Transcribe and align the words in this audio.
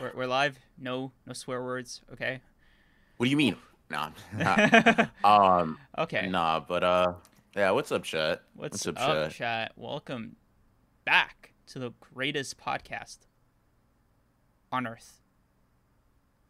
We're, 0.00 0.12
we're 0.14 0.26
live. 0.26 0.58
No, 0.78 1.12
no 1.26 1.32
swear 1.32 1.62
words. 1.62 2.02
Okay. 2.12 2.40
What 3.16 3.26
do 3.26 3.30
you 3.30 3.36
mean? 3.36 3.56
Nah. 3.90 4.10
um. 5.24 5.78
okay. 5.98 6.28
Nah, 6.28 6.60
but 6.60 6.84
uh, 6.84 7.14
yeah. 7.56 7.70
What's 7.70 7.90
up, 7.92 8.04
chat? 8.04 8.42
What's, 8.54 8.86
up, 8.86 8.98
up, 9.00 9.30
chat? 9.32 9.72
Welcome 9.76 10.36
back 11.04 11.52
to 11.68 11.78
the 11.78 11.92
greatest 12.00 12.58
podcast 12.58 13.18
on 14.72 14.86
earth. 14.86 15.20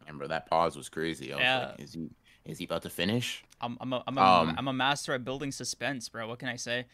Remember 0.01 0.27
that 0.27 0.47
pause 0.47 0.75
was 0.75 0.89
crazy. 0.89 1.33
I 1.33 1.35
was 1.35 1.41
Yeah. 1.43 1.65
like, 1.69 1.81
is 1.81 1.93
he 1.93 2.09
is 2.45 2.57
he 2.59 2.65
about 2.65 2.83
to 2.83 2.89
finish? 2.89 3.43
I'm 3.61 3.77
I'm 3.81 3.93
a, 3.93 4.03
I'm 4.07 4.17
a, 4.17 4.21
Um, 4.21 4.55
am 4.57 4.67
a 4.67 4.73
master 4.73 5.13
at 5.13 5.25
building 5.25 5.51
suspense, 5.51 6.09
bro. 6.09 6.27
What 6.27 6.39
can 6.39 6.49
I 6.49 6.57
say? 6.57 6.85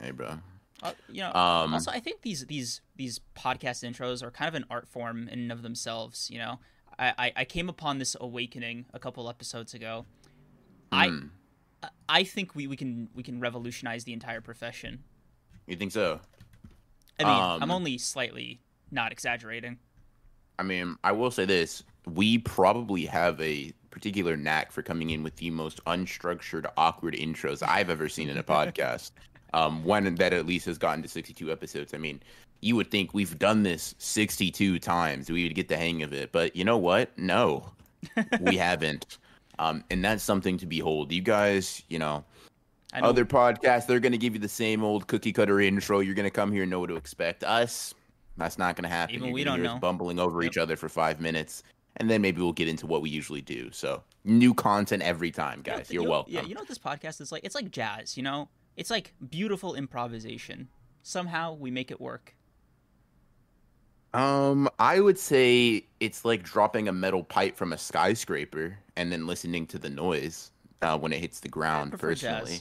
Hey, 0.00 0.10
bro. 0.10 0.38
Uh, 0.82 0.92
you 1.08 1.20
know. 1.22 1.32
Um. 1.32 1.72
also, 1.72 1.90
I 1.90 2.00
think 2.00 2.22
these 2.22 2.46
these 2.46 2.80
these 2.96 3.20
podcast 3.36 3.82
intros 3.88 4.22
are 4.22 4.30
kind 4.30 4.48
of 4.48 4.54
an 4.54 4.64
art 4.70 4.88
form 4.88 5.28
in 5.28 5.38
and 5.40 5.52
of 5.52 5.62
themselves. 5.62 6.30
You 6.30 6.38
know, 6.38 6.58
I 6.98 7.12
I, 7.18 7.32
I 7.36 7.44
came 7.44 7.68
upon 7.68 7.98
this 7.98 8.16
awakening 8.20 8.86
a 8.92 8.98
couple 8.98 9.28
episodes 9.28 9.74
ago. 9.74 10.06
I 10.92 11.08
hmm, 11.08 11.26
I 12.08 12.24
think 12.24 12.54
we, 12.54 12.66
we 12.66 12.76
can 12.76 13.08
we 13.14 13.22
can 13.22 13.40
revolutionize 13.40 14.04
the 14.04 14.12
entire 14.12 14.40
profession. 14.40 15.02
You 15.66 15.76
think 15.76 15.92
so? 15.92 16.20
I 17.18 17.24
mean, 17.24 17.32
I'm 17.32 17.62
Um, 17.62 17.70
only 17.70 17.98
slightly 17.98 18.60
not 18.90 19.10
exaggerating. 19.10 19.78
I 20.58 20.62
mean, 20.62 20.96
I 21.02 21.12
will 21.12 21.30
say 21.30 21.44
this: 21.44 21.82
we 22.06 22.38
probably 22.38 23.04
have 23.06 23.40
a 23.40 23.72
particular 23.90 24.36
knack 24.36 24.72
for 24.72 24.82
coming 24.82 25.10
in 25.10 25.22
with 25.22 25.36
the 25.36 25.50
most 25.50 25.82
unstructured, 25.86 26.70
awkward 26.76 27.14
intros 27.14 27.62
I've 27.66 27.90
ever 27.90 28.08
seen 28.08 28.28
in 28.28 28.38
a 28.38 28.42
podcast. 28.56 29.12
Um, 29.54 29.84
one 29.84 30.14
that 30.16 30.32
at 30.32 30.46
least 30.46 30.66
has 30.66 30.76
gotten 30.78 31.02
to 31.02 31.08
62 31.08 31.50
episodes. 31.50 31.94
I 31.94 31.98
mean, 31.98 32.20
you 32.60 32.76
would 32.76 32.90
think 32.90 33.14
we've 33.14 33.38
done 33.38 33.62
this 33.62 33.94
62 33.98 34.78
times, 34.80 35.30
we 35.30 35.44
would 35.44 35.54
get 35.54 35.68
the 35.68 35.76
hang 35.76 36.02
of 36.02 36.12
it. 36.12 36.32
But 36.32 36.54
you 36.56 36.64
know 36.64 36.76
what? 36.78 37.16
No, 37.18 37.70
we 38.40 38.56
haven't. 38.68 39.18
Um, 39.58 39.84
and 39.90 40.04
that's 40.04 40.22
something 40.22 40.58
to 40.58 40.66
behold. 40.66 41.12
You 41.12 41.22
guys, 41.22 41.82
you 41.88 41.98
know, 41.98 42.24
know, 42.94 43.00
other 43.08 43.24
podcasts, 43.24 43.86
they're 43.86 44.00
going 44.00 44.12
to 44.12 44.18
give 44.18 44.34
you 44.34 44.40
the 44.40 44.48
same 44.48 44.82
old 44.84 45.06
cookie 45.06 45.32
cutter 45.32 45.60
intro. 45.60 46.00
You're 46.00 46.14
going 46.14 46.24
to 46.24 46.30
come 46.30 46.52
here 46.52 46.62
and 46.62 46.70
know 46.70 46.80
what 46.80 46.88
to 46.88 46.96
expect. 46.96 47.44
Us, 47.44 47.94
that's 48.36 48.58
not 48.58 48.76
going 48.76 48.82
to 48.84 48.88
happen. 48.94 49.14
Even 49.14 49.28
You're 49.28 49.34
we 49.34 49.44
don't 49.44 49.62
know. 49.62 49.78
bumbling 49.78 50.18
over 50.18 50.42
Yep. 50.42 50.50
each 50.50 50.58
other 50.58 50.76
for 50.76 50.88
five 50.90 51.20
minutes, 51.20 51.62
and 51.96 52.10
then 52.10 52.20
maybe 52.20 52.40
we'll 52.42 52.52
get 52.52 52.68
into 52.68 52.86
what 52.86 53.00
we 53.00 53.08
usually 53.10 53.40
do. 53.40 53.70
So 53.72 54.02
new 54.24 54.52
content 54.52 55.02
every 55.02 55.30
time, 55.30 55.62
guys. 55.62 55.88
you 55.90 55.94
You're 55.94 56.04
know- 56.04 56.10
welcome. 56.10 56.34
Yeah, 56.34 56.42
you 56.42 56.54
know 56.54 56.60
what 56.60 56.68
this 56.68 56.78
podcast 56.78 57.20
is 57.22 57.32
like? 57.32 57.44
It's 57.44 57.54
like 57.54 57.70
jazz. 57.70 58.16
You 58.16 58.24
know, 58.24 58.48
it's 58.76 58.90
like 58.90 59.14
beautiful 59.30 59.74
improvisation. 59.74 60.68
Somehow 61.02 61.54
we 61.54 61.70
make 61.70 61.90
it 61.90 62.00
work. 62.00 62.34
Um, 64.12 64.68
I 64.78 65.00
would 65.00 65.18
say 65.18 65.84
it's 66.00 66.24
like 66.24 66.42
dropping 66.42 66.88
a 66.88 66.92
metal 66.92 67.22
pipe 67.22 67.56
from 67.56 67.72
a 67.72 67.78
skyscraper 67.78 68.78
and 68.96 69.12
then 69.12 69.26
listening 69.26 69.66
to 69.68 69.78
the 69.78 69.90
noise 69.90 70.52
uh, 70.82 70.98
when 70.98 71.12
it 71.12 71.20
hits 71.20 71.40
the 71.40 71.48
ground. 71.48 71.98
personally, 71.98 72.60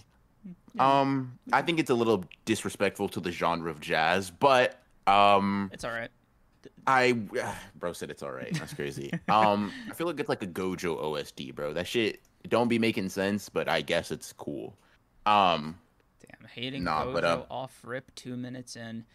Yeah, 0.74 1.00
um, 1.02 1.38
I 1.54 1.62
think 1.62 1.80
it's 1.80 1.90
a 1.90 1.96
little 1.96 2.26
disrespectful 2.44 3.08
to 3.10 3.20
the 3.20 3.32
genre 3.32 3.72
of 3.72 3.80
jazz, 3.80 4.30
but 4.32 4.82
um, 5.08 5.70
it's 5.74 5.86
all 5.86 5.92
right. 5.92 6.10
I 6.88 7.14
bro 7.76 7.94
said 7.94 8.10
it's 8.10 8.24
all 8.24 8.32
right. 8.32 8.54
That's 8.54 8.74
crazy. 8.74 9.12
um, 9.30 9.72
I 9.90 9.94
feel 9.94 10.08
like 10.08 10.20
it's 10.20 10.30
like 10.30 10.44
a 10.44 10.48
Gojo 10.48 11.02
OSD, 11.02 11.56
bro. 11.56 11.74
That 11.74 11.88
shit 11.88 12.20
don't 12.50 12.68
be 12.68 12.80
making 12.80 13.10
sense, 13.10 13.50
but 13.50 13.70
I 13.70 13.82
guess 13.82 14.12
it's 14.12 14.34
cool. 14.34 14.76
Um, 15.26 15.78
hating 16.46 16.84
Nah, 16.84 17.06
Gojo 17.06 17.14
but, 17.14 17.26
um, 17.26 17.44
off 17.50 17.80
rip 17.84 18.14
two 18.16 18.38
minutes 18.38 18.76
in. 18.76 19.06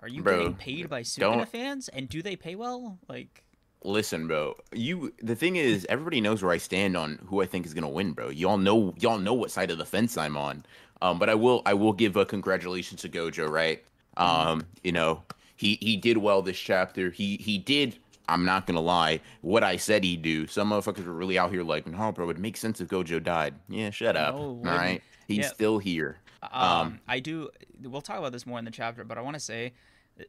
Are 0.00 0.08
you 0.08 0.22
Bro, 0.22 0.38
getting 0.38 0.54
paid 0.54 0.88
by 0.88 1.02
Sukuna 1.02 1.46
fans? 1.46 1.88
And 1.88 2.08
do 2.08 2.22
they 2.22 2.34
pay 2.36 2.54
well? 2.54 2.98
Like, 3.08 3.44
listen, 3.84 4.26
bro. 4.26 4.56
You 4.72 5.12
the 5.22 5.36
thing 5.36 5.56
is, 5.56 5.86
everybody 5.88 6.20
knows 6.20 6.42
where 6.42 6.52
I 6.52 6.58
stand 6.58 6.96
on 6.96 7.18
who 7.26 7.42
I 7.42 7.46
think 7.46 7.66
is 7.66 7.74
gonna 7.74 7.88
win, 7.88 8.12
bro. 8.12 8.30
Y'all 8.30 8.56
know, 8.58 8.94
y'all 8.98 9.18
know 9.18 9.34
what 9.34 9.50
side 9.50 9.70
of 9.70 9.78
the 9.78 9.84
fence 9.84 10.16
I'm 10.16 10.36
on. 10.36 10.64
Um, 11.02 11.18
but 11.18 11.28
I 11.30 11.34
will, 11.34 11.62
I 11.64 11.74
will 11.74 11.92
give 11.94 12.16
a 12.16 12.26
congratulations 12.26 13.00
to 13.02 13.08
Gojo, 13.08 13.48
right? 13.48 13.82
Um, 14.16 14.66
you 14.84 14.92
know, 14.92 15.22
he 15.56 15.78
he 15.80 15.96
did 15.96 16.18
well 16.18 16.42
this 16.42 16.58
chapter. 16.58 17.10
He 17.10 17.36
he 17.36 17.58
did. 17.58 17.98
I'm 18.28 18.44
not 18.44 18.66
gonna 18.66 18.80
lie. 18.80 19.20
What 19.40 19.64
I 19.64 19.76
said 19.76 20.04
he'd 20.04 20.22
do. 20.22 20.46
Some 20.46 20.70
motherfuckers 20.70 21.04
were 21.04 21.12
really 21.12 21.38
out 21.38 21.50
here 21.50 21.62
like, 21.62 21.86
no, 21.86 22.12
bro. 22.12 22.30
It 22.30 22.38
makes 22.38 22.60
sense 22.60 22.80
if 22.80 22.88
Gojo 22.88 23.22
died. 23.22 23.54
Yeah, 23.68 23.90
shut 23.90 24.16
up. 24.16 24.34
No, 24.34 24.40
all 24.40 24.56
right, 24.62 25.02
he's 25.26 25.38
Yeah. 25.38 25.48
still 25.48 25.78
here. 25.78 26.18
Um, 26.42 27.00
I 27.08 27.20
do. 27.20 27.50
We'll 27.82 28.00
talk 28.00 28.18
about 28.18 28.32
this 28.32 28.46
more 28.46 28.58
in 28.58 28.64
the 28.64 28.70
chapter, 28.70 29.04
but 29.04 29.18
I 29.18 29.20
want 29.20 29.34
to 29.34 29.40
say 29.40 29.72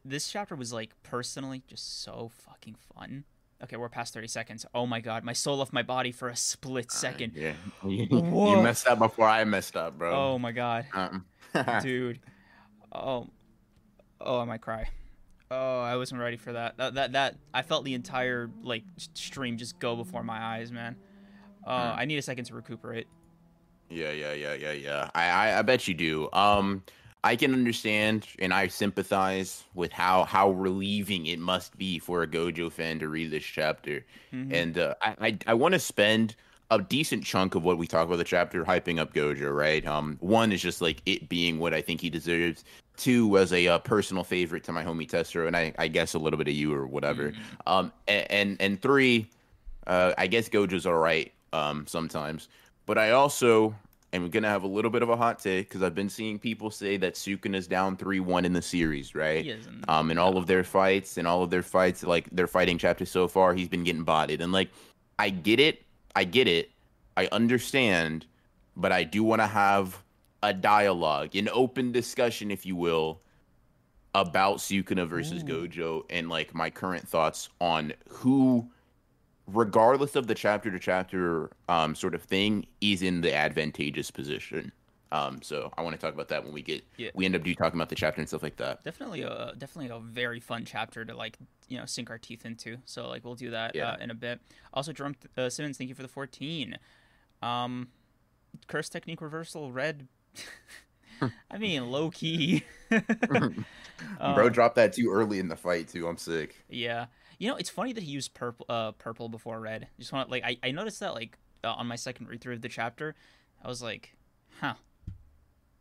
this 0.04 0.30
chapter 0.30 0.54
was 0.56 0.72
like 0.72 0.90
personally 1.02 1.62
just 1.66 2.02
so 2.02 2.30
fucking 2.46 2.76
fun. 2.94 3.24
Okay, 3.62 3.76
we're 3.76 3.88
past 3.88 4.12
30 4.12 4.26
seconds. 4.26 4.66
Oh 4.74 4.86
my 4.86 5.00
god, 5.00 5.22
my 5.22 5.32
soul 5.32 5.58
left 5.58 5.72
my 5.72 5.82
body 5.82 6.10
for 6.10 6.28
a 6.28 6.34
split 6.36 6.90
second. 6.90 7.32
Yeah, 7.36 7.52
you 7.86 8.08
messed 8.62 8.86
up 8.88 8.98
before 8.98 9.28
I 9.28 9.44
messed 9.44 9.76
up, 9.76 9.96
bro. 9.98 10.12
Oh 10.14 10.38
my 10.38 10.50
god, 10.52 10.86
Um, 10.92 11.24
dude. 11.82 12.18
Oh, 12.90 13.28
oh, 14.20 14.40
I 14.40 14.44
might 14.44 14.60
cry. 14.60 14.88
Oh, 15.50 15.80
I 15.80 15.96
wasn't 15.96 16.20
ready 16.20 16.36
for 16.38 16.52
that. 16.54 16.76
That 16.78 16.94
that, 16.94 17.12
that 17.12 17.36
I 17.54 17.62
felt 17.62 17.84
the 17.84 17.94
entire 17.94 18.50
like 18.62 18.84
stream 19.14 19.56
just 19.58 19.78
go 19.78 19.94
before 19.96 20.22
my 20.24 20.38
eyes, 20.42 20.72
man. 20.72 20.96
Uh, 21.64 21.92
Hmm. 21.92 22.00
I 22.00 22.04
need 22.06 22.16
a 22.16 22.22
second 22.22 22.46
to 22.46 22.54
recuperate. 22.54 23.06
Yeah, 23.92 24.12
yeah, 24.12 24.32
yeah, 24.32 24.54
yeah, 24.54 24.72
yeah. 24.72 25.10
I, 25.14 25.28
I, 25.28 25.58
I 25.58 25.62
bet 25.62 25.86
you 25.86 25.94
do. 25.94 26.28
Um, 26.32 26.82
I 27.24 27.36
can 27.36 27.52
understand 27.52 28.26
and 28.40 28.52
I 28.52 28.66
sympathize 28.68 29.64
with 29.74 29.92
how 29.92 30.24
how 30.24 30.50
relieving 30.50 31.26
it 31.26 31.38
must 31.38 31.76
be 31.78 31.98
for 32.00 32.22
a 32.22 32.26
Gojo 32.26 32.70
fan 32.72 32.98
to 32.98 33.08
read 33.08 33.30
this 33.30 33.44
chapter, 33.44 34.04
Mhm. 34.32 34.52
and 34.52 34.78
uh, 34.78 34.94
I 35.02 35.14
I, 35.20 35.38
I 35.48 35.54
want 35.54 35.74
to 35.74 35.78
spend 35.78 36.34
a 36.70 36.80
decent 36.80 37.22
chunk 37.22 37.54
of 37.54 37.62
what 37.62 37.76
we 37.76 37.86
talk 37.86 38.06
about 38.06 38.16
the 38.16 38.24
chapter 38.24 38.64
hyping 38.64 38.98
up 38.98 39.12
Gojo. 39.14 39.54
Right. 39.54 39.86
Um, 39.86 40.16
one 40.20 40.50
is 40.52 40.62
just 40.62 40.80
like 40.80 41.02
it 41.06 41.28
being 41.28 41.58
what 41.58 41.74
I 41.74 41.82
think 41.82 42.00
he 42.00 42.08
deserves. 42.10 42.64
Two 42.96 43.28
was 43.28 43.52
a 43.52 43.68
uh, 43.68 43.78
personal 43.78 44.24
favorite 44.24 44.64
to 44.64 44.72
my 44.72 44.82
homie 44.82 45.08
Testro, 45.08 45.46
and 45.46 45.56
I 45.56 45.72
I 45.78 45.86
guess 45.88 46.14
a 46.14 46.18
little 46.18 46.38
bit 46.38 46.48
of 46.48 46.54
you 46.54 46.72
or 46.74 46.86
whatever. 46.88 47.30
Mhm. 47.32 47.36
Um, 47.66 47.92
and 48.08 48.30
and, 48.32 48.56
and 48.60 48.82
three, 48.82 49.28
uh, 49.86 50.12
I 50.18 50.26
guess 50.26 50.48
Gojo's 50.48 50.86
all 50.86 50.94
right 50.98 51.32
um, 51.52 51.86
sometimes, 51.86 52.48
but 52.86 52.98
I 52.98 53.10
also 53.10 53.74
am 54.12 54.28
gonna 54.28 54.48
have 54.48 54.62
a 54.62 54.68
little 54.68 54.90
bit 54.90 55.02
of 55.02 55.08
a 55.08 55.16
hot 55.16 55.38
take 55.38 55.68
because 55.68 55.82
I've 55.82 55.94
been 55.94 56.08
seeing 56.08 56.38
people 56.38 56.70
say 56.70 56.96
that 56.98 57.14
Sukuna's 57.14 57.66
down 57.66 57.96
three 57.96 58.20
one 58.20 58.44
in 58.44 58.52
the 58.52 58.62
series, 58.62 59.14
right? 59.14 59.44
He 59.44 59.50
isn't. 59.50 59.88
Um, 59.88 60.10
in 60.10 60.18
all 60.18 60.36
of 60.36 60.46
their 60.46 60.64
fights, 60.64 61.18
in 61.18 61.26
all 61.26 61.42
of 61.42 61.50
their 61.50 61.62
fights, 61.62 62.02
like 62.02 62.28
their 62.30 62.46
fighting 62.46 62.78
chapters 62.78 63.10
so 63.10 63.28
far, 63.28 63.54
he's 63.54 63.68
been 63.68 63.84
getting 63.84 64.04
botted, 64.04 64.40
and 64.40 64.52
like 64.52 64.70
I 65.18 65.30
get 65.30 65.60
it, 65.60 65.82
I 66.14 66.24
get 66.24 66.48
it, 66.48 66.70
I 67.16 67.28
understand, 67.32 68.26
but 68.76 68.92
I 68.92 69.04
do 69.04 69.22
want 69.22 69.40
to 69.40 69.46
have 69.46 70.02
a 70.42 70.52
dialogue, 70.52 71.36
an 71.36 71.48
open 71.52 71.92
discussion, 71.92 72.50
if 72.50 72.66
you 72.66 72.74
will, 72.74 73.20
about 74.14 74.58
Sukuna 74.58 75.06
versus 75.06 75.42
Ooh. 75.42 75.46
Gojo 75.68 76.02
and 76.10 76.28
like 76.28 76.54
my 76.54 76.68
current 76.70 77.06
thoughts 77.06 77.48
on 77.60 77.92
who, 78.08 78.68
regardless 79.46 80.16
of 80.16 80.26
the 80.26 80.34
chapter 80.34 80.70
to 80.70 80.78
chapter 80.78 81.50
um, 81.68 81.94
sort 81.94 82.14
of 82.14 82.22
thing, 82.22 82.66
is 82.80 83.02
in 83.02 83.20
the 83.20 83.34
advantageous 83.34 84.10
position. 84.10 84.72
Um, 85.10 85.42
so 85.42 85.70
I 85.76 85.82
want 85.82 85.94
to 85.94 86.00
talk 86.00 86.14
about 86.14 86.28
that 86.28 86.42
when 86.42 86.54
we 86.54 86.62
get 86.62 86.82
Yeah. 86.96 87.10
we 87.14 87.26
end 87.26 87.36
up 87.36 87.42
do 87.42 87.54
talking 87.54 87.78
about 87.78 87.90
the 87.90 87.94
chapter 87.94 88.20
and 88.22 88.26
stuff 88.28 88.42
like 88.42 88.56
that. 88.56 88.82
definitely 88.82 89.20
a 89.22 89.52
definitely 89.58 89.94
a 89.94 89.98
very 90.00 90.40
fun 90.40 90.64
chapter 90.64 91.04
to 91.04 91.14
like 91.14 91.36
you 91.68 91.76
know 91.76 91.84
sink 91.84 92.08
our 92.08 92.16
teeth 92.16 92.46
into. 92.46 92.78
So 92.86 93.08
like 93.08 93.22
we'll 93.24 93.34
do 93.34 93.50
that 93.50 93.74
Yeah. 93.74 93.90
uh, 93.90 93.96
in 94.00 94.10
a 94.10 94.14
bit. 94.14 94.40
Also, 94.72 94.90
Jerome 94.92 95.14
uh, 95.36 95.50
Simmons, 95.50 95.76
thank 95.76 95.88
you 95.88 95.94
for 95.94 96.00
the 96.02 96.08
14. 96.08 96.78
Um, 97.42 97.88
curse 98.68 98.88
technique 98.88 99.20
reversal 99.20 99.70
red. 99.70 100.08
I 101.50 101.58
mean, 101.58 101.90
low 101.90 102.10
key. 102.10 102.64
Bro 103.28 103.52
Um, 104.18 104.52
dropped 104.52 104.76
that 104.76 104.92
too 104.94 105.10
early 105.10 105.38
in 105.38 105.48
the 105.48 105.56
fight 105.56 105.88
too. 105.88 106.08
I'm 106.08 106.16
sick. 106.16 106.56
Yeah, 106.70 107.06
you 107.42 107.48
know 107.48 107.56
it's 107.56 107.70
funny 107.70 107.92
that 107.92 108.04
he 108.04 108.10
used 108.12 108.34
purple 108.34 108.64
uh 108.68 108.92
purple 108.92 109.28
before 109.28 109.58
red. 109.58 109.88
Just 109.98 110.12
want 110.12 110.30
like 110.30 110.44
I 110.44 110.56
I 110.62 110.70
noticed 110.70 111.00
that 111.00 111.12
like 111.14 111.36
uh, 111.64 111.72
on 111.72 111.88
my 111.88 111.96
second 111.96 112.28
read 112.28 112.40
through 112.40 112.54
of 112.54 112.62
the 112.62 112.68
chapter, 112.68 113.16
I 113.64 113.66
was 113.68 113.82
like, 113.82 114.14
huh. 114.60 114.74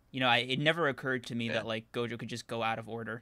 You 0.10 0.20
know, 0.22 0.28
I 0.28 0.38
it 0.40 0.58
never 0.60 0.88
occurred 0.88 1.28
to 1.28 1.36
me 1.36 1.48
Yeah. 1.48 1.54
that 1.54 1.68
like 1.68 1.92
Gojo 1.92 2.18
could 2.18 2.30
just 2.30 2.48
go 2.48 2.64
out 2.64 2.80
of 2.80 2.90
order. 2.90 3.22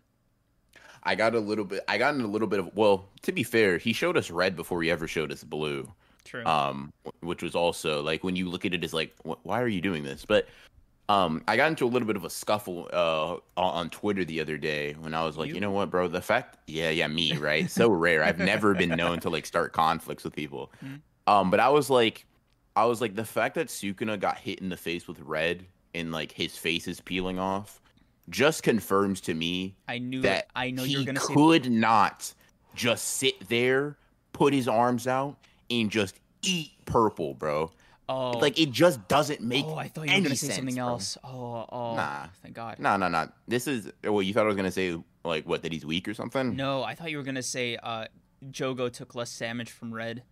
I 1.04 1.16
got 1.16 1.36
a 1.36 1.40
little 1.40 1.66
bit. 1.66 1.84
I 1.88 1.98
got 1.98 2.16
in 2.16 2.22
a 2.22 2.28
little 2.28 2.48
bit 2.48 2.60
of. 2.60 2.76
Well, 2.76 3.10
to 3.24 3.32
be 3.34 3.44
fair, 3.44 3.78
he 3.78 3.92
showed 3.92 4.16
us 4.18 4.32
red 4.32 4.56
before 4.56 4.82
he 4.84 4.90
ever 4.90 5.06
showed 5.08 5.32
us 5.34 5.44
blue. 5.44 5.92
True. 6.24 6.46
um 6.46 6.94
which 7.22 7.42
was 7.44 7.56
also 7.56 8.02
like 8.04 8.24
when 8.24 8.36
you 8.38 8.48
look 8.50 8.64
at 8.66 8.74
it 8.74 8.84
as 8.86 8.94
like 8.94 9.14
wh- 9.26 9.44
why 9.46 9.62
are 9.62 9.68
you 9.68 9.82
doing 9.82 10.04
this 10.04 10.26
but 10.26 10.48
um 11.10 11.44
i 11.48 11.58
got 11.58 11.68
into 11.70 11.86
a 11.86 11.90
little 11.90 12.06
bit 12.08 12.16
of 12.16 12.24
a 12.24 12.30
scuffle 12.30 12.88
uh 12.94 13.36
on, 13.60 13.90
twitter 13.90 14.24
the 14.24 14.40
other 14.40 14.58
day 14.58 14.94
when 15.00 15.14
i 15.14 15.26
was 15.26 15.36
like 15.38 15.50
you, 15.50 15.56
You? 15.56 15.62
know 15.62 15.72
what 15.72 15.90
bro 15.90 16.08
the 16.08 16.22
fact 16.22 16.58
yeah 16.68 16.90
yeah 16.90 17.08
me 17.08 17.36
right 17.38 17.70
so 17.70 17.90
rare 18.06 18.24
i've 18.24 18.40
never 18.40 18.74
been 18.74 18.90
known 18.90 19.20
to 19.22 19.30
like 19.30 19.46
start 19.46 19.74
conflicts 19.74 20.24
with 20.24 20.34
people 20.36 20.72
Mhm. 20.84 21.02
um 21.28 21.52
but 21.52 21.60
i 21.60 21.68
was 21.70 21.90
like 21.90 22.26
i 22.76 22.86
was 22.86 23.02
like 23.02 23.16
the 23.16 23.26
fact 23.26 23.56
that 23.56 23.68
sukuna 23.68 24.18
got 24.20 24.38
hit 24.38 24.60
in 24.60 24.70
the 24.70 24.78
face 24.78 25.08
with 25.08 25.20
red 25.20 25.66
and 25.94 26.12
like 26.12 26.32
his 26.32 26.56
face 26.56 26.88
is 26.88 27.02
peeling 27.02 27.40
off 27.40 27.82
just 28.30 28.62
confirms 28.62 29.22
to 29.22 29.34
me 29.34 29.76
I 29.88 29.98
knew 29.98 30.22
that 30.22 30.50
I 30.56 30.70
know 30.70 30.84
he 30.84 30.92
you 30.94 31.00
were 31.00 31.06
gonna 31.06 31.20
say 31.20 31.34
could 31.34 31.72
not 31.72 32.32
just 32.76 33.16
sit 33.16 33.50
there 33.50 33.98
put 34.34 34.54
his 34.54 34.68
arms 34.68 35.08
out 35.08 35.36
and 35.72 35.90
just 35.90 36.20
eat 36.44 36.72
purple, 36.86 37.34
bro. 37.34 37.72
Oh, 38.12 38.32
Like 38.40 38.60
it 38.60 38.72
just 38.72 39.08
doesn't 39.08 39.40
make. 39.42 39.66
oh, 39.66 39.76
I 39.76 39.88
thought 39.88 40.08
you 40.08 40.16
were 40.16 40.22
gonna 40.22 40.36
say 40.36 40.48
sense, 40.48 40.56
something 40.58 40.76
bro. 40.76 40.84
else. 40.88 41.16
Oh, 41.24 41.66
oh, 41.72 41.96
Nah. 41.96 42.26
thank 42.42 42.56
God. 42.56 42.80
No, 42.80 42.98
no, 42.98 43.08
no. 43.08 43.30
This 43.48 43.68
is. 43.68 43.92
Well, 44.04 44.24
you 44.24 44.34
thought 44.34 44.46
I 44.46 44.48
was 44.48 44.56
gonna 44.56 44.72
say 44.72 44.98
like 45.24 45.46
what 45.48 45.62
that 45.62 45.72
he's 45.72 45.86
weak 45.86 46.08
or 46.08 46.14
something. 46.16 46.56
No, 46.56 46.84
I 46.84 46.96
thought 46.96 47.12
you 47.12 47.18
were 47.18 47.24
gonna 47.24 47.44
say 47.44 47.78
uh, 47.84 48.06
Jogo 48.50 48.92
took 48.92 49.14
less 49.14 49.38
damage 49.38 49.70
from 49.70 49.94
red. 49.94 50.24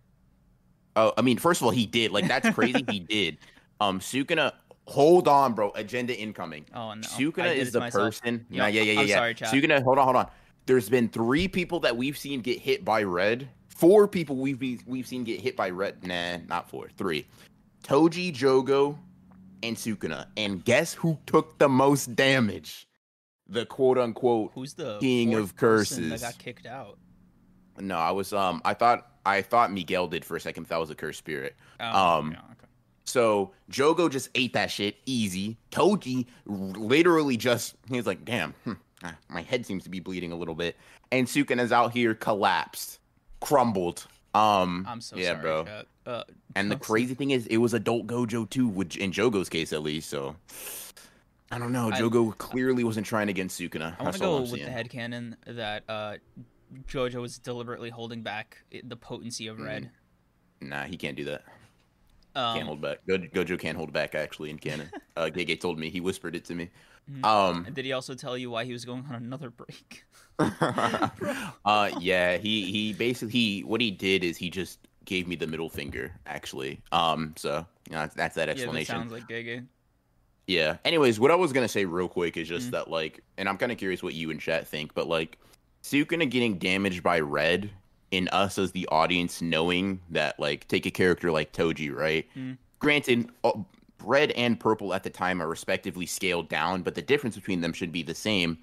Oh, 0.96 1.12
I 1.16 1.22
mean, 1.22 1.38
first 1.38 1.60
of 1.60 1.66
all, 1.66 1.70
he 1.70 1.86
did. 1.86 2.10
Like 2.10 2.26
that's 2.26 2.50
crazy. 2.50 2.84
he 2.88 2.98
did. 3.08 3.38
Um, 3.80 4.00
Sukuna. 4.00 4.52
Hold 4.88 5.28
on, 5.28 5.52
bro. 5.52 5.70
Agenda 5.74 6.18
incoming. 6.18 6.64
Oh 6.74 6.94
no, 6.94 7.02
Sukuna 7.06 7.54
is 7.54 7.72
the 7.72 7.80
myself. 7.80 8.20
person. 8.20 8.46
Yo, 8.50 8.58
Nah, 8.62 8.66
yeah, 8.68 8.80
yeah, 8.80 8.92
yeah, 8.94 9.00
I'm 9.02 9.06
yeah. 9.06 9.14
sorry, 9.16 9.34
chat. 9.34 9.52
Sukuna, 9.52 9.82
hold 9.82 9.98
on, 9.98 10.04
hold 10.04 10.16
on. 10.16 10.26
There's 10.66 10.88
been 10.88 11.08
three 11.10 11.46
people 11.46 11.78
that 11.80 11.96
we've 11.96 12.16
seen 12.18 12.40
get 12.40 12.58
hit 12.58 12.84
by 12.84 13.02
red. 13.02 13.48
Four 13.68 14.08
people 14.08 14.36
we've 14.36 14.60
we've 14.86 15.06
seen 15.06 15.22
get 15.24 15.40
hit 15.40 15.56
by 15.56 15.70
red. 15.70 16.04
Nah, 16.06 16.38
not 16.48 16.68
four. 16.70 16.88
Three. 16.96 17.26
Toji, 17.82 18.32
Jogo, 18.34 18.98
and 19.62 19.76
Sukuna. 19.76 20.26
And 20.36 20.64
guess 20.64 20.94
who 20.94 21.18
took 21.26 21.58
the 21.58 21.68
most 21.68 22.14
damage? 22.16 22.86
The 23.48 23.64
quote 23.66 23.98
unquote. 23.98 24.52
Who's 24.54 24.74
the 24.74 24.98
King 24.98 25.34
of 25.34 25.56
curses 25.56 26.10
that 26.10 26.20
got 26.20 26.38
kicked 26.38 26.66
out? 26.66 26.98
No, 27.78 27.96
I 27.96 28.10
was 28.10 28.32
um. 28.32 28.60
I 28.64 28.74
thought 28.74 29.06
I 29.24 29.42
thought 29.42 29.72
Miguel 29.72 30.06
did 30.08 30.24
for 30.24 30.36
a 30.36 30.40
second. 30.40 30.64
But 30.64 30.68
that 30.70 30.80
was 30.80 30.90
a 30.90 30.94
cursed 30.94 31.18
spirit. 31.18 31.56
Oh, 31.80 32.18
Um, 32.18 32.32
yeah, 32.32 32.38
okay. 32.52 32.66
So 33.04 33.52
Jogo 33.70 34.10
just 34.10 34.28
ate 34.34 34.52
that 34.52 34.70
shit 34.70 34.96
easy. 35.06 35.56
Toji 35.70 36.26
literally 36.44 37.36
just 37.38 37.74
he 37.88 37.96
was 37.96 38.06
like, 38.06 38.24
"Damn, 38.24 38.52
hmm, 38.64 38.72
ah, 39.02 39.16
my 39.30 39.40
head 39.42 39.64
seems 39.64 39.84
to 39.84 39.90
be 39.90 40.00
bleeding 40.00 40.32
a 40.32 40.36
little 40.36 40.54
bit." 40.54 40.76
And 41.10 41.26
Sukuna's 41.26 41.72
out 41.72 41.92
here 41.92 42.14
collapsed, 42.14 42.98
crumbled. 43.40 44.06
Um, 44.34 44.84
I'm 44.88 45.00
so 45.00 45.16
yeah, 45.16 45.30
sorry, 45.30 45.40
bro. 45.42 45.66
Uh, 46.06 46.24
And 46.54 46.70
the 46.70 46.76
crazy 46.88 47.14
thing 47.14 47.30
is, 47.30 47.46
it 47.46 47.56
was 47.58 47.74
adult 47.74 48.06
Gojo 48.06 48.48
too, 48.48 48.68
which 48.68 48.96
in 48.96 49.10
Jogo's 49.12 49.48
case 49.48 49.72
at 49.72 49.82
least. 49.82 50.10
So 50.10 50.36
I 51.50 51.58
don't 51.58 51.72
know. 51.72 51.90
I- 51.90 52.00
Jogo 52.00 52.36
clearly 52.36 52.84
wasn't 52.84 53.06
trying 53.06 53.28
against 53.28 53.58
Sukuna. 53.60 53.96
I 53.98 54.02
want 54.02 54.14
to 54.14 54.20
go 54.20 54.40
with 54.40 54.50
seeing. 54.50 54.64
the 54.66 54.70
headcanon 54.70 55.34
that 55.46 55.82
uh, 55.88 56.14
Jojo 56.88 57.20
was 57.20 57.38
deliberately 57.38 57.90
holding 57.90 58.22
back 58.22 58.58
the 58.84 58.96
potency 58.96 59.46
of 59.48 59.58
red. 59.60 59.90
Nah, 60.60 60.84
he 60.84 60.96
can't 60.96 61.16
do 61.16 61.24
that. 61.24 61.44
Um, 62.34 62.54
Can't 62.56 62.66
hold 62.66 62.80
back. 62.80 62.98
Go- 63.08 63.18
Gojo 63.18 63.58
can't 63.58 63.76
hold 63.76 63.92
back. 63.92 64.14
Actually, 64.14 64.50
in 64.50 64.58
canon, 64.58 64.90
uh, 65.16 65.24
Gege 65.24 65.58
told 65.58 65.78
me 65.78 65.88
he 65.90 66.00
whispered 66.00 66.36
it 66.36 66.44
to 66.44 66.54
me. 66.54 66.68
Mhm. 67.10 67.24
Um, 67.24 67.64
and 67.66 67.74
did 67.74 67.84
he 67.84 67.92
also 67.92 68.14
tell 68.14 68.36
you 68.36 68.50
why 68.50 68.64
he 68.64 68.72
was 68.72 68.84
going 68.84 69.04
on 69.08 69.14
another 69.14 69.50
break? 69.50 70.04
uh 71.64 71.90
yeah 72.00 72.36
he 72.36 72.70
he 72.70 72.92
basically 72.92 73.32
he 73.32 73.60
what 73.64 73.80
he 73.80 73.90
did 73.90 74.22
is 74.22 74.36
he 74.36 74.50
just 74.50 74.78
gave 75.04 75.26
me 75.26 75.34
the 75.36 75.46
middle 75.46 75.68
finger 75.68 76.12
actually 76.26 76.80
um 76.92 77.32
so 77.36 77.66
you 77.88 77.94
know, 77.94 78.00
that's, 78.02 78.14
that's 78.14 78.34
that 78.36 78.42
yeah, 78.42 78.54
that 78.54 78.60
explanation 78.60 78.96
sounds 78.96 79.12
like 79.12 79.26
Gege. 79.28 79.66
yeah 80.46 80.76
anyways 80.84 81.18
what 81.18 81.30
i 81.30 81.34
was 81.34 81.52
gonna 81.52 81.66
say 81.66 81.84
real 81.84 82.06
quick 82.08 82.36
is 82.36 82.46
just 82.46 82.68
Mhm. 82.68 82.72
that 82.72 82.88
like 82.90 83.24
and 83.36 83.48
i'm 83.48 83.56
kind 83.56 83.72
of 83.72 83.78
curious 83.78 84.00
what 84.02 84.14
you 84.14 84.30
and 84.30 84.40
chat 84.40 84.66
think 84.68 84.94
but 84.94 85.08
like 85.08 85.38
sukuna 85.82 86.28
getting 86.30 86.58
damaged 86.58 87.02
by 87.02 87.18
red 87.20 87.70
in 88.12 88.28
us 88.28 88.58
as 88.58 88.70
the 88.72 88.86
audience 88.92 89.42
knowing 89.42 90.00
that 90.10 90.38
like 90.38 90.68
take 90.68 90.86
a 90.86 90.90
character 90.90 91.32
like 91.32 91.52
toji 91.52 91.92
right 91.92 92.26
Mm. 92.36 92.58
granted 92.78 93.28
red 94.02 94.30
and 94.32 94.58
purple 94.60 94.94
at 94.94 95.02
the 95.02 95.10
time 95.10 95.42
are 95.42 95.48
respectively 95.48 96.06
scaled 96.06 96.48
down 96.48 96.82
but 96.82 96.94
the 96.94 97.02
difference 97.02 97.36
between 97.36 97.60
them 97.60 97.72
should 97.72 97.92
be 97.92 98.02
the 98.02 98.14
same 98.14 98.58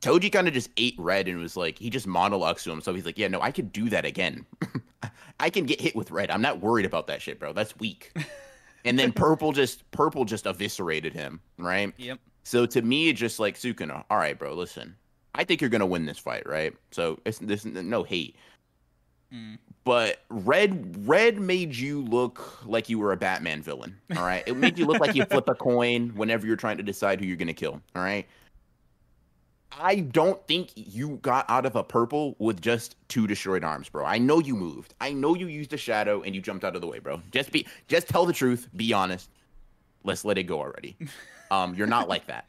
Toji 0.00 0.30
kind 0.30 0.46
of 0.46 0.54
just 0.54 0.70
ate 0.76 0.94
red 0.98 1.26
and 1.26 1.38
was 1.38 1.56
like, 1.56 1.78
he 1.78 1.90
just 1.90 2.06
monologues 2.06 2.62
to 2.64 2.70
him. 2.70 2.80
So 2.80 2.94
he's 2.94 3.04
like, 3.04 3.18
yeah, 3.18 3.28
no, 3.28 3.40
I 3.40 3.50
could 3.50 3.72
do 3.72 3.88
that 3.90 4.04
again. 4.04 4.46
I 5.40 5.50
can 5.50 5.66
get 5.66 5.80
hit 5.80 5.96
with 5.96 6.10
red. 6.10 6.30
I'm 6.30 6.42
not 6.42 6.60
worried 6.60 6.86
about 6.86 7.06
that 7.08 7.22
shit, 7.22 7.38
bro. 7.38 7.52
That's 7.52 7.76
weak. 7.78 8.12
and 8.84 8.98
then 8.98 9.12
purple 9.12 9.52
just 9.52 9.88
purple 9.90 10.24
just 10.24 10.46
eviscerated 10.46 11.12
him, 11.12 11.40
right? 11.58 11.92
Yep. 11.96 12.20
So 12.44 12.64
to 12.66 12.82
me, 12.82 13.08
it's 13.08 13.20
just 13.20 13.40
like 13.40 13.56
Sukuna. 13.56 14.04
All 14.08 14.18
right, 14.18 14.38
bro. 14.38 14.54
Listen, 14.54 14.96
I 15.34 15.44
think 15.44 15.60
you're 15.60 15.70
gonna 15.70 15.86
win 15.86 16.06
this 16.06 16.18
fight, 16.18 16.48
right? 16.48 16.74
So 16.90 17.18
it's 17.24 17.38
this 17.38 17.64
no 17.64 18.02
hate, 18.02 18.36
Mm. 19.34 19.58
but 19.84 20.20
red 20.30 21.06
red 21.06 21.38
made 21.38 21.74
you 21.76 22.00
look 22.02 22.64
like 22.64 22.88
you 22.88 22.98
were 22.98 23.12
a 23.12 23.16
Batman 23.16 23.60
villain. 23.62 23.98
All 24.16 24.24
right, 24.24 24.42
it 24.46 24.56
made 24.56 24.78
you 24.78 24.86
look 24.86 25.00
like 25.00 25.14
you 25.14 25.24
flip 25.26 25.48
a 25.48 25.54
coin 25.54 26.10
whenever 26.14 26.46
you're 26.46 26.56
trying 26.56 26.78
to 26.78 26.82
decide 26.82 27.20
who 27.20 27.26
you're 27.26 27.36
gonna 27.36 27.52
kill. 27.52 27.80
All 27.94 28.02
right. 28.02 28.26
I 29.80 29.96
don't 29.96 30.44
think 30.48 30.70
you 30.74 31.18
got 31.22 31.44
out 31.48 31.66
of 31.66 31.76
a 31.76 31.84
purple 31.84 32.34
with 32.38 32.60
just 32.60 32.96
two 33.08 33.26
destroyed 33.26 33.62
arms, 33.62 33.88
bro. 33.90 34.04
I 34.04 34.16
know 34.18 34.40
you 34.40 34.56
moved. 34.56 34.94
I 35.00 35.12
know 35.12 35.34
you 35.34 35.46
used 35.46 35.72
a 35.74 35.76
shadow 35.76 36.22
and 36.22 36.34
you 36.34 36.40
jumped 36.40 36.64
out 36.64 36.74
of 36.74 36.80
the 36.80 36.86
way, 36.88 36.98
bro. 36.98 37.20
Just 37.30 37.52
be 37.52 37.66
just 37.86 38.08
tell 38.08 38.24
the 38.24 38.32
truth, 38.32 38.68
be 38.76 38.92
honest. 38.94 39.30
Let's 40.04 40.24
let 40.24 40.38
it 40.38 40.44
go 40.44 40.58
already. 40.58 40.96
Um, 41.50 41.74
you're 41.74 41.86
not 41.86 42.08
like 42.10 42.26
that. 42.26 42.46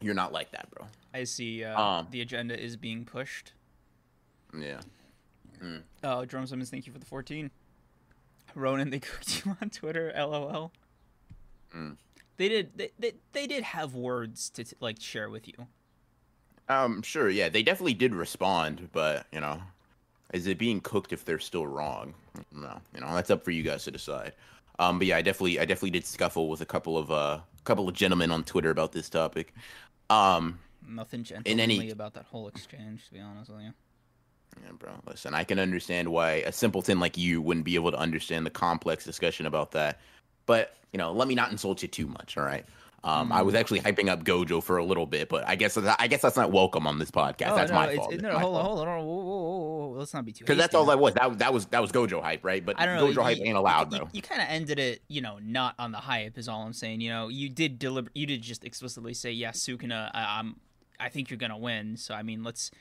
You're 0.00 0.14
not 0.14 0.32
like 0.32 0.52
that, 0.52 0.70
bro. 0.70 0.86
I 1.12 1.24
see. 1.24 1.64
Uh, 1.64 1.80
Um, 1.80 2.06
the 2.12 2.20
agenda 2.20 2.56
is 2.56 2.76
being 2.76 3.04
pushed. 3.04 3.52
Yeah. 4.56 4.78
Oh, 6.04 6.24
Drum 6.24 6.46
Summons, 6.46 6.70
thank 6.70 6.86
you 6.86 6.92
for 6.92 6.98
the 6.98 7.06
14. 7.06 7.50
Ronan, 8.54 8.90
they 8.90 8.98
cooked 9.00 9.44
you 9.44 9.56
on 9.60 9.70
Twitter. 9.70 10.12
LOL. 10.16 10.72
Mm. 11.74 11.96
They 12.36 12.48
did. 12.48 12.70
They, 12.76 12.90
they, 12.98 13.12
they 13.32 13.46
did 13.46 13.62
have 13.64 13.94
words 13.94 14.50
to 14.50 14.64
t- 14.64 14.76
like 14.80 15.00
share 15.00 15.28
with 15.30 15.48
you. 15.48 15.54
Um, 16.68 17.02
sure, 17.02 17.30
yeah, 17.30 17.48
they 17.48 17.62
definitely 17.62 17.94
did 17.94 18.14
respond, 18.14 18.88
but 18.92 19.26
you 19.32 19.40
know, 19.40 19.60
is 20.34 20.46
it 20.46 20.58
being 20.58 20.80
cooked 20.80 21.12
if 21.12 21.24
they're 21.24 21.38
still 21.38 21.66
wrong? 21.66 22.12
No, 22.52 22.80
you 22.94 23.00
know, 23.00 23.14
that's 23.14 23.30
up 23.30 23.44
for 23.44 23.52
you 23.52 23.62
guys 23.62 23.84
to 23.84 23.90
decide. 23.90 24.32
Um, 24.78 24.98
but 24.98 25.06
yeah, 25.06 25.16
I 25.16 25.22
definitely, 25.22 25.58
I 25.60 25.64
definitely 25.64 25.90
did 25.92 26.04
scuffle 26.04 26.48
with 26.48 26.60
a 26.60 26.66
couple 26.66 26.98
of 26.98 27.10
uh, 27.10 27.38
couple 27.64 27.88
of 27.88 27.94
gentlemen 27.94 28.30
on 28.30 28.44
Twitter 28.44 28.70
about 28.70 28.92
this 28.92 29.08
topic. 29.08 29.54
Um, 30.10 30.58
Nothing 30.88 31.20
In 31.20 31.24
gentlemanly 31.24 31.62
any- 31.78 31.90
about 31.90 32.14
that 32.14 32.24
whole 32.26 32.48
exchange, 32.48 33.06
to 33.06 33.14
be 33.14 33.20
honest 33.20 33.50
with 33.50 33.62
you. 33.62 33.72
Yeah, 34.64 34.72
bro, 34.78 34.90
listen, 35.06 35.34
I 35.34 35.44
can 35.44 35.58
understand 35.58 36.08
why 36.08 36.32
a 36.46 36.52
simpleton 36.52 36.98
like 37.00 37.16
you 37.16 37.40
wouldn't 37.42 37.64
be 37.64 37.74
able 37.74 37.90
to 37.90 37.98
understand 37.98 38.46
the 38.46 38.50
complex 38.50 39.04
discussion 39.04 39.46
about 39.46 39.72
that. 39.72 40.00
But 40.46 40.74
you 40.92 40.98
know, 40.98 41.12
let 41.12 41.28
me 41.28 41.34
not 41.34 41.50
insult 41.50 41.82
you 41.82 41.88
too 41.88 42.06
much. 42.06 42.36
All 42.36 42.44
right. 42.44 42.64
Um, 43.04 43.30
I 43.30 43.42
was 43.42 43.54
actually 43.54 43.80
hyping 43.80 44.08
up 44.08 44.24
Gojo 44.24 44.60
for 44.60 44.78
a 44.78 44.84
little 44.84 45.06
bit, 45.06 45.28
but 45.28 45.46
I 45.46 45.54
guess 45.54 45.76
I 45.76 46.08
guess 46.08 46.22
that's 46.22 46.36
not 46.36 46.50
welcome 46.50 46.88
on 46.88 46.98
this 46.98 47.10
podcast. 47.10 47.54
that's 47.54 47.70
Oh, 47.70 47.74
no, 47.74 47.80
my 47.80 47.94
fault. 47.94 48.12
it- 48.14 48.20
no, 48.20 48.32
my 48.32 48.40
hold 48.40 48.56
on, 48.56 48.64
fault. 48.64 48.76
hold 48.78 48.88
on, 48.88 48.98
hold 48.98 49.00
on. 49.00 49.06
Whoa, 49.06 49.22
whoa, 49.22 49.88
whoa. 49.90 49.98
Let's 49.98 50.12
not 50.12 50.24
be 50.24 50.32
too. 50.32 50.44
Because 50.44 50.58
that's 50.58 50.74
all 50.74 50.86
that 50.86 50.98
was. 50.98 51.14
That 51.14 51.28
was 51.28 51.38
that 51.38 51.52
was 51.52 51.66
that 51.66 51.80
was 51.80 51.92
Gojo 51.92 52.20
hype, 52.20 52.44
right? 52.44 52.64
But 52.66 52.80
I 52.80 52.86
don't 52.86 52.96
know. 52.96 53.06
Gojo 53.06 53.22
hype 53.22 53.38
ain't 53.40 53.56
allowed, 53.56 53.92
you, 53.92 53.98
bro. 54.00 54.08
You, 54.12 54.22
kind 54.22 54.40
of 54.42 54.48
ended 54.50 54.80
it, 54.80 55.02
you 55.06 55.20
know, 55.20 55.38
not 55.40 55.76
on 55.78 55.92
the 55.92 55.98
hype 55.98 56.36
is 56.36 56.48
all 56.48 56.62
I'm 56.62 56.72
saying. 56.72 57.00
You 57.00 57.10
know, 57.10 57.28
you 57.28 57.48
did 57.48 57.78
deliver. 57.78 58.08
You 58.12 58.26
did 58.26 58.42
just 58.42 58.64
explicitly 58.64 59.14
say, 59.14 59.30
"Yeah, 59.30 59.52
Sukuna, 59.52 60.10
I, 60.12 60.40
I'm. 60.40 60.56
I 60.98 61.08
think 61.08 61.30
you're 61.30 61.38
gonna 61.38 61.58
win." 61.58 61.96
So 61.96 62.12
I 62.14 62.22
mean, 62.24 62.42
let's. 62.42 62.72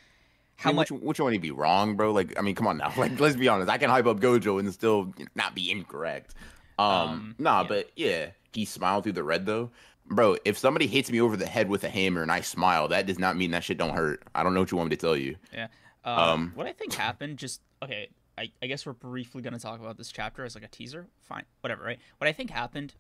How 0.58 0.70
I 0.70 0.72
mean, 0.72 0.78
much? 0.78 0.92
Which, 0.92 1.02
which 1.02 1.20
one 1.20 1.32
would 1.34 1.42
be 1.42 1.52
wrong, 1.52 1.96
bro? 1.96 2.12
Like, 2.12 2.38
I 2.38 2.42
mean, 2.42 2.56
come 2.56 2.68
on 2.68 2.78
now. 2.78 2.94
Like, 2.98 3.20
let's 3.20 3.36
be 3.36 3.48
honest. 3.48 3.70
I 3.70 3.78
can 3.78 3.90
hype 3.90 4.06
up 4.06 4.20
Gojo 4.20 4.60
and 4.60 4.72
still 4.74 5.14
not 5.36 5.54
be 5.56 5.70
incorrect. 5.72 6.34
Um, 6.80 6.88
Um, 6.88 7.36
nah, 7.40 7.62
yeah. 7.62 7.68
but 7.68 7.92
yeah, 7.96 8.30
he 8.54 8.66
smiled 8.66 9.04
through 9.04 9.14
the 9.14 9.24
red 9.24 9.46
though, 9.46 9.72
bro. 10.06 10.38
If 10.46 10.58
somebody 10.58 10.88
hits 10.88 11.12
me 11.12 11.22
over 11.22 11.36
the 11.38 11.46
head 11.46 11.70
with 11.70 11.84
a 11.84 11.90
hammer 11.90 12.22
and 12.22 12.32
I 12.32 12.42
smile, 12.42 12.88
that 12.90 13.06
does 13.06 13.20
not 13.20 13.36
mean 13.38 13.52
that 13.52 13.64
shit 13.64 13.78
don't 13.78 13.94
hurt. 13.96 14.24
I 14.34 14.44
don't 14.44 14.54
know 14.54 14.60
what 14.62 14.72
you 14.72 14.78
want 14.78 14.90
me 14.90 14.96
to 14.96 15.02
tell 15.02 15.18
you. 15.18 15.36
Yeah. 15.54 15.68
Um, 16.04 16.20
Um, 16.20 16.52
what 16.56 16.68
I 16.68 16.72
think 16.74 16.94
happened, 16.94 17.38
just 17.38 17.62
okay. 17.84 18.10
I, 18.38 18.52
I 18.62 18.68
guess 18.68 18.86
we're 18.86 18.92
briefly 18.94 19.42
gonna 19.42 19.60
talk 19.60 19.80
about 19.80 19.98
this 19.98 20.12
chapter 20.12 20.44
as 20.44 20.56
like 20.56 20.64
a 20.66 20.68
teaser. 20.68 21.08
Fine, 21.22 21.46
whatever, 21.62 21.84
right? 21.86 22.00
What 22.18 22.28
I 22.28 22.34
think 22.34 22.50
happened, 22.50 22.94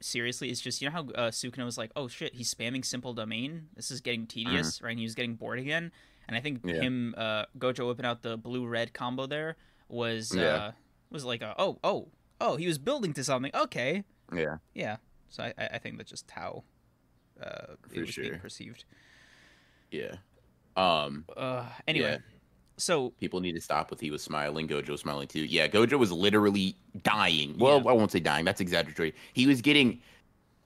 seriously, 0.00 0.50
is 0.50 0.60
just 0.60 0.82
you 0.82 0.88
know 0.90 0.92
how 0.92 1.00
uh, 1.14 1.30
Sukuna 1.30 1.64
was 1.64 1.78
like, 1.78 1.90
"Oh 1.96 2.08
shit, 2.08 2.34
he's 2.34 2.52
spamming 2.52 2.84
simple 2.84 3.14
domain. 3.14 3.68
This 3.74 3.90
is 3.90 4.02
getting 4.02 4.26
tedious, 4.26 4.82
right?" 4.82 4.90
And 4.90 4.98
he 4.98 5.04
was 5.06 5.14
getting 5.14 5.34
bored 5.34 5.58
again. 5.58 5.92
And 6.32 6.38
I 6.38 6.40
think. 6.40 6.60
Yeah. 6.64 6.80
him, 6.80 7.14
uh, 7.18 7.44
Gojo 7.58 7.86
whipping 7.86 8.06
out 8.06 8.22
the 8.22 8.36
blue 8.38 8.66
red 8.66 8.92
combo 8.94 9.26
there 9.26 9.56
was 9.88 10.34
Yeah. 10.34 10.44
uh, 10.44 10.72
was 11.10 11.24
like, 11.26 11.42
a, 11.42 11.54
"Oh, 11.58 11.78
oh, 11.84 12.08
oh, 12.40 12.56
he 12.56 12.66
was 12.66 12.78
building 12.78 13.12
to 13.14 13.22
something." 13.24 13.50
Okay, 13.54 14.04
Yeah, 14.34 14.56
yeah. 14.74 14.96
So 15.28 15.42
I, 15.44 15.52
I 15.74 15.78
think 15.78 15.98
that's 15.98 16.10
just 16.10 16.30
how 16.30 16.64
uh, 17.42 17.74
it 17.92 18.00
was 18.00 18.16
being 18.16 18.38
perceived. 18.38 18.84
yeah. 19.90 20.16
Um, 20.76 21.24
Uh, 21.36 21.68
anyway, 21.86 22.12
Yeah. 22.12 22.18
so 22.78 23.10
people 23.20 23.40
need 23.40 23.52
to 23.52 23.60
stop 23.60 23.90
with 23.90 24.00
he 24.00 24.10
was 24.10 24.22
smiling, 24.22 24.66
Gojo 24.68 24.88
was 24.90 25.00
smiling 25.02 25.28
too. 25.28 25.44
Yeah, 25.44 25.68
Gojo 25.68 25.98
was 25.98 26.10
literally 26.12 26.76
dying. 27.02 27.58
Well. 27.58 27.86
I 27.88 27.92
won't 27.92 28.10
say 28.10 28.20
dying. 28.20 28.44
That's 28.46 28.60
exaggerated. 28.62 29.14
He 29.34 29.46
was 29.46 29.60
getting 29.60 30.00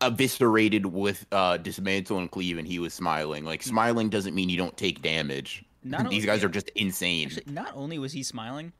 eviscerated 0.00 0.86
with 0.86 1.26
uh 1.32 1.56
dismantle 1.56 2.18
and 2.18 2.30
cleave, 2.30 2.58
and 2.58 2.66
he 2.66 2.78
was 2.78 2.94
smiling. 2.94 3.44
Like 3.44 3.62
smiling 3.62 4.08
doesn't 4.08 4.34
mean 4.34 4.48
you 4.48 4.56
don't 4.56 4.76
take 4.76 5.02
damage. 5.02 5.64
Not 5.82 6.10
These 6.10 6.26
guys 6.26 6.42
are 6.44 6.48
just 6.48 6.70
insane. 6.74 7.26
Actually, 7.26 7.52
not 7.52 7.72
only 7.74 7.98
was 7.98 8.12
he 8.12 8.22
smiling, 8.22 8.72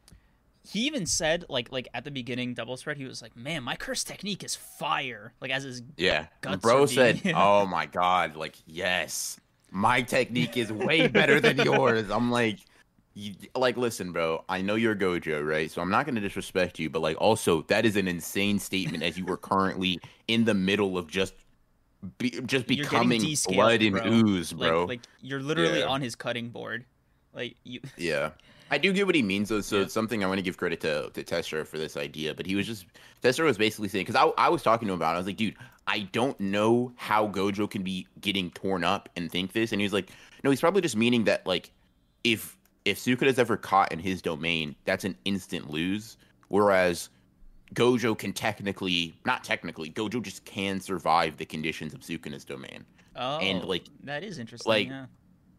he 0.67 0.81
even 0.81 1.07
said 1.07 1.45
like 1.49 1.71
like 1.71 1.89
at 1.95 2.05
the 2.05 2.11
beginning 2.11 2.55
double 2.55 2.77
spread, 2.77 2.97
he 2.97 3.05
was 3.05 3.23
like, 3.23 3.37
"Man, 3.37 3.63
my 3.63 3.77
curse 3.77 4.05
technique 4.05 4.43
is 4.43 4.57
fire!" 4.57 5.33
Like 5.41 5.51
as 5.51 5.63
his 5.63 5.83
yeah, 5.97 6.27
guts 6.41 6.63
bro 6.63 6.87
said, 6.87 7.21
"Oh 7.35 7.67
my 7.67 7.87
god, 7.87 8.37
like 8.37 8.57
yes, 8.67 9.39
my 9.71 10.03
technique 10.03 10.57
is 10.57 10.73
way 10.73 11.07
better 11.09 11.41
than 11.41 11.57
yours." 11.65 12.11
I'm 12.11 12.31
like, 12.31 12.59
you, 13.19 13.35
like 13.57 13.77
listen, 13.79 14.13
bro. 14.13 14.45
I 14.49 14.61
know 14.61 14.75
you're 14.75 14.95
Gojo, 14.95 15.43
right? 15.45 15.71
So 15.71 15.81
I'm 15.81 15.89
not 15.91 16.05
gonna 16.05 16.21
disrespect 16.21 16.79
you, 16.79 16.91
but 16.91 17.01
like 17.01 17.17
also 17.19 17.63
that 17.63 17.87
is 17.87 17.97
an 17.97 18.07
insane 18.07 18.59
statement 18.59 19.03
as 19.03 19.17
you 19.17 19.25
were 19.25 19.39
currently 19.39 19.99
in 20.29 20.45
the 20.45 20.53
middle 20.53 20.99
of 20.99 21.09
just 21.09 21.33
be, 22.19 22.31
just 22.45 22.71
You're 22.71 22.85
becoming 22.85 23.23
blood 23.49 23.81
and 23.81 23.93
bro. 23.97 24.07
ooze, 24.13 24.53
Like, 24.53 24.69
bro. 24.69 24.85
like 24.85 25.01
you're 25.23 25.41
literally 25.41 25.79
Yeah. 25.81 25.87
on 25.87 26.03
his 26.03 26.15
cutting 26.15 26.51
board. 26.51 26.85
Like 27.33 27.57
you. 27.65 27.81
Yeah. 27.97 28.31
I 28.71 28.79
do 28.79 28.93
get 28.93 29.07
what 29.07 29.15
he 29.15 29.23
means 29.23 29.49
though, 29.49 29.61
so 29.63 29.77
Yeah. 29.77 29.83
it's 29.85 29.95
something 29.95 30.23
I 30.23 30.27
want 30.27 30.37
to 30.39 30.43
give 30.43 30.59
credit 30.59 30.81
to 30.83 31.09
to 31.15 31.23
Tester 31.23 31.65
for 31.65 31.79
this 31.79 31.97
idea. 31.97 32.35
But 32.35 32.45
he 32.45 32.55
was 32.55 32.67
just 32.67 32.85
Tester 33.23 33.45
was 33.45 33.57
basically 33.57 33.89
saying 33.89 34.05
because 34.05 34.17
I, 34.17 34.31
I 34.47 34.51
was 34.51 34.63
talking 34.63 34.89
to 34.89 34.93
him 34.93 34.99
about 35.01 35.13
it, 35.13 35.15
I 35.15 35.19
was 35.19 35.27
like, 35.27 35.37
dude, 35.39 35.57
I 35.87 36.01
don't 36.13 36.39
know 36.39 36.93
how 36.97 37.29
Gojo 37.29 37.71
can 37.71 37.83
be 37.83 38.07
getting 38.21 38.51
torn 38.51 38.85
up 38.85 39.09
and 39.17 39.33
think 39.33 39.53
this, 39.53 39.73
and 39.73 39.81
he 39.81 39.85
was 39.87 39.95
like, 39.95 40.11
no, 40.45 40.51
he's 40.51 40.61
probably 40.61 40.83
just 40.83 40.97
meaning 40.97 41.25
that 41.25 41.47
like 41.47 41.71
if 42.25 42.57
if 42.87 42.99
Sukuna's 42.99 43.39
ever 43.39 43.57
caught 43.57 43.93
in 43.93 43.99
his 43.99 44.23
domain, 44.23 44.75
that's 44.85 45.05
an 45.05 45.17
instant 45.25 45.69
lose, 45.69 46.17
whereas 46.49 47.11
Gojo 47.75 48.17
can 48.17 48.33
technically 48.33 49.15
not 49.27 49.43
technically 49.45 49.91
Gojo 49.91 50.23
just 50.23 50.45
can 50.45 50.81
survive 50.81 51.37
the 51.37 51.45
conditions 51.45 51.93
of 51.93 52.01
Sukuna's 52.01 52.45
domain. 52.45 52.85
Oh, 53.17 53.39
and 53.39 53.65
like- 53.65 53.87
that 54.05 54.23
is 54.25 54.39
interesting. 54.39 54.71
like, 54.71 54.89
yeah. 54.89 55.07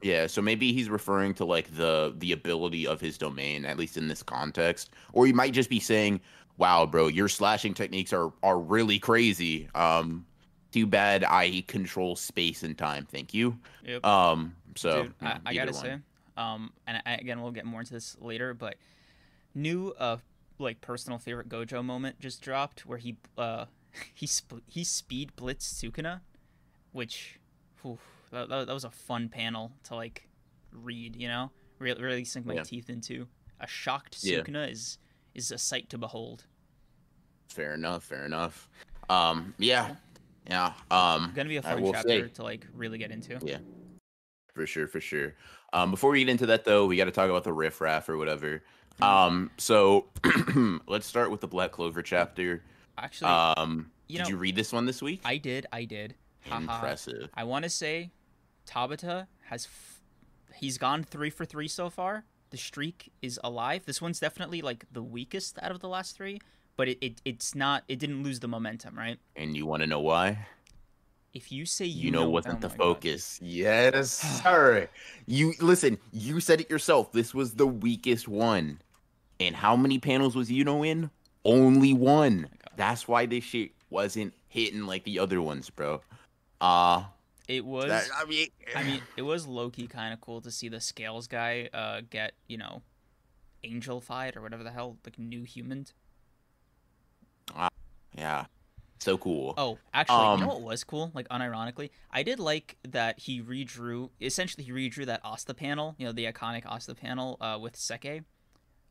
Yeah, 0.03 0.27
so 0.27 0.43
maybe 0.43 0.73
he's 0.73 0.89
referring 0.91 1.33
to 1.35 1.45
like 1.45 1.75
the 1.75 2.13
the 2.19 2.31
ability 2.31 2.85
of 2.85 3.01
his 3.01 3.17
domain, 3.17 3.65
at 3.65 3.77
least 3.77 3.97
in 3.97 4.07
this 4.07 4.21
context, 4.21 4.91
or 5.11 5.25
he 5.25 5.33
might 5.33 5.53
just 5.53 5.71
be 5.71 5.79
saying, 5.79 6.21
"Wow, 6.57 6.85
bro, 6.85 7.07
your 7.07 7.27
slashing 7.27 7.73
techniques 7.73 8.13
are 8.13 8.31
are 8.43 8.59
really 8.59 8.99
crazy. 8.99 9.67
Um, 9.73 10.23
too 10.71 10.85
bad 10.85 11.23
I 11.23 11.63
control 11.67 12.15
space 12.15 12.61
and 12.61 12.77
time. 12.77 13.07
Thank 13.11 13.33
you." 13.33 13.57
Yep. 13.85 14.05
Um, 14.05 14.55
so 14.75 15.01
Dude, 15.05 15.13
I, 15.21 15.39
I 15.47 15.53
gotta 15.55 15.71
one. 15.71 15.81
say, 15.81 15.97
um, 16.37 16.71
and 16.85 17.01
I, 17.05 17.15
again, 17.15 17.41
we'll 17.41 17.51
get 17.51 17.65
more 17.65 17.81
into 17.81 17.93
this 17.93 18.15
later, 18.21 18.53
but 18.53 18.75
new 19.55 19.93
uh 19.97 20.17
like 20.59 20.81
personal 20.81 21.17
favorite 21.17 21.49
Gojo 21.49 21.83
moment 21.83 22.19
just 22.19 22.41
dropped 22.41 22.85
where 22.85 22.97
he 22.99 23.17
uh 23.37 23.65
he 24.13 24.27
sp- 24.29 24.63
he 24.67 24.83
speed 24.83 25.31
blitzed 25.35 25.73
Sukuna, 25.83 26.21
which 26.91 27.39
whew, 27.81 27.97
that, 28.31 28.49
that, 28.49 28.67
was 28.67 28.83
a 28.83 28.89
fun 28.91 29.29
panel 29.29 29.71
to 29.85 29.95
like 29.95 30.27
read, 30.71 31.15
you 31.15 31.27
know, 31.27 31.51
really 31.79 32.01
really 32.03 32.25
sink 32.25 32.45
my 32.45 32.53
Yeah. 32.55 32.63
teeth 32.63 32.89
into. 32.89 33.27
A 33.59 33.67
shocked 33.67 34.19
Yeah. 34.23 34.41
Is 34.41 34.99
is 35.33 35.51
a 35.51 35.57
sight 35.57 35.89
to 35.89 35.97
behold. 35.97 36.45
fair 37.49 37.73
enough, 37.73 38.03
fair 38.03 38.25
enough. 38.25 38.69
Um, 39.09 39.55
yeah, 39.57 39.95
yeah. 40.47 40.73
Um, 40.91 41.31
Gonna 41.35 41.49
be 41.49 41.57
a 41.57 41.61
fun 41.61 41.83
chapter 41.91 42.27
say- 42.27 42.33
to 42.33 42.43
like 42.43 42.67
really 42.73 42.97
get 42.99 43.09
into. 43.11 43.39
Yeah. 43.43 43.59
For 44.57 44.65
sure, 44.65 44.87
for 44.87 44.99
sure. 44.99 45.35
Um, 45.71 45.91
before 45.91 46.09
we 46.09 46.19
get 46.19 46.29
into 46.29 46.47
that 46.47 46.65
though, 46.65 46.87
we 46.87 46.97
got 46.97 47.05
to 47.05 47.11
talk 47.11 47.29
about 47.29 47.43
the 47.43 47.53
riff 47.53 47.79
raff 47.79 48.09
or 48.09 48.17
whatever. 48.17 48.63
Mm-hmm. 48.99 49.03
Um, 49.03 49.51
so 49.57 50.07
let's 50.87 51.05
start 51.05 51.29
with 51.29 51.41
the 51.41 51.47
Black 51.47 51.71
Clover 51.71 52.01
chapter. 52.01 52.63
Actually, 52.97 53.29
Um, 53.29 53.91
you 54.07 54.17
did 54.17 54.23
know, 54.23 54.29
you 54.29 54.37
read 54.37 54.55
this 54.55 54.73
one 54.73 54.87
this 54.87 54.99
week? 54.99 55.21
I 55.23 55.37
did, 55.37 55.67
I 55.71 55.85
did. 55.85 56.15
Impressive. 56.51 57.29
I 57.35 57.43
want 57.43 57.63
to 57.63 57.69
say 57.69 58.09
Tabata 58.67 59.27
has 59.49 59.65
f- 59.65 60.01
he's 60.55 60.79
gone 60.79 61.03
3 61.03 61.29
for 61.29 61.45
3 61.45 61.67
so 61.67 61.89
far. 61.91 62.23
The 62.49 62.57
streak 62.57 63.11
is 63.21 63.39
alive. 63.43 63.85
This 63.85 64.01
one's 64.01 64.19
definitely 64.19 64.61
like 64.63 64.85
the 64.91 65.03
weakest 65.03 65.59
out 65.61 65.69
of 65.69 65.81
the 65.81 65.89
last 65.89 66.15
3, 66.17 66.39
but 66.77 66.87
it, 66.87 66.97
it 67.01 67.21
it's 67.25 67.53
not 67.53 67.83
it 67.87 67.99
didn't 67.99 68.23
lose 68.23 68.39
the 68.39 68.47
momentum, 68.47 68.97
right? 68.97 69.19
And 69.35 69.55
you 69.55 69.67
want 69.67 69.81
to 69.83 69.87
know 69.87 69.99
why? 69.99 70.47
If 71.37 71.51
you 71.51 71.65
say 71.67 71.85
You, 71.85 72.05
you, 72.05 72.11
know, 72.11 72.23
know 72.23 72.29
wasn't 72.31 72.55
oh 72.55 72.59
the 72.61 72.69
my 72.69 72.75
God. 72.75 72.83
focus. 72.83 73.39
Yes, 73.43 74.09
sir. 74.43 74.89
You 75.27 75.53
listen. 75.61 75.99
You 76.11 76.39
said 76.39 76.61
it 76.61 76.69
yourself. 76.69 77.11
This 77.11 77.31
was 77.33 77.53
the 77.53 77.67
weakest 77.67 78.27
one. 78.27 78.81
And 79.39 79.55
how 79.55 79.75
many 79.75 79.99
panels 79.99 80.35
was 80.35 80.49
Yuno 80.49 80.85
in? 80.87 81.11
Only 81.45 81.93
one. 81.93 82.41
God. 82.41 82.71
That's 82.75 83.07
why 83.07 83.27
this 83.27 83.43
shit 83.43 83.71
wasn't 83.91 84.33
hitting 84.47 84.87
like 84.87 85.03
the 85.03 85.19
other 85.19 85.39
ones, 85.39 85.69
bro. 85.69 86.01
Uh 86.59 87.03
It 87.47 87.63
was 87.63 87.85
that, 87.89 88.05
I 88.17 88.25
mean, 88.25 88.47
I 88.75 88.83
mean, 88.83 89.01
it 89.15 89.21
was 89.21 89.45
low 89.45 89.69
key 89.69 89.85
kind 89.85 90.13
of 90.13 90.19
cool 90.21 90.41
to 90.41 90.49
see 90.49 90.69
the 90.69 90.81
scales 90.81 91.27
guy 91.27 91.69
uh 91.71 92.01
get, 92.09 92.33
you 92.47 92.57
know, 92.57 92.81
angel 93.63 94.01
fight 94.01 94.35
or 94.35 94.41
whatever 94.41 94.63
the 94.63 94.71
hell, 94.71 94.97
like 95.05 95.19
new 95.19 95.43
human. 95.43 95.85
yeah, 98.17 98.45
so 98.99 99.17
cool. 99.17 99.53
Oh, 99.57 99.79
actually, 99.93 100.29
you 100.31 100.31
Um, 100.33 100.39
know 100.39 100.47
what 100.47 100.61
was 100.61 100.83
cool? 100.83 101.11
Like, 101.13 101.27
unironically, 101.29 101.89
I 102.11 102.23
did 102.23 102.39
like 102.39 102.77
that 102.87 103.19
he 103.19 103.41
redrew. 103.41 104.09
Essentially, 104.21 104.63
he 104.63 104.71
redrew 104.71 105.05
that 105.05 105.21
Asta 105.23 105.53
panel. 105.53 105.95
You 105.97 106.05
know, 106.05 106.11
the 106.11 106.25
iconic 106.25 106.65
Asta 106.65 106.95
panel 106.95 107.37
uh, 107.41 107.57
with 107.61 107.75
Sekke. 107.75 108.23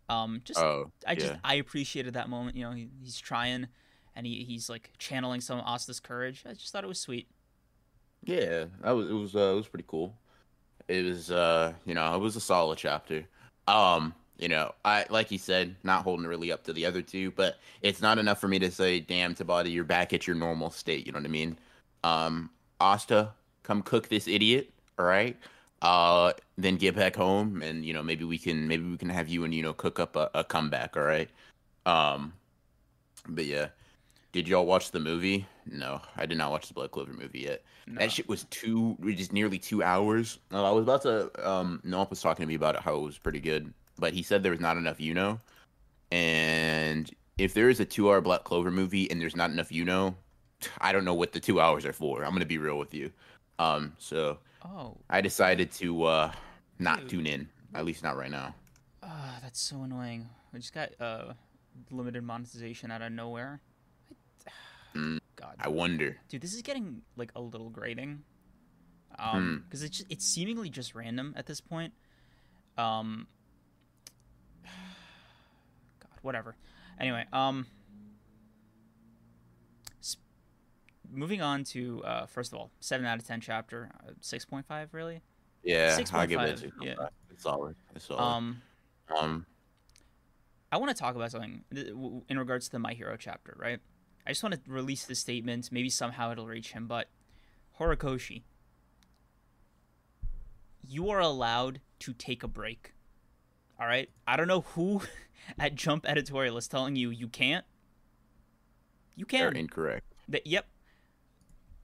Um, 0.08 0.40
just 0.44 0.60
Oh, 0.60 0.90
I 1.06 1.14
just 1.16 1.32
yeah. 1.32 1.38
I 1.44 1.54
appreciated 1.54 2.14
that 2.14 2.28
moment. 2.28 2.56
You 2.56 2.64
know, 2.64 2.72
he, 2.72 2.88
he's 3.02 3.18
trying, 3.18 3.68
and 4.14 4.26
he, 4.26 4.44
he's 4.44 4.68
like 4.68 4.92
channeling 4.98 5.40
some 5.40 5.58
of 5.58 5.64
Asta's 5.66 6.00
courage. 6.00 6.44
I 6.46 6.52
just 6.54 6.72
thought 6.72 6.84
it 6.84 6.88
was 6.88 7.00
sweet. 7.00 7.28
Yeah, 8.24 8.66
that 8.82 8.90
was 8.92 9.08
it 9.08 9.12
was 9.12 9.36
uh, 9.36 9.52
it 9.52 9.56
was 9.56 9.68
pretty 9.68 9.84
cool. 9.86 10.14
It 10.88 11.04
was 11.04 11.30
uh 11.30 11.74
you 11.84 11.94
know 11.94 12.14
it 12.14 12.20
was 12.20 12.36
a 12.36 12.40
solid 12.40 12.78
chapter. 12.78 13.26
Um 13.68 14.14
you 14.38 14.48
know 14.48 14.74
I 14.84 15.06
like 15.10 15.30
you 15.30 15.38
said 15.38 15.76
not 15.82 16.02
holding 16.02 16.26
really 16.26 16.52
up 16.52 16.64
to 16.64 16.72
the 16.72 16.86
other 16.86 17.02
two, 17.02 17.30
but 17.32 17.58
it's 17.82 18.02
not 18.02 18.18
enough 18.18 18.40
for 18.40 18.48
me 18.48 18.58
to 18.60 18.70
say 18.70 19.00
damn 19.00 19.34
Tabata 19.34 19.72
you're 19.72 19.84
back 19.84 20.12
at 20.12 20.26
your 20.26 20.36
normal 20.36 20.70
state. 20.70 21.06
You 21.06 21.12
know 21.12 21.18
what 21.18 21.26
I 21.26 21.30
mean? 21.30 21.58
Um 22.04 22.50
Asta 22.80 23.32
come 23.62 23.82
cook 23.82 24.08
this 24.08 24.28
idiot. 24.28 24.70
All 24.98 25.06
right. 25.06 25.36
Uh 25.82 26.32
then 26.58 26.76
get 26.76 26.94
back 26.96 27.16
home 27.16 27.62
and 27.62 27.84
you 27.84 27.92
know 27.92 28.02
maybe 28.02 28.24
we 28.24 28.38
can 28.38 28.68
maybe 28.68 28.84
we 28.84 28.96
can 28.96 29.08
have 29.10 29.28
you 29.28 29.44
and 29.44 29.54
you 29.54 29.62
know 29.62 29.72
cook 29.72 29.98
up 29.98 30.16
a, 30.16 30.30
a 30.34 30.44
comeback. 30.44 30.96
All 30.96 31.02
right. 31.02 31.30
Um 31.84 32.32
but 33.28 33.46
yeah. 33.46 33.68
Did 34.32 34.48
y'all 34.48 34.66
watch 34.66 34.90
the 34.90 35.00
movie? 35.00 35.46
No, 35.64 36.02
I 36.14 36.26
did 36.26 36.36
not 36.36 36.50
watch 36.50 36.68
the 36.68 36.74
Black 36.74 36.90
Clover 36.90 37.14
movie 37.14 37.40
yet. 37.40 37.62
No. 37.86 38.00
That 38.00 38.12
shit 38.12 38.28
was 38.28 38.44
two, 38.50 38.96
just 39.02 39.32
nearly 39.32 39.58
two 39.58 39.82
hours. 39.82 40.38
Uh, 40.52 40.62
I 40.62 40.72
was 40.72 40.82
about 40.82 41.02
to. 41.02 41.48
Um, 41.48 41.80
Noah 41.84 42.06
was 42.10 42.20
talking 42.20 42.42
to 42.42 42.46
me 42.46 42.54
about 42.54 42.74
it, 42.74 42.82
how 42.82 42.96
it 42.96 43.00
was 43.00 43.16
pretty 43.16 43.40
good, 43.40 43.72
but 43.98 44.12
he 44.12 44.22
said 44.22 44.42
there 44.42 44.52
was 44.52 44.60
not 44.60 44.76
enough, 44.76 45.00
you 45.00 45.14
know. 45.14 45.40
And 46.12 47.10
if 47.38 47.54
there 47.54 47.68
is 47.68 47.80
a 47.80 47.84
two-hour 47.84 48.20
Black 48.20 48.44
Clover 48.44 48.70
movie 48.70 49.10
and 49.10 49.20
there's 49.20 49.36
not 49.36 49.50
enough, 49.50 49.72
you 49.72 49.84
know, 49.84 50.14
I 50.80 50.92
don't 50.92 51.04
know 51.04 51.14
what 51.14 51.32
the 51.32 51.40
two 51.40 51.60
hours 51.60 51.84
are 51.84 51.92
for. 51.92 52.24
I'm 52.24 52.32
gonna 52.32 52.46
be 52.46 52.58
real 52.58 52.78
with 52.78 52.94
you. 52.94 53.10
Um, 53.58 53.92
so 53.98 54.38
Oh, 54.64 54.96
I 55.10 55.20
decided 55.20 55.70
to 55.72 56.04
uh 56.04 56.32
not 56.78 57.00
Dude. 57.00 57.08
tune 57.10 57.26
in, 57.26 57.48
at 57.74 57.84
least 57.84 58.02
not 58.02 58.16
right 58.16 58.30
now. 58.30 58.54
ah, 59.02 59.38
that's 59.42 59.60
so 59.60 59.82
annoying. 59.82 60.28
We 60.52 60.60
just 60.60 60.74
got 60.74 60.90
uh 61.00 61.32
limited 61.90 62.22
monetization 62.22 62.90
out 62.90 63.02
of 63.02 63.12
nowhere. 63.12 63.60
Mm. 64.94 65.18
God, 65.36 65.56
I 65.58 65.68
wonder. 65.68 66.16
dude, 66.30 66.40
this 66.40 66.54
is 66.54 66.62
getting 66.62 67.02
like 67.16 67.30
a 67.36 67.40
little 67.40 67.68
grating. 67.68 68.22
Hmm. 69.18 69.36
Um, 69.36 69.64
because 69.66 69.82
it's 69.82 69.98
just, 69.98 70.10
it's 70.10 70.24
seemingly 70.26 70.70
just 70.70 70.94
random 70.94 71.34
at 71.36 71.46
this 71.46 71.60
point. 71.60 71.92
Um, 72.78 73.26
whatever. 76.26 76.56
Anyway, 77.00 77.24
um, 77.32 77.66
moving 81.10 81.40
on 81.40 81.64
to 81.64 82.02
uh, 82.04 82.26
first 82.26 82.52
of 82.52 82.58
all, 82.58 82.70
seven 82.80 83.06
out 83.06 83.18
of 83.18 83.26
ten 83.26 83.40
chapter, 83.40 83.90
uh, 84.06 84.12
six 84.20 84.44
point 84.44 84.66
five 84.66 84.92
really. 84.92 85.22
Yeah, 85.62 85.98
I'll 86.12 86.26
give 86.26 86.40
it. 86.40 86.58
6.5, 86.58 86.60
to 86.60 86.86
yeah. 86.86 86.94
It's 87.30 87.42
solid. 87.42 87.74
It's 87.94 88.06
solid. 88.06 88.22
Um, 88.22 88.62
um 89.18 89.46
I 90.70 90.78
want 90.78 90.94
to 90.94 91.00
talk 91.00 91.16
about 91.16 91.30
something 91.30 91.64
in 92.28 92.38
regards 92.38 92.66
to 92.66 92.72
the 92.72 92.78
My 92.78 92.92
Hero 92.92 93.16
chapter, 93.18 93.56
right? 93.58 93.78
I 94.26 94.30
just 94.30 94.42
want 94.42 94.54
to 94.54 94.70
release 94.70 95.04
this 95.04 95.20
statement. 95.20 95.70
Maybe 95.70 95.88
somehow 95.88 96.32
it'll 96.32 96.46
reach 96.46 96.72
him, 96.72 96.86
but 96.86 97.08
Horikoshi, 97.78 98.42
you 100.86 101.08
are 101.10 101.20
allowed 101.20 101.80
to 102.00 102.12
take 102.12 102.42
a 102.42 102.48
break. 102.48 102.92
All 103.80 103.86
right? 103.86 104.08
I 104.26 104.36
don't 104.36 104.48
know 104.48 104.62
who 104.62 105.02
at 105.58 105.74
Jump 105.74 106.06
Editorial 106.08 106.56
is 106.56 106.68
telling 106.68 106.96
you 106.96 107.10
you 107.10 107.28
can't. 107.28 107.64
You 109.16 109.26
they're 109.28 109.50
can. 109.50 109.56
incorrect. 109.56 110.14
Th- 110.30 110.42
yep. 110.46 110.66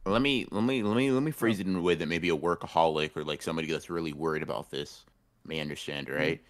Let 0.05 0.21
me 0.21 0.47
let 0.51 0.65
me 0.65 0.83
let 0.83 0.97
me 0.97 1.11
let 1.13 1.23
me 1.23 1.31
phrase 1.31 1.61
it 1.61 1.67
in 1.67 1.77
a 1.77 1.81
way 1.81 1.95
that 1.95 2.07
maybe 2.07 2.29
a 2.29 2.37
workaholic 2.37 3.17
or 3.17 3.25
like 3.25 3.41
somebody 3.41 3.71
that's 3.71 3.89
really 3.89 4.13
worried 4.13 4.43
about 4.43 4.71
this 4.71 5.05
may 5.45 5.61
understand, 5.61 6.09
right? 6.09 6.41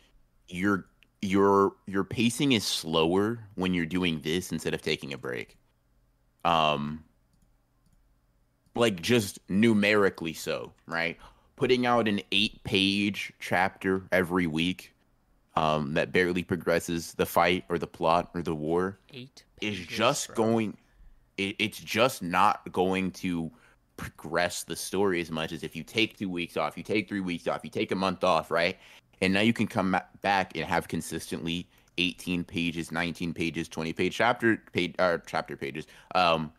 Your 0.49 0.87
your 1.21 1.75
your 1.87 2.03
pacing 2.03 2.53
is 2.53 2.65
slower 2.65 3.39
when 3.55 3.75
you're 3.75 3.87
doing 3.87 4.21
this 4.23 4.53
instead 4.53 4.73
of 4.75 4.81
taking 4.81 5.13
a 5.13 5.19
break. 5.19 5.59
Um 6.45 7.05
like 8.75 9.03
just 9.03 9.39
numerically 9.51 10.33
so, 10.33 10.73
right? 10.87 11.19
Putting 11.57 11.85
out 11.85 12.09
an 12.09 12.23
8-page 12.33 13.35
chapter 13.39 14.03
every 14.11 14.47
week 14.47 14.95
um 15.55 15.95
that 15.95 16.13
barely 16.13 16.43
progresses 16.43 17.15
the 17.15 17.27
fight 17.27 17.65
or 17.69 17.79
the 17.79 17.87
plot 17.87 18.31
or 18.35 18.43
the 18.43 18.55
war 18.55 18.99
Eight. 19.13 19.45
pages, 19.61 19.81
is 19.81 19.87
just 19.87 20.29
bro. 20.29 20.37
going 20.37 20.77
it, 21.39 21.57
it's 21.59 21.79
just 21.79 22.23
not 22.23 22.71
going 22.73 23.11
to 23.11 23.51
progress 23.97 24.65
the 24.65 24.75
story 24.75 25.21
as 25.21 25.31
much 25.31 25.53
as 25.53 25.63
if 25.63 25.77
you 25.77 25.83
take 25.83 26.17
two 26.17 26.31
weeks 26.31 26.57
off 26.57 26.77
you 26.77 26.83
take 26.83 27.09
three 27.09 27.21
weeks 27.21 27.47
off 27.47 27.61
you 27.63 27.71
take 27.71 27.93
a 27.93 27.97
month 27.97 28.25
off 28.25 28.51
right 28.51 28.79
and 29.21 29.33
now 29.33 29.41
you 29.41 29.53
can 29.53 29.67
come 29.69 29.97
back 30.23 30.57
and 30.57 30.65
have 30.65 30.89
consistently 30.89 31.69
18 31.99 32.45
pages, 32.45 32.91
19 32.91 33.35
pages, 33.35 33.69
20 33.69 33.93
page 33.93 34.17
chapter 34.17 34.57
page 34.73 34.95
uh, 34.99 35.19
chapter 35.27 35.57
pages, 35.57 35.87
um, 36.15 36.53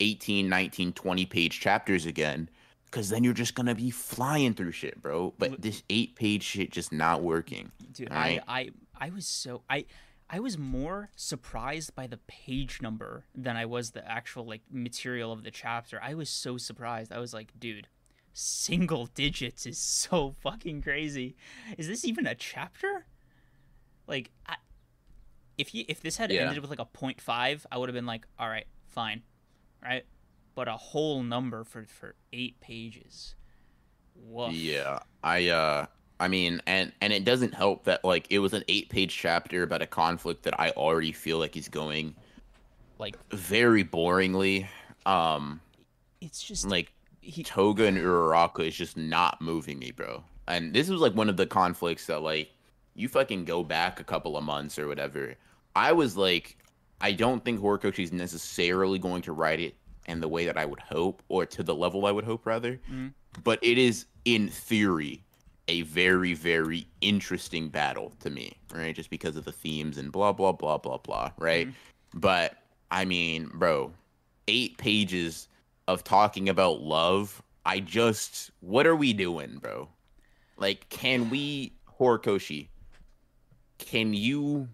18, 0.00 0.48
19, 0.48 0.92
20 0.92 1.26
page 1.26 1.60
chapters 1.60 2.06
again. 2.06 2.48
Cause 2.92 3.08
then 3.08 3.24
you're 3.24 3.32
just 3.34 3.54
gonna 3.56 3.74
be 3.74 3.90
flying 3.90 4.54
through 4.54 4.70
shit, 4.72 5.00
bro. 5.02 5.34
But 5.38 5.60
this 5.62 5.82
eight 5.90 6.14
page 6.14 6.44
shit 6.44 6.70
just 6.70 6.92
not 6.92 7.22
working. 7.22 7.72
dude 7.92 8.10
Right. 8.10 8.40
I, 8.46 8.60
I 8.60 8.70
i 9.06 9.10
was 9.10 9.26
so 9.26 9.62
i 9.68 9.84
i 10.30 10.38
was 10.38 10.56
more 10.56 11.10
surprised 11.16 11.94
by 11.96 12.06
the 12.06 12.18
page 12.28 12.80
number 12.80 13.24
than 13.34 13.56
i 13.56 13.64
was 13.66 13.90
the 13.90 14.08
actual 14.08 14.46
like 14.46 14.60
material 14.70 15.32
of 15.32 15.42
the 15.42 15.50
chapter 15.50 15.98
i 16.02 16.14
was 16.14 16.28
so 16.30 16.56
surprised 16.56 17.10
i 17.12 17.18
was 17.18 17.34
like 17.34 17.48
dude 17.58 17.88
single 18.32 19.06
digits 19.06 19.66
is 19.66 19.78
so 19.78 20.34
fucking 20.40 20.80
crazy 20.82 21.34
is 21.76 21.88
this 21.88 22.04
even 22.04 22.26
a 22.26 22.34
chapter 22.34 23.06
like 24.06 24.30
I, 24.46 24.56
if 25.58 25.74
you 25.74 25.84
if 25.88 26.00
this 26.00 26.16
had 26.18 26.30
Yeah. 26.30 26.42
ended 26.42 26.60
with 26.60 26.70
like 26.70 26.78
a 26.78 26.86
0.5 26.86 27.64
i 27.72 27.76
would 27.78 27.88
have 27.88 27.94
been 27.94 28.06
like 28.06 28.26
all 28.38 28.48
right 28.48 28.66
fine 28.86 29.22
right 29.82 30.04
but 30.54 30.68
a 30.68 30.76
whole 30.76 31.22
number 31.22 31.64
for 31.64 31.84
for 31.84 32.14
eight 32.32 32.60
pages 32.60 33.34
Woof. 34.16 34.52
Yeah, 34.52 35.00
I 35.22 35.48
uh 35.48 35.86
I 36.20 36.28
mean 36.28 36.60
and 36.66 36.92
and 37.00 37.12
it 37.12 37.24
doesn't 37.24 37.54
help 37.54 37.84
that 37.84 38.04
like 38.04 38.26
it 38.30 38.38
was 38.38 38.52
an 38.52 38.62
8-page 38.68 39.16
chapter 39.16 39.62
about 39.62 39.82
a 39.82 39.86
conflict 39.86 40.44
that 40.44 40.58
I 40.58 40.70
already 40.70 41.12
feel 41.12 41.38
like 41.38 41.56
is 41.56 41.68
going 41.68 42.14
like 42.98 43.16
very 43.30 43.84
boringly. 43.84 44.66
Um 45.06 45.60
it's 46.20 46.42
just 46.42 46.66
like 46.66 46.92
he, 47.20 47.42
Toga 47.42 47.86
and 47.86 47.96
Uraraka 47.96 48.66
is 48.66 48.74
just 48.74 48.96
not 48.96 49.40
moving 49.40 49.78
me, 49.78 49.92
bro. 49.92 50.24
And 50.48 50.72
this 50.72 50.88
was 50.88 51.00
like 51.00 51.14
one 51.14 51.28
of 51.28 51.36
the 51.36 51.46
conflicts 51.46 52.06
that 52.06 52.22
like 52.22 52.50
you 52.94 53.08
fucking 53.08 53.44
go 53.44 53.62
back 53.62 54.00
a 54.00 54.04
couple 54.04 54.36
of 54.36 54.44
months 54.44 54.78
or 54.78 54.86
whatever. 54.86 55.34
I 55.74 55.92
was 55.92 56.16
like 56.16 56.58
I 57.00 57.12
don't 57.12 57.44
think 57.44 57.60
Horikoshi 57.60 58.04
is 58.04 58.12
necessarily 58.12 58.98
going 59.00 59.22
to 59.22 59.32
write 59.32 59.58
it 59.58 59.74
in 60.06 60.20
the 60.20 60.28
way 60.28 60.46
that 60.46 60.56
I 60.56 60.64
would 60.64 60.80
hope 60.80 61.22
or 61.28 61.46
to 61.46 61.62
the 61.62 61.74
level 61.74 62.06
I 62.06 62.12
would 62.12 62.24
hope 62.24 62.46
rather. 62.46 62.80
Mhm. 62.90 63.12
But 63.42 63.58
it 63.62 63.78
is 63.78 64.06
in 64.24 64.48
theory 64.48 65.22
a 65.68 65.82
very 65.82 66.34
very 66.34 66.86
interesting 67.00 67.68
battle 67.68 68.12
to 68.20 68.30
me, 68.30 68.56
right? 68.72 68.94
Just 68.94 69.10
because 69.10 69.36
of 69.36 69.44
the 69.44 69.52
themes 69.52 69.96
and 69.98 70.10
blah 70.10 70.32
blah 70.32 70.52
blah 70.52 70.78
blah 70.78 70.98
blah, 70.98 71.30
right? 71.38 71.68
But 72.14 72.58
I 72.90 73.04
mean, 73.04 73.50
bro, 73.54 73.92
8 74.48 74.76
pages 74.76 75.48
of 75.88 76.04
talking 76.04 76.48
about 76.48 76.80
love. 76.82 77.42
I 77.64 77.80
just 77.80 78.50
what 78.60 78.86
are 78.86 78.96
we 78.96 79.12
doing, 79.12 79.58
bro? 79.58 79.88
Like 80.56 80.88
can 80.88 81.30
we 81.30 81.72
Horikoshi 81.98 82.68
can 83.78 84.14
you 84.14 84.68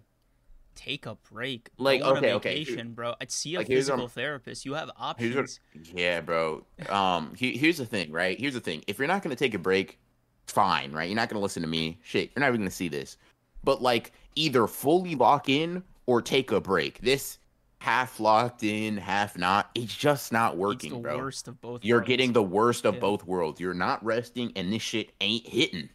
take 0.75 1.05
a 1.05 1.15
break. 1.31 1.69
Like, 1.77 2.01
Go 2.01 2.11
on 2.11 2.17
okay, 2.17 2.29
a 2.31 2.35
okay, 2.35 2.63
vacation, 2.63 2.93
bro. 2.93 3.15
I'd 3.21 3.31
see 3.31 3.55
a 3.55 3.59
like, 3.59 3.67
physical 3.67 4.03
what 4.03 4.11
therapist. 4.11 4.65
You 4.65 4.73
have 4.73 4.87
what, 4.87 4.95
options. 4.97 5.59
yeah, 5.93 6.21
bro. 6.21 6.65
Um, 6.89 7.33
he, 7.35 7.57
here's 7.57 7.77
the 7.77 7.85
thing, 7.85 8.11
right? 8.11 8.39
Here's 8.39 8.53
the 8.53 8.59
thing. 8.59 8.83
If 8.87 8.97
you're 8.99 9.07
not 9.07 9.21
gonna 9.23 9.35
take 9.35 9.53
a 9.53 9.59
break, 9.59 9.99
fine, 10.47 10.91
right? 10.91 11.09
You're 11.09 11.15
not 11.15 11.29
gonna 11.29 11.41
listen 11.41 11.61
to 11.63 11.67
me. 11.69 11.99
Shit, 12.03 12.31
you're 12.35 12.41
not 12.41 12.47
even 12.49 12.61
gonna 12.61 12.71
see 12.71 12.87
this. 12.87 13.17
But 13.63 13.81
like, 13.81 14.13
either 14.35 14.67
fully 14.67 15.15
lock 15.15 15.49
in 15.49 15.83
or 16.05 16.21
take 16.21 16.51
a 16.51 16.61
break. 16.61 16.99
This 17.01 17.37
half 17.79 18.19
locked 18.19 18.63
in, 18.63 18.97
half 18.97 19.37
not. 19.37 19.69
It's 19.75 19.95
just 19.95 20.31
not 20.31 20.57
working, 20.57 21.01
bro. 21.01 21.17
worst 21.17 21.47
of 21.47 21.59
both. 21.61 21.83
You're 21.83 21.97
worlds. 21.99 22.07
getting 22.07 22.33
the 22.33 22.43
worst 22.43 22.85
of 22.85 22.95
Yeah. 22.95 22.99
both 23.01 23.25
worlds. 23.25 23.59
You're 23.59 23.73
not 23.73 24.03
resting, 24.03 24.51
and 24.55 24.71
this 24.71 24.81
shit 24.81 25.11
ain't 25.21 25.47
hitting. 25.47 25.89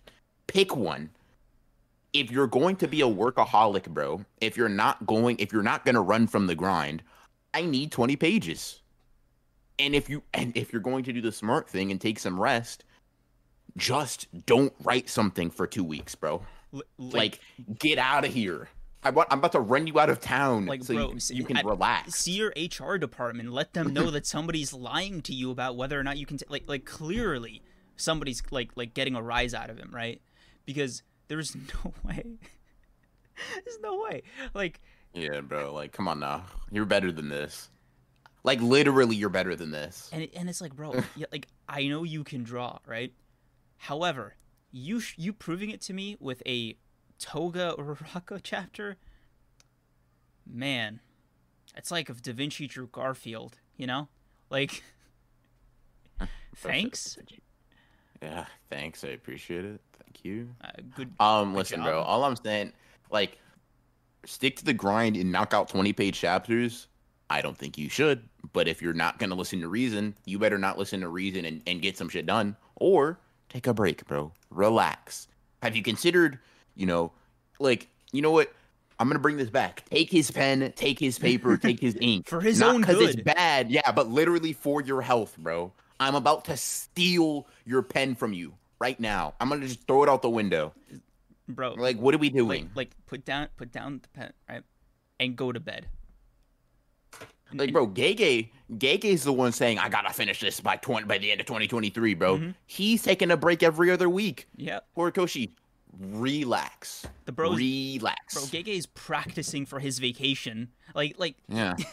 Pick 0.47 0.77
one. 0.77 1.11
If 2.15 2.31
you're 2.31 2.47
going 2.47 2.77
to 2.77 2.89
be 2.89 3.03
a 3.03 3.07
workaholic, 3.07 3.89
bro, 3.91 4.25
if 4.41 4.57
you're 4.57 4.69
not 4.71 5.05
going, 5.07 5.37
if 5.39 5.53
you're 5.53 5.63
not 5.63 5.85
gonna 5.85 6.01
run 6.01 6.27
from 6.27 6.47
the 6.47 6.55
grind, 6.55 7.03
I 7.53 7.63
need 7.63 7.93
20 7.93 8.17
pages. 8.17 8.81
And 9.79 9.95
if 9.95 10.09
you 10.09 10.23
and 10.33 10.57
if 10.57 10.73
you're 10.73 10.81
going 10.81 11.05
to 11.05 11.13
do 11.13 11.21
the 11.21 11.33
smart 11.33 11.69
thing 11.69 11.91
and 11.91 12.01
take 12.01 12.19
some 12.21 12.41
rest, 12.41 12.85
just 13.77 14.29
don't 14.47 14.73
write 14.85 15.09
something 15.09 15.51
for 15.51 15.67
two 15.67 15.83
weeks, 15.85 16.15
bro. 16.15 16.43
L- 16.73 16.83
Like, 16.99 17.41
get 17.79 17.99
out 17.99 18.25
of 18.25 18.33
here. 18.33 18.69
I 19.03 19.11
want, 19.11 19.29
I'm 19.31 19.39
about 19.39 19.53
to 19.53 19.61
run 19.61 19.87
you 19.87 19.99
out 20.01 20.09
of 20.09 20.19
town 20.21 20.65
Like, 20.65 20.83
so 20.83 20.95
bro, 20.95 21.11
you, 21.13 21.19
you 21.37 21.45
can 21.45 21.59
I- 21.59 21.63
relax. 21.63 22.15
see 22.21 22.33
your 22.33 22.55
HR 22.57 22.97
department. 22.97 23.51
Let 23.53 23.75
them 23.75 23.93
know 23.93 24.11
that 24.13 24.27
somebody's 24.27 24.73
lying 24.73 25.21
to 25.23 25.35
you 25.35 25.51
about 25.51 25.77
whether 25.77 25.99
or 25.99 26.03
not 26.05 26.17
you 26.17 26.25
can. 26.27 26.39
T- 26.39 26.47
like, 26.49 26.69
like 26.69 26.85
clearly 26.85 27.61
somebody's 27.97 28.43
like 28.53 28.71
like 28.77 28.95
getting 28.95 29.15
a 29.17 29.23
rise 29.23 29.53
out 29.55 29.69
of 29.71 29.77
him, 29.77 29.91
right? 29.93 30.23
Because 30.65 31.03
there's 31.29 31.55
no 31.85 31.93
way. 32.05 32.25
there's 33.65 33.79
no 33.83 34.01
way. 34.03 34.23
Like, 34.55 34.81
Yeah, 35.13 35.41
bro. 35.41 35.73
Like, 35.75 35.93
come 35.93 36.09
on 36.09 36.21
now. 36.21 36.45
You're 36.71 36.85
better 36.85 37.11
than 37.13 37.29
this. 37.29 37.71
Like, 38.43 38.61
literally, 38.61 39.17
you're 39.17 39.31
better 39.31 39.57
than 39.57 39.71
this. 39.71 40.11
and 40.13 40.29
and 40.37 40.49
it's 40.51 40.61
like, 40.61 40.75
bro, 40.77 40.93
yeah, 41.17 41.27
like 41.33 41.47
I 41.69 41.87
know 41.87 42.03
you 42.05 42.25
can 42.25 42.43
draw, 42.43 42.79
right? 42.87 43.13
However, 43.79 44.35
you 44.71 45.01
sh- 45.01 45.15
you 45.17 45.33
proving 45.33 45.71
it 45.71 45.81
to 45.83 45.93
me 45.95 46.17
with 46.21 46.43
a 46.47 46.77
Toga 47.19 47.75
Uraraka 47.79 48.41
chapter, 48.43 48.97
man, 50.47 51.01
it's 51.77 51.91
like 51.91 52.11
if 52.11 52.21
Da 52.21 52.33
Vinci 52.35 52.67
drew 52.67 52.87
Garfield, 52.89 53.57
you 53.79 53.87
know? 53.87 54.09
Like, 54.51 54.83
thanks. 56.57 57.17
Yeah, 58.23 58.47
thanks. 58.71 59.05
I 59.05 59.09
appreciate 59.09 59.65
it. 59.65 59.81
Thank 60.15 60.25
you. 60.25 60.49
Uh, 60.63 60.69
good. 60.95 61.13
Um, 61.19 61.55
listen, 61.55 61.83
bro. 61.83 62.01
All 62.01 62.25
I'm 62.25 62.37
saying, 62.37 62.73
like, 63.11 63.39
stick 64.27 64.57
to 64.57 64.65
the 64.65 64.73
grind 64.73 65.17
and 65.17 65.33
knock 65.33 65.53
out 65.53 65.69
20 65.69 65.93
page 65.93 66.19
chapters. 66.19 66.87
I 67.31 67.41
don't 67.41 67.57
think 67.57 67.79
you 67.79 67.89
should. 67.89 68.23
But 68.53 68.69
if 68.69 68.81
you're 68.81 68.95
not 68.95 69.19
gonna 69.19 69.35
listen 69.35 69.61
to 69.61 69.69
reason, 69.69 70.15
you 70.25 70.39
better 70.39 70.59
not 70.59 70.79
listen 70.79 71.01
to 71.01 71.09
reason 71.09 71.45
and, 71.45 71.63
and 71.67 71.83
get 71.83 71.97
some 71.97 72.09
shit 72.09 72.27
done. 72.27 72.57
Or 72.77 73.19
take 73.49 73.67
a 73.67 73.75
break, 73.75 74.07
bro. 74.07 74.33
Relax. 74.51 75.27
Have 75.63 75.75
you 75.75 75.83
considered, 75.83 76.39
you 76.77 76.87
know, 76.87 77.13
like, 77.59 77.89
you 78.13 78.23
know 78.23 78.31
what? 78.31 78.53
I'm 78.99 79.09
gonna 79.09 79.19
bring 79.19 79.37
this 79.37 79.51
back. 79.51 79.85
Take 79.91 80.11
his 80.11 80.31
pen, 80.31 80.73
take 80.77 81.01
his 81.01 81.19
paper, 81.19 81.57
take 81.63 81.81
his 81.81 81.97
ink. 82.01 82.29
For 82.29 82.41
his 82.41 82.61
Not 82.61 82.75
own 82.75 82.81
because 82.83 83.01
it's 83.01 83.23
bad, 83.23 83.71
yeah, 83.71 83.91
but 83.91 84.09
literally 84.09 84.53
for 84.53 84.81
your 84.81 85.01
health, 85.01 85.37
bro. 85.39 85.73
I'm 85.99 86.15
about 86.15 86.45
to 86.47 86.57
steal 86.57 87.49
your 87.65 87.83
pen 87.83 88.15
from 88.15 88.33
you 88.33 88.55
right 88.81 88.99
now. 88.99 89.35
I'm 89.41 89.49
gonna 89.49 89.67
just 89.67 89.87
throw 89.87 90.03
it 90.03 90.09
out 90.09 90.23
the 90.23 90.31
window. 90.31 90.73
bro. 91.49 91.75
Like, 91.75 91.99
what 91.99 92.15
are 92.15 92.19
we 92.19 92.31
doing? 92.31 92.71
like 92.75 92.91
put 93.07 93.25
down 93.25 93.49
put 93.57 93.73
down 93.73 94.01
the 94.03 94.09
pen, 94.09 94.33
right, 94.49 94.63
and 95.21 95.37
go 95.37 95.53
to 95.53 95.61
bed. 95.61 95.87
And- 97.51 97.61
Like, 97.61 97.73
bro, 97.73 97.87
Gege, 97.87 98.51
Gege's 98.73 99.23
the 99.25 99.33
one 99.33 99.53
saying 99.53 99.79
I 99.79 99.89
gotta 99.89 100.13
finish 100.13 100.41
this 100.41 100.61
by 100.61 100.77
twenty 100.77 101.07
by 101.07 101.19
the 101.19 101.31
end 101.31 101.41
of 101.41 101.47
2023, 101.47 102.15
bro. 102.15 102.39
Mhm. 102.39 102.55
He's 102.67 103.03
taking 103.03 103.31
a 103.31 103.37
break 103.37 103.63
every 103.63 103.91
other 103.91 104.09
week. 104.09 104.47
Yeah, 104.57 104.81
Horikoshi, 104.97 105.51
relax, 105.99 107.07
the 107.27 107.33
bros. 107.33 107.57
relax. 107.59 108.35
Bro, 108.35 108.43
Gege 108.45 108.69
is 108.69 108.87
practicing 108.87 109.67
for 109.67 109.79
his 109.81 109.99
vacation. 110.01 110.71
Like, 110.95 111.19
like 111.19 111.37
yeah. 111.49 111.77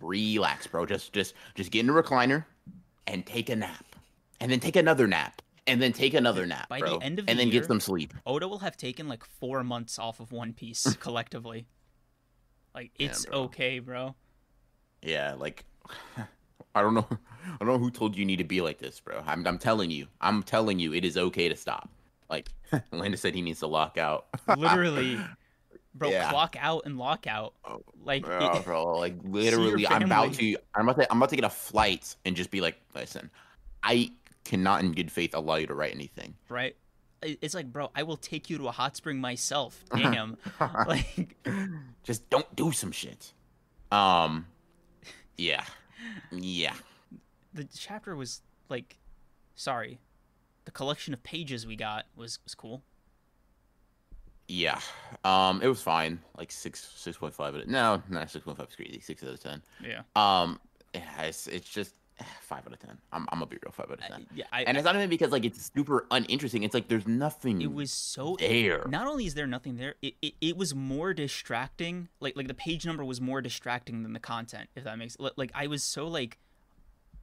relax, 0.00 0.66
bro. 0.66 0.86
Just, 0.86 1.12
just, 1.12 1.34
just 1.54 1.70
get 1.70 1.80
in 1.84 1.90
a 1.90 1.92
recliner 1.92 2.44
and 3.06 3.24
take 3.26 3.50
a 3.50 3.56
nap, 3.56 3.84
and 4.40 4.50
then 4.50 4.60
take 4.60 4.76
another 4.76 5.06
nap, 5.06 5.42
and 5.66 5.80
then 5.82 5.92
take 5.92 6.14
another 6.14 6.46
nap, 6.46 6.68
By 6.68 6.80
the 6.80 6.86
bro. 6.86 6.98
end 6.98 7.18
of 7.18 7.28
and 7.28 7.38
then 7.38 7.48
year- 7.48 7.60
get 7.60 7.68
some 7.68 7.80
sleep. 7.80 8.14
Oda 8.26 8.48
will 8.48 8.58
have 8.60 8.76
taken 8.76 9.08
like 9.08 9.24
four 9.24 9.62
months 9.64 9.98
off 9.98 10.20
of 10.20 10.32
One 10.32 10.52
Piece 10.52 10.94
collectively. 11.00 11.66
Like 12.74 12.92
Yeah, 12.96 13.08
it's 13.08 13.26
bro. 13.26 13.38
okay, 13.44 13.78
bro. 13.80 14.14
Yeah, 15.02 15.34
like 15.34 15.64
I 16.74 16.82
don't 16.82 16.94
know, 16.94 17.06
I 17.10 17.56
don't 17.64 17.68
know 17.68 17.78
who 17.78 17.90
told 17.90 18.14
you 18.16 18.20
you 18.20 18.26
need 18.26 18.36
to 18.38 18.44
be 18.44 18.60
like 18.60 18.78
this, 18.78 19.00
bro. 19.00 19.22
I'm, 19.26 19.46
I'm 19.46 19.58
telling 19.58 19.90
you, 19.90 20.06
I'm 20.20 20.42
telling 20.42 20.78
you, 20.78 20.92
it 20.94 21.04
is 21.04 21.16
okay 21.16 21.48
to 21.48 21.56
stop. 21.56 21.88
Like 22.28 22.48
Landis 22.92 23.20
said, 23.22 23.34
he 23.34 23.42
needs 23.42 23.58
to 23.60 23.66
lock 23.66 23.98
out. 23.98 24.26
Literally, 24.56 25.18
bro. 25.94 26.10
Yeah. 26.10 26.30
Clock 26.30 26.54
out 26.60 26.82
and 26.86 26.96
lock 26.96 27.26
out. 27.26 27.54
Oh, 27.64 27.82
Like, 28.04 28.22
bro, 28.24 28.52
it- 28.56 28.64
bro, 28.64 28.98
like 28.98 29.16
literally, 29.24 29.84
I'm 29.88 30.02
about 30.04 30.34
to, 30.34 30.56
I'm 30.76 30.88
about 30.88 31.00
to, 31.02 31.10
I'm 31.10 31.16
about 31.18 31.30
to 31.30 31.36
get 31.36 31.44
a 31.44 31.50
flight 31.50 32.14
and 32.24 32.36
just 32.36 32.52
be 32.52 32.60
like, 32.60 32.80
listen, 32.94 33.30
I 33.82 34.12
cannot 34.50 34.82
in 34.82 34.92
good 34.92 35.12
faith 35.12 35.32
allow 35.34 35.54
you 35.54 35.66
to 35.68 35.74
write 35.74 35.94
anything. 35.94 36.34
right? 36.48 36.76
It's 37.22 37.54
like, 37.54 37.70
bro, 37.70 37.90
I 37.94 38.02
will 38.02 38.16
take 38.16 38.48
you 38.48 38.56
to 38.58 38.68
a 38.68 38.70
hot 38.72 38.96
spring 38.96 39.20
myself. 39.20 39.84
Damn. 39.94 40.38
like, 40.86 41.36
just 42.02 42.28
don't 42.30 42.56
do 42.56 42.72
some 42.72 42.92
shit. 42.92 43.32
Um, 43.92 44.46
yeah, 45.36 45.64
yeah. 46.32 46.72
the 47.52 47.64
chapter 47.64 48.16
was 48.16 48.40
like, 48.70 48.96
sorry, 49.54 50.00
the 50.64 50.70
collection 50.70 51.12
of 51.12 51.22
pages 51.22 51.66
we 51.66 51.76
got 51.76 52.06
was 52.16 52.38
was 52.44 52.54
cool. 52.54 52.82
Yeah. 54.48 54.80
Um, 55.24 55.60
it 55.62 55.68
was 55.68 55.82
fine. 55.82 56.20
Like 56.38 56.50
six, 56.50 56.90
six 56.96 57.18
point 57.18 57.34
five. 57.34 57.54
No, 57.66 58.02
not 58.08 58.30
six 58.30 58.44
point 58.44 58.56
five 58.56 58.68
is 58.68 58.76
crazy. 58.76 59.00
Six 59.00 59.22
out 59.22 59.30
of 59.30 59.40
ten. 59.40 59.62
Yeah. 59.84 60.02
Um, 60.16 60.58
yeah, 60.94 61.22
it's 61.22 61.46
it's 61.46 61.68
just 61.68 61.94
Eh, 62.20 62.24
five 62.42 62.66
out 62.66 62.72
of 62.74 62.78
ten. 62.78 62.98
I'm, 63.12 63.26
I'm 63.32 63.38
gonna 63.38 63.46
be 63.46 63.56
real, 63.64 63.72
five 63.72 63.90
out 63.90 63.98
of 63.98 64.04
ten. 64.04 64.12
Uh, 64.12 64.24
yeah, 64.34 64.44
I, 64.52 64.62
and 64.64 64.76
it's 64.76 64.84
not 64.84 64.94
even 64.94 65.08
because 65.08 65.30
like 65.32 65.44
it's 65.44 65.70
super 65.74 66.06
uninteresting. 66.10 66.62
It's 66.62 66.74
like 66.74 66.88
there's 66.88 67.06
nothing. 67.06 67.62
it 67.62 67.72
was 67.72 67.90
so 67.90 68.36
there. 68.38 68.84
not 68.88 69.06
only 69.06 69.26
is 69.26 69.34
there 69.34 69.46
nothing 69.46 69.76
there 69.76 69.94
it, 70.02 70.14
it, 70.20 70.34
it 70.40 70.56
was 70.56 70.74
more 70.74 71.14
distracting 71.14 72.08
like 72.20 72.36
like 72.36 72.46
the 72.48 72.54
page 72.54 72.84
number 72.86 73.04
was 73.04 73.20
more 73.20 73.40
distracting 73.40 74.02
than 74.02 74.12
the 74.12 74.20
content 74.20 74.68
if 74.76 74.84
that 74.84 74.98
makes 74.98 75.18
li- 75.18 75.30
like 75.36 75.50
i 75.54 75.66
was 75.66 75.82
so 75.82 76.06
like 76.06 76.38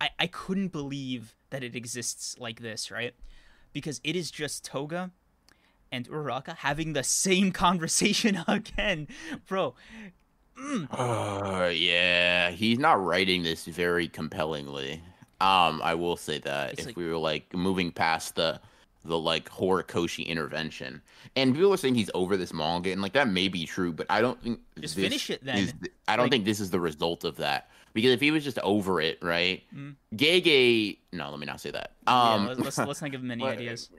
i 0.01 0.10
i 0.19 0.27
couldn't 0.27 0.69
believe 0.71 1.36
that 1.49 1.63
it 1.63 1.75
exists 1.75 2.36
like 2.39 2.62
this 2.62 2.89
right 2.91 3.13
because 3.73 4.01
it 4.03 4.15
is 4.15 4.31
just 4.31 4.63
toga 4.65 5.12
and 5.91 6.07
uraraka 6.10 6.55
having 6.57 6.93
the 6.93 7.03
same 7.03 7.51
conversation 7.65 8.43
again 8.47 9.07
bro 9.47 9.75
Uh, 10.91 11.72
yeah, 11.74 12.50
he's 12.52 12.80
not 12.80 13.04
writing 13.04 13.43
this 13.43 13.65
very 13.65 14.08
compellingly. 14.08 15.02
Um, 15.39 15.82
I 15.84 15.93
will 15.93 16.17
say 16.17 16.39
that 16.39 16.72
It's 16.74 16.80
if 16.82 16.86
like- 16.88 16.98
we 16.98 17.08
were 17.08 17.17
like 17.17 17.54
moving 17.54 17.91
past 17.91 18.36
the 18.36 18.60
the 19.06 19.17
like 19.17 19.48
Horikoshi 19.50 20.26
intervention, 20.26 21.02
and 21.38 21.54
people 21.56 21.74
are 21.74 21.78
saying 21.78 21.96
he's 21.96 22.10
over 22.13 22.36
this 22.36 22.52
manga, 22.54 22.91
and 22.91 23.02
like 23.02 23.13
that 23.13 23.30
may 23.30 23.48
be 23.48 23.65
true, 23.65 23.93
but 23.93 24.06
I 24.10 24.20
don't 24.20 24.41
think 24.41 24.60
Just 24.82 24.96
this 24.98 25.04
finish 25.06 25.30
it 25.30 25.46
then. 25.46 25.58
is 25.60 25.74
I 26.10 26.15
don't 26.17 26.26
Like- 26.26 26.32
think 26.32 26.46
this 26.46 26.60
is 26.60 26.72
the 26.72 26.80
result 26.80 27.24
of 27.24 27.38
that 27.38 27.70
because 27.93 28.12
if 28.12 28.20
he 28.20 28.32
was 28.32 28.43
just 28.43 28.60
over 28.60 29.00
it, 29.00 29.20
right? 29.22 29.63
Mm. 29.74 29.96
Gege, 30.15 30.98
no, 31.13 31.30
let 31.30 31.39
me 31.39 31.46
not 31.46 31.62
say 31.62 31.72
that. 31.72 31.91
yeah, 32.06 32.34
Um, 32.34 32.48
let's, 32.48 32.60
let's 32.60 32.78
let's 32.80 33.02
not 33.02 33.12
give 33.12 33.22
him 33.22 33.32
any 33.32 33.46
ideas 33.48 33.89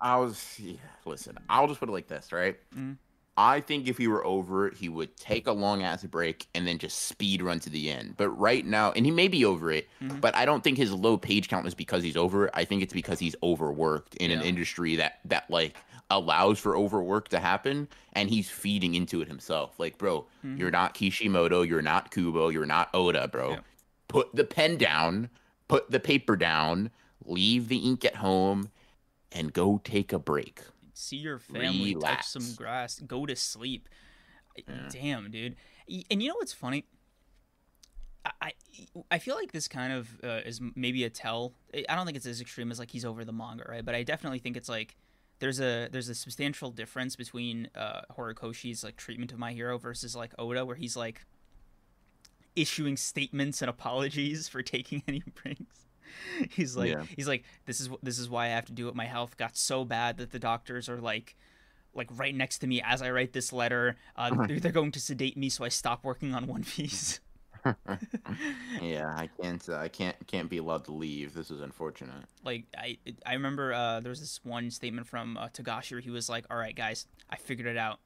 I 0.00 0.16
was 0.16 0.58
yeah, 0.58 0.76
listen. 1.04 1.38
I'll 1.48 1.68
just 1.68 1.78
put 1.78 1.88
it 1.88 1.92
like 1.92 2.08
this, 2.08 2.32
right? 2.32 2.56
Mm. 2.76 2.96
I 3.38 3.60
think 3.60 3.86
if 3.86 3.98
he 3.98 4.08
were 4.08 4.24
over 4.24 4.66
it, 4.66 4.74
he 4.74 4.88
would 4.88 5.14
take 5.16 5.46
a 5.46 5.52
long 5.52 5.82
ass 5.82 6.02
break 6.04 6.46
and 6.54 6.66
then 6.66 6.78
just 6.78 6.98
speed 7.02 7.42
run 7.42 7.60
to 7.60 7.70
the 7.70 7.90
end. 7.90 8.14
But 8.16 8.30
right 8.30 8.64
now, 8.64 8.92
and 8.92 9.04
he 9.04 9.12
may 9.12 9.28
be 9.28 9.44
over 9.44 9.70
it, 9.70 9.88
Mhm. 10.00 10.20
but 10.22 10.34
I 10.34 10.46
don't 10.46 10.64
think 10.64 10.78
his 10.78 10.90
low 10.92 11.18
page 11.18 11.48
count 11.48 11.66
is 11.66 11.74
because 11.74 12.02
he's 12.02 12.16
over 12.16 12.46
it. 12.46 12.50
I 12.54 12.64
think 12.64 12.82
it's 12.82 12.94
because 12.94 13.18
he's 13.18 13.36
overworked 13.42 14.14
in 14.16 14.30
an 14.30 14.40
industry 14.42 14.96
that 14.96 15.20
that 15.26 15.50
like 15.50 15.76
allows 16.08 16.58
for 16.58 16.76
overwork 16.76 17.28
to 17.28 17.40
happen, 17.40 17.88
and 18.12 18.30
he's 18.30 18.48
feeding 18.48 18.94
into 18.94 19.20
it 19.20 19.28
himself. 19.28 19.78
Like, 19.78 19.98
bro, 19.98 20.26
Mhm. 20.44 20.58
you're 20.58 20.70
not 20.70 20.94
Kishimoto, 20.94 21.62
you're 21.62 21.82
not 21.82 22.10
Kubo, 22.12 22.48
you're 22.48 22.64
not 22.64 22.88
Oda, 22.94 23.26
bro. 23.28 23.50
Yeah. 23.50 23.60
Put 24.08 24.34
the 24.34 24.44
pen 24.44 24.76
down, 24.78 25.30
put 25.68 25.90
the 25.90 25.98
paper 26.00 26.36
down, 26.36 26.90
leave 27.24 27.66
the 27.68 27.78
ink 27.78 28.04
at 28.04 28.16
home, 28.16 28.70
and 29.32 29.52
go 29.52 29.80
take 29.82 30.12
a 30.12 30.18
break. 30.20 30.60
See 30.96 31.16
your 31.16 31.38
family, 31.38 31.94
touch 31.94 32.26
some 32.26 32.54
grass, 32.54 32.98
go 33.00 33.26
to 33.26 33.36
sleep. 33.36 33.88
Yeah. 34.56 34.88
Damn, 34.90 35.30
dude. 35.30 35.56
And 36.10 36.22
you 36.22 36.28
know 36.28 36.36
what's 36.36 36.52
funny? 36.52 36.84
I 38.40 38.52
I, 39.10 39.18
feel 39.18 39.36
like 39.36 39.52
this 39.52 39.68
kind 39.68 39.92
of 39.92 40.08
uh, 40.24 40.40
is 40.44 40.60
maybe 40.74 41.04
a 41.04 41.10
tell. 41.10 41.52
I 41.74 41.84
I 41.88 41.94
don't 41.94 42.06
think 42.06 42.16
it's 42.16 42.26
as 42.26 42.40
extreme 42.40 42.70
as 42.70 42.78
like 42.78 42.90
he's 42.90 43.04
over 43.04 43.24
the 43.24 43.32
manga, 43.32 43.64
right? 43.68 43.84
But 43.84 43.94
I 43.94 44.02
definitely 44.02 44.40
think 44.40 44.56
it's 44.56 44.68
like 44.68 44.96
there's 45.38 45.60
a 45.60 45.88
there's 45.90 46.08
a 46.08 46.14
substantial 46.14 46.70
difference 46.70 47.14
between 47.14 47.68
uh, 47.76 48.00
Horikoshi's 48.16 48.82
like 48.82 48.96
treatment 48.96 49.32
of 49.32 49.38
my 49.38 49.52
hero 49.52 49.78
versus 49.78 50.16
like 50.16 50.32
Oda, 50.38 50.64
where 50.64 50.76
he's 50.76 50.96
like 50.96 51.24
issuing 52.56 52.96
statements 52.96 53.62
and 53.62 53.68
apologies 53.68 54.48
for 54.48 54.62
taking 54.62 55.02
any 55.08 55.22
breaks. 55.42 55.85
He's 56.50 56.76
like 56.76 56.90
Yeah. 56.92 57.04
he's 57.16 57.28
like 57.28 57.44
this 57.66 57.80
is 57.80 57.88
this 58.02 58.18
is 58.18 58.28
why 58.28 58.46
I 58.46 58.48
have 58.48 58.66
to 58.66 58.72
do 58.72 58.88
it. 58.88 58.94
My 58.94 59.06
health 59.06 59.36
got 59.36 59.56
so 59.56 59.84
bad 59.84 60.16
that 60.18 60.30
the 60.32 60.38
doctors 60.38 60.88
are 60.88 61.00
like 61.00 61.36
like 61.94 62.08
right 62.12 62.34
next 62.34 62.58
to 62.58 62.66
me 62.66 62.82
as 62.84 63.00
I 63.02 63.10
write 63.10 63.32
this 63.32 63.52
letter. 63.52 63.96
Uh, 64.16 64.46
they're, 64.46 64.60
they're 64.60 64.72
going 64.72 64.92
to 64.92 65.00
sedate 65.00 65.36
me, 65.36 65.48
so 65.48 65.64
I 65.64 65.68
stop 65.70 66.04
working 66.04 66.34
on 66.34 66.46
One 66.46 66.62
Piece. 66.64 67.20
yeah, 68.82 69.12
I 69.16 69.28
can't. 69.40 69.66
Uh, 69.68 69.76
I 69.76 69.88
can't. 69.88 70.16
Can't 70.26 70.48
be 70.48 70.58
allowed 70.58 70.84
to 70.84 70.92
leave. 70.92 71.34
This 71.34 71.50
is 71.50 71.60
unfortunate. 71.60 72.24
like 72.44 72.64
I 72.76 72.98
I 73.24 73.34
remember 73.34 73.72
uh, 73.72 74.00
there 74.00 74.10
was 74.10 74.20
this 74.20 74.40
one 74.44 74.70
statement 74.70 75.06
from 75.06 75.36
uh, 75.36 75.48
Togashi 75.48 75.92
where 75.92 76.00
he 76.00 76.10
was 76.10 76.28
like, 76.28 76.44
"All 76.50 76.56
right, 76.56 76.74
guys, 76.76 77.06
I 77.30 77.36
figured 77.36 77.66
it 77.66 77.76
out. 77.76 77.98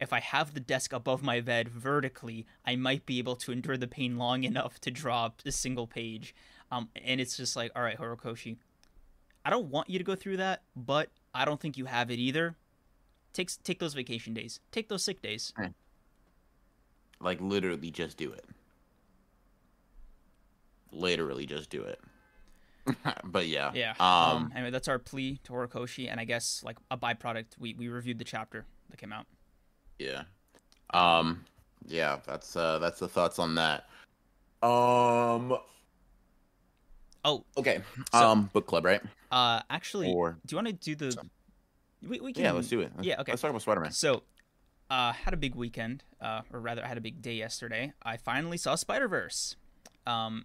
If 0.00 0.12
I 0.12 0.20
have 0.20 0.54
the 0.54 0.60
desk 0.60 0.92
above 0.92 1.22
my 1.22 1.40
bed 1.40 1.68
vertically, 1.68 2.46
I 2.66 2.76
might 2.76 3.06
be 3.06 3.18
able 3.18 3.36
to 3.36 3.52
endure 3.52 3.76
the 3.76 3.86
pain 3.86 4.16
long 4.16 4.44
enough 4.44 4.80
to 4.82 4.90
draw 4.90 5.30
a 5.44 5.52
single 5.52 5.86
page." 5.86 6.34
Um, 6.70 6.88
and 7.04 7.20
it's 7.20 7.36
just 7.36 7.56
like, 7.56 7.72
"All 7.76 7.82
right, 7.82 7.98
Horikoshi, 7.98 8.56
I 9.44 9.50
don't 9.50 9.66
want 9.66 9.90
you 9.90 9.98
to 9.98 10.04
go 10.04 10.14
through 10.14 10.38
that, 10.38 10.62
but 10.74 11.10
I 11.34 11.44
don't 11.44 11.60
think 11.60 11.76
you 11.76 11.84
have 11.84 12.10
it 12.10 12.18
either. 12.18 12.56
Take 13.32 13.50
take 13.62 13.78
those 13.78 13.94
vacation 13.94 14.34
days, 14.34 14.60
take 14.72 14.88
those 14.88 15.04
sick 15.04 15.22
days." 15.22 15.52
Like 17.20 17.40
literally, 17.40 17.90
just 17.90 18.16
do 18.16 18.32
it. 18.32 18.44
Literally, 20.92 21.46
just 21.46 21.70
do 21.70 21.82
it. 21.82 22.00
but 23.24 23.46
yeah. 23.46 23.72
Yeah. 23.74 23.94
Um. 23.98 24.52
anyway, 24.54 24.70
that's 24.70 24.88
our 24.88 24.98
plea 24.98 25.40
to 25.44 25.52
Horikoshi, 25.52 26.10
and 26.10 26.20
I 26.20 26.24
guess 26.24 26.62
like 26.64 26.76
a 26.90 26.96
byproduct, 26.96 27.58
we 27.58 27.74
we 27.74 27.88
reviewed 27.88 28.18
the 28.18 28.24
chapter 28.24 28.64
that 28.90 28.98
came 28.98 29.12
out. 29.12 29.26
Yeah. 29.98 30.24
Um. 30.90 31.44
Yeah. 31.86 32.18
That's 32.26 32.56
uh. 32.56 32.78
That's 32.78 33.00
the 33.00 33.08
thoughts 33.08 33.38
on 33.38 33.54
that. 33.56 33.88
Um. 34.62 35.56
Oh, 37.24 37.44
Okay. 37.56 37.80
So- 38.12 38.18
um. 38.30 38.50
Book 38.52 38.66
club, 38.66 38.84
right? 38.84 39.02
uh, 39.32 39.60
actually, 39.70 40.12
Or 40.12 40.38
do 40.46 40.52
you 40.54 40.56
want 40.56 40.68
to 40.68 40.72
do 40.74 40.94
the? 40.94 41.16
We, 42.06 42.20
we 42.20 42.32
can. 42.34 42.44
yeah. 42.44 42.52
Let's 42.52 42.68
do 42.68 42.80
it. 42.80 42.92
Let's- 42.94 43.06
Yeah, 43.06 43.20
okay. 43.20 43.32
Let's 43.32 43.40
talk 43.42 43.50
about 43.50 43.62
Spider 43.62 43.80
Man. 43.80 43.92
So, 43.92 44.22
uh, 44.90 45.12
had 45.12 45.32
a 45.32 45.36
big 45.38 45.54
weekend, 45.54 46.04
uh, 46.20 46.42
or 46.52 46.60
rather, 46.60 46.84
I 46.84 46.88
had 46.88 46.98
a 46.98 47.00
big 47.00 47.22
day 47.22 47.34
yesterday. 47.34 47.92
I 48.02 48.16
finally 48.18 48.58
saw 48.58 48.74
Spider 48.74 49.08
Verse. 49.08 49.56
Um, 50.06 50.44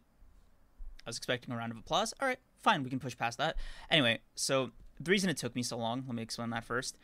I 1.06 1.10
was 1.10 1.18
expecting 1.18 1.54
a 1.54 1.58
round 1.58 1.72
of 1.74 1.78
applause. 1.78 2.14
All 2.22 2.28
right, 2.28 2.40
fine, 2.62 2.82
we 2.84 2.90
can 2.90 3.00
push 3.00 3.18
past 3.18 3.38
that. 3.40 3.58
Anyway, 3.90 4.20
so 4.36 4.72
the 5.00 5.12
reason 5.12 5.30
it 5.30 5.36
took 5.38 5.56
me 5.56 5.64
so 5.64 5.78
long, 5.78 6.06
let 6.08 6.16
me 6.16 6.22
explain 6.24 6.50
that 6.52 6.64
first. 6.64 6.98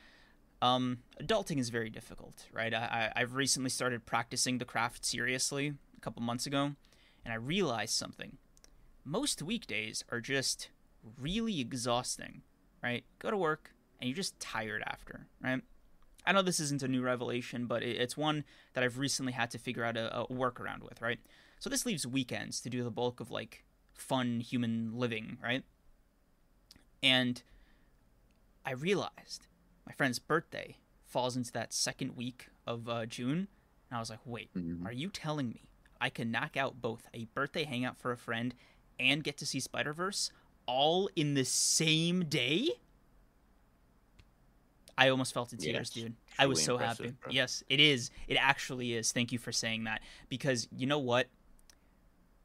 Um, 0.62 1.00
adulting 1.22 1.58
is 1.60 1.70
very 1.70 1.90
difficult, 1.90 2.46
right? 2.54 2.74
I, 2.74 3.12
I, 3.14 3.22
I've 3.22 3.36
recently 3.36 3.70
started 3.70 4.06
practicing 4.06 4.58
the 4.58 4.66
craft 4.66 5.04
seriously 5.06 5.74
a 5.98 6.00
couple 6.00 6.22
months 6.22 6.46
ago, 6.46 6.72
and 7.26 7.34
I 7.34 7.36
realized 7.36 7.94
something. 7.94 8.38
Most 9.06 9.41
weekdays 9.44 10.04
are 10.12 10.20
just 10.20 10.70
really 11.20 11.62
exhausting, 11.62 12.41
right? 12.82 13.04
Go 13.20 13.30
to 13.30 13.38
work, 13.38 13.72
and 14.00 14.10
you're 14.10 14.15
just 14.15 14.39
tired 14.39 14.84
after, 14.88 15.28
right? 15.41 15.62
I 16.26 16.32
know 16.32 16.41
this 16.41 16.60
isn't 16.60 16.82
a 16.82 16.88
new 16.88 17.04
revelation, 17.04 17.68
but 17.68 17.84
it's 17.84 18.18
one 18.18 18.44
that 18.74 18.84
I've 18.84 18.98
recently 18.98 19.34
had 19.34 19.52
to 19.52 19.60
figure 19.60 19.84
out 19.84 19.96
a, 19.96 20.22
a 20.22 20.28
workaround 20.28 20.82
with, 20.82 21.00
right? 21.02 21.20
So 21.60 21.70
this 21.70 21.86
leaves 21.86 22.08
weekends 22.08 22.60
to 22.62 22.70
do 22.70 22.84
the 22.84 22.89
bulk 22.89 23.20
of 23.20 23.30
like 23.30 23.63
fun 23.94 24.39
human 24.39 24.91
living, 24.98 25.38
right? 25.41 25.63
And 27.04 27.44
I 28.65 28.72
realized 28.72 29.46
my 29.86 29.94
friend's 29.94 30.18
birthday 30.18 30.78
falls 31.06 31.38
into 31.38 31.52
that 31.52 31.74
second 31.74 32.15
week 32.18 32.48
of 32.65 32.89
uh, 32.89 33.06
June, 33.06 33.48
and 33.89 33.98
I 33.98 34.00
was 34.00 34.10
like, 34.10 34.20
wait, 34.26 34.52
Mhm. 34.56 34.84
are 34.84 34.91
you 34.91 35.10
telling 35.10 35.50
me 35.50 35.62
I 36.02 36.10
can 36.10 36.32
knock 36.32 36.58
out 36.58 36.82
both 36.82 37.08
a 37.13 37.26
birthday 37.26 37.65
hangout 37.65 37.98
for 37.98 38.12
a 38.12 38.18
friend 38.18 38.56
and 38.99 39.23
get 39.23 39.38
to 39.38 39.45
see 39.45 39.60
Spider 39.60 39.93
Verse 39.93 40.31
all 40.65 41.10
in 41.15 41.34
the 41.34 41.45
same 41.45 42.25
day? 42.25 42.69
I 44.97 45.10
almost 45.10 45.34
fell 45.34 45.45
to 45.47 45.58
tears, 45.58 45.89
dude. 45.89 46.15
I 46.39 46.45
was 46.45 46.63
so 46.63 46.77
happy. 46.77 47.13
bro. 47.21 47.31
Yes, 47.31 47.63
it 47.69 47.79
is. 47.79 48.12
It 48.27 48.36
actually 48.36 48.93
is. 48.93 49.12
Thank 49.12 49.31
you 49.31 49.38
for 49.39 49.51
saying 49.51 49.84
that 49.86 50.01
because 50.29 50.67
you 50.75 50.88
know 50.88 50.99
what? 50.99 51.27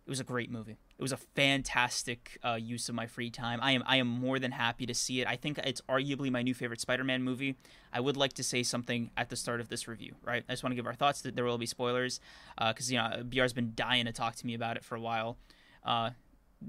It 0.06 0.10
was 0.10 0.18
a 0.18 0.24
great 0.24 0.50
movie. 0.50 0.76
It 0.98 1.02
was 1.02 1.12
a 1.12 1.16
fantastic 1.16 2.38
uh, 2.42 2.54
use 2.60 2.88
of 2.88 2.96
my 2.96 3.06
free 3.06 3.30
time. 3.30 3.60
I 3.62 3.72
am 3.72 3.84
I 3.86 3.96
am 3.96 4.08
more 4.08 4.40
than 4.40 4.50
happy 4.50 4.84
to 4.86 4.94
see 4.94 5.20
it. 5.20 5.28
I 5.28 5.36
think 5.36 5.58
it's 5.58 5.80
arguably 5.82 6.30
my 6.32 6.42
new 6.42 6.52
favorite 6.54 6.80
Spider-Man 6.80 7.22
movie. 7.22 7.54
I 7.92 8.00
would 8.00 8.16
like 8.16 8.32
to 8.34 8.42
say 8.42 8.64
something 8.64 9.10
at 9.16 9.28
the 9.28 9.36
start 9.36 9.60
of 9.60 9.68
this 9.68 9.86
review, 9.86 10.14
right? 10.24 10.42
I 10.48 10.52
just 10.52 10.64
want 10.64 10.72
to 10.72 10.76
give 10.76 10.86
our 10.86 10.94
thoughts. 10.94 11.20
That 11.22 11.36
there 11.36 11.44
will 11.44 11.58
be 11.58 11.66
spoilers, 11.66 12.18
because 12.58 12.90
you 12.90 12.98
know 12.98 13.22
BR's 13.24 13.52
been 13.52 13.72
dying 13.76 14.06
to 14.06 14.12
talk 14.12 14.34
to 14.36 14.46
me 14.46 14.54
about 14.54 14.76
it 14.76 14.84
for 14.84 14.96
a 14.96 15.00
while. 15.00 15.36
Uh, 15.84 16.10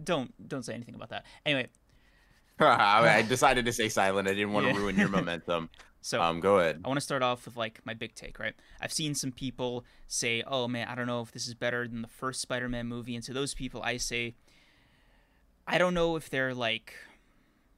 don't 0.04 0.34
don't 0.48 0.64
say 0.64 0.74
anything 0.74 0.96
about 0.96 1.10
that. 1.10 1.26
Anyway, 1.46 1.68
I 2.60 3.22
decided 3.28 3.66
to 3.66 3.74
stay 3.74 3.90
silent. 3.90 4.28
I 4.28 4.34
didn't 4.34 4.54
want 4.54 4.68
to 4.68 4.80
ruin 4.80 4.98
your 4.98 5.10
momentum. 5.18 5.70
so 6.02 6.22
Um. 6.22 6.40
Go 6.40 6.60
ahead. 6.60 6.82
I 6.84 6.88
want 6.88 6.98
to 6.98 7.02
start 7.04 7.24
off 7.24 7.46
with 7.46 7.58
like 7.58 7.80
my 7.86 7.94
big 7.94 8.14
take, 8.16 8.40
right? 8.40 8.54
I've 8.80 8.94
seen 8.94 9.16
some 9.16 9.32
people 9.32 9.86
say, 10.08 10.44
"Oh 10.46 10.68
man, 10.68 10.88
I 10.88 10.96
don't 10.96 11.08
know 11.08 11.22
if 11.22 11.32
this 11.32 11.48
is 11.48 11.54
better 11.54 11.88
than 11.88 12.02
the 12.02 12.08
first 12.08 12.42
Spider-Man 12.42 12.88
movie." 12.88 13.16
And 13.16 13.24
to 13.26 13.34
those 13.34 13.54
people, 13.54 13.82
I 13.84 13.98
say, 13.98 14.36
I 15.68 15.78
don't 15.78 15.94
know 15.94 16.16
if 16.16 16.30
they're 16.30 16.54
like 16.54 16.94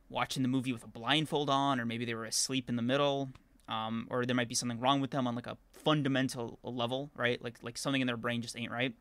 watching 0.10 0.43
the 0.43 0.49
movie 0.49 0.71
with 0.73 0.84
a 0.84 0.88
blindfold 0.88 1.49
on, 1.49 1.80
or 1.80 1.86
maybe 1.86 2.06
they 2.06 2.13
were 2.13 2.26
asleep 2.26 2.69
in 2.69 2.76
the 2.76 2.82
middle, 2.82 3.30
um, 3.67 4.06
or 4.10 4.26
there 4.26 4.36
might 4.36 4.47
be 4.49 4.56
something 4.56 4.80
wrong 4.80 5.02
with 5.02 5.12
them 5.12 5.28
on 5.28 5.36
like 5.36 5.47
a 5.47 5.58
fundamental 5.71 6.60
level, 6.63 7.10
right? 7.15 7.41
Like 7.43 7.58
like 7.62 7.78
something 7.78 8.02
in 8.02 8.08
their 8.08 8.17
brain 8.17 8.41
just 8.41 8.58
ain't 8.58 8.71
right. 8.71 8.93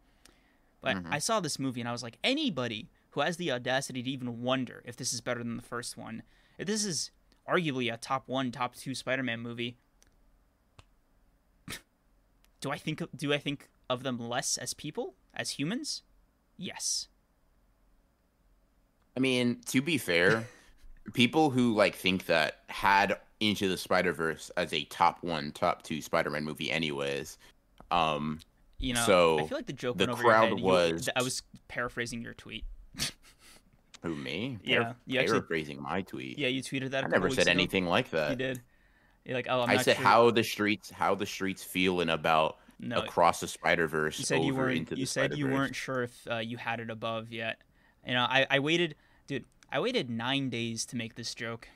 But 0.81 0.97
Mhm. 0.97 1.07
I 1.13 1.19
saw 1.21 1.39
this 1.41 1.59
movie 1.61 1.81
and 1.81 1.89
I 1.89 1.93
was 1.93 2.03
like, 2.03 2.19
anybody 2.25 2.89
who 3.13 3.21
has 3.21 3.37
the 3.37 3.51
audacity 3.53 4.03
to 4.03 4.11
even 4.11 4.43
wonder 4.43 4.83
if 4.85 4.97
this 4.97 5.13
is 5.13 5.21
better 5.21 5.43
than 5.43 5.57
the 5.57 5.63
first 5.63 5.97
one, 5.97 6.23
if 6.59 6.67
this 6.67 6.85
is 6.85 7.11
arguably 7.49 7.93
a 7.93 7.97
top 7.97 8.29
one, 8.29 8.51
top 8.51 8.75
two 8.75 8.95
Spider-Man 8.95 9.41
movie, 9.41 9.77
do 12.61 12.71
I 12.71 12.79
think 12.79 13.03
do 13.17 13.33
I 13.33 13.39
think 13.39 13.69
of 13.91 14.03
them 14.03 14.19
less 14.19 14.57
as 14.57 14.75
people, 14.75 15.15
as 15.35 15.51
humans? 15.51 16.03
Yes. 16.57 17.09
I 19.17 19.21
mean, 19.21 19.61
to 19.67 19.83
be 19.83 19.99
fair, 19.99 20.47
people 21.13 21.51
who 21.51 21.75
like 21.75 21.95
think 21.97 22.27
that 22.27 22.61
had 22.69 23.19
Into 23.41 23.69
the 23.69 23.77
Spider 23.77 24.13
Verse 24.13 24.51
as 24.57 24.73
a 24.73 24.85
top 24.85 25.23
one, 25.23 25.53
top 25.53 25.83
two 25.83 26.01
Spider-Man 26.01 26.45
movie, 26.45 26.71
anyways. 26.71 27.37
Um, 27.91 28.41
You 28.79 28.95
know, 28.95 29.05
So, 29.05 29.39
I 29.41 29.47
feel 29.47 29.59
like 29.59 29.67
the 29.67 29.73
joke 29.75 29.99
the 29.99 30.07
went 30.07 30.13
over 30.13 30.23
your 30.23 30.31
crowd 30.31 30.49
head. 30.51 30.59
You- 30.61 30.65
was- 30.65 31.09
I 31.15 31.23
was 31.23 31.43
paraphrasing 31.69 32.23
your 32.23 32.35
tweet. 32.35 32.65
Who 34.03 34.15
me? 34.15 34.59
Yeah, 34.63 34.95
actually- 35.07 35.27
paraphrasing 35.27 35.81
my 35.83 36.03
tweet. 36.03 36.39
Yeah, 36.39 36.49
you 36.49 36.63
tweeted 36.63 36.91
that. 36.91 37.05
I 37.05 37.09
never 37.09 37.31
said 37.31 37.43
ago. 37.43 37.51
anything 37.53 37.87
like 37.87 38.11
that. 38.11 38.31
You 38.31 38.37
did. 38.37 38.63
You're 39.25 39.37
like, 39.37 39.47
oh, 39.49 39.63
I'm 39.63 39.71
I 39.71 39.77
said 39.83 39.97
sure. 39.97 40.05
how 40.05 40.31
the 40.31 40.43
streets, 40.43 40.91
how 40.91 41.15
the 41.15 41.27
streets 41.27 41.63
feeling 41.63 42.11
about 42.11 42.59
No, 42.81 42.99
across 42.99 43.39
the 43.41 43.47
Spider 43.47 43.87
Verse. 43.87 44.19
you 44.19 44.25
said 44.25 44.43
you 44.43 44.55
weren't. 44.55 44.79
into 44.79 44.97
You 44.97 45.07
said 45.07 45.37
you 45.37 45.47
weren't 45.47 45.77
sure 45.77 46.03
if 46.03 46.27
uh, 46.29 46.39
you 46.39 46.57
had 46.57 46.81
it 46.81 46.91
above 46.91 47.33
yet. 47.33 47.59
You 48.07 48.15
know, 48.15 48.25
I, 48.29 48.47
I 48.51 48.59
waited, 48.59 48.97
dude. 49.29 49.45
I 49.71 49.79
waited 49.79 50.11
nine 50.11 50.51
days 50.51 50.85
to 50.87 50.97
make 50.97 51.15
this 51.15 51.35
joke. 51.35 51.69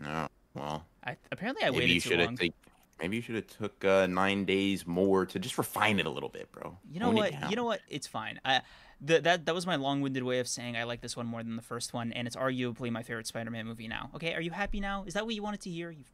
No, 0.00 0.28
well, 0.54 0.86
I 1.04 1.16
apparently 1.30 1.64
I 1.64 1.70
waited 1.70 2.02
too 2.02 2.16
long. 2.16 2.36
Take, 2.36 2.54
maybe 3.00 3.16
you 3.16 3.22
should 3.22 3.34
have 3.34 3.46
took 3.46 3.84
uh, 3.84 4.06
nine 4.06 4.46
days 4.46 4.86
more 4.86 5.26
to 5.26 5.38
just 5.38 5.58
refine 5.58 5.98
it 5.98 6.06
a 6.06 6.10
little 6.10 6.28
bit, 6.30 6.50
bro. 6.50 6.76
You 6.90 7.00
know 7.00 7.10
it 7.10 7.14
what? 7.14 7.50
You 7.50 7.56
know 7.56 7.64
what? 7.64 7.80
It's 7.88 8.06
fine. 8.06 8.40
I 8.44 8.62
the, 9.00 9.20
that 9.20 9.46
that 9.46 9.54
was 9.54 9.66
my 9.66 9.76
long-winded 9.76 10.22
way 10.22 10.38
of 10.38 10.48
saying 10.48 10.76
I 10.76 10.84
like 10.84 11.00
this 11.00 11.16
one 11.16 11.26
more 11.26 11.42
than 11.42 11.56
the 11.56 11.62
first 11.62 11.92
one, 11.92 12.12
and 12.12 12.26
it's 12.26 12.36
arguably 12.36 12.90
my 12.90 13.02
favorite 13.02 13.26
Spider-Man 13.26 13.66
movie 13.66 13.88
now. 13.88 14.10
Okay, 14.14 14.34
are 14.34 14.40
you 14.40 14.50
happy 14.50 14.80
now? 14.80 15.04
Is 15.06 15.14
that 15.14 15.24
what 15.26 15.34
you 15.34 15.42
wanted 15.42 15.60
to 15.62 15.70
hear? 15.70 15.90
You 15.90 16.04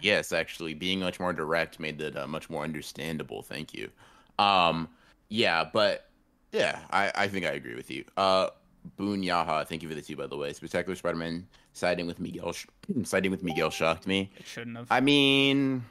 Yes, 0.00 0.32
actually, 0.32 0.74
being 0.74 1.00
much 1.00 1.18
more 1.18 1.32
direct 1.32 1.80
made 1.80 2.00
it 2.00 2.16
uh, 2.16 2.26
much 2.26 2.50
more 2.50 2.62
understandable. 2.62 3.42
Thank 3.42 3.72
you. 3.72 3.90
Um, 4.38 4.88
yeah, 5.28 5.64
but 5.72 6.10
yeah, 6.52 6.80
I, 6.90 7.10
I 7.14 7.28
think 7.28 7.46
I 7.46 7.52
agree 7.52 7.74
with 7.74 7.90
you. 7.90 8.04
Uh, 8.16 8.48
Boon 8.96 9.22
Yaha, 9.22 9.66
thank 9.66 9.82
you 9.82 9.88
for 9.88 9.94
the 9.94 10.02
two, 10.02 10.16
by 10.16 10.26
the 10.26 10.36
way. 10.36 10.52
Spectacular 10.52 10.94
Spider-Man 10.94 11.46
siding 11.72 12.06
with 12.06 12.20
Miguel, 12.20 12.52
sh- 12.52 12.66
siding 13.04 13.30
with 13.30 13.42
Miguel 13.42 13.70
shocked 13.70 14.06
me. 14.06 14.30
it 14.36 14.46
shouldn't 14.46 14.76
have. 14.76 14.86
I 14.90 15.00
mean, 15.00 15.84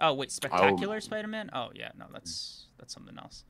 oh 0.00 0.14
wait, 0.14 0.30
Spectacular 0.32 1.00
Spider-Man? 1.00 1.50
Oh 1.52 1.70
yeah, 1.74 1.90
no, 1.96 2.06
that's 2.12 2.66
that's 2.78 2.92
something 2.92 3.16
else. 3.18 3.44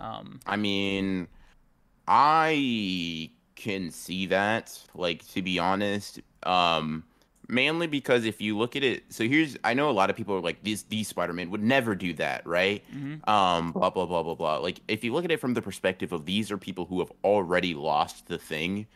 Um, 0.00 0.40
I 0.46 0.56
mean, 0.56 1.28
I 2.06 3.30
can 3.54 3.90
see 3.90 4.26
that. 4.26 4.78
Like 4.94 5.26
to 5.28 5.42
be 5.42 5.58
honest, 5.58 6.20
um, 6.44 7.04
mainly 7.48 7.86
because 7.86 8.24
if 8.24 8.40
you 8.40 8.56
look 8.56 8.76
at 8.76 8.82
it, 8.84 9.04
so 9.12 9.24
here's 9.26 9.56
I 9.64 9.74
know 9.74 9.90
a 9.90 9.92
lot 9.92 10.10
of 10.10 10.16
people 10.16 10.34
are 10.36 10.40
like 10.40 10.62
these 10.62 10.84
these 10.84 11.08
Spider 11.08 11.32
Man 11.32 11.50
would 11.50 11.62
never 11.62 11.94
do 11.94 12.12
that, 12.14 12.46
right? 12.46 12.84
mhm. 12.94 13.26
Um, 13.28 13.72
blah 13.72 13.90
blah 13.90 14.06
blah 14.06 14.22
blah 14.22 14.34
blah. 14.34 14.56
Like 14.58 14.80
if 14.88 15.04
you 15.04 15.12
look 15.12 15.24
at 15.24 15.30
it 15.32 15.40
from 15.40 15.54
the 15.54 15.62
perspective 15.62 16.12
of 16.12 16.24
these 16.26 16.50
are 16.50 16.58
people 16.58 16.86
who 16.86 17.00
have 17.00 17.12
already 17.24 17.74
lost 17.74 18.26
the 18.28 18.38
thing. 18.38 18.86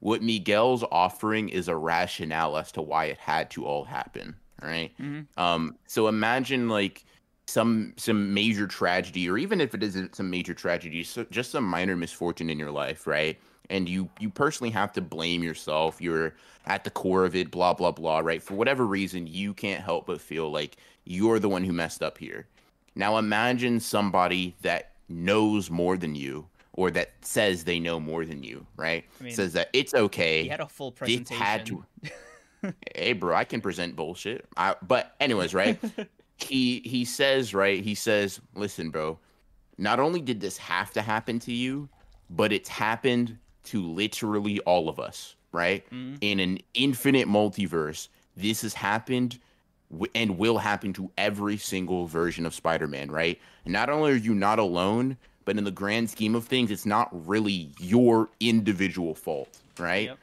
What 0.00 0.22
Miguel's 0.22 0.82
offering 0.90 1.50
is 1.50 1.68
a 1.68 1.76
rationale 1.76 2.56
as 2.56 2.72
to 2.72 2.82
why 2.82 3.06
it 3.06 3.18
had 3.18 3.50
to 3.52 3.66
all 3.66 3.84
happen, 3.84 4.34
right? 4.62 4.92
Mhm. 4.98 5.26
Um, 5.36 5.76
so 5.86 6.08
imagine 6.08 6.68
like 6.70 7.04
some 7.50 7.94
some 7.96 8.32
major 8.32 8.66
tragedy, 8.66 9.28
or 9.28 9.36
even 9.38 9.60
if 9.60 9.74
it 9.74 9.82
isn't 9.82 10.14
some 10.16 10.30
major 10.30 10.54
tragedy, 10.54 11.02
so 11.04 11.24
just 11.30 11.50
some 11.50 11.64
minor 11.64 11.96
misfortune 11.96 12.48
in 12.50 12.58
your 12.58 12.70
life, 12.70 13.06
right? 13.06 13.38
And 13.68 13.88
you 13.88 14.08
you 14.18 14.30
personally 14.30 14.70
have 14.70 14.92
to 14.94 15.00
blame 15.00 15.42
yourself. 15.42 16.00
You're 16.00 16.34
at 16.66 16.84
the 16.84 16.90
core 16.90 17.24
of 17.24 17.34
it, 17.36 17.50
blah 17.50 17.74
blah 17.74 17.92
blah, 17.92 18.20
right? 18.20 18.42
For 18.42 18.54
whatever 18.54 18.86
reason, 18.86 19.26
you 19.26 19.54
can't 19.54 19.82
help 19.82 20.06
but 20.06 20.20
feel 20.20 20.50
like 20.50 20.76
you're 21.04 21.38
the 21.38 21.48
one 21.48 21.64
who 21.64 21.72
messed 21.72 22.02
up 22.02 22.18
here. 22.18 22.46
Now 22.94 23.18
imagine 23.18 23.80
somebody 23.80 24.54
that 24.62 24.92
knows 25.08 25.70
more 25.70 25.96
than 25.96 26.14
you, 26.14 26.46
or 26.74 26.90
that 26.92 27.12
says 27.22 27.64
they 27.64 27.78
know 27.80 27.98
more 28.00 28.24
than 28.24 28.42
you, 28.42 28.66
right? 28.76 29.04
I 29.20 29.24
mean, 29.24 29.32
says 29.34 29.52
that 29.54 29.70
it's 29.72 29.94
okay 29.94 30.44
He 30.44 30.48
had 30.48 30.60
a 30.60 30.68
full 30.68 30.92
presentation. 30.92 31.36
had 31.36 31.66
to. 31.66 31.84
hey, 32.94 33.12
bro, 33.12 33.34
I 33.34 33.44
can 33.44 33.60
present 33.60 33.96
bullshit. 33.96 34.46
I, 34.56 34.74
but 34.82 35.14
anyways, 35.20 35.54
right? 35.54 35.78
he 36.42 36.80
he 36.84 37.04
says 37.04 37.54
right. 37.54 37.82
He 37.82 37.94
says, 37.94 38.40
"Listen, 38.54 38.90
bro. 38.90 39.18
Not 39.78 39.98
only 40.00 40.20
did 40.20 40.40
this 40.40 40.58
have 40.58 40.92
to 40.92 41.02
happen 41.02 41.38
to 41.40 41.52
you, 41.52 41.88
but 42.28 42.52
it's 42.52 42.68
happened 42.68 43.38
to 43.64 43.82
literally 43.82 44.60
all 44.60 44.88
of 44.88 44.98
us, 45.00 45.36
right? 45.52 45.88
Mhm. 45.90 46.18
In 46.20 46.40
an 46.40 46.58
infinite 46.74 47.28
multiverse, 47.28 48.08
this 48.36 48.62
has 48.62 48.74
happened." 48.74 49.38
w- 49.92 50.10
And 50.14 50.38
will 50.38 50.58
happen 50.58 50.92
to 50.92 51.10
every 51.18 51.56
single 51.56 52.06
version 52.06 52.46
of 52.46 52.54
Spider-Man, 52.54 53.10
right? 53.10 53.40
And 53.64 53.72
not 53.72 53.90
only 53.90 54.12
are 54.12 54.14
you 54.14 54.34
not 54.36 54.60
alone, 54.60 55.16
but 55.44 55.58
in 55.58 55.64
the 55.64 55.72
grand 55.72 56.08
scheme 56.08 56.36
of 56.36 56.44
things, 56.46 56.70
it's 56.70 56.86
not 56.86 57.08
really 57.26 57.72
your 57.80 58.28
individual 58.38 59.16
fault, 59.16 59.58
right? 59.80 60.06
Yep. 60.10 60.18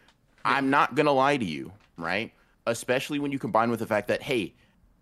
I'm 0.45 0.69
not 0.69 0.95
gonna 0.95 1.11
lie 1.11 1.35
to 1.35 1.43
you, 1.43 1.73
right? 1.97 2.31
Especially 2.65 3.19
when 3.19 3.33
you 3.33 3.39
combine 3.39 3.69
with 3.69 3.79
the 3.81 3.85
fact 3.87 4.07
that 4.07 4.21
hey, 4.21 4.53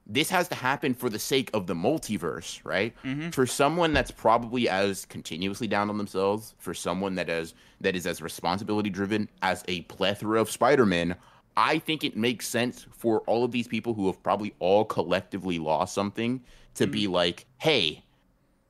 this 0.08 0.30
has 0.30 0.48
to 0.50 0.56
happen 0.56 0.94
for 0.94 1.10
the 1.10 1.18
sake 1.20 1.50
of 1.54 1.66
the 1.68 1.74
multiverse, 1.74 2.60
right? 2.64 2.94
Mhm. 3.04 3.34
For 3.34 3.46
someone 3.48 3.92
that's 3.94 4.12
probably 4.12 4.70
as 4.70 5.06
continuously 5.06 5.68
down 5.68 5.90
on 5.90 5.98
themselves, 5.98 6.54
for 6.60 6.74
someone 6.74 7.16
that 7.16 7.30
is 7.30 7.54
that 7.82 7.96
is 7.96 8.06
as 8.06 8.22
responsibility 8.22 8.90
driven 8.90 9.28
as 9.42 9.64
a 9.68 9.82
plethora 9.84 10.40
of 10.40 10.50
Spider-Man, 10.52 11.16
I 11.58 11.80
think 11.80 12.04
it 12.04 12.16
makes 12.18 12.48
sense 12.48 12.86
for 12.92 13.22
all 13.22 13.44
of 13.44 13.52
these 13.52 13.68
people 13.68 13.94
who 13.94 14.08
have 14.08 14.22
probably 14.22 14.54
all 14.60 14.86
collectively 14.86 15.58
lost 15.60 15.94
something 15.96 16.42
to 16.76 16.86
be 16.88 17.08
like, 17.08 17.46
hey, 17.58 18.04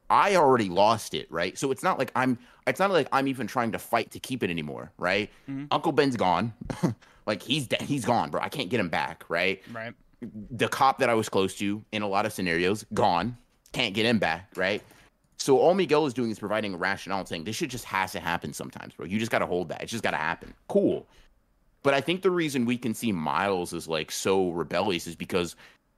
I 0.09 0.35
already 0.35 0.69
lost 0.69 1.13
it, 1.15 1.29
right? 1.31 1.57
So 1.57 1.71
it's 1.71 1.81
not 1.83 1.97
like 1.97 2.11
I'm 2.15 2.37
it's 2.67 2.79
not 2.79 2.91
like 2.91 3.07
I'm 3.11 3.27
even 3.27 3.47
trying 3.47 3.71
to 3.73 3.79
fight 3.79 4.11
to 4.11 4.19
keep 4.19 4.41
it 4.43 4.49
anymore, 4.49 4.91
right? 4.97 5.29
Mhm. 5.49 5.67
Uncle 5.71 5.91
Ben's 5.91 6.15
gone. 6.15 6.53
like 7.25 7.41
he's 7.41 7.67
de- 7.67 7.83
he's 7.83 8.05
gone, 8.05 8.29
bro. 8.29 8.39
I 8.41 8.49
can't 8.49 8.69
get 8.69 8.79
him 8.79 8.89
back, 8.89 9.23
right? 9.29 9.61
Right. 9.73 9.93
The 10.51 10.67
cop 10.67 10.99
that 10.99 11.09
I 11.09 11.13
was 11.13 11.29
close 11.29 11.55
to 11.55 11.83
in 11.91 12.01
a 12.01 12.07
lot 12.07 12.25
of 12.25 12.33
scenarios, 12.33 12.85
gone. 12.93 13.37
Can't 13.71 13.93
get 13.93 14.05
him 14.05 14.19
back, 14.19 14.49
right? 14.55 14.81
So 15.37 15.57
all 15.59 15.73
Miguel 15.73 16.05
is 16.05 16.13
doing 16.13 16.31
is 16.31 16.39
providing 16.39 16.73
a 16.73 16.77
rationale 16.77 17.19
and 17.19 17.27
saying 17.27 17.43
this 17.43 17.55
shit 17.57 17.69
just 17.69 17.85
has 17.85 18.13
to 18.13 18.19
happen 18.19 18.53
sometimes, 18.53 18.93
bro. 18.93 19.05
You 19.05 19.19
just 19.19 19.31
gotta 19.31 19.45
hold 19.45 19.69
that. 19.69 19.81
It's 19.83 19.91
just 19.91 20.03
gotta 20.03 20.17
happen. 20.17 20.53
Cool. 20.69 21.05
But 21.83 21.93
I 21.93 22.01
think 22.01 22.21
the 22.21 22.31
reason 22.31 22.65
we 22.65 22.77
can 22.77 22.93
see 22.93 23.11
Miles 23.11 23.73
is 23.73 23.87
like 23.87 24.11
so 24.11 24.49
rebellious 24.51 25.07
is 25.07 25.15
because 25.15 25.55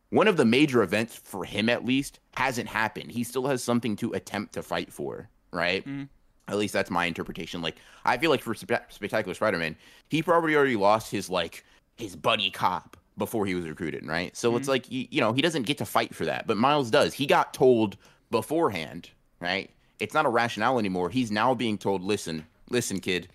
one 0.10 0.28
of 0.28 0.38
the 0.38 0.46
major 0.46 0.82
events 0.84 1.16
for 1.16 1.46
him 1.46 1.70
at 1.70 1.86
least 1.86 2.20
hasn't 2.36 2.68
happened. 2.68 3.12
He 3.12 3.24
still 3.24 3.46
has 3.48 3.63
something 3.63 3.96
to 3.98 4.13
attempt 4.13 4.54
to 4.54 4.63
fight 4.63 4.92
for, 4.92 5.30
right? 5.52 5.86
Mhm. 5.86 6.08
At 6.48 6.58
least 6.58 6.74
that's 6.74 6.90
my 6.90 7.06
interpretation. 7.06 7.62
Like 7.62 7.76
I 8.06 8.18
feel 8.18 8.32
like 8.32 8.42
for 8.42 8.56
Spe- 8.56 8.90
Spectacular 8.90 9.34
Spider-Man, 9.36 9.76
he 10.10 10.24
probably 10.24 10.56
already 10.56 10.76
lost 10.78 11.12
his 11.12 11.30
like 11.30 11.63
his 11.98 12.16
buddy 12.16 12.50
cop 12.50 12.98
before 13.17 13.45
he 13.45 13.56
was 13.56 13.65
recruited, 13.67 14.06
right? 14.06 14.36
So 14.38 14.56
it's 14.58 14.67
like 14.67 14.91
you, 14.91 15.08
you 15.10 15.21
know, 15.21 15.34
he 15.34 15.41
doesn't 15.41 15.63
get 15.63 15.77
to 15.80 15.86
fight 15.86 16.13
for 16.13 16.25
that, 16.25 16.45
but 16.47 16.58
Miles 16.58 16.91
does. 16.91 17.13
He 17.13 17.25
got 17.25 17.53
told 17.53 17.97
beforehand, 18.32 19.10
right? 19.39 19.69
It's 19.99 20.13
not 20.13 20.25
a 20.25 20.30
rationale 20.30 20.77
anymore. 20.80 21.10
He's 21.10 21.32
now 21.32 21.53
being 21.56 21.77
told, 21.77 22.03
"Listen, 22.03 22.45
listen, 22.69 22.99
kid. 22.99 23.30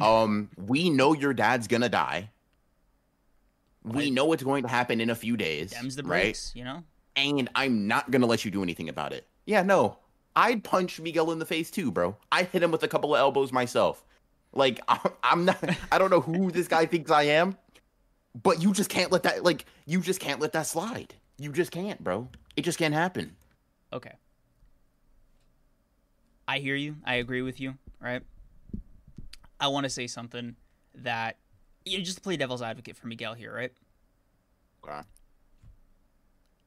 Um, 0.00 0.50
we 0.56 0.90
know 0.90 1.12
your 1.14 1.32
dad's 1.34 1.66
gonna 1.68 1.88
die. 1.88 2.30
We 3.84 4.04
Right. 4.04 4.12
know 4.12 4.24
what's 4.26 4.42
going 4.42 4.62
to 4.64 4.68
happen 4.68 5.00
in 5.00 5.10
a 5.10 5.14
few 5.14 5.36
days, 5.36 5.72
Dems 5.72 5.96
the 5.96 6.02
right? 6.02 6.38
you 6.54 6.64
know? 6.64 6.82
and 7.16 7.48
I'm 7.54 7.86
not 7.88 8.10
gonna 8.10 8.26
let 8.26 8.44
you 8.44 8.50
do 8.50 8.62
anything 8.62 8.88
about 8.88 9.12
it. 9.12 9.26
Yeah, 9.46 9.62
no, 9.62 9.98
I'd 10.36 10.62
punch 10.62 11.00
Miguel 11.00 11.30
in 11.32 11.38
the 11.38 11.46
face 11.46 11.70
too, 11.70 11.90
bro. 11.90 12.16
I 12.30 12.42
hit 12.44 12.62
him 12.62 12.70
with 12.70 12.82
a 12.82 12.88
couple 12.88 13.14
of 13.14 13.18
elbows 13.18 13.50
myself. 13.52 14.04
Like 14.52 14.80
I'm 15.22 15.44
not. 15.44 15.58
I 15.92 15.98
don't 15.98 16.10
know 16.10 16.20
who 16.20 16.50
this 16.50 16.68
guy 16.68 16.86
thinks 16.86 17.10
I 17.10 17.24
am, 17.24 17.56
but 18.34 18.62
you 18.62 18.72
just 18.72 18.90
can't 18.90 19.12
let 19.12 19.22
that. 19.24 19.44
Like 19.44 19.64
you 19.86 20.00
just 20.00 20.20
can't 20.20 20.40
let 20.40 20.52
that 20.52 20.66
slide. 20.66 21.14
You 21.38 21.52
just 21.52 21.70
can't, 21.70 22.02
bro. 22.02 22.28
It 22.56 22.62
just 22.62 22.78
can't 22.78 22.94
happen. 22.94 23.36
Okay. 23.92 24.12
I 26.46 26.58
hear 26.58 26.74
you. 26.74 26.96
I 27.04 27.16
agree 27.16 27.42
with 27.42 27.60
you, 27.60 27.74
right? 28.00 28.22
I 29.60 29.68
want 29.68 29.84
to 29.84 29.90
say 29.90 30.06
something 30.06 30.56
that 30.94 31.36
you 31.84 31.98
know, 31.98 32.04
just 32.04 32.22
play 32.22 32.36
devil's 32.36 32.62
advocate 32.62 32.96
for 32.96 33.06
Miguel 33.06 33.34
here, 33.34 33.54
right? 33.54 33.72
Okay. 34.84 35.00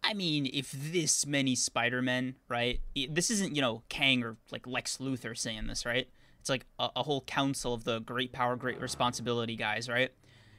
I 0.04 0.14
mean, 0.14 0.50
if 0.52 0.72
this 0.72 1.26
many 1.26 1.56
Spider-Men, 1.56 2.36
right? 2.50 2.80
This 3.10 3.30
isn't, 3.30 3.56
you 3.56 3.62
know, 3.62 3.84
Kang 3.88 4.24
or 4.24 4.38
like 4.52 4.66
Lex 4.66 4.98
Luthor 4.98 5.38
saying 5.38 5.68
this, 5.68 5.86
right? 5.86 6.08
It's 6.40 6.50
like 6.50 6.66
a, 6.80 6.90
a 6.98 7.04
whole 7.04 7.22
council 7.22 7.74
of 7.74 7.84
the 7.84 8.00
great 8.00 8.32
power, 8.32 8.56
great 8.56 8.82
responsibility 8.82 9.56
guys, 9.56 9.88
right? 9.88 10.12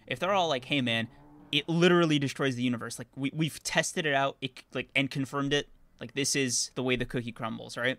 If 0.06 0.18
they're 0.18 0.32
all 0.32 0.48
like, 0.48 0.64
"Hey, 0.66 0.80
man, 0.80 1.08
it 1.50 1.68
literally 1.68 2.18
destroys 2.18 2.56
the 2.56 2.62
universe. 2.62 2.98
Like 2.98 3.08
we 3.16 3.30
we've 3.34 3.62
tested 3.62 4.06
it 4.06 4.14
out, 4.14 4.36
it 4.40 4.62
like 4.72 4.88
and 4.94 5.10
confirmed 5.10 5.52
it. 5.52 5.68
Like 6.00 6.14
this 6.14 6.34
is 6.34 6.70
the 6.74 6.82
way 6.82 6.96
the 6.96 7.04
cookie 7.06 7.32
crumbles, 7.32 7.76
right?" 7.76 7.98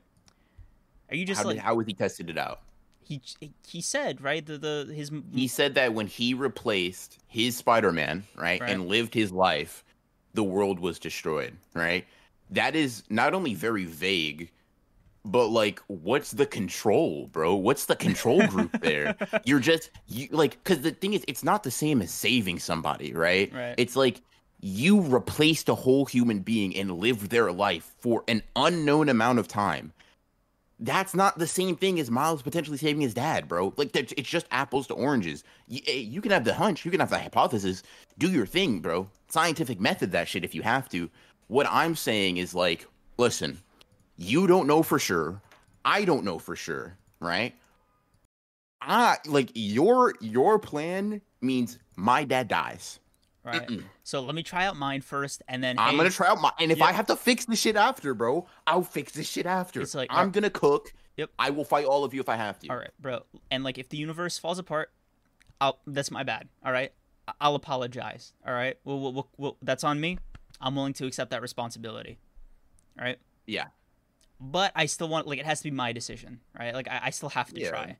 Are 1.09 1.15
you 1.15 1.25
just 1.25 1.41
How, 1.41 1.47
like 1.47 1.57
did, 1.57 1.63
how 1.63 1.75
was 1.75 1.85
he 1.85 1.93
tested 1.93 2.29
it 2.29 2.37
out? 2.37 2.61
he 3.05 3.21
he 3.67 3.81
said, 3.81 4.21
right? 4.21 4.45
The 4.45 4.57
the 4.57 4.93
his 4.93 5.11
He 5.33 5.47
said 5.47 5.75
that 5.75 5.93
when 5.93 6.07
he 6.07 6.33
replaced 6.33 7.19
his 7.27 7.55
Spider-Man, 7.57 8.23
right, 8.35 8.59
Right. 8.61 8.69
and 8.69 8.87
lived 8.87 9.13
his 9.13 9.31
life, 9.31 9.83
the 10.33 10.43
world 10.43 10.79
was 10.79 10.99
destroyed, 10.99 11.55
right? 11.73 12.05
That 12.49 12.75
is 12.75 13.03
not 13.09 13.33
only 13.33 13.53
very 13.53 13.85
vague, 13.85 14.51
but 15.25 15.47
like 15.47 15.79
what's 15.87 16.31
the 16.31 16.45
control 16.45 17.27
bro? 17.27 17.55
What's 17.55 17.85
the 17.85 17.95
control 17.95 18.45
group 18.47 18.79
there? 18.81 19.15
You're 19.45 19.59
just 19.59 19.91
you 20.07 20.27
like 20.31 20.61
because 20.63 20.81
the 20.81 20.91
thing 20.91 21.13
is 21.13 21.23
it's 21.27 21.43
not 21.43 21.63
the 21.63 21.71
same 21.71 22.01
as 22.01 22.11
saving 22.11 22.59
somebody 22.59 23.13
right? 23.13 23.53
Right. 23.53 23.75
it's 23.77 23.95
like 23.95 24.21
you 24.59 25.01
replaced 25.01 25.67
a 25.67 25.75
whole 25.75 26.05
human 26.05 26.39
being 26.39 26.75
and 26.75 26.97
lived 26.99 27.29
their 27.29 27.51
life 27.51 27.93
for 27.99 28.23
an 28.29 28.41
unknown 28.55 29.09
amount 29.09 29.39
of 29.39 29.47
time. 29.47 29.91
That's 30.79 31.13
not 31.13 31.37
the 31.37 31.47
same 31.47 31.75
thing 31.75 31.99
as 31.99 32.09
miles 32.09 32.41
potentially 32.41 32.77
saving 32.77 33.01
his 33.01 33.13
dad 33.13 33.47
bro. 33.47 33.73
Like 33.77 33.95
it's 33.95 34.29
just 34.29 34.47
apples 34.51 34.87
to 34.87 34.93
oranges. 34.93 35.43
You, 35.67 35.81
eh, 35.87 35.93
you 35.93 36.21
can 36.21 36.31
have 36.31 36.43
the 36.43 36.53
hunch 36.53 36.83
you 36.83 36.91
can 36.91 36.99
have 36.99 37.09
the 37.09 37.19
hypothesis. 37.19 37.83
Do 38.17 38.29
your 38.29 38.45
thing 38.45 38.79
bro. 38.79 39.07
Scientific 39.29 39.79
method 39.79 40.11
that 40.11 40.27
shit 40.27 40.43
if 40.43 40.53
you 40.53 40.63
have 40.63 40.89
to. 40.89 41.09
What 41.47 41.67
i'm 41.69 41.95
saying 41.95 42.37
is 42.37 42.53
like 42.53 42.87
listen 43.17 43.62
you 44.17 44.47
don't 44.47 44.67
know 44.67 44.83
for 44.83 44.99
sure 44.99 45.41
i 45.85 46.05
don't 46.05 46.23
know 46.23 46.37
for 46.39 46.55
sure 46.55 46.97
right 47.19 47.53
i 48.81 49.17
like 49.25 49.49
your 49.53 50.13
your 50.21 50.59
plan 50.59 51.21
means 51.41 51.79
my 51.95 52.23
dad 52.23 52.47
dies 52.47 52.99
Right. 53.45 53.69
So 54.03 54.21
let 54.21 54.35
me 54.35 54.41
try 54.43 54.67
out 54.67 54.77
mine 54.77 55.01
first, 55.01 55.41
and 55.49 55.61
then 55.61 55.77
i'm 55.77 55.97
gonna 55.97 56.09
try 56.09 56.29
out 56.29 56.39
my 56.39 56.51
and 56.61 56.71
if 56.71 56.81
i 56.81 56.93
have 56.93 57.07
to 57.07 57.17
fix 57.17 57.43
the 57.43 57.57
shit 57.57 57.75
after 57.75 58.13
bro 58.13 58.47
i'll 58.65 58.83
fix 58.83 59.11
the 59.11 59.23
shit 59.23 59.45
after 59.45 59.81
It's 59.81 59.93
like- 59.93 60.07
i'm 60.11 60.27
uh, 60.27 60.31
gonna 60.31 60.49
cook 60.49 60.93
Yep. 61.17 61.29
i 61.37 61.49
will 61.49 61.65
fight 61.65 61.83
all 61.85 62.05
of 62.05 62.13
you 62.13 62.21
if 62.21 62.29
i 62.29 62.37
have 62.37 62.57
to 62.59 62.69
All 62.69 62.77
right, 62.77 62.91
bro. 62.99 63.23
And 63.51 63.63
like, 63.65 63.77
if 63.77 63.89
the 63.89 63.97
universe 63.97 64.37
falls 64.39 64.59
apart, 64.59 64.91
I'll. 65.61 65.77
That's 65.85 66.09
my 66.09 66.23
bad. 66.23 66.47
All 66.65 66.71
right. 66.71 66.91
I'll 67.39 67.53
apologize. 67.55 68.33
All 68.47 68.53
right. 68.53 68.77
Well, 68.83 68.99
we'll, 68.99 69.13
we'll, 69.13 69.29
we'll, 69.37 69.57
that's 69.61 69.83
on 69.83 69.99
me. 70.01 70.17
I'm 70.59 70.75
willing 70.75 70.93
to 70.93 71.05
accept 71.05 71.29
that 71.31 71.41
responsibility. 71.43 72.17
All 72.97 73.05
right. 73.05 73.19
yeah 73.45 73.65
But 74.45 74.73
I 74.75 74.87
still 74.87 75.07
want 75.07 75.25
like 75.25 75.39
it 75.39 75.45
has 75.45 75.59
to 75.59 75.63
be 75.63 75.71
my 75.71 75.93
decision, 75.93 76.41
right? 76.57 76.73
Like 76.73 76.89
I, 76.89 76.99
I 77.05 77.09
still 77.11 77.29
have 77.29 77.53
to 77.53 77.61
Yeah. 77.61 77.69
try. 77.69 77.97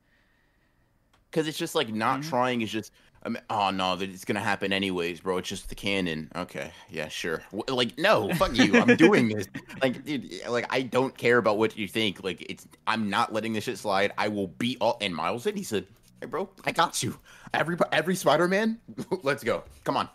because 1.32 1.48
it's 1.48 1.58
just 1.58 1.74
like 1.74 1.90
not 1.90 2.20
Mhm. 2.22 2.30
trying 2.30 2.62
is 2.62 2.72
just 2.72 2.92
I 3.26 3.30
mean, 3.30 3.42
oh 3.50 3.72
no 3.72 3.96
that 3.96 4.10
it's 4.10 4.26
gonna 4.26 4.40
happen 4.42 4.72
anyways 4.74 5.22
bro 5.22 5.38
it's 5.38 5.50
just 5.50 5.70
the 5.70 5.74
canon 5.76 6.30
okay 6.36 6.72
yeah 6.92 7.08
sure 7.08 7.42
like 7.70 7.98
no 7.98 8.32
fuck 8.40 8.54
you 8.56 8.78
i'm 8.80 8.96
doing 8.96 9.30
this 9.30 9.48
like 9.82 10.04
dude 10.06 10.30
like 10.50 10.68
i 10.70 10.82
don't 10.84 11.18
care 11.18 11.38
about 11.40 11.58
what 11.58 11.76
you 11.78 11.88
think 11.88 12.24
like 12.24 12.46
it's 12.50 12.68
i'm 12.86 13.10
not 13.10 13.32
letting 13.34 13.54
this 13.54 13.64
shit 13.64 13.78
slide 13.80 14.12
i 14.18 14.28
will 14.28 14.48
beat 14.48 14.78
all 14.82 14.98
and 15.02 15.16
miles 15.16 15.44
said 15.44 15.56
he 15.58 15.64
said 15.64 15.88
hey 16.22 16.28
bro 16.28 16.48
i 16.66 16.72
got 16.72 17.02
you 17.02 17.18
every 17.54 17.78
every 17.94 18.16
spider-man 18.16 18.78
let's 19.24 19.44
go 19.44 19.64
come 19.86 19.96
on 19.98 20.08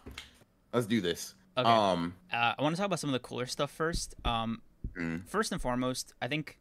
let's 0.72 0.86
do 0.86 1.00
this 1.00 1.34
Okay. 1.56 1.68
um 1.68 2.14
Uh, 2.32 2.52
I 2.56 2.62
want 2.62 2.76
to 2.76 2.78
talk 2.78 2.86
about 2.86 3.00
some 3.00 3.08
of 3.10 3.14
the 3.14 3.26
cooler 3.26 3.46
stuff 3.46 3.72
first. 3.72 4.14
Um, 4.24 4.60
Mm. 4.96 5.26
first 5.28 5.52
and 5.52 5.60
foremost, 5.60 6.12
I 6.22 6.28
think 6.28 6.58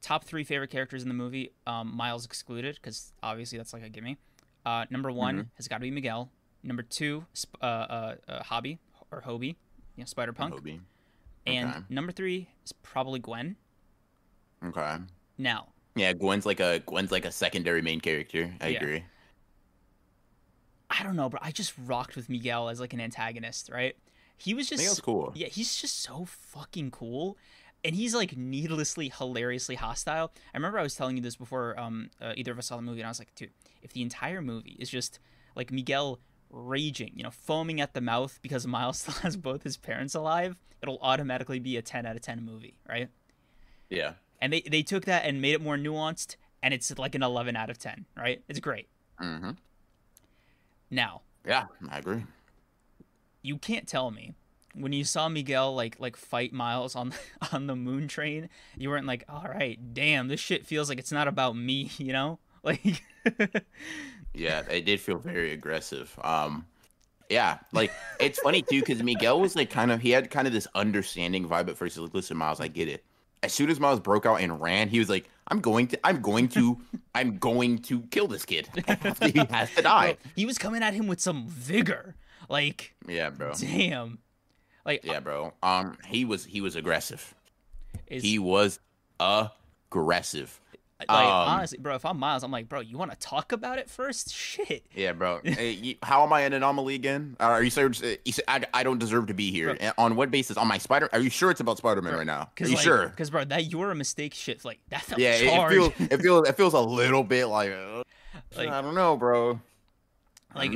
top 0.00 0.24
three 0.24 0.44
favorite 0.44 0.70
characters 0.70 1.02
in 1.02 1.08
the 1.08 1.14
movie, 1.14 1.52
um, 1.66 1.94
Miles 1.96 2.24
excluded, 2.24 2.76
because 2.76 3.12
obviously 3.22 3.58
that's 3.58 3.72
like 3.72 3.82
a 3.84 3.88
gimme. 3.88 4.18
Uh, 4.64 4.84
number 4.90 5.10
one 5.10 5.34
Mm-hmm. 5.36 5.48
has 5.56 5.68
got 5.68 5.76
to 5.76 5.82
be 5.82 5.90
Miguel. 5.90 6.30
Number 6.62 6.82
two, 6.82 7.24
Sp- 7.34 7.58
uh, 7.62 7.66
uh, 7.66 8.14
uh, 8.28 8.42
Hobby 8.44 8.78
or 9.10 9.20
Hobie, 9.22 9.56
you 9.96 9.98
know, 9.98 10.04
Spider 10.04 10.32
Punk. 10.32 10.54
Hobie. 10.54 10.80
And 11.46 11.84
number 11.88 12.12
three 12.12 12.48
is 12.64 12.72
probably 12.72 13.18
Gwen. 13.18 13.56
okay 14.64 14.98
Now, 15.38 15.68
yeah 15.96 16.12
gwen's 16.12 16.46
like 16.46 16.60
a 16.60 16.78
gwen's 16.86 17.10
like 17.10 17.24
a 17.24 17.32
secondary 17.32 17.82
main 17.82 18.00
character 18.00 18.54
i 18.60 18.68
Yeah. 18.68 18.80
agree 18.80 19.04
I 20.88 21.02
don't 21.02 21.16
know, 21.16 21.28
but 21.30 21.40
I 21.42 21.50
just 21.52 21.72
rocked 21.86 22.16
with 22.16 22.28
Miguel 22.28 22.68
as 22.68 22.78
like 22.78 22.92
an 22.92 23.00
antagonist, 23.00 23.70
right? 23.72 23.96
He 24.38 24.54
was 24.54 24.68
just 24.68 24.84
think 24.84 25.04
cool 25.04 25.32
Yeah, 25.34 25.48
he's 25.48 25.76
just 25.76 26.00
so 26.02 26.24
fucking 26.24 26.90
cool. 26.90 27.36
And 27.84 27.96
he's 27.96 28.14
like 28.14 28.36
needlessly, 28.36 29.08
hilariously 29.08 29.74
hostile. 29.74 30.32
I 30.54 30.56
remember 30.56 30.78
I 30.78 30.82
was 30.82 30.94
telling 30.94 31.16
you 31.16 31.22
this 31.22 31.34
before 31.34 31.78
um, 31.78 32.10
uh, 32.20 32.32
either 32.36 32.52
of 32.52 32.58
us 32.58 32.66
saw 32.66 32.76
the 32.76 32.82
movie, 32.82 33.00
and 33.00 33.06
I 33.06 33.10
was 33.10 33.18
like, 33.18 33.34
dude, 33.34 33.50
if 33.82 33.92
the 33.92 34.02
entire 34.02 34.40
movie 34.40 34.76
is 34.78 34.88
just 34.88 35.18
like 35.56 35.72
Miguel 35.72 36.20
raging, 36.50 37.12
you 37.16 37.24
know, 37.24 37.30
foaming 37.30 37.80
at 37.80 37.94
the 37.94 38.00
mouth 38.00 38.38
because 38.42 38.66
Miles 38.68 38.98
still 38.98 39.14
has 39.14 39.36
both 39.36 39.64
his 39.64 39.76
parents 39.76 40.14
alive, 40.14 40.56
it'll 40.80 40.98
automatically 41.02 41.58
be 41.58 41.76
a 41.76 41.82
10 41.82 42.06
out 42.06 42.14
of 42.14 42.22
10 42.22 42.44
movie, 42.44 42.74
right? 42.88 43.08
yeah 43.88 44.12
And 44.40 44.52
they, 44.52 44.60
they 44.60 44.82
took 44.82 45.04
that 45.06 45.24
and 45.24 45.42
made 45.42 45.54
it 45.54 45.60
more 45.60 45.76
nuanced, 45.76 46.36
and 46.62 46.72
it's 46.72 46.96
like 46.98 47.14
an 47.14 47.22
11 47.22 47.56
out 47.56 47.70
of 47.70 47.78
10, 47.78 48.06
right? 48.16 48.42
It's 48.48 48.60
great. 48.60 48.88
Mm-hmm. 49.20 49.50
Now, 50.90 51.22
yeah 51.44 51.64
i 51.90 51.98
agree 51.98 52.22
you 53.42 53.58
can't 53.58 53.86
tell 53.86 54.10
me 54.10 54.34
when 54.74 54.92
you 54.92 55.04
saw 55.04 55.28
Miguel 55.28 55.74
like 55.74 55.96
like 56.00 56.16
fight 56.16 56.52
Miles 56.52 56.96
on 56.96 57.12
on 57.52 57.66
the 57.66 57.76
moon 57.76 58.08
train, 58.08 58.48
you 58.76 58.88
weren't 58.90 59.06
like, 59.06 59.24
all 59.28 59.46
right, 59.48 59.78
damn, 59.94 60.28
this 60.28 60.40
shit 60.40 60.66
feels 60.66 60.88
like 60.88 60.98
it's 60.98 61.12
not 61.12 61.28
about 61.28 61.56
me, 61.56 61.90
you 61.98 62.12
know? 62.12 62.38
Like, 62.64 63.02
Yeah, 64.34 64.62
it 64.70 64.84
did 64.84 65.00
feel 65.00 65.18
very 65.18 65.50
aggressive. 65.50 66.16
Um, 66.22 66.64
yeah, 67.28 67.58
like 67.72 67.90
it's 68.20 68.38
funny 68.38 68.62
too 68.62 68.78
because 68.78 69.02
Miguel 69.02 69.40
was 69.40 69.56
like 69.56 69.68
kind 69.68 69.90
of 69.90 70.00
he 70.00 70.10
had 70.10 70.30
kind 70.30 70.46
of 70.46 70.52
this 70.52 70.68
understanding 70.76 71.48
vibe 71.48 71.68
at 71.68 71.76
first. 71.76 71.96
He's 71.96 72.02
like, 72.02 72.14
"Listen, 72.14 72.36
Miles, 72.36 72.60
I 72.60 72.68
get 72.68 72.86
it." 72.86 73.04
As 73.42 73.52
soon 73.52 73.68
as 73.68 73.80
Miles 73.80 73.98
broke 73.98 74.26
out 74.26 74.36
and 74.40 74.60
ran, 74.60 74.88
he 74.88 75.00
was 75.00 75.08
like, 75.08 75.28
"I'm 75.48 75.60
going 75.60 75.88
to, 75.88 76.06
I'm 76.06 76.20
going 76.20 76.46
to, 76.50 76.78
I'm 77.16 77.38
going 77.38 77.78
to 77.80 78.02
kill 78.02 78.28
this 78.28 78.44
kid. 78.44 78.68
he 79.20 79.44
has 79.50 79.74
to 79.74 79.82
die." 79.82 80.12
bro, 80.12 80.30
he 80.36 80.46
was 80.46 80.56
coming 80.56 80.84
at 80.84 80.94
him 80.94 81.08
with 81.08 81.20
some 81.20 81.48
vigor. 81.48 82.14
Like, 82.52 82.94
Yeah, 83.08 83.30
bro. 83.30 83.52
damn. 83.58 84.18
Like, 84.84 85.04
Yeah, 85.04 85.20
bro. 85.20 85.54
Um, 85.62 85.96
he 86.06 86.24
was 86.26 86.44
he 86.44 86.60
was 86.60 86.76
aggressive. 86.76 87.34
is, 88.06 88.22
He 88.22 88.38
was 88.38 88.78
aggressive. 89.18 90.60
like 91.00 91.10
um, 91.10 91.16
honestly, 91.48 91.78
bro, 91.78 91.94
if 91.96 92.04
I'm 92.04 92.18
Miles, 92.18 92.44
I'm 92.44 92.50
like, 92.52 92.68
bro, 92.68 92.80
you 92.80 92.96
want 92.98 93.10
to 93.10 93.16
talk 93.16 93.52
about 93.52 93.78
it 93.78 93.88
first? 93.90 94.32
Shit. 94.32 94.84
Yeah, 94.94 95.12
bro. 95.12 95.40
Hey, 95.44 95.70
you- 95.72 95.96
how 96.02 96.22
am 96.24 96.32
I 96.32 96.42
an 96.42 96.52
anomaly 96.52 96.94
again? 96.94 97.36
Uh, 97.40 97.44
are 97.44 97.62
you 97.62 97.70
sure? 97.70 97.90
You 98.24 98.32
said 98.32 98.44
I, 98.46 98.62
I 98.74 98.82
don't 98.82 98.98
deserve 98.98 99.26
to 99.28 99.34
be 99.34 99.50
here. 99.50 99.74
Bro. 99.74 99.90
On 99.98 100.14
what 100.16 100.30
basis? 100.30 100.56
On 100.56 100.68
my 100.68 100.78
Spider? 100.78 101.08
Are 101.12 101.20
you 101.20 101.30
sure 101.30 101.50
it's 101.50 101.60
about 101.60 101.78
Spider-Man 101.78 102.12
Bro, 102.12 102.18
right 102.18 102.26
now? 102.26 102.50
Are 102.60 102.66
you 102.68 102.74
like, 102.74 102.84
sure? 102.84 103.08
Because 103.08 103.30
bro, 103.30 103.44
that 103.46 103.72
you're 103.72 103.90
a 103.90 103.94
mistake 103.94 104.34
shit. 104.34 104.64
Like 104.64 104.78
that 104.90 105.02
felt 105.02 105.20
Yeah, 105.20 105.34
it, 105.36 105.44
it 105.46 105.68
feels 105.70 105.92
it 106.10 106.20
feels 106.22 106.48
it 106.48 106.56
feels 106.56 106.74
a 106.74 106.80
little 106.80 107.24
bit 107.24 107.46
like, 107.46 107.72
uh, 107.72 108.02
Like- 108.56 108.68
I 108.68 108.82
don't 108.82 108.94
know, 108.94 109.16
bro. 109.16 109.58
Like 110.54 110.70
I. 110.72 110.74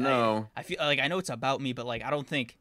I, 0.57 0.61
I 0.61 0.63
feel 0.63 0.79
like 0.81 0.99
I 1.01 1.09
know 1.09 1.19
it's 1.19 1.31
about 1.31 1.61
me, 1.61 1.73
but 1.73 1.87
like 1.87 2.03
I 2.03 2.11
don't 2.11 2.27
think 2.27 2.57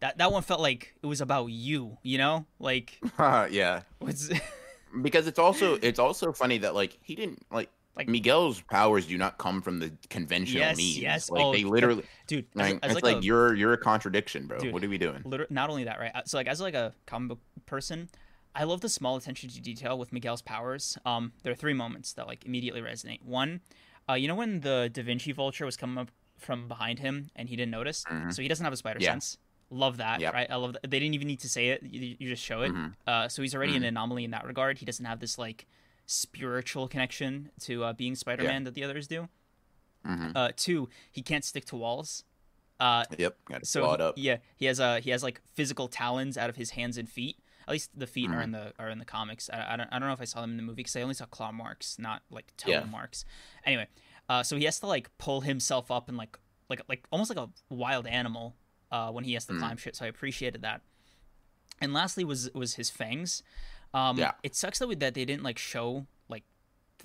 that 0.00 0.18
that 0.18 0.32
one 0.32 0.42
felt 0.42 0.60
like 0.60 0.94
it 1.02 1.06
was 1.06 1.20
about 1.20 1.46
you. 1.46 1.98
You 2.02 2.18
know, 2.18 2.46
like 2.58 2.98
yeah, 3.18 3.82
what's 3.98 4.30
because 5.02 5.26
it's 5.26 5.38
also 5.38 5.78
it's 5.82 5.98
also 5.98 6.32
funny 6.32 6.58
that 6.58 6.74
like 6.74 6.98
he 7.02 7.14
didn't 7.14 7.42
like 7.50 7.70
Like- 7.96 8.08
Miguel's 8.08 8.60
powers 8.62 9.06
do 9.06 9.16
not 9.18 9.38
come 9.38 9.62
from 9.62 9.78
the 9.78 9.92
conventional 10.10 10.60
Yes, 10.60 10.76
means. 10.76 10.98
yes. 10.98 11.30
Like 11.30 11.44
Oh, 11.44 11.52
they 11.52 11.64
literally, 11.64 12.04
dude. 12.26 12.46
Like, 12.54 12.78
as 12.82 12.92
it's 12.92 12.94
like, 12.94 13.04
like, 13.04 13.22
a, 13.22 13.24
you're 13.26 13.54
you're 13.54 13.72
a 13.74 13.78
contradiction, 13.78 14.46
bro. 14.46 14.58
Dude. 14.58 14.72
What 14.72 14.82
are 14.84 14.88
we 14.88 14.98
doing? 14.98 15.22
liter- 15.24 15.46
not 15.50 15.70
only 15.70 15.84
that, 15.84 15.98
right? 15.98 16.12
uh, 16.14 16.22
So 16.24 16.36
like 16.38 16.46
as 16.48 16.60
like 16.60 16.74
a 16.74 16.92
comic 17.06 17.28
book 17.30 17.38
person, 17.66 18.08
I 18.54 18.64
love 18.64 18.80
the 18.82 18.88
small 18.88 19.16
attention 19.16 19.48
to 19.50 19.60
detail 19.60 19.98
with 19.98 20.12
Miguel's 20.12 20.42
powers. 20.42 20.98
Um, 21.06 21.32
there 21.42 21.52
are 21.52 21.56
three 21.56 21.74
moments 21.74 22.12
that 22.14 22.26
like 22.26 22.44
immediately 22.44 22.80
resonate. 22.82 23.22
One, 23.24 23.60
uh, 24.08 24.14
you 24.14 24.26
know 24.28 24.34
when 24.34 24.60
the 24.60 24.90
Da 24.92 25.02
Vinci 25.02 25.32
Vulture 25.32 25.64
was 25.64 25.76
coming 25.76 25.96
up 25.98 26.10
from 26.42 26.68
behind 26.68 26.98
him 26.98 27.30
and 27.36 27.48
he 27.48 27.56
didn't 27.56 27.70
notice, 27.72 28.04
Mhm. 28.04 28.32
so 28.34 28.42
he 28.42 28.48
doesn't 28.48 28.64
have 28.64 28.72
a 28.72 28.76
spider 28.76 28.98
Yeah. 29.00 29.12
sense. 29.12 29.38
Love 29.70 29.96
that, 29.96 30.20
Yep. 30.20 30.34
right? 30.34 30.50
I 30.50 30.56
love 30.56 30.74
that. 30.74 30.82
They 30.90 30.98
didn't 31.00 31.14
even 31.14 31.28
need 31.28 31.40
to 31.40 31.48
say 31.48 31.68
it; 31.70 31.82
you, 31.82 32.16
you 32.18 32.28
just 32.28 32.42
show 32.44 32.60
it. 32.62 32.72
Mhm. 32.72 32.94
Uh, 33.06 33.28
so 33.28 33.40
he's 33.40 33.54
already 33.54 33.74
an 33.76 33.82
Mhm. 33.82 33.88
anomaly 33.88 34.24
in 34.24 34.30
that 34.32 34.44
regard. 34.44 34.78
He 34.78 34.84
doesn't 34.84 35.04
have 35.06 35.20
this 35.20 35.38
like 35.38 35.66
spiritual 36.06 36.88
connection 36.88 37.50
to 37.60 37.84
uh, 37.84 37.92
being 37.92 38.14
Spider-Man 38.14 38.64
that 38.64 38.74
the 38.74 38.84
others 38.84 39.06
do. 39.06 39.28
hmm 40.04 40.32
Uh, 40.34 40.50
two, 40.56 40.88
he 41.10 41.22
can't 41.22 41.44
stick 41.44 41.64
to 41.66 41.76
walls. 41.76 42.24
Uh, 42.80 43.04
Yep, 43.16 43.44
got 43.44 43.66
so 43.66 43.92
it 43.94 44.00
up. 44.00 44.14
yeah, 44.18 44.38
he 44.56 44.66
has 44.66 44.80
uh 44.80 45.00
he 45.00 45.10
has 45.10 45.22
like 45.22 45.40
physical 45.54 45.86
talons 45.88 46.36
out 46.36 46.50
of 46.50 46.56
his 46.56 46.70
hands 46.70 46.98
and 46.98 47.08
feet. 47.08 47.38
At 47.68 47.70
least 47.70 47.96
the 47.96 48.08
feet 48.08 48.28
are 48.28 48.40
Mhm. 48.40 48.44
in 48.44 48.50
the 48.50 48.74
are 48.80 48.88
in 48.90 48.98
the 48.98 49.04
comics. 49.04 49.48
I, 49.48 49.74
I 49.74 49.76
don't 49.76 49.88
I 49.92 49.98
don't 50.00 50.08
know 50.08 50.12
if 50.14 50.20
I 50.20 50.24
saw 50.24 50.40
them 50.40 50.50
in 50.50 50.56
the 50.56 50.64
movie 50.64 50.76
because 50.82 50.96
I 50.96 51.02
only 51.02 51.14
saw 51.14 51.26
claw 51.26 51.52
marks, 51.52 51.96
not 51.98 52.22
like 52.28 52.52
toe 52.56 52.70
Yeah. 52.70 52.84
marks. 52.84 53.24
Anyway, 53.64 53.86
uh, 54.28 54.42
so 54.42 54.56
he 54.56 54.64
has 54.64 54.78
to 54.80 54.86
like 54.86 55.10
pull 55.18 55.40
himself 55.42 55.90
up 55.90 56.08
and 56.08 56.16
like 56.16 56.38
like 56.68 56.80
like 56.88 57.04
almost 57.10 57.34
like 57.34 57.38
a 57.38 57.50
wild 57.74 58.06
animal 58.06 58.54
uh, 58.90 59.10
when 59.10 59.24
he 59.24 59.34
has 59.34 59.44
to 59.46 59.52
Mhm. 59.52 59.58
climb 59.58 59.76
shit. 59.76 59.96
So 59.96 60.04
I 60.04 60.08
appreciated 60.08 60.62
that. 60.62 60.80
And 61.80 61.92
lastly 61.92 62.24
was 62.24 62.50
was 62.54 62.74
his 62.74 62.90
fangs. 62.90 63.42
Um, 63.94 64.18
Yeah. 64.18 64.32
It 64.42 64.54
sucks 64.54 64.78
that 64.78 64.88
we, 64.88 64.94
that 64.96 65.14
they 65.14 65.24
didn't 65.24 65.42
like 65.42 65.58
show 65.58 66.06
like 66.28 66.44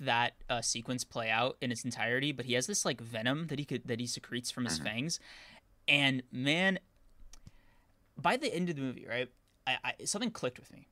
that 0.00 0.34
uh, 0.48 0.62
sequence 0.62 1.04
play 1.04 1.28
out 1.30 1.56
in 1.60 1.70
its 1.72 1.84
entirety, 1.84 2.32
but 2.32 2.46
he 2.46 2.54
has 2.54 2.66
this 2.66 2.84
like 2.84 3.00
venom 3.00 3.48
that 3.48 3.58
he 3.58 3.64
could 3.64 3.86
that 3.88 4.00
he 4.00 4.06
secretes 4.06 4.50
from 4.50 4.64
his 4.64 4.78
Mhm. 4.78 4.84
fangs, 4.84 5.20
and 5.86 6.22
man, 6.32 6.78
by 8.16 8.36
the 8.36 8.54
end 8.54 8.70
of 8.70 8.76
the 8.76 8.82
movie, 8.82 9.06
right, 9.06 9.28
I, 9.66 9.78
I 9.84 10.04
something 10.04 10.30
clicked 10.30 10.58
with 10.58 10.72
me. 10.72 10.86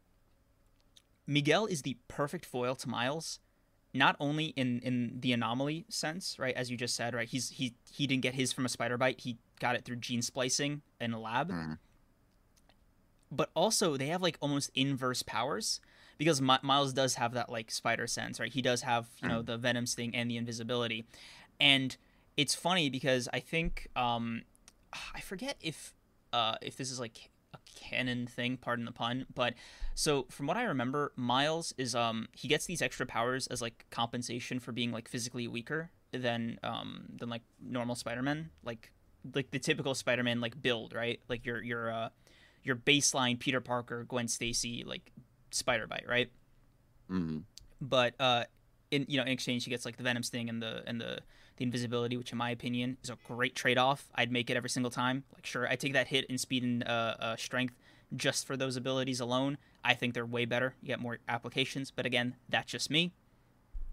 Miguel 1.27 1.66
is 1.66 1.83
the 1.83 1.97
perfect 2.09 2.45
foil 2.45 2.74
to 2.77 2.89
Miles, 2.89 3.41
not 3.99 4.16
only 4.20 4.47
in 4.57 4.80
in 4.80 5.20
the 5.20 5.32
anomaly 5.32 5.84
sense, 5.88 6.38
right, 6.38 6.55
as 6.55 6.70
you 6.70 6.76
just 6.76 6.94
said, 6.94 7.14
right, 7.14 7.28
he's 7.28 7.51
he 7.51 7.74
he 7.92 8.07
didn't 8.07 8.22
get 8.22 8.34
his 8.34 8.53
from 8.53 8.64
a 8.64 8.68
spider 8.68 8.97
bite, 8.99 9.20
he 9.20 9.38
got 9.61 9.74
it 9.76 9.84
through 9.84 9.97
gene 9.97 10.22
splicing 10.22 10.82
in 11.01 11.12
a 11.12 11.20
lab. 11.20 11.51
Mhm. 11.51 11.78
but 13.30 13.51
also 13.55 13.97
they 13.97 14.07
have 14.07 14.22
like 14.22 14.36
almost 14.40 14.70
inverse 14.74 15.22
powers 15.22 15.80
because 16.18 16.40
Mi- 16.40 16.59
Miles 16.62 16.92
does 16.92 17.14
have 17.16 17.32
that 17.34 17.51
like 17.51 17.70
spider 17.70 18.07
sense, 18.07 18.38
right? 18.38 18.53
He 18.53 18.62
does 18.62 18.82
have 18.82 19.09
you 19.22 19.28
know 19.28 19.42
the 19.42 19.59
venom 19.59 19.86
sting 19.86 20.14
and 20.14 20.30
the 20.30 20.36
invisibility, 20.36 21.05
and 21.61 21.97
it's 22.36 22.55
funny 22.55 22.88
because 22.90 23.28
I 23.32 23.40
think 23.40 23.88
um, 23.97 24.42
I 25.14 25.20
forget 25.20 25.57
if 25.61 25.92
uh, 26.32 26.57
if 26.62 26.76
this 26.76 26.90
is 26.90 27.01
like 27.01 27.30
canon 27.77 28.27
thing, 28.27 28.57
pardon 28.57 28.85
the 28.85 28.93
pun, 28.93 29.27
but 29.33 29.55
so 29.95 30.27
from 30.31 30.47
what 30.47 30.57
I 30.57 30.64
remember, 30.64 31.12
Miles 31.14 31.72
is 31.79 31.95
um 31.95 32.29
he 32.33 32.49
gets 32.49 32.66
these 32.66 32.83
extra 32.83 33.07
powers 33.07 33.47
as 33.47 33.62
like 33.62 33.87
compensation 33.91 34.59
for 34.59 34.72
being 34.72 34.91
like 34.91 35.09
physically 35.09 35.47
weaker 35.47 35.91
than 36.12 36.59
um 36.64 37.05
than 37.16 37.29
like 37.29 37.43
normal 37.61 37.95
Spider-Man, 37.95 38.51
like 38.64 38.91
like 39.35 39.51
the 39.51 39.59
typical 39.59 39.95
Spider-Man 39.95 40.41
like 40.41 40.61
build, 40.61 40.95
right? 40.95 41.20
Like 41.29 41.47
your 41.47 41.62
your 41.62 41.93
uh 41.93 42.09
your 42.64 42.77
baseline 42.77 43.39
Peter 43.39 43.61
Parker, 43.61 44.05
Gwen 44.05 44.29
Stacy 44.29 44.85
like 44.85 45.12
spider 45.51 45.87
bite, 45.87 46.05
right? 46.09 46.31
Mm-hmm. 47.11 47.39
But 47.81 48.14
uh 48.18 48.45
in 48.91 49.07
you 49.09 49.18
know 49.18 49.24
in 49.24 49.33
exchange 49.33 49.64
he 49.64 49.70
gets 49.70 49.85
like 49.85 49.97
the 49.97 50.03
venom 50.03 50.22
sting 50.22 50.49
and 50.49 50.62
the 50.62 50.83
and 50.87 51.01
the 51.01 51.20
the 51.57 51.64
invisibility, 51.64 52.16
which 52.16 52.32
in 52.32 52.38
my 52.38 52.50
opinion 52.50 52.98
is 53.02 53.11
a 53.11 53.16
great 53.26 53.54
trade 53.54 53.78
off. 53.78 54.09
I'd 54.14 54.32
make 54.32 54.50
it 54.50 54.57
every 54.57 54.70
single 54.70 54.90
time. 54.90 55.24
Like 55.34 55.46
sure, 55.46 55.68
I 55.68 55.76
take 55.76 55.92
that 55.94 56.09
hit 56.09 56.24
in 56.26 56.38
speed 56.38 56.62
and 56.62 56.86
uh, 56.86 57.14
uh, 57.18 57.36
strength 57.36 57.74
just 58.14 58.46
for 58.46 58.57
those 58.57 58.76
abilities 58.76 59.20
alone. 59.20 59.59
I 59.84 59.94
think 59.94 60.14
they're 60.14 60.26
way 60.26 60.44
better. 60.44 60.74
You 60.80 60.88
get 60.88 61.00
more 61.00 61.18
applications, 61.28 61.90
but 61.90 62.07
again, 62.07 62.36
that's 62.48 62.70
just 62.70 62.90
me. 62.90 63.12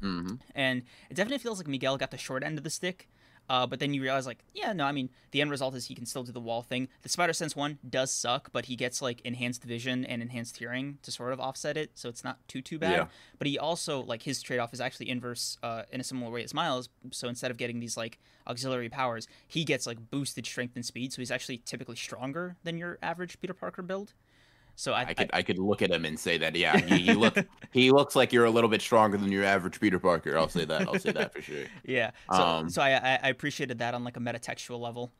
hmm 0.01 0.35
And 0.53 0.83
it 1.09 1.15
definitely 1.15 1.39
feels 1.39 1.59
like 1.59 1.67
Miguel 1.67 1.97
got 1.97 2.11
the 2.11 2.17
short 2.17 2.43
end 2.43 2.57
of 2.57 2.63
the 2.63 2.69
stick. 2.69 3.09
Uh, 3.53 3.67
but 3.67 3.79
then 3.79 3.93
you 3.93 4.01
realize, 4.01 4.25
like, 4.25 4.39
yeah, 4.55 4.73
no, 4.73 4.83
I 4.83 4.91
mean, 4.91 5.11
the 5.29 5.39
end 5.39 5.51
result 5.51 5.75
is 5.75 5.85
he 5.85 5.93
can 5.93 6.07
still 6.07 6.23
do 6.23 6.31
the 6.31 6.39
wall 6.39 6.63
thing. 6.63 6.87
The 7.03 7.09
Spider 7.09 7.33
Sense 7.33 7.55
one 7.55 7.77
does 7.87 8.11
suck, 8.11 8.49
but 8.51 8.65
he 8.65 8.75
gets 8.75 8.99
like 8.99 9.21
enhanced 9.21 9.63
vision 9.63 10.05
and 10.05 10.23
enhanced 10.23 10.57
hearing 10.57 10.97
to 11.03 11.11
sort 11.11 11.33
of 11.33 11.39
offset 11.39 11.77
it, 11.77 11.91
so 11.93 12.09
it's 12.09 12.23
not 12.23 12.39
too 12.47 12.63
too 12.63 12.79
bad. 12.79 12.93
Yeah. 12.93 13.05
But 13.37 13.45
he 13.45 13.59
also 13.59 14.01
like 14.01 14.23
his 14.23 14.41
trade 14.41 14.57
off 14.57 14.73
is 14.73 14.81
actually 14.81 15.07
inverse 15.07 15.59
uh, 15.61 15.83
in 15.91 16.01
a 16.01 16.03
similar 16.03 16.31
way 16.31 16.43
as 16.43 16.51
Miles. 16.51 16.89
So 17.11 17.27
instead 17.27 17.51
of 17.51 17.57
getting 17.57 17.79
these 17.79 17.95
like 17.95 18.17
auxiliary 18.47 18.89
powers, 18.89 19.27
he 19.47 19.63
gets 19.63 19.85
like 19.85 19.99
boosted 20.09 20.47
strength 20.47 20.75
and 20.75 20.83
speed, 20.83 21.13
so 21.13 21.21
he's 21.21 21.29
actually 21.29 21.59
typically 21.59 21.95
stronger 21.95 22.55
than 22.63 22.79
your 22.79 22.97
average 23.03 23.39
Peter 23.39 23.53
Parker 23.53 23.83
build. 23.83 24.13
So 24.75 24.93
I, 24.93 25.01
I 25.01 25.13
could 25.13 25.29
I 25.33 25.41
could 25.43 25.59
look 25.59 25.81
at 25.83 25.91
him 25.91 26.03
and 26.05 26.19
say 26.19 26.37
that 26.39 26.55
yeah 26.55 26.79
he, 26.79 26.99
he 26.99 27.13
look 27.13 27.37
he 27.71 27.91
looks 27.91 28.15
like 28.15 28.33
you're 28.33 28.45
a 28.45 28.49
little 28.51 28.69
bit 28.69 28.81
stronger 28.81 29.17
than 29.17 29.31
your 29.31 29.43
average 29.43 29.79
Peter 29.79 29.99
Parker. 29.99 30.37
I'll 30.37 30.49
say 30.49 30.65
that. 30.65 30.87
I'll 30.87 30.99
say 30.99 31.11
that 31.11 31.33
for 31.33 31.41
sure. 31.41 31.65
Yeah. 31.85 32.11
So, 32.31 32.43
Um, 32.43 32.69
so 32.69 32.81
I, 32.81 32.93
I 32.93 33.19
I 33.23 33.29
appreciated 33.29 33.79
that 33.79 33.93
on 33.93 34.03
like 34.03 34.17
a 34.17 34.19
metatextual 34.19 34.79
level. 34.79 35.13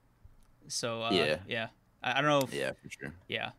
So 0.67 1.03
uh, 1.03 1.11
Yeah. 1.11 1.37
yeah. 1.47 1.67
I, 2.01 2.13
I 2.13 2.21
don't 2.21 2.29
know 2.29 2.39
if 2.39 2.53
Yeah, 2.53 2.71
for 2.71 2.89
sure. 2.89 3.13
yeah. 3.27 3.51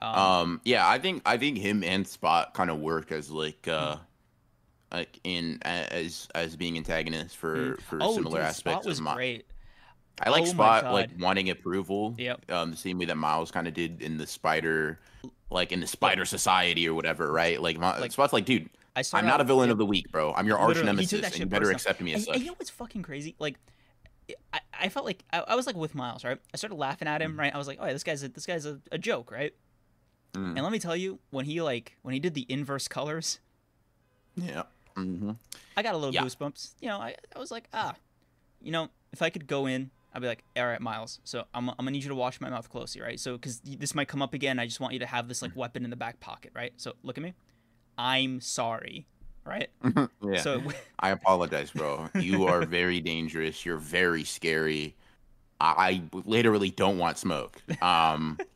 Um, 0.00 0.14
Um, 0.18 0.60
yeah, 0.64 0.88
I 0.88 0.98
think 0.98 1.22
I 1.26 1.36
think 1.38 1.58
him 1.58 1.82
and 1.84 2.06
Spot 2.06 2.54
kind 2.54 2.70
of 2.70 2.78
work 2.78 3.10
as 3.12 3.30
like 3.30 3.66
uh 3.68 3.96
like 4.92 5.18
in 5.24 5.58
as 5.62 6.28
as 6.34 6.54
being 6.56 6.76
antagonists 6.76 7.34
for 7.34 7.78
for 7.88 7.98
oh, 8.00 8.14
similar 8.14 8.40
dude, 8.40 8.46
aspects 8.48 8.84
Spot 8.84 8.84
was 8.84 8.98
of 8.98 9.04
my. 9.04 9.14
great. 9.14 9.46
I 10.20 10.30
like 10.30 10.42
Oh 10.42 10.46
Spot 10.46 10.92
like 10.92 11.10
wanting 11.18 11.50
approval. 11.50 12.14
Yep. 12.18 12.50
Um, 12.50 12.70
the 12.70 12.76
same 12.76 12.98
way 12.98 13.06
that 13.06 13.16
Miles 13.16 13.50
kind 13.50 13.66
of 13.66 13.74
did 13.74 14.02
in 14.02 14.18
the 14.18 14.26
Spider, 14.26 15.00
like 15.50 15.72
in 15.72 15.80
the 15.80 15.86
Spider 15.86 16.24
Society 16.24 16.88
or 16.88 16.94
whatever, 16.94 17.32
right? 17.32 17.60
Like, 17.60 17.76
Mi- 17.78 17.86
Like, 18.00 18.12
Spot's 18.12 18.32
like, 18.32 18.44
dude, 18.44 18.68
I 18.94 19.02
I'm 19.14 19.26
not 19.26 19.40
a 19.40 19.44
villain 19.44 19.70
of 19.70 19.78
the 19.78 19.86
week, 19.86 20.12
bro. 20.12 20.32
I'm 20.34 20.46
your 20.46 20.58
arch 20.58 20.76
literally, 20.76 21.02
he 21.02 21.06
took 21.06 21.20
nemesis, 21.22 21.32
and 21.32 21.40
you 21.40 21.46
better 21.46 21.60
personal. 21.62 21.76
accept 21.76 22.00
me 22.02 22.12
as 22.12 22.16
And, 22.16 22.24
such. 22.26 22.34
and 22.36 22.44
you 22.44 22.50
know 22.50 22.54
what's 22.58 22.70
fucking 22.70 23.02
crazy? 23.02 23.34
Like, 23.38 23.56
I, 24.52 24.60
I 24.82 24.88
felt 24.90 25.06
like 25.06 25.24
I, 25.32 25.40
I 25.40 25.54
was 25.56 25.66
like 25.66 25.76
with 25.76 25.94
Miles, 25.94 26.24
right? 26.24 26.38
I 26.52 26.56
started 26.56 26.76
laughing 26.76 27.08
at 27.08 27.20
him, 27.22 27.38
right? 27.38 27.52
I 27.54 27.58
was 27.58 27.66
like, 27.66 27.78
oh 27.80 27.86
yeah, 27.86 27.92
this 27.92 28.04
guy's 28.04 28.22
a, 28.22 28.28
this 28.28 28.46
guy's 28.46 28.66
a, 28.66 28.78
a 28.92 28.98
joke, 28.98 29.30
right? 29.32 29.54
Mm. 30.34 30.54
And 30.56 30.62
let 30.62 30.72
me 30.72 30.78
tell 30.78 30.94
you, 30.96 31.18
when 31.30 31.44
he 31.46 31.60
like 31.62 31.96
when 32.02 32.12
he 32.14 32.20
did 32.20 32.34
the 32.34 32.46
inverse 32.48 32.86
colors, 32.86 33.40
Yeah. 34.36 34.62
hmm 34.94 35.32
I 35.76 35.82
got 35.82 35.94
a 35.94 35.98
little 35.98 36.14
Yeah. 36.14 36.22
goosebumps. 36.22 36.74
You 36.80 36.88
know, 36.88 36.98
I, 36.98 37.14
I 37.34 37.38
was 37.38 37.50
like, 37.50 37.64
ah, 37.72 37.94
you 38.62 38.70
know, 38.72 38.88
if 39.12 39.20
I 39.22 39.30
could 39.30 39.46
go 39.46 39.66
in, 39.66 39.90
I'd 40.14 40.20
be 40.20 40.28
like, 40.28 40.44
all 40.56 40.66
right, 40.66 40.80
Miles. 40.80 41.20
So 41.24 41.44
I'm, 41.54 41.68
I'm 41.70 41.76
gonna 41.78 41.90
need 41.92 42.02
you 42.02 42.10
to 42.10 42.14
wash 42.14 42.40
my 42.40 42.50
mouth 42.50 42.68
closely, 42.68 43.00
right? 43.00 43.18
So 43.18 43.32
because 43.34 43.60
this 43.60 43.94
might 43.94 44.08
come 44.08 44.20
up 44.22 44.34
again, 44.34 44.58
I 44.58 44.66
just 44.66 44.78
want 44.80 44.92
you 44.92 44.98
to 45.00 45.06
have 45.06 45.28
this 45.28 45.40
like 45.42 45.56
weapon 45.56 45.84
in 45.84 45.90
the 45.90 45.96
back 45.96 46.20
pocket, 46.20 46.52
right? 46.54 46.72
So 46.76 46.94
look 47.02 47.16
at 47.16 47.24
me. 47.24 47.34
I'm 47.96 48.40
sorry, 48.40 49.06
right? 49.46 49.68
yeah. 50.22 50.40
So 50.42 50.62
I 50.98 51.10
apologize, 51.10 51.70
bro. 51.70 52.08
You 52.18 52.46
are 52.46 52.64
very 52.66 53.00
dangerous. 53.00 53.64
You're 53.64 53.76
very 53.78 54.24
scary. 54.24 54.94
I, 55.60 56.02
I 56.12 56.18
literally 56.24 56.70
don't 56.70 56.98
want 56.98 57.18
smoke. 57.18 57.60
Um, 57.80 58.38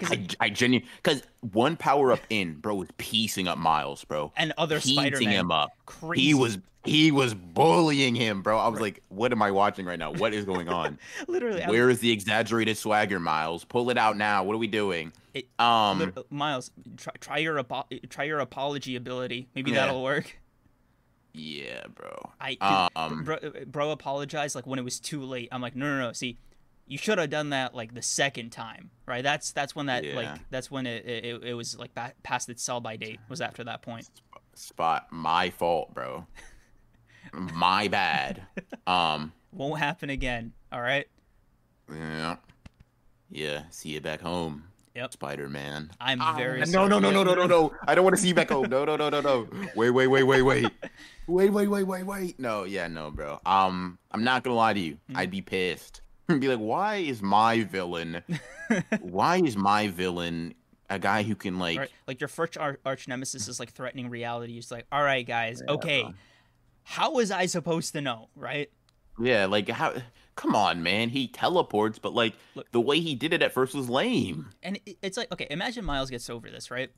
'Cause- 0.00 0.10
I, 0.10 0.26
I 0.40 0.50
genuinely 0.50 0.88
because 1.02 1.22
one 1.52 1.76
power 1.76 2.10
up 2.12 2.20
in, 2.30 2.54
bro, 2.54 2.74
was 2.74 2.88
piecing 2.98 3.46
up 3.46 3.58
Miles, 3.58 4.04
bro. 4.04 4.32
and 4.36 4.52
other 4.58 4.80
Spider-Man, 4.80 5.28
him 5.32 5.52
up. 5.52 5.70
crazy. 5.86 6.22
He 6.24 6.34
was 6.34 6.58
he 6.86 7.10
was 7.10 7.34
bullying 7.34 8.14
him, 8.14 8.42
bro. 8.42 8.58
I 8.58 8.68
was 8.68 8.80
like, 8.80 9.02
what 9.08 9.32
am 9.32 9.42
I 9.42 9.50
watching 9.50 9.84
right 9.86 9.98
now? 9.98 10.12
What 10.12 10.32
is 10.32 10.44
going 10.44 10.68
on? 10.68 10.98
literally 11.28 11.62
Where 11.62 11.90
is 11.90 12.00
the 12.00 12.10
exaggerated 12.10 12.76
swagger, 12.78 13.20
Miles? 13.20 13.64
Pull 13.64 13.90
it 13.90 13.98
out 13.98 14.16
now. 14.16 14.44
What 14.44 14.54
are 14.54 14.58
we 14.58 14.66
doing? 14.66 15.12
It- 15.34 15.48
Um, 15.58 16.12
Miles, 16.30 16.70
try, 16.96 17.12
try 17.20 17.38
your 17.38 17.58
apo- 17.58 17.86
try 18.08 18.24
your 18.24 18.38
apology 18.40 18.96
ability. 18.96 19.48
Maybe 19.54 19.70
Yeah. 19.72 19.86
that'll 19.86 20.02
work. 20.02 20.38
yeah, 21.32 21.84
bro. 21.94 22.30
I 22.40 22.88
Um, 22.96 23.24
bro, 23.24 23.36
bro 23.66 23.90
apologized 23.90 24.54
like 24.54 24.66
when 24.66 24.78
it 24.78 24.84
was 24.84 24.98
too 24.98 25.22
late. 25.22 25.48
I'm 25.52 25.60
like, 25.60 25.76
no, 25.76 25.86
no, 25.86 26.06
no. 26.06 26.12
See, 26.12 26.38
you 26.86 26.96
should 26.96 27.18
have 27.18 27.30
done 27.30 27.50
that 27.50 27.74
like 27.74 27.94
the 27.94 28.00
second 28.02 28.50
time, 28.50 28.90
right? 29.06 29.22
That's 29.22 29.52
that's 29.52 29.74
when 29.74 29.86
that 29.86 30.04
Yeah. 30.04 30.14
like 30.16 30.38
that's 30.50 30.70
when 30.70 30.86
it 30.86 31.04
it, 31.04 31.42
it 31.44 31.54
was 31.54 31.76
like 31.78 31.90
past 32.22 32.48
its 32.48 32.62
sell 32.62 32.80
by 32.80 32.96
date. 32.96 33.20
Was 33.28 33.40
after 33.40 33.64
that 33.64 33.82
point. 33.82 34.08
Spot, 34.54 35.06
my 35.10 35.50
fault, 35.50 35.92
bro. 35.92 36.26
My 37.32 37.88
bad. 37.88 38.42
Um, 38.86 39.32
Won't 39.50 39.80
happen 39.80 40.10
again. 40.10 40.52
All 40.70 40.80
right. 40.80 41.08
yeah, 41.92 42.36
yeah. 43.28 43.62
See 43.70 43.88
you 43.88 44.00
back 44.00 44.20
home. 44.20 44.62
Yep. 44.96 45.12
Spider 45.12 45.48
Man. 45.50 45.90
I'm 46.00 46.18
very 46.36 46.60
no, 46.60 46.64
sorry. 46.64 46.88
no, 46.88 46.98
no, 46.98 47.10
no, 47.10 47.22
no, 47.22 47.34
no, 47.34 47.46
no. 47.46 47.72
I 47.86 47.94
don't 47.94 48.04
want 48.04 48.16
to 48.16 48.22
see 48.22 48.28
you 48.28 48.34
back 48.34 48.48
home. 48.48 48.70
No, 48.70 48.86
no, 48.86 48.96
no, 48.96 49.10
no, 49.10 49.20
no. 49.20 49.48
Wait, 49.76 49.90
wait, 49.90 50.06
wait, 50.06 50.22
wait, 50.22 50.42
wait. 50.42 50.70
Wait, 51.28 51.50
wait, 51.50 51.66
wait, 51.66 51.82
wait, 51.82 52.04
wait. 52.04 52.38
No, 52.38 52.62
yeah, 52.62 52.86
no, 52.86 53.10
bro. 53.10 53.40
Um, 53.44 53.98
I'm 54.12 54.22
not 54.22 54.44
gonna 54.44 54.54
lie 54.54 54.72
to 54.72 54.78
you. 54.78 54.98
Hmm. 55.10 55.16
I'd 55.16 55.30
be 55.32 55.42
pissed. 55.42 56.00
be 56.28 56.46
like, 56.46 56.58
why 56.58 56.96
is 56.96 57.20
my 57.20 57.64
villain? 57.64 58.22
why 59.00 59.38
is 59.38 59.56
my 59.56 59.88
villain 59.88 60.54
a 60.88 61.00
guy 61.00 61.24
who 61.24 61.34
can 61.34 61.58
like? 61.58 61.78
Right? 61.78 61.90
Like 62.06 62.20
your 62.20 62.28
first 62.28 62.56
ar- 62.56 62.78
arch 62.86 63.08
nemesis 63.08 63.48
is 63.48 63.58
like 63.58 63.72
threatening 63.72 64.08
reality. 64.08 64.56
It's 64.56 64.70
like, 64.70 64.86
all 64.92 65.02
right, 65.02 65.26
guys, 65.26 65.60
okay, 65.68 66.02
bro. 66.02 66.14
How 66.88 67.10
was 67.12 67.32
I 67.32 67.46
supposed 67.46 67.92
to 67.94 68.00
know, 68.00 68.28
right? 68.36 68.70
Yeah, 69.18 69.46
like 69.46 69.68
how? 69.68 69.94
Come 70.36 70.54
on, 70.54 70.82
man. 70.84 71.08
He 71.08 71.26
teleports, 71.26 71.98
but 71.98 72.14
like 72.14 72.34
Look- 72.54 72.70
the 72.70 72.80
way 72.80 73.00
he 73.00 73.14
did 73.16 73.32
it 73.32 73.42
at 73.42 73.52
first 73.52 73.74
was 73.74 73.88
lame. 73.90 74.50
And 74.62 74.78
it's 75.02 75.16
like, 75.16 75.32
okay, 75.32 75.48
imagine 75.50 75.84
Miles 75.84 76.10
gets 76.10 76.30
over 76.30 76.48
this, 76.48 76.70
right? 76.70 76.90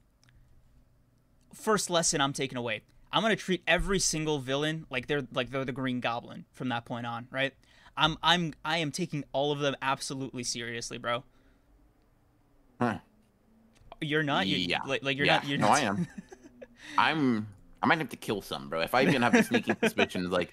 First 1.54 1.88
lesson 1.88 2.20
I'm 2.20 2.34
taking 2.34 2.58
away. 2.58 2.82
I'm 3.10 3.22
gonna 3.22 3.34
treat 3.36 3.62
every 3.66 3.98
single 3.98 4.38
villain 4.40 4.84
like 4.90 5.06
they're 5.06 5.26
like 5.32 5.50
they're 5.50 5.64
the 5.64 5.72
Green 5.72 6.00
Goblin 6.00 6.44
from 6.52 6.68
that 6.68 6.84
point 6.84 7.06
on, 7.06 7.26
right? 7.30 7.54
I'm 7.96 8.18
I'm 8.22 8.52
I 8.66 8.78
am 8.78 8.92
taking 8.92 9.24
all 9.32 9.52
of 9.52 9.60
them 9.60 9.74
absolutely 9.80 10.44
seriously, 10.44 10.98
bro. 10.98 11.24
Huh. 12.78 12.98
You're 14.02 14.22
not. 14.22 14.46
You, 14.46 14.58
Yeah. 14.58 14.82
Like, 14.86 15.02
like 15.02 15.16
you're 15.16 15.24
yeah, 15.26 15.36
not. 15.36 15.46
You're 15.48 15.58
no, 15.58 15.68
not, 15.68 15.78
I 15.78 15.80
am. 15.80 16.06
I'm. 16.98 17.46
I 17.82 17.86
might 17.86 17.98
have 17.98 18.08
to 18.10 18.16
kill 18.16 18.42
some, 18.42 18.68
bro. 18.68 18.80
If 18.80 18.94
I 18.94 19.02
even 19.02 19.22
have 19.22 19.34
a 19.34 19.42
sneaking 19.42 19.76
suspicion, 19.82 20.30
like, 20.30 20.52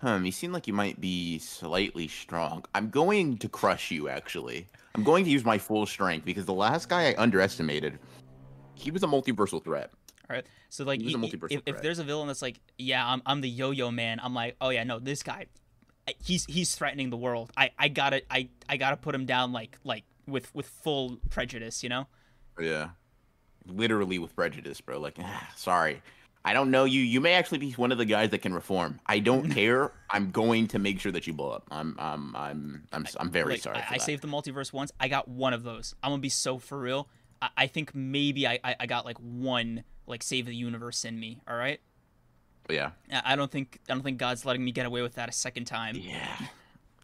hmm, 0.00 0.24
you 0.24 0.32
seem 0.32 0.52
like 0.52 0.66
you 0.66 0.72
might 0.72 1.00
be 1.00 1.38
slightly 1.38 2.08
strong. 2.08 2.64
I'm 2.74 2.90
going 2.90 3.38
to 3.38 3.48
crush 3.48 3.90
you. 3.90 4.08
Actually, 4.08 4.66
I'm 4.94 5.04
going 5.04 5.24
to 5.24 5.30
use 5.30 5.44
my 5.44 5.58
full 5.58 5.86
strength 5.86 6.24
because 6.24 6.46
the 6.46 6.54
last 6.54 6.88
guy 6.88 7.10
I 7.10 7.14
underestimated, 7.16 7.98
he 8.74 8.90
was 8.90 9.02
a 9.02 9.06
multiversal 9.06 9.62
threat. 9.62 9.90
All 10.28 10.34
right. 10.36 10.46
So 10.68 10.84
like, 10.84 11.00
He 11.00 11.06
was 11.06 11.14
a 11.14 11.18
y- 11.18 11.22
y- 11.24 11.28
multiversal 11.30 11.52
if, 11.52 11.62
if 11.66 11.82
there's 11.82 11.98
a 12.00 12.04
villain 12.04 12.26
that's 12.26 12.42
like, 12.42 12.58
yeah, 12.78 13.06
I'm 13.06 13.22
I'm 13.26 13.40
the 13.40 13.48
Yo-Yo 13.48 13.90
Man. 13.90 14.18
I'm 14.22 14.34
like, 14.34 14.56
oh 14.60 14.70
yeah, 14.70 14.82
no, 14.84 14.98
this 14.98 15.22
guy, 15.22 15.46
he's 16.24 16.44
he's 16.46 16.74
threatening 16.74 17.10
the 17.10 17.16
world. 17.16 17.52
I 17.56 17.70
I 17.78 17.88
gotta 17.88 18.22
I 18.30 18.48
I 18.68 18.76
gotta 18.76 18.96
put 18.96 19.14
him 19.14 19.26
down 19.26 19.52
like 19.52 19.78
like 19.84 20.02
with 20.26 20.52
with 20.54 20.66
full 20.66 21.18
prejudice, 21.30 21.82
you 21.82 21.88
know. 21.88 22.06
Yeah, 22.58 22.90
literally 23.66 24.18
with 24.18 24.34
prejudice, 24.34 24.80
bro. 24.80 24.98
Like, 24.98 25.16
ah, 25.20 25.50
sorry. 25.56 26.02
I 26.44 26.52
don't 26.52 26.70
know 26.70 26.84
you. 26.84 27.00
You 27.00 27.20
may 27.20 27.32
actually 27.34 27.58
be 27.58 27.72
one 27.72 27.90
of 27.90 27.98
the 27.98 28.04
guys 28.04 28.30
that 28.30 28.38
can 28.42 28.52
reform. 28.52 29.00
I 29.06 29.18
don't 29.18 29.50
care. 29.58 29.92
I'm 30.10 30.30
going 30.30 30.68
to 30.68 30.78
make 30.78 31.00
sure 31.00 31.10
that 31.12 31.26
you 31.26 31.32
blow 31.32 31.50
up. 31.50 31.66
I'm, 31.70 31.96
I'm, 31.98 32.36
I'm, 32.36 32.82
I'm, 32.92 33.06
I'm 33.18 33.30
very 33.30 33.52
Like, 33.54 33.62
sorry. 33.62 33.78
I, 33.78 33.94
I 33.94 33.96
saved 33.98 34.22
the 34.22 34.28
multiverse 34.28 34.72
once. 34.72 34.92
I 35.00 35.08
got 35.08 35.26
one 35.26 35.54
of 35.54 35.62
those. 35.62 35.94
I'm 36.02 36.10
gonna 36.10 36.20
be 36.20 36.28
so 36.28 36.58
for 36.58 36.78
real. 36.78 37.08
I, 37.40 37.48
I 37.56 37.66
think 37.66 37.94
maybe 37.94 38.46
I, 38.46 38.58
I 38.62 38.76
I 38.80 38.86
got 38.86 39.04
like 39.06 39.16
one 39.18 39.84
like 40.06 40.22
save 40.22 40.44
the 40.46 40.54
universe 40.54 41.04
in 41.06 41.18
me. 41.18 41.40
All 41.48 41.56
right. 41.56 41.80
yeah. 42.68 42.90
I 43.24 43.36
don't 43.36 43.50
think 43.50 43.80
I 43.88 43.94
don't 43.94 44.02
think 44.02 44.18
God's 44.18 44.44
letting 44.44 44.64
me 44.64 44.72
get 44.72 44.84
away 44.86 45.00
with 45.02 45.14
that 45.14 45.28
a 45.28 45.32
second 45.32 45.64
time. 45.64 45.96
Yeah. 45.96 46.36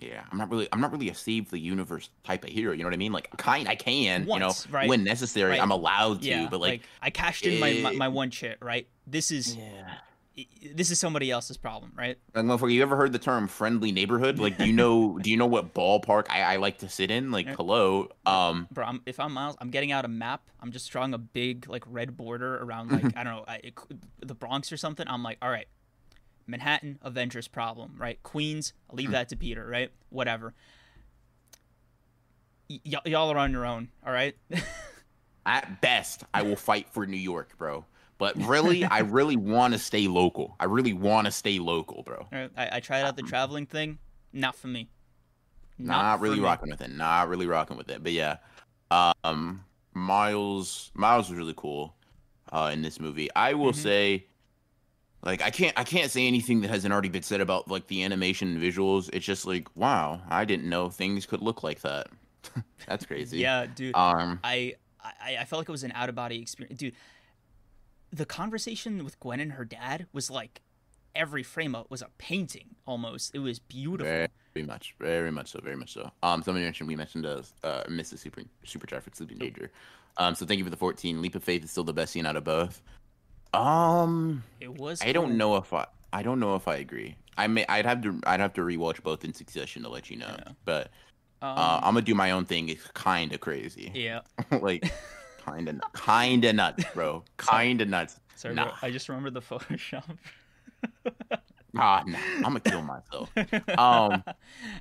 Yeah, 0.00 0.24
I'm 0.32 0.38
not 0.38 0.50
really 0.50 0.68
I'm 0.72 0.80
not 0.80 0.92
really 0.92 1.10
a 1.10 1.14
save 1.14 1.50
the 1.50 1.58
universe 1.58 2.08
type 2.24 2.44
of 2.44 2.50
hero. 2.50 2.72
You 2.72 2.78
know 2.78 2.86
what 2.86 2.94
I 2.94 2.98
mean? 2.98 3.12
Like 3.12 3.36
kind 3.36 3.68
I 3.68 3.74
can, 3.74 4.26
Once, 4.26 4.64
you 4.66 4.72
know, 4.72 4.78
right? 4.78 4.88
when 4.88 5.04
necessary, 5.04 5.50
Right. 5.50 5.62
I'm 5.62 5.70
allowed 5.70 6.22
to. 6.22 6.28
yeah, 6.28 6.48
but 6.50 6.60
like, 6.60 6.82
I 7.02 7.10
cashed 7.10 7.46
in 7.46 7.60
my, 7.60 7.72
my 7.82 7.92
my 7.92 8.08
one 8.08 8.30
chit, 8.30 8.58
right? 8.62 8.86
This 9.06 9.30
is 9.30 9.56
yeah. 9.56 10.44
this 10.74 10.90
is 10.90 10.98
somebody 10.98 11.30
else's 11.30 11.56
problem, 11.56 11.92
right? 11.96 12.16
Like, 12.34 12.44
motherfucker, 12.44 12.72
you 12.72 12.82
ever 12.82 12.96
heard 12.96 13.12
the 13.12 13.18
term 13.18 13.46
friendly 13.46 13.92
neighborhood? 13.92 14.38
Like, 14.38 14.56
do 14.56 14.66
you 14.66 14.72
know 14.72 15.18
do 15.18 15.30
you 15.30 15.36
know 15.36 15.46
what 15.46 15.74
ballpark 15.74 16.26
I, 16.30 16.54
I 16.54 16.56
like 16.56 16.78
to 16.78 16.88
sit 16.88 17.10
in? 17.10 17.30
Like, 17.30 17.46
hello. 17.56 18.08
Um, 18.24 18.68
Bro, 18.70 18.86
I'm, 18.86 19.02
if 19.06 19.20
I'm 19.20 19.32
Miles, 19.32 19.56
I'm 19.60 19.70
getting 19.70 19.92
out 19.92 20.04
a 20.04 20.08
map. 20.08 20.42
I'm 20.60 20.72
just 20.72 20.90
drawing 20.90 21.12
a 21.14 21.18
big 21.18 21.68
like 21.68 21.84
red 21.86 22.16
border 22.16 22.56
around 22.62 22.90
like 23.02 23.16
I 23.16 23.24
don't 23.24 23.36
know 23.36 23.44
I, 23.46 23.56
it, 23.56 23.74
the 24.20 24.34
Bronx 24.34 24.72
or 24.72 24.76
something. 24.76 25.06
I'm 25.08 25.22
like, 25.22 25.38
all 25.42 25.50
right, 25.50 25.66
Manhattan, 26.46 26.98
Avengers 27.02 27.48
problem, 27.48 27.94
right? 27.98 28.22
Queens, 28.22 28.72
I'll 28.88 28.96
leave 28.96 29.10
that 29.12 29.28
to 29.30 29.36
Peter, 29.36 29.66
right? 29.66 29.90
Whatever. 30.10 30.54
Y- 32.68 32.80
y- 32.84 33.00
y'all 33.06 33.30
are 33.30 33.38
on 33.38 33.52
your 33.52 33.66
own, 33.66 33.88
all 34.06 34.12
right? 34.12 34.36
at 35.46 35.80
best, 35.80 36.24
I 36.34 36.42
will 36.42 36.56
fight 36.56 36.88
for 36.90 37.06
New 37.06 37.16
York, 37.16 37.56
bro. 37.58 37.84
But 38.18 38.36
really, 38.36 38.84
I 38.84 38.98
really 39.00 39.36
want 39.36 39.72
to 39.72 39.78
stay 39.78 40.06
local. 40.06 40.54
I 40.60 40.66
really 40.66 40.92
want 40.92 41.24
to 41.26 41.30
stay 41.30 41.58
local, 41.58 42.02
bro. 42.02 42.28
Right, 42.30 42.50
I, 42.56 42.76
I 42.76 42.80
tried 42.80 43.02
out 43.02 43.16
the 43.16 43.22
traveling 43.22 43.64
thing. 43.66 43.98
Not 44.32 44.54
for 44.54 44.66
me. 44.68 44.88
Not, 45.78 46.18
for 46.18 46.24
really 46.24 46.38
me. 46.38 46.44
rocking 46.44 46.68
with 46.70 46.82
it. 46.82 46.90
Not 46.92 47.28
really 47.28 47.46
rocking 47.46 47.78
with 47.78 47.88
it. 47.88 48.02
But 48.02 48.12
yeah, 48.12 48.36
um, 48.90 49.64
Miles 49.94 50.90
Miles 50.94 51.30
was 51.30 51.38
really 51.38 51.54
cool 51.56 51.94
uh, 52.52 52.70
in 52.72 52.82
this 52.82 53.00
movie. 53.00 53.30
I 53.34 53.54
will 53.54 53.72
Mhm. 53.72 53.76
say, 53.76 54.26
like, 55.22 55.42
I 55.42 55.50
can't 55.50 55.78
I 55.78 55.84
can't 55.84 56.10
say 56.10 56.26
anything 56.26 56.62
that 56.62 56.70
hasn't 56.70 56.92
already 56.92 57.08
been 57.08 57.22
said 57.22 57.40
about 57.40 57.68
like 57.68 57.86
the 57.88 58.04
animation 58.04 58.48
and 58.48 58.62
visuals. 58.62 59.10
It's 59.12 59.24
just 59.24 59.46
like, 59.46 59.68
wow, 59.76 60.20
I 60.28 60.44
didn't 60.44 60.68
know 60.68 60.88
things 60.88 61.26
could 61.26 61.42
look 61.42 61.62
like 61.62 61.80
that. 61.80 62.08
That's 62.86 63.04
crazy. 63.04 63.38
Yeah, 63.38 63.66
dude. 63.66 63.94
Um. 63.94 64.40
I, 64.42 64.74
I 65.02 65.38
I 65.40 65.44
felt 65.44 65.60
like 65.60 65.68
it 65.68 65.72
was 65.72 65.84
an 65.84 65.92
out 65.94 66.08
of 66.08 66.14
body 66.14 66.40
experience, 66.40 66.78
dude. 66.78 66.94
The 68.12 68.26
conversation 68.26 69.04
with 69.04 69.20
Gwen 69.20 69.40
and 69.40 69.52
her 69.52 69.64
dad 69.64 70.06
was 70.12 70.30
like 70.30 70.62
every 71.14 71.42
frame 71.42 71.74
up 71.74 71.90
was 71.90 72.02
a 72.02 72.08
painting 72.18 72.76
almost. 72.86 73.34
It 73.34 73.40
was 73.40 73.58
beautiful. 73.58 74.10
Very, 74.10 74.28
very 74.54 74.66
much, 74.66 74.94
very 74.98 75.30
much 75.30 75.52
so, 75.52 75.60
very 75.62 75.76
much 75.76 75.92
so. 75.92 76.10
Um, 76.22 76.42
somebody 76.42 76.64
mentioned 76.64 76.88
we 76.88 76.96
mentioned 76.96 77.26
uh, 77.26 77.42
uh 77.62 77.84
Mrs. 77.84 78.18
Super 78.18 78.42
Super 78.64 78.86
Chat 78.86 79.02
for 79.02 79.10
Sleeping 79.12 79.38
Danger. 79.38 79.70
Um, 80.16 80.34
so 80.34 80.44
thank 80.44 80.58
you 80.58 80.64
for 80.64 80.70
the 80.70 80.76
14. 80.76 81.22
Leap 81.22 81.34
of 81.34 81.44
Faith 81.44 81.64
is 81.64 81.70
still 81.70 81.84
the 81.84 81.92
best 81.92 82.12
scene 82.12 82.26
out 82.26 82.36
of 82.36 82.44
both. 82.44 82.82
Um, 83.52 84.42
It 84.60 84.78
was. 84.78 85.00
I 85.02 85.12
don't 85.12 85.36
know 85.36 85.56
if 85.56 85.72
I, 85.72 85.86
I 86.12 86.22
don't 86.22 86.40
know 86.40 86.54
if 86.56 86.68
I 86.68 86.76
agree. 86.76 87.16
I 87.36 87.46
may, 87.46 87.64
I'd 87.68 87.86
have 87.86 88.02
to, 88.02 88.20
I'd 88.26 88.40
have 88.40 88.52
to 88.54 88.60
rewatch 88.62 89.02
both 89.02 89.24
in 89.24 89.32
succession 89.32 89.82
to 89.82 89.88
let 89.88 90.10
you 90.10 90.16
know. 90.16 90.34
Yeah. 90.38 90.52
But 90.64 90.90
Um, 91.42 91.56
uh, 91.56 91.78
I'm 91.82 91.94
gonna 91.94 92.02
do 92.02 92.14
my 92.14 92.32
own 92.32 92.44
thing. 92.44 92.68
It's 92.68 92.86
kind 92.88 93.32
of 93.32 93.40
crazy, 93.40 93.90
yeah. 93.94 94.20
like 94.60 94.92
kind 95.44 95.68
of, 95.68 95.80
kind 95.94 96.44
of 96.44 96.54
nuts, 96.54 96.84
bro. 96.94 97.24
Kind 97.38 97.80
of 97.80 97.88
nuts. 97.88 98.20
Sorry, 98.36 98.54
Nah. 98.54 98.64
bro. 98.64 98.72
I 98.82 98.90
just 98.90 99.08
remembered 99.08 99.34
the 99.34 99.40
Photoshop. 99.50 100.04
Ah, 101.78 102.02
nah, 102.06 102.18
I'm 102.36 102.42
gonna 102.42 102.60
kill 102.60 102.82
myself. 102.82 103.30
Um, 103.78 104.24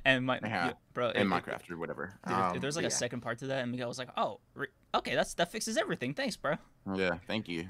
and 0.04 0.26
my 0.26 0.38
Yeah, 0.42 0.66
yeah, 0.66 0.72
bro, 0.92 1.10
in 1.10 1.28
Minecraft 1.28 1.70
or 1.70 1.76
whatever. 1.78 2.14
Dude, 2.26 2.32
if 2.36 2.38
Um, 2.38 2.58
there's 2.60 2.74
like 2.76 2.84
but 2.84 2.92
a 2.92 2.96
second 2.96 3.20
part 3.20 3.38
to 3.38 3.46
that, 3.46 3.62
and 3.62 3.70
Miguel 3.70 3.86
was 3.88 3.98
like, 3.98 4.08
"Oh, 4.16 4.40
re- 4.54 4.66
okay, 4.96 5.14
that's 5.14 5.32
that 5.34 5.52
fixes 5.52 5.76
everything. 5.76 6.14
Thanks, 6.14 6.36
bro." 6.36 6.56
yeah. 6.88 6.96
yeah, 6.96 7.10
thank 7.28 7.48
you, 7.48 7.68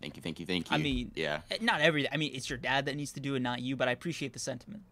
thank 0.00 0.16
you, 0.16 0.22
thank 0.22 0.40
you, 0.40 0.46
thank 0.46 0.70
you. 0.70 0.74
I 0.74 0.78
mean, 0.78 1.10
yeah, 1.14 1.40
Eh, 1.50 1.58
Not 1.60 1.80
everything. 1.80 2.10
I 2.12 2.16
mean, 2.16 2.32
it's 2.34 2.48
your 2.48 2.58
dad 2.58 2.86
that 2.86 2.96
needs 2.96 3.12
to 3.12 3.20
do 3.20 3.34
it, 3.34 3.40
not 3.40 3.60
you. 3.60 3.76
But 3.76 3.88
I 3.88 3.92
appreciate 3.92 4.32
the 4.32 4.38
sentiment. 4.38 4.82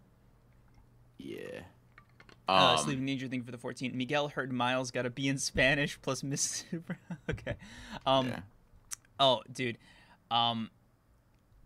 yeah. 1.19 1.61
Uh, 2.49 2.75
Um, 2.77 2.79
Sleeping 2.79 3.07
Danger 3.07 3.29
thing 3.29 3.43
for 3.45 3.53
the 3.53 3.59
14. 3.59 3.97
Miguel 3.97 4.29
heard 4.29 4.53
Miles 4.53 4.91
got 4.91 5.03
to 5.03 5.11
be 5.11 5.29
in 5.29 5.39
Spanish 5.39 5.99
plus 6.03 6.23
Miss 6.25 6.43
Super. 6.43 6.99
okay. 7.31 7.55
Um. 8.05 8.29
yeah. 8.29 8.41
Oh, 9.21 9.43
dude. 9.53 9.79
Um. 10.31 10.71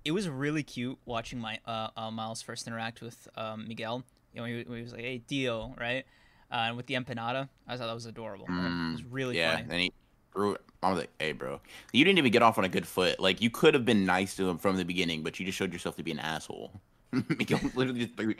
It 0.05 0.13
was 0.13 0.29
really 0.29 0.63
cute 0.63 0.99
watching 1.05 1.41
my 1.41 1.59
uh, 1.67 1.89
uh 1.97 2.11
Miles 2.13 2.41
first 2.43 2.67
interact 2.69 3.01
with 3.01 3.27
um 3.37 3.67
Miguel. 3.67 4.05
You 4.35 4.41
know, 4.41 4.47
he, 4.47 4.65
he 4.77 4.83
was 4.83 4.93
like, 4.93 5.01
"Hey, 5.01 5.19
Dio," 5.19 5.75
right? 5.81 6.05
Uh, 6.53 6.55
and 6.69 6.77
with 6.77 6.87
the 6.87 6.95
empanada, 6.95 7.49
I 7.67 7.77
thought 7.77 7.87
that 7.87 7.95
was 7.95 8.07
adorable. 8.07 8.47
right? 8.49 8.67
It 8.91 8.93
was 8.93 9.05
really 9.05 9.35
Mm, 9.35 9.39
yeah, 9.39 9.57
funny. 9.57 9.67
and 9.71 9.81
he 9.81 9.93
threw 10.37 10.53
it. 10.53 10.61
I 10.83 10.91
was 10.91 10.99
like, 11.01 11.11
"Hey, 11.19 11.33
bro, 11.33 11.61
you 11.93 12.05
didn't 12.05 12.19
even 12.19 12.31
get 12.31 12.43
off 12.43 12.59
on 12.59 12.65
a 12.65 12.69
good 12.69 12.87
foot. 12.87 13.19
Like, 13.19 13.41
you 13.41 13.51
could 13.51 13.75
have 13.75 13.85
been 13.85 14.05
nice 14.05 14.37
to 14.37 14.49
him 14.49 14.59
from 14.59 14.77
the 14.77 14.85
beginning, 14.85 15.23
but 15.23 15.41
you 15.41 15.47
just 15.47 15.57
showed 15.57 15.73
yourself 15.73 15.97
to 15.97 16.03
be 16.03 16.13
an 16.13 16.19
asshole." 16.19 16.71
Literally 17.13 18.01
just 18.01 18.17
threw. 18.17 18.35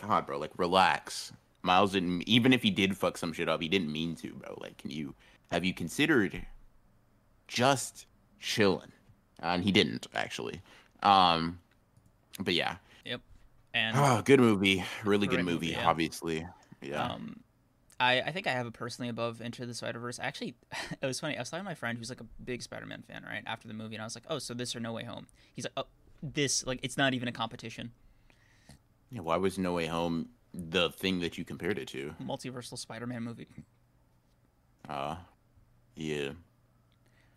God, 0.00 0.26
bro, 0.26 0.38
like, 0.38 0.52
relax. 0.58 1.32
Miles 1.62 1.92
didn't. 1.92 2.22
Even 2.28 2.52
if 2.52 2.62
he 2.62 2.70
did 2.70 2.96
fuck 2.96 3.16
some 3.16 3.32
shit 3.32 3.48
up, 3.48 3.60
he 3.60 3.68
didn't 3.68 3.90
mean 3.90 4.14
to, 4.16 4.32
bro. 4.34 4.56
Like, 4.60 4.76
can 4.78 4.90
you 4.90 5.14
have 5.50 5.64
you 5.64 5.74
considered 5.74 6.40
just 7.48 8.06
chilling? 8.38 8.92
And 9.40 9.64
he 9.64 9.72
didn't 9.72 10.06
actually. 10.14 10.60
Um, 11.02 11.58
but 12.40 12.54
yeah, 12.54 12.76
Yep. 13.04 13.20
And 13.74 13.96
oh, 13.96 14.22
good 14.24 14.40
movie, 14.40 14.84
really 15.04 15.26
good 15.26 15.44
movie. 15.44 15.52
movie, 15.52 15.66
yeah. 15.68 15.88
Obviously, 15.88 16.46
yeah. 16.82 17.04
Um, 17.04 17.40
I, 18.00 18.20
I 18.20 18.30
think 18.30 18.46
I 18.46 18.52
have 18.52 18.66
a 18.66 18.70
personally 18.70 19.08
above 19.08 19.40
Into 19.40 19.66
the 19.66 19.74
Spider 19.74 19.98
Verse. 19.98 20.18
Actually, 20.22 20.54
it 21.02 21.06
was 21.06 21.20
funny. 21.20 21.36
I 21.36 21.40
was 21.40 21.50
talking 21.50 21.64
to 21.64 21.70
my 21.70 21.74
friend 21.74 21.98
who's 21.98 22.10
like 22.10 22.20
a 22.20 22.26
big 22.44 22.62
Spider 22.62 22.86
Man 22.86 23.02
fan, 23.02 23.24
right? 23.28 23.42
After 23.46 23.66
the 23.68 23.74
movie, 23.74 23.96
and 23.96 24.02
I 24.02 24.06
was 24.06 24.14
like, 24.14 24.24
"Oh, 24.28 24.38
so 24.38 24.54
this 24.54 24.76
or 24.76 24.80
No 24.80 24.92
Way 24.92 25.04
Home?" 25.04 25.26
He's 25.54 25.64
like, 25.64 25.72
"Oh, 25.76 25.86
this 26.22 26.66
like 26.66 26.80
it's 26.82 26.96
not 26.96 27.14
even 27.14 27.28
a 27.28 27.32
competition. 27.32 27.92
Yeah, 29.10 29.20
why 29.20 29.36
was 29.36 29.58
No 29.58 29.72
Way 29.72 29.86
Home 29.86 30.28
the 30.54 30.90
thing 30.90 31.20
that 31.20 31.38
you 31.38 31.44
compared 31.44 31.78
it 31.78 31.88
to? 31.88 32.14
Multiversal 32.22 32.78
Spider 32.78 33.06
Man 33.06 33.22
movie." 33.22 33.48
Uh, 34.88 35.16
yeah. 35.96 36.30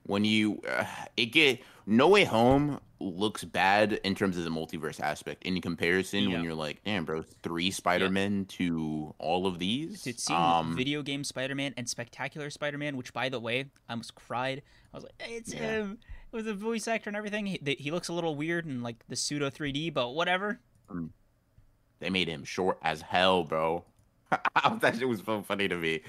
When 0.03 0.25
you, 0.25 0.61
uh, 0.67 0.85
it 1.15 1.27
get 1.27 1.61
No 1.85 2.07
Way 2.07 2.23
Home 2.25 2.79
looks 2.99 3.43
bad 3.43 3.93
in 4.03 4.15
terms 4.15 4.37
of 4.37 4.43
the 4.43 4.49
multiverse 4.49 4.99
aspect 4.99 5.43
in 5.43 5.59
comparison. 5.61 6.23
Yeah. 6.23 6.35
When 6.35 6.43
you're 6.43 6.53
like, 6.53 6.83
damn, 6.83 7.05
bro, 7.05 7.23
three 7.43 7.71
Spider 7.71 8.09
Men 8.09 8.45
to 8.45 9.13
all 9.17 9.47
of 9.47 9.59
these. 9.59 10.01
Seeing 10.01 10.39
um, 10.39 10.75
video 10.75 11.01
game 11.01 11.23
Spider 11.23 11.55
Man 11.55 11.73
and 11.77 11.89
Spectacular 11.89 12.49
Spider 12.49 12.77
Man, 12.77 12.97
which 12.97 13.13
by 13.13 13.29
the 13.29 13.39
way, 13.39 13.65
I 13.89 13.93
almost 13.93 14.15
cried. 14.15 14.61
I 14.93 14.97
was 14.97 15.03
like, 15.03 15.13
"It's 15.19 15.53
Yeah. 15.53 15.59
him." 15.59 15.99
With 16.31 16.45
the 16.45 16.53
voice 16.53 16.87
actor 16.87 17.09
and 17.09 17.17
everything, 17.17 17.45
he, 17.45 17.59
he 17.77 17.91
looks 17.91 18.07
a 18.07 18.13
little 18.13 18.35
weird 18.35 18.65
and 18.65 18.81
like 18.81 19.05
the 19.09 19.17
pseudo 19.17 19.49
3D, 19.49 19.93
but 19.93 20.11
whatever. 20.11 20.59
they 21.99 22.09
made 22.09 22.29
him 22.29 22.45
short 22.45 22.77
as 22.81 23.01
hell, 23.01 23.43
bro. 23.43 23.83
that 24.79 24.95
shit 24.97 25.07
was 25.07 25.21
so 25.25 25.41
funny 25.41 25.67
to 25.67 25.75
me. 25.75 26.01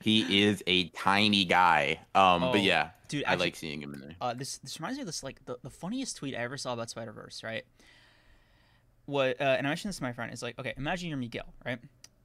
He 0.00 0.42
is 0.42 0.62
a 0.66 0.88
tiny 0.90 1.44
guy. 1.44 2.00
Um, 2.14 2.44
Oh, 2.44 2.52
but 2.52 2.62
yeah, 2.62 2.90
Dude, 3.08 3.24
I 3.24 3.32
actually, 3.32 3.46
like 3.46 3.56
seeing 3.56 3.82
him 3.82 3.94
in 3.94 4.00
there. 4.00 4.16
uh, 4.20 4.34
this 4.34 4.58
this 4.58 4.78
reminds 4.78 4.98
me 4.98 5.02
of 5.02 5.06
this 5.06 5.22
like 5.22 5.44
the, 5.44 5.58
the 5.62 5.70
funniest 5.70 6.16
tweet 6.16 6.34
I 6.34 6.38
ever 6.38 6.56
saw 6.56 6.72
about 6.72 6.90
Spider 6.90 7.12
Verse, 7.12 7.42
right? 7.42 7.64
What 9.06 9.40
uh, 9.40 9.44
and 9.44 9.66
I 9.66 9.70
mentioned 9.70 9.90
this 9.90 9.96
to 9.98 10.02
my 10.02 10.12
friend. 10.12 10.32
It's 10.32 10.42
like, 10.42 10.58
okay, 10.58 10.74
imagine 10.76 11.08
you're 11.08 11.18
Miguel, 11.18 11.52
right? 11.64 11.78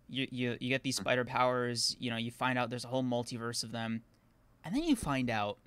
You 0.10 0.28
you 0.32 0.58
you 0.60 0.70
get 0.70 0.84
these 0.84 0.98
spider 0.98 1.24
powers. 1.26 1.96
You 2.00 2.12
know, 2.12 2.18
you 2.18 2.30
find 2.32 2.60
out 2.60 2.70
there's 2.70 2.84
a 2.86 2.90
whole 2.90 3.04
multiverse 3.04 3.64
of 3.64 3.72
them, 3.72 4.02
and 4.64 4.76
then 4.76 4.84
you 4.84 4.96
find 4.96 5.30
out 5.30 5.58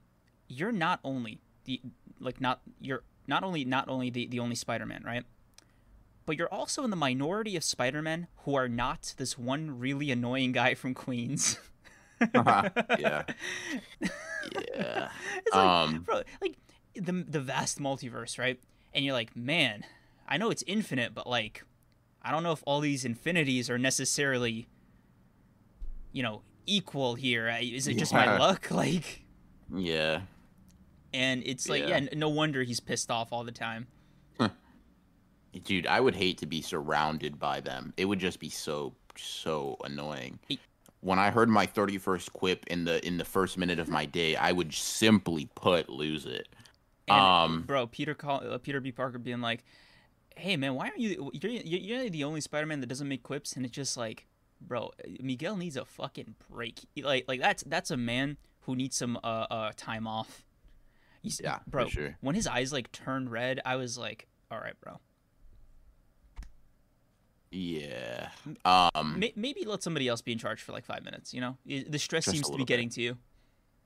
you're 0.48 0.72
not 0.72 1.00
only 1.02 1.40
the 1.64 1.80
like 2.20 2.40
not 2.40 2.60
you're 2.80 3.02
not 3.26 3.42
only 3.42 3.64
not 3.64 3.88
only 3.88 4.10
the 4.10 4.26
the 4.26 4.38
only 4.38 4.54
Spider 4.54 4.84
Man, 4.86 5.02
right? 5.04 5.24
But 6.26 6.36
you're 6.36 6.52
also 6.52 6.82
in 6.84 6.90
the 6.90 6.96
minority 6.96 7.56
of 7.56 7.64
Spider 7.64 8.02
Men 8.02 8.26
who 8.38 8.54
are 8.54 8.68
not 8.68 9.14
this 9.16 9.38
one 9.38 9.78
really 9.78 10.10
annoying 10.10 10.52
guy 10.52 10.74
from 10.74 10.92
Queens. 10.92 11.58
yeah, 12.20 12.68
yeah. 12.98 13.24
It's 14.00 15.54
like, 15.54 15.54
Um, 15.54 16.00
bro, 16.02 16.22
like 16.40 16.56
the 16.94 17.12
the 17.12 17.40
vast 17.40 17.78
multiverse, 17.78 18.38
right? 18.38 18.58
And 18.94 19.04
you're 19.04 19.14
like, 19.14 19.36
man, 19.36 19.84
I 20.28 20.38
know 20.38 20.50
it's 20.50 20.64
infinite, 20.66 21.14
but 21.14 21.26
like, 21.26 21.62
I 22.22 22.30
don't 22.30 22.42
know 22.42 22.52
if 22.52 22.62
all 22.66 22.80
these 22.80 23.04
infinities 23.04 23.68
are 23.68 23.78
necessarily, 23.78 24.66
you 26.12 26.22
know, 26.22 26.42
equal 26.66 27.14
here. 27.14 27.48
Is 27.60 27.86
it 27.86 27.98
just 27.98 28.12
my 28.12 28.38
luck? 28.38 28.68
Like, 28.70 29.22
yeah. 29.74 30.20
and 31.12 31.42
it's 31.44 31.68
like, 31.68 31.82
Yeah. 31.86 31.98
yeah, 31.98 32.08
no 32.14 32.28
wonder 32.28 32.62
he's 32.62 32.80
pissed 32.80 33.10
off 33.10 33.32
all 33.32 33.44
the 33.44 33.52
time. 33.52 33.86
Dude, 35.64 35.86
I 35.86 36.00
would 36.00 36.14
hate 36.14 36.36
to 36.38 36.46
be 36.46 36.60
surrounded 36.60 37.38
by 37.38 37.60
them. 37.60 37.94
It 37.96 38.04
would 38.04 38.18
just 38.18 38.40
be 38.40 38.50
so 38.50 38.94
so 39.16 39.78
annoying. 39.84 40.38
When 41.00 41.18
I 41.18 41.30
heard 41.30 41.48
my 41.48 41.66
31st 41.66 42.32
quip 42.32 42.66
in 42.66 42.84
the 42.84 43.04
in 43.06 43.18
the 43.18 43.24
first 43.24 43.58
minute 43.58 43.78
of 43.78 43.88
my 43.88 44.06
day, 44.06 44.34
I 44.36 44.52
would 44.52 44.72
simply 44.74 45.48
put 45.54 45.88
lose 45.88 46.26
it. 46.26 46.48
And, 47.08 47.18
Um, 47.20 47.62
bro, 47.62 47.86
Peter 47.86 48.14
call, 48.14 48.42
uh, 48.44 48.58
Peter 48.58 48.80
B. 48.80 48.90
Parker 48.90 49.18
being 49.18 49.40
like, 49.40 49.62
"Hey, 50.36 50.56
man, 50.56 50.74
why 50.74 50.86
aren't 50.88 50.98
you? 50.98 51.30
You're 51.32 51.52
you're 51.52 52.10
the 52.10 52.24
only 52.24 52.40
Spider-Man 52.40 52.80
that 52.80 52.88
doesn't 52.88 53.06
make 53.08 53.22
quips." 53.22 53.52
And 53.54 53.64
it's 53.64 53.74
just 53.74 53.96
like, 53.96 54.26
bro, 54.60 54.90
Miguel 55.20 55.56
needs 55.56 55.76
a 55.76 55.84
fucking 55.84 56.34
break. 56.50 56.80
Like 56.96 57.26
like 57.28 57.40
that's 57.40 57.62
that's 57.64 57.90
a 57.92 57.96
man 57.96 58.38
who 58.62 58.74
needs 58.74 58.96
some 58.96 59.16
uh 59.22 59.46
uh 59.50 59.72
time 59.76 60.06
off. 60.08 60.44
He's, 61.22 61.40
Yeah, 61.42 61.58
bro. 61.66 61.88
sure. 61.88 62.16
When 62.20 62.34
his 62.34 62.46
eyes 62.48 62.72
like 62.72 62.90
turned 62.90 63.30
red, 63.30 63.60
I 63.64 63.76
was 63.76 63.96
like, 63.96 64.26
"All 64.50 64.58
right, 64.58 64.74
bro." 64.80 64.98
Yeah. 67.50 68.28
Um, 68.64 69.18
May- 69.18 69.32
maybe 69.36 69.64
let 69.64 69.82
somebody 69.82 70.08
else 70.08 70.20
be 70.20 70.32
in 70.32 70.38
charge 70.38 70.62
for 70.62 70.72
like 70.72 70.84
five 70.84 71.04
minutes. 71.04 71.32
You 71.32 71.40
know, 71.40 71.56
the 71.66 71.98
stress 71.98 72.26
seems 72.26 72.46
to 72.48 72.52
be 72.52 72.58
bit. 72.58 72.66
getting 72.66 72.88
to 72.90 73.00
you. 73.00 73.16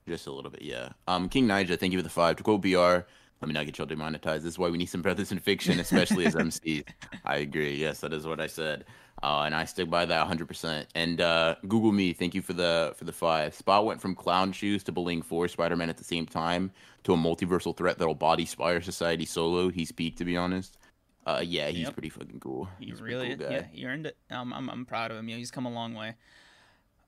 just 0.07 0.27
a 0.27 0.31
little 0.31 0.51
bit, 0.51 0.61
yeah. 0.63 0.89
Um, 1.07 1.29
King 1.29 1.47
Nija, 1.47 1.79
thank 1.79 1.93
you 1.93 1.99
for 1.99 2.03
the 2.03 2.09
five. 2.09 2.35
To 2.37 2.43
quote 2.43 2.61
BR, 2.61 3.05
let 3.41 3.47
me 3.47 3.53
not 3.53 3.65
get 3.65 3.77
y'all 3.77 3.87
demonetized. 3.87 4.43
This 4.43 4.53
is 4.53 4.59
why 4.59 4.69
we 4.69 4.77
need 4.77 4.87
some 4.87 5.01
brothers 5.01 5.31
in 5.31 5.39
fiction, 5.39 5.79
especially 5.79 6.25
as 6.25 6.35
MCs. 6.35 6.85
I 7.25 7.37
agree. 7.37 7.75
Yes, 7.75 8.01
that 8.01 8.13
is 8.13 8.25
what 8.27 8.39
I 8.39 8.47
said. 8.47 8.85
Uh, 9.23 9.43
and 9.45 9.53
I 9.53 9.65
stick 9.65 9.89
by 9.89 10.05
that 10.05 10.27
100%. 10.27 10.85
And 10.95 11.21
uh, 11.21 11.55
Google 11.67 11.91
me, 11.91 12.13
thank 12.13 12.33
you 12.33 12.41
for 12.41 12.53
the 12.53 12.93
for 12.97 13.05
the 13.05 13.11
five. 13.13 13.53
Spot 13.53 13.85
went 13.85 14.01
from 14.01 14.15
clown 14.15 14.51
shoes 14.51 14.83
to 14.85 14.91
bullying 14.91 15.21
four 15.21 15.47
Spider-Man 15.47 15.89
at 15.89 15.97
the 15.97 16.03
same 16.03 16.25
time 16.25 16.71
to 17.03 17.13
a 17.13 17.17
multiversal 17.17 17.75
threat 17.75 17.99
that'll 17.99 18.15
body 18.15 18.45
Spider 18.45 18.81
Society 18.81 19.25
solo. 19.25 19.69
He's 19.69 19.91
peaked, 19.91 20.17
to 20.19 20.25
be 20.25 20.37
honest. 20.37 20.77
Uh, 21.25 21.41
yeah, 21.45 21.67
he's 21.69 21.81
Yep. 21.85 21.93
pretty 21.93 22.09
fucking 22.09 22.39
cool. 22.39 22.67
He 22.79 22.87
He's 22.87 23.01
really, 23.01 23.35
cool 23.35 23.51
yeah, 23.51 23.63
he 23.71 23.85
earned 23.85 24.07
it. 24.07 24.17
Um, 24.31 24.51
I'm, 24.53 24.69
I'm 24.69 24.85
proud 24.85 25.11
of 25.11 25.17
him. 25.17 25.29
You 25.29 25.35
know, 25.35 25.39
he's 25.39 25.51
come 25.51 25.65
a 25.67 25.71
long 25.71 25.93
way. 25.93 26.15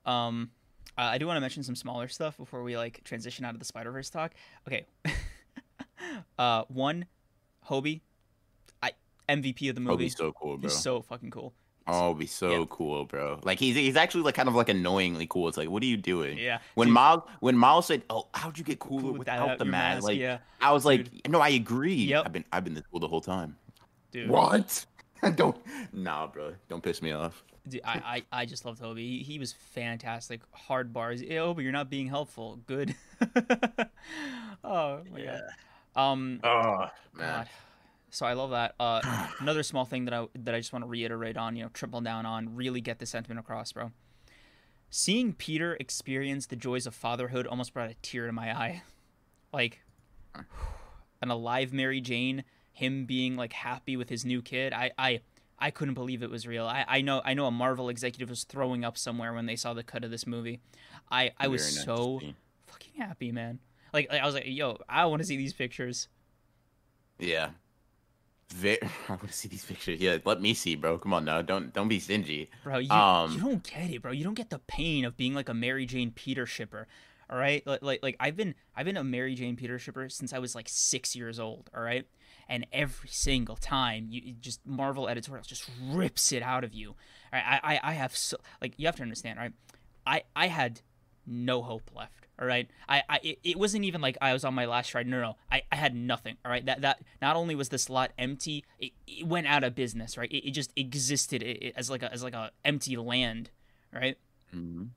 Um, 0.06 0.50
uh, 0.96 1.02
I 1.02 1.18
do 1.18 1.26
want 1.26 1.36
to 1.36 1.40
mention 1.40 1.62
some 1.64 1.74
smaller 1.74 2.06
stuff 2.08 2.36
before 2.36 2.62
we 2.62 2.76
like 2.76 3.02
transition 3.04 3.44
out 3.44 3.54
of 3.54 3.58
the 3.58 3.64
Spider 3.64 3.90
Verse 3.90 4.10
talk. 4.10 4.32
Okay, 4.68 4.86
uh, 6.38 6.64
one, 6.68 7.06
Hobie, 7.68 8.02
I 8.82 8.92
MVP 9.28 9.68
of 9.68 9.74
the 9.74 9.80
movie. 9.80 10.04
he's 10.04 10.16
so 10.16 10.32
cool, 10.32 10.58
bro. 10.58 10.68
He's 10.70 10.78
so 10.78 11.02
fucking 11.02 11.30
cool. 11.30 11.52
Oh, 11.86 12.14
be 12.14 12.26
so 12.26 12.50
Yeah. 12.60 12.64
cool, 12.70 13.04
bro. 13.04 13.40
Like 13.42 13.58
he's 13.58 13.76
he's 13.76 13.96
actually 13.96 14.22
like 14.22 14.34
kind 14.34 14.48
of 14.48 14.54
like 14.54 14.68
annoyingly 14.70 15.26
cool. 15.26 15.48
It's 15.48 15.56
like, 15.58 15.68
what 15.68 15.82
are 15.82 15.86
you 15.86 15.96
doing? 15.98 16.38
Yeah. 16.38 16.60
When 16.74 16.88
Dude, 16.88 16.94
Miles 16.94 17.22
when 17.40 17.56
Miles 17.58 17.86
said, 17.86 18.02
"Oh, 18.08 18.28
how'd 18.32 18.56
you 18.56 18.64
get 18.64 18.78
cooler 18.78 19.02
cool 19.02 19.12
without, 19.14 19.42
without 19.42 19.58
the 19.58 19.64
mask?" 19.66 19.96
mask, 19.96 20.04
Like 20.04 20.18
yeah. 20.18 20.38
I 20.62 20.72
was 20.72 20.84
like, 20.86 21.08
no, 21.28 21.40
I 21.40 21.50
agree. 21.50 21.94
Yep. 21.94 22.22
I've 22.26 22.32
been 22.32 22.44
I've 22.52 22.64
been 22.64 22.74
this 22.74 22.84
cool 22.90 23.00
the 23.00 23.08
whole 23.08 23.20
time. 23.20 23.56
Dude, 24.14 24.30
What? 24.30 24.86
don't 25.36 25.56
nah, 25.92 26.26
bro. 26.26 26.54
Don't 26.68 26.82
piss 26.82 27.02
me 27.02 27.12
off. 27.12 27.42
dude, 27.68 27.80
I, 27.84 28.22
I, 28.32 28.40
I 28.40 28.46
just 28.46 28.64
loved 28.64 28.80
Toby. 28.80 29.18
He, 29.18 29.22
he 29.34 29.38
was 29.38 29.52
fantastic. 29.52 30.40
Hard 30.52 30.92
bars. 30.92 31.20
Hey, 31.20 31.36
Hobie, 31.36 31.62
you're 31.62 31.72
not 31.72 31.90
being 31.90 32.06
helpful. 32.06 32.60
Good. 32.66 32.94
oh 34.64 35.00
my 35.12 35.20
god. 35.20 35.42
Um, 35.96 36.40
Oh 36.42 36.86
man. 37.14 37.38
God. 37.38 37.48
So 38.10 38.26
I 38.26 38.34
love 38.34 38.50
that. 38.50 38.74
Uh, 38.78 39.00
another 39.40 39.62
small 39.64 39.84
thing 39.84 40.04
that 40.04 40.14
I 40.14 40.26
that 40.36 40.54
I 40.54 40.58
just 40.60 40.72
want 40.72 40.84
to 40.84 40.88
reiterate 40.88 41.36
on, 41.36 41.56
you 41.56 41.64
know, 41.64 41.70
triple 41.72 42.00
down 42.00 42.26
on, 42.26 42.54
really 42.54 42.80
get 42.80 42.98
the 43.00 43.06
sentiment 43.06 43.40
across, 43.40 43.72
bro. 43.72 43.90
Seeing 44.90 45.32
Peter 45.32 45.76
experience 45.80 46.46
the 46.46 46.54
joys 46.54 46.86
of 46.86 46.94
fatherhood 46.94 47.46
almost 47.48 47.74
brought 47.74 47.90
a 47.90 47.94
tear 48.02 48.26
to 48.26 48.32
my 48.32 48.56
eye. 48.56 48.82
Like 49.52 49.80
an 51.20 51.30
alive 51.30 51.72
Mary 51.72 52.00
Jane, 52.00 52.44
him 52.74 53.06
being 53.06 53.36
like 53.36 53.54
happy 53.54 53.96
with 53.96 54.10
his 54.10 54.24
new 54.24 54.42
kid. 54.42 54.74
I 54.74 54.90
I 54.98 55.20
I 55.58 55.70
couldn't 55.70 55.94
believe 55.94 56.22
it 56.22 56.30
was 56.30 56.46
real. 56.46 56.66
I, 56.66 56.84
I 56.86 57.00
know 57.00 57.22
I 57.24 57.32
know 57.32 57.46
a 57.46 57.50
Marvel 57.50 57.88
executive 57.88 58.28
was 58.28 58.44
throwing 58.44 58.84
up 58.84 58.98
somewhere 58.98 59.32
when 59.32 59.46
they 59.46 59.56
saw 59.56 59.72
the 59.72 59.82
cut 59.82 60.04
of 60.04 60.10
this 60.10 60.26
movie. 60.26 60.60
I 61.10 61.32
I 61.38 61.48
was 61.48 61.62
nice 61.76 61.84
so 61.84 62.20
fucking 62.66 62.94
happy, 62.98 63.32
man. 63.32 63.60
Like, 63.92 64.10
like 64.10 64.20
I 64.20 64.26
was 64.26 64.34
like, 64.34 64.44
yo, 64.46 64.78
I 64.88 65.06
want 65.06 65.22
to 65.22 65.26
see 65.26 65.36
these 65.36 65.52
pictures. 65.52 66.08
Yeah. 67.18 67.50
Very, 68.50 68.78
I 69.08 69.12
want 69.12 69.28
to 69.28 69.32
see 69.32 69.48
these 69.48 69.64
pictures. 69.64 70.00
Yeah, 70.00 70.18
let 70.24 70.40
me 70.42 70.52
see, 70.52 70.74
bro. 70.74 70.98
Come 70.98 71.14
on 71.14 71.24
now. 71.24 71.40
Don't 71.42 71.72
don't 71.72 71.88
be 71.88 72.00
stingy. 72.00 72.50
Bro, 72.64 72.78
you, 72.78 72.90
Um, 72.90 73.32
you 73.32 73.40
don't 73.40 73.62
get 73.62 73.90
it, 73.90 74.02
bro. 74.02 74.12
You 74.12 74.24
don't 74.24 74.34
get 74.34 74.50
the 74.50 74.58
pain 74.58 75.04
of 75.04 75.16
being 75.16 75.34
like 75.34 75.48
a 75.48 75.54
Mary 75.54 75.86
Jane 75.86 76.10
Peter 76.10 76.44
shipper. 76.44 76.88
All 77.30 77.38
right? 77.38 77.66
Like, 77.66 77.82
like 77.82 78.02
like 78.02 78.16
I've 78.20 78.36
been 78.36 78.54
I've 78.76 78.84
been 78.84 78.96
a 78.96 79.04
Mary 79.04 79.34
Jane 79.34 79.56
Peter 79.56 79.78
shipper 79.78 80.08
since 80.08 80.32
I 80.32 80.40
was 80.40 80.54
like 80.54 80.68
6 80.68 81.16
years 81.16 81.38
old, 81.40 81.70
all 81.74 81.82
right? 81.82 82.06
And 82.48 82.66
every 82.72 83.08
single 83.08 83.56
time 83.56 84.06
you 84.10 84.20
you 84.24 84.34
just 84.34 84.60
Marvel 84.66 85.08
editorial 85.08 85.44
just 85.44 85.68
rips 85.90 86.32
it 86.32 86.42
out 86.42 86.64
of 86.64 86.74
you. 86.74 86.90
All 86.90 86.96
right? 87.32 87.44
I 87.62 87.74
I 87.74 87.80
I 87.90 87.92
have 87.94 88.16
so 88.16 88.36
like 88.60 88.74
you 88.76 88.86
have 88.86 88.96
to 88.96 89.02
understand, 89.02 89.38
right? 89.38 89.52
I 90.06 90.22
I 90.36 90.48
had 90.48 90.80
no 91.26 91.62
hope 91.62 91.90
left. 91.94 92.26
All 92.36 92.48
right, 92.48 92.68
I, 92.88 93.02
I 93.08 93.20
it, 93.22 93.38
it 93.44 93.56
wasn't 93.58 93.84
even 93.84 94.00
like 94.00 94.18
I 94.20 94.32
was 94.32 94.44
on 94.44 94.54
my 94.54 94.64
last 94.66 94.88
stride. 94.88 95.06
No, 95.06 95.20
no, 95.20 95.36
I, 95.52 95.62
I 95.70 95.76
had 95.76 95.94
nothing. 95.94 96.36
All 96.44 96.50
right, 96.50 96.66
that 96.66 96.80
that 96.80 97.00
not 97.22 97.36
only 97.36 97.54
was 97.54 97.68
the 97.68 97.78
slot 97.78 98.10
empty, 98.18 98.64
it, 98.80 98.90
it 99.06 99.24
went 99.24 99.46
out 99.46 99.62
of 99.62 99.76
business. 99.76 100.18
Right, 100.18 100.30
it, 100.32 100.48
it 100.48 100.50
just 100.50 100.72
existed 100.74 101.44
as 101.76 101.88
like 101.88 102.02
a 102.02 102.12
as 102.12 102.24
like 102.24 102.34
a 102.34 102.50
empty 102.64 102.96
land. 102.96 103.50
Right, 103.92 104.18
Mhm. 104.52 104.88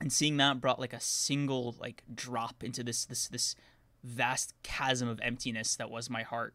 and 0.00 0.12
seeing 0.12 0.36
that 0.36 0.60
brought 0.60 0.78
like 0.78 0.92
a 0.92 1.00
single 1.00 1.74
like 1.80 2.04
drop 2.14 2.62
into 2.62 2.84
this 2.84 3.04
this 3.06 3.26
this 3.26 3.56
vast 4.04 4.54
chasm 4.62 5.08
of 5.08 5.18
emptiness 5.20 5.74
that 5.74 5.90
was 5.90 6.08
my 6.08 6.22
heart. 6.22 6.54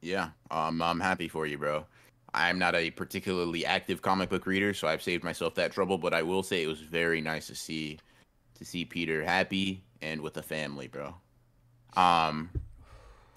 Yeah, 0.00 0.30
um, 0.50 0.80
I'm 0.80 1.00
happy 1.00 1.28
for 1.28 1.46
you, 1.46 1.58
bro. 1.58 1.84
I'm 2.32 2.58
not 2.58 2.74
a 2.74 2.90
particularly 2.90 3.66
active 3.66 4.02
comic 4.02 4.30
book 4.30 4.46
reader, 4.46 4.72
so 4.72 4.88
I've 4.88 5.02
saved 5.02 5.24
myself 5.24 5.54
that 5.56 5.72
trouble. 5.72 5.98
But 5.98 6.14
I 6.14 6.22
will 6.22 6.42
say 6.42 6.62
it 6.62 6.68
was 6.68 6.80
very 6.80 7.20
nice 7.20 7.48
to 7.48 7.54
see 7.54 7.98
to 8.54 8.64
see 8.64 8.84
Peter 8.84 9.24
happy 9.24 9.82
and 10.02 10.20
with 10.20 10.36
a 10.36 10.42
family, 10.42 10.86
bro. 10.86 11.14
Um, 11.96 12.50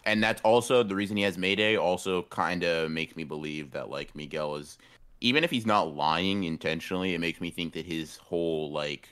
and 0.05 0.24
that's 0.24 0.41
also 0.41 0.84
the 0.84 0.95
reason 0.95 1.18
he 1.18 1.24
has 1.24 1.38
Mayday. 1.38 1.78
Also, 1.78 2.24
kind 2.24 2.64
of 2.64 2.91
makes 2.91 3.16
me 3.16 3.24
believe 3.24 3.72
that 3.72 3.89
like 3.89 4.16
Miguel 4.16 4.55
is, 4.55 4.78
even 5.22 5.43
if 5.43 5.49
he's 5.49 5.66
not 5.66 5.95
lying 5.95 6.43
intentionally, 6.43 7.14
it 7.14 7.20
makes 7.20 7.41
me 7.41 7.49
think 7.49 7.74
that 7.74 7.86
his 7.86 8.18
whole 8.18 8.72
like, 8.72 9.09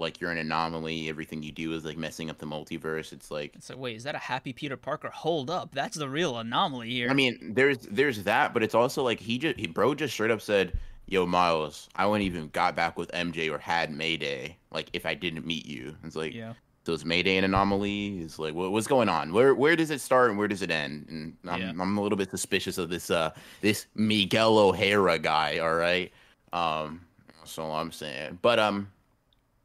like 0.00 0.20
you're 0.20 0.30
an 0.30 0.38
anomaly. 0.38 1.08
Everything 1.08 1.42
you 1.42 1.52
do 1.52 1.72
is 1.72 1.84
like 1.84 1.96
messing 1.96 2.30
up 2.30 2.38
the 2.38 2.46
multiverse. 2.46 3.12
It's 3.12 3.30
like 3.30 3.54
It's 3.54 3.70
like, 3.70 3.78
wait, 3.78 3.96
is 3.96 4.04
that 4.04 4.14
a 4.14 4.18
happy 4.18 4.52
Peter 4.52 4.76
Parker? 4.76 5.10
Hold 5.10 5.50
up, 5.50 5.74
that's 5.74 5.96
the 5.96 6.08
real 6.08 6.38
anomaly 6.38 6.90
here. 6.90 7.10
I 7.10 7.14
mean, 7.14 7.52
there's 7.54 7.78
there's 7.78 8.24
that, 8.24 8.52
but 8.54 8.62
it's 8.62 8.74
also 8.74 9.02
like 9.02 9.20
he 9.20 9.38
just 9.38 9.58
he 9.58 9.66
bro 9.66 9.94
just 9.94 10.14
straight 10.14 10.30
up 10.30 10.40
said, 10.40 10.78
"Yo, 11.06 11.26
Miles, 11.26 11.88
I 11.94 12.06
wouldn't 12.06 12.26
even 12.26 12.48
got 12.48 12.74
back 12.74 12.98
with 12.98 13.10
MJ 13.12 13.50
or 13.50 13.58
had 13.58 13.90
Mayday 13.92 14.56
like 14.72 14.88
if 14.92 15.06
I 15.06 15.14
didn't 15.14 15.46
meet 15.46 15.66
you." 15.66 15.94
It's 16.04 16.16
like 16.16 16.34
yeah, 16.34 16.54
so 16.86 16.94
is 16.94 17.04
Mayday 17.04 17.36
an 17.36 17.44
anomaly? 17.44 18.20
Is 18.20 18.38
like 18.38 18.54
what, 18.54 18.72
what's 18.72 18.86
going 18.86 19.08
on? 19.08 19.32
Where 19.32 19.54
where 19.54 19.76
does 19.76 19.90
it 19.90 20.00
start 20.00 20.30
and 20.30 20.38
where 20.38 20.48
does 20.48 20.62
it 20.62 20.70
end? 20.70 21.06
And 21.08 21.36
I'm 21.46 21.60
Yeah. 21.60 21.70
I'm 21.70 21.98
a 21.98 22.02
little 22.02 22.18
bit 22.18 22.30
suspicious 22.30 22.78
of 22.78 22.88
this 22.88 23.10
uh 23.10 23.30
this 23.60 23.86
Miguel 23.94 24.58
O'Hara 24.58 25.18
guy. 25.18 25.58
All 25.58 25.74
right, 25.74 26.10
um, 26.52 27.02
that's 27.38 27.58
all 27.58 27.72
I'm 27.72 27.92
saying. 27.92 28.38
But 28.40 28.58
um, 28.58 28.88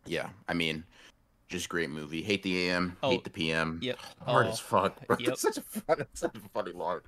yeah, 0.06 0.30
I 0.48 0.54
mean. 0.54 0.84
Just 1.48 1.70
great 1.70 1.92
movie. 1.92 2.24
Hate 2.24 2.42
the 2.42 2.70
AM, 2.70 2.98
Oh, 3.04 3.12
hate 3.12 3.24
the 3.24 3.30
PM. 3.30 3.78
yep. 3.84 4.00
Hard 4.26 4.48
Oh, 4.48 4.50
as 4.50 4.60
fuck. 4.60 5.06
bro. 5.06 5.16
yep. 5.20 5.30
It's 5.34 5.42
such 5.44 5.58
a 5.58 5.62
fun, 5.62 5.98
it's 6.00 6.20
such 6.22 6.36
a 6.36 6.40
funny 6.56 6.72
line. 6.72 7.02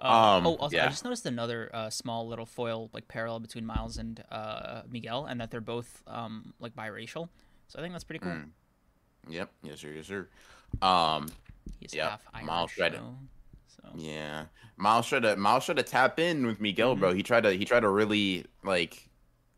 Uh, 0.00 0.36
Um, 0.38 0.46
oh, 0.46 0.54
also, 0.54 0.78
I 0.78 0.86
just 0.86 1.02
noticed 1.02 1.26
another 1.26 1.68
uh, 1.74 1.90
small 1.90 2.28
little 2.28 2.46
foil 2.46 2.90
like 2.92 3.08
parallel 3.08 3.40
between 3.40 3.66
Miles 3.66 3.96
and 3.98 4.22
uh, 4.30 4.82
Miguel, 4.88 5.26
and 5.26 5.40
that 5.40 5.50
they're 5.50 5.60
both 5.60 6.00
um, 6.06 6.54
like 6.60 6.76
biracial. 6.76 7.28
So 7.66 7.80
I 7.80 7.82
think 7.82 7.92
that's 7.92 8.04
pretty 8.04 8.20
cool. 8.20 8.30
Mm. 8.32 8.50
Yep. 9.28 9.50
Yes, 9.64 9.80
sir. 9.80 9.88
Yes, 9.88 10.06
sir. 10.06 10.28
Um. 10.80 11.26
He's 11.80 11.92
Yep, 11.92 12.08
half 12.08 12.22
Irish. 12.34 12.46
Miles 12.46 12.70
tried 12.72 12.92
though, 12.94 13.16
So 13.66 13.82
Yeah. 13.96 14.44
Miles 14.76 15.08
tried 15.08 15.22
to 15.24 15.34
Miles 15.36 15.64
tried 15.64 15.78
to 15.78 15.82
tap 15.82 16.20
in 16.20 16.46
with 16.46 16.60
Miguel, 16.60 16.94
bro. 16.94 17.12
He 17.12 17.24
tried 17.24 17.42
to 17.42 17.50
he 17.52 17.64
tried 17.64 17.80
to 17.80 17.88
really 17.88 18.46
like, 18.62 19.08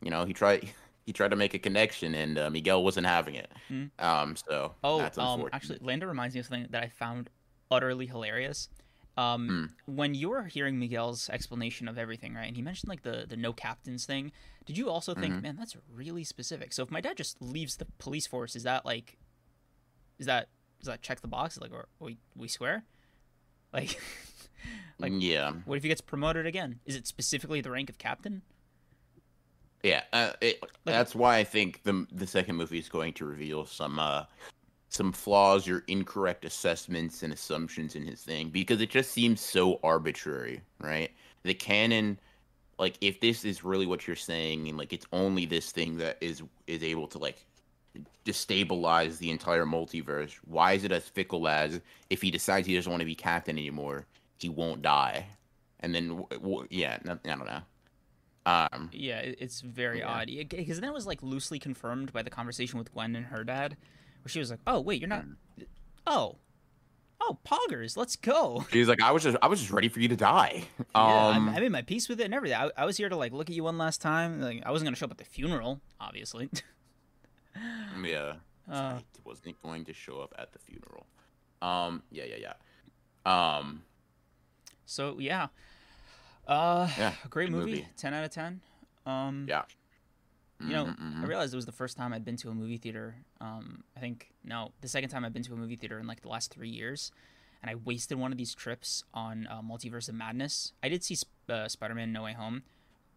you 0.01 0.11
know, 0.11 0.25
he 0.25 0.33
tried 0.33 0.71
he 1.05 1.13
tried 1.13 1.29
to 1.29 1.37
make 1.37 1.55
a 1.55 1.59
connection, 1.59 2.15
and 2.15 2.39
uh, 2.39 2.51
Miguel 2.51 2.83
wasn't 2.83 3.07
having 3.07 3.35
it. 3.35 3.51
Mhm. 3.71 3.91
Um. 3.99 4.37
So. 4.37 4.75
Oh, 4.83 5.01
um, 5.19 5.49
actually, 5.53 5.79
Lando 5.81 6.07
reminds 6.07 6.35
me 6.35 6.41
of 6.41 6.47
something 6.47 6.67
that 6.71 6.83
I 6.83 6.89
found 6.89 7.31
utterly 7.71 8.07
hilarious. 8.07 8.69
Um, 9.17 9.71
Hmm. 9.87 9.95
when 9.95 10.15
you 10.15 10.29
were 10.31 10.43
hearing 10.45 10.77
Miguel's 10.81 11.31
explanation 11.31 11.87
of 11.87 11.97
everything, 11.99 12.35
right, 12.35 12.47
and 12.49 12.57
he 12.57 12.63
mentioned 12.63 12.89
like 12.89 13.03
the 13.03 13.27
the 13.29 13.37
no 13.37 13.53
captains 13.53 14.07
thing, 14.07 14.33
did 14.67 14.77
you 14.77 14.91
also 14.91 15.15
think, 15.15 15.35
Mhm. 15.35 15.43
man, 15.43 15.57
that's 15.57 15.77
really 15.93 16.25
specific? 16.25 16.73
So 16.73 16.83
if 16.83 16.91
my 16.91 17.01
dad 17.01 17.17
just 17.17 17.41
leaves 17.41 17.77
the 17.77 17.85
police 17.99 18.27
force, 18.27 18.57
is 18.57 18.65
that 18.65 18.85
like, 18.85 19.17
is 20.19 20.27
that 20.27 20.49
does 20.81 20.87
that 20.89 21.01
check 21.03 21.21
the 21.21 21.29
box? 21.29 21.59
Like, 21.61 21.73
or 21.73 21.87
we 22.01 22.19
we 22.35 22.49
swear? 22.49 22.85
Like, 23.73 24.01
like 24.99 25.13
yeah. 25.17 25.53
what 25.65 25.77
if 25.77 25.83
he 25.85 25.89
gets 25.89 26.01
promoted 26.01 26.45
again? 26.47 26.81
Is 26.85 26.97
it 26.97 27.07
specifically 27.07 27.61
the 27.61 27.71
rank 27.71 27.91
of 27.91 27.99
captain? 27.99 28.43
Yeah, 29.85 30.03
uh, 30.15 30.33
it, 30.41 30.65
that's 30.87 31.15
why 31.15 31.37
I 31.37 31.45
think 31.45 31.83
the 31.85 32.07
the 32.11 32.27
second 32.27 32.57
movie 32.57 32.79
is 32.79 32.89
going 32.89 33.13
to 33.15 33.27
reveal 33.27 33.67
some 33.67 33.99
uh 33.99 34.25
some 34.89 35.13
flaws 35.13 35.69
or 35.69 35.85
incorrect 35.89 36.47
assessments 36.47 37.23
and 37.23 37.33
assumptions 37.35 37.95
in 37.95 38.03
his 38.03 38.23
thing 38.23 38.49
because 38.49 38.81
it 38.81 38.89
just 38.89 39.11
seems 39.11 39.43
so 39.43 39.81
arbitrary, 39.83 40.63
right? 40.81 41.11
The 41.43 41.53
canon, 41.53 42.19
like 42.79 42.97
if 43.03 43.21
this 43.21 43.45
is 43.45 43.63
really 43.63 43.85
what 43.87 44.07
you're 44.07 44.17
saying, 44.17 44.69
and 44.69 44.79
like 44.79 44.95
it's 44.95 45.07
only 45.13 45.45
this 45.45 45.71
thing 45.71 45.99
that 45.99 46.17
is 46.23 46.43
is 46.67 46.83
able 46.83 47.07
to 47.09 47.19
like 47.19 47.45
destabilize 48.25 49.19
the 49.19 49.31
entire 49.31 49.67
multiverse. 49.67 50.33
Why 50.47 50.73
is 50.73 50.85
it 50.85 50.93
as 50.93 51.05
fickle 51.09 51.47
as 51.47 51.83
if 52.09 52.23
he 52.23 52.31
decides 52.31 52.67
he 52.67 52.75
doesn't 52.75 52.91
want 52.91 53.01
to 53.01 53.07
be 53.07 53.15
captain 53.15 53.59
anymore, 53.59 54.07
he 54.39 54.49
won't 54.49 54.81
die, 54.81 55.27
and 55.81 55.95
then 55.95 56.09
w- 56.09 56.27
w- 56.31 56.69
yeah, 56.71 56.99
I 57.05 57.15
don't 57.29 57.45
know. 57.45 57.61
Um, 58.47 58.91
Yeah, 58.93 59.19
it's 59.21 59.61
very 59.63 60.01
Yeah. 60.01 60.09
odd 60.09 60.27
because 60.51 60.81
then 60.81 60.89
it 60.91 60.93
was 60.93 61.07
like 61.07 61.23
loosely 61.23 61.59
confirmed 61.59 62.13
by 62.13 62.23
the 62.23 62.31
conversation 62.31 62.79
with 62.79 62.93
Gwen 62.93 63.17
and 63.17 63.27
her 63.27 63.43
dad, 63.45 63.77
where 64.23 64.29
she 64.29 64.39
was 64.39 64.51
like, 64.51 64.61
"Oh 64.67 64.81
wait, 64.81 65.01
you're 65.01 65.09
not. 65.09 65.25
Mm. 65.25 65.67
Oh, 66.07 66.37
Oh, 67.27 67.39
poggers, 67.47 67.97
let's 67.97 68.17
go. 68.17 68.67
She's 68.73 68.87
like, 68.89 69.01
I 69.01 69.11
was 69.13 69.23
just, 69.23 69.39
I 69.41 69.47
was 69.47 69.59
just 69.61 69.71
ready 69.71 69.89
for 69.89 69.99
you 70.01 70.09
to 70.09 70.17
die. 70.17 70.65
Yeah, 70.95 71.29
Um, 71.29 71.49
I, 71.49 71.55
I 71.57 71.61
made 71.61 71.73
my 71.73 71.81
peace 71.81 72.07
with 72.07 72.21
it 72.21 72.25
and 72.25 72.35
everything. 72.35 72.59
I, 72.59 72.71
I 72.77 72.85
was 72.85 72.99
here 72.99 73.09
to 73.09 73.17
like 73.17 73.33
look 73.33 73.49
at 73.49 73.57
you 73.57 73.65
one 73.65 73.79
last 73.79 74.03
time. 74.03 74.43
Like 74.43 74.63
I 74.67 74.71
wasn't 74.71 74.89
gonna 74.89 74.97
show 74.97 75.07
up 75.07 75.13
at 75.13 75.19
the 75.19 75.25
funeral, 75.25 75.81
obviously. 75.99 76.51
yeah, 78.05 78.35
Uh, 78.71 78.99
I 78.99 79.03
wasn't 79.25 79.61
going 79.63 79.85
to 79.87 79.95
show 79.95 80.21
up 80.21 80.35
at 80.39 80.53
the 80.53 80.59
funeral. 80.59 81.07
Um, 81.63 82.03
yeah, 82.11 82.25
yeah, 82.25 82.53
yeah. 83.25 83.57
Um, 83.57 83.85
so 84.85 85.19
yeah, 85.19 85.47
uh, 86.47 86.89
Yeah, 86.99 87.13
a 87.25 87.29
great 87.29 87.51
movie. 87.51 87.71
movie. 87.71 87.89
Ten 87.97 88.15
out 88.15 88.25
of 88.25 88.31
ten. 88.31 88.61
Um, 89.07 89.47
yeah. 89.49 89.63
You 90.61 90.69
know, 90.71 90.85
Mhm, 90.87 90.99
mhm. 90.99 91.23
I 91.25 91.27
realized 91.27 91.53
it 91.53 91.57
was 91.57 91.67
the 91.67 91.73
first 91.73 91.97
time 91.97 92.13
I'd 92.13 92.25
been 92.25 92.37
to 92.39 92.49
a 92.49 92.55
movie 92.55 92.79
theater. 92.79 93.17
Um, 93.41 93.85
I 93.97 94.01
think 94.01 94.31
no, 94.45 94.73
the 94.81 94.89
second 94.89 95.11
time 95.11 95.25
I've 95.25 95.33
been 95.33 95.43
to 95.43 95.53
a 95.53 95.57
movie 95.57 95.77
theater 95.77 95.99
in 95.99 96.07
like 96.07 96.23
the 96.23 96.29
last 96.29 96.55
three 96.55 96.71
years, 96.71 97.11
and 97.61 97.71
I 97.71 97.75
wasted 97.75 98.19
one 98.19 98.33
of 98.33 98.39
these 98.39 98.55
trips 98.55 99.05
on 99.13 99.47
uh, 99.51 99.61
Multiverse 99.63 100.09
of 100.09 100.15
Madness. 100.15 100.73
I 100.83 100.89
did 100.89 101.03
see 101.05 101.17
uh, 101.49 101.69
Spider-Man: 101.69 102.13
No 102.13 102.23
Way 102.23 102.33
Home, 102.35 102.63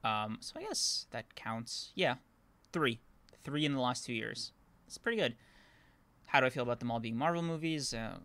um, 0.03 0.37
so 0.41 0.59
I 0.59 0.63
guess 0.63 1.05
that 1.11 1.35
counts. 1.35 1.91
Yeah, 1.95 2.15
three, 2.73 2.99
three 3.43 3.65
in 3.65 3.73
the 3.73 3.81
last 3.81 4.05
two 4.05 4.13
years. 4.13 4.51
It's 4.87 4.97
pretty 4.97 5.17
good. 5.17 5.35
How 6.25 6.39
do 6.41 6.47
I 6.47 6.49
feel 6.49 6.63
about 6.63 6.79
them 6.79 6.91
all 6.91 6.99
being 6.99 7.15
Marvel 7.17 7.43
movies? 7.43 7.93
Uh, 7.93 8.17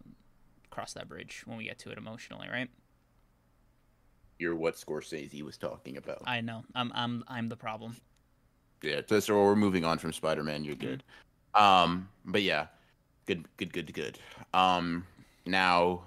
cross 0.70 0.94
that 0.94 1.08
bridge 1.08 1.42
when 1.44 1.58
we 1.58 1.64
get 1.64 1.78
to 1.80 1.90
it 1.90 1.98
emotionally, 1.98 2.48
right? 2.50 2.70
You're 4.42 4.56
what 4.56 4.74
Scorsese 4.74 5.40
was 5.42 5.56
talking 5.56 5.96
about. 5.96 6.22
I 6.26 6.40
know. 6.40 6.64
I'm 6.74 6.90
I'm 6.96 7.22
I'm 7.28 7.48
the 7.48 7.56
problem. 7.56 7.96
Yeah, 8.82 9.00
so, 9.08 9.20
so 9.20 9.40
we're 9.40 9.54
moving 9.54 9.84
on 9.84 9.98
from 9.98 10.12
Spider-Man. 10.12 10.64
You're 10.64 10.74
good. 10.74 11.04
Um, 11.54 12.08
but 12.24 12.42
yeah, 12.42 12.66
good, 13.26 13.46
good, 13.56 13.72
good, 13.72 13.94
good. 13.94 14.18
Um, 14.52 15.06
now 15.46 16.02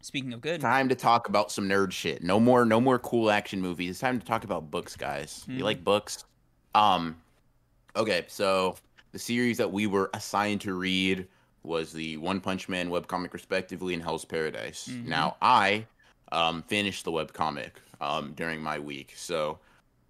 Speaking 0.00 0.32
of 0.32 0.40
good, 0.40 0.60
time 0.60 0.88
to 0.88 0.96
talk 0.96 1.28
about 1.28 1.52
some 1.52 1.68
nerd 1.68 1.92
shit. 1.92 2.24
No 2.24 2.40
more, 2.40 2.64
no 2.64 2.80
more 2.80 2.98
cool 2.98 3.30
action 3.30 3.60
movies. 3.60 3.90
It's 3.90 4.00
time 4.00 4.18
to 4.18 4.26
talk 4.26 4.42
about 4.42 4.68
books, 4.72 4.96
guys. 4.96 5.44
Hmm. 5.46 5.58
You 5.58 5.64
like 5.64 5.84
books? 5.84 6.24
Um, 6.74 7.16
okay, 7.94 8.24
so 8.26 8.74
the 9.12 9.20
series 9.20 9.56
that 9.58 9.70
we 9.70 9.86
were 9.86 10.10
assigned 10.14 10.62
to 10.62 10.74
read 10.74 11.28
was 11.62 11.92
the 11.92 12.16
One 12.16 12.40
Punch 12.40 12.68
Man 12.68 12.90
webcomic, 12.90 13.32
respectively, 13.32 13.94
and 13.94 14.02
Hell's 14.02 14.24
Paradise. 14.24 14.88
Mhm. 14.90 15.06
Now, 15.06 15.36
I 15.40 15.86
um, 16.32 16.62
finished 16.62 17.04
the 17.04 17.12
webcomic 17.12 17.70
um, 18.00 18.32
during 18.34 18.62
my 18.62 18.78
week, 18.78 19.12
so 19.16 19.58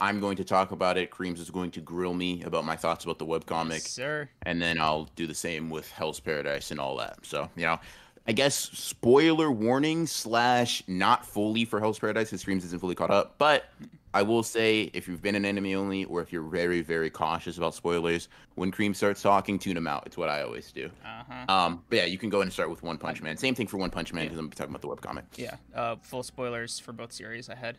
I'm 0.00 0.18
going 0.20 0.36
to 0.38 0.44
talk 0.44 0.70
about 0.72 0.96
it. 0.96 1.10
Kreams 1.10 1.38
is 1.38 1.50
going 1.50 1.70
to 1.72 1.80
grill 1.80 2.14
me 2.14 2.42
about 2.42 2.64
my 2.64 2.76
thoughts 2.76 3.04
about 3.04 3.18
the 3.18 3.26
webcomic 3.26 3.70
Yes, 3.72 3.90
sir. 3.90 4.28
and 4.42 4.60
then 4.62 4.80
I'll 4.80 5.08
do 5.16 5.26
the 5.26 5.34
same 5.34 5.68
with 5.70 5.90
Hell's 5.90 6.20
Paradise 6.20 6.70
and 6.70 6.80
all 6.80 6.96
that. 6.96 7.18
So, 7.26 7.50
you 7.56 7.66
know, 7.66 7.78
I 8.26 8.32
guess 8.32 8.54
spoiler 8.56 9.50
warning 9.50 10.06
slash 10.06 10.82
not 10.86 11.26
fully 11.26 11.64
for 11.64 11.80
Hell's 11.80 11.98
Paradise. 11.98 12.30
His 12.30 12.40
streams 12.40 12.64
isn't 12.64 12.78
fully 12.78 12.94
caught 12.94 13.10
up, 13.10 13.36
but 13.38 13.70
I 14.12 14.22
will 14.22 14.42
say 14.42 14.90
if 14.92 15.08
you've 15.08 15.22
been 15.22 15.34
an 15.34 15.44
enemy 15.44 15.74
only 15.74 16.04
or 16.04 16.20
if 16.20 16.32
you're 16.32 16.42
very 16.42 16.80
very 16.82 17.10
cautious 17.10 17.56
about 17.56 17.74
spoilers, 17.74 18.28
when 18.54 18.70
Cream 18.70 18.94
starts 18.94 19.22
talking, 19.22 19.58
tune 19.58 19.76
him 19.76 19.86
out. 19.86 20.04
It's 20.06 20.16
what 20.16 20.28
I 20.28 20.42
always 20.42 20.70
do. 20.70 20.90
Uh 21.04 21.22
huh. 21.28 21.52
Um, 21.52 21.84
but 21.88 21.96
yeah, 21.96 22.04
you 22.04 22.18
can 22.18 22.30
go 22.30 22.38
ahead 22.38 22.46
and 22.46 22.52
start 22.52 22.70
with 22.70 22.82
One 22.82 22.98
Punch 22.98 23.22
Man. 23.22 23.36
Same 23.36 23.54
thing 23.54 23.66
for 23.66 23.78
One 23.78 23.90
Punch 23.90 24.12
Man 24.12 24.24
because 24.24 24.38
I'm 24.38 24.50
talking 24.50 24.74
about 24.74 24.82
the 24.82 24.88
webcomic. 24.88 25.24
Yeah. 25.36 25.56
Uh, 25.74 25.96
full 26.02 26.22
spoilers 26.22 26.78
for 26.78 26.92
both 26.92 27.12
series 27.12 27.48
ahead. 27.48 27.78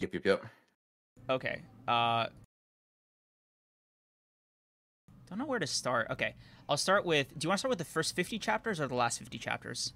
Yep, 0.00 0.14
yep, 0.14 0.24
yep. 0.24 0.46
Okay. 1.28 1.60
Uh, 1.86 2.26
don't 5.28 5.38
know 5.38 5.46
where 5.46 5.58
to 5.58 5.66
start. 5.66 6.08
Okay, 6.10 6.34
I'll 6.68 6.76
start 6.76 7.04
with. 7.04 7.28
Do 7.38 7.44
you 7.44 7.48
want 7.48 7.58
to 7.58 7.60
start 7.60 7.70
with 7.70 7.78
the 7.78 7.84
first 7.84 8.14
fifty 8.16 8.38
chapters 8.38 8.80
or 8.80 8.88
the 8.88 8.94
last 8.94 9.18
fifty 9.18 9.38
chapters? 9.38 9.92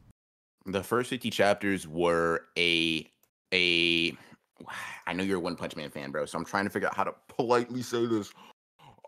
The 0.64 0.83
first 0.83 1.11
50 1.11 1.30
chapters 1.30 1.89
were 1.89 2.43
a 2.57 3.07
a 3.53 4.12
I 5.07 5.12
know 5.12 5.24
you're 5.24 5.39
a 5.39 5.41
One 5.41 5.57
Punch 5.57 5.76
Man 5.76 5.91
fan, 5.91 6.11
bro, 6.11 6.26
so 6.26 6.39
I'm 6.39 6.45
trying 6.45 6.64
to 6.64 6.70
figure 6.70 6.89
out 6.89 6.95
how 6.95 7.05
to 7.05 7.14
politely 7.28 7.83
say 7.83 8.07
this. 8.07 8.33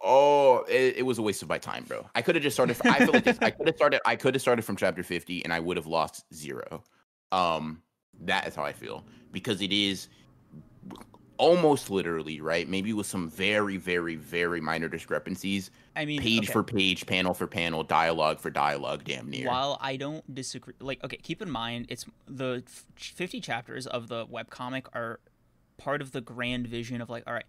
Oh, 0.03 0.65
it, 0.69 0.99
it 0.99 1.03
was 1.03 1.19
a 1.19 1.23
waste 1.23 1.43
of 1.43 1.49
my 1.49 1.57
time, 1.57 1.85
bro. 1.85 2.07
I 2.15 2.21
could 2.21 2.35
have 2.35 2.43
just 2.43 2.57
started. 2.57 2.77
I 2.85 2.99
feel 2.99 3.13
like 3.15 3.25
this, 3.25 3.39
I 3.41 3.51
could 3.51 3.69
have 3.69 3.77
started. 3.77 4.01
I 4.05 4.17
could 4.17 4.35
have 4.35 4.43
started 4.43 4.63
from 4.63 4.77
chapter 4.77 5.03
50, 5.03 5.45
and 5.45 5.53
I 5.53 5.61
would 5.61 5.77
have 5.77 5.87
lost 5.87 6.25
zero. 6.35 6.83
Um, 7.33 7.83
that 8.21 8.47
is 8.47 8.55
how 8.55 8.65
I 8.65 8.73
feel 8.73 9.05
because 9.33 9.61
it 9.61 9.73
is 9.73 10.09
almost 11.37 11.91
literally 11.91 12.41
right. 12.41 12.69
Maybe 12.69 12.93
with 12.93 13.07
some 13.07 13.29
very, 13.29 13.77
very, 13.77 14.17
very 14.17 14.61
minor 14.61 14.89
discrepancies, 14.89 15.71
I 15.97 16.05
mean, 16.05 16.21
page 16.21 16.45
okay, 16.45 16.53
for 16.53 16.63
page, 16.63 17.07
panel 17.07 17.35
for 17.35 17.47
panel, 17.47 17.83
dialogue 17.83 18.41
for 18.41 18.51
dialogue, 18.51 19.05
damn 19.05 19.31
near. 19.31 19.47
While 19.47 19.79
I 19.81 19.97
don't 19.97 20.35
disagree, 20.35 20.75
like, 20.81 21.03
okay, 21.05 21.17
keep 21.17 21.43
in 21.43 21.51
mind, 21.51 21.87
it's 21.89 22.07
the 22.27 22.63
fifty 22.97 23.41
chapters 23.41 23.87
of 23.87 24.09
the 24.09 24.27
webcomic 24.27 24.87
are 24.95 25.21
part 25.77 26.01
of 26.01 26.13
the 26.13 26.21
grand 26.21 26.67
vision 26.67 27.01
of 27.01 27.11
like, 27.11 27.25
all 27.27 27.35
right. 27.35 27.47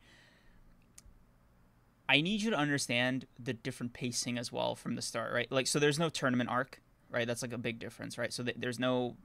I 2.07 2.21
need 2.21 2.43
you 2.43 2.51
to 2.51 2.55
understand 2.55 3.25
the 3.39 3.51
different 3.51 3.93
pacing 3.93 4.37
as 4.37 4.51
well 4.51 4.75
from 4.75 4.93
the 4.93 5.01
start, 5.01 5.33
right? 5.33 5.51
Like, 5.51 5.65
so 5.65 5.79
there's 5.79 5.97
no 5.97 6.09
tournament 6.09 6.51
arc, 6.51 6.79
right? 7.09 7.25
That's 7.25 7.41
like 7.41 7.51
a 7.51 7.57
big 7.57 7.79
difference, 7.79 8.19
right? 8.19 8.31
So 8.31 8.43
th- 8.43 8.57
there's 8.59 8.77
no 8.77 9.17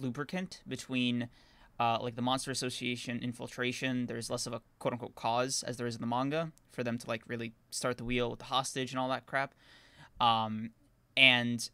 lubricant 0.00 0.60
between 0.66 1.28
uh, 1.80 1.98
like 2.00 2.14
the 2.14 2.22
Monster 2.22 2.50
Association 2.50 3.18
infiltration. 3.20 4.06
There's 4.06 4.28
less 4.28 4.46
of 4.46 4.52
a 4.52 4.60
quote 4.78 4.92
unquote 4.92 5.14
cause 5.14 5.64
as 5.66 5.78
there 5.78 5.86
is 5.86 5.94
in 5.94 6.02
the 6.02 6.06
manga 6.06 6.52
for 6.70 6.84
them 6.84 6.98
to 6.98 7.08
like 7.08 7.22
really 7.26 7.54
start 7.70 7.96
the 7.96 8.04
wheel 8.04 8.30
with 8.30 8.38
the 8.38 8.44
hostage 8.44 8.92
and 8.92 9.00
all 9.00 9.08
that 9.08 9.26
crap. 9.26 9.54
Um, 10.20 10.70
and 11.16 11.68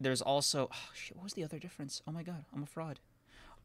there's 0.00 0.22
also 0.22 0.68
oh, 0.72 0.90
shit, 0.94 1.16
what 1.16 1.24
was 1.24 1.32
the 1.34 1.42
other 1.42 1.58
difference? 1.58 2.00
Oh 2.06 2.12
my 2.12 2.22
god, 2.22 2.44
I'm 2.54 2.62
a 2.62 2.66
fraud. 2.66 3.00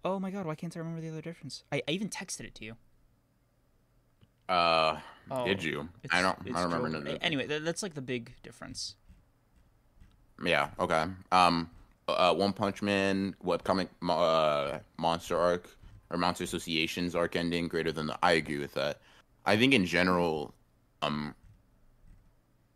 Oh 0.04 0.20
my 0.20 0.32
god, 0.32 0.46
why 0.48 0.56
can't 0.56 0.76
I 0.76 0.80
remember 0.80 1.00
the 1.00 1.10
other 1.10 1.22
difference? 1.22 1.64
I, 1.72 1.84
I 1.88 1.92
even 1.92 2.10
texted 2.10 2.42
it 2.42 2.56
to 2.56 2.66
you. 2.66 2.76
Uh, 4.50 4.98
Oh, 5.32 5.46
did 5.46 5.64
you? 5.64 5.88
I 6.12 6.22
don't. 6.22 6.38
I 6.54 6.64
don't 6.64 6.74
remember. 6.74 7.10
Of. 7.12 7.18
Anyway, 7.22 7.48
th- 7.48 7.64
that's 7.64 7.82
like 7.82 7.94
the 7.94 8.02
big 8.02 8.34
difference. 8.44 8.96
Yeah. 10.44 10.70
Okay. 10.80 11.06
Um, 11.32 11.70
uh, 12.10 12.34
One 12.34 12.52
Punch 12.52 12.82
Man 12.82 13.36
webcomic 13.44 13.88
uh, 14.08 14.80
monster 14.98 15.38
arc 15.38 15.70
or 16.14 16.18
Monster 16.18 16.44
Association's 16.44 17.16
arc 17.16 17.36
ending 17.36 17.68
greater 17.68 17.92
than 17.92 18.08
the. 18.08 18.18
I 18.24 18.34
agree 18.34 18.60
with 18.60 18.74
that. 18.76 19.02
I 19.46 19.58
think 19.58 19.74
in 19.74 19.86
general, 19.86 20.54
um, 21.02 21.36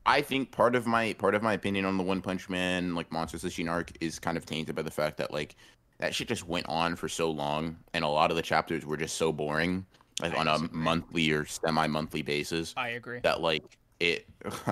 I 0.05 0.21
think 0.21 0.51
part 0.51 0.75
of 0.75 0.87
my 0.87 1.13
part 1.13 1.35
of 1.35 1.43
my 1.43 1.53
opinion 1.53 1.85
on 1.85 1.97
the 1.97 2.03
One 2.03 2.21
Punch 2.21 2.49
Man 2.49 2.95
like 2.95 3.11
Monster 3.11 3.37
Association 3.37 3.69
arc 3.69 3.91
is 4.01 4.19
kind 4.19 4.35
of 4.37 4.45
tainted 4.45 4.75
by 4.75 4.81
the 4.81 4.91
fact 4.91 5.17
that 5.17 5.31
like 5.31 5.55
that 5.99 6.13
shit 6.13 6.27
just 6.27 6.47
went 6.47 6.65
on 6.67 6.95
for 6.95 7.07
so 7.07 7.29
long, 7.31 7.77
and 7.93 8.03
a 8.03 8.07
lot 8.07 8.31
of 8.31 8.35
the 8.35 8.43
chapters 8.43 8.85
were 8.85 8.97
just 8.97 9.15
so 9.15 9.31
boring, 9.31 9.85
like 10.21 10.33
I 10.33 10.37
on 10.37 10.47
a 10.47 10.57
monthly 10.71 11.31
or 11.31 11.45
semi-monthly 11.45 12.21
basis 12.21 12.73
I 12.75 12.89
agree. 12.89 13.19
that 13.19 13.41
like 13.41 13.63
it 13.99 14.25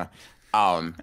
um 0.53 0.95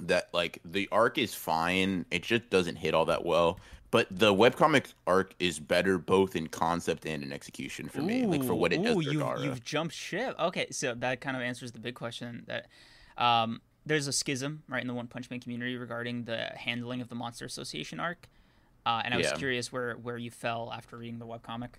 that 0.00 0.28
like 0.32 0.58
the 0.64 0.88
arc 0.92 1.18
is 1.18 1.34
fine 1.34 2.04
it 2.10 2.22
just 2.22 2.48
doesn't 2.50 2.76
hit 2.76 2.94
all 2.94 3.04
that 3.06 3.24
well 3.24 3.58
but 3.92 4.08
the 4.10 4.34
webcomic 4.34 4.94
arc 5.06 5.34
is 5.38 5.60
better 5.60 5.98
both 5.98 6.34
in 6.34 6.48
concept 6.48 7.06
and 7.06 7.22
in 7.22 7.32
execution 7.32 7.88
for 7.88 8.02
me 8.02 8.26
like 8.26 8.42
for 8.42 8.56
what 8.56 8.72
it 8.72 8.82
does 8.82 8.96
Ooh, 8.96 9.02
for 9.02 9.10
you've, 9.12 9.44
you've 9.44 9.62
jumped 9.64 9.94
ship. 9.94 10.34
Okay, 10.40 10.66
so 10.72 10.94
that 10.96 11.20
kind 11.20 11.36
of 11.36 11.42
answers 11.42 11.70
the 11.70 11.78
big 11.78 11.94
question 11.94 12.42
that 12.48 12.66
um, 13.16 13.60
there's 13.86 14.08
a 14.08 14.12
schism 14.12 14.64
right 14.68 14.80
in 14.80 14.88
the 14.88 14.94
One 14.94 15.06
Punch 15.06 15.30
Man 15.30 15.38
community 15.38 15.76
regarding 15.76 16.24
the 16.24 16.50
handling 16.56 17.00
of 17.00 17.08
the 17.08 17.14
Monster 17.14 17.44
Association 17.44 18.00
arc, 18.00 18.28
uh, 18.86 19.02
and 19.04 19.14
I 19.14 19.16
was 19.18 19.26
Yeah. 19.26 19.36
curious 19.36 19.70
where 19.70 19.94
where 19.94 20.16
you 20.18 20.30
fell 20.30 20.72
after 20.74 20.96
reading 20.96 21.18
the 21.18 21.26
webcomic. 21.26 21.74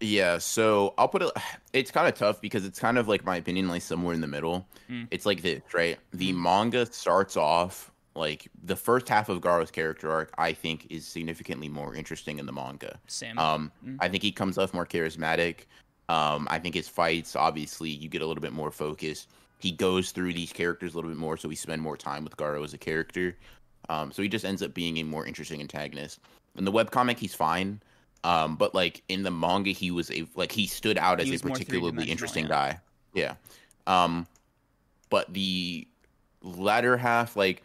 Yeah, 0.00 0.38
so 0.38 0.92
I'll 0.98 1.08
put 1.08 1.22
it. 1.22 1.30
It's 1.72 1.90
kind 1.90 2.06
of 2.06 2.14
tough 2.14 2.40
because 2.40 2.64
it's 2.66 2.78
kind 2.78 2.98
of 2.98 3.08
like 3.08 3.24
my 3.24 3.36
opinion, 3.36 3.68
like 3.68 3.82
somewhere 3.82 4.14
in 4.14 4.20
the 4.20 4.26
middle. 4.26 4.68
Mm. 4.90 5.08
It's 5.10 5.24
like 5.26 5.40
this, 5.42 5.62
right? 5.72 5.98
The 6.12 6.32
Mm. 6.32 6.36
manga 6.36 6.86
starts 6.86 7.36
off 7.36 7.90
like 8.14 8.48
the 8.62 8.76
first 8.76 9.08
half 9.08 9.28
of 9.28 9.40
Garo's 9.40 9.70
character 9.70 10.10
arc. 10.10 10.32
I 10.38 10.52
think 10.52 10.86
is 10.90 11.06
significantly 11.06 11.68
more 11.68 11.94
interesting 11.94 12.38
in 12.38 12.46
the 12.46 12.52
manga. 12.52 12.98
Sam. 13.06 13.38
Um, 13.38 13.72
Mm. 13.84 13.96
I 14.00 14.08
think 14.08 14.22
he 14.22 14.32
comes 14.32 14.58
off 14.58 14.72
more 14.72 14.86
charismatic. 14.86 15.66
Um, 16.08 16.46
I 16.50 16.58
think 16.58 16.74
his 16.74 16.88
fights, 16.88 17.34
obviously, 17.34 17.90
you 17.90 18.08
get 18.08 18.22
a 18.22 18.26
little 18.26 18.42
bit 18.42 18.52
more 18.52 18.70
focus. 18.70 19.26
He 19.58 19.72
goes 19.72 20.10
through 20.10 20.34
these 20.34 20.52
characters 20.52 20.92
a 20.92 20.96
little 20.96 21.10
bit 21.10 21.18
more, 21.18 21.36
so 21.36 21.48
we 21.48 21.54
spend 21.56 21.80
more 21.80 21.96
time 21.96 22.24
with 22.24 22.36
Garo 22.36 22.62
as 22.62 22.74
a 22.74 22.78
character. 22.78 23.36
Um, 23.88 24.12
so 24.12 24.22
he 24.22 24.28
just 24.28 24.44
ends 24.44 24.62
up 24.62 24.74
being 24.74 24.98
a 24.98 25.02
more 25.02 25.26
interesting 25.26 25.60
antagonist. 25.60 26.20
In 26.56 26.64
the 26.64 26.72
webcomic, 26.72 27.18
he's 27.18 27.34
fine. 27.34 27.80
Um, 28.22 28.56
but 28.56 28.74
like 28.74 29.02
in 29.08 29.22
the 29.22 29.30
manga, 29.30 29.70
he 29.70 29.90
was 29.90 30.10
a 30.10 30.26
like 30.34 30.52
he 30.52 30.66
stood 30.66 30.98
out 30.98 31.20
He 31.20 31.32
as 31.34 31.40
a 31.40 31.44
particularly 31.44 32.10
interesting 32.10 32.44
yeah. 32.44 32.48
guy. 32.48 32.80
Yeah. 33.12 33.34
Um, 33.86 34.26
but 35.10 35.32
the 35.32 35.86
latter 36.42 36.96
half, 36.96 37.36
like, 37.36 37.62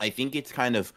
I 0.00 0.10
think 0.10 0.34
it's 0.34 0.52
kind 0.52 0.76
of 0.76 0.92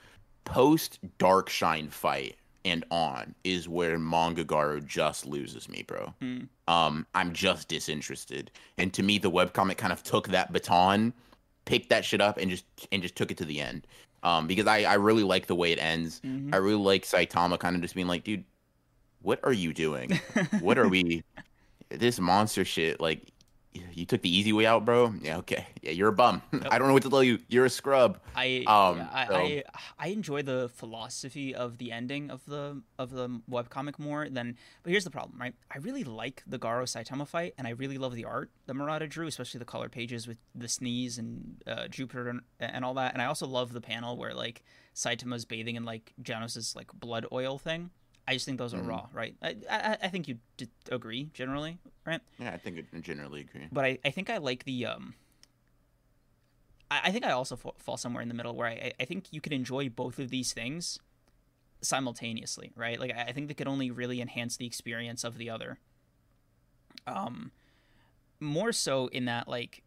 post 0.46 1.00
Dark 1.18 1.50
Shine 1.50 1.90
fight 1.90 2.36
and 2.66 2.86
on 2.92 3.36
is 3.44 3.68
where 3.68 4.00
manga 4.00 4.46
Garo 4.46 4.86
just 4.86 5.26
loses 5.26 5.68
me, 5.68 5.84
bro. 5.86 6.14
Hmm. 6.22 6.40
Um, 6.68 7.06
I'm 7.14 7.34
just 7.34 7.68
disinterested. 7.68 8.52
And 8.78 8.94
to 8.94 9.04
me, 9.04 9.18
the 9.18 9.32
webcomic 9.32 9.78
kind 9.78 9.92
of 9.92 10.02
took 10.04 10.30
that 10.30 10.54
baton, 10.54 11.14
picked 11.66 11.90
that 11.90 12.06
shit 12.06 12.22
up, 12.22 12.38
and 12.38 12.50
just 12.50 12.66
and 12.92 13.02
just 13.02 13.16
took 13.16 13.32
it 13.32 13.38
to 13.38 13.46
the 13.46 13.60
end. 13.60 13.86
Um, 14.24 14.48
because 14.48 14.68
I, 14.68 14.84
I 14.84 14.94
really 14.94 15.24
like 15.24 15.48
the 15.48 15.56
way 15.56 15.74
it 15.74 15.80
ends. 15.80 16.22
Mhm. 16.26 16.54
I 16.54 16.58
really 16.58 16.82
like 16.82 17.04
Saitama 17.04 17.60
kind 17.60 17.76
of 17.76 17.82
just 17.82 17.96
being 17.96 18.08
like, 18.08 18.24
dude, 18.24 18.46
what 19.22 19.40
are 19.44 19.52
you 19.52 19.74
doing? 19.74 20.20
what 20.62 20.78
are 20.78 20.88
we? 20.88 21.24
This 21.90 22.20
monster 22.20 22.64
shit. 22.64 23.02
Like, 23.02 23.28
you 23.94 24.06
took 24.06 24.22
the 24.22 24.36
easy 24.36 24.54
way 24.54 24.66
out, 24.66 24.86
bro. 24.86 25.14
Yeah, 25.22 25.38
okay. 25.38 25.68
Yeah, 25.82 25.92
you're 25.92 26.10
a 26.10 26.14
bum. 26.14 26.42
I 26.72 26.78
don't 26.78 26.88
know 26.88 26.94
what 26.94 27.04
to 27.04 27.10
tell 27.10 27.24
you. 27.24 27.40
You're 27.48 27.66
a 27.66 27.70
scrub. 27.70 28.20
I, 28.36 28.64
Um, 28.68 28.98
yeah, 28.98 29.10
I, 29.12 29.28
so- 29.28 29.36
I 29.36 29.64
I 30.00 30.08
enjoy 30.10 30.42
the 30.44 30.70
philosophy 30.74 31.54
of 31.56 31.78
the 31.78 31.92
ending 31.92 32.30
of 32.32 32.46
the 32.46 32.82
of 32.98 33.12
the 33.12 33.42
webcomic 33.50 34.00
more 34.00 34.30
than 34.30 34.58
but 34.84 34.92
here's 34.92 35.04
the 35.04 35.12
problem, 35.12 35.40
right? 35.40 35.54
I 35.74 35.78
really 35.80 36.04
like 36.04 36.44
the 36.48 36.60
Garo 36.60 36.84
Saitama 36.84 37.28
fight 37.28 37.54
and 37.58 37.68
I 37.68 37.72
really 37.72 37.98
love 37.98 38.16
the 38.16 38.26
art 38.26 38.52
that 38.68 38.74
Murata 38.76 39.08
drew, 39.08 39.28
especially 39.28 39.60
the 39.60 39.66
color 39.66 39.90
pages 39.90 40.28
with 40.28 40.38
the 40.56 40.68
sneeze 40.68 41.18
and 41.18 41.62
uh, 41.68 41.88
Jupiter 41.88 42.30
and, 42.30 42.42
and 42.60 42.86
all 42.86 42.94
that. 42.96 43.14
And 43.14 43.22
I 43.22 43.26
also 43.26 43.48
love 43.48 43.74
the 43.74 43.82
panel 43.82 44.18
where 44.18 44.34
like 44.34 44.64
Saitama's 44.96 45.46
bathing 45.46 45.76
in 45.76 45.84
like 45.84 46.14
Genos's 46.22 46.76
like 46.76 46.92
blood 46.94 47.26
oil 47.32 47.58
thing. 47.58 47.90
I 48.28 48.34
just 48.34 48.46
think 48.46 48.58
those 48.58 48.74
are 48.74 48.78
Mhm. 48.80 48.88
raw, 48.88 49.08
right? 49.12 49.36
I, 49.42 49.56
I 49.70 49.98
I 50.04 50.08
think 50.08 50.28
you 50.30 50.38
d- 50.56 50.70
agree 50.90 51.30
generally, 51.34 51.78
right? 52.06 52.22
Yeah, 52.40 52.52
I 52.52 52.58
think 52.58 52.86
I 52.94 53.00
generally 53.00 53.42
agree. 53.42 53.68
but 53.72 53.86
I, 53.86 54.00
I 54.06 54.10
think 54.12 54.30
I 54.30 54.38
like 54.38 54.64
the 54.66 54.86
um. 54.86 55.16
I, 56.92 57.02
I 57.06 57.12
think 57.12 57.26
I 57.26 57.32
also 57.32 57.56
fa- 57.56 57.72
fall 57.80 57.98
somewhere 57.98 58.22
in 58.22 58.28
the 58.28 58.34
middle 58.34 58.56
where 58.56 58.68
I, 58.68 58.94
I 59.00 59.06
think 59.06 59.28
you 59.32 59.42
could 59.42 59.54
enjoy 59.54 59.90
both 59.90 60.20
of 60.20 60.30
these 60.30 60.54
things 60.54 61.00
simultaneously, 61.82 62.72
right? 62.76 63.00
Like 63.00 63.12
I 63.16 63.24
I 63.24 63.32
think 63.32 63.48
they 63.48 63.54
could 63.54 63.68
only 63.68 63.92
really 63.92 64.22
enhance 64.22 64.58
the 64.58 64.66
experience 64.66 65.24
of 65.24 65.38
the 65.38 65.50
other. 65.50 65.80
Um, 67.06 67.52
more 68.40 68.72
so 68.72 69.08
in 69.08 69.26
that 69.26 69.48
like 69.48 69.84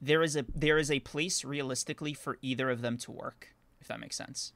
there 0.00 0.22
is 0.22 0.36
a 0.36 0.44
there 0.54 0.78
is 0.78 0.90
a 0.90 1.00
place 1.00 1.44
realistically 1.44 2.14
for 2.14 2.38
either 2.42 2.70
of 2.70 2.82
them 2.82 2.96
to 2.98 3.10
work, 3.10 3.54
if 3.80 3.88
that 3.88 4.00
makes 4.00 4.16
sense, 4.16 4.52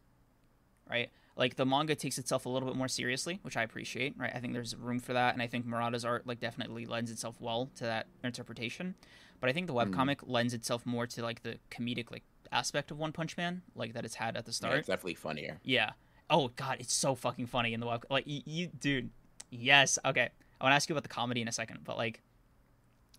right? 0.89 1.11
Like 1.37 1.57
the 1.57 1.65
manga 1.65 1.95
takes 1.95 2.19
itself 2.19 2.45
a 2.45 2.49
little 2.51 2.69
bit 2.69 2.77
more 2.77 2.89
seriously, 2.89 3.39
which 3.43 3.57
I 3.57 3.63
appreciate, 3.63 4.15
right? 4.19 4.31
I 4.35 4.39
think 4.39 4.53
there's 4.53 4.77
room 4.77 4.99
for 5.01 5.15
that, 5.15 5.33
and 5.33 5.43
I 5.43 5.47
think 5.47 5.67
Murata's 5.67 6.05
art 6.05 6.27
like 6.27 6.41
definitely 6.41 6.85
lends 6.87 7.11
itself 7.11 7.41
well 7.41 7.71
to 7.77 7.85
that 7.85 8.07
interpretation. 8.23 8.95
But 9.41 9.49
I 9.49 9.53
think 9.55 9.67
the 9.67 9.73
Mm. 9.73 9.91
webcomic 9.91 10.19
lends 10.27 10.53
itself 10.55 10.85
more 10.85 11.07
to 11.07 11.23
like 11.23 11.43
the 11.43 11.59
comedic 11.71 12.11
like 12.11 12.23
aspect 12.53 12.91
of 12.91 12.99
One 12.99 13.13
Punch 13.13 13.37
Man, 13.39 13.63
like 13.75 13.95
that 13.95 14.05
it's 14.05 14.17
had 14.17 14.37
at 14.37 14.45
the 14.45 14.51
Yeah, 14.51 14.55
start. 14.55 14.79
it's 14.81 14.89
definitely 14.89 15.15
funnier. 15.15 15.59
Yeah. 15.65 15.93
Oh 16.29 16.49
god, 16.49 16.77
it's 16.81 16.93
so 16.95 17.15
fucking 17.15 17.47
funny 17.47 17.73
in 17.73 17.81
the 17.81 17.87
web. 17.87 18.05
Like 18.11 18.27
you, 18.27 18.43
you 18.45 18.67
dude. 18.69 19.11
Yes. 19.51 19.99
Okay. 20.05 20.29
I 20.61 20.65
want 20.65 20.73
to 20.73 20.77
ask 20.77 20.89
you 20.89 20.95
about 20.95 21.03
the 21.03 21.09
comedy 21.09 21.41
in 21.41 21.49
a 21.49 21.53
second, 21.53 21.81
but 21.83 21.97
like, 21.97 22.21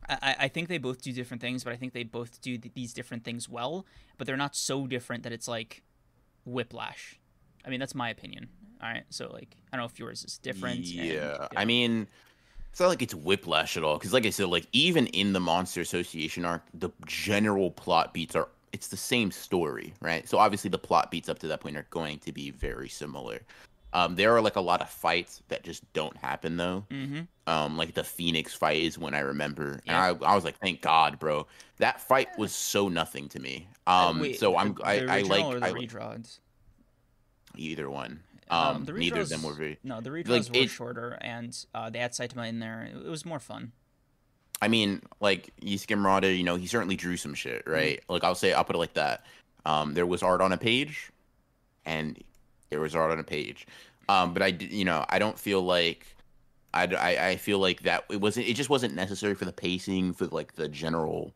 I, 0.07 0.17
I- 0.21 0.35
I 0.41 0.47
think 0.47 0.69
they 0.69 0.77
both 0.77 1.01
do 1.01 1.11
different 1.11 1.41
things, 1.41 1.63
but 1.63 1.73
I 1.73 1.75
think 1.77 1.93
they 1.93 2.03
both 2.03 2.41
do 2.41 2.57
th- 2.57 2.73
these 2.73 2.93
different 2.93 3.23
things 3.23 3.49
well. 3.49 3.85
But 4.17 4.27
they're 4.27 4.37
not 4.37 4.55
so 4.55 4.87
different 4.87 5.23
that 5.23 5.31
it's 5.33 5.47
like 5.47 5.81
whiplash. 6.45 7.19
I 7.65 7.69
mean, 7.69 7.79
that's 7.79 7.95
my 7.95 8.09
opinion. 8.09 8.47
All 8.81 8.89
right. 8.89 9.03
So 9.09 9.29
like, 9.31 9.55
I 9.71 9.77
don't 9.77 9.83
know 9.83 9.89
if 9.91 9.97
yours 9.99 10.23
is 10.23 10.37
different. 10.37 10.77
and- 10.79 10.85
Yeah, 10.87 11.47
I 11.55 11.65
mean, 11.65 12.07
it's 12.71 12.79
not 12.79 12.87
like 12.87 13.01
it's 13.01 13.13
whiplash 13.15 13.77
at 13.77 13.83
all. 13.83 13.97
Because, 13.97 14.13
like 14.13 14.25
I 14.25 14.29
said, 14.31 14.47
like 14.47 14.67
even 14.73 15.07
in 15.07 15.33
the 15.33 15.39
Monster 15.39 15.81
Association 15.81 16.43
arc, 16.45 16.63
the 16.73 16.89
general 17.05 17.71
plot 17.71 18.13
beats 18.13 18.35
are 18.35 18.49
it's 18.73 18.87
the 18.87 18.97
same 18.97 19.29
story, 19.31 19.93
right? 20.01 20.27
So 20.27 20.39
obviously, 20.39 20.69
the 20.71 20.79
plot 20.79 21.11
beats 21.11 21.29
up 21.29 21.37
to 21.39 21.47
that 21.47 21.59
point 21.61 21.77
are 21.77 21.85
going 21.91 22.17
to 22.19 22.31
be 22.31 22.49
very 22.49 22.89
similar. 22.89 23.41
Um, 23.93 24.15
there 24.15 24.35
are 24.35 24.41
like 24.41 24.55
a 24.55 24.61
lot 24.61 24.81
of 24.81 24.89
fights 24.89 25.43
that 25.49 25.63
just 25.63 25.83
don't 25.93 26.17
happen 26.17 26.57
though. 26.57 26.83
Mhm. 26.89 27.27
Um, 27.45 27.77
like 27.77 27.93
the 27.93 28.03
Phoenix 28.03 28.51
fight 28.51 28.81
is 28.81 28.97
when 28.97 29.13
I 29.13 29.19
remember, 29.19 29.79
Yeah. 29.85 30.07
and 30.07 30.23
I, 30.25 30.31
I 30.31 30.33
was 30.33 30.43
like, 30.43 30.57
thank 30.57 30.81
God, 30.81 31.19
bro. 31.19 31.45
That 31.77 32.01
fight 32.01 32.29
was 32.39 32.51
so 32.51 32.89
nothing 32.89 33.29
to 33.29 33.39
me. 33.39 33.67
Um, 33.85 34.19
Wait, 34.19 34.39
so 34.39 34.51
the- 34.53 34.57
I'm 34.57 34.77
I, 34.83 34.99
the 35.01 35.11
I 35.11 35.21
like 35.21 35.43
I 35.61 35.71
redraws. 35.71 36.39
Either 37.55 37.89
one. 37.89 38.21
Um, 38.49 38.75
Um, 38.77 38.85
the 38.85 38.93
neither 38.93 39.21
of 39.21 39.29
them 39.29 39.43
were 39.43 39.53
very. 39.53 39.77
No, 39.83 40.01
the 40.01 40.09
redraws 40.09 40.27
like, 40.29 40.49
were 40.49 40.63
it- 40.63 40.69
shorter, 40.69 41.17
and 41.21 41.57
uh, 41.73 41.89
they 41.89 41.99
had 41.99 42.11
Saitama 42.11 42.47
in 42.49 42.59
there. 42.59 42.83
It, 42.83 43.05
it 43.05 43.09
was 43.09 43.25
more 43.25 43.39
fun. 43.39 43.71
I 44.61 44.67
mean, 44.67 45.01
like 45.19 45.51
Yusuke 45.61 45.97
Murata, 45.97 46.31
you 46.31 46.43
know, 46.43 46.55
he 46.55 46.67
certainly 46.67 46.95
drew 46.95 47.17
some 47.17 47.33
shit, 47.33 47.63
right? 47.67 48.01
Like 48.07 48.23
I'll 48.23 48.35
say, 48.35 48.53
I'll 48.53 48.63
put 48.63 48.75
it 48.75 48.79
like 48.79 48.93
that. 48.93 49.25
Um, 49.65 49.93
there 49.93 50.05
was 50.05 50.23
art 50.23 50.39
on 50.41 50.51
a 50.53 50.57
page, 50.57 51.09
and 51.85 52.21
there 52.69 52.79
was 52.79 52.95
art 52.95 53.11
on 53.11 53.19
a 53.19 53.23
page. 53.23 53.65
Um, 54.09 54.33
but 54.33 54.41
I, 54.41 54.47
you 54.47 54.85
know, 54.85 55.05
I 55.09 55.19
don't 55.19 55.37
feel 55.39 55.61
like, 55.61 56.05
I. 56.73 56.85
I 57.29 57.35
feel 57.37 57.59
like 57.59 57.83
that 57.83 58.05
it 58.09 58.19
wasn't, 58.21 58.47
it 58.47 58.53
just 58.55 58.69
wasn't 58.69 58.93
necessary 58.95 59.35
for 59.35 59.45
the 59.45 59.53
pacing, 59.53 60.13
for 60.13 60.27
like 60.27 60.53
the 60.55 60.67
general 60.69 61.33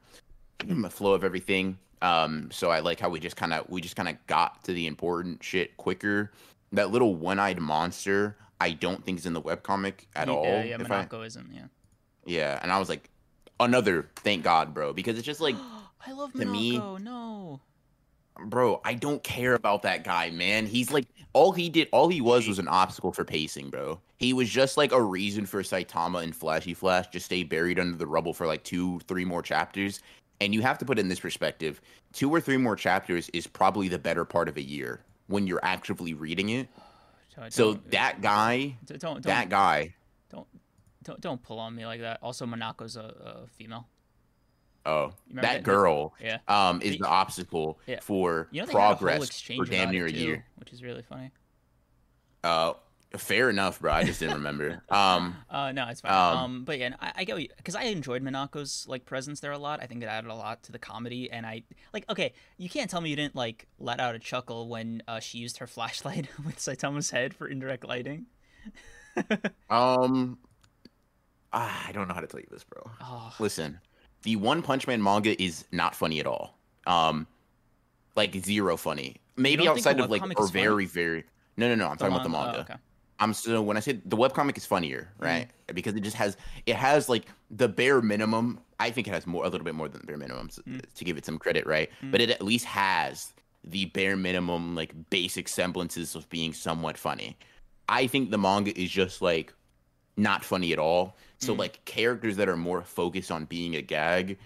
flow 0.90 1.14
of 1.14 1.24
everything. 1.24 1.78
Um, 2.02 2.50
so 2.52 2.70
I 2.70 2.80
like 2.80 3.00
how 3.00 3.10
we 3.10 3.20
just 3.20 3.36
kind 3.36 3.54
of, 3.54 3.70
we 3.70 3.82
just 3.82 3.96
kind 3.96 4.10
of 4.10 4.16
got 4.28 4.64
to 4.66 4.74
the 4.74 4.88
important 4.88 5.44
shit 5.44 5.78
quicker. 5.78 6.32
That 6.72 6.92
little 6.92 7.16
one-eyed 7.16 7.60
monster, 7.60 8.38
I 8.60 8.72
don't 8.72 9.04
think 9.04 9.20
is 9.20 9.26
in 9.26 9.34
the 9.34 9.42
webcomic 9.42 10.06
at 10.16 10.28
yeah, 10.28 10.34
all. 10.34 10.46
Yeah, 10.46 10.64
yeah 10.64 10.78
if 10.80 10.92
I- 10.92 11.08
isn't. 11.24 11.52
Yeah. 11.54 11.66
yeah, 12.26 12.60
and 12.62 12.72
I 12.72 12.80
was 12.80 12.90
like, 12.90 13.10
another 13.60 14.10
thank 14.18 14.44
God, 14.44 14.74
bro, 14.74 14.94
because 14.94 15.18
it's 15.18 15.26
just 15.26 15.42
like, 15.42 15.56
I 16.08 16.12
love 16.12 16.34
to 16.34 16.46
me- 16.46 16.78
No. 16.78 17.60
bro, 18.46 18.82
I 18.86 18.94
don't 18.94 19.24
care 19.24 19.56
about 19.56 19.82
that 19.84 20.04
guy, 20.04 20.30
man. 20.30 20.66
He's 20.66 20.92
like, 20.92 21.06
all 21.34 21.52
he 21.52 21.70
did, 21.70 21.88
all 21.92 22.10
he 22.10 22.22
was 22.22 22.48
was 22.48 22.60
an 22.60 22.68
obstacle 22.68 23.12
for 23.12 23.24
pacing, 23.24 23.70
bro. 23.70 24.00
He 24.18 24.34
was 24.34 24.50
just 24.50 24.78
like 24.78 24.92
a 24.92 25.02
reason 25.02 25.46
for 25.46 25.62
Saitama 25.62 26.24
and 26.24 26.36
Flashy 26.36 26.74
Flash 26.74 27.08
to 27.10 27.20
stay 27.20 27.44
buried 27.44 27.80
under 27.80 27.96
the 27.96 28.08
rubble 28.08 28.34
for 28.34 28.48
like 28.48 28.64
two, 28.64 29.00
three 29.08 29.26
more 29.26 29.42
chapters. 29.44 30.02
And 30.40 30.54
you 30.54 30.62
have 30.62 30.78
to 30.80 30.86
put 30.86 31.00
it 31.00 31.02
in 31.02 31.08
this 31.10 31.20
perspective: 31.20 31.82
two 32.14 32.30
or 32.34 32.40
three 32.40 32.58
more 32.58 32.76
chapters 32.76 33.30
is 33.30 33.48
probably 33.48 33.88
the 33.88 33.98
better 34.00 34.24
part 34.26 34.48
of 34.48 34.58
a 34.58 34.62
year 34.62 35.02
when 35.28 35.48
you're 35.48 35.60
actively 35.64 36.14
reading 36.14 36.50
it. 36.50 36.68
Don't- 37.36 37.52
So 37.54 37.74
that 37.90 38.22
guy, 38.22 38.78
don't 38.86 39.00
don't 39.02 39.24
that 39.24 39.50
guy, 39.50 39.96
don't 40.30 40.48
don't 41.04 41.20
don't 41.22 41.42
pull 41.42 41.60
on 41.60 41.74
me 41.76 41.86
like 41.86 42.02
that. 42.02 42.20
Also, 42.22 42.46
Monaco's 42.46 42.96
a, 42.98 43.02
a 43.46 43.48
female. 43.48 43.88
oh, 44.86 45.12
that 45.34 45.42
that- 45.42 45.64
girl, 45.64 46.14
Yeah. 46.22 46.38
um, 46.48 46.82
is 46.84 46.98
The- 47.00 47.08
obstacle 47.08 47.80
Yeah. 47.88 48.00
for 48.02 48.48
You 48.52 48.62
know 48.62 48.68
they 48.68 48.74
had 48.74 48.78
a 48.80 48.82
whole 48.86 48.96
progress 48.96 49.42
for 49.42 49.66
damn 49.66 49.92
near 49.92 50.06
a 50.06 50.12
too, 50.12 50.18
year. 50.18 50.46
which 50.58 50.72
is 50.72 50.82
really 50.84 51.02
funny. 51.04 51.32
Uh, 52.44 52.74
fair 53.16 53.50
enough, 53.50 53.80
bro. 53.80 53.92
I 53.92 54.04
just 54.04 54.20
didn't 54.20 54.36
remember. 54.36 54.82
Um, 54.90 55.36
Uh, 55.50 55.72
no, 55.72 55.88
it's 55.88 56.02
fine. 56.02 56.12
Um, 56.12 56.38
Um, 56.38 56.64
but 56.66 56.80
yeah, 56.80 56.96
I, 57.00 57.12
I 57.18 57.24
get 57.24 57.38
because 57.58 57.76
I 57.76 57.84
enjoyed 57.84 58.22
Monaco's 58.24 58.86
like 58.88 59.06
presence 59.06 59.40
there 59.40 59.52
a 59.52 59.58
lot. 59.58 59.82
I 59.82 59.86
think 59.86 60.04
it 60.04 60.08
added 60.08 60.30
a 60.30 60.36
lot 60.36 60.64
to 60.64 60.72
the 60.72 60.80
comedy, 60.80 61.32
and 61.32 61.46
I 61.46 61.64
like. 61.94 62.06
Okay, 62.10 62.34
you 62.58 62.70
can't 62.70 62.90
tell 62.90 63.02
me 63.02 63.10
you 63.10 63.16
didn't 63.16 63.36
like 63.36 63.68
let 63.80 64.00
out 64.00 64.16
a 64.16 64.20
chuckle 64.20 64.68
when 64.68 65.04
uh, 65.08 65.20
she 65.20 65.38
used 65.38 65.58
her 65.58 65.68
flashlight 65.76 66.28
with 66.46 66.58
Saitama's 66.58 67.10
head 67.10 67.34
for 67.34 67.48
indirect 67.48 67.86
lighting. 67.86 68.26
um, 69.70 70.38
I 71.54 71.92
don't 71.94 72.08
know 72.08 72.14
how 72.14 72.22
to 72.22 72.28
tell 72.28 72.40
you 72.40 72.48
this, 72.52 72.64
bro. 72.64 72.82
Oh, 73.02 73.34
Listen, 73.40 73.80
the 74.24 74.36
One 74.36 74.62
Punch 74.62 74.88
Man 74.88 75.02
manga 75.02 75.42
is 75.42 75.66
not 75.72 75.96
funny 75.96 76.20
at 76.20 76.28
all. 76.28 76.58
Um, 76.86 77.28
like 78.16 78.36
zero 78.36 78.78
funny. 78.78 79.18
Maybe 79.36 79.64
the 79.64 79.72
outside 79.72 80.00
of 80.00 80.10
like 80.10 80.22
or 80.22 80.48
funny? 80.48 80.52
very 80.52 80.86
very. 80.86 81.24
No, 81.56 81.68
no, 81.70 81.76
no. 81.76 81.88
I'm 81.90 81.98
talking 81.98 82.14
about 82.14 82.24
the 82.24 82.30
manga. 82.30 82.58
oh, 82.58 82.62
okay. 82.62 82.76
I'm 83.20 83.34
so 83.34 83.62
when 83.62 83.78
I 83.78 83.80
say 83.80 83.94
the 84.06 84.18
webcomic 84.18 84.58
is 84.58 84.66
funnier, 84.66 85.10
Mm-hmm. 85.16 85.26
right? 85.26 85.48
Because 85.74 85.96
it 85.96 86.02
just 86.02 86.16
has 86.18 86.38
it 86.66 86.76
has 86.76 87.10
like 87.10 87.26
the 87.52 87.68
bare 87.68 88.02
minimum. 88.02 88.60
I 88.80 88.92
think 88.92 89.08
it 89.08 89.12
has 89.12 89.26
more 89.26 89.44
a 89.44 89.50
little 89.50 89.66
bit 89.66 89.74
more 89.76 89.88
than 89.90 90.02
the 90.02 90.08
bare 90.08 90.18
minimum 90.18 90.50
to, 90.50 90.62
Mm. 90.64 90.82
to 90.96 91.04
give 91.06 91.18
it 91.18 91.26
some 91.26 91.38
credit, 91.40 91.66
right? 91.66 91.90
But 92.12 92.22
it 92.22 92.30
at 92.30 92.42
least 92.42 92.66
has 92.66 93.34
the 93.64 93.86
bare 93.86 94.16
minimum 94.16 94.76
like 94.76 94.94
basic 95.10 95.48
semblances 95.48 96.16
of 96.16 96.30
being 96.30 96.54
somewhat 96.54 96.98
funny. 96.98 97.38
I 97.90 98.06
think 98.08 98.30
the 98.32 98.38
manga 98.38 98.80
is 98.80 98.90
just 98.92 99.22
like 99.22 99.54
not 100.16 100.44
funny 100.46 100.72
at 100.74 100.80
all. 100.80 101.16
So 101.40 101.54
Mm. 101.54 101.60
like 101.60 101.84
characters 101.86 102.36
that 102.38 102.48
are 102.50 102.58
more 102.58 102.82
focused 102.84 103.32
on 103.32 103.46
being 103.46 103.76
a 103.76 103.82
gag 103.82 104.38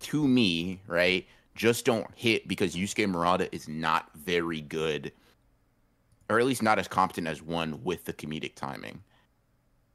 to 0.00 0.26
me, 0.26 0.80
right? 0.86 1.26
Just 1.54 1.84
don't 1.84 2.06
hit 2.16 2.48
because 2.48 2.74
Yusuke 2.74 3.08
Murata 3.08 3.54
is 3.54 3.68
not 3.68 4.10
very 4.16 4.60
good 4.60 5.12
or 6.28 6.38
at 6.38 6.46
least 6.46 6.62
not 6.62 6.78
as 6.78 6.88
competent 6.88 7.26
as 7.26 7.42
one 7.42 7.82
with 7.84 8.04
the 8.04 8.12
comedic 8.12 8.54
timing. 8.54 9.02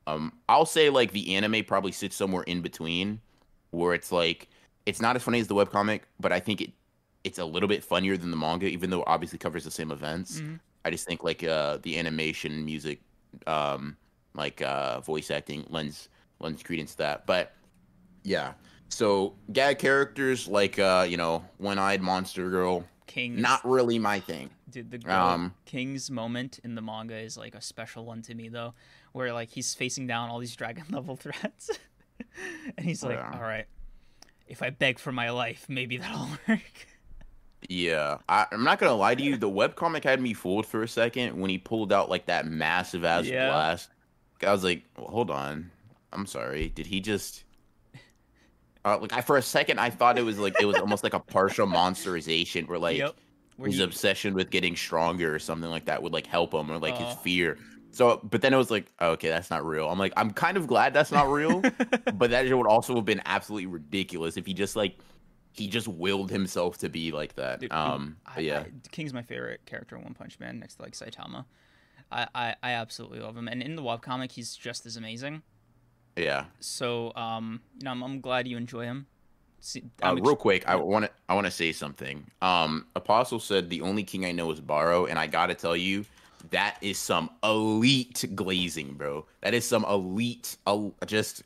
Um, 0.07 0.33
I'll 0.47 0.65
say 0.65 0.89
like 0.89 1.11
the 1.11 1.35
anime 1.35 1.63
probably 1.65 1.91
sits 1.91 2.15
somewhere 2.15 2.43
in 2.43 2.61
between, 2.61 3.21
where 3.71 3.93
it's 3.93 4.11
like 4.11 4.47
it's 4.85 5.01
not 5.01 5.15
as 5.15 5.23
funny 5.23 5.39
as 5.39 5.47
the 5.47 5.55
webcomic, 5.55 6.01
but 6.19 6.31
I 6.31 6.39
think 6.39 6.61
it 6.61 6.71
it's 7.23 7.37
a 7.37 7.45
little 7.45 7.69
bit 7.69 7.83
funnier 7.83 8.17
than 8.17 8.31
the 8.31 8.37
manga, 8.37 8.65
even 8.67 8.89
though 8.89 9.01
it 9.01 9.07
obviously 9.07 9.37
covers 9.37 9.63
the 9.63 9.71
same 9.71 9.91
events. 9.91 10.39
Mhm. 10.39 10.59
I 10.85 10.89
just 10.89 11.05
think 11.05 11.23
like 11.23 11.43
uh, 11.43 11.77
the 11.81 11.99
animation, 11.99 12.63
music, 12.63 13.01
um, 13.45 13.97
like 14.33 14.61
uh, 14.61 15.01
voice 15.01 15.29
acting 15.29 15.65
lends 15.69 16.09
lends 16.39 16.63
credence 16.63 16.91
to 16.91 16.97
that. 16.99 17.25
But 17.25 17.53
yeah, 18.23 18.53
so 18.87 19.35
gag 19.51 19.79
characters 19.79 20.47
like 20.47 20.79
uh, 20.79 21.05
you 21.07 21.17
know, 21.17 21.43
one 21.57 21.77
eyed 21.77 22.01
monster 22.01 22.49
girl, 22.49 22.85
King's 23.05 23.41
not 23.41 23.63
really 23.67 23.99
my 23.99 24.19
thing. 24.19 24.49
Dude, 24.71 24.91
the 24.91 25.13
um, 25.13 25.53
King's 25.65 26.09
moment 26.11 26.59
in 26.63 26.75
the 26.75 26.81
manga 26.81 27.17
is 27.17 27.37
like 27.37 27.55
a 27.55 27.61
special 27.61 28.05
one 28.05 28.21
to 28.23 28.35
me 28.35 28.49
though, 28.49 28.73
where 29.13 29.33
like 29.33 29.49
he's 29.49 29.73
facing 29.73 30.07
down 30.07 30.29
all 30.29 30.39
these 30.39 30.55
dragon 30.55 30.85
level 30.91 31.15
threats, 31.15 31.69
and 32.77 32.85
he's 32.85 33.03
like, 33.03 33.17
yeah. 33.17 33.31
all 33.33 33.41
right. 33.41 33.65
if 34.47 34.61
I 34.61 34.69
beg 34.69 34.99
for 34.99 35.11
my 35.11 35.29
life, 35.31 35.65
maybe 35.69 35.97
that'll 35.97 36.27
work. 36.47 36.87
Yeah, 37.67 38.19
I, 38.29 38.47
I'm 38.51 38.63
not 38.63 38.79
gonna 38.79 38.95
lie 38.95 39.15
to 39.15 39.21
you. 39.23 39.35
The 39.37 39.49
webcomic 39.49 40.03
had 40.03 40.21
me 40.21 40.33
fooled 40.33 40.65
for 40.65 40.81
a 40.83 40.87
second 40.87 41.39
when 41.39 41.49
he 41.49 41.57
pulled 41.57 41.91
out 41.91 42.09
like 42.09 42.25
that 42.27 42.45
massive 42.47 43.03
ass 43.03 43.25
Yeah. 43.25 43.49
blast. 43.49 43.89
I 44.45 44.51
was 44.51 44.63
like, 44.63 44.83
well, 44.97 45.07
hold 45.07 45.29
on. 45.29 45.69
I'm 46.13 46.25
sorry. 46.25 46.69
Did 46.69 46.85
he 46.87 47.01
just? 47.01 47.43
Uh, 48.85 48.97
like 49.01 49.11
I, 49.11 49.19
for 49.21 49.35
a 49.35 49.41
second, 49.41 49.77
I 49.79 49.89
thought 49.89 50.17
it 50.17 50.21
was 50.23 50.39
like 50.39 50.55
it 50.61 50.65
was 50.65 50.79
almost 50.79 51.03
like 51.03 51.13
a 51.13 51.19
partial 51.19 51.67
monsterization, 51.67 52.65
where 52.67 52.79
like 52.79 52.97
yep. 52.97 53.15
Where 53.59 53.67
his 53.67 53.77
he- 53.77 53.83
obsession 53.83 54.33
with 54.33 54.49
getting 54.49 54.75
stronger 54.75 55.33
or 55.33 55.39
something 55.39 55.69
like 55.69 55.85
that 55.85 56.01
would 56.01 56.13
like 56.13 56.25
help 56.27 56.53
him, 56.53 56.71
or 56.71 56.77
like 56.79 56.97
his 56.97 57.07
Oh. 57.11 57.15
fear. 57.15 57.57
So, 57.91 58.19
but 58.23 58.41
then 58.41 58.53
it 58.53 58.57
was 58.57 58.69
like, 58.69 58.91
oh, 58.99 59.11
okay, 59.11 59.29
that's 59.29 59.49
not 59.49 59.65
real. 59.65 59.89
I'm 59.89 59.97
like, 59.97 60.13
I'm 60.15 60.29
kind 60.31 60.57
of 60.57 60.67
glad 60.67 60.93
that's 60.93 61.11
not 61.11 61.27
real, 61.31 61.61
but 62.13 62.29
that 62.29 62.47
would 62.49 62.67
also 62.67 62.95
have 62.95 63.05
been 63.05 63.21
absolutely 63.25 63.65
ridiculous 63.65 64.37
if 64.37 64.45
he 64.45 64.53
just 64.53 64.75
like 64.75 64.97
he 65.53 65.67
just 65.67 65.87
willed 65.87 66.29
himself 66.29 66.77
to 66.77 66.89
be 66.89 67.11
like 67.11 67.33
that. 67.35 67.59
Dude, 67.59 67.71
um, 67.73 68.17
I- 68.25 68.39
yeah. 68.41 68.59
I- 68.59 68.71
King's 68.91 69.13
my 69.13 69.23
favorite 69.23 69.61
character 69.65 69.95
in 69.95 70.03
One 70.03 70.13
Punch 70.13 70.39
Man, 70.39 70.59
next 70.59 70.75
to 70.75 70.83
like 70.83 70.93
Saitama. 70.93 71.45
I, 72.11 72.27
I, 72.33 72.55
I 72.63 72.71
absolutely 72.71 73.19
love 73.19 73.35
him, 73.37 73.47
and 73.47 73.61
in 73.61 73.75
the 73.75 73.81
webcomic, 73.83 74.31
he's 74.31 74.55
just 74.55 74.85
as 74.85 74.95
amazing. 74.95 75.41
Yeah. 76.15 76.45
So, 76.59 77.13
um, 77.15 77.61
you 77.79 77.85
know, 77.85 77.91
I'm, 77.91 78.03
I'm 78.03 78.21
glad 78.21 78.47
you 78.47 78.57
enjoy 78.57 78.83
him. 78.85 79.07
See, 79.61 79.83
Uh, 80.01 80.13
ex- 80.13 80.21
real 80.25 80.35
quick, 80.35 80.67
I 80.67 80.75
want 80.75 81.05
to 81.05 81.11
I 81.27 81.33
want 81.35 81.45
to 81.45 81.51
say 81.51 81.71
something. 81.71 82.25
Um, 82.41 82.85
Apostle 82.95 83.39
said 83.39 83.69
the 83.69 83.81
only 83.81 84.03
king 84.03 84.25
I 84.25 84.31
know 84.31 84.49
is 84.51 84.61
Barou, 84.61 85.09
and 85.09 85.17
I 85.19 85.27
gotta 85.27 85.53
tell 85.55 85.75
you, 85.75 86.05
that 86.51 86.77
is 86.81 86.97
some 86.97 87.29
elite 87.43 88.25
glazing, 88.35 88.93
bro. 88.93 89.25
That 89.41 89.53
is 89.53 89.65
some 89.67 89.83
elite. 89.85 90.57
Uh, 90.65 90.89
just, 91.05 91.43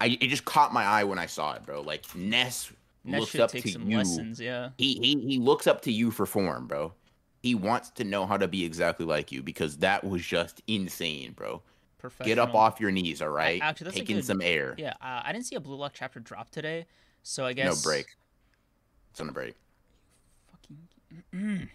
I 0.00 0.16
it 0.20 0.28
just 0.28 0.44
caught 0.44 0.72
my 0.72 0.84
eye 0.84 1.04
when 1.04 1.18
I 1.18 1.26
saw 1.26 1.54
it, 1.54 1.66
bro. 1.66 1.80
Like 1.80 2.04
Ness, 2.14 2.70
Ness 3.04 3.20
looks 3.20 3.34
up 3.38 3.50
to 3.50 3.68
you. 3.68 3.96
lessons. 3.98 4.40
Yeah. 4.40 4.70
He 4.78 4.94
he 4.94 5.20
he 5.20 5.38
looks 5.38 5.66
up 5.66 5.82
to 5.82 5.92
you 5.92 6.10
for 6.10 6.26
form, 6.26 6.66
bro. 6.66 6.92
He 7.42 7.54
wants 7.54 7.90
to 7.90 8.04
know 8.04 8.26
how 8.26 8.36
to 8.36 8.48
be 8.48 8.64
exactly 8.64 9.06
like 9.06 9.30
you 9.32 9.42
because 9.42 9.78
that 9.78 10.02
was 10.04 10.24
just 10.24 10.62
insane, 10.66 11.32
bro. 11.32 11.62
Get 12.24 12.38
up 12.38 12.54
off 12.54 12.78
your 12.80 12.92
knees, 12.92 13.20
all 13.20 13.28
right? 13.28 13.60
actually, 13.60 13.86
that's 13.86 13.96
in 13.98 14.04
good- 14.04 14.24
some 14.24 14.40
air. 14.40 14.74
Yeah, 14.78 14.94
uh, 15.00 15.22
I 15.24 15.32
didn't 15.32 15.46
see 15.46 15.56
a 15.56 15.60
Blue 15.60 15.74
Lock 15.76 15.92
chapter 15.94 16.20
drop 16.20 16.48
today, 16.50 16.86
so 17.28 17.44
I 17.44 17.52
guess 17.52 17.84
no 17.84 17.90
break. 17.90 18.06
It's 19.10 19.20
on 19.20 19.28
a 19.28 19.32
break. 19.32 19.54
Fucking, 20.50 21.68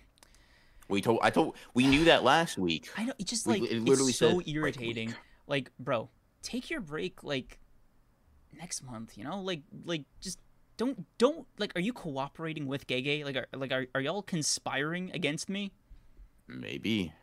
We 0.87 1.01
told 1.01 1.19
I 1.21 1.29
told 1.29 1.55
we 1.75 1.85
knew 1.87 2.05
that 2.05 2.23
last 2.23 2.57
week. 2.57 2.89
I 2.97 3.05
know. 3.05 3.13
It 3.19 3.27
just 3.27 3.45
We- 3.45 3.59
like 3.59 3.71
it 3.71 3.81
literally 3.81 4.09
it's 4.09 4.19
so 4.19 4.41
irritating. 4.45 5.13
Like, 5.45 5.71
bro, 5.79 6.09
take 6.41 6.69
your 6.71 6.81
break 6.81 7.23
like 7.23 7.59
next 8.57 8.83
month. 8.83 9.15
You 9.17 9.25
know, 9.25 9.41
like 9.41 9.61
like 9.85 10.05
just 10.21 10.39
don't 10.77 11.05
don't 11.19 11.45
like. 11.59 11.75
Are 11.75 11.81
you 11.81 11.93
cooperating 11.93 12.65
with 12.65 12.87
Gege? 12.87 13.23
Like, 13.23 13.35
are 13.35 13.47
like 13.55 13.71
are 13.71 13.85
are 13.93 14.01
y'all 14.01 14.23
conspiring 14.23 15.11
against 15.13 15.49
me? 15.49 15.71
Maybe. 16.47 17.13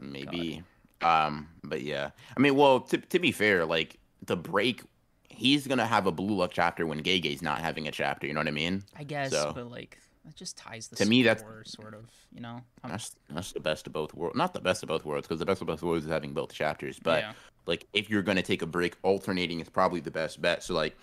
Maybe. 0.00 0.62
Um, 1.00 1.48
but 1.62 1.82
yeah. 1.82 2.10
I 2.36 2.40
mean, 2.40 2.56
well, 2.56 2.80
to 2.80 2.98
to 2.98 3.18
be 3.20 3.30
fair, 3.30 3.64
like 3.64 3.98
the 4.26 4.36
break, 4.36 4.82
he's 5.28 5.66
gonna 5.66 5.86
have 5.86 6.06
a 6.06 6.12
Blue 6.12 6.34
Lock 6.36 6.50
chapter 6.52 6.86
when 6.86 7.02
Gege's 7.02 7.42
not 7.42 7.60
having 7.60 7.88
a 7.88 7.92
chapter. 7.92 8.26
You 8.26 8.34
know 8.34 8.40
what 8.40 8.48
I 8.48 8.52
mean? 8.52 8.84
I 8.96 9.04
guess, 9.04 9.30
So- 9.30 9.52
but 9.54 9.70
like 9.70 9.98
that 10.24 10.34
just 10.36 10.56
ties 10.58 10.88
the 10.88 10.96
To 10.96 11.06
me, 11.06 11.22
that's- 11.22 11.44
sort 11.70 11.94
of. 11.94 12.10
You 12.34 12.40
know, 12.40 12.60
I'm- 12.82 12.90
That's 12.90 13.14
that's 13.30 13.52
the 13.52 13.60
best 13.60 13.86
of 13.86 13.92
both 13.92 14.12
worlds. 14.14 14.36
Not 14.36 14.52
the 14.52 14.60
best 14.60 14.82
of 14.82 14.88
both 14.88 15.04
worlds, 15.04 15.26
because 15.26 15.38
the 15.38 15.46
best 15.46 15.60
of 15.60 15.66
both 15.66 15.82
worlds 15.82 16.04
is 16.04 16.10
having 16.10 16.34
both 16.34 16.52
chapters. 16.52 16.98
But 16.98 17.22
yeah. 17.22 17.32
like, 17.66 17.86
if 17.92 18.10
you're 18.10 18.22
gonna 18.22 18.42
take 18.42 18.62
a 18.62 18.66
break, 18.66 18.96
alternating 19.02 19.60
is 19.60 19.68
probably 19.68 20.00
the 20.00 20.10
best 20.10 20.40
bet. 20.42 20.62
So 20.62 20.74
like, 20.74 20.96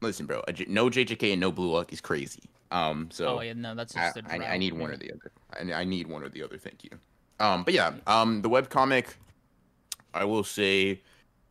listen, 0.00 0.26
bro, 0.26 0.42
a 0.46 0.52
J- 0.52 0.66
no 0.68 0.88
JJK 0.88 1.32
and 1.32 1.40
no 1.40 1.50
Blue 1.50 1.70
Lock 1.72 1.92
is 1.92 2.00
crazy. 2.00 2.42
Um, 2.70 3.08
so 3.10 3.38
oh 3.38 3.40
yeah, 3.40 3.52
no, 3.54 3.74
that's 3.74 3.96
I, 3.96 4.12
just 4.12 4.18
I 4.28 4.56
need 4.56 4.74
one 4.74 4.90
or 4.90 4.96
the 4.96 5.10
other. 5.12 5.32
I, 5.74 5.80
I 5.80 5.84
need 5.84 6.06
one 6.06 6.22
or 6.22 6.28
the 6.28 6.42
other. 6.44 6.56
Thank 6.56 6.84
you. 6.84 6.90
Um, 7.40 7.64
but 7.64 7.74
yeah, 7.74 7.94
um, 8.06 8.42
the 8.42 8.48
web 8.48 8.68
comic, 8.70 9.16
I 10.14 10.24
will 10.24 10.44
say, 10.44 11.00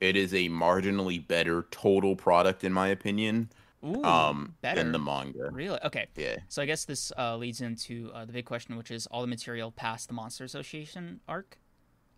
it 0.01 0.15
is 0.15 0.33
a 0.33 0.49
marginally 0.49 1.25
better 1.25 1.65
total 1.71 2.15
product 2.15 2.63
in 2.63 2.73
my 2.73 2.87
opinion. 2.87 3.49
Ooh, 3.83 4.03
um, 4.03 4.55
better. 4.61 4.83
than 4.83 4.91
the 4.91 4.99
manga. 4.99 5.49
Really? 5.51 5.79
Okay. 5.85 6.07
Yeah. 6.17 6.37
So 6.49 6.61
I 6.61 6.65
guess 6.65 6.83
this 6.83 7.13
uh, 7.17 7.37
leads 7.37 7.61
into 7.61 8.11
uh, 8.13 8.25
the 8.25 8.33
big 8.33 8.43
question, 8.45 8.75
which 8.75 8.91
is 8.91 9.07
all 9.07 9.21
the 9.21 9.27
material 9.27 9.71
past 9.71 10.07
the 10.09 10.13
Monster 10.13 10.43
Association 10.43 11.21
arc. 11.29 11.57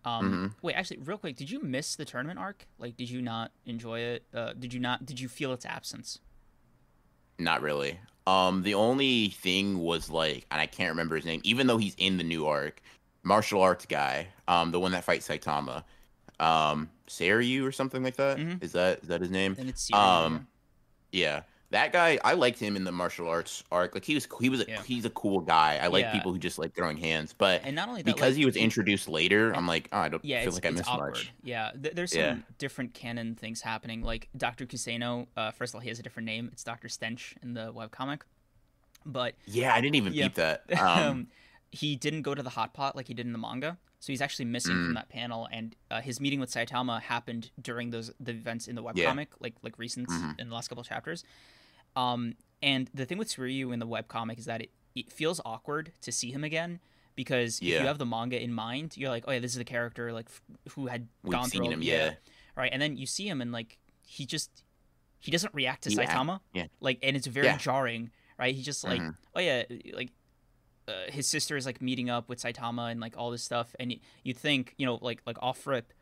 Um, 0.04 0.32
Mhm. 0.56 0.64
Wait, 0.64 0.74
actually, 0.74 0.98
real 0.98 1.20
quick, 1.20 1.36
did 1.36 1.52
you 1.52 1.62
miss 1.62 1.96
the 1.96 2.06
tournament 2.06 2.40
arc? 2.40 2.66
Like, 2.80 2.98
did 2.98 3.12
you 3.12 3.22
not 3.22 3.52
enjoy 3.68 4.00
it? 4.00 4.26
Uh, 4.34 4.54
did 4.54 4.74
you 4.74 4.80
not? 4.80 5.06
Did 5.06 5.20
you 5.20 5.30
feel 5.30 5.54
its 5.54 5.64
absence? 5.64 6.20
Not 7.38 7.62
really. 7.62 8.00
Um, 8.28 8.64
the 8.64 8.74
only 8.74 9.30
thing 9.30 9.80
was 9.80 10.10
like, 10.10 10.46
and 10.52 10.60
I 10.62 10.66
can't 10.66 10.90
remember 10.90 11.16
his 11.16 11.26
name, 11.26 11.42
even 11.44 11.68
though 11.68 11.78
he's 11.78 11.96
in 12.00 12.18
the 12.18 12.24
new 12.24 12.48
arc, 12.48 12.82
martial 13.24 13.62
arts 13.62 13.86
guy, 13.86 14.28
um, 14.48 14.72
the 14.72 14.80
one 14.80 14.92
that 14.94 15.04
fights 15.04 15.28
Saitama, 15.28 15.84
um, 16.40 16.90
Suiryu 17.12 17.64
or 17.68 17.72
something 17.72 18.04
like 18.04 18.16
that. 18.16 18.40
Is 18.40 18.46
Mhm. 18.46 18.72
that 18.72 19.00
is 19.04 19.08
that 19.10 19.22
his 19.22 19.30
name? 19.32 19.56
And 19.60 19.70
it's 19.70 19.92
Um, 19.94 20.48
Yeah, 21.12 21.44
that 21.72 21.92
guy. 21.92 22.18
I 22.24 22.34
liked 22.36 22.58
him 22.60 22.76
in 22.78 22.86
the 22.86 22.92
martial 22.94 23.28
arts 23.28 23.64
arc. 23.70 23.94
Like 23.94 24.06
he 24.06 24.16
was, 24.16 24.28
he 24.40 24.48
was, 24.50 24.62
a, 24.62 24.66
Yeah. 24.68 24.82
he's 24.84 25.04
a 25.04 25.10
cool 25.10 25.42
guy. 25.42 25.78
I 25.82 25.88
like 25.88 26.04
Yeah. 26.06 26.14
people 26.14 26.32
who 26.32 26.40
just 26.40 26.58
like 26.58 26.74
throwing 26.74 26.96
hands. 26.96 27.34
But 27.38 27.62
and 27.66 27.76
not 27.76 27.90
only 27.90 28.02
that, 28.02 28.06
because 28.16 28.30
like, 28.32 28.38
he 28.38 28.46
was 28.46 28.56
introduced 28.56 29.10
later, 29.10 29.54
I'm 29.54 29.68
like, 29.68 29.90
oh, 29.92 29.98
I 30.00 30.08
don't 30.10 30.24
yeah, 30.24 30.42
feel 30.44 30.54
like 30.54 30.66
I 30.66 30.70
missed 30.70 30.88
awkward. 30.90 31.12
much. 31.16 31.34
Yeah, 31.44 31.72
th- 31.72 31.94
there's 31.96 32.12
some 32.14 32.22
Yeah. 32.22 32.38
different 32.60 32.94
canon 32.94 33.36
things 33.36 33.60
happening. 33.62 34.02
Like 34.04 34.30
Dr. 34.38 34.66
Kuseno, 34.66 35.28
uh, 35.36 35.52
first 35.52 35.72
of 35.72 35.76
all, 35.76 35.82
he 35.82 35.90
has 35.90 36.00
a 36.00 36.04
different 36.04 36.26
name. 36.28 36.50
It's 36.54 36.64
Dr. 36.64 36.88
Stench 36.88 37.36
in 37.44 37.54
the 37.56 37.74
webcomic. 37.74 38.22
But 39.06 39.36
Yeah, 39.46 39.74
I 39.74 39.82
didn't 39.82 39.96
even 39.96 40.14
Yeah. 40.14 40.26
peep 40.28 40.36
that. 40.36 40.64
um, 40.80 40.88
Um, 41.10 41.28
he 41.72 41.96
didn't 41.96 42.22
go 42.24 42.36
to 42.36 42.44
the 42.44 42.50
hot 42.52 42.74
pot 42.74 42.96
like 42.96 43.08
he 43.08 43.14
did 43.14 43.26
in 43.26 43.32
the 43.32 43.38
manga, 43.40 43.78
so 44.00 44.12
he's 44.12 44.22
actually 44.22 44.46
missing 44.46 44.76
Mm. 44.76 44.86
from 44.88 44.94
that 44.96 45.10
panel. 45.10 45.48
And 45.52 45.76
uh, 45.90 46.02
his 46.02 46.20
meeting 46.20 46.40
with 46.40 46.52
Saitama 46.52 47.02
happened 47.02 47.52
during 47.62 47.92
those 47.92 48.12
the 48.20 48.32
events 48.32 48.68
in 48.68 48.76
the 48.76 48.84
Yeah. 48.84 48.92
webcomic, 49.14 49.28
like 49.40 49.56
like 49.64 49.78
recent 49.80 50.10
Mhm. 50.10 50.40
in 50.40 50.50
the 50.50 50.54
last 50.56 50.68
couple 50.68 50.84
chapters. 50.84 51.24
Um, 51.96 52.36
and 52.62 52.90
the 52.94 53.06
thing 53.06 53.18
with 53.18 53.30
Suiryu 53.30 53.74
in 53.74 53.80
the 53.80 53.88
webcomic 53.88 54.38
is 54.38 54.46
that 54.46 54.62
it, 54.62 54.72
it 54.96 55.12
feels 55.12 55.40
awkward 55.46 55.94
to 56.02 56.12
see 56.12 56.32
him 56.32 56.44
again 56.44 56.80
because 57.16 57.60
if 57.60 57.68
you 57.68 57.80
have 57.80 57.98
the 57.98 58.06
manga 58.06 58.42
in 58.42 58.54
mind, 58.54 58.96
you're 58.98 59.10
like, 59.10 59.24
oh 59.28 59.32
yeah, 59.32 59.40
this 59.40 59.52
is 59.52 59.58
the 59.58 59.66
character 59.66 60.12
like 60.14 60.28
f- 60.28 60.42
who 60.74 60.88
had 60.88 61.08
We've 61.24 61.32
gone 61.34 61.50
through 61.50 61.70
him, 61.70 61.82
yeah. 61.82 62.16
right, 62.56 62.72
and 62.72 62.82
then 62.82 62.98
you 62.98 63.06
see 63.06 63.28
him 63.28 63.42
and 63.42 63.52
like 63.52 63.78
he 64.06 64.26
just 64.26 64.64
he 65.20 65.32
doesn't 65.32 65.54
react 65.54 65.84
to 65.84 65.90
He 65.90 66.00
act- 66.00 66.12
Saitama, 66.12 66.40
yeah. 66.54 66.66
like, 66.80 66.98
and 67.04 67.16
it's 67.16 67.28
very 67.28 67.46
Yeah. 67.46 67.58
jarring, 67.58 68.10
right? 68.40 68.56
He 68.56 68.64
just 68.64 68.84
like, 68.84 69.00
Mhm. 69.02 69.16
oh 69.36 69.40
yeah, 69.40 69.64
like 69.94 70.10
uh, 70.92 71.12
his 71.12 71.28
sister 71.28 71.56
is 71.58 71.66
like 71.66 71.82
meeting 71.82 72.10
up 72.10 72.28
with 72.30 72.40
Saitama 72.42 72.92
and 72.92 73.00
like 73.00 73.16
all 73.18 73.32
this 73.32 73.44
stuff, 73.44 73.76
and 73.80 73.90
y- 73.92 74.00
you'd 74.24 74.38
think, 74.38 74.74
you 74.78 74.86
know, 74.86 75.00
like 75.02 75.22
like 75.26 75.38
off 75.42 75.66
rip, 75.66 75.94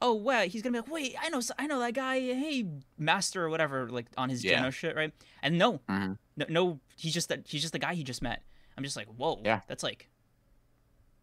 oh 0.00 0.14
wow, 0.14 0.42
he's 0.42 0.62
gonna 0.62 0.72
be 0.72 0.78
like, 0.80 0.90
wait, 0.92 1.14
I 1.20 1.28
know, 1.28 1.40
I 1.58 1.66
know 1.66 1.78
that 1.80 1.94
guy, 1.94 2.18
hey, 2.20 2.66
master 2.98 3.44
or 3.44 3.50
whatever, 3.50 3.88
like 3.90 4.06
on 4.16 4.28
his 4.28 4.44
Yeah. 4.44 4.56
Geno 4.56 4.70
shit, 4.70 4.96
right? 4.96 5.12
And 5.42 5.58
no, 5.58 5.80
Mhm. 5.88 6.18
no, 6.36 6.46
no, 6.48 6.80
he's 6.96 7.12
just 7.14 7.28
that 7.30 7.46
he's 7.46 7.60
just 7.62 7.72
the 7.72 7.78
guy 7.78 7.94
he 7.94 8.02
just 8.04 8.22
met. 8.22 8.42
I'm 8.76 8.84
just 8.84 8.96
like, 8.96 9.08
whoa, 9.08 9.40
Yeah. 9.44 9.60
that's 9.66 9.82
like, 9.82 10.08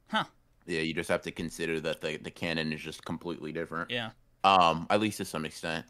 huh, 0.07 0.25
yeah, 0.65 0.81
you 0.81 0.93
just 0.93 1.09
have 1.09 1.21
to 1.23 1.31
consider 1.31 1.79
that 1.81 2.01
the 2.01 2.17
the 2.17 2.31
canon 2.31 2.73
is 2.73 2.81
just 2.81 3.03
completely 3.05 3.51
different. 3.51 3.89
yeah, 3.91 4.11
um 4.43 4.87
at 4.89 4.99
least 4.99 5.17
to 5.17 5.25
some 5.25 5.45
extent 5.45 5.85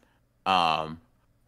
um 0.45 1.01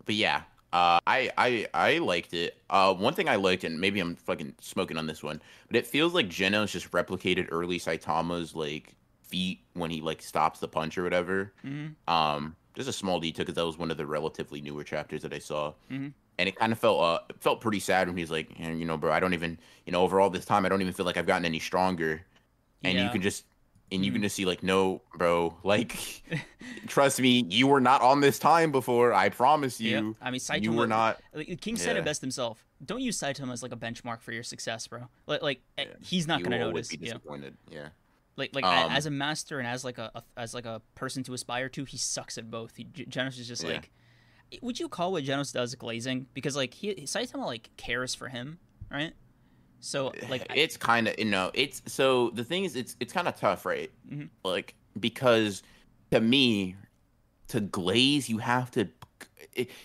but 0.06 0.16
yeah 0.16 0.42
uh 0.74 1.00
i 1.08 1.32
i 1.38 1.68
i 1.74 1.98
liked 2.00 2.34
it. 2.34 2.58
Uh 2.70 2.94
one 2.94 3.14
thing 3.14 3.30
i 3.30 3.36
liked 3.36 3.64
and 3.64 3.80
maybe 3.80 4.00
i'm 4.00 4.16
fucking 4.16 4.54
smoking 4.60 4.98
on 4.98 5.08
this 5.08 5.24
one 5.24 5.42
but 5.68 5.76
it 5.78 5.88
feels 5.88 6.14
like 6.14 6.28
Genos 6.28 6.72
just 6.72 6.92
replicated 6.92 7.48
early 7.52 7.80
saitama's 7.80 8.54
like 8.56 8.94
feet 9.24 9.60
when 9.74 9.90
he 9.92 10.02
like 10.02 10.22
stops 10.22 10.60
the 10.60 10.68
punch 10.68 10.98
or 10.98 11.04
whatever. 11.04 11.54
Hmm 11.62 11.88
um 12.08 12.56
just 12.76 12.88
a 12.90 12.94
small 12.94 13.20
detail 13.20 13.44
because 13.44 13.56
that 13.56 13.66
was 13.66 13.78
one 13.78 13.90
of 13.92 13.98
the 13.98 14.06
relatively 14.06 14.62
newer 14.62 14.84
chapters 14.84 15.22
that 15.24 15.34
i 15.34 15.40
saw. 15.40 15.74
Mhm. 15.90 16.14
and 16.38 16.48
it 16.50 16.56
kind 16.56 16.72
of 16.72 16.80
felt 16.80 17.02
uh 17.02 17.20
felt 17.40 17.62
pretty 17.62 17.80
sad 17.80 18.08
when 18.08 18.18
he's 18.18 18.30
like 18.32 18.52
"Eh, 18.60 18.72
you 18.74 18.86
know 18.86 18.98
bro 18.98 19.12
i 19.12 19.20
don't 19.20 19.34
even 19.34 19.58
you 19.86 19.92
know 19.92 20.02
over 20.02 20.20
all 20.20 20.30
this 20.30 20.46
time 20.46 20.66
i 20.66 20.70
don't 20.70 20.82
even 20.82 20.94
feel 20.94 21.06
like 21.06 21.18
i've 21.18 21.26
gotten 21.26 21.46
any 21.46 21.60
stronger. 21.60 22.22
And 22.84 22.98
you 23.00 23.10
can 23.10 23.22
just 23.22 23.46
and 23.92 24.04
you 24.06 24.12
Mhm. 24.12 24.16
can 24.16 24.22
just 24.24 24.36
see 24.36 24.46
like 24.46 24.64
no 24.64 25.02
bro 25.16 25.56
like 25.64 25.98
trust 26.88 27.20
me 27.22 27.46
you 27.50 27.68
were 27.68 27.80
not 27.82 28.02
on 28.02 28.20
this 28.22 28.38
time 28.40 28.72
before 28.72 29.14
i 29.14 29.30
promise 29.30 29.80
you 29.80 29.90
yeah. 29.92 30.12
I 30.22 30.32
mean, 30.32 30.40
Saitama, 30.42 30.64
you 30.64 30.74
were 30.74 30.88
not 30.88 31.20
Like, 31.34 31.60
King 31.62 31.78
said 31.78 31.96
it 31.98 32.04
best 32.06 32.22
himself. 32.22 32.64
Don't 32.86 33.02
use 33.02 33.18
Saitama 33.20 33.54
as 33.54 33.64
like 33.64 33.72
a 33.72 33.78
benchmark 33.78 34.22
for 34.22 34.32
your 34.32 34.44
success, 34.44 34.86
bro. 34.88 35.08
Like, 35.26 35.42
like 35.42 35.62
eh, 35.78 35.86
Yeah. 35.88 35.94
he's 36.04 36.28
not 36.28 36.40
you 36.40 36.46
gonna 36.46 36.60
notice. 36.60 36.90
be 36.90 36.98
Yeah. 36.98 37.14
disappointed 37.14 37.58
yeah 37.70 37.90
Like, 38.36 38.54
like 38.54 38.66
Um, 38.66 38.92
as 38.92 39.06
a 39.08 39.12
master 39.12 39.58
and 39.60 39.68
as 39.68 39.84
like 39.84 39.98
a, 39.98 40.12
a 40.14 40.24
as 40.38 40.54
like 40.54 40.66
a 40.66 40.82
person 40.96 41.24
to 41.24 41.34
aspire 41.34 41.70
to, 41.70 41.86
he 41.86 41.98
sucks 41.98 42.38
at 42.38 42.52
both. 42.52 42.76
He, 42.76 42.86
Genos 42.86 43.40
is 43.40 43.48
just 43.48 43.64
Yeah. 43.64 43.72
like, 43.74 43.90
would 44.62 44.80
you 44.80 44.88
call 44.90 45.12
what 45.12 45.24
Genos 45.24 45.52
does 45.54 45.74
glazing? 45.76 46.28
Because 46.34 46.56
like 46.56 46.74
he 46.76 46.94
Saitama 47.06 47.46
like 47.46 47.70
cares 47.78 48.14
for 48.14 48.28
him, 48.30 48.60
right? 48.92 49.14
So 49.80 50.12
like, 50.30 50.46
I- 50.50 50.56
it's 50.56 50.78
kind 50.78 51.08
of 51.08 51.16
you 51.18 51.26
know 51.26 51.52
it's 51.54 51.82
so 51.86 52.32
the 52.32 52.44
thing 52.44 52.66
is 52.66 52.76
it's 52.76 52.96
it's 53.00 53.14
kind 53.14 53.28
of 53.28 53.36
tough 53.36 53.66
right 53.66 53.92
Mhm. 54.12 54.30
like 54.44 54.74
because 55.00 55.64
to 56.12 56.20
me 56.20 56.76
to 57.50 57.60
glaze 57.62 58.30
you 58.30 58.40
have 58.40 58.72
to 58.72 58.88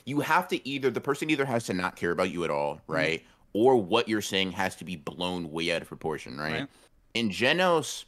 you 0.05 0.21
have 0.21 0.49
to 0.49 0.69
either 0.69 0.91
the 0.91 1.01
person 1.01 1.31
either 1.31 1.45
has 1.45 1.65
to 1.65 1.75
not 1.75 1.97
care 1.97 2.11
about 2.11 2.31
you 2.31 2.45
at 2.45 2.51
all, 2.51 2.81
right? 2.87 3.21
Mm-hmm. 3.21 3.29
Or 3.55 3.77
what 3.77 4.09
you're 4.09 4.23
saying 4.23 4.53
has 4.53 4.77
to 4.77 4.85
be 4.85 4.97
blown 4.97 5.51
way 5.51 5.73
out 5.73 5.83
of 5.83 5.89
proportion, 5.89 6.39
right? 6.39 6.53
right. 6.61 6.69
And 7.15 7.31
Genos 7.31 8.05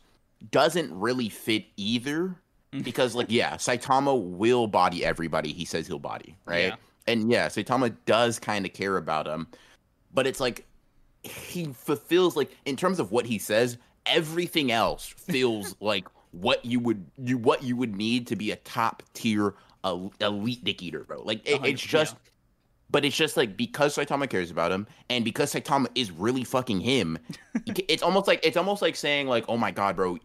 doesn't 0.50 0.92
really 0.98 1.28
fit 1.28 1.66
either 1.76 2.36
mm. 2.72 2.84
because 2.84 3.14
like 3.14 3.26
yeah, 3.30 3.54
Saitama 3.54 4.20
will 4.20 4.66
body 4.66 5.04
everybody 5.04 5.52
he 5.52 5.64
says 5.64 5.86
he'll 5.86 5.98
body, 5.98 6.36
right? 6.46 6.66
Yeah. 6.66 6.76
And 7.06 7.30
yeah, 7.30 7.48
Saitama 7.48 7.94
does 8.06 8.38
kind 8.38 8.64
of 8.64 8.72
care 8.72 8.96
about 8.96 9.26
him, 9.26 9.46
but 10.12 10.26
it's 10.26 10.40
like 10.40 10.66
he 11.24 11.66
fulfills 11.72 12.36
like 12.36 12.56
in 12.64 12.76
terms 12.76 13.00
of 13.00 13.10
what 13.10 13.26
he 13.26 13.38
says, 13.38 13.78
everything 14.06 14.70
else 14.70 15.06
feels 15.06 15.76
like 15.80 16.06
what 16.32 16.64
you 16.64 16.80
would 16.80 17.06
you 17.16 17.38
what 17.38 17.62
you 17.62 17.76
would 17.76 17.96
need 17.96 18.26
to 18.28 18.36
be 18.36 18.50
a 18.50 18.56
top 18.56 19.02
tier 19.14 19.54
elite 20.20 20.64
dick 20.64 20.82
eater, 20.82 21.04
bro. 21.04 21.22
Like 21.22 21.46
it, 21.48 21.64
it's 21.64 21.82
just. 21.82 22.14
Yeah. 22.14 22.30
But 22.90 23.04
it's 23.04 23.16
just 23.16 23.36
like 23.36 23.56
because 23.56 23.96
Saitama 23.96 24.30
cares 24.30 24.52
about 24.52 24.70
him, 24.70 24.86
and 25.10 25.24
because 25.24 25.52
Saitama 25.52 25.88
is 25.96 26.12
really 26.12 26.44
fucking 26.44 26.78
him, 26.80 27.18
it's 27.88 28.04
almost 28.04 28.28
like 28.28 28.44
it's 28.44 28.56
almost 28.56 28.82
like 28.82 28.94
saying 28.94 29.26
like, 29.26 29.46
"Oh 29.48 29.56
my 29.56 29.72
god, 29.72 29.96
bro, 29.96 30.18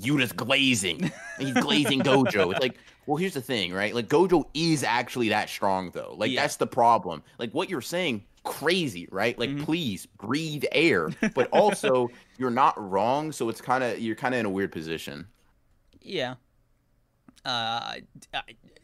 Yuta's 0.00 0.32
glazing. 0.32 1.12
He's 1.38 1.54
glazing 1.54 2.00
Gojo." 2.02 2.50
It's 2.50 2.60
like, 2.60 2.78
well, 3.06 3.18
here's 3.18 3.34
the 3.34 3.40
thing, 3.40 3.72
right? 3.72 3.94
Like 3.94 4.08
Gojo 4.08 4.46
is 4.52 4.82
actually 4.82 5.28
that 5.28 5.48
strong, 5.48 5.90
though. 5.92 6.14
Like 6.16 6.32
yeah. 6.32 6.40
that's 6.40 6.56
the 6.56 6.66
problem. 6.66 7.22
Like 7.38 7.52
what 7.52 7.70
you're 7.70 7.80
saying, 7.80 8.24
crazy, 8.44 9.08
right? 9.10 9.38
Like 9.38 9.50
mm-hmm. 9.50 9.64
please 9.64 10.06
breathe 10.06 10.64
air, 10.72 11.10
but 11.34 11.48
also 11.50 12.10
you're 12.38 12.50
not 12.50 12.74
wrong. 12.90 13.32
So 13.32 13.48
it's 13.48 13.60
kind 13.60 13.84
of 13.84 13.98
you're 13.98 14.16
kind 14.16 14.34
of 14.34 14.40
in 14.40 14.46
a 14.46 14.50
weird 14.50 14.72
position. 14.72 15.26
Yeah. 16.00 16.34
Uh, 17.44 17.96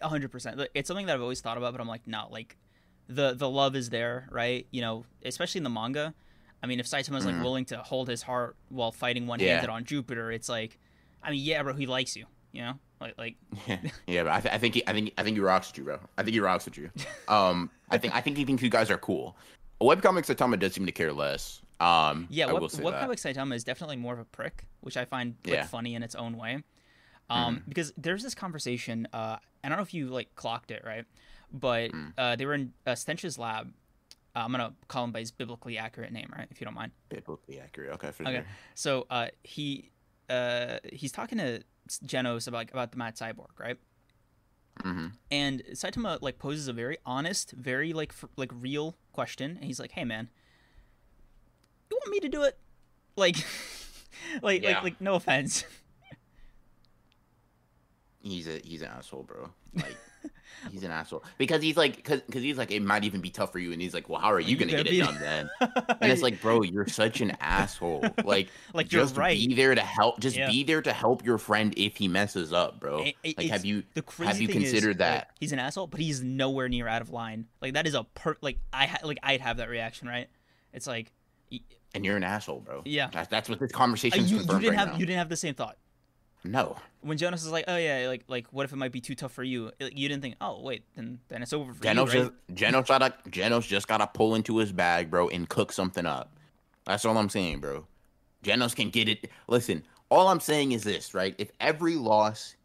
hundred 0.03 0.31
percent. 0.31 0.61
It's 0.75 0.89
something 0.89 1.07
that 1.07 1.15
I've 1.15 1.23
always 1.23 1.41
thought 1.41 1.57
about, 1.57 1.73
but 1.73 1.81
I'm 1.81 1.89
like, 1.89 2.07
no, 2.07 2.29
like 2.31 2.57
the 3.09 3.35
the 3.35 3.49
love 3.49 3.77
is 3.77 3.91
there, 3.91 4.29
right? 4.31 4.67
You 4.71 4.81
know, 4.81 5.05
especially 5.25 5.59
in 5.59 5.65
the 5.65 5.71
manga. 5.71 6.15
I 6.63 6.67
mean, 6.67 6.81
if 6.81 6.87
Saitama's 6.87 7.25
like 7.25 7.37
mm. 7.37 7.43
willing 7.43 7.65
to 7.67 7.79
hold 7.79 8.09
his 8.09 8.23
heart 8.23 8.57
while 8.69 8.91
fighting 8.91 9.29
one 9.29 9.39
handed 9.39 9.69
yeah. 9.69 9.75
on 9.75 9.85
Jupiter, 9.85 10.33
it's 10.33 10.49
like, 10.49 10.77
I 11.23 11.31
mean, 11.31 11.41
yeah, 11.41 11.63
bro, 11.63 11.75
he 11.75 11.87
likes 11.87 12.17
you, 12.17 12.27
you 12.53 12.63
know, 12.63 12.75
like 13.01 13.15
like. 13.19 13.37
Yeah, 13.67 13.79
yeah 14.07 14.23
but 14.25 14.33
I, 14.33 14.41
th- 14.41 14.55
I 14.55 14.59
think 14.59 14.75
he, 14.75 14.87
I 14.87 14.93
think 14.93 15.13
I 15.19 15.23
think 15.23 15.37
he 15.37 15.41
rocks 15.41 15.69
with 15.69 15.79
you, 15.79 15.85
bro. 15.85 15.99
I 16.17 16.23
think 16.23 16.35
he 16.35 16.41
rocks 16.41 16.65
with 16.65 16.77
you. 16.77 16.91
Um, 17.29 17.71
I 17.91 17.99
think 17.99 18.15
I 18.15 18.23
think 18.23 18.39
he 18.39 18.45
thinks 18.47 18.63
you 18.63 18.71
guys 18.71 18.91
are 18.91 18.97
cool. 18.97 19.37
Webcomic 19.83 20.25
Saitama 20.25 20.59
does 20.59 20.73
seem 20.73 20.87
to 20.87 20.93
care 20.93 21.13
less. 21.13 21.61
Um, 21.79 22.27
yeah, 22.31 22.51
web, 22.51 22.63
webcomic 22.63 23.17
Saitama 23.17 23.55
is 23.55 23.65
definitely 23.65 23.97
more 23.97 24.15
of 24.15 24.19
a 24.19 24.25
prick, 24.25 24.65
which 24.81 24.97
I 24.97 25.05
find 25.05 25.37
like, 25.45 25.55
yeah. 25.55 25.67
funny 25.67 25.95
in 25.95 26.03
its 26.03 26.15
own 26.15 26.37
way. 26.37 26.63
Um, 27.31 27.57
mm. 27.57 27.63
because 27.69 27.93
there's 27.97 28.23
this 28.23 28.35
conversation. 28.35 29.07
Uh, 29.13 29.37
I 29.63 29.69
don't 29.69 29.77
know 29.77 29.83
if 29.83 29.95
you 29.95 30.09
like 30.09 30.35
clocked 30.35 30.71
it 30.71 30.83
right, 30.85 31.05
but 31.53 31.93
mm. 31.93 32.13
uh, 32.17 32.37
they 32.37 32.47
were 32.47 32.55
in 32.55 32.73
uh, 32.87 32.95
Stench's 32.95 33.39
lab. 33.39 33.73
Uh, 34.35 34.41
I'm 34.41 34.51
gonna 34.51 34.73
call 34.89 35.05
him 35.05 35.13
by 35.13 35.21
his 35.21 35.31
biblically 35.31 35.79
accurate 35.79 36.13
name, 36.13 36.33
right? 36.37 36.49
If 36.51 36.61
you 36.61 36.65
don't 36.65 36.75
mind. 36.75 36.93
Biblically 37.11 37.61
accurate. 37.61 37.93
Okay. 37.93 38.09
okay. 38.09 38.33
Sure. 38.33 38.47
So 38.75 39.07
uh, 39.11 39.29
he 39.43 39.91
uh, 40.29 40.79
he's 40.93 41.13
talking 41.13 41.39
to 41.39 41.63
Genos 41.89 42.47
about 42.47 42.71
about 42.71 42.93
the 42.93 42.99
Mad 42.99 43.17
Cyborg, 43.17 43.59
right? 43.59 43.79
Mm-hmm. 44.83 45.07
And 45.31 45.63
Saitama 45.73 46.19
like 46.23 46.39
poses 46.39 46.69
a 46.69 46.73
very 46.73 46.99
honest, 47.05 47.53
very 47.53 47.93
like 47.93 48.13
f- 48.13 48.31
like 48.37 48.51
real 48.55 48.97
question, 49.13 49.53
and 49.57 49.65
he's 49.65 49.81
like, 49.81 49.93
"Hey 49.93 50.05
man, 50.05 50.29
you 51.91 51.99
want 52.01 52.11
me 52.11 52.21
to 52.21 52.29
do 52.29 52.43
it?" 52.45 52.59
Like, 53.17 53.37
like 54.43 54.63
yeah. 54.63 54.75
like 54.75 54.83
like 54.83 55.01
no 55.01 55.15
offense. 55.15 55.65
he's 58.21 58.47
a 58.47 58.61
he's 58.65 58.83
an 58.83 58.89
asshole, 58.89 59.25
bro. 59.25 59.51
Like 59.75 59.97
he's 60.71 60.83
an 60.83 60.91
asshole 60.91 61.25
because 61.37 61.63
he's 61.63 61.77
like 61.77 61.97
because 61.97 62.43
he's 62.43 62.59
like 62.59 62.71
it 62.71 62.83
might 62.83 63.05
even 63.05 63.21
be 63.21 63.31
tough 63.31 63.53
for 63.53 63.59
you, 63.59 63.73
and 63.73 63.81
he's 63.81 63.95
like, 63.95 64.09
well, 64.09 64.21
how 64.21 64.33
are 64.33 64.41
you 64.41 64.57
gonna, 64.57 64.71
get 64.71 64.87
it 64.87 64.99
done 64.99 65.19
then? 65.21 65.51
and 65.61 66.13
it's 66.13 66.23
like, 66.23 66.41
bro, 66.41 66.63
you're 66.63 66.87
such 66.87 67.21
an 67.21 67.37
asshole. 67.41 68.05
Like 68.25 68.49
like 68.75 68.89
just 68.89 69.17
right. 69.17 69.37
be 69.37 69.55
there 69.55 69.75
to 69.75 69.81
help. 69.81 70.21
Just 70.21 70.37
yeah. 70.37 70.51
be 70.51 70.65
there 70.65 70.83
to 70.83 70.93
help 70.93 71.25
your 71.25 71.39
friend 71.39 71.75
if 71.77 71.97
he 71.97 72.09
messes 72.09 72.53
up, 72.53 72.81
bro. 72.81 73.05
It, 73.05 73.15
it, 73.23 73.39
like 73.39 73.51
have 73.51 73.65
you 73.65 73.85
have 74.19 74.41
you 74.41 74.49
considered 74.49 74.93
is, 74.93 74.97
that 74.99 75.15
like, 75.15 75.29
he's 75.41 75.53
an 75.53 75.59
asshole, 75.59 75.87
but 75.87 76.01
he's 76.01 76.23
nowhere 76.23 76.69
near 76.69 76.89
out 76.89 77.03
of 77.03 77.11
line. 77.11 77.47
Like 77.61 77.75
that 77.75 77.87
is 77.87 77.95
a 77.95 78.05
per 78.05 78.37
like 78.41 78.59
I 78.73 78.87
ha- 78.87 79.01
like 79.05 79.19
I'd 79.23 79.41
have 79.41 79.59
that 79.59 79.69
reaction, 79.69 80.09
right? 80.09 80.29
It's 80.73 80.87
like. 80.87 81.13
And 81.95 82.05
you're 82.05 82.19
an 82.19 82.23
asshole, 82.23 82.61
bro. 82.61 82.83
Yeah, 82.85 83.09
that's, 83.11 83.29
that's 83.29 83.49
what 83.49 83.59
this 83.59 83.73
conversation 83.73 84.21
uh, 84.21 84.23
is. 84.23 84.31
You, 84.31 84.39
you 84.41 84.45
didn't 84.45 84.65
right 84.65 84.75
have 84.75 84.89
now. 84.89 84.95
you 84.99 85.07
didn't 85.07 85.19
have 85.19 85.31
the 85.31 85.39
same 85.39 85.55
thought. 85.55 85.79
No. 86.45 86.77
When 87.01 87.19
Genos 87.19 87.35
is 87.35 87.51
like, 87.51 87.65
"Oh 87.69 87.77
yeah, 87.77 88.07
like 88.09 88.25
like 88.29 88.47
what 88.51 88.65
if 88.65 88.73
it 88.73 88.77
might 88.77 88.93
be 88.93 89.01
too 89.01 89.15
tough 89.15 89.33
for 89.33 89.43
you?" 89.43 89.71
You 89.81 90.09
didn't 90.09 90.23
think, 90.23 90.37
"Oh 90.41 90.61
wait, 90.61 90.83
then 90.97 91.21
then 91.29 91.43
it's 91.43 91.53
over 91.53 91.73
for 91.73 91.83
Genos 91.83 92.13
you." 92.13 92.23
Right? 92.23 92.33
Just, 92.49 92.73
Genos 92.73 92.87
gotta 92.87 93.15
Genos 93.29 93.67
just 93.67 93.89
gotta 93.89 94.07
pull 94.07 94.35
into 94.35 94.59
his 94.59 94.73
bag, 94.73 95.11
bro, 95.11 95.29
and 95.29 95.49
cook 95.49 95.73
something 95.73 96.07
up. 96.07 96.37
That's 96.85 97.05
all 97.05 97.17
I'm 97.19 97.29
saying, 97.29 97.61
bro. 97.61 97.87
Genos 98.45 98.75
can 98.75 98.91
get 98.91 99.09
it. 99.09 99.31
Listen, 99.47 99.83
all 100.11 100.29
I'm 100.29 100.41
saying 100.41 100.73
is 100.73 100.85
this, 100.85 101.15
right? 101.15 101.35
If 101.39 101.51
every 101.61 101.97
loss 101.97 102.57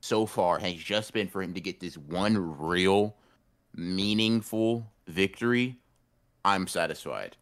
so 0.00 0.26
far 0.26 0.58
has 0.58 0.74
just 0.74 1.12
been 1.12 1.28
for 1.28 1.42
him 1.42 1.54
to 1.54 1.60
get 1.60 1.80
this 1.80 1.96
one 1.96 2.58
real, 2.58 3.16
meaningful 3.74 4.86
victory, 5.08 5.78
I'm 6.44 6.66
satisfied. 6.66 7.36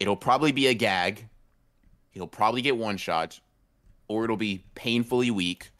It'll 0.00 0.16
probably 0.16 0.52
be 0.52 0.68
a 0.68 0.74
gag. 0.74 1.28
He'll 2.10 2.26
probably 2.26 2.62
get 2.62 2.76
one 2.76 2.96
shots 2.96 3.40
or 4.08 4.24
it'll 4.24 4.36
be 4.36 4.64
painfully 4.74 5.30
weak. 5.30 5.70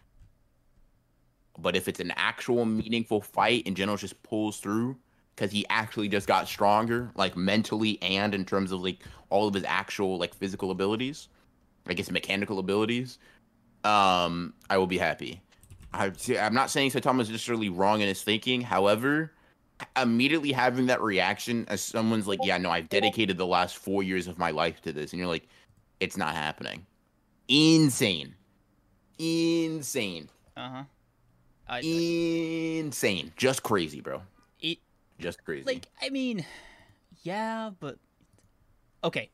But 1.59 1.77
if 1.77 1.89
it's 1.89 2.01
an 2.01 2.13
actual 2.17 2.65
meaningful 2.65 3.21
fight 3.21 3.65
and 3.67 3.77
Genos 3.77 4.01
just 4.01 4.21
pulls 4.23 4.59
through 4.59 4.97
because 5.35 5.53
he 5.53 5.65
actually 5.69 6.09
just 6.09 6.27
got 6.27 6.49
stronger, 6.49 7.11
like 7.15 7.37
mentally 7.37 7.99
and 8.03 8.35
in 8.35 8.45
terms 8.45 8.73
of 8.73 8.83
like 8.83 9.01
all 9.31 9.47
of 9.47 9.55
his 9.55 9.65
actual 9.65 10.19
like 10.19 10.35
physical 10.35 10.71
abilities, 10.71 11.29
I 11.87 11.95
guess 11.95 12.11
mechanical 12.11 12.59
abilities, 12.59 13.19
um, 13.85 14.55
I 14.71 14.79
will 14.79 14.87
be 14.87 14.99
happy. 14.99 15.41
I, 15.93 16.11
I'm 16.41 16.55
not 16.55 16.71
saying 16.71 16.91
Saitama 16.91 17.21
is 17.21 17.31
necessarily 17.31 17.69
wrong 17.69 18.01
in 18.01 18.09
his 18.09 18.23
thinking. 18.23 18.61
However, 18.61 19.33
immediately 19.97 20.51
having 20.51 20.87
that 20.87 21.01
reaction 21.01 21.67
as 21.69 21.83
someone's 21.83 22.27
like, 22.27 22.41
yeah, 22.43 22.59
no, 22.59 22.71
I've 22.71 22.89
dedicated 22.89 23.37
the 23.39 23.47
last 23.47 23.77
four 23.77 24.03
years 24.03 24.27
of 24.27 24.39
my 24.39 24.51
life 24.51 24.81
to 24.83 24.93
this, 24.93 25.13
and 25.13 25.21
you're 25.21 25.29
like, 25.29 25.47
it's 26.01 26.17
not 26.17 26.35
happening 26.35 26.85
insane, 27.49 28.35
insane. 29.19 30.29
Uh 30.57 30.85
huh. 31.69 31.81
insane, 31.83 33.33
just 33.37 33.63
crazy, 33.63 34.01
bro. 34.01 34.23
It, 34.61 34.79
just 35.19 35.45
crazy. 35.45 35.65
Like 35.65 35.87
I 36.03 36.11
mean, 36.11 36.45
yeah, 37.23 37.71
but 37.79 37.99
okay. 39.03 39.31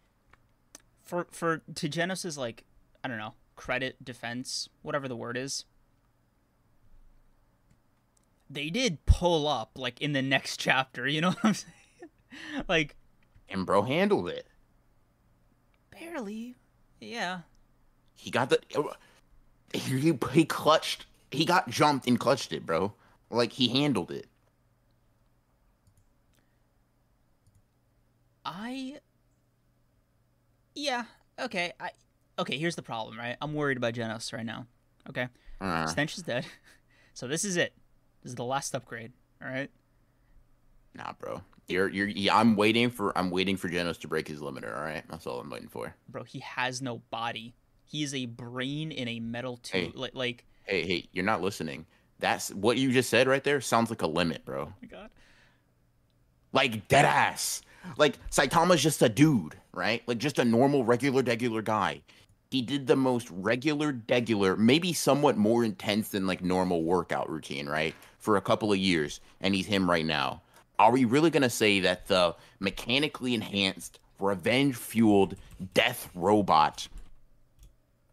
For 1.03 1.27
for 1.31 1.63
to 1.75 1.89
Genos's 1.89 2.39
like 2.39 2.65
I 3.03 3.09
don't 3.09 3.19
know 3.19 3.35
credit 3.61 4.03
defense 4.03 4.71
whatever 4.81 5.07
the 5.07 5.17
word 5.17 5.37
is. 5.37 5.67
They 8.49 8.71
did 8.71 9.05
pull 9.05 9.47
up 9.47 9.73
like 9.77 10.01
in 10.01 10.13
the 10.13 10.23
next 10.23 10.57
chapter. 10.61 11.07
You 11.07 11.21
know 11.21 11.29
what 11.29 11.45
I'm 11.45 11.55
saying? 11.55 11.75
like, 12.69 12.97
and 13.51 13.67
bro 13.67 13.83
handled 13.83 14.31
it. 14.31 14.47
Barely. 15.91 16.57
Yeah. 17.01 17.41
He 18.21 18.31
got 18.31 18.51
the 18.51 18.61
he, 19.73 20.13
he 20.33 20.45
clutched. 20.45 21.07
He 21.31 21.47
got 21.47 21.71
jumped 21.71 22.07
and 22.07 22.21
clutched 22.21 22.53
it, 22.53 22.67
bro. 22.67 22.93
Like 23.31 23.53
he 23.53 23.69
handled 23.69 24.11
it. 24.11 24.27
I 28.45 28.99
Yeah, 30.75 31.05
okay. 31.39 31.73
I 31.81 31.93
okay, 32.39 32.59
here's 32.59 32.77
the 32.77 32.83
problem, 32.83 33.19
right? 33.19 33.39
I'm 33.41 33.55
worried 33.55 33.79
about 33.79 33.95
Genos 33.95 34.35
right 34.35 34.45
now. 34.45 34.67
Okay? 35.09 35.29
Uh. 35.61 35.87
Stench 35.87 36.17
is 36.17 36.23
dead. 36.23 36.47
So 37.13 37.27
this 37.27 37.45
is 37.45 37.57
it. 37.57 37.75
This 38.23 38.31
is 38.31 38.37
the 38.37 38.45
last 38.45 38.75
upgrade, 38.75 39.13
all 39.43 39.49
right? 39.51 39.69
Nah, 40.95 41.13
bro. 41.19 41.43
You're 41.67 41.89
you're 41.89 42.07
yeah, 42.07 42.35
I'm 42.35 42.57
waiting 42.57 42.89
for 42.89 43.17
I'm 43.19 43.31
waiting 43.31 43.57
for 43.59 43.69
Genos 43.69 43.99
to 44.01 44.09
break 44.09 44.27
his 44.27 44.41
limiter, 44.41 44.75
all 44.75 44.83
right? 44.83 45.03
That's 45.11 45.27
all 45.27 45.41
I'm 45.41 45.51
waiting 45.51 45.69
for. 45.69 45.95
Bro, 46.09 46.25
he 46.25 46.39
has 46.39 46.81
no 46.81 47.03
body. 47.11 47.53
He 47.91 48.05
is 48.05 48.15
a 48.15 48.27
brain 48.27 48.93
in 48.93 49.09
a 49.09 49.19
metal 49.19 49.57
tube. 49.57 49.93
Hey, 49.95 49.99
like, 49.99 50.15
like, 50.15 50.45
hey, 50.63 50.87
hey, 50.87 51.09
you're 51.11 51.25
not 51.25 51.43
listening. 51.43 51.87
That's 52.21 52.51
what 52.51 52.77
you 52.77 52.93
just 52.93 53.11
said 53.11 53.27
right 53.27 53.43
there. 53.43 53.61
Sounds 53.61 53.91
like 53.91 54.03
a 54.03 54.07
limit, 54.07 54.45
bro. 54.45 54.69
Oh 54.69 54.73
my 54.81 54.87
god. 54.87 55.11
Like 56.53 56.87
dead 56.87 57.05
ass. 57.05 57.63
Like 57.97 58.17
Saitama's 58.31 58.81
just 58.81 59.03
a 59.03 59.09
dude, 59.09 59.57
right? 59.73 60.05
Like 60.07 60.19
just 60.19 60.39
a 60.39 60.45
normal, 60.45 60.85
regular, 60.85 61.25
regular 61.25 61.63
guy. 61.63 62.03
He 62.53 62.63
did 62.63 62.87
the 62.87 62.95
most 62.95 63.29
regular, 63.29 64.01
regular, 64.09 64.57
maybe 64.57 64.93
somewhat 64.93 65.37
more 65.37 65.65
intense 65.65 66.11
than 66.11 66.29
like 66.29 66.45
normal 66.45 66.85
workout 66.85 67.29
routine, 67.29 67.69
right? 67.69 67.97
For 68.21 68.37
a 68.37 68.41
couple 68.41 68.71
of 68.71 68.79
years, 68.79 69.21
and 69.41 69.53
he's 69.53 69.67
him 69.67 69.91
right 69.91 70.07
now. 70.07 70.43
Are 70.79 70.93
we 70.93 71.07
really 71.07 71.31
gonna 71.31 71.51
say 71.51 71.81
that 71.81 72.07
the 72.07 72.37
mechanically 72.61 73.35
enhanced, 73.35 73.99
revenge 74.21 74.77
fueled 74.77 75.35
death 75.75 76.09
robot 76.15 76.87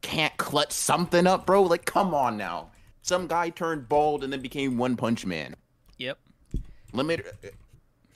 can't 0.02 0.36
clutch 0.38 0.72
something 0.72 1.28
up, 1.28 1.45
bro. 1.45 1.64
Like, 1.64 1.86
come 1.86 2.14
on 2.14 2.38
now. 2.38 2.72
Some 3.02 3.28
guy 3.28 3.49
turned 3.49 3.88
bald 3.88 4.24
and 4.24 4.34
then 4.34 4.41
became 4.41 4.78
One 4.78 4.95
Punch 4.98 5.26
Man. 5.26 5.56
Yep. 5.98 6.19
Limit. 6.94 7.53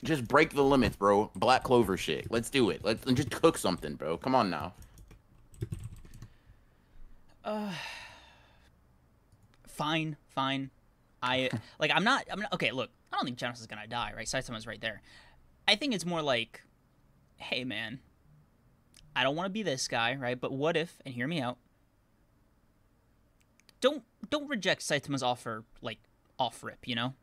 Just 0.04 0.28
break 0.28 0.52
the 0.54 0.64
limits, 0.64 0.96
bro. 0.96 1.32
Black 1.36 1.64
Clover 1.64 1.98
shit. 1.98 2.30
Let's 2.32 2.50
do 2.50 2.70
it. 2.70 2.82
Let's 2.84 3.06
just 3.14 3.32
cook 3.32 3.58
something, 3.58 3.96
bro. 3.96 4.18
Come 4.18 4.36
on 4.36 4.50
now. 4.50 4.74
Uh, 7.44 7.72
fine, 9.68 10.18
fine. 10.30 10.70
I 11.22 11.50
like. 11.80 11.92
I'm 11.94 12.04
not. 12.04 12.26
I'm 12.32 12.40
not. 12.40 12.54
Okay, 12.54 12.72
look. 12.72 12.90
I 13.14 13.18
don't 13.18 13.26
think 13.26 13.38
Genos 13.38 13.60
is 13.60 13.68
gonna 13.68 13.88
die. 13.88 14.14
Right? 14.16 14.28
Saitama's 14.28 14.68
right 14.68 14.82
there. 14.82 15.02
I 15.68 15.76
think 15.76 15.94
it's 15.94 16.06
more 16.06 16.22
like, 16.22 16.62
hey, 17.38 17.64
man. 17.64 18.00
I 19.16 19.24
don't 19.24 19.36
want 19.36 19.46
to 19.46 19.52
be 19.52 19.64
this 19.64 19.88
guy, 19.88 20.16
right? 20.16 20.40
But 20.40 20.52
what 20.52 20.78
if? 20.78 20.98
And 21.06 21.14
hear 21.14 21.28
me 21.28 21.42
out. 21.42 21.58
Don't 23.82 24.04
don't 24.30 24.48
reject 24.48 24.82
Saitama's 24.82 25.24
offer 25.24 25.64
like 25.82 25.98
off 26.40 26.64
rip. 26.64 26.88
You 26.88 26.96
know. 26.96 27.14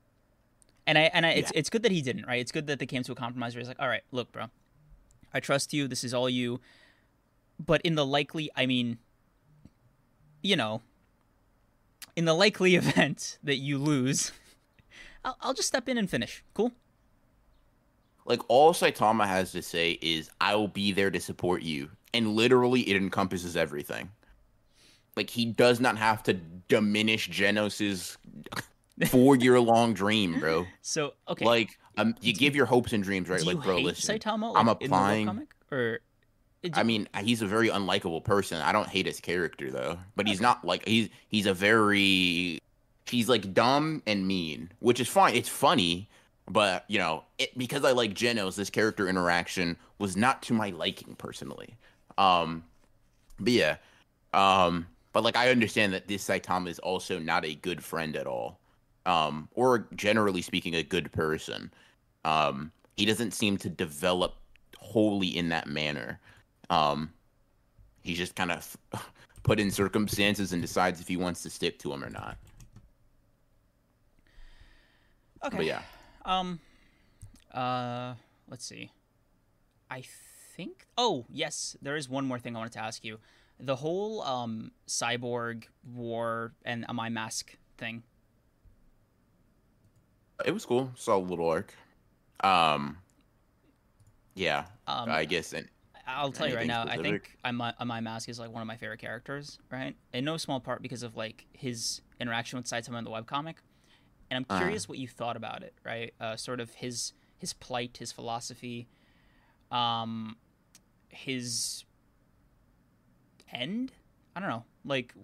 And 0.86 0.96
I 0.98 1.02
and 1.02 1.24
I, 1.26 1.30
it's 1.30 1.52
Yeah. 1.52 1.58
it's 1.60 1.70
good 1.70 1.82
that 1.84 1.92
he 1.92 2.02
didn't. 2.02 2.26
Right? 2.26 2.40
It's 2.40 2.52
good 2.52 2.66
that 2.66 2.78
they 2.78 2.86
came 2.86 3.02
to 3.04 3.12
a 3.12 3.14
compromise 3.14 3.54
where 3.54 3.60
he's 3.60 3.68
like, 3.68 3.80
all 3.80 3.88
right, 3.88 4.02
look, 4.12 4.32
bro. 4.32 4.46
I 5.32 5.40
trust 5.40 5.72
you. 5.72 5.86
This 5.88 6.04
is 6.04 6.14
all 6.14 6.28
you. 6.28 6.60
But 7.64 7.80
in 7.82 7.94
the 7.94 8.06
likely, 8.06 8.50
I 8.56 8.66
mean, 8.66 8.98
you 10.42 10.56
know, 10.56 10.80
in 12.16 12.24
the 12.24 12.34
likely 12.34 12.74
event 12.82 13.38
that 13.42 13.56
you 13.56 13.78
lose, 13.78 14.32
I'll, 15.24 15.36
I'll 15.40 15.54
just 15.54 15.68
step 15.68 15.88
in 15.88 15.98
and 15.98 16.08
finish. 16.08 16.42
Cool. 16.54 16.72
Like 18.24 18.40
all 18.48 18.72
Saitama 18.72 19.26
has 19.26 19.52
to 19.52 19.62
say 19.62 19.92
is, 20.02 20.30
"I 20.40 20.54
will 20.54 20.68
be 20.68 20.92
there 20.92 21.10
to 21.10 21.20
support 21.20 21.62
you," 21.62 21.90
and 22.14 22.34
literally, 22.34 22.82
it 22.82 22.96
encompasses 22.96 23.56
everything. 23.56 24.10
Like 25.18 25.30
he 25.30 25.46
does 25.46 25.80
not 25.80 25.98
have 25.98 26.22
to 26.22 26.34
diminish 26.68 27.28
Genos's 27.28 28.16
four-year-long 29.08 29.94
dream, 29.94 30.38
bro. 30.38 30.64
So 30.82 31.14
okay, 31.26 31.44
Like, 31.44 31.76
um, 31.96 32.14
you 32.20 32.32
give 32.32 32.54
your 32.54 32.66
hopes 32.66 32.92
and 32.92 33.02
dreams, 33.02 33.28
right? 33.28 33.40
do 33.40 33.46
Like, 33.46 33.56
you 33.56 33.62
bro, 33.62 33.78
listen. 33.78 34.16
Saitama? 34.16 34.52
I'm 34.54 34.66
like, 34.68 34.78
the 34.78 34.84
applying- 34.86 35.26
webcomic? 35.26 35.46
or 35.72 35.98
I 36.72 36.84
mean, 36.84 37.08
he's 37.20 37.42
a 37.42 37.46
very 37.46 37.68
unlikable 37.68 38.22
person. 38.22 38.60
I 38.62 38.70
don't 38.70 38.88
hate 38.88 39.06
his 39.06 39.18
character 39.20 39.72
though, 39.72 39.98
but 40.14 40.28
he's 40.28 40.40
not 40.40 40.64
like 40.64 40.86
he's 40.86 41.08
he's 41.28 41.46
a 41.46 41.54
very 41.54 42.60
he's 43.06 43.28
like 43.28 43.52
dumb 43.52 44.02
and 44.06 44.26
mean, 44.26 44.70
which 44.78 45.00
is 45.00 45.08
fine. 45.08 45.34
It's 45.34 45.48
funny, 45.48 46.08
but 46.48 46.84
you 46.88 46.98
know, 46.98 47.24
it, 47.38 47.56
because 47.58 47.84
I 47.84 47.90
like 47.90 48.14
Genos, 48.14 48.54
this 48.54 48.70
character 48.70 49.08
interaction 49.08 49.76
was 49.98 50.16
not 50.16 50.42
to 50.44 50.52
my 50.52 50.70
liking 50.70 51.16
personally. 51.16 51.76
Um, 52.18 52.62
but 53.40 53.52
yeah, 53.52 53.76
um, 54.34 54.86
but 55.12 55.22
like 55.24 55.36
I 55.36 55.50
understand 55.50 55.92
that 55.92 56.08
this 56.08 56.26
Saitama 56.26 56.68
is 56.68 56.78
also 56.78 57.18
not 57.18 57.44
a 57.44 57.54
good 57.56 57.82
friend 57.82 58.16
at 58.16 58.26
all, 58.26 58.58
um, 59.06 59.48
or 59.54 59.86
generally 59.96 60.42
speaking, 60.42 60.74
a 60.74 60.82
good 60.82 61.10
person. 61.12 61.70
Um, 62.24 62.72
he 62.96 63.04
doesn't 63.04 63.32
seem 63.32 63.56
to 63.58 63.68
develop 63.68 64.34
wholly 64.76 65.28
in 65.28 65.48
that 65.50 65.66
manner. 65.66 66.20
Um, 66.70 67.10
he's 68.02 68.18
just 68.18 68.34
kind 68.34 68.52
of 68.52 68.76
put 69.42 69.58
in 69.60 69.70
circumstances 69.70 70.52
and 70.52 70.60
decides 70.60 71.00
if 71.00 71.08
he 71.08 71.16
wants 71.16 71.42
to 71.44 71.50
stick 71.50 71.78
to 71.80 71.88
them 71.90 72.04
or 72.04 72.10
not. 72.10 72.36
okay. 75.44 75.56
But 75.56 75.66
yeah, 75.66 75.82
Um, 76.24 76.60
uh, 77.52 78.14
let's 78.48 78.64
see. 78.64 78.90
I 79.90 80.02
think. 80.56 80.86
Oh 80.98 81.24
yes, 81.30 81.76
there 81.80 81.96
is 81.96 82.08
one 82.08 82.26
more 82.26 82.38
thing 82.38 82.56
I 82.56 82.58
wanted 82.58 82.74
to 82.74 82.80
ask 82.80 83.04
you. 83.04 83.18
The 83.60 83.76
whole 83.76 84.22
um 84.22 84.72
cyborg 84.86 85.64
war 85.84 86.54
and 86.64 86.86
Amai 86.86 87.10
Mask 87.12 87.56
thing. 87.76 88.02
it 90.44 90.52
was 90.52 90.64
cool. 90.64 90.92
Saw 90.94 91.16
a 91.16 91.18
little 91.18 91.48
arc. 91.48 91.74
Um, 92.44 92.98
yeah, 94.34 94.66
Um, 94.86 95.08
I 95.10 95.24
guess. 95.24 95.52
And 95.52 95.68
I'll 96.06 96.32
tell 96.32 96.48
you 96.48 96.54
right 96.54 96.66
now. 96.66 96.82
I 96.82 96.96
specific? 96.96 97.22
think 97.22 97.36
I'm 97.44 97.56
my, 97.56 97.74
my 97.84 98.00
mask 98.00 98.28
is 98.28 98.38
like 98.38 98.50
one 98.50 98.62
of 98.62 98.68
my 98.68 98.76
favorite 98.76 99.00
characters, 99.00 99.58
right? 99.70 99.96
In 100.12 100.24
no 100.24 100.36
small 100.36 100.60
part 100.60 100.82
because 100.82 101.02
of 101.02 101.16
like 101.16 101.46
his 101.52 102.00
interaction 102.20 102.56
with 102.58 102.66
Saitama 102.66 102.98
in 102.98 103.04
the 103.04 103.10
webcomic. 103.10 103.56
And 104.30 104.36
I'm 104.38 104.44
Uh-huh. 104.48 104.58
curious 104.58 104.88
what 104.88 104.98
you 104.98 105.08
thought 105.08 105.36
about 105.36 105.62
it, 105.62 105.74
right? 105.84 106.14
Uh, 106.20 106.36
sort 106.36 106.60
of 106.60 106.74
his 106.74 107.12
his 107.38 107.52
plight, 107.52 107.96
his 107.98 108.12
philosophy, 108.12 108.88
um, 109.70 110.36
his 111.08 111.84
end. 113.52 113.92
I 114.36 114.40
don't 114.40 114.48
know. 114.48 114.64
Like, 114.84 115.14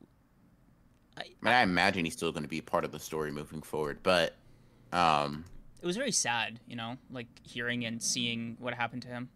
I, 1.16 1.22
mean, 1.42 1.54
I 1.54 1.62
imagine 1.62 2.04
he's 2.04 2.14
still 2.14 2.32
going 2.32 2.42
to 2.42 2.48
be 2.48 2.60
part 2.60 2.84
of 2.84 2.92
the 2.92 2.98
story 2.98 3.30
moving 3.30 3.62
forward. 3.62 3.98
But, 4.02 4.34
um, 4.92 5.44
it 5.82 5.86
was 5.86 5.96
very 5.96 6.12
sad, 6.12 6.60
you 6.66 6.76
know, 6.76 6.96
like 7.10 7.26
hearing 7.42 7.84
and 7.84 8.02
seeing 8.02 8.56
what 8.58 8.74
happened 8.74 9.02
to 9.02 9.08
him. 9.08 9.28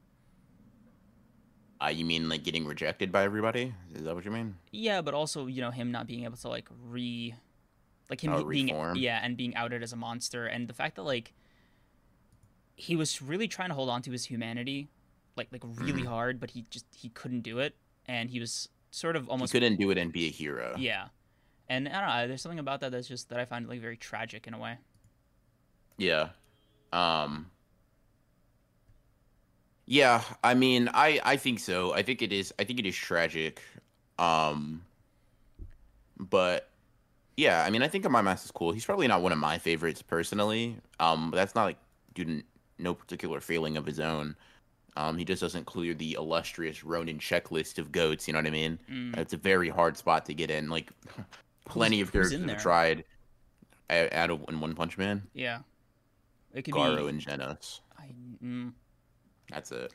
uh, 1.82 1.88
you 1.88 2.04
mean 2.04 2.28
like 2.28 2.42
getting 2.42 2.66
rejected 2.66 3.12
by 3.12 3.22
everybody? 3.22 3.72
Is 3.94 4.02
that 4.02 4.14
what 4.14 4.24
you 4.24 4.30
mean? 4.30 4.56
Yeah, 4.72 5.00
but 5.02 5.14
also 5.14 5.46
you 5.46 5.60
know 5.60 5.70
him 5.70 5.92
not 5.92 6.06
being 6.06 6.24
able 6.24 6.36
to 6.38 6.48
like 6.48 6.68
re, 6.88 7.34
like 8.10 8.24
him 8.24 8.32
Oh, 8.32 8.42
being 8.44 8.66
reform? 8.66 8.96
yeah, 8.96 9.20
and 9.22 9.36
being 9.36 9.54
outed 9.54 9.82
as 9.82 9.92
a 9.92 9.96
monster, 9.96 10.46
and 10.46 10.66
the 10.68 10.74
fact 10.74 10.96
that 10.96 11.02
like 11.04 11.34
he 12.76 12.96
was 12.96 13.20
really 13.22 13.46
trying 13.46 13.68
to 13.68 13.74
hold 13.74 13.88
on 13.90 14.02
to 14.02 14.10
his 14.10 14.24
humanity, 14.24 14.88
like 15.36 15.48
like 15.52 15.62
really 15.64 16.02
Mhm. 16.04 16.06
hard, 16.08 16.40
but 16.40 16.50
he 16.52 16.64
just 16.70 16.86
he 16.94 17.10
couldn't 17.10 17.42
do 17.42 17.58
it, 17.58 17.76
and 18.06 18.30
he 18.30 18.40
was 18.40 18.68
sort 18.90 19.16
of 19.16 19.28
He 19.30 19.30
almost 19.30 19.52
couldn't 19.52 19.76
do 19.76 19.90
it 19.90 19.98
and 19.98 20.12
be 20.12 20.26
a 20.26 20.30
hero. 20.30 20.74
yeah, 20.78 21.08
and 21.68 21.88
I 21.88 22.00
don't 22.00 22.08
know. 22.08 22.28
There's 22.28 22.42
something 22.42 22.58
about 22.58 22.80
that 22.80 22.92
that's 22.92 23.08
just 23.08 23.28
that 23.30 23.40
I 23.40 23.44
find 23.44 23.68
like 23.68 23.80
very 23.80 23.96
tragic 23.96 24.46
in 24.46 24.54
a 24.54 24.58
way. 24.58 24.78
Yeah. 25.96 26.30
Um 26.92 27.50
Yeah, 29.86 30.22
I 30.44 30.54
mean, 30.54 30.88
I 30.92 31.20
I 31.24 31.36
think 31.36 31.60
so. 31.60 31.94
I 31.94 32.02
think 32.02 32.22
it 32.22 32.32
is 32.32 32.52
I 32.58 32.64
think 32.64 32.78
it 32.78 32.86
is 32.86 32.96
tragic. 32.96 33.62
Um 34.18 34.84
but 36.18 36.70
yeah, 37.36 37.64
I 37.64 37.70
mean, 37.70 37.82
I 37.82 37.88
think 37.88 38.04
Amai 38.04 38.24
Mask 38.24 38.44
is 38.44 38.50
cool. 38.50 38.72
He's 38.72 38.84
probably 38.84 39.06
not 39.06 39.22
one 39.22 39.32
of 39.32 39.38
my 39.38 39.58
favorites 39.58 40.02
personally. 40.02 40.76
Um 41.00 41.30
but 41.30 41.36
that's 41.36 41.54
not 41.54 41.64
like 41.64 41.78
due 42.14 42.24
to 42.24 42.42
no 42.78 42.94
particular 42.94 43.40
feeling 43.40 43.76
of 43.76 43.86
his 43.86 44.00
own. 44.00 44.36
Um 44.98 45.16
he 45.16 45.24
just 45.24 45.40
doesn't 45.40 45.64
clear 45.64 45.94
the 45.94 46.14
illustrious 46.14 46.82
Ronin 46.84 47.18
checklist 47.18 47.78
of 47.78 47.92
goats, 47.92 48.26
you 48.26 48.32
know 48.34 48.40
what 48.40 48.46
I 48.46 48.50
mean? 48.50 48.78
Mm. 48.90 49.16
It's 49.16 49.32
a 49.32 49.36
very 49.38 49.68
hard 49.68 49.96
spot 49.96 50.26
to 50.26 50.34
get 50.34 50.50
in. 50.50 50.68
Like 50.68 50.90
plenty 51.64 52.00
of 52.00 52.08
who's 52.10 52.32
in 52.32 52.40
characters 52.40 52.52
have 52.54 52.62
tried 52.62 53.04
at 53.88 54.28
a, 54.30 54.34
in 54.48 54.60
One 54.60 54.74
Punch 54.74 54.98
Man. 54.98 55.22
Yeah, 55.32 55.60
it 56.52 56.62
could 56.62 56.74
Garou 56.74 57.04
be. 57.04 57.08
and 57.08 57.20
Genos. 57.20 57.80
I, 57.98 58.10
mm, 58.44 58.72
That's 59.50 59.70
it. 59.72 59.94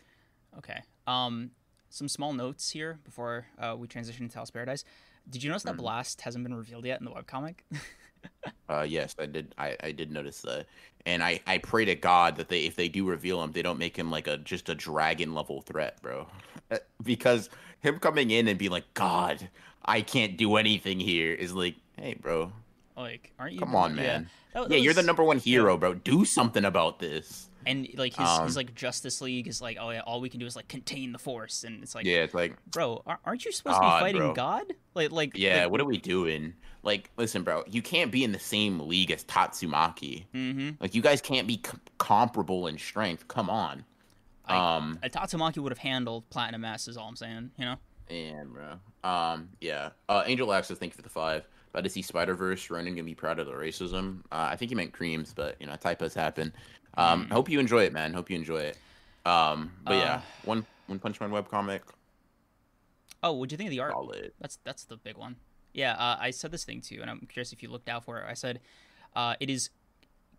Okay. 0.58 0.82
Um, 1.06 1.52
some 1.90 2.08
small 2.08 2.34
notes 2.34 2.70
here 2.72 3.00
before 3.04 3.46
uh, 3.60 3.76
we 3.78 3.88
transition 3.88 4.28
to 4.30 4.36
Hell's 4.36 4.52
Paradise. 4.52 4.84
Did 5.30 5.44
you 5.44 5.50
notice 5.50 5.64
that 5.64 5.76
Mhm. 5.76 5.78
Blast 5.80 6.22
hasn't 6.22 6.44
been 6.44 6.54
revealed 6.56 6.86
yet 6.86 7.00
in 7.00 7.06
the 7.06 7.12
webcomic? 7.12 7.56
Uh, 8.70 8.86
yes, 8.88 9.16
I 9.20 9.26
did. 9.26 9.54
I, 9.58 9.76
I 9.84 9.92
did 9.92 10.12
notice 10.12 10.42
that, 10.42 10.66
and 11.06 11.22
I, 11.24 11.40
I 11.46 11.58
pray 11.60 11.86
to 11.86 11.96
God 11.96 12.38
that 12.38 12.50
they 12.50 12.66
if 12.66 12.76
they 12.76 12.90
do 12.90 13.06
reveal 13.06 13.42
him, 13.44 13.52
they 13.52 13.62
don't 13.62 13.78
make 13.78 13.96
him 13.96 14.10
like 14.10 14.28
a 14.28 14.38
just 14.38 14.70
a 14.70 14.76
dragon 14.76 15.34
level 15.34 15.62
threat, 15.62 16.02
bro. 16.02 16.28
Uh, 16.72 16.78
because 17.04 17.50
him 17.82 18.00
coming 18.00 18.32
in 18.32 18.48
and 18.48 18.58
being 18.58 18.72
like, 18.72 18.92
God, 18.94 19.48
I 19.86 20.02
can't 20.02 20.38
do 20.38 20.56
anything 20.56 21.00
here 21.00 21.34
is 21.34 21.54
like, 21.54 21.76
hey, 21.98 22.16
bro, 22.16 22.52
like, 22.96 23.32
aren't 23.38 23.54
you? 23.54 23.60
come 23.60 23.76
on, 23.76 23.96
yeah. 23.96 24.02
man. 24.02 24.30
That- 24.54 24.70
that 24.70 24.76
Yeah, 24.76 24.82
you're 24.84 24.94
the 24.94 25.04
number 25.04 25.24
one 25.24 25.40
hero, 25.40 25.78
bro. 25.78 25.96
Do 25.96 26.26
something 26.26 26.64
about 26.64 27.00
this. 27.00 27.50
And 27.66 27.88
like 27.96 28.16
his, 28.16 28.28
Um, 28.28 28.46
his 28.46 28.56
like 28.56 28.74
Justice 28.76 29.22
League 29.22 29.48
is 29.48 29.62
like, 29.62 29.78
oh 29.80 29.90
yeah, 29.92 30.02
all 30.02 30.22
we 30.22 30.30
can 30.30 30.40
do 30.40 30.46
is 30.46 30.56
like 30.56 30.68
contain 30.68 31.12
the 31.12 31.20
Force, 31.20 31.64
and 31.64 31.84
it's 31.84 31.96
like, 31.96 32.06
yeah, 32.06 32.18
it's 32.24 32.34
like, 32.34 32.56
bro, 32.72 33.04
aren't 33.26 33.46
you 33.46 33.52
supposed 33.52 33.76
to 33.78 33.82
be 33.82 33.88
fighting 33.88 34.22
bro. 34.22 34.34
God? 34.34 34.74
Like, 34.94 35.12
like, 35.12 35.38
yeah, 35.38 35.64
like, 35.64 35.72
what 35.72 35.82
are 35.82 35.86
we 35.86 35.98
doing? 35.98 36.54
Like, 36.84 37.10
listen, 37.18 37.44
bro, 37.44 37.64
you 37.68 37.82
can't 37.82 38.12
be 38.12 38.24
in 38.24 38.32
the 38.32 38.40
same 38.40 38.80
league 38.82 39.10
as 39.12 39.24
Tatsumaki. 39.24 40.26
mm-hmm. 40.34 40.70
Like, 40.80 40.94
you 40.94 41.02
guys 41.02 41.22
can't 41.22 41.48
be 41.48 41.56
c- 41.66 41.78
comparable 41.98 42.68
in 42.68 42.78
strength. 42.78 43.28
Come 43.28 43.50
on. 43.50 43.86
I- 44.46 44.76
Um, 44.78 45.00
Tatsumaki 45.02 45.58
would 45.60 45.72
have 45.72 45.80
handled 45.80 46.30
Platinum 46.30 46.66
S. 46.66 46.88
Is 46.88 46.98
all 46.98 47.08
I'm 47.08 47.16
saying. 47.16 47.52
You 47.58 47.66
know. 47.66 47.76
And 48.10 48.52
bro. 48.54 49.10
Um, 49.10 49.50
yeah. 49.62 49.92
Uh, 50.10 50.24
Angel 50.26 50.52
Access, 50.54 50.78
thank 50.78 50.92
you 50.92 50.98
for 50.98 51.02
the 51.02 51.10
five. 51.10 51.48
About 51.72 51.86
to 51.86 51.90
see 51.90 52.02
Spider 52.04 52.36
Verse. 52.36 52.70
Ronin 52.70 52.94
gonna 52.94 53.04
be 53.06 53.16
proud 53.16 53.40
of 53.40 53.48
the 53.48 53.54
racism. 53.54 54.20
Uh, 54.32 54.50
I 54.52 54.56
think 54.58 54.70
he 54.70 54.76
meant 54.76 54.92
Kreams, 54.94 55.34
but 55.34 55.56
you 55.60 55.66
know 55.66 55.76
typos 55.78 56.14
happen. 56.14 56.54
Um, 56.96 57.26
Mm. 57.26 57.32
hope 57.32 57.50
you 57.50 57.60
enjoy 57.60 57.84
it, 57.84 57.94
man. 57.94 58.14
Hope 58.14 58.30
you 58.30 58.36
enjoy 58.36 58.62
it. 58.62 58.78
Um, 59.26 59.72
but 59.84 59.94
Uh, 59.94 59.98
yeah, 59.98 60.22
one 60.44 60.66
One 60.88 61.00
Punch 61.00 61.20
Man 61.22 61.32
webcomic, 61.32 61.82
Oh, 63.22 63.32
what'd 63.34 63.52
you 63.52 63.58
think 63.58 63.68
of 63.68 63.72
the 63.72 63.80
art? 63.80 63.94
solid. 63.94 64.34
That's 64.40 64.58
that's 64.64 64.84
the 64.86 64.98
big 64.98 65.18
one. 65.18 65.38
Yeah, 65.74 65.94
uh, 65.94 66.18
I 66.20 66.32
said 66.32 66.52
this 66.52 66.66
thing 66.66 66.82
too, 66.82 67.00
and 67.02 67.10
I'm 67.10 67.22
curious 67.22 67.54
if 67.54 67.64
you 67.64 67.70
looked 67.70 67.90
out 67.90 68.04
for 68.04 68.20
it. 68.20 68.26
I 68.30 68.34
said 68.34 68.60
uh, 69.16 69.36
it 69.40 69.50
is 69.50 69.70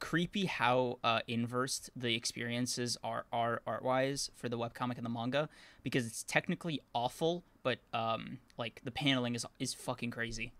creepy 0.00 0.44
how 0.44 0.98
uh, 1.02 1.20
inversed 1.26 1.88
the 1.96 2.14
experiences 2.14 2.98
are 3.02 3.24
are 3.32 3.62
art 3.66 3.82
wise 3.82 4.30
for 4.36 4.48
the 4.50 4.58
webcomic 4.58 4.96
and 4.96 5.04
the 5.04 5.10
manga 5.10 5.48
because 5.82 6.06
it's 6.06 6.22
technically 6.24 6.80
awful, 6.94 7.42
but 7.62 7.78
um, 7.94 8.38
like 8.58 8.80
the 8.84 8.90
paneling 8.90 9.34
is 9.34 9.46
is 9.58 9.72
fucking 9.72 10.10
crazy. 10.10 10.52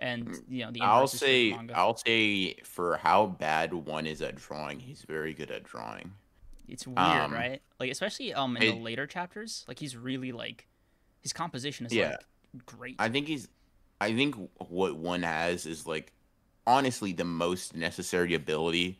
And 0.00 0.28
you 0.48 0.64
know 0.64 0.70
the 0.70 0.80
I'll 0.80 1.02
inverse 1.06 1.14
is 1.14 1.20
for 1.20 1.26
the 1.26 1.50
say. 1.50 1.74
I'll 1.74 1.96
say 1.96 2.54
for 2.64 2.96
how 2.98 3.26
bad 3.26 3.72
one 3.72 4.06
is 4.06 4.22
at 4.22 4.36
drawing, 4.36 4.80
he's 4.80 5.02
very 5.02 5.32
good 5.34 5.50
at 5.50 5.64
drawing. 5.64 6.12
It's 6.68 6.86
weird, 6.86 6.98
um, 6.98 7.32
right? 7.32 7.62
Like 7.78 7.90
especially 7.90 8.34
um 8.34 8.56
in 8.56 8.62
it- 8.62 8.72
the 8.76 8.82
later 8.82 9.06
chapters, 9.06 9.64
like 9.68 9.78
he's 9.78 9.96
really 9.96 10.32
like 10.32 10.66
his 11.22 11.32
composition 11.32 11.86
is 11.86 11.92
Yeah. 11.92 12.16
like 12.54 12.66
great. 12.66 12.96
I 12.98 13.08
think 13.08 13.28
he's 13.28 13.48
I 14.00 14.14
think 14.14 14.34
what 14.58 14.96
one 14.96 15.22
has 15.22 15.66
is 15.66 15.86
like 15.86 16.12
honestly 16.66 17.12
the 17.12 17.24
most 17.24 17.74
necessary 17.76 18.34
ability 18.34 18.98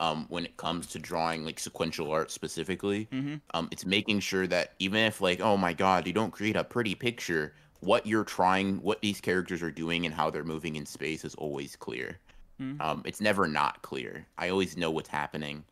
um 0.00 0.26
when 0.28 0.44
it 0.44 0.56
comes 0.56 0.86
to 0.88 0.98
drawing 0.98 1.44
like 1.44 1.58
sequential 1.58 2.10
art 2.10 2.30
specifically. 2.30 3.08
hmm 3.10 3.36
Um 3.52 3.68
it's 3.72 3.84
making 3.84 4.20
sure 4.20 4.46
that 4.46 4.74
even 4.78 5.00
if 5.00 5.20
like 5.20 5.40
oh 5.40 5.56
my 5.56 5.72
god, 5.72 6.06
you 6.06 6.12
don't 6.12 6.30
create 6.30 6.56
a 6.56 6.64
pretty 6.64 6.94
picture, 6.94 7.54
what 7.80 8.06
you're 8.06 8.24
trying, 8.24 8.82
what 8.82 9.00
these 9.00 9.20
characters 9.20 9.62
are 9.62 9.70
doing 9.70 10.04
and 10.06 10.14
how 10.14 10.30
they're 10.30 10.44
moving 10.44 10.76
in 10.76 10.84
space 10.86 11.24
is 11.24 11.34
always 11.36 11.76
clear. 11.76 12.18
Mhm. 12.60 12.80
Um 12.80 13.02
it's 13.04 13.20
never 13.20 13.46
not 13.46 13.82
clear. 13.82 14.26
I 14.36 14.48
always 14.48 14.76
know 14.76 14.90
what's 14.90 15.08
happening. 15.08 15.64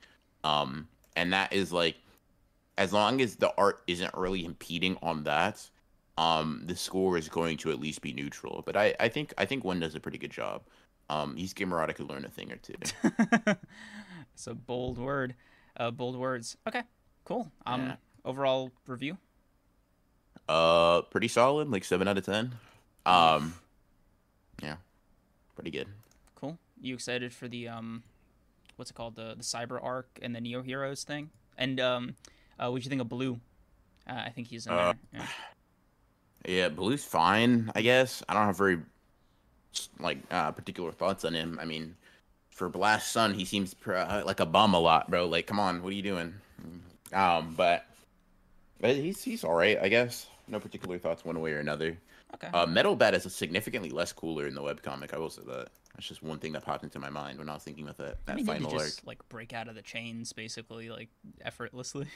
Um 0.45 0.89
and 1.17 1.33
that 1.33 1.53
is 1.53 1.73
like 1.73 1.97
as 2.79 2.93
long 2.93 3.21
as 3.23 3.37
the 3.37 3.53
art 3.57 3.83
isn't 3.87 4.15
really 4.15 4.45
impeding 4.45 4.99
on 5.03 5.25
that, 5.25 5.69
um, 6.19 6.63
the 6.67 6.77
score 6.77 7.17
is 7.17 7.27
going 7.29 7.57
to 7.59 7.71
at 7.71 7.81
least 7.81 8.03
be 8.03 8.13
neutral. 8.13 8.63
But 8.67 8.77
I, 8.77 8.95
I 9.01 9.09
think 9.09 9.33
I 9.39 9.47
think 9.47 9.65
one 9.65 9.81
does 9.81 9.95
a 9.95 10.01
pretty 10.01 10.19
good 10.19 10.31
job. 10.31 10.63
Um, 11.09 11.37
Yusuke 11.37 11.67
Murata 11.67 11.95
could 11.95 12.09
learn 12.11 12.25
a 12.27 12.29
thing 12.29 12.53
or 12.53 12.57
two. 12.57 12.75
it's 14.35 14.47
a 14.47 14.55
bold 14.55 14.99
word, 14.99 15.35
uh, 15.79 15.91
bold 15.91 16.17
words. 16.17 16.57
Okay, 16.69 16.83
cool. 17.25 17.51
Um, 17.65 17.81
Yeah. 17.87 17.97
overall 18.25 18.73
review. 18.87 19.17
Uh, 20.49 21.03
pretty 21.03 21.29
solid, 21.29 21.71
like 21.71 21.85
seven 21.85 22.07
out 22.09 22.19
of 22.19 22.25
ten. 22.25 22.53
Um, 23.05 23.55
yeah, 24.63 24.77
pretty 25.55 25.71
good. 25.71 25.89
Cool. 26.37 26.59
You 26.81 26.95
excited 26.95 27.33
for 27.33 27.49
the 27.49 27.69
um, 27.69 28.03
what's 28.77 28.91
it 28.91 28.95
called 28.95 29.17
the 29.17 29.35
the 29.37 29.43
cyber 29.43 29.83
arc 29.83 30.07
and 30.23 30.35
the 30.35 30.41
Neo 30.41 30.63
Heroes 30.63 31.05
thing? 31.05 31.31
And 31.59 31.81
um, 31.81 32.15
uh, 32.59 32.69
what'd 32.69 32.85
you 32.85 32.91
think 32.91 33.01
of 33.01 33.09
Blue? 33.09 33.41
Uh, 34.09 34.23
I 34.27 34.31
think 34.31 34.49
he's 34.49 34.67
in 34.67 34.73
Uh, 34.73 34.93
there. 35.13 35.21
Yeah. 35.21 35.27
Yeah, 36.49 36.69
Blue's 36.69 37.05
fine, 37.05 37.73
I 37.75 37.83
guess. 37.83 38.23
I 38.29 38.35
don't 38.35 38.47
have 38.47 38.57
very 38.57 38.79
like 39.99 40.19
uh, 40.31 40.53
particular 40.53 40.93
thoughts 40.93 41.25
on 41.25 41.35
him. 41.35 41.59
I 41.61 41.65
mean, 41.65 41.97
for 42.51 42.69
Blast 42.69 43.11
Sun, 43.11 43.35
he 43.35 43.45
seems 43.45 43.75
pr- 43.75 43.95
uh, 43.95 44.23
like 44.25 44.39
a 44.39 44.47
bum 44.47 44.73
a 44.75 44.79
lot, 44.79 45.11
bro. 45.11 45.27
Like, 45.27 45.47
come 45.49 45.59
on, 45.59 45.83
what 45.83 45.93
are 45.93 45.97
you 45.97 46.03
doing? 46.03 46.35
Um, 47.13 47.55
but 47.57 47.87
but 48.81 48.95
he's 48.95 49.23
he's 49.23 49.43
all 49.43 49.55
right, 49.55 49.79
I 49.81 49.89
guess. 49.89 50.27
No 50.49 50.61
particular 50.61 50.99
thoughts 50.99 51.25
one 51.25 51.41
way 51.41 51.53
or 51.53 51.59
another. 51.59 51.99
Okay. 52.35 52.49
Uh, 52.53 52.67
Metal 52.67 52.95
Bat 52.95 53.15
is 53.15 53.35
significantly 53.35 53.91
less 53.91 54.13
cooler 54.13 54.47
in 54.47 54.55
the 54.55 54.63
webcomic. 54.63 55.13
I 55.13 55.19
will 55.19 55.31
say 55.31 55.43
that. 55.47 55.69
That's 55.95 56.07
just 56.07 56.23
one 56.23 56.39
thing 56.39 56.53
that 56.53 56.65
popped 56.65 56.85
into 56.85 56.99
my 56.99 57.09
mind 57.11 57.39
when 57.39 57.49
I 57.49 57.55
was 57.55 57.65
thinking 57.65 57.85
about 57.85 57.97
that 57.99 58.19
I 58.29 58.33
that 58.33 58.37
mean, 58.37 58.45
did 58.47 58.57
he 58.59 58.59
final 58.65 58.79
arc. 58.79 58.87
just 58.87 59.07
like 59.07 59.27
break 59.29 59.53
out 59.53 59.67
of 59.69 59.75
the 59.75 59.83
chains 59.83 60.33
basically, 60.33 60.89
like 60.91 61.09
effortlessly? 61.43 62.07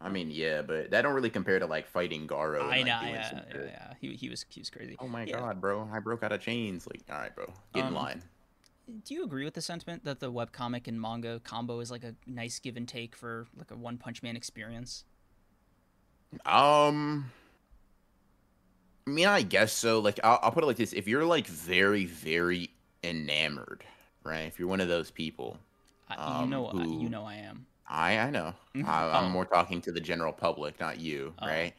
I 0.00 0.08
mean, 0.08 0.30
yeah, 0.30 0.62
but 0.62 0.90
that 0.92 1.02
don't 1.02 1.14
really 1.14 1.30
compare 1.30 1.58
to 1.58 1.66
like 1.66 1.86
fighting 1.88 2.26
Garou. 2.26 2.60
and, 2.60 2.70
I 2.72 2.76
like, 2.78 2.86
know, 2.86 3.00
yeah, 3.02 3.40
yeah, 3.52 3.64
yeah. 3.66 3.92
He 4.00 4.14
he 4.14 4.28
was 4.28 4.44
he 4.48 4.60
was 4.60 4.70
crazy. 4.70 4.96
Oh 5.00 5.08
my 5.08 5.24
Yeah. 5.24 5.38
god, 5.40 5.60
bro! 5.60 5.88
I 5.92 5.98
broke 5.98 6.22
out 6.22 6.32
of 6.32 6.40
chains. 6.40 6.86
Like, 6.86 7.02
all 7.10 7.18
right, 7.18 7.34
bro, 7.34 7.52
get 7.74 7.82
Um, 7.82 7.88
in 7.88 7.94
line. 7.94 8.22
Do 9.04 9.12
you 9.12 9.22
agree 9.24 9.44
with 9.44 9.54
the 9.54 9.60
sentiment 9.60 10.04
that 10.04 10.20
the 10.20 10.32
webcomic 10.32 10.86
and 10.88 10.98
manga 11.00 11.40
combo 11.40 11.80
is 11.80 11.90
like 11.90 12.04
a 12.04 12.14
nice 12.26 12.58
give 12.58 12.76
and 12.76 12.88
take 12.88 13.14
for 13.14 13.46
like 13.56 13.70
a 13.70 13.76
One 13.76 13.98
Punch 13.98 14.22
Man 14.22 14.34
experience? 14.36 15.04
Um, 16.44 17.30
I 19.06 19.10
mean, 19.10 19.26
I 19.26 19.42
guess 19.42 19.72
so. 19.72 20.00
Like, 20.00 20.20
I'll, 20.22 20.38
I'll 20.42 20.50
put 20.50 20.62
it 20.62 20.66
like 20.66 20.76
this: 20.76 20.92
if 20.92 21.08
you're 21.08 21.24
like 21.24 21.46
very, 21.46 22.04
very 22.06 22.70
enamored, 23.02 23.84
right? 24.24 24.42
If 24.46 24.58
you're 24.58 24.68
one 24.68 24.80
of 24.80 24.88
those 24.88 25.10
people, 25.10 25.58
I, 26.08 26.14
you 26.14 26.42
Um, 26.44 26.50
know, 26.50 26.66
I- 26.66 26.84
you 26.84 27.08
know, 27.08 27.24
I 27.24 27.34
am. 27.36 27.66
I 27.86 28.18
I 28.18 28.30
know. 28.30 28.54
I, 28.84 29.08
I'm 29.18 29.26
Oh. 29.26 29.30
more 29.30 29.46
talking 29.46 29.80
to 29.82 29.92
the 29.92 30.00
general 30.00 30.32
public, 30.32 30.78
not 30.80 31.00
you, 31.00 31.32
Oh. 31.38 31.46
right? 31.46 31.74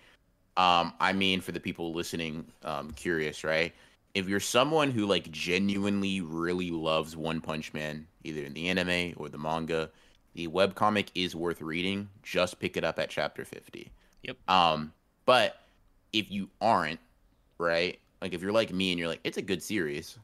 Um, 0.58 0.94
I 1.00 1.14
mean, 1.14 1.40
for 1.42 1.52
the 1.52 1.60
people 1.60 1.94
listening, 1.94 2.46
um, 2.64 2.92
curious, 2.92 3.44
right? 3.44 3.74
If 4.16 4.28
you're 4.28 4.40
someone 4.40 4.92
who 4.92 5.06
like 5.06 5.30
genuinely 5.32 6.20
really 6.22 6.72
loves 6.72 7.16
One 7.16 7.40
Punch 7.42 7.74
Man, 7.74 8.08
either 8.24 8.42
in 8.44 8.54
the 8.54 8.68
anime 8.70 9.14
or 9.18 9.30
the 9.30 9.38
manga, 9.38 9.92
the 10.34 10.48
webcomic 10.48 11.10
is 11.16 11.36
worth 11.36 11.62
reading. 11.62 12.10
Just 12.24 12.60
pick 12.60 12.76
it 12.76 12.84
up 12.84 13.00
at 13.00 13.10
chapter 13.10 13.46
50. 13.46 13.92
Yep. 14.24 14.38
Um, 14.50 14.94
but 15.26 15.56
if 16.14 16.32
you 16.32 16.50
aren't, 16.62 17.00
right? 17.58 18.00
Like 18.22 18.34
if 18.34 18.42
you're 18.42 18.52
like 18.52 18.74
me 18.74 18.92
and 18.92 19.00
you're 19.00 19.08
like, 19.08 19.22
it's 19.24 19.38
a 19.38 19.42
good 19.42 19.64
series. 19.64 20.18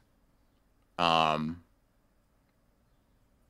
Um, 0.98 1.62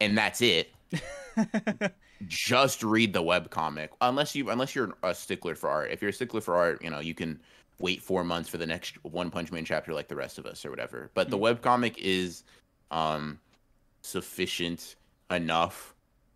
and 0.01 0.17
that's 0.17 0.43
it 0.43 0.73
just 2.27 2.83
read 2.83 3.13
the 3.13 3.23
webcomic 3.23 3.89
unless 4.01 4.35
you 4.35 4.49
unless 4.51 4.75
you're 4.75 4.95
a 5.03 5.15
stickler 5.15 5.55
for 5.55 5.69
art 5.69 5.91
if 5.91 6.01
you're 6.01 6.11
a 6.11 6.15
stickler 6.15 6.41
for 6.41 6.57
art 6.57 6.83
you 6.83 6.91
know 6.91 7.01
you 7.01 7.15
can 7.15 7.41
wait 7.79 8.03
four 8.03 8.25
months 8.25 8.49
for 8.49 8.57
the 8.57 8.67
next 8.67 9.03
one 9.05 9.31
punch 9.31 9.53
man 9.53 9.65
chapter 9.65 9.93
like 9.93 10.09
the 10.09 10.17
rest 10.17 10.39
of 10.39 10.47
us 10.47 10.65
or 10.65 10.71
whatever 10.71 11.11
but 11.15 11.31
the 11.31 11.39
webcomic 11.39 11.97
is 11.99 12.45
um 12.91 13.39
sufficient 14.03 14.97
enough 15.31 15.95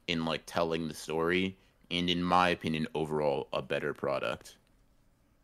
in 0.08 0.24
like 0.24 0.42
telling 0.46 0.88
the 0.88 0.94
story 0.94 1.56
and 1.90 2.08
in 2.08 2.22
my 2.22 2.48
opinion 2.48 2.86
overall 2.94 3.48
a 3.52 3.62
better 3.62 3.92
product 3.92 4.56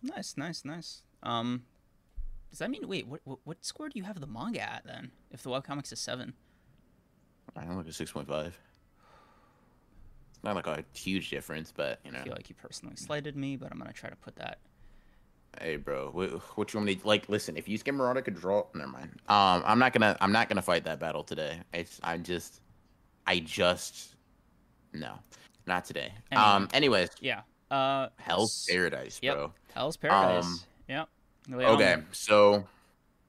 nice, 0.03 0.37
nice, 0.37 0.65
nice. 0.65 1.03
Um, 1.23 1.65
does 2.51 2.61
that 2.61 2.71
mean 2.71 2.87
wait? 2.87 3.07
What, 3.07 3.21
what 3.45 3.65
score 3.65 3.89
do 3.89 3.99
you 3.99 4.05
have 4.05 4.21
the 4.21 4.27
manga 4.27 4.61
at 4.61 4.85
then? 4.87 5.11
If 5.31 5.43
the 5.43 5.51
webcomic's 5.51 5.93
is 5.93 5.99
seven, 5.99 6.33
i 7.57 7.61
don't 7.61 7.71
know 7.71 7.77
like 7.77 7.87
a 7.87 7.91
6.5 7.91 8.47
it's 8.49 8.57
not 10.43 10.57
like 10.57 10.67
a 10.67 10.85
huge 10.93 11.31
difference 11.31 11.73
but 11.75 12.01
you 12.05 12.13
know 12.13 12.19
I 12.19 12.25
feel 12.25 12.35
like 12.35 12.51
you 12.51 12.55
personally 12.55 12.97
slighted 12.97 13.37
me, 13.37 13.57
but 13.57 13.73
I'm 13.73 13.79
gonna 13.79 13.93
try 13.93 14.11
to 14.11 14.17
put 14.17 14.37
that. 14.37 14.59
Hey, 15.61 15.77
bro, 15.77 16.11
what, 16.13 16.31
what 16.57 16.73
you 16.75 16.79
want 16.79 16.87
me 16.87 16.97
to 16.97 17.07
like? 17.07 17.29
Listen, 17.31 17.57
if 17.57 17.67
you 17.67 17.79
skim 17.79 17.97
Murata 17.97 18.21
could 18.21 18.35
draw, 18.35 18.67
never 18.75 18.91
mind. 18.91 19.11
Um, 19.29 19.63
I'm 19.65 19.79
not 19.79 19.95
gonna, 19.95 20.15
I'm 20.21 20.33
not 20.33 20.51
gonna 20.51 20.61
fight 20.61 20.85
that 20.85 21.01
battle 21.01 21.25
today. 21.25 21.61
It's, 21.73 21.99
I 22.03 22.19
just, 22.19 22.61
I 23.27 23.39
just, 23.39 24.17
no, 24.93 25.15
not 25.67 25.85
today. 25.85 26.13
Mean- 26.31 26.41
um, 26.41 26.69
anyways, 26.73 27.11
Yeah. 27.21 27.43
Uh, 27.71 28.09
Hell's 28.19 28.65
Paradise, 28.71 29.19
Yep. 29.23 29.35
bro. 29.35 29.53
Hell's 29.75 29.97
Paradise. 29.97 30.45
Um, 30.45 30.61
yep. 30.89 31.09
Lay 31.49 31.67
Okay, 31.67 31.97
so 32.13 32.65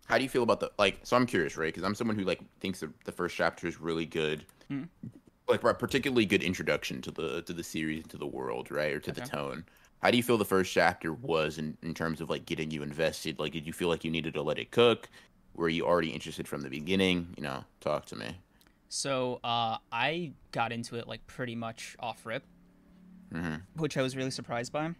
how 0.05 0.17
do 0.17 0.23
you 0.23 0.29
feel 0.29 0.43
about 0.43 0.59
the 0.59 0.71
like? 0.77 0.99
So 1.03 1.15
I'm 1.15 1.25
curious, 1.25 1.57
right? 1.57 1.67
Because 1.73 1.83
I'm 1.83 1.95
someone 1.95 2.17
who 2.17 2.23
like 2.23 2.41
thinks 2.59 2.79
the, 2.81 2.91
the 3.05 3.11
first 3.11 3.35
chapter 3.35 3.65
is 3.67 3.79
really 3.79 4.05
good, 4.05 4.45
Mhm. 4.71 4.89
like 5.47 5.63
a 5.63 5.73
particularly 5.73 6.25
good 6.27 6.43
introduction 6.43 7.01
to 7.01 7.11
the 7.11 7.41
to 7.43 7.53
the 7.53 7.63
series, 7.63 8.05
to 8.07 8.17
the 8.17 8.27
world, 8.27 8.69
right, 8.69 8.93
or 8.93 8.99
to 8.99 9.11
the 9.11 9.21
tone. 9.21 9.65
How 10.03 10.11
do 10.11 10.17
you 10.17 10.23
feel 10.23 10.37
the 10.37 10.45
first 10.45 10.71
chapter 10.71 11.13
was 11.13 11.57
in, 11.57 11.75
in 11.81 11.95
terms 11.95 12.21
of 12.21 12.29
like 12.29 12.45
getting 12.45 12.69
you 12.69 12.83
invested? 12.83 13.39
Like, 13.39 13.53
did 13.53 13.65
you 13.65 13.73
feel 13.73 13.87
like 13.87 14.03
you 14.03 14.11
needed 14.11 14.35
to 14.35 14.43
let 14.43 14.59
it 14.59 14.69
cook? 14.69 15.09
Were 15.55 15.69
you 15.69 15.83
already 15.87 16.11
interested 16.11 16.47
from 16.47 16.61
the 16.61 16.69
beginning? 16.69 17.33
You 17.35 17.41
know, 17.43 17.65
talk 17.81 18.05
to 18.07 18.15
me. 18.15 18.37
So 18.89 19.39
uh, 19.43 19.77
I 19.91 20.33
got 20.51 20.71
into 20.71 20.95
it 20.95 21.07
like 21.07 21.25
pretty 21.27 21.55
much 21.55 21.95
off 21.99 22.25
rip, 22.25 22.43
hmm 23.31 23.55
which 23.75 23.97
I 23.97 24.01
was 24.01 24.15
really 24.15 24.31
surprised 24.31 24.71
by. 24.71 24.91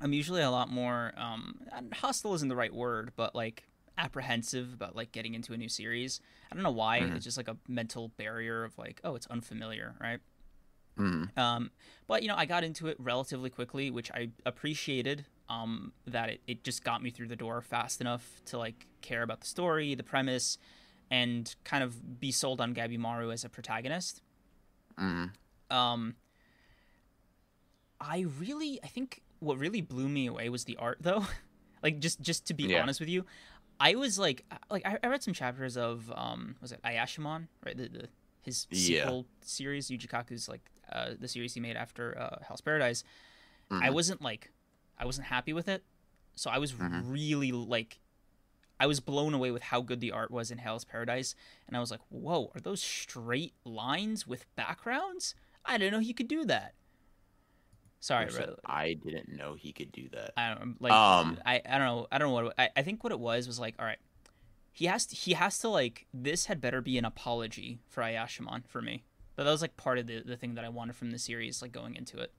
I'm 0.00 0.12
usually 0.12 0.42
a 0.42 0.50
lot 0.50 0.70
more 0.70 1.12
um, 1.16 1.60
hostile 1.94 2.34
isn't 2.34 2.48
the 2.48 2.56
right 2.56 2.72
word, 2.74 3.12
but 3.16 3.34
like 3.34 3.64
apprehensive 3.96 4.72
about 4.74 4.96
like 4.96 5.12
getting 5.12 5.34
into 5.34 5.52
a 5.52 5.56
new 5.56 5.68
series. 5.68 6.20
I 6.50 6.54
don't 6.54 6.64
know 6.64 6.70
why. 6.70 7.00
Mhm. 7.00 7.14
It's 7.16 7.24
just 7.24 7.36
like 7.36 7.48
a 7.48 7.56
mental 7.68 8.08
barrier 8.16 8.64
of 8.64 8.76
like, 8.76 9.00
oh, 9.04 9.14
it's 9.14 9.26
unfamiliar, 9.28 9.94
right? 10.00 10.18
hmm 10.96 11.24
Um, 11.36 11.70
but 12.06 12.22
you 12.22 12.28
know, 12.28 12.36
I 12.36 12.44
got 12.46 12.64
into 12.64 12.86
it 12.88 12.96
relatively 12.98 13.50
quickly, 13.50 13.90
which 13.90 14.10
I 14.12 14.30
appreciated. 14.46 15.26
Um, 15.48 15.92
that 16.06 16.30
it, 16.30 16.40
it 16.46 16.64
just 16.64 16.82
got 16.84 17.02
me 17.02 17.10
through 17.10 17.28
the 17.28 17.36
door 17.36 17.60
fast 17.60 18.00
enough 18.00 18.40
to 18.46 18.56
like 18.58 18.86
care 19.02 19.22
about 19.22 19.40
the 19.42 19.46
story, 19.46 19.94
the 19.94 20.02
premise, 20.02 20.56
and 21.14 21.54
kind 21.70 21.82
of 21.84 21.90
be 22.24 22.30
sold 22.32 22.58
on 22.60 22.74
Gabimaru 22.74 23.32
as 23.32 23.44
a 23.44 23.48
protagonist. 23.48 24.14
hmm 24.98 25.26
Um, 25.70 26.16
I 28.00 28.26
really, 28.38 28.80
I 28.82 28.88
think 28.88 29.22
what 29.40 29.58
really 29.58 29.80
blew 29.80 30.08
me 30.08 30.26
away 30.26 30.48
was 30.48 30.64
the 30.64 30.76
art, 30.76 30.98
though. 31.00 31.24
like 31.82 32.00
just 32.00 32.20
just 32.20 32.46
to 32.46 32.54
be 32.54 32.64
Yeah. 32.68 32.82
honest 32.82 33.00
with 33.00 33.08
you, 33.08 33.24
I 33.78 33.94
was 33.94 34.18
like, 34.18 34.44
like 34.70 34.84
I, 34.86 34.98
I 35.02 35.06
read 35.08 35.22
some 35.22 35.34
chapters 35.34 35.76
of 35.76 36.12
um, 36.16 36.56
was 36.60 36.72
it 36.72 36.80
Ayashimon, 36.82 37.48
right? 37.64 37.76
The, 37.76 37.88
the 37.88 38.08
his 38.42 38.66
Yeah. 38.70 38.78
sequel 38.78 39.26
series, 39.42 39.88
Yuji 39.88 40.08
Kaku's 40.08 40.48
like 40.48 40.64
uh, 40.92 41.10
the 41.18 41.28
series 41.28 41.54
he 41.54 41.60
made 41.60 41.76
after 41.76 42.04
uh, 42.18 42.38
Hell's 42.46 42.60
Paradise. 42.60 43.04
I 43.70 43.88
Mhm. 43.90 43.94
wasn't 43.94 44.20
like, 44.20 44.52
I 44.98 45.04
wasn't 45.06 45.26
happy 45.28 45.52
with 45.52 45.68
it, 45.68 45.82
so 46.36 46.50
I 46.50 46.58
was 46.58 46.72
Mhm. 46.72 47.12
really 47.12 47.52
like. 47.52 48.00
I 48.78 48.86
was 48.86 49.00
blown 49.00 49.34
away 49.34 49.50
with 49.50 49.62
how 49.62 49.80
good 49.80 50.00
the 50.00 50.12
art 50.12 50.30
was 50.30 50.50
in 50.50 50.58
Hell's 50.58 50.84
Paradise, 50.84 51.34
and 51.66 51.76
I 51.76 51.80
was 51.80 51.90
like, 51.90 52.00
"Whoa, 52.08 52.50
are 52.54 52.60
those 52.60 52.82
straight 52.82 53.54
lines 53.64 54.26
with 54.26 54.46
backgrounds? 54.56 55.34
I 55.64 55.78
didn't 55.78 55.92
know 55.92 56.00
he 56.00 56.12
could 56.12 56.28
do 56.28 56.44
that." 56.46 56.74
Sorry, 58.00 58.26
bro. 58.26 58.56
I 58.66 58.92
didn't 58.92 59.34
know 59.34 59.54
he 59.54 59.72
could 59.72 59.90
do 59.90 60.10
that. 60.12 60.32
I 60.36 60.54
don't 60.54 60.76
like. 60.80 60.92
Um, 60.92 61.38
I, 61.46 61.62
I 61.66 61.78
don't 61.78 61.86
know. 61.86 62.06
I 62.12 62.18
don't 62.18 62.28
know 62.28 62.34
what 62.34 62.54
I, 62.58 62.68
I 62.76 62.82
think 62.82 63.02
what 63.02 63.12
it 63.12 63.20
was 63.20 63.46
was 63.46 63.58
like. 63.58 63.76
All 63.78 63.86
right, 63.86 63.98
he 64.72 64.86
has 64.86 65.06
to, 65.06 65.16
he 65.16 65.32
has 65.32 65.58
to 65.60 65.68
like 65.68 66.06
this 66.12 66.46
had 66.46 66.60
better 66.60 66.82
be 66.82 66.98
an 66.98 67.06
apology 67.06 67.80
for 67.88 68.02
Ayashimon 68.02 68.66
for 68.66 68.82
me. 68.82 69.04
But 69.36 69.44
that 69.44 69.50
was 69.50 69.62
like 69.62 69.76
part 69.76 69.98
of 69.98 70.06
the 70.06 70.20
the 70.20 70.36
thing 70.36 70.54
that 70.56 70.64
I 70.64 70.68
wanted 70.68 70.96
from 70.96 71.12
the 71.12 71.18
series, 71.18 71.62
like 71.62 71.72
going 71.72 71.96
into 71.96 72.18
it. 72.18 72.32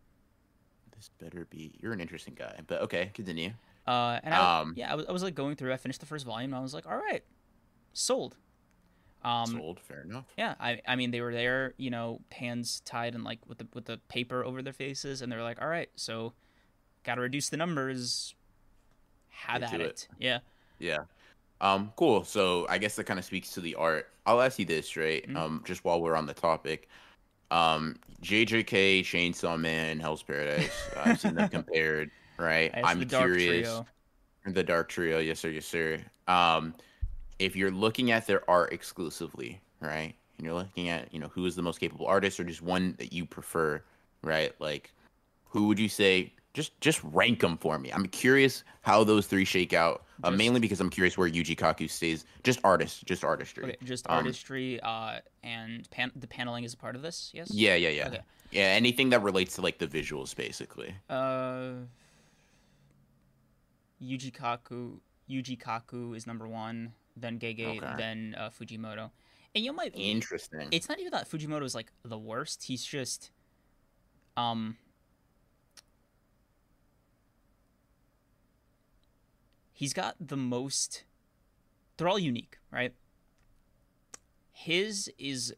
This 0.96 1.10
better 1.18 1.46
be. 1.50 1.74
You're 1.82 1.94
an 1.94 2.00
interesting 2.00 2.36
guy, 2.36 2.60
but 2.68 2.82
okay, 2.84 3.10
continue. 3.14 3.54
Uh, 3.88 4.20
and 4.24 4.34
I, 4.34 4.62
Um, 4.62 4.74
yeah, 4.76 4.92
I 4.92 4.96
was, 4.96 5.06
I 5.08 5.12
was 5.12 5.24
like 5.24 5.36
going 5.36 5.56
through. 5.56 5.74
I 5.74 5.78
finished 5.78 6.00
the 6.00 6.06
first 6.06 6.26
volume. 6.26 6.52
and 6.52 6.60
I 6.60 6.62
was 6.62 6.74
like, 6.74 6.86
all 6.88 6.98
right, 6.98 7.24
sold. 7.94 8.36
Um, 9.24 9.48
Sold, 9.48 9.80
fair 9.80 10.02
enough. 10.04 10.26
Yeah, 10.38 10.54
I 10.60 10.82
I 10.88 10.96
mean 10.96 11.10
they 11.10 11.22
were 11.22 11.34
there, 11.34 11.74
you 11.78 11.90
know, 11.90 12.22
hands 12.32 12.82
tied 12.86 13.16
and 13.16 13.24
like 13.24 13.40
with 13.48 13.58
the 13.58 13.68
with 13.74 13.86
the 13.86 13.98
paper 14.08 14.46
over 14.46 14.62
their 14.62 14.72
faces, 14.74 15.22
and 15.24 15.32
they're 15.32 15.42
like, 15.42 15.60
all 15.60 15.68
right, 15.68 15.90
so 15.96 16.34
got 17.04 17.16
to 17.16 17.22
reduce 17.22 17.50
the 17.50 17.58
numbers. 17.58 18.36
Have 19.30 19.64
at 19.64 19.74
it. 19.82 19.82
it. 19.82 20.08
Yeah. 20.20 20.40
Yeah. 20.80 21.00
Um, 21.60 21.92
cool. 21.96 22.24
So 22.24 22.68
I 22.70 22.78
guess 22.78 22.96
that 22.98 23.06
kind 23.06 23.18
of 23.18 23.26
speaks 23.26 23.52
to 23.54 23.62
the 23.62 23.74
art. 23.76 24.10
I'll 24.28 24.42
ask 24.42 24.60
you 24.60 24.66
this, 24.66 24.96
right? 24.96 25.28
Mhm. 25.28 25.36
Um, 25.36 25.64
just 25.66 25.84
while 25.84 26.02
we're 26.02 26.16
on 26.16 26.26
the 26.28 26.34
topic. 26.34 26.88
Um, 27.52 27.96
JJK, 28.22 29.02
Chainsaw 29.02 29.60
Man, 29.60 30.00
Hell's 30.00 30.22
Paradise. 30.24 30.72
I've 30.98 31.20
seen 31.20 31.36
them 31.36 31.50
compared, 31.58 32.12
right? 32.38 32.72
I'm 32.84 33.00
the 33.00 33.06
Dark 33.06 33.24
curious. 33.26 33.68
Trio. 33.68 33.86
The 34.48 34.64
Dark 34.64 34.90
Trio, 34.90 35.20
yes 35.20 35.40
sir, 35.40 35.50
yes 35.50 35.66
sir. 35.66 36.00
Um, 36.28 36.76
if 37.40 37.56
you're 37.56 37.72
looking 37.72 38.12
at 38.12 38.28
their 38.28 38.48
art 38.50 38.72
exclusively, 38.74 39.60
right, 39.82 40.14
and 40.38 40.46
you're 40.46 40.54
looking 40.54 40.90
at, 40.90 41.14
you 41.14 41.20
know, 41.20 41.30
who 41.30 41.46
is 41.46 41.56
the 41.56 41.62
most 41.62 41.80
capable 41.80 42.06
artist, 42.06 42.40
or 42.40 42.44
just 42.44 42.62
one 42.62 42.96
that 43.00 43.12
you 43.12 43.26
prefer, 43.26 43.82
right? 44.22 44.54
Like, 44.60 44.94
who 45.50 45.68
would 45.68 45.80
you 45.80 45.90
say? 45.90 46.32
Just 46.54 46.80
just 46.80 47.02
rank 47.04 47.42
them 47.42 47.58
for 47.58 47.78
me. 47.78 47.92
I'm 47.92 48.08
curious 48.08 48.64
how 48.82 49.04
those 49.04 49.28
three 49.28 49.44
shake 49.44 49.74
out. 49.74 50.06
Uh, 50.24 50.30
Just- 50.30 50.38
mainly 50.38 50.62
because 50.62 50.80
I'm 50.80 50.90
curious 50.90 51.18
where 51.18 51.30
Yuji 51.30 51.58
Kaku 51.58 51.90
stays. 51.90 52.24
Just 52.44 52.62
artists, 52.64 53.02
just 53.02 53.26
artistry. 53.26 53.66
Okay, 53.66 53.76
just 53.84 54.08
Um, 54.10 54.20
artistry, 54.20 54.80
uh, 54.80 55.20
and 55.44 55.90
pan- 55.92 56.14
the 56.16 56.28
paneling 56.28 56.64
is 56.64 56.74
a 56.74 56.78
part 56.78 56.96
of 56.96 57.02
this. 57.02 57.32
Yes. 57.34 57.52
Yeah, 57.52 57.76
yeah, 57.76 57.90
yeah. 57.90 58.08
Okay. 58.08 58.20
Yeah, 58.52 58.62
anything 58.68 59.10
that 59.10 59.22
relates 59.22 59.56
to 59.56 59.62
like 59.62 59.80
the 59.80 59.88
visuals, 59.88 60.34
basically. 60.34 60.96
Uh, 61.10 61.72
Yuji 64.02 64.32
Kaku. 64.32 65.00
Yuji 65.30 65.60
Kaku 65.60 66.16
is 66.16 66.28
number 66.28 66.48
one. 66.48 66.94
Then 67.18 67.40
Gege. 67.40 67.78
Okay. 67.78 67.94
Then 67.98 68.36
uh, 68.38 68.50
Fujimoto. 68.50 69.12
And 69.54 69.64
you 69.64 69.72
might. 69.74 69.96
Interesting. 69.96 70.68
It's 70.72 70.90
not 70.90 71.00
even 71.00 71.12
that 71.12 71.30
Fujimoto 71.30 71.64
is 71.64 71.74
like 71.76 71.92
the 72.04 72.18
worst. 72.18 72.64
He's 72.66 72.84
just, 72.84 73.32
um. 74.36 74.78
He's 79.72 79.94
got 79.94 80.16
the 80.20 80.38
most. 80.38 81.04
They're 81.98 82.08
all 82.08 82.20
unique, 82.20 82.58
right? 82.72 82.94
His 84.52 85.10
is 85.18 85.54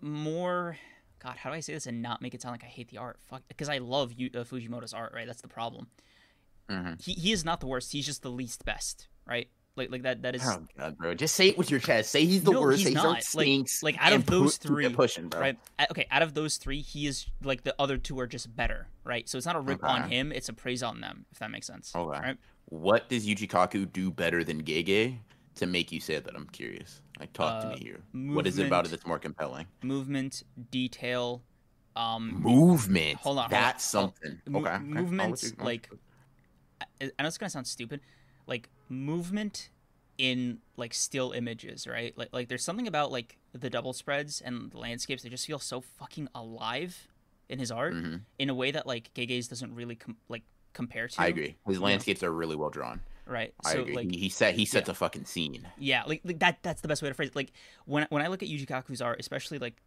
more. 0.00 0.76
God, 1.20 1.36
how 1.36 1.50
do 1.50 1.54
I 1.54 1.60
say 1.60 1.74
this 1.74 1.86
and 1.86 2.02
not 2.02 2.20
make 2.20 2.34
it 2.34 2.42
sound 2.42 2.52
like 2.52 2.64
I 2.64 2.68
hate 2.68 2.88
the 2.88 2.98
art? 2.98 3.18
Fuck, 3.20 3.42
because 3.46 3.68
I 3.68 3.78
love 3.78 4.12
Yu- 4.16 4.30
uh, 4.34 4.38
Fujimoto's 4.38 4.92
art, 4.92 5.12
right? 5.14 5.26
That's 5.26 5.40
the 5.40 5.48
problem. 5.48 5.86
Mhm. 6.72 7.02
He 7.02 7.12
he 7.12 7.32
is 7.32 7.44
not 7.44 7.60
the 7.60 7.66
worst. 7.66 7.92
He's 7.92 8.06
just 8.06 8.22
the 8.22 8.30
least 8.30 8.64
best, 8.64 9.08
right? 9.26 9.48
Like 9.76 9.90
like 9.90 10.02
that 10.02 10.22
that 10.22 10.34
is 10.34 10.42
Oh 10.44 10.64
god, 10.76 10.98
bro! 10.98 11.14
Just 11.14 11.34
say 11.34 11.48
it 11.48 11.56
with 11.58 11.70
your 11.70 11.80
chest. 11.80 12.10
Say 12.10 12.24
he's 12.26 12.44
the 12.44 12.52
No, 12.52 12.60
worst. 12.60 12.78
he's 12.80 12.88
say 12.88 12.94
not. 12.94 13.22
Like- 13.34 13.68
like, 13.82 13.96
out 13.98 14.12
of 14.12 14.26
those 14.26 14.58
pu- 14.58 14.68
three, 14.68 14.88
pushing, 14.90 15.28
bro. 15.28 15.40
right. 15.40 15.58
Okay, 15.90 16.06
out 16.10 16.20
of 16.22 16.34
those 16.34 16.56
three, 16.58 16.80
he 16.82 17.06
is 17.06 17.26
like 17.42 17.62
the 17.64 17.74
other 17.78 17.96
two 17.96 18.18
are 18.20 18.26
just 18.26 18.54
better, 18.54 18.88
right? 19.04 19.26
So 19.28 19.38
it's 19.38 19.46
not 19.46 19.56
a 19.56 19.60
rip 19.60 19.82
on 19.82 20.10
him; 20.10 20.30
it's 20.32 20.48
a 20.50 20.52
praise 20.52 20.82
on 20.82 21.00
them, 21.00 21.24
if 21.32 21.38
that 21.38 21.50
makes 21.50 21.66
sense. 21.66 21.92
Okay. 21.96 22.18
Right? 22.20 22.36
What 22.66 23.08
does 23.08 23.26
Yuji 23.26 23.48
Kaku 23.48 23.90
do 23.90 24.10
better 24.10 24.44
than 24.44 24.62
Gege 24.62 25.18
to 25.56 25.66
make 25.66 25.90
you 25.92 26.00
say 26.00 26.18
that? 26.18 26.34
I'm 26.34 26.48
curious. 26.48 27.00
Like, 27.18 27.32
talk 27.32 27.64
Uh, 27.64 27.70
to 27.70 27.76
me 27.76 27.80
here. 27.82 28.00
What 28.34 28.46
is 28.46 28.58
it 28.58 28.66
about 28.66 28.84
it 28.86 28.90
that's 28.90 29.06
more 29.06 29.18
compelling? 29.18 29.66
Movement, 29.82 30.42
detail, 30.70 31.42
um, 31.96 32.40
Movement. 32.42 33.16
Hold 33.18 33.38
on, 33.38 33.44
hold 33.44 33.44
on. 33.44 33.50
That's 33.50 33.92
Hold- 33.92 34.14
something. 34.22 34.40
mo- 34.48 34.60
okay. 34.60 34.70
okay. 34.74 34.84
Movements, 34.84 35.42
you- 35.44 35.50
I'll 35.58 35.64
let 35.64 35.72
like- 35.72 35.90
I 37.00 37.10
I 37.18 37.22
know 37.22 37.28
it's 37.28 37.38
gonna 37.38 37.50
sound 37.50 37.66
stupid, 37.66 38.00
like 38.46 38.68
movement 38.88 39.70
in 40.18 40.58
like 40.76 40.94
still 40.94 41.32
images, 41.32 41.86
right? 41.86 42.16
Like 42.16 42.28
like 42.32 42.48
there's 42.48 42.64
something 42.64 42.86
about 42.86 43.10
like 43.10 43.38
the 43.52 43.70
double 43.70 43.92
spreads 43.92 44.40
and 44.40 44.70
the 44.70 44.78
landscapes 44.78 45.22
that 45.22 45.30
just 45.30 45.46
feel 45.46 45.58
so 45.58 45.80
fucking 45.80 46.28
alive 46.34 47.08
in 47.48 47.58
his 47.58 47.70
art 47.70 47.94
Mhm. 47.94 48.20
in 48.38 48.48
a 48.50 48.54
way 48.54 48.70
that 48.70 48.86
like 48.86 49.12
Gege's 49.14 49.48
doesn't 49.48 49.74
really 49.74 49.96
com- 49.96 50.16
like 50.28 50.42
compare 50.72 51.08
to. 51.08 51.20
I 51.20 51.26
agree. 51.26 51.56
His 51.66 51.80
landscapes 51.80 52.22
are 52.22 52.32
really 52.32 52.56
well 52.56 52.70
drawn. 52.70 53.00
Right. 53.26 53.54
I 53.64 53.72
So 53.72 53.80
agree. 53.82 53.94
like 53.94 54.10
he, 54.10 54.18
he 54.18 54.28
set 54.28 54.54
he 54.54 54.64
sets 54.64 54.88
a 54.88 54.94
fucking 54.94 55.26
scene. 55.26 55.68
Yeah, 55.78 56.02
like, 56.06 56.22
like 56.24 56.40
that. 56.40 56.58
That's 56.62 56.80
the 56.80 56.88
best 56.88 57.02
way 57.02 57.08
to 57.08 57.14
phrase 57.14 57.28
it. 57.28 57.36
Like 57.36 57.52
when 57.84 58.06
when 58.10 58.22
I 58.22 58.26
look 58.28 58.42
at 58.42 58.48
Yuji 58.48 58.66
Kaku's 58.66 59.00
art, 59.02 59.20
especially 59.20 59.58
like 59.58 59.80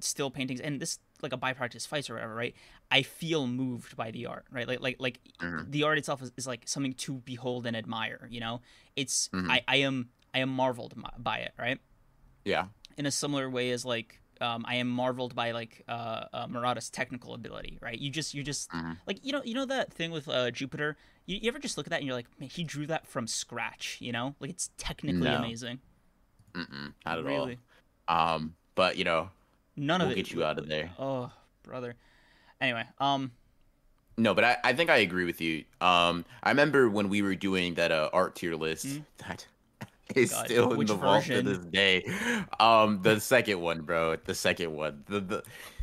still 0.00 0.30
paintings, 0.30 0.60
and 0.60 0.80
this 0.80 0.98
like 1.22 1.32
a 1.32 1.38
byproduct 1.38 1.74
is 1.74 1.86
fights 1.86 2.08
or 2.10 2.14
whatever, 2.14 2.34
right? 2.34 2.54
I 2.90 3.02
feel 3.02 3.46
moved 3.46 3.96
by 3.96 4.10
the 4.10 4.26
art, 4.26 4.46
right? 4.50 4.66
Like 4.68 4.80
like 4.80 4.96
like 5.00 5.20
Mhm. 5.40 5.70
the 5.70 5.82
art 5.84 5.98
itself 5.98 6.22
is, 6.22 6.32
is 6.36 6.46
like 6.46 6.62
something 6.66 6.92
to 6.94 7.14
behold 7.14 7.66
and 7.66 7.76
admire. 7.76 8.26
You 8.30 8.40
know, 8.40 8.60
it's 8.96 9.28
Mhm. 9.28 9.50
I 9.50 9.62
I 9.68 9.76
am 9.76 10.10
I 10.34 10.40
am 10.40 10.48
marveled 10.50 10.94
by 11.18 11.38
it, 11.38 11.52
right? 11.58 11.80
Yeah. 12.44 12.66
In 12.96 13.06
a 13.06 13.10
similar 13.10 13.48
way 13.50 13.70
as 13.70 13.84
like. 13.84 14.20
Um, 14.38 14.66
I 14.68 14.74
am 14.74 14.88
marveled 14.90 15.34
by 15.34 15.52
like 15.52 15.82
uh, 15.88 16.26
uh, 16.30 16.46
Murata's 16.46 16.90
technical 16.90 17.32
ability, 17.32 17.78
right? 17.80 17.98
You 17.98 18.10
just, 18.10 18.34
you 18.34 18.42
just 18.42 18.70
Mhm. 18.70 18.98
like 19.06 19.24
you 19.24 19.32
know, 19.32 19.42
you 19.42 19.54
know 19.54 19.64
that 19.64 19.94
thing 19.94 20.10
with 20.10 20.28
uh, 20.28 20.50
Jupiter. 20.50 20.98
You, 21.24 21.38
you 21.40 21.48
ever 21.48 21.58
just 21.58 21.78
look 21.78 21.86
at 21.86 21.90
that 21.90 22.00
and 22.00 22.06
you're 22.06 22.14
like, 22.14 22.28
man, 22.38 22.50
he 22.50 22.62
drew 22.62 22.86
that 22.88 23.06
from 23.06 23.26
scratch, 23.26 23.96
you 23.98 24.12
know? 24.12 24.34
Like 24.38 24.50
it's 24.50 24.68
technically 24.76 25.30
No. 25.30 25.38
amazing. 25.38 25.80
Mm-mm, 26.52 26.92
not 27.06 27.18
at 27.18 27.24
really. 27.24 27.58
all. 28.08 28.34
Um, 28.34 28.56
but 28.74 28.98
you 28.98 29.04
know, 29.04 29.30
None 29.76 30.00
of 30.00 30.08
we'll 30.08 30.12
it. 30.12 30.16
get 30.16 30.30
you 30.32 30.44
out 30.44 30.58
of 30.58 30.68
there. 30.68 30.90
Oh, 30.98 31.30
brother. 31.62 31.94
Anyway, 32.60 32.84
um, 32.98 33.30
No, 34.16 34.32
but 34.34 34.44
I, 34.44 34.56
I 34.64 34.72
think 34.72 34.88
I 34.90 34.98
agree 34.98 35.24
with 35.26 35.40
you. 35.40 35.64
Um, 35.80 36.24
I 36.42 36.48
remember 36.50 36.88
when 36.88 37.08
we 37.10 37.20
were 37.22 37.34
doing 37.34 37.74
that 37.74 37.92
uh, 37.92 38.08
art 38.12 38.34
tier 38.36 38.54
list 38.54 38.86
Mhm. 38.86 39.04
that 39.28 39.46
is 40.14 40.30
God, 40.32 40.44
still 40.46 40.72
in 40.80 40.86
the 40.86 40.94
vault 40.94 41.24
to 41.24 41.42
this 41.42 41.58
day. 41.58 42.04
Um, 42.58 43.00
the 43.02 43.20
second 43.20 43.60
one, 43.60 43.82
bro, 43.82 44.16
the 44.24 44.34
second 44.34 44.72
one, 44.74 45.04
the 45.06 45.20
the 45.20 45.42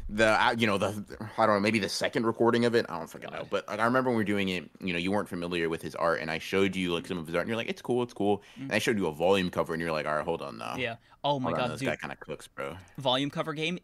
the 0.09 0.55
you 0.57 0.67
know 0.67 0.77
the 0.77 1.03
I 1.37 1.45
don't 1.45 1.55
know 1.55 1.59
maybe 1.59 1.79
the 1.79 1.89
second 1.89 2.25
recording 2.25 2.65
of 2.65 2.75
it. 2.75 2.85
I 2.89 2.97
don't 2.97 3.09
fucking 3.09 3.31
know, 3.31 3.47
but 3.49 3.67
like, 3.67 3.79
I 3.79 3.85
remember 3.85 4.09
when 4.09 4.17
we 4.17 4.21
were 4.21 4.25
doing 4.25 4.49
it. 4.49 4.69
You 4.81 4.93
know, 4.93 4.99
you 4.99 5.11
weren't 5.11 5.29
familiar 5.29 5.69
with 5.69 5.81
his 5.81 5.95
art, 5.95 6.19
and 6.21 6.29
I 6.29 6.39
showed 6.39 6.75
you 6.75 6.93
like 6.93 7.07
some 7.07 7.17
of 7.17 7.25
his 7.25 7.35
art, 7.35 7.41
and 7.43 7.49
you're 7.49 7.57
like, 7.57 7.69
it's 7.69 7.81
cool, 7.81 8.03
it's 8.03 8.13
cool. 8.13 8.43
Mm. 8.59 8.63
And 8.63 8.71
I 8.73 8.79
showed 8.79 8.97
you 8.97 9.07
a 9.07 9.11
volume 9.11 9.49
cover, 9.49 9.73
and 9.73 9.81
you're 9.81 9.91
like, 9.91 10.05
all 10.05 10.15
right, 10.15 10.25
hold 10.25 10.41
on 10.41 10.57
now. 10.57 10.75
yeah. 10.77 10.95
Oh 11.25 11.39
my 11.39 11.51
Hold 11.51 11.53
on, 11.53 11.59
god, 11.67 11.73
this 11.73 11.79
dude. 11.79 11.89
guy 11.89 11.95
kind 11.95 12.11
of 12.11 12.19
cooks, 12.19 12.47
bro. 12.47 12.75
Volume 12.97 13.29
cover 13.29 13.53
game. 13.53 13.79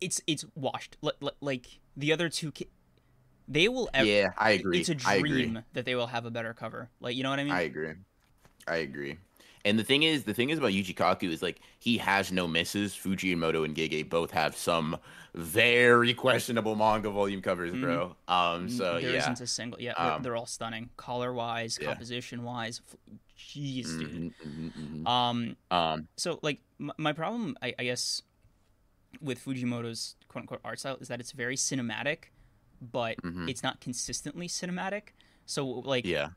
It's 0.00 0.20
it's 0.28 0.44
washed. 0.54 0.96
Like 1.40 1.66
the 1.96 2.12
other 2.12 2.28
two, 2.28 2.52
ki- 2.52 2.68
they 3.48 3.68
will. 3.68 3.90
Ev- 3.92 4.06
yeah, 4.06 4.30
I 4.38 4.50
agree. 4.52 4.78
It's 4.80 4.88
a 4.90 4.96
I 5.04 5.16
agree. 5.16 5.30
dream 5.30 5.64
that 5.72 5.84
they 5.86 5.96
will 5.96 6.06
have 6.06 6.24
a 6.24 6.30
better 6.30 6.54
cover. 6.54 6.90
Like 7.00 7.16
you 7.16 7.24
know 7.24 7.30
what 7.30 7.40
I 7.40 7.44
mean? 7.44 7.52
I 7.52 7.62
agree. 7.62 7.94
I 8.68 8.76
agree. 8.76 9.16
And 9.64 9.78
the 9.78 9.84
thing 9.84 10.02
is, 10.02 10.24
the 10.24 10.34
thing 10.34 10.50
is 10.50 10.58
about 10.58 10.72
Yuji 10.72 10.94
Kaku 10.94 11.30
is 11.30 11.40
like 11.42 11.60
he 11.78 11.96
has 11.98 12.30
no 12.30 12.46
misses. 12.46 12.94
Fujimoto 12.94 13.64
and 13.64 13.74
Gege 13.74 14.08
both 14.08 14.30
have 14.32 14.56
some 14.56 14.96
very 15.34 16.12
questionable 16.14 16.76
manga 16.76 17.08
volume 17.10 17.40
covers, 17.40 17.74
bro. 17.74 18.14
Um, 18.28 18.68
so 18.68 18.84
Mm, 18.96 19.00
there 19.00 19.10
yeah, 19.12 19.26
not 19.28 19.40
a 19.40 19.46
single. 19.46 19.80
Yeah, 19.80 19.94
they're, 19.96 20.12
Um, 20.12 20.22
they're 20.22 20.36
all 20.36 20.46
stunning, 20.46 20.90
color 20.96 21.32
wise, 21.32 21.78
yeah. 21.80 21.88
composition 21.88 22.42
wise. 22.44 22.82
Jeez, 23.38 23.98
dude. 23.98 24.34
Mhm, 24.44 24.72
mhm, 24.74 25.04
mhm. 25.04 25.08
Um, 25.08 25.56
um, 25.70 26.08
so 26.16 26.38
like 26.42 26.60
m- 26.80 26.92
my 26.98 27.12
problem 27.12 27.56
I, 27.62 27.74
I 27.78 27.84
guess 27.84 28.22
with 29.20 29.44
fujimoto's 29.44 30.16
quote 30.28 30.42
unquote 30.42 30.60
art 30.64 30.78
style 30.80 30.96
is 31.00 31.08
that 31.08 31.20
it's 31.20 31.32
very 31.32 31.56
cinematic 31.56 32.30
but 32.80 33.16
Mhm. 33.22 33.48
it's 33.48 33.62
not 33.62 33.80
consistently 33.80 34.48
cinematic 34.48 35.08
so 35.46 35.66
like 35.66 36.04
yeah, 36.06 36.30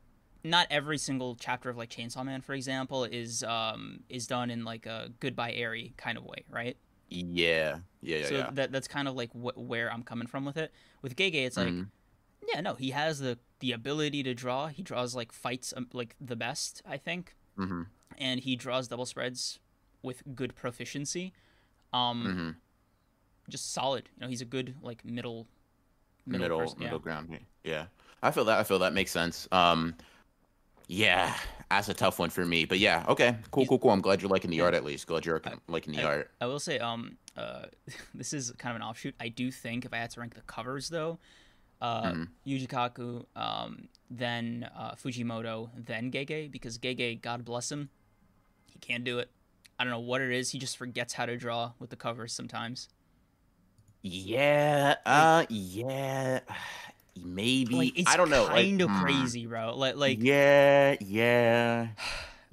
not 0.44 0.66
every 0.70 0.98
single 0.98 1.34
chapter 1.34 1.68
of 1.70 1.76
like 1.76 1.90
chainsaw 1.90 2.24
man 2.24 2.40
for 2.40 2.54
example 2.54 3.04
is 3.04 3.42
um 3.42 4.00
is 4.08 4.26
done 4.26 4.50
in 4.50 4.64
like 4.64 4.86
a 4.86 5.10
Goodbye, 5.20 5.52
Eri 5.52 5.94
kind 5.96 6.16
of 6.18 6.24
way 6.24 6.44
right 6.50 6.76
yeah, 7.08 7.78
yeah, 8.02 8.18
yeah, 8.18 8.26
so 8.26 8.34
yeah. 8.36 8.50
that 8.52 8.70
that's 8.72 8.86
kind 8.88 9.08
of 9.08 9.14
like 9.14 9.30
wh- 9.32 9.56
where 9.58 9.90
i'm 9.92 10.02
coming 10.02 10.26
from 10.28 10.44
with 10.44 10.56
it 10.56 10.72
with 11.02 11.16
gege 11.16 11.34
it's 11.34 11.56
like 11.56 11.68
Mhm. 11.72 11.88
yeah 12.52 12.60
no 12.60 12.74
he 12.74 12.90
has 12.90 13.18
the 13.18 13.38
the 13.60 13.72
ability 13.72 14.22
to 14.22 14.34
draw 14.34 14.66
he 14.68 14.82
draws 14.82 15.14
like 15.14 15.32
fights 15.32 15.72
um, 15.76 15.88
like 15.92 16.14
the 16.20 16.36
best 16.36 16.82
i 16.86 16.96
think 16.96 17.34
Mhm, 17.58 17.86
and 18.16 18.40
he 18.40 18.54
draws 18.54 18.86
double 18.88 19.04
spreads 19.06 19.58
with 20.00 20.22
good 20.36 20.54
proficiency. 20.54 21.32
Um, 21.92 22.24
mhm. 22.24 22.54
just 23.50 23.72
solid. 23.72 24.08
You 24.16 24.20
know, 24.22 24.28
he's 24.28 24.40
a 24.40 24.44
good 24.44 24.76
like 24.80 25.04
middle 25.04 25.48
middle, 26.24 26.42
middle 26.46 26.58
person. 26.60 26.78
middle 26.80 26.98
Yeah. 26.98 27.02
ground. 27.02 27.38
Yeah, 27.64 27.86
I 28.22 28.30
feel 28.30 28.44
that. 28.44 28.58
I 28.60 28.62
feel 28.62 28.78
that 28.80 28.92
makes 28.92 29.10
sense. 29.10 29.48
Um, 29.50 29.94
yeah, 30.88 31.34
that's 31.70 31.88
a 31.88 31.94
tough 31.94 32.18
one 32.18 32.30
for 32.30 32.44
me. 32.44 32.64
But 32.64 32.78
yeah, 32.80 33.04
okay, 33.08 33.36
cool, 33.50 33.66
cool, 33.66 33.78
cool. 33.78 33.90
I'm 33.92 34.00
glad 34.00 34.20
you're 34.22 34.30
liking 34.30 34.50
the 34.50 34.60
art 34.62 34.74
at 34.74 34.84
least. 34.84 35.06
Glad 35.06 35.24
you're 35.26 35.40
liking 35.68 35.92
the 35.94 36.02
I- 36.02 36.04
art. 36.04 36.30
I 36.40 36.46
will 36.46 36.58
say, 36.58 36.78
um, 36.78 37.16
uh, 37.36 37.66
this 38.14 38.32
is 38.32 38.50
kind 38.58 38.74
of 38.74 38.76
an 38.76 38.82
offshoot. 38.88 39.14
I 39.20 39.28
do 39.28 39.50
think 39.50 39.84
if 39.84 39.92
I 39.92 39.98
had 39.98 40.10
to 40.10 40.20
rank 40.20 40.34
the 40.34 40.40
covers 40.42 40.88
though, 40.88 41.18
uh, 41.80 42.02
Mhm. 42.12 42.28
Yuji 42.46 42.66
Kaku, 42.68 43.24
um, 43.40 43.88
then 44.10 44.68
uh, 44.76 44.94
Fujimoto, 44.96 45.70
then 45.76 46.10
Gege 46.10 46.50
because 46.50 46.78
Gege, 46.78 47.20
God 47.20 47.44
bless 47.44 47.70
him, 47.70 47.90
he 48.72 48.78
can't 48.80 49.04
do 49.04 49.18
it. 49.18 49.30
I 49.78 49.84
don't 49.84 49.92
know 49.92 50.00
what 50.00 50.20
it 50.20 50.32
is. 50.32 50.50
He 50.50 50.58
just 50.58 50.76
forgets 50.76 51.12
how 51.12 51.26
to 51.26 51.36
draw 51.36 51.72
with 51.78 51.90
the 51.90 51.96
covers 51.96 52.32
sometimes. 52.32 52.88
Yeah, 54.02 54.96
uh, 55.06 55.44
yeah, 55.48 56.40
maybe. 57.24 57.74
Like 57.74 57.98
it's 57.98 58.10
I 58.12 58.16
don't 58.16 58.30
know. 58.30 58.44
like, 58.44 58.66
Kind 58.66 58.80
of 58.82 58.90
hmm. 58.90 59.00
crazy, 59.02 59.46
bro. 59.46 59.76
Like, 59.76 59.96
like 59.96 60.18
yeah, 60.22 60.96
yeah, 61.00 61.88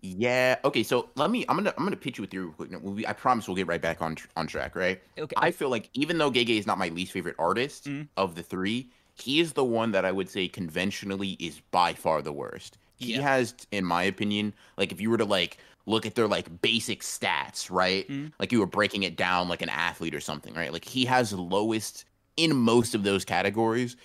yeah. 0.01 0.55
Okay, 0.63 0.83
so 0.83 1.09
let 1.15 1.29
me. 1.31 1.45
I'm 1.49 1.55
gonna. 1.57 1.73
I'm 1.77 1.83
gonna 1.83 1.95
pitch 1.95 2.17
you 2.17 2.21
with 2.21 2.33
you 2.33 2.43
real 2.43 2.51
quick. 2.53 2.71
No, 2.71 2.99
I 3.07 3.13
promise 3.13 3.47
we'll 3.47 3.55
get 3.55 3.67
right 3.67 3.81
back 3.81 4.01
on 4.01 4.17
on 4.35 4.47
track. 4.47 4.75
Right. 4.75 5.01
okay, 5.17 5.33
I 5.37 5.51
feel 5.51 5.69
like 5.69 5.89
even 5.93 6.17
though 6.17 6.31
Gege 6.31 6.57
is 6.57 6.67
not 6.67 6.77
my 6.77 6.89
least 6.89 7.11
favorite 7.11 7.35
artist 7.39 7.85
Mhm. 7.85 8.07
of 8.17 8.35
the 8.35 8.43
three, 8.43 8.89
he 9.15 9.39
is 9.39 9.53
the 9.53 9.63
one 9.63 9.91
that 9.93 10.05
I 10.05 10.11
would 10.11 10.29
say 10.29 10.47
conventionally 10.47 11.31
is 11.39 11.61
by 11.71 11.93
far 11.93 12.21
the 12.21 12.33
worst. 12.33 12.77
He 12.97 13.13
Yeah. 13.15 13.21
has, 13.21 13.53
in 13.71 13.83
my 13.85 14.03
opinion, 14.03 14.53
like 14.77 14.91
if 14.91 15.01
you 15.01 15.09
were 15.09 15.17
to 15.17 15.25
like 15.25 15.57
look 15.85 16.05
at 16.05 16.15
their 16.15 16.27
like 16.27 16.61
basic 16.61 17.01
stats, 17.01 17.69
right? 17.69 18.07
Mhm. 18.07 18.31
Like 18.39 18.51
you 18.51 18.59
were 18.59 18.65
breaking 18.65 19.03
it 19.03 19.15
down 19.15 19.49
like 19.49 19.61
an 19.61 19.69
athlete 19.69 20.15
or 20.15 20.21
something, 20.21 20.53
right? 20.53 20.71
Like 20.73 20.85
he 20.85 21.05
has 21.05 21.31
lowest 21.33 22.05
in 22.37 22.55
most 22.55 22.95
of 22.95 23.03
those 23.03 23.23
categories. 23.23 23.95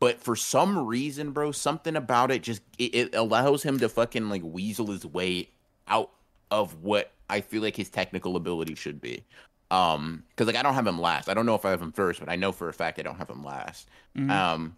But 0.00 0.20
for 0.20 0.36
some 0.36 0.86
reason, 0.86 1.32
bro, 1.32 1.50
something 1.52 1.96
about 1.96 2.30
it 2.30 2.42
just 2.42 2.62
it, 2.78 2.94
it 2.94 3.14
allows 3.14 3.62
him 3.64 3.78
to 3.80 3.88
fucking 3.88 4.28
like 4.28 4.42
weasel 4.44 4.86
his 4.86 5.04
way 5.04 5.50
out 5.88 6.10
of 6.50 6.82
what 6.82 7.10
I 7.28 7.40
feel 7.40 7.62
like 7.62 7.76
his 7.76 7.90
technical 7.90 8.36
ability 8.36 8.74
should 8.76 9.00
be. 9.00 9.24
Um, 9.70 10.22
because 10.30 10.46
like 10.46 10.56
I 10.56 10.62
don't 10.62 10.74
have 10.74 10.86
him 10.86 11.00
last. 11.00 11.28
I 11.28 11.34
don't 11.34 11.46
know 11.46 11.54
if 11.56 11.64
I 11.64 11.70
have 11.70 11.82
him 11.82 11.92
first, 11.92 12.20
but 12.20 12.28
I 12.28 12.36
know 12.36 12.52
for 12.52 12.68
a 12.68 12.72
fact 12.72 12.98
I 12.98 13.02
don't 13.02 13.16
have 13.18 13.28
him 13.28 13.44
last. 13.44 13.88
Mhm. 14.16 14.30
Um, 14.30 14.76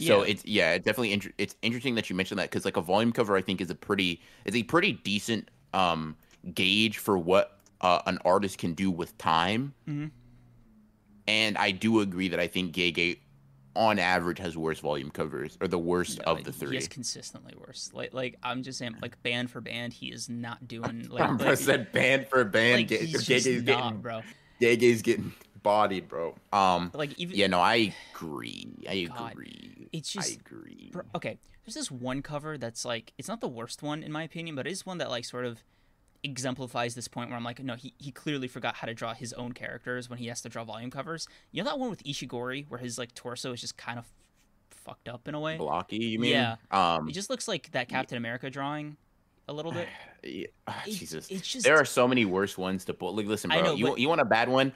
so 0.00 0.22
Yeah. 0.24 0.30
it's 0.30 0.44
yeah, 0.44 0.72
it's 0.74 0.84
definitely 0.84 1.12
inter- 1.12 1.32
it's 1.38 1.54
interesting 1.62 1.94
that 1.94 2.10
you 2.10 2.16
mentioned 2.16 2.38
that 2.38 2.50
because 2.50 2.64
like 2.64 2.76
a 2.76 2.82
volume 2.82 3.12
cover 3.12 3.36
I 3.36 3.42
think 3.42 3.60
is 3.60 3.70
a 3.70 3.74
pretty 3.74 4.20
is 4.44 4.54
a 4.54 4.62
pretty 4.64 4.92
decent 4.92 5.50
um 5.72 6.16
gauge 6.54 6.98
for 6.98 7.16
what 7.16 7.58
uh, 7.80 8.02
an 8.06 8.18
artist 8.24 8.58
can 8.58 8.74
do 8.74 8.90
with 8.90 9.16
time. 9.18 9.72
Mhm. 9.88 10.10
And 11.26 11.56
I 11.58 11.70
do 11.70 12.00
agree 12.00 12.28
that 12.28 12.40
I 12.40 12.46
think 12.48 12.74
Gege 12.74 13.18
on 13.78 13.98
average 13.98 14.38
has 14.40 14.56
worse 14.58 14.80
volume 14.80 15.10
covers 15.10 15.56
or 15.60 15.68
the 15.68 15.78
worst 15.78 16.18
No, 16.18 16.32
of 16.32 16.44
the 16.44 16.50
He 16.52 16.58
three. 16.58 16.76
is 16.76 16.88
consistently 16.88 17.54
worse. 17.56 17.90
Like, 17.94 18.12
like 18.12 18.36
I'm 18.42 18.62
just 18.64 18.78
saying, 18.78 18.96
like 19.00 19.22
band 19.22 19.50
for 19.50 19.60
band, 19.60 19.92
he 19.92 20.08
is 20.08 20.28
not 20.28 20.66
doing 20.66 21.06
like. 21.10 21.22
I'm 21.22 21.38
like, 21.38 21.56
said 21.56 21.92
band 21.92 22.26
for 22.28 22.44
band. 22.44 22.90
like, 22.90 23.00
Ge- 23.00 23.04
he's 23.06 23.24
Gege's 23.24 23.44
just 23.44 23.64
getting 23.64 23.80
not, 23.80 24.02
bro. 24.02 24.20
Getting 24.60 25.32
bodied, 25.62 26.08
bro. 26.08 26.34
Um, 26.52 26.90
Like 26.92 27.18
even 27.18 27.36
yeah, 27.36 27.46
no, 27.46 27.60
I 27.60 27.94
agree. 28.14 28.66
I 28.88 29.04
God, 29.04 29.32
agree. 29.32 29.88
it's 29.92 30.16
I 30.16 30.20
just- 30.22 30.40
agree. 30.40 30.90
Bro, 30.92 31.04
okay, 31.14 31.38
there's 31.64 31.74
this 31.74 31.90
one 31.90 32.20
cover 32.22 32.58
that's 32.58 32.84
like 32.84 33.12
it's 33.16 33.28
not 33.28 33.40
the 33.40 33.48
worst 33.48 33.82
one 33.82 34.02
in 34.02 34.10
my 34.10 34.24
opinion, 34.24 34.56
but 34.56 34.66
it 34.66 34.70
is 34.72 34.84
one 34.84 34.98
that 34.98 35.10
like 35.10 35.24
sort 35.24 35.44
of 35.44 35.62
exemplifies 36.24 36.94
this 36.94 37.08
point 37.08 37.30
where 37.30 37.36
I'm 37.36 37.44
like, 37.44 37.62
no, 37.62 37.74
he, 37.74 37.94
he 37.98 38.10
clearly 38.10 38.48
forgot 38.48 38.76
how 38.76 38.86
to 38.86 38.94
draw 38.94 39.14
his 39.14 39.32
own 39.34 39.52
characters 39.52 40.08
when 40.10 40.18
he 40.18 40.26
has 40.26 40.40
to 40.42 40.48
draw 40.48 40.64
volume 40.64 40.90
covers. 40.90 41.28
You 41.52 41.62
know 41.62 41.70
that 41.70 41.78
one 41.78 41.90
with 41.90 42.02
Ishigori 42.04 42.66
where 42.68 42.78
his 42.80 42.98
like 42.98 43.14
torso 43.14 43.52
is 43.52 43.60
just 43.60 43.76
kind 43.76 43.98
of 43.98 44.06
fucked 44.70 45.08
up 45.08 45.28
in 45.28 45.34
a 45.34 45.40
way. 45.40 45.56
Blocky, 45.56 45.96
you 45.96 46.18
mean? 46.18 46.32
Yeah. 46.32 46.56
Um, 46.70 47.08
It 47.08 47.12
just 47.12 47.30
looks 47.30 47.46
like 47.46 47.70
that 47.72 47.88
Captain 47.88 48.16
America 48.18 48.50
drawing 48.50 48.96
a 49.48 49.52
little 49.52 49.72
bit. 49.72 49.88
yeah, 50.24 50.46
ah, 50.66 50.82
It- 50.86 50.92
Jesus. 50.92 51.28
just 51.28 51.64
There 51.64 51.76
are 51.76 51.84
so 51.84 52.08
many 52.08 52.24
worse 52.24 52.58
ones 52.58 52.84
to 52.86 52.94
pull. 52.94 53.14
Like, 53.14 53.26
listen, 53.26 53.50
bro. 53.50 53.62
know, 53.62 53.74
you 53.74 53.86
but- 53.86 53.98
you 53.98 54.08
want 54.08 54.20
a 54.20 54.24
bad 54.26 54.48
one? 54.48 54.72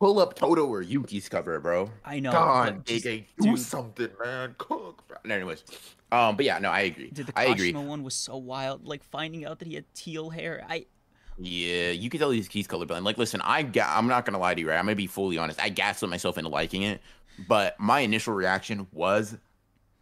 Pull 0.00 0.20
up 0.20 0.34
Todo 0.34 0.64
or 0.66 0.80
Yuki's 0.82 1.28
cover, 1.28 1.58
bro. 1.58 1.90
I 2.04 2.20
know. 2.20 2.30
God, 2.30 2.86
just- 2.86 3.04
do 3.04 3.22
dude. 3.40 3.58
something, 3.58 4.08
man. 4.24 4.54
Cook. 4.58 5.02
Bro. 5.08 5.18
Anyways, 5.28 5.64
um, 6.12 6.36
but 6.36 6.44
yeah, 6.44 6.58
no, 6.60 6.70
I 6.70 6.82
agree. 6.82 7.10
Dude, 7.10 7.26
the 7.26 7.32
I 7.38 7.46
agree. 7.46 7.72
One 7.72 8.04
was 8.04 8.14
so 8.14 8.36
wild. 8.36 8.86
Like 8.86 9.02
finding 9.02 9.44
out 9.44 9.58
that 9.58 9.66
he 9.68 9.74
had 9.74 9.84
teal 9.94 10.30
hair. 10.30 10.64
I 10.68 10.86
Yeah, 11.36 11.90
you 11.90 12.10
could 12.10 12.20
tell 12.20 12.30
he's, 12.30 12.46
he's 12.46 12.68
colorblind. 12.68 13.02
Like, 13.02 13.18
listen, 13.18 13.40
I 13.42 13.62
ga- 13.62 13.92
I'm 13.96 14.06
not 14.06 14.24
gonna 14.24 14.38
lie 14.38 14.54
to 14.54 14.60
you, 14.60 14.68
right? 14.68 14.78
I'm 14.78 14.84
gonna 14.84 14.94
be 14.94 15.08
fully 15.08 15.36
honest. 15.36 15.60
I 15.60 15.68
gaslit 15.68 16.10
myself 16.10 16.38
into 16.38 16.48
liking 16.50 16.82
it, 16.82 17.00
but 17.48 17.78
my 17.80 18.00
initial 18.00 18.34
reaction 18.34 18.86
was 18.92 19.36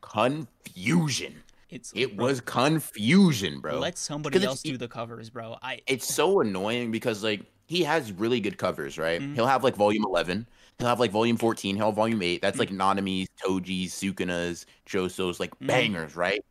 confusion. 0.03 1.43
it's 1.71 1.93
It 1.95 2.17
bro, 2.17 2.27
was 2.27 2.41
confusion, 2.43 3.61
bro. 3.61 3.79
let 3.79 3.97
somebody 3.99 4.45
else 4.45 4.63
do 4.63 4.77
the 4.77 4.89
covers, 4.89 5.31
bro. 5.31 5.57
I 5.63 5.81
it's 5.87 6.13
so 6.13 6.41
annoying 6.41 6.91
because 6.91 7.23
like 7.25 7.43
he 7.67 7.83
has 7.83 8.13
really 8.13 8.41
good 8.41 8.59
covers, 8.59 8.97
right? 8.99 9.21
Mhm. 9.21 9.35
He'll 9.35 9.47
have 9.47 9.65
like 9.65 9.77
volume 9.77 10.05
eleven, 10.05 10.47
he'll 10.79 10.89
have 10.89 11.01
like 11.01 11.11
volume 11.11 11.37
fourteen, 11.37 11.77
he'll 11.77 11.87
have 11.87 11.95
volume 11.97 12.23
eight. 12.23 12.39
Mm. 12.39 12.43
That's 12.43 12.59
like 12.59 12.71
Nanami's, 12.71 13.29
Toji's, 13.45 13.93
Sukuna's, 13.93 14.67
Choso's, 14.87 15.41
like 15.41 15.59
Mhm. 15.59 15.67
bangers, 15.67 16.17
right? 16.17 16.45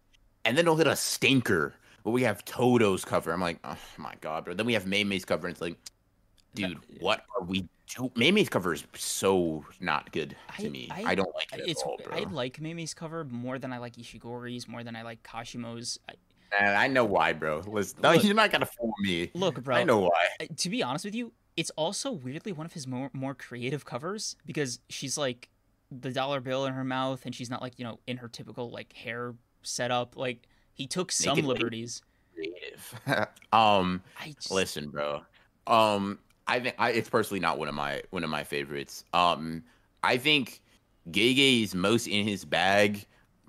And 0.44 0.58
then 0.58 0.66
he'll 0.66 0.76
hit 0.76 0.88
a 0.88 0.96
stinker 0.96 1.74
where 2.04 2.14
we 2.14 2.22
have 2.24 2.46
Todo's 2.46 3.04
cover. 3.04 3.32
I'm 3.32 3.42
like, 3.42 3.60
oh 3.64 3.78
my 3.98 4.14
god, 4.22 4.46
bro. 4.46 4.54
Then 4.54 4.66
we 4.66 4.74
have 4.74 4.86
Mei 4.86 5.04
Mei's 5.04 5.26
cover, 5.26 5.48
and 5.48 5.54
it's 5.54 5.62
like, 5.62 5.78
dude, 6.54 6.78
what 7.00 7.24
are 7.36 7.44
we 7.44 7.68
do? 7.96 8.12
Mei 8.16 8.32
Mei's 8.32 8.50
cover 8.50 8.74
is 8.74 8.84
so 8.96 9.66
not 9.80 10.12
good 10.12 10.36
to 10.60 10.66
I- 10.68 10.70
me. 10.70 10.88
I- 10.92 11.04
I, 11.12 11.16
don't 11.16 11.34
like 11.36 11.52
it 11.54 11.62
it's 11.68 11.82
at 11.82 11.88
all, 11.88 11.98
bro. 12.04 12.16
I 12.16 12.20
like 12.24 12.60
Mei's 12.62 12.94
cover 12.94 13.24
more 13.26 13.58
than 13.60 13.72
I 13.74 13.78
like 13.80 13.96
Ishigori's, 13.96 14.68
more 14.68 14.84
than 14.84 14.96
I 14.96 15.02
like 15.04 15.24
Kashimo's. 15.24 16.00
I, 16.52 16.64
And 16.64 16.78
I 16.78 16.88
know 16.88 17.06
why, 17.06 17.34
bro. 17.34 17.62
Listen, 17.68 18.00
no, 18.02 18.14
Look- 18.14 18.24
you're 18.24 18.36
not 18.36 18.52
gonna 18.52 18.66
fool 18.66 18.94
me. 19.00 19.32
look, 19.34 19.62
bro. 19.64 19.76
I 19.76 19.84
know 19.84 20.00
why. 20.00 20.48
To 20.56 20.70
be 20.70 20.84
honest 20.84 21.06
with 21.06 21.16
you, 21.16 21.32
it's 21.58 21.72
also 21.72 22.12
weirdly 22.12 22.52
one 22.52 22.66
of 22.66 22.74
his 22.74 22.88
more 22.88 23.10
more 23.14 23.34
creative 23.34 23.86
covers 23.86 24.36
because 24.46 24.80
she's 24.90 25.18
like 25.18 25.50
the 25.92 26.12
dollar 26.12 26.42
bill 26.42 26.66
in 26.66 26.74
her 26.74 26.84
mouth 26.84 27.26
and 27.26 27.34
she's 27.34 27.50
not 27.50 27.62
like 27.62 27.78
you 27.78 27.86
know 27.86 28.00
in 28.08 28.18
her 28.18 28.28
typical 28.28 28.70
like 28.70 28.94
hair 28.94 29.36
setup. 29.64 30.16
Like 30.18 30.48
he 30.74 30.88
took 30.88 31.12
some 31.12 31.38
liberties. 31.40 32.02
Creative. 32.34 33.28
um. 33.54 34.02
I 34.20 34.32
just, 34.32 34.52
Listen, 34.52 34.90
bro. 34.90 35.22
Um, 35.68 36.20
I 36.48 36.60
think 36.60 36.76
I, 36.78 36.92
it's 36.92 37.10
personally 37.10 37.40
not 37.40 37.58
one 37.58 37.68
of 37.68 37.76
my 37.76 38.02
one 38.10 38.24
of 38.24 38.30
my 38.30 38.44
favorites. 38.44 39.04
Um, 39.14 39.64
I 40.04 40.18
think 40.18 40.62
Gege 41.10 41.64
is 41.64 41.74
most 41.74 42.08
in 42.08 42.28
his 42.28 42.46
bag, 42.46 43.06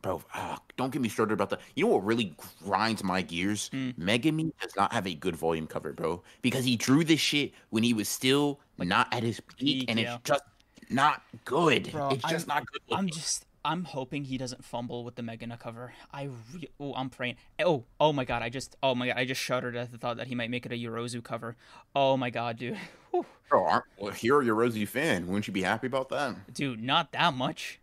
bro. 0.07 0.23
ah, 0.35 0.61
don't 0.77 0.93
get 0.93 1.03
me 1.03 1.09
started 1.09 1.35
about 1.35 1.51
that. 1.51 1.61
You 1.75 1.85
know 1.85 1.93
what 1.93 2.05
really 2.05 2.37
grinds 2.65 3.03
my 3.03 3.23
gears? 3.23 3.69
Hmm. 3.69 3.91
Megumi 3.99 4.53
does 4.61 4.77
not 4.77 4.93
have 4.93 5.07
a 5.07 5.15
good 5.15 5.37
volume 5.37 5.67
cover, 5.67 5.93
bro, 5.93 6.23
because 6.43 6.65
he 6.65 6.77
drew 6.77 7.05
this 7.05 7.21
shit 7.21 7.53
when 7.71 7.83
he 7.83 7.93
was 7.93 8.09
still 8.09 8.61
not 8.79 9.13
at 9.13 9.23
his 9.23 9.41
peak, 9.59 9.87
and 9.89 9.99
yeah. 9.99 10.15
it's 10.15 10.23
just 10.25 10.43
not 10.91 11.23
good. 11.45 11.91
Bro, 11.93 12.11
it's 12.11 12.25
just 12.25 12.49
I'm- 12.49 12.59
not 12.59 12.71
good. 12.71 12.81
I'm 12.91 13.09
just 13.09 13.47
I'm 13.65 13.83
hoping 13.83 14.23
he 14.23 14.39
doesn't 14.39 14.65
fumble 14.65 15.03
with 15.03 15.17
the 15.17 15.23
Megana 15.23 15.59
cover. 15.59 15.93
I 16.13 16.29
re- 16.55 16.69
oh 16.79 16.95
I'm 16.95 17.11
praying. 17.11 17.35
Oh 17.59 17.85
oh 17.99 18.13
my 18.13 18.25
god! 18.25 18.43
I 18.43 18.49
just 18.49 18.77
oh 18.81 18.95
my 18.95 19.09
god! 19.09 19.17
I 19.17 19.25
just 19.25 19.41
shuddered 19.41 19.75
at 19.75 19.91
the 19.91 19.99
thought 19.99 20.19
that 20.19 20.29
he 20.29 20.37
might 20.37 20.51
make 20.51 20.65
it 20.67 20.73
a 20.73 20.77
Yorozu 20.77 21.23
cover. 21.23 21.57
Oh 21.95 22.17
my 22.17 22.31
god, 22.31 22.59
dude. 22.59 22.79
Whew. 23.11 23.27
Bro, 23.49 23.65
aren't, 23.65 23.85
well, 23.99 24.13
here 24.13 24.41
you're 24.43 24.55
a 24.55 24.57
Rosie 24.57 24.87
fan. 24.87 25.27
Wouldn't 25.27 25.47
you 25.47 25.53
be 25.53 25.63
happy 25.63 25.87
about 25.89 26.09
that? 26.11 26.53
Dude, 26.53 26.83
not 26.83 27.13
that 27.13 27.35
much. 27.35 27.81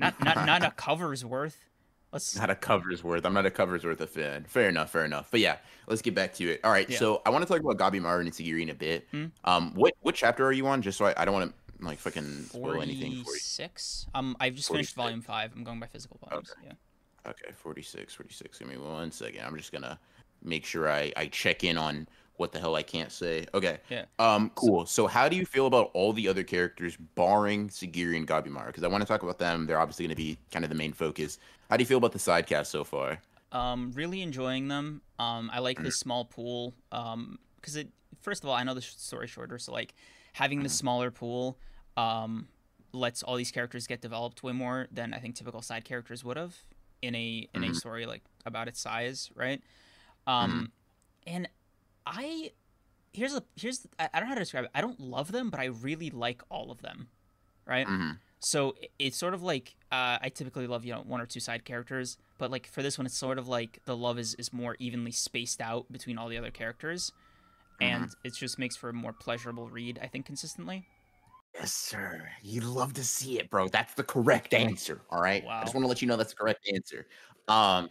Not 0.00 0.22
not 0.24 0.36
not 0.46 0.64
a 0.64 0.70
cover's 0.72 1.24
worth. 1.24 1.66
Let's 2.12 2.36
Not 2.36 2.50
a 2.50 2.56
cover's 2.56 3.04
worth. 3.04 3.24
I'm 3.24 3.34
not 3.34 3.46
a 3.46 3.52
cover's 3.52 3.84
worth 3.84 4.00
of 4.00 4.10
fan. 4.10 4.44
Fair 4.48 4.68
enough, 4.68 4.90
fair 4.90 5.04
enough. 5.04 5.28
But 5.30 5.38
yeah, 5.38 5.58
let's 5.86 6.02
get 6.02 6.12
back 6.12 6.34
to 6.34 6.50
it. 6.50 6.60
All 6.64 6.72
right, 6.72 6.90
Yeah. 6.90 6.98
so 6.98 7.22
I 7.24 7.30
want 7.30 7.46
to 7.46 7.48
talk 7.52 7.62
about 7.62 7.78
Gabimaru 7.78 8.22
and 8.22 8.32
Sagiri 8.32 8.62
in 8.62 8.70
a 8.70 8.74
bit. 8.74 9.06
Hmm. 9.12 9.26
Um, 9.44 9.72
what 9.74 9.94
what 10.00 10.16
chapter 10.16 10.44
are 10.44 10.50
you 10.50 10.66
on? 10.66 10.82
Just 10.82 10.98
so 10.98 11.04
I, 11.04 11.14
I 11.16 11.24
don't 11.24 11.34
want 11.34 11.54
to 11.78 11.84
like 11.86 11.98
fucking 11.98 12.46
spoil 12.46 12.82
anything. 12.82 13.22
46. 13.22 14.06
Um, 14.14 14.36
I've 14.40 14.56
just 14.56 14.68
finished 14.72 14.96
volume 14.96 15.20
five. 15.22 15.52
I'm 15.54 15.62
going 15.62 15.78
by 15.78 15.86
physical 15.86 16.18
volumes. 16.28 16.52
Yeah. 16.64 16.72
Okay, 17.26 17.52
46, 17.54 18.14
46. 18.14 18.58
Give 18.58 18.68
me 18.68 18.76
one 18.76 19.12
second. 19.12 19.42
I'm 19.42 19.56
just 19.56 19.70
gonna 19.70 19.98
make 20.42 20.64
sure 20.64 20.90
I 20.90 21.12
I 21.16 21.26
check 21.26 21.62
in 21.62 21.78
on 21.78 22.08
what 22.40 22.52
the 22.52 22.58
hell 22.58 22.74
I 22.74 22.82
can't 22.82 23.12
say. 23.12 23.46
Okay. 23.52 23.78
Yeah. 23.90 24.06
Um, 24.18 24.50
cool. 24.54 24.86
So 24.86 25.06
how 25.06 25.28
do 25.28 25.36
you 25.36 25.44
feel 25.44 25.66
about 25.66 25.90
all 25.92 26.14
the 26.14 26.26
other 26.26 26.42
characters 26.42 26.96
barring 27.14 27.68
Sagiri 27.68 28.16
and 28.16 28.26
Gabimaru? 28.26 28.68
Because 28.68 28.82
I 28.82 28.88
want 28.88 29.02
to 29.02 29.06
talk 29.06 29.22
about 29.22 29.38
them. 29.38 29.66
They're 29.66 29.78
obviously 29.78 30.06
going 30.06 30.16
to 30.16 30.22
be 30.22 30.38
kind 30.50 30.64
of 30.64 30.70
the 30.70 30.74
main 30.74 30.94
focus. 30.94 31.38
How 31.68 31.76
do 31.76 31.82
you 31.82 31.86
feel 31.86 31.98
about 31.98 32.12
the 32.12 32.18
side 32.18 32.46
cast 32.46 32.70
so 32.70 32.82
far? 32.82 33.20
Um, 33.52 33.92
really 33.94 34.22
enjoying 34.22 34.68
them. 34.68 35.02
Um, 35.18 35.50
I 35.52 35.58
like 35.58 35.82
this 35.82 35.98
small 35.98 36.24
pool. 36.24 36.72
Um, 36.90 37.38
because 37.60 37.76
it 37.76 37.88
first 38.22 38.42
of 38.42 38.48
all, 38.48 38.56
I 38.56 38.62
know 38.62 38.72
the 38.72 38.80
sh- 38.80 38.94
story 38.96 39.26
shorter, 39.26 39.58
so 39.58 39.72
like 39.72 39.94
having 40.32 40.62
the 40.62 40.68
smaller 40.70 41.10
pool, 41.10 41.58
um, 41.98 42.48
lets 42.92 43.22
all 43.22 43.36
these 43.36 43.50
characters 43.50 43.86
get 43.86 44.00
developed 44.00 44.42
way 44.42 44.52
more 44.52 44.88
than 44.90 45.12
I 45.12 45.18
think 45.18 45.34
typical 45.34 45.60
side 45.60 45.84
characters 45.84 46.24
would 46.24 46.38
have 46.38 46.56
in 47.02 47.14
a 47.14 47.48
in 47.54 47.64
a 47.64 47.68
Mhm. 47.68 47.76
story 47.76 48.06
like 48.06 48.22
about 48.46 48.66
its 48.66 48.80
size, 48.80 49.30
right? 49.34 49.62
Um, 50.26 50.72
and 51.26 51.48
I 52.06 52.52
here's 53.12 53.34
a 53.34 53.44
here's 53.56 53.86
I, 53.98 54.08
don't 54.14 54.22
know 54.24 54.28
how 54.30 54.34
to 54.34 54.40
describe 54.40 54.64
it. 54.66 54.70
I 54.74 54.80
don't 54.80 55.00
love 55.00 55.32
them, 55.32 55.50
but 55.50 55.60
I 55.60 55.66
really 55.66 56.10
like 56.10 56.42
all 56.50 56.70
of 56.70 56.82
them, 56.82 57.10
right? 57.66 57.88
hmm 57.88 58.12
So 58.40 58.74
it's 58.98 59.18
sort 59.18 59.34
of 59.34 59.42
like 59.42 59.76
uh, 59.92 60.18
I 60.22 60.30
typically 60.34 60.66
love 60.66 60.84
you 60.84 60.94
know 60.94 61.02
one 61.02 61.20
or 61.20 61.26
two 61.26 61.40
side 61.40 61.64
characters, 61.64 62.18
but 62.38 62.50
like 62.50 62.66
for 62.68 62.82
this 62.82 62.98
one, 62.98 63.06
it's 63.06 63.16
sort 63.18 63.38
of 63.38 63.48
like 63.48 63.80
the 63.86 63.96
love 63.96 64.18
is 64.18 64.34
is 64.36 64.52
more 64.52 64.76
evenly 64.80 65.12
spaced 65.12 65.60
out 65.60 65.90
between 65.92 66.18
all 66.18 66.28
the 66.28 66.38
other 66.38 66.50
characters, 66.50 67.12
and 67.80 68.14
it 68.24 68.34
just 68.34 68.58
makes 68.58 68.76
for 68.76 68.90
a 68.90 68.94
more 68.94 69.12
pleasurable 69.14 69.70
read. 69.70 69.98
I 70.02 70.08
think 70.08 70.26
consistently. 70.26 70.86
Yes, 71.54 71.72
sir. 71.72 72.30
You 72.42 72.60
love 72.60 72.94
to 72.94 73.04
see 73.04 73.38
it, 73.38 73.50
bro. 73.50 73.68
That's 73.68 73.94
the 73.94 74.04
correct 74.04 74.54
answer. 74.54 75.02
All 75.10 75.20
right. 75.20 75.44
Wow. 75.44 75.60
I 75.60 75.64
just 75.64 75.74
want 75.74 75.84
to 75.84 75.88
let 75.88 76.00
you 76.00 76.08
know 76.08 76.16
that's 76.16 76.30
the 76.32 76.36
correct 76.36 76.68
answer. 76.72 77.06
Um, 77.48 77.90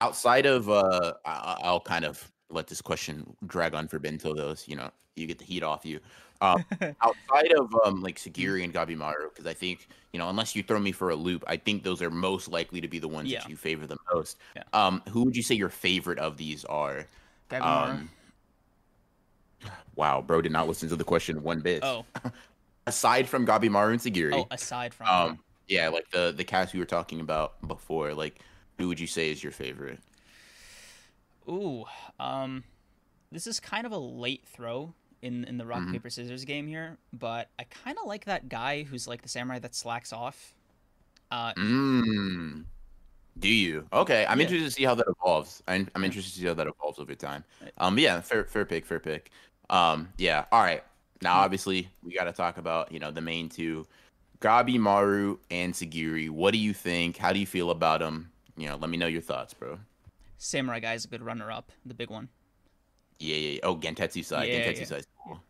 outside 0.00 0.46
of 0.46 0.68
uh, 0.70 1.14
I- 1.24 1.58
I'll 1.62 1.80
kind 1.80 2.04
of 2.04 2.30
let 2.50 2.66
this 2.66 2.80
question 2.82 3.36
drag 3.46 3.74
on 3.74 3.88
for 3.88 3.98
Bento, 3.98 4.34
though. 4.34 4.54
so, 4.54 4.64
You 4.66 4.76
know, 4.76 4.90
you 5.16 5.26
get 5.26 5.38
the 5.38 5.44
heat 5.44 5.62
off 5.62 5.84
you. 5.84 6.00
Um, 6.42 6.64
outside 7.02 7.52
of 7.58 7.74
um, 7.84 8.02
like 8.02 8.16
Sagiri 8.18 8.64
and 8.64 8.72
Gabimaru, 8.72 9.28
because 9.30 9.46
I 9.46 9.52
think 9.54 9.88
you 10.12 10.18
know, 10.18 10.28
unless 10.28 10.56
you 10.56 10.62
throw 10.62 10.78
me 10.80 10.90
for 10.92 11.10
a 11.10 11.14
loop, 11.14 11.44
I 11.46 11.56
think 11.56 11.82
those 11.82 12.00
are 12.02 12.10
most 12.10 12.48
likely 12.48 12.80
to 12.80 12.88
be 12.88 12.98
the 12.98 13.08
ones 13.08 13.28
Yeah. 13.30 13.40
that 13.40 13.48
you 13.50 13.56
favor 13.56 13.86
the 13.86 13.98
most. 14.12 14.38
Yeah. 14.56 14.62
Um, 14.72 15.02
who 15.10 15.24
would 15.24 15.36
you 15.36 15.42
say 15.42 15.54
your 15.54 15.68
favorite 15.68 16.18
of 16.18 16.36
these 16.36 16.64
are? 16.64 17.06
Gabimaru. 17.50 17.90
Um, 17.90 18.10
wow, 19.96 20.22
bro, 20.22 20.40
did 20.40 20.52
not 20.52 20.66
listen 20.68 20.88
to 20.88 20.96
the 20.96 21.04
question 21.04 21.42
one 21.42 21.60
bit. 21.60 21.84
oh, 21.84 22.04
Aside 22.86 23.28
from 23.28 23.46
Gabimaru 23.46 23.90
and 23.92 24.00
Sagiri, 24.00 24.32
oh, 24.34 24.46
aside 24.50 24.94
from 24.94 25.06
um, 25.06 25.38
yeah, 25.68 25.88
like 25.88 26.10
the 26.10 26.32
the 26.36 26.42
cast 26.42 26.72
we 26.72 26.80
were 26.80 26.86
talking 26.86 27.20
about 27.20 27.66
before, 27.68 28.14
like 28.14 28.40
who 28.78 28.88
would 28.88 28.98
you 28.98 29.06
say 29.06 29.30
is 29.30 29.42
your 29.42 29.52
favorite? 29.52 30.00
Ooh, 31.50 31.84
um, 32.20 32.64
this 33.32 33.46
is 33.46 33.58
kind 33.60 33.86
of 33.86 33.92
a 33.92 33.98
late 33.98 34.44
throw 34.46 34.94
in 35.22 35.44
in 35.44 35.58
the 35.58 35.66
rock 35.66 35.82
Mhm. 35.82 35.92
paper 35.92 36.10
scissors 36.10 36.44
game 36.44 36.66
here, 36.66 36.96
but 37.12 37.48
I 37.58 37.64
kind 37.64 37.98
of 37.98 38.06
like 38.06 38.24
that 38.26 38.48
guy 38.48 38.84
who's 38.84 39.06
like 39.08 39.22
the 39.22 39.28
samurai 39.28 39.58
that 39.58 39.74
slacks 39.74 40.12
off. 40.12 40.54
Uh, 41.30 41.52
Mm. 41.54 42.64
Do 43.38 43.48
you? 43.48 43.86
Okay, 43.92 44.26
I'm 44.26 44.38
Yeah. 44.38 44.44
interested 44.44 44.66
to 44.66 44.70
see 44.72 44.84
how 44.84 44.94
that 44.94 45.06
evolves. 45.08 45.62
I'm, 45.68 45.88
I'm 45.94 46.04
interested 46.04 46.34
to 46.34 46.40
see 46.40 46.46
how 46.46 46.54
that 46.54 46.66
evolves 46.66 46.98
over 46.98 47.14
time. 47.14 47.44
Um, 47.78 47.98
yeah, 47.98 48.20
fair 48.20 48.44
fair 48.44 48.64
pick, 48.64 48.84
fair 48.84 49.00
pick. 49.00 49.30
Um, 49.70 50.12
yeah. 50.18 50.46
All 50.52 50.62
right. 50.62 50.82
Now, 51.22 51.34
Mm. 51.36 51.44
obviously, 51.44 51.88
we 52.02 52.12
got 52.14 52.24
to 52.24 52.32
talk 52.32 52.58
about 52.58 52.90
you 52.92 52.98
know 52.98 53.10
the 53.10 53.20
main 53.20 53.48
two, 53.48 53.86
Gabimaru 54.40 55.38
and 55.50 55.72
Sagiri. 55.74 56.30
What 56.30 56.52
do 56.52 56.58
you 56.58 56.72
think? 56.74 57.16
How 57.18 57.32
do 57.32 57.38
you 57.38 57.46
feel 57.46 57.70
about 57.70 58.00
them? 58.00 58.32
You 58.56 58.68
know, 58.68 58.76
let 58.76 58.90
me 58.90 58.96
know 58.96 59.06
your 59.06 59.22
thoughts, 59.22 59.54
bro. 59.54 59.78
Samurai 60.42 60.80
guy 60.80 60.94
is 60.94 61.04
a 61.04 61.08
good 61.08 61.22
runner 61.22 61.50
up, 61.52 61.70
the 61.84 61.92
big 61.92 62.08
one. 62.08 62.30
Yeah, 63.18 63.36
yeah. 63.36 63.50
yeah. 63.52 63.60
Oh, 63.62 63.76
Gentetsu 63.76 64.24
side. 64.24 64.48
Yeah, 64.48 64.72
Gentetsu 64.72 64.90
yeah. 64.90 65.00
cool. 65.22 65.40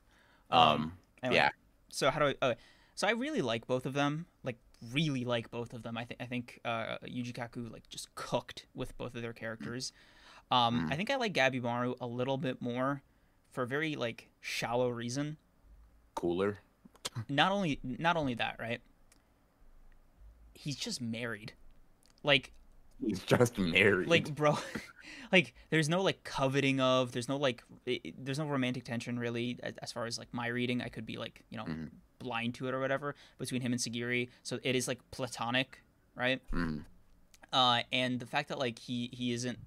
Um, 0.50 0.60
Um, 0.60 0.92
Anyway, 1.22 1.36
yeah. 1.36 1.50
So 1.90 2.10
how 2.10 2.18
do 2.18 2.26
I? 2.26 2.34
Uh, 2.42 2.54
so 2.96 3.06
I 3.06 3.12
really 3.12 3.40
like 3.40 3.66
both 3.68 3.86
of 3.86 3.92
them. 3.92 4.26
Like 4.42 4.56
really 4.92 5.24
like 5.24 5.50
both 5.50 5.72
of 5.74 5.82
them. 5.84 5.96
I 5.96 6.04
think 6.04 6.20
I 6.20 6.24
think 6.24 6.60
uh, 6.64 6.96
Yuji 7.04 7.32
Kaku 7.32 7.70
like 7.70 7.88
just 7.88 8.12
cooked 8.16 8.66
with 8.74 8.96
both 8.98 9.14
of 9.14 9.22
their 9.22 9.32
characters. 9.32 9.92
Um, 10.50 10.88
Mm. 10.88 10.92
I 10.92 10.96
think 10.96 11.10
I 11.10 11.16
like 11.16 11.32
Gabimaru 11.34 11.94
a 12.00 12.06
little 12.06 12.36
bit 12.36 12.60
more 12.60 13.02
for 13.52 13.62
a 13.62 13.66
very 13.66 13.94
like 13.94 14.28
shallow 14.40 14.88
reason. 14.88 15.36
Cooler. 16.16 16.58
Not 17.28 17.52
only 17.52 17.78
not 17.84 18.16
only 18.16 18.34
that, 18.34 18.56
right? 18.58 18.80
He's 20.54 20.76
just 20.76 21.00
married. 21.00 21.52
Like 22.24 22.52
He's 23.06 23.20
just 23.20 23.58
married. 23.58 24.08
like 24.08 24.34
bro 24.34 24.58
like 25.32 25.54
there's 25.70 25.88
no 25.88 26.02
like 26.02 26.22
coveting 26.24 26.80
of 26.80 27.12
there's 27.12 27.28
no 27.28 27.36
like 27.36 27.62
i 27.86 28.00
i- 28.04 28.12
there's 28.18 28.38
no 28.38 28.46
romantic 28.46 28.84
tension 28.84 29.18
really 29.18 29.58
as 29.82 29.90
far 29.92 30.06
as 30.06 30.18
like 30.18 30.28
my 30.32 30.46
reading 30.48 30.82
i 30.82 30.88
could 30.88 31.06
be 31.06 31.16
like 31.16 31.42
you 31.50 31.56
know 31.56 31.64
Mhm. 31.64 31.88
blind 32.18 32.54
to 32.56 32.68
it 32.68 32.74
or 32.74 32.80
whatever 32.80 33.14
between 33.38 33.62
him 33.62 33.72
and 33.72 33.80
sagiri 33.80 34.28
so 34.42 34.58
it 34.62 34.74
is 34.76 34.86
like 34.86 34.98
platonic 35.10 35.82
right 36.14 36.40
Mm. 36.52 36.84
uh 37.52 37.82
and 37.92 38.20
the 38.20 38.26
fact 38.26 38.48
that 38.50 38.58
like 38.58 38.78
he 38.78 39.08
he 39.12 39.32
isn't 39.32 39.58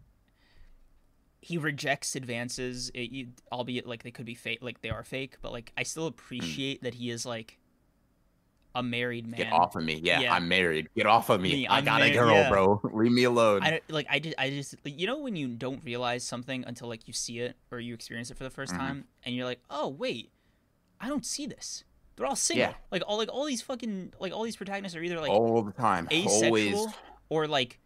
he 1.42 1.58
rejects 1.58 2.16
advances 2.16 2.90
it, 2.94 3.28
albeit 3.52 3.86
like 3.86 4.04
they 4.04 4.12
could 4.12 4.26
be 4.26 4.36
fake 4.36 4.60
like 4.62 4.82
they 4.82 4.90
are 4.90 5.04
fake 5.04 5.38
but 5.42 5.52
like 5.52 5.72
i 5.78 5.84
still 5.84 6.08
appreciate 6.08 6.84
that 6.84 6.94
he 6.96 7.10
is 7.10 7.26
like 7.26 7.58
a 8.76 8.82
married 8.82 9.28
man 9.28 9.38
Get 9.38 9.54
off 9.54 9.76
of 9.76 9.84
me. 9.84 10.00
Yeah, 10.04 10.20
Yeah. 10.22 10.34
I'm 10.34 10.48
married. 10.48 10.90
Get 10.96 11.06
off 11.06 11.30
of 11.30 11.40
me. 11.40 11.52
Me, 11.54 11.68
I 11.68 11.82
got 11.82 12.02
a 12.02 12.10
girl, 12.12 12.34
yeah. 12.34 12.50
bro. 12.50 12.82
Leave 12.94 13.12
me 13.12 13.24
alone. 13.26 13.62
I 13.64 13.82
like 13.90 14.08
I 14.10 14.20
just 14.20 14.36
I 14.38 14.50
just 14.50 14.76
like, 14.84 15.00
you 15.00 15.06
know 15.08 15.20
when 15.20 15.36
you 15.36 15.48
don't 15.50 15.84
realize 15.86 16.24
something 16.24 16.64
until 16.66 16.88
like 16.88 17.08
you 17.08 17.14
see 17.14 17.40
it 17.40 17.56
or 17.72 17.80
you 17.80 17.94
experience 17.94 18.32
it 18.32 18.38
for 18.38 18.44
the 18.44 18.50
1st 18.50 18.72
Mhm. 18.74 18.78
time 18.78 19.04
and 19.24 19.36
you're 19.36 19.46
like 19.46 19.60
oh 19.70 19.88
wait 19.90 20.32
I 21.00 21.08
don't 21.08 21.26
see 21.26 21.46
this 21.46 21.84
they're 22.16 22.26
all 22.26 22.36
single 22.36 22.68
Yeah. 22.70 22.74
like 22.92 23.04
all 23.08 23.18
like 23.18 23.30
all 23.32 23.46
these 23.46 23.62
fucking 23.62 24.14
like 24.20 24.34
all 24.34 24.44
these 24.44 24.56
protagonists 24.56 24.96
are 24.96 25.04
either 25.04 25.20
like 25.20 25.30
all 25.32 25.62
the 25.64 25.72
time. 25.72 26.08
asexual 26.12 26.46
Always. 26.48 26.88
or 27.30 27.48
like 27.48 27.80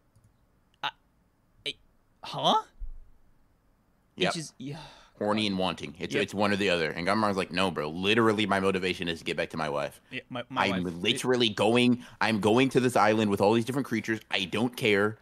I, 0.83 0.89
I, 1.65 1.73
huh 2.23 2.61
Yep. 4.15 4.27
it's 4.27 4.35
just 4.35 4.53
yeah 4.57 4.77
Horny 5.17 5.47
and 5.47 5.57
wanting. 5.57 5.95
It's 5.99 6.13
Yep. 6.13 6.23
it's 6.23 6.33
one 6.33 6.51
or 6.51 6.55
the 6.55 6.69
other. 6.69 6.91
And 6.91 7.07
Gamaru's 7.07 7.37
like, 7.37 7.51
no, 7.51 7.71
bro. 7.71 7.89
Literally, 7.89 8.45
my 8.45 8.59
motivation 8.59 9.07
is 9.07 9.19
to 9.19 9.25
get 9.25 9.35
back 9.37 9.49
to 9.51 9.57
my 9.57 9.69
wife. 9.69 9.99
yeah 10.11 10.21
my, 10.29 10.43
my 10.49 10.65
I'm 10.65 10.83
wife 10.83 10.93
literally 10.97 11.49
going. 11.49 12.03
I'm 12.21 12.39
going 12.39 12.69
to 12.69 12.79
this 12.79 12.95
island 12.95 13.31
with 13.31 13.41
all 13.41 13.53
these 13.53 13.65
different 13.65 13.87
creatures. 13.87 14.19
I 14.31 14.45
don't 14.45 14.75
care. 14.77 15.17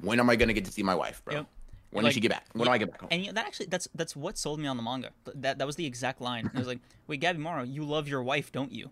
When 0.00 0.18
am 0.20 0.30
I 0.30 0.36
gonna 0.36 0.52
get 0.52 0.64
to 0.64 0.72
see 0.72 0.82
my 0.82 0.94
wife, 0.94 1.22
bro? 1.24 1.34
Yep. 1.34 1.46
When 1.90 2.04
Like, 2.04 2.10
does 2.10 2.14
she 2.14 2.20
get 2.20 2.30
back? 2.30 2.46
When 2.52 2.66
do 2.66 2.70
I 2.72 2.78
get 2.78 2.90
back 2.92 3.00
home? 3.00 3.08
and 3.12 3.24
yeah, 3.24 3.32
that 3.32 3.46
actually 3.46 3.66
that's 3.66 3.88
that's 3.94 4.14
what 4.14 4.38
sold 4.38 4.60
me 4.60 4.66
on 4.68 4.76
the 4.76 4.82
manga 4.82 5.10
that 5.34 5.58
that 5.58 5.66
was 5.66 5.76
the 5.76 5.84
exact 5.86 6.20
line 6.20 6.48
I 6.54 6.58
was 6.58 6.68
like 6.68 6.78
wait 7.08 7.20
Gabimaru 7.20 7.70
you 7.72 7.84
love 7.84 8.06
your 8.08 8.22
wife 8.22 8.52
don't 8.52 8.70
you 8.72 8.90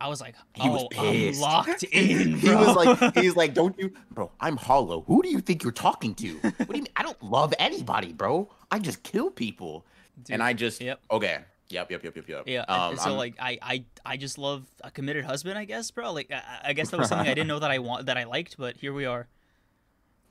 I 0.00 0.08
was 0.08 0.20
like 0.20 0.34
He 0.54 0.68
was 0.68 0.82
oh 0.96 1.06
I'm 1.08 1.38
locked 1.40 1.82
in 1.92 2.36
he 2.36 2.50
was 2.54 2.76
like, 2.76 3.14
he's 3.16 3.36
like, 3.36 3.54
don't 3.54 3.78
you, 3.78 3.92
bro? 4.10 4.30
I'm 4.40 4.56
hollow. 4.56 5.02
Who 5.06 5.22
do 5.22 5.28
you 5.28 5.40
think 5.40 5.62
you're 5.62 5.72
talking 5.72 6.14
to? 6.16 6.34
What 6.38 6.58
do 6.58 6.76
you 6.76 6.82
mean? 6.82 6.88
I 6.96 7.02
don't 7.02 7.22
love 7.22 7.54
anybody, 7.58 8.12
bro. 8.12 8.50
I 8.70 8.78
just 8.78 9.02
kill 9.02 9.30
people. 9.30 9.86
Dude, 10.22 10.34
and 10.34 10.42
I 10.42 10.52
just, 10.52 10.80
yep. 10.80 11.00
okay, 11.10 11.40
yep, 11.70 11.90
yep, 11.90 12.04
yep, 12.04 12.14
yep, 12.16 12.28
yep. 12.28 12.42
Yeah. 12.46 12.60
Um, 12.68 12.96
so 12.96 13.10
I'm- 13.10 13.16
like 13.16 13.34
I, 13.40 13.58
I 13.62 13.84
I 14.04 14.16
just 14.16 14.38
love 14.38 14.64
a 14.82 14.90
committed 14.90 15.24
husband, 15.24 15.58
I 15.58 15.64
guess, 15.64 15.90
bro. 15.90 16.12
Like 16.12 16.30
I, 16.30 16.42
I 16.68 16.72
guess 16.72 16.90
that 16.90 16.98
was 16.98 17.08
something 17.08 17.28
I 17.28 17.34
didn't 17.34 17.48
know 17.48 17.58
that 17.60 17.70
I 17.70 17.78
want 17.78 18.06
that 18.06 18.16
I 18.16 18.24
liked, 18.24 18.56
but 18.58 18.76
here 18.76 18.92
we 18.92 19.06
are. 19.06 19.28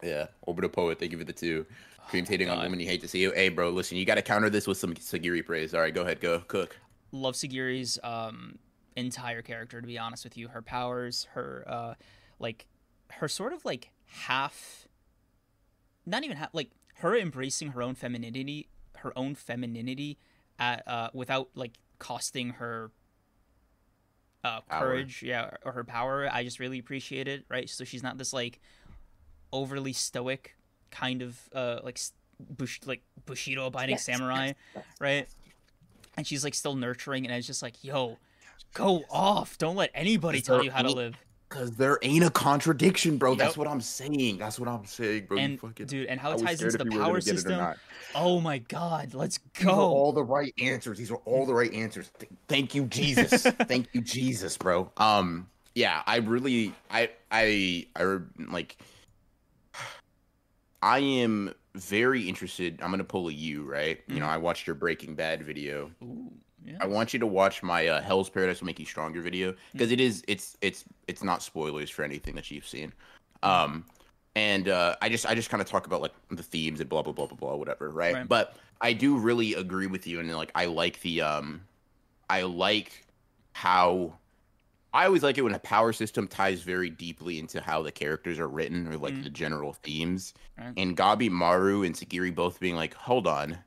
Yeah, 0.04 0.28
Orbital 0.42 0.70
Poet. 0.70 1.00
Thank 1.00 1.14
you 1.14 1.18
for 1.18 1.24
the 1.24 1.32
two. 1.32 1.66
Kreams 2.10 2.28
hating 2.28 2.50
on 2.50 2.58
God. 2.58 2.64
women 2.64 2.82
you 2.82 2.86
hate 2.86 3.00
to 3.02 3.08
see 3.08 3.20
you. 3.20 3.32
Hey, 3.32 3.48
bro, 3.48 3.70
listen, 3.70 3.98
you 3.98 4.04
got 4.04 4.16
to 4.16 4.22
counter 4.22 4.50
this 4.50 4.68
with 4.68 4.78
some 4.78 4.94
Sagiri 4.96 5.46
praise. 5.46 5.74
All 5.74 5.80
right, 5.80 5.94
go 5.94 6.02
ahead, 6.02 6.20
go 6.20 6.40
cook. 6.40 6.78
Love 7.14 7.36
Sagiri's 7.36 7.98
um 8.04 8.58
entire 8.96 9.42
character 9.42 9.82
to 9.82 9.88
be 9.88 9.98
honest 9.98 10.24
with 10.24 10.38
you. 10.38 10.50
Her 10.50 10.62
powers, 10.62 11.28
her 11.34 11.64
uh 11.68 11.94
like 12.40 12.68
her 13.12 13.28
sort 13.28 13.54
of 13.54 13.64
like 13.66 13.92
half 14.06 14.88
not 16.06 16.24
even 16.24 16.38
half 16.38 16.50
like 16.54 16.72
her 16.96 17.16
embracing 17.16 17.70
her 17.70 17.82
own 17.82 17.96
femininity, 17.96 18.68
her 18.98 19.18
own 19.18 19.36
femininity 19.36 20.18
at 20.60 20.88
uh 20.88 21.10
without 21.14 21.50
like 21.56 21.74
costing 22.00 22.52
her 22.52 22.92
uh 24.44 24.62
Power. 24.62 24.80
courage, 24.80 25.24
yeah, 25.24 25.52
or 25.64 25.72
her 25.72 25.84
power. 25.84 26.30
I 26.32 26.44
just 26.44 26.60
really 26.60 26.80
appreciate 26.80 27.28
it, 27.28 27.46
right? 27.50 27.70
So 27.70 27.84
she's 27.86 28.04
not 28.04 28.18
this 28.18 28.34
like 28.34 28.60
overly 29.54 29.94
stoic 29.94 30.56
kind 30.92 31.22
of 31.22 31.40
uh 31.54 31.80
like 31.84 32.00
bush 32.40 32.80
like 32.86 33.02
bushido 33.26 33.66
abiding 33.68 33.98
samurai 33.98 34.52
right 35.00 35.28
and 36.18 36.28
she's 36.28 36.44
like 36.44 36.54
still 36.54 36.76
nurturing 36.76 37.26
and 37.26 37.34
it's 37.34 37.48
just 37.48 37.62
like 37.62 37.84
yo 37.84 38.18
go 38.74 39.04
off 39.10 39.58
don't 39.58 39.76
let 39.76 39.92
anybody 39.94 40.42
tell 40.42 40.64
you 40.64 40.72
how 40.72 40.82
to 40.82 40.92
live 40.92 41.16
Cause 41.50 41.70
there 41.74 42.00
ain't 42.02 42.24
a 42.24 42.32
contradiction, 42.32 43.20
bro. 43.20 43.36
That's 43.36 43.56
what 43.56 43.68
I'm 43.68 43.80
saying. 43.80 44.40
That's 44.40 44.60
what 44.60 44.68
I'm 44.68 44.88
saying, 44.88 45.28
bro. 45.28 45.38
and 45.38 45.60
fucking, 45.60 45.86
dude 45.86 46.08
and 46.08 46.20
how 46.20 46.32
it 46.32 46.40
ties 46.40 46.60
into 46.60 46.80
the 46.80 46.86
you 46.86 46.90
were 46.90 46.98
gonna 46.98 47.04
power 47.04 47.20
get 47.20 47.28
it 47.28 47.32
or 47.32 47.38
system 47.38 47.76
oh 48.16 48.40
my 48.42 48.58
god 48.58 49.14
let's 49.14 49.38
go. 49.38 49.70
These 49.70 49.78
all 49.78 50.12
the 50.14 50.24
right 50.24 50.54
answers. 50.60 50.98
These 50.98 51.12
are 51.12 51.22
all 51.26 51.46
the 51.46 51.54
right 51.54 51.72
answers. 51.74 52.10
Th- 52.20 52.32
Thank 52.48 52.76
you, 52.76 52.86
Jesus. 52.86 53.44
Thank 53.68 53.88
you, 53.94 54.02
Jesus, 54.02 54.58
bro. 54.58 54.92
Um, 54.98 55.48
yeah, 55.76 56.02
I 56.06 56.18
really, 56.18 56.74
I, 56.90 57.12
I, 57.32 57.88
I 57.96 58.18
like. 58.50 58.78
I 60.82 61.00
am 61.00 61.54
very 61.76 62.28
interested. 62.28 62.80
I'm 62.82 62.92
gonna 62.92 63.04
pull 63.04 63.30
a 63.30 63.32
you, 63.32 63.64
right? 63.64 64.02
You 64.08 64.20
know, 64.20 64.26
I 64.26 64.38
watched 64.38 64.68
your 64.68 64.76
Breaking 64.76 65.16
Bad 65.16 65.44
video. 65.44 65.92
Ooh, 66.04 66.32
I 66.80 66.86
want 66.88 67.14
you 67.14 67.20
to 67.20 67.28
watch 67.28 67.62
my 67.64 67.88
uh, 67.88 68.02
Hell's 68.02 68.30
Paradise 68.30 68.60
will 68.62 68.68
make 68.68 68.80
you 68.80 68.86
stronger 68.86 69.22
video 69.22 69.54
because 69.74 69.90
Mm. 69.90 69.94
it 69.94 70.00
is 70.02 70.24
it's 70.28 70.58
it's 70.62 70.84
it's 71.08 71.24
not 71.24 71.42
spoilers 71.44 71.90
for 71.90 72.04
anything 72.04 72.36
that 72.36 72.50
you've 72.52 72.68
seen. 72.68 72.94
Um 73.42 73.86
and 74.36 74.68
uh 74.70 74.96
I 75.02 75.10
just 75.10 75.26
I 75.26 75.36
just 75.36 75.50
kind 75.50 75.62
of 75.62 75.68
talk 75.68 75.86
about 75.88 76.02
like 76.02 76.14
the 76.32 76.44
themes 76.44 76.80
and 76.80 76.90
blah 76.90 77.02
blah 77.02 77.14
blah 77.14 77.28
blah 77.28 77.38
blah 77.38 77.56
whatever, 77.56 77.90
right? 77.90 78.14
Right. 78.16 78.28
But 78.28 78.56
I 78.82 78.94
do 78.94 79.18
really 79.18 79.54
agree 79.54 79.88
with 79.88 80.08
you 80.08 80.20
and 80.20 80.34
like 80.36 80.52
I 80.56 80.66
like 80.66 81.02
the 81.02 81.22
um 81.22 81.62
I 82.30 82.44
like 82.44 83.06
how 83.54 84.14
I 84.94 85.06
always 85.06 85.24
like 85.24 85.38
it 85.40 85.42
when 85.42 85.56
a 85.56 85.60
power 85.60 85.92
system 85.92 86.28
ties 86.28 86.62
very 86.62 86.90
deeply 86.90 87.40
into 87.40 87.60
how 87.62 87.82
the 87.82 87.92
characters 87.92 88.38
are 88.40 88.48
written 88.48 88.88
or 88.88 88.96
like 88.98 89.16
Mm. 89.16 89.24
the 89.24 89.30
general 89.30 89.74
themes. 89.74 90.34
Right. 90.58 90.74
And 90.78 90.96
Gabimaru 90.96 91.84
and 91.86 91.96
Sagiri 91.96 92.34
both 92.34 92.60
being 92.60 92.76
like, 92.76 92.94
hold 92.94 93.26
on, 93.26 93.58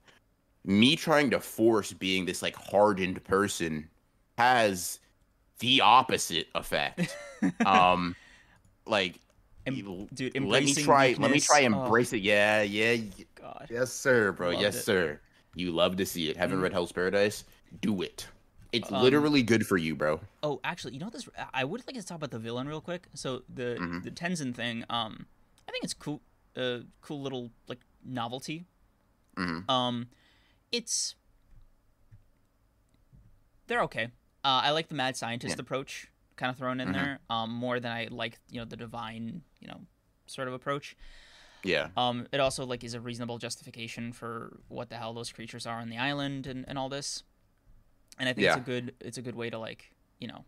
me 0.67 0.97
trying 0.97 1.31
to 1.31 1.41
force 1.41 1.93
being 1.93 2.27
this 2.27 2.43
like 2.43 2.57
hardened 2.57 3.23
person 3.25 3.89
has 4.37 4.99
the 5.61 5.81
opposite 5.81 6.49
effect. 6.55 7.17
um, 7.65 8.15
like, 8.87 9.21
Em- 9.67 10.09
dude 10.15 10.39
let 10.41 10.63
me 10.65 10.75
try. 10.75 11.09
Let 11.09 11.19
me 11.19 11.27
weakness, 11.27 11.47
try 11.47 11.63
oh, 11.63 11.67
embrace 11.67 12.13
it. 12.13 12.21
Yeah, 12.23 12.63
yeah, 12.63 12.97
god 13.35 13.69
yes, 13.71 13.93
sir, 13.93 14.33
bro. 14.33 14.51
Loved 14.51 14.63
yes, 14.63 14.77
it. 14.77 14.83
sir. 14.85 15.21
You 15.55 15.73
love 15.73 15.97
to 15.97 16.07
see 16.07 16.29
it. 16.29 16.37
Haven't 16.37 16.59
Mhm. 16.59 16.63
read 16.63 16.73
Hell's 16.73 16.93
Paradise? 16.93 17.45
Do 17.81 18.03
it. 18.03 18.29
It's 18.73 18.93
Um, 18.93 19.03
literally 19.03 19.43
good 19.43 19.67
for 19.67 19.77
you, 19.77 19.97
bro. 19.97 20.21
Oh, 20.43 20.61
actually, 20.63 20.93
you 20.93 21.01
know 21.01 21.07
what 21.07 21.15
this? 21.15 21.29
I 21.55 21.65
would 21.65 21.83
like 21.87 21.97
to 21.97 22.03
talk 22.05 22.17
about 22.17 22.31
the 22.31 22.39
villain 22.39 22.69
real 22.69 22.81
quick. 22.81 23.09
So 23.15 23.43
the 23.53 23.77
Mhm. 23.81 24.03
the 24.05 24.11
Tensen 24.11 24.55
thing. 24.55 24.85
Um, 24.91 25.27
I 25.69 25.73
think 25.73 25.83
it's 25.85 25.95
cool. 25.95 26.21
Uh, 26.55 26.81
cool 27.01 27.23
little 27.23 27.51
like 27.69 27.81
novelty. 28.05 28.67
Mhm. 29.37 29.69
Um, 29.69 30.09
it's 30.73 31.15
they're 33.67 33.83
okay. 33.83 34.05
Uh, 34.45 34.63
I 34.65 34.71
like 34.71 34.89
the 34.89 34.95
mad 34.95 35.17
scientist 35.17 35.57
Yeah. 35.57 35.63
approach 35.63 36.09
kind 36.37 36.51
of 36.51 36.57
thrown 36.57 36.81
in 36.81 36.89
Mhm. 36.91 36.93
there. 36.93 37.19
Um, 37.31 37.51
more 37.51 37.81
than 37.81 37.91
I 37.93 38.09
like 38.11 38.39
you 38.51 38.59
know 38.61 38.65
the 38.65 38.77
divine 38.77 39.43
you 39.61 39.69
know 39.69 39.81
sort 40.27 40.49
of 40.49 40.55
approach. 40.55 40.97
Yeah. 41.65 41.89
Um, 41.97 42.29
it 42.33 42.39
also 42.39 42.65
like 42.65 42.85
is 42.85 42.95
a 42.95 43.01
reasonable 43.01 43.39
justification 43.39 44.13
for 44.13 44.61
what 44.69 44.89
the 44.89 44.97
hell 44.97 45.15
those 45.15 45.33
creatures 45.33 45.67
are 45.67 45.81
on 45.81 45.89
the 45.89 45.99
island 45.99 46.47
and, 46.47 46.65
and 46.69 46.79
all 46.79 46.89
this. 46.89 47.25
And 48.19 48.29
I 48.29 48.33
think 48.35 48.47
it's 48.47 48.57
a 48.57 48.61
good 48.61 48.95
it's 49.01 49.19
a 49.19 49.23
good 49.23 49.35
way 49.35 49.51
to 49.51 49.59
like 49.59 49.91
you 50.21 50.29
know. 50.29 50.45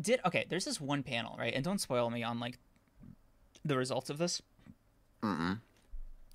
Did 0.00 0.20
okay? 0.26 0.44
There's 0.48 0.64
this 0.64 0.80
one 0.80 1.02
panel 1.04 1.36
right, 1.38 1.54
and 1.54 1.62
don't 1.64 1.78
spoil 1.80 2.10
me 2.10 2.22
on 2.24 2.40
like 2.40 2.58
the 3.64 3.76
results 3.76 4.10
of 4.10 4.18
this, 4.18 4.42
Mm-mm. 5.22 5.60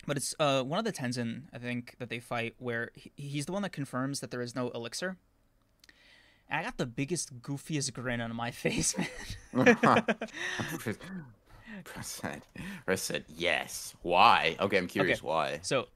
But 0.08 0.18
it's 0.18 0.34
uh 0.40 0.64
one 0.64 0.80
of 0.80 0.86
the 0.86 0.92
Tensen 0.92 1.44
I 1.54 1.58
think 1.60 1.96
that 2.00 2.10
they 2.10 2.20
fight 2.20 2.56
where 2.58 2.90
he, 2.96 3.12
he's 3.16 3.46
the 3.46 3.52
one 3.52 3.62
that 3.64 3.72
confirms 3.72 4.20
that 4.22 4.32
there 4.32 4.42
is 4.42 4.56
no 4.56 4.70
elixir. 4.70 5.18
And 6.50 6.60
I 6.60 6.64
got 6.64 6.78
the 6.78 6.86
biggest 6.88 7.42
goofiest 7.42 7.94
grin 7.94 8.22
on 8.22 8.36
my 8.36 8.50
face, 8.64 8.96
man. 8.98 9.76
Said, 12.02 12.42
Chris 12.86 13.02
said, 13.04 13.26
yes. 13.28 13.94
Why? 14.02 14.56
Okay, 14.60 14.78
I'm 14.78 14.88
curious 14.88 15.22
why. 15.22 15.60
So 15.62 15.88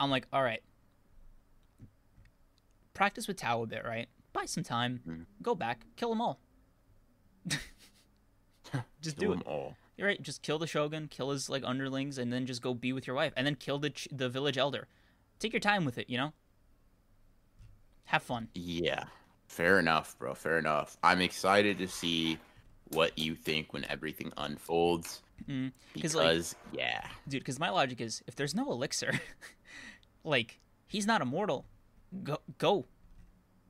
I'm 0.00 0.10
like, 0.10 0.26
all 0.32 0.42
right. 0.42 0.62
Practice 2.92 3.28
with 3.28 3.36
Tao 3.36 3.62
a 3.62 3.66
bit, 3.66 3.84
right? 3.84 4.08
Buy 4.32 4.46
some 4.46 4.64
time. 4.64 5.00
Mhm. 5.08 5.26
Go 5.42 5.54
back. 5.54 5.86
Kill 5.96 6.08
them 6.10 6.20
all. 6.20 6.40
just 9.00 9.16
Kill 9.16 9.28
do 9.28 9.28
them 9.30 9.40
it. 9.40 9.46
all. 9.46 9.76
You're 10.00 10.08
right. 10.08 10.22
Just 10.22 10.40
kill 10.40 10.58
the 10.58 10.66
shogun, 10.66 11.08
kill 11.08 11.28
his 11.30 11.50
like 11.50 11.62
underlings, 11.62 12.16
and 12.16 12.32
then 12.32 12.46
just 12.46 12.62
go 12.62 12.72
be 12.72 12.94
with 12.94 13.06
your 13.06 13.14
wife, 13.14 13.34
and 13.36 13.46
then 13.46 13.54
kill 13.54 13.78
the 13.78 13.90
ch- 13.90 14.08
the 14.10 14.30
village 14.30 14.56
elder. 14.56 14.88
Take 15.38 15.52
your 15.52 15.60
time 15.60 15.84
with 15.84 15.98
it, 15.98 16.08
you 16.08 16.16
know. 16.16 16.32
Have 18.06 18.22
fun. 18.22 18.48
Yeah. 18.54 19.04
Fair 19.46 19.78
enough, 19.78 20.18
bro. 20.18 20.32
Fair 20.34 20.58
enough. 20.58 20.96
I'm 21.02 21.20
excited 21.20 21.76
to 21.78 21.86
see 21.86 22.38
what 22.92 23.18
you 23.18 23.34
think 23.34 23.74
when 23.74 23.84
everything 23.90 24.32
unfolds. 24.38 25.20
Mm, 25.46 25.70
'cause, 25.92 26.02
Because, 26.02 26.14
like- 26.14 26.78
yeah. 26.80 27.06
dude. 27.28 27.40
Because 27.42 27.58
my 27.58 27.68
logic 27.68 28.00
is, 28.00 28.22
if 28.26 28.36
there's 28.36 28.54
no 28.54 28.70
elixir, 28.72 29.12
like 30.24 30.60
he's 30.86 31.06
not 31.06 31.20
immortal. 31.20 31.66
Go 32.22 32.38
go. 32.56 32.86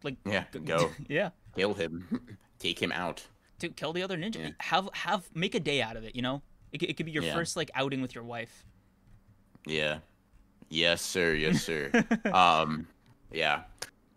Like 0.04 0.16
Yeah, 0.24 0.44
go. 0.64 0.92
yeah. 1.08 1.30
Kill 1.56 1.74
him. 1.74 2.38
Take 2.60 2.80
him 2.80 2.92
out. 2.92 3.26
To 3.60 3.68
kill 3.68 3.92
the 3.92 4.02
other 4.02 4.16
ninja. 4.18 4.36
Yeah. 4.40 4.50
Have 4.58 4.88
have 4.92 5.28
make 5.34 5.54
a 5.54 5.60
day 5.60 5.80
out 5.80 5.96
of 5.96 6.04
it. 6.04 6.14
You 6.16 6.22
know, 6.22 6.42
it, 6.72 6.82
it 6.82 6.96
could 6.96 7.06
be 7.06 7.12
your 7.12 7.22
Yeah. 7.22 7.34
first 7.34 7.56
like 7.56 7.70
outing 7.74 8.02
with 8.02 8.14
your 8.14 8.24
wife. 8.24 8.64
Yeah. 9.66 9.98
Yes, 10.68 11.02
sir. 11.02 11.34
Yes, 11.34 11.62
sir. 11.62 11.90
um, 12.32 12.86
yeah. 13.32 13.62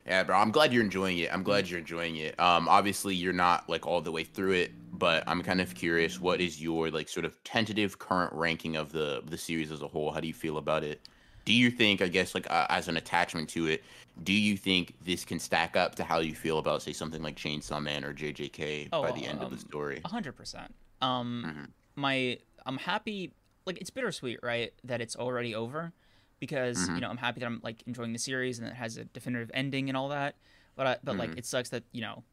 Yeah, 0.06 0.24
bro. 0.24 0.36
I'm 0.38 0.52
glad 0.52 0.74
you're 0.74 0.84
enjoying 0.84 1.18
it. 1.20 1.34
I'm 1.34 1.44
glad 1.44 1.70
you're 1.70 1.80
enjoying 1.80 2.18
it. 2.18 2.38
Um, 2.40 2.68
obviously 2.68 3.16
you're 3.16 3.32
not 3.34 3.70
like 3.70 3.88
all 3.88 4.02
the 4.02 4.12
way 4.12 4.24
through 4.26 4.52
it, 4.52 4.72
but 4.92 5.24
I'm 5.28 5.42
kind 5.42 5.62
of 5.62 5.74
curious. 5.76 6.20
What 6.20 6.42
is 6.42 6.62
your 6.62 6.92
like 6.92 7.08
sort 7.08 7.26
of 7.26 7.42
tentative 7.44 8.00
current 8.00 8.34
ranking 8.34 8.76
of 8.76 8.92
the 8.92 9.24
the 9.26 9.38
series 9.38 9.72
as 9.72 9.82
a 9.82 9.88
whole? 9.88 10.12
How 10.12 10.20
do 10.20 10.28
you 10.28 10.34
feel 10.34 10.58
about 10.58 10.84
it? 10.84 11.08
Do 11.46 11.54
you 11.54 11.70
think, 11.72 12.02
I 12.02 12.08
guess, 12.08 12.34
like 12.34 12.50
uh, 12.50 12.68
as 12.70 12.88
an 12.88 12.98
attachment 12.98 13.50
to 13.50 13.68
it, 13.68 13.84
do 14.24 14.32
you 14.34 14.56
think 14.58 14.94
this 15.04 15.26
can 15.26 15.40
stack 15.40 15.76
up 15.76 15.96
to 15.96 16.04
how 16.04 16.20
you 16.20 16.36
feel 16.36 16.58
about, 16.60 16.82
say, 16.82 16.94
something 16.94 17.22
like 17.22 17.36
Chainsaw 17.36 17.82
Man 17.82 18.06
or 18.06 18.14
JJK 18.14 18.90
Oh, 18.94 19.02
by 19.02 19.12
the 19.12 19.26
end 19.26 19.42
of 19.42 19.50
the 19.50 19.56
um, 19.58 19.60
story? 19.60 20.02
A 20.06 20.08
hundred 20.08 20.34
percent. 20.38 20.74
Um, 21.02 21.44
Mhm. 21.46 21.70
my 21.96 22.38
I'm 22.66 22.78
happy. 22.78 23.34
Like 23.66 23.78
it's 23.80 23.90
bittersweet, 23.90 24.40
right? 24.44 24.74
That 24.84 25.02
it's 25.02 25.16
already 25.16 25.54
over, 25.56 25.92
because 26.40 26.78
Mhm. 26.90 26.96
you 26.96 27.02
know 27.02 27.10
I'm 27.10 27.18
happy 27.18 27.40
that 27.42 27.46
I'm 27.46 27.60
like 27.64 27.82
enjoying 27.88 28.14
the 28.14 28.20
series 28.20 28.60
and 28.60 28.68
it 28.68 28.76
has 28.76 28.98
a 28.98 29.06
definitive 29.06 29.52
ending 29.54 29.90
and 29.90 29.98
all 29.98 30.10
that. 30.10 30.36
But 30.76 30.88
I, 30.88 30.98
but 31.04 31.18
like 31.18 31.32
Mhm. 31.32 31.38
it 31.40 31.46
sucks 31.46 31.70
that 31.70 31.84
you 31.92 32.02
know 32.02 32.24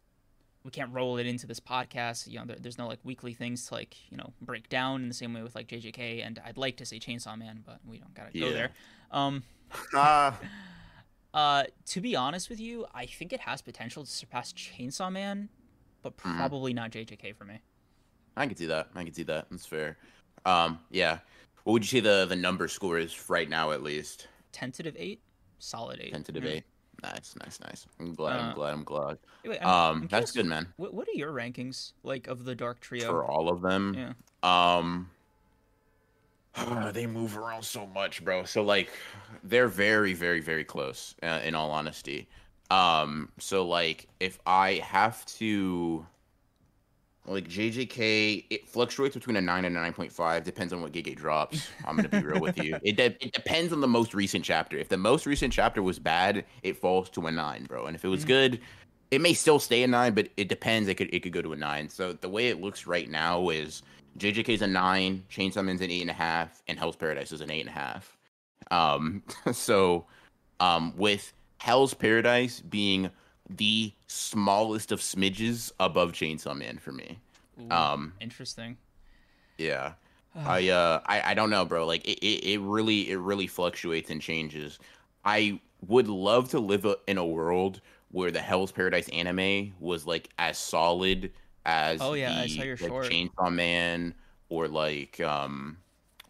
we 0.62 0.70
can't 0.70 0.93
roll 0.93 1.16
it 1.16 1.27
into 1.27 1.47
this 1.47 1.59
podcast. 1.61 2.27
You 2.28 2.39
know, 2.39 2.45
there, 2.45 2.57
there's 2.61 2.78
no 2.78 2.87
like 2.87 2.99
weekly 3.03 3.32
things 3.32 3.66
to 3.66 3.74
like 3.74 3.97
you 4.11 4.16
know 4.16 4.32
break 4.41 4.69
down 4.69 5.03
in 5.03 5.09
the 5.09 5.15
same 5.15 5.32
way 5.35 5.43
with 5.43 5.55
like 5.55 5.66
JJK. 5.69 6.20
And 6.24 6.39
I'd 6.45 6.59
like 6.59 6.77
to 6.78 6.85
say 6.87 6.99
Chainsaw 7.01 7.37
Man, 7.39 7.62
but 7.66 7.78
we 7.85 7.99
don't 7.99 8.15
gotta 8.15 8.39
go 8.39 8.53
there. 8.53 8.70
Um, 9.11 9.43
Ah, 9.95 10.39
Uh, 11.32 11.65
to 11.87 12.01
be 12.01 12.16
honest 12.16 12.51
with 12.51 12.59
you, 12.59 12.87
I 12.93 13.07
think 13.07 13.32
it 13.32 13.41
has 13.41 13.62
potential 13.62 14.05
to 14.05 14.11
surpass 14.11 14.53
Chainsaw 14.53 15.12
Man, 15.12 15.49
but 16.03 16.16
Mhm. 16.16 16.37
probably 16.37 16.73
not 16.74 16.91
JJK 16.91 17.32
for 17.32 17.45
me. 17.45 17.61
I 18.37 18.47
can 18.49 18.57
see 18.57 18.66
that. 18.66 18.89
I 18.97 19.05
can 19.05 19.12
see 19.15 19.23
that. 19.24 19.49
That's 19.51 19.65
fair. 19.66 19.97
Um, 20.45 20.81
yeah. 20.91 21.20
What 21.62 21.74
would 21.74 21.82
you 21.85 21.89
say 21.89 22.01
the 22.01 22.27
the 22.27 22.35
number 22.37 22.66
score 22.66 22.99
is 22.99 23.28
right 23.31 23.49
now, 23.49 23.70
at 23.70 23.82
least? 23.82 24.27
Tentative 24.51 24.97
eight, 24.99 25.23
solid 25.61 26.01
eight. 26.01 26.12
Tentative 26.12 26.43
Yeah. 26.43 26.51
eight. 26.51 26.65
Nice, 27.03 27.35
nice, 27.37 27.61
nice. 27.61 27.87
I'm 28.01 28.15
glad. 28.15 28.41
I'm 28.41 28.51
Uh, 28.51 28.55
glad. 28.55 28.73
I'm 28.73 28.85
glad. 28.85 29.19
Wait, 29.45 29.59
I'm- 29.59 29.69
Um, 29.69 30.03
I'm 30.03 30.09
that's 30.09 30.32
good, 30.32 30.47
man. 30.47 30.73
What, 30.77 30.93
what 30.95 31.07
are 31.09 31.12
your 31.15 31.32
rankings 31.32 31.93
like 32.03 32.27
of 32.27 32.45
the 32.45 32.55
Dark 32.57 32.81
Trio? 32.81 33.09
For 33.09 33.24
all 33.24 33.49
of 33.49 33.62
them. 33.62 33.95
Yeah. 33.95 34.12
Um, 34.43 35.11
they 36.93 37.06
move 37.06 37.36
around 37.36 37.64
so 37.64 37.86
much, 37.86 38.24
bro. 38.24 38.44
So 38.44 38.62
like, 38.62 38.90
they're 39.44 39.68
very, 39.68 40.12
very, 40.14 40.40
very 40.40 40.64
close. 40.64 41.14
Uh, 41.22 41.40
in 41.44 41.55
all 41.55 41.70
honesty. 41.70 42.28
Um, 42.70 43.31
so 43.39 43.66
like, 43.66 44.06
if 44.20 44.39
I 44.47 44.74
have 44.74 45.24
to, 45.27 46.06
like 47.27 47.48
JJK, 47.48 48.44
it 48.51 48.68
fluctuates 48.68 49.14
between 49.14 49.36
a 49.36 49.40
nine 49.40 49.64
and 49.64 49.77
a 49.77 49.81
nine 49.81 49.93
point 49.93 50.10
five. 50.12 50.43
Depends 50.44 50.72
on 50.72 50.81
what 50.81 50.93
Gege 50.93 51.14
drops. 51.16 51.68
I'm 51.85 51.97
gonna 51.97 52.09
be 52.09 52.22
real 52.22 52.40
with 52.40 52.56
you. 52.59 52.78
It 52.82 52.97
de- 52.97 53.16
it 53.24 53.32
depends 53.32 53.72
on 53.72 53.81
the 53.81 53.89
most 53.89 54.14
recent 54.14 54.44
chapter. 54.44 54.77
If 54.78 54.89
the 54.89 54.97
most 54.97 55.27
recent 55.27 55.52
chapter 55.52 55.82
was 55.82 55.98
bad, 55.98 56.44
it 56.62 56.77
falls 56.78 57.10
to 57.10 57.27
a 57.27 57.31
nine, 57.32 57.64
bro. 57.64 57.86
And 57.86 57.94
if 57.94 58.05
it 58.05 58.09
was 58.09 58.24
Mhm. 58.24 58.28
good, 58.28 58.60
it 59.10 59.20
may 59.20 59.35
still 59.35 59.59
stay 59.59 59.82
a 59.82 59.86
nine, 59.89 60.14
but 60.14 60.28
it 60.36 60.48
depends. 60.48 60.89
It 60.89 60.94
could 60.94 61.12
it 61.12 61.20
could 61.20 61.32
go 61.32 61.43
to 61.43 61.52
a 61.52 61.56
nine. 61.56 61.89
So 61.89 62.12
the 62.12 62.28
way 62.28 62.48
it 62.48 62.60
looks 62.60 62.86
right 62.86 63.09
now 63.10 63.48
is 63.51 63.82
JJK's 64.19 64.62
a 64.62 64.66
nine, 64.66 65.24
Chainsaw 65.31 65.65
Man's 65.65 65.81
an 65.81 65.91
eight 65.91 66.01
and 66.03 66.11
a 66.11 66.15
half, 66.15 66.62
and 66.69 66.78
Hell's 66.78 66.97
Paradise 66.97 67.32
is 67.32 67.41
an 67.41 67.51
eight 67.51 67.61
and 67.61 67.69
a 67.69 67.73
half. 67.73 68.16
Um, 68.70 69.23
so, 69.53 70.07
um, 70.59 70.95
with 70.97 71.32
Hell's 71.59 71.95
Paradise 71.95 72.61
being 72.61 73.11
the 73.49 73.93
smallest 74.07 74.93
of 74.93 75.01
smidges 75.01 75.73
above 75.81 76.12
Chainsaw 76.12 76.57
Man 76.57 76.78
for 76.78 76.93
me. 76.93 77.19
Ooh, 77.61 77.70
Um, 77.70 78.12
interesting. 78.20 78.77
yeah. 79.59 79.93
I 80.47 80.69
uh 80.69 81.01
I, 81.07 81.32
I 81.32 81.35
don't 81.35 81.51
know, 81.51 81.65
bro. 81.65 81.85
Like 81.87 82.07
it, 82.07 82.19
it, 82.24 82.45
it 82.53 82.61
really 82.61 83.11
it 83.11 83.16
really 83.16 83.49
fluctuates 83.49 84.11
and 84.11 84.20
changes. 84.23 84.78
I 85.24 85.61
would 85.89 86.07
love 86.07 86.51
to 86.51 86.61
live 86.61 86.87
in 87.09 87.19
a 87.19 87.27
world 87.27 87.81
where 88.12 88.31
the 88.31 88.41
Hell's 88.41 88.70
Paradise 88.70 89.09
anime 89.09 89.73
was 89.81 90.07
like 90.07 90.28
as 90.39 90.57
solid 90.57 91.32
as 91.66 92.01
Oh, 92.01 92.15
yeah, 92.15 92.39
I 92.41 92.43
the, 92.43 92.49
saw 92.49 92.62
your 92.62 92.77
like, 92.77 92.89
short. 92.89 93.07
Chainsaw 93.07 93.53
Man 93.53 94.15
or 94.49 94.69
like 94.69 95.20
um 95.20 95.77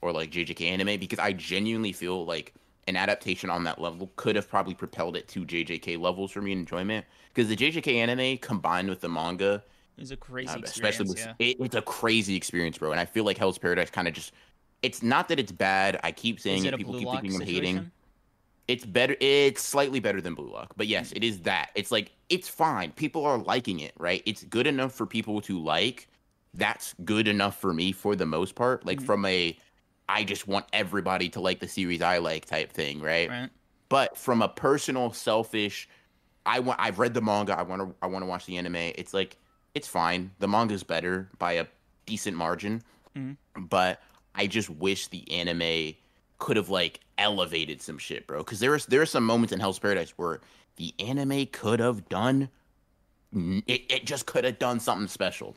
or 0.02 0.12
like 0.12 0.30
JJK 0.30 0.70
anime 0.70 0.98
because 0.98 1.18
I 1.18 1.32
genuinely 1.32 1.92
feel 1.92 2.24
like 2.24 2.54
an 2.88 2.96
adaptation 2.96 3.50
on 3.50 3.64
that 3.64 3.80
level 3.80 4.10
could 4.16 4.36
have 4.36 4.48
probably 4.48 4.74
propelled 4.74 5.16
it 5.16 5.28
to 5.28 5.44
JJK 5.44 6.00
levels 6.00 6.32
for 6.32 6.40
me 6.42 6.52
in 6.52 6.60
enjoyment 6.60 7.04
because 7.32 7.48
the 7.48 7.56
JJK 7.56 7.94
anime 7.96 8.38
combined 8.38 8.88
with 8.88 9.00
the 9.00 9.08
manga 9.08 9.62
is 9.98 10.10
a 10.10 10.16
crazy 10.16 10.48
uh, 10.48 10.56
experience. 10.58 10.70
especially 10.76 11.08
with 11.08 11.18
yeah. 11.18 11.34
it, 11.38 11.56
it's 11.60 11.76
a 11.76 11.82
crazy 11.82 12.34
experience, 12.34 12.78
bro. 12.78 12.90
And 12.90 13.00
I 13.00 13.04
feel 13.04 13.24
like 13.24 13.38
Hell's 13.38 13.58
Paradise 13.58 13.90
kind 13.90 14.08
of 14.08 14.14
just 14.14 14.32
it's 14.82 15.02
not 15.02 15.28
that 15.28 15.38
it's 15.38 15.52
bad. 15.52 16.00
I 16.02 16.12
keep 16.12 16.40
saying 16.40 16.60
Is 16.60 16.64
it. 16.64 16.74
it 16.74 16.76
People 16.78 16.94
keep 16.94 17.08
thinking 17.10 17.34
I'm 17.34 17.40
hating. 17.46 17.90
It's 18.70 18.84
better. 18.86 19.16
It's 19.20 19.62
slightly 19.62 20.00
better 20.00 20.20
than 20.20 20.34
Blue 20.34 20.50
Lock, 20.50 20.72
but 20.76 20.86
yes, 20.86 21.12
it 21.12 21.24
is 21.24 21.40
that. 21.40 21.70
It's 21.74 21.90
like 21.90 22.12
it's 22.28 22.48
fine. 22.48 22.92
People 22.92 23.24
are 23.26 23.38
liking 23.38 23.80
it, 23.80 23.92
right? 23.98 24.22
It's 24.26 24.44
good 24.44 24.66
enough 24.66 24.92
for 24.94 25.06
people 25.06 25.40
to 25.42 25.58
like. 25.58 26.08
That's 26.54 26.94
good 27.04 27.26
enough 27.28 27.60
for 27.60 27.72
me 27.72 27.92
for 27.92 28.14
the 28.16 28.26
most 28.26 28.54
part. 28.54 28.86
Like 28.86 29.00
Mhm. 29.00 29.06
from 29.06 29.24
a, 29.26 29.56
I 30.08 30.24
just 30.24 30.46
want 30.46 30.66
everybody 30.72 31.28
to 31.30 31.40
like 31.40 31.58
the 31.60 31.68
series 31.68 32.00
I 32.02 32.18
like 32.18 32.44
type 32.46 32.72
thing, 32.72 33.00
right? 33.00 33.28
Right. 33.28 33.50
but 33.88 34.16
from 34.16 34.40
a 34.40 34.48
personal 34.48 35.12
selfish 35.12 35.88
i 36.46 36.60
want 36.60 36.78
i've 36.80 36.98
read 37.00 37.12
the 37.12 37.20
manga 37.20 37.58
i 37.58 37.62
want 37.62 37.82
to 37.82 37.94
i 38.02 38.06
want 38.06 38.22
to 38.22 38.26
watch 38.26 38.46
the 38.46 38.56
anime 38.56 38.76
it's 38.76 39.12
like 39.12 39.36
it's 39.74 39.88
fine 39.88 40.30
the 40.38 40.46
manga's 40.48 40.84
better 40.84 41.28
by 41.38 41.52
a 41.54 41.66
decent 42.06 42.36
margin 42.36 42.82
Mhm. 43.16 43.36
but 43.56 44.00
i 44.36 44.46
just 44.46 44.70
wish 44.70 45.08
the 45.08 45.28
anime 45.30 45.96
could 46.40 46.56
have 46.56 46.68
like 46.68 46.98
elevated 47.18 47.80
some 47.80 47.96
shit 47.98 48.26
bro 48.26 48.38
because 48.38 48.58
there 48.58 48.74
is 48.74 48.86
there 48.86 49.00
are 49.00 49.06
some 49.06 49.24
moments 49.24 49.52
in 49.52 49.60
hell's 49.60 49.78
paradise 49.78 50.10
where 50.16 50.40
the 50.76 50.92
anime 50.98 51.46
could 51.46 51.78
have 51.78 52.08
done 52.08 52.48
it, 53.32 53.82
it 53.88 54.04
just 54.06 54.26
could 54.26 54.42
have 54.44 54.58
done 54.58 54.80
something 54.80 55.06
special 55.06 55.54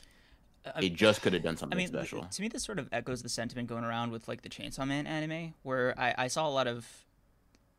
I- 0.76 0.82
it 0.84 0.94
just 0.94 1.22
could 1.24 1.34
have 1.34 1.42
done 1.44 1.56
I 1.56 1.58
something 1.58 1.78
mean, 1.78 1.88
special 1.88 2.24
to 2.24 2.42
me, 2.42 2.48
this 2.48 2.64
sort 2.64 2.78
of 2.80 2.88
echoes 2.92 3.22
the 3.24 3.30
sentiment 3.30 3.68
going 3.68 3.84
around 3.84 4.12
with 4.12 4.28
like 4.30 4.44
the 4.44 4.50
Chainsaw 4.50 4.88
Man 4.88 5.06
anime, 5.08 5.54
where 5.64 5.94
I, 6.00 6.14
I 6.18 6.28
saw 6.28 6.48
a 6.48 6.52
lot 6.52 6.68
of. 6.68 6.88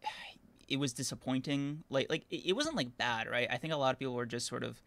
it 0.69 0.77
was 0.79 0.93
disappointing. 0.93 1.85
Like 1.89 2.09
like 2.11 2.25
it, 2.31 2.55
wasn't 2.55 2.77
like 2.77 2.97
bad, 2.99 3.27
right? 3.27 3.49
I 3.51 3.57
think 3.57 3.73
a 3.73 3.77
lot 3.77 3.95
of 3.95 3.99
people 3.99 4.13
were 4.15 4.27
just 4.27 4.47
sort 4.47 4.65
of 4.65 4.83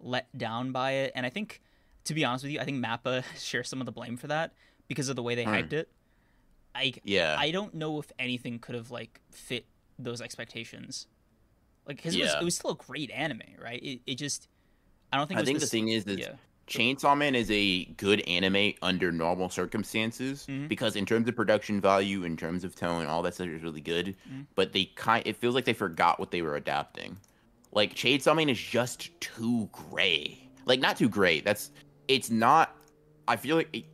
let 0.00 0.26
down 0.38 0.72
by 0.72 0.92
it, 0.92 1.12
and 1.14 1.26
I 1.26 1.28
think 1.28 1.60
to 2.04 2.14
be 2.14 2.24
honest 2.24 2.42
with 2.44 2.52
you, 2.52 2.60
I 2.60 2.64
think 2.64 2.82
Mappa 2.82 3.22
shares 3.38 3.68
some 3.68 3.80
of 3.80 3.86
the 3.86 3.92
blame 3.92 4.16
for 4.16 4.28
that 4.28 4.52
because 4.88 5.10
of 5.10 5.16
the 5.16 5.22
way 5.22 5.34
they 5.34 5.44
Hmm. 5.44 5.50
hyped 5.50 5.74
it. 5.74 5.90
I 6.74 6.94
Yeah. 7.04 7.36
I 7.38 7.50
don't 7.50 7.74
know 7.74 7.98
if 7.98 8.10
anything 8.18 8.58
could 8.58 8.74
have 8.74 8.90
like 8.90 9.20
fit 9.30 9.66
those 9.98 10.20
expectations. 10.20 11.06
Like, 11.86 11.96
because 11.96 12.14
it, 12.14 12.22
was, 12.22 12.34
it 12.40 12.44
was 12.44 12.54
still 12.54 12.70
a 12.70 12.76
great 12.76 13.10
anime, 13.10 13.42
right? 13.60 13.82
It, 13.82 14.00
it 14.06 14.14
just, 14.14 14.48
I 15.12 15.16
don't 15.16 15.26
think. 15.26 15.38
It 15.38 15.40
I 15.40 15.42
was 15.42 15.48
think 15.48 15.60
the 15.60 15.66
thing 15.66 15.88
is 15.88 16.04
that 16.04 16.18
yeah, 16.18 16.34
Chainsaw 16.68 17.16
Man 17.18 17.34
is 17.34 17.50
a 17.50 17.86
good 17.96 18.20
anime 18.20 18.74
under 18.82 19.10
normal 19.10 19.50
circumstances 19.50 20.46
Mhm. 20.48 20.68
because 20.68 20.94
in 20.94 21.04
terms 21.04 21.28
of 21.28 21.34
production 21.34 21.80
value, 21.80 22.22
in 22.24 22.36
terms 22.36 22.62
of 22.62 22.76
tone, 22.76 23.06
all 23.06 23.20
that 23.22 23.34
stuff 23.34 23.48
is 23.48 23.62
really 23.62 23.80
good. 23.80 24.16
Mhm. 24.30 24.46
But 24.54 24.72
they 24.72 24.84
kind 24.94 25.26
it 25.26 25.36
feels 25.36 25.54
like 25.56 25.64
they 25.64 25.72
forgot 25.72 26.20
what 26.20 26.30
they 26.30 26.40
were 26.40 26.54
adapting. 26.56 27.18
Like 27.72 27.94
Chainsaw 27.94 28.36
Man 28.36 28.48
is 28.48 28.58
just 28.60 29.10
too 29.20 29.68
gray. 29.72 30.38
Like 30.66 30.78
not 30.80 30.96
too 30.96 31.08
gray. 31.08 31.40
That's 31.40 31.72
it's 32.06 32.30
not. 32.30 32.76
I 33.26 33.36
feel 33.36 33.56
like 33.56 33.68
it, 33.72 33.84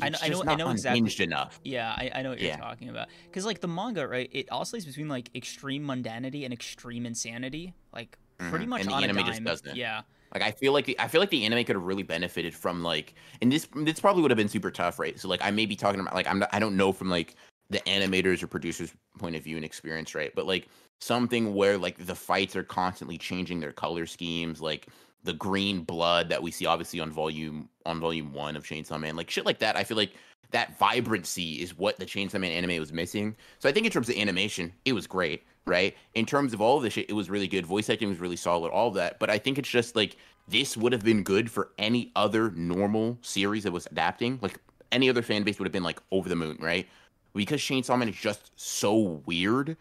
I 0.00 0.08
know- 0.08 0.18
I 0.22 0.28
know- 0.28 0.42
I 0.46 0.54
know 0.54 0.70
exactly- 0.70 1.24
enough. 1.24 1.60
yeah, 1.64 1.90
I, 1.96 2.10
I 2.14 2.22
know 2.22 2.30
what 2.30 2.40
you're 2.40 2.56
talking 2.56 2.88
about. 2.88 3.08
Because 3.24 3.44
like 3.44 3.60
the 3.60 3.68
manga, 3.68 4.06
right? 4.08 4.28
It 4.32 4.48
oscillates 4.50 4.86
between 4.86 5.08
like 5.08 5.30
extreme 5.34 5.84
mundanity 5.84 6.44
and 6.44 6.52
extreme 6.52 7.04
insanity, 7.06 7.74
like 7.92 8.16
pretty 8.38 8.64
Mhm. 8.64 8.68
much 8.68 8.80
And 8.82 8.90
the 8.90 8.94
anime 8.94 9.26
just 9.26 9.44
doesn't. 9.44 9.76
Yeah, 9.76 10.02
Like 10.34 10.42
I 10.42 10.50
feel 10.52 10.72
like 10.72 10.86
the 10.86 10.98
I 10.98 11.08
feel 11.08 11.20
like 11.20 11.30
the 11.30 11.44
anime 11.44 11.64
could 11.64 11.76
have 11.76 11.84
really 11.84 12.02
benefited 12.02 12.54
from 12.54 12.82
like 12.82 13.14
and 13.42 13.52
this 13.52 13.68
this 13.74 14.00
probably 14.00 14.22
would 14.22 14.30
have 14.30 14.38
been 14.38 14.48
super 14.48 14.70
tough, 14.70 14.98
right? 14.98 15.18
So 15.20 15.28
like 15.28 15.42
I 15.42 15.50
may 15.50 15.66
be 15.66 15.76
talking 15.76 16.00
about 16.00 16.14
like 16.14 16.26
I'm 16.26 16.38
not 16.38 16.48
I 16.52 16.58
don't 16.58 16.76
know 16.76 16.92
from 16.92 17.10
like 17.10 17.36
the 17.70 17.80
animators 17.80 18.42
or 18.42 18.46
producers 18.46 18.92
point 19.18 19.36
of 19.36 19.42
view 19.44 19.56
and 19.56 19.64
experience, 19.64 20.14
right? 20.14 20.34
But 20.34 20.46
like 20.46 20.68
something 21.00 21.54
where 21.54 21.76
like 21.78 22.04
the 22.06 22.14
fights 22.14 22.56
are 22.56 22.62
constantly 22.62 23.18
changing 23.18 23.60
their 23.60 23.72
color 23.72 24.06
schemes, 24.06 24.60
like 24.60 24.88
the 25.24 25.32
green 25.32 25.82
blood 25.82 26.28
that 26.28 26.42
we 26.42 26.50
see 26.50 26.66
obviously 26.66 27.00
on 27.00 27.10
volume 27.10 27.68
on 27.86 28.00
volume 28.00 28.32
one 28.32 28.56
of 28.56 28.64
Chainsaw 28.64 28.98
Man, 29.00 29.16
like 29.16 29.30
shit 29.30 29.46
like 29.46 29.58
that. 29.60 29.76
I 29.76 29.84
feel 29.84 29.96
like 29.96 30.12
that 30.50 30.78
vibrancy 30.78 31.62
is 31.62 31.76
what 31.76 31.98
the 31.98 32.06
Chainsaw 32.06 32.40
Man 32.40 32.52
anime 32.52 32.78
was 32.78 32.92
missing. 32.92 33.34
So 33.58 33.68
I 33.68 33.72
think 33.72 33.86
in 33.86 33.92
terms 33.92 34.08
of 34.08 34.16
animation, 34.16 34.72
it 34.84 34.92
was 34.92 35.06
great, 35.06 35.44
right? 35.66 35.96
In 36.14 36.26
terms 36.26 36.52
of 36.52 36.60
all 36.60 36.76
of 36.76 36.82
this 36.82 36.92
shit, 36.92 37.08
it 37.08 37.14
was 37.14 37.30
really 37.30 37.48
good. 37.48 37.66
Voice 37.66 37.88
acting 37.88 38.08
was 38.08 38.20
really 38.20 38.36
solid, 38.36 38.70
all 38.70 38.88
of 38.88 38.94
that. 38.94 39.18
But 39.18 39.30
I 39.30 39.38
think 39.38 39.58
it's 39.58 39.68
just 39.68 39.96
like 39.96 40.16
this 40.48 40.76
would 40.76 40.92
have 40.92 41.04
been 41.04 41.22
good 41.22 41.50
for 41.50 41.70
any 41.78 42.12
other 42.16 42.50
normal 42.50 43.18
series 43.22 43.64
that 43.64 43.72
was 43.72 43.86
adapting. 43.86 44.38
Like 44.42 44.58
any 44.90 45.08
other 45.08 45.22
fan 45.22 45.42
base 45.42 45.58
would 45.58 45.66
have 45.66 45.72
been 45.72 45.82
like 45.82 46.00
over 46.10 46.28
the 46.28 46.36
moon, 46.36 46.58
right? 46.60 46.86
Because 47.34 47.60
Chainsaw 47.60 47.98
Man 47.98 48.08
is 48.08 48.16
just 48.16 48.50
so 48.56 49.22
weird, 49.24 49.76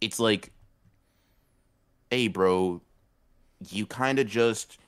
it's 0.00 0.18
like, 0.18 0.50
hey, 2.10 2.26
bro, 2.26 2.80
you 3.70 3.86
kind 3.86 4.18
of 4.18 4.26
just 4.26 4.78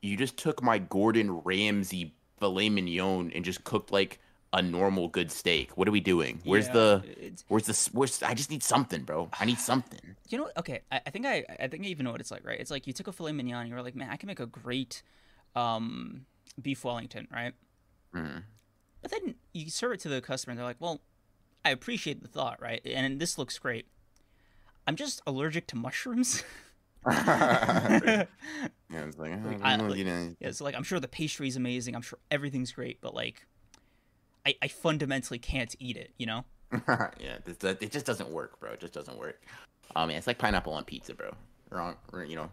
you 0.00 0.16
just 0.16 0.36
took 0.36 0.62
my 0.62 0.78
Gordon 0.78 1.40
Ramsay 1.42 2.14
filet 2.38 2.70
mignon 2.70 3.30
and 3.34 3.44
just 3.44 3.64
cooked 3.64 3.92
like 3.92 4.18
a 4.52 4.60
normal 4.62 5.08
good 5.08 5.30
steak. 5.30 5.76
What 5.76 5.86
are 5.86 5.92
we 5.92 6.00
doing? 6.00 6.40
Where's 6.44 6.66
Yeah, 6.66 6.72
the 6.72 7.04
where's 7.48 7.66
the 7.66 7.90
where's 7.92 8.22
I 8.22 8.34
just 8.34 8.50
need 8.50 8.62
something, 8.62 9.02
bro. 9.02 9.28
I 9.38 9.44
need 9.44 9.58
something. 9.70 10.00
you 10.28 10.38
know 10.38 10.44
what? 10.44 10.58
Okay, 10.58 10.80
I, 10.90 11.00
I 11.06 11.10
think 11.10 11.26
I 11.26 11.44
I 11.60 11.68
think 11.68 11.84
I 11.84 11.88
even 11.88 12.04
know 12.04 12.12
what 12.12 12.20
it's 12.20 12.30
like, 12.30 12.44
right? 12.46 12.58
It's 12.58 12.70
like 12.70 12.86
you 12.86 12.92
took 12.92 13.06
a 13.08 13.12
filet 13.12 13.32
mignon, 13.32 13.60
and 13.60 13.68
you 13.68 13.74
were 13.74 13.82
like, 13.82 13.94
man, 13.94 14.10
I 14.10 14.16
can 14.16 14.26
make 14.26 14.40
a 14.40 14.46
great 14.46 15.02
um 15.54 16.26
beef 16.60 16.84
Wellington, 16.84 17.28
right? 17.32 17.52
Mhm. 18.14 18.42
But 19.02 19.10
then 19.12 19.36
you 19.52 19.70
serve 19.70 19.92
it 19.92 20.00
to 20.00 20.08
the 20.08 20.20
customer, 20.20 20.52
and 20.52 20.58
they're 20.58 20.66
like, 20.66 20.80
well, 20.80 21.00
I 21.64 21.70
appreciate 21.70 22.22
the 22.22 22.28
thought, 22.28 22.60
right? 22.60 22.80
And 22.84 23.20
this 23.20 23.38
looks 23.38 23.58
great. 23.58 23.86
I'm 24.86 24.96
just 24.96 25.22
allergic 25.26 25.66
to 25.68 25.76
mushrooms. 25.76 26.42
yeah, 27.06 28.26
it's 28.90 29.18
like, 29.18 29.32
Like, 29.44 29.62
I 29.62 29.74
I- 29.74 29.76
don't 29.76 29.88
know, 29.88 29.94
like- 29.94 30.36
Yeah, 30.40 30.50
so 30.52 30.64
like 30.64 30.74
I'm 30.74 30.82
sure 30.82 31.00
the 31.00 31.08
pastry 31.08 31.48
is 31.48 31.56
amazing. 31.56 31.94
I'm 31.94 32.02
sure 32.02 32.18
everything's 32.30 32.72
great, 32.72 33.00
but 33.00 33.14
like, 33.14 33.46
I, 34.46 34.54
I 34.62 34.68
fundamentally 34.68 35.38
can't 35.38 35.74
eat 35.78 35.96
it. 35.96 36.12
You 36.18 36.26
know? 36.26 36.44
yeah, 37.18 37.38
this, 37.44 37.62
it 37.64 37.90
just 37.90 38.06
doesn't 38.06 38.30
work, 38.30 38.58
bro. 38.60 38.72
It 38.72 38.80
just 38.80 38.92
doesn't 38.92 39.18
work. 39.18 39.40
Um, 39.96 40.10
yeah, 40.10 40.18
it's 40.18 40.26
like 40.26 40.38
pineapple 40.38 40.72
on 40.72 40.84
pizza, 40.84 41.14
bro. 41.14 41.32
Wrong, 41.70 41.96
you 42.26 42.36
know, 42.36 42.50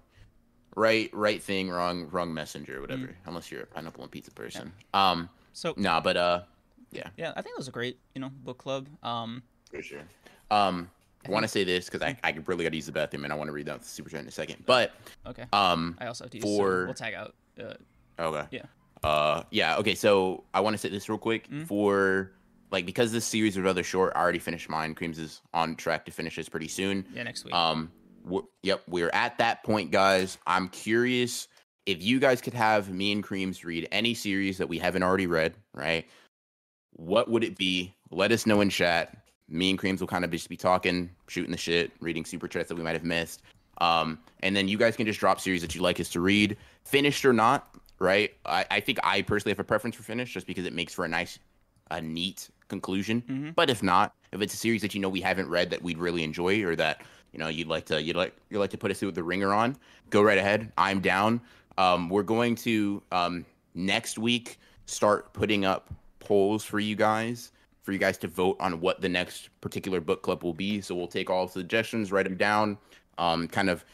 right, 0.76 1.10
right 1.14 1.41
thing, 1.41 1.69
wrong, 1.69 2.07
wrong 2.11 2.34
messenger, 2.34 2.82
whatever. 2.82 3.15
Unless 3.26 3.52
you're 3.52 3.61
a 3.61 3.65
pineapple 3.68 4.03
on 4.03 4.10
pizza 4.10 4.32
person. 4.32 4.72
Um, 4.94 5.30
So 5.53 5.74
nah, 5.78 5.99
but 5.99 6.18
uh, 6.18 6.41
yeah, 6.91 7.10
yeah, 7.18 7.32
I 7.36 7.41
think 7.41 7.53
it 7.56 7.57
was 7.60 7.68
a 7.68 7.72
great 7.72 7.99
you 8.15 8.22
know 8.22 8.30
book 8.30 8.57
club. 8.60 8.88
Um, 9.03 9.44
For 9.72 9.82
sure. 9.82 10.02
Um, 10.49 10.90
I 11.28 11.32
want 11.32 11.44
to 11.44 11.48
say 11.48 11.64
this 11.64 11.86
because 11.90 12.02
I, 12.02 12.18
I 12.24 12.38
really 12.45 12.64
got 12.64 12.70
to 12.72 12.76
use 12.76 12.86
the 12.86 12.91
bathroom 12.91 13.24
and 13.24 13.34
I 13.34 13.36
want 13.36 13.48
to 13.49 13.52
read 13.52 13.70
out 13.70 13.82
the 13.82 13.88
super 13.88 14.10
chat 14.10 14.22
in 14.22 14.28
a 14.28 14.32
second. 14.32 14.64
But 14.66 14.94
okay, 15.26 15.45
um, 15.54 15.98
I 15.99 16.08
also 16.08 16.24
have 16.26 16.32
to 16.32 16.38
use. 16.38 16.44
so 16.44 16.58
for- 16.58 16.86
we'll 16.86 16.94
tag 16.94 17.14
out. 17.14 17.36
Uh, 17.60 17.74
okay. 18.20 18.48
Yeah. 18.52 18.64
Uh, 19.04 19.44
yeah. 19.52 19.78
Okay. 19.78 19.95
So 19.95 20.44
I 20.54 20.60
want 20.62 20.74
to 20.74 20.78
say 20.78 20.90
this 20.90 21.08
real 21.10 21.18
quick 21.18 21.49
Mhm. 21.49 21.68
for 21.68 22.32
like 22.72 22.86
because 22.86 23.12
this 23.12 23.26
series 23.26 23.56
was 23.56 23.64
rather 23.64 23.84
short. 23.84 24.14
I 24.16 24.20
already 24.22 24.40
finished 24.40 24.70
mine. 24.70 24.95
Kreams 24.95 25.20
is 25.20 25.41
on 25.54 25.76
track 25.76 26.06
to 26.06 26.12
finish 26.12 26.36
this 26.36 26.49
pretty 26.49 26.68
soon. 26.68 27.06
yeah, 27.14 27.24
next 27.24 27.44
week. 27.45 27.54
Um, 27.54 27.91
we 28.24 28.41
yep, 28.64 28.82
we're 28.88 29.10
at 29.14 29.38
that 29.38 29.64
point, 29.64 29.91
guys. 29.91 30.38
I'm 30.48 30.68
curious 30.70 31.48
if 31.86 32.02
you 32.04 32.20
guys 32.20 32.41
could 32.41 32.54
have 32.54 32.90
me 32.91 33.12
and 33.14 33.24
Kreams 33.24 33.64
read 33.64 33.88
any 33.91 34.14
series 34.14 34.58
that 34.58 34.68
we 34.68 34.78
haven't 34.80 35.04
already 35.04 35.28
read, 35.28 35.56
right? 35.74 36.06
What 36.91 37.30
would 37.30 37.44
it 37.44 37.58
be? 37.58 37.94
Let 38.10 38.32
us 38.32 38.45
know 38.45 38.62
in 38.62 38.70
chat. 38.70 39.16
Me 39.49 39.69
and 39.69 39.80
Kreams 39.80 39.99
will 39.99 40.07
kind 40.07 40.26
of 40.26 40.32
just 40.32 40.49
be 40.49 40.57
talking, 40.57 41.10
shooting 41.28 41.52
the 41.52 41.57
shit, 41.57 41.91
reading 41.99 42.26
super 42.26 42.48
chats 42.48 42.69
that 42.69 42.76
we 42.76 42.84
might 42.84 42.94
have 42.94 43.03
missed. 43.03 43.44
Um, 43.80 44.19
and 44.41 44.56
then 44.56 44.68
you 44.68 44.78
guys 44.78 44.95
can 44.95 45.06
just 45.06 45.19
drop 45.19 45.40
series 45.40 45.61
that 45.61 45.76
you 45.76 45.82
like 45.82 45.99
us 45.99 46.10
to 46.10 46.19
read, 46.19 46.57
finished 46.84 47.24
or 47.26 47.34
not, 47.34 47.76
right? 47.99 48.34
I, 48.45 48.65
I 48.72 48.80
think 48.80 48.99
I 49.03 49.22
personally 49.22 49.52
have 49.52 49.60
a 49.60 49.64
preference 49.64 49.95
for 49.95 50.03
finished 50.03 50.34
just 50.34 50.48
because 50.48 50.65
it 50.65 50.74
makes 50.74 50.94
for 50.94 51.06
a 51.06 51.07
nice, 51.07 51.40
a 51.91 52.02
neat 52.02 52.49
conclusion. 52.68 53.22
Mhm. 53.30 53.56
But 53.56 53.69
if 53.69 53.82
not, 53.82 54.14
if 54.32 54.41
it's 54.41 54.53
a 54.53 54.57
series 54.57 54.82
that 54.82 54.94
you 54.94 54.99
know 54.99 55.10
we 55.10 55.22
haven't 55.22 55.48
read 55.48 55.69
that 55.69 55.82
we'd 55.82 55.98
really 55.98 56.24
enjoy 56.24 56.64
or 56.64 56.76
that 56.76 57.03
you 57.32 57.40
know 57.40 57.48
you'd 57.48 57.68
like 57.68 57.86
to 57.86 58.02
you'd 58.02 58.15
like 58.18 58.36
you'd 58.49 58.60
like 58.60 58.72
to 58.72 58.78
put 58.78 58.91
us 58.91 58.99
through 58.99 59.11
the 59.14 59.24
ringer 59.24 59.53
on, 59.53 59.78
go 60.10 60.22
right 60.22 60.38
ahead. 60.38 60.72
I'm 60.78 60.99
down. 60.99 61.40
Um, 61.78 62.10
we're 62.10 62.24
going 62.24 62.56
to 62.56 63.02
um, 63.11 63.45
next 63.76 64.18
week 64.18 64.60
start 64.88 65.32
putting 65.34 65.64
up 65.64 65.94
polls 66.19 66.64
for 66.64 66.80
you 66.80 66.95
guys 66.95 67.52
for 67.88 67.93
you 67.93 67.97
guys 67.97 68.18
to 68.18 68.27
vote 68.27 68.57
on 68.59 68.81
what 68.81 68.99
the 68.99 69.07
next 69.07 69.47
particular 69.61 70.01
book 70.01 70.22
club 70.22 70.43
will 70.43 70.53
be. 70.53 70.81
So 70.81 70.93
we'll 70.93 71.07
take 71.07 71.30
all 71.30 71.47
suggestions, 71.47 72.11
write 72.11 72.26
them 72.26 72.35
down, 72.35 72.77
um, 73.18 73.47
kind 73.47 73.69
of 73.69 73.85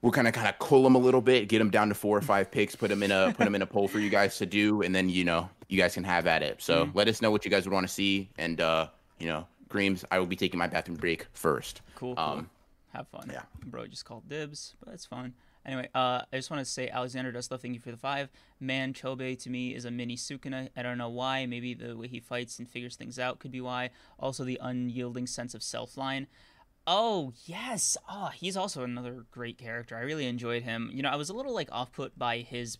we'll 0.00 0.10
kind 0.10 0.26
of 0.26 0.32
kind 0.32 0.48
of 0.48 0.58
cool 0.58 0.84
them 0.84 0.94
a 0.94 0.98
little 0.98 1.20
bit, 1.20 1.50
get 1.50 1.58
them 1.58 1.68
down 1.68 1.90
to 1.90 1.94
four 1.94 2.16
or 2.16 2.22
five 2.22 2.50
picks, 2.50 2.74
put 2.74 2.88
them 2.88 3.02
in 3.02 3.12
a 3.12 3.34
put 3.36 3.44
them 3.44 3.54
in 3.54 3.60
a 3.60 3.66
poll 3.66 3.88
for 3.88 3.98
you 3.98 4.08
guys 4.08 4.38
to 4.38 4.46
do, 4.46 4.80
and 4.80 4.94
then 4.94 5.10
you 5.10 5.22
know 5.22 5.50
you 5.68 5.76
guys 5.76 5.92
can 5.92 6.02
have 6.02 6.26
at 6.26 6.42
it. 6.42 6.62
So 6.62 6.88
let 6.94 7.08
us 7.08 7.20
know 7.20 7.30
what 7.30 7.44
you 7.44 7.50
guys 7.50 7.66
would 7.66 7.74
want 7.74 7.86
to 7.86 7.92
see, 7.92 8.30
and 8.38 8.58
uh, 8.58 8.88
you 9.18 9.26
know, 9.26 9.46
Kreams, 9.68 10.02
I 10.10 10.18
will 10.18 10.24
be 10.24 10.34
taking 10.34 10.56
my 10.56 10.66
bathroom 10.66 10.96
break 10.96 11.26
first. 11.34 11.82
cool. 11.94 12.14
cool. 12.14 12.24
um, 12.24 12.48
Have 12.94 13.06
fun. 13.08 13.28
yeah. 13.30 13.42
Bro 13.66 13.88
just 13.88 14.06
called 14.06 14.26
dibs, 14.30 14.76
but 14.82 14.94
it's 14.94 15.04
fine. 15.04 15.34
Anyway, 15.66 15.88
uh, 15.94 16.22
I 16.32 16.36
just 16.36 16.50
want 16.50 16.64
to 16.64 16.70
say 16.70 16.88
Alexander 16.88 17.30
does 17.30 17.50
love 17.50 17.60
thank 17.60 17.74
you 17.74 17.80
for 17.80 17.90
the 17.90 17.96
five. 17.96 18.30
Man, 18.58 18.92
Chobe 18.92 19.38
to 19.42 19.50
me 19.50 19.74
is 19.74 19.84
a 19.84 19.90
mini 19.90 20.16
Sukuna. 20.16 20.68
I 20.76 20.82
don't 20.82 20.98
know 20.98 21.10
why. 21.10 21.46
Maybe 21.46 21.74
the 21.74 21.96
way 21.96 22.08
he 22.08 22.20
fights 22.20 22.58
and 22.58 22.68
figures 22.68 22.96
things 22.96 23.18
out 23.18 23.38
could 23.38 23.50
be 23.50 23.60
why. 23.60 23.90
Also, 24.18 24.44
the 24.44 24.58
unyielding 24.62 25.26
sense 25.26 25.54
of 25.54 25.62
self 25.62 25.96
line. 25.96 26.26
Oh 26.86 27.34
yes, 27.44 27.98
ah, 28.08 28.32
he's 28.34 28.56
also 28.56 28.82
another 28.82 29.26
great 29.30 29.58
character. 29.58 29.94
I 29.96 30.00
really 30.00 30.26
enjoyed 30.26 30.62
him. 30.62 30.90
You 30.92 31.02
know, 31.02 31.10
I 31.10 31.16
was 31.16 31.28
a 31.28 31.34
little 31.34 31.54
like 31.54 31.68
off 31.70 31.92
put 31.92 32.18
by 32.18 32.38
his 32.38 32.78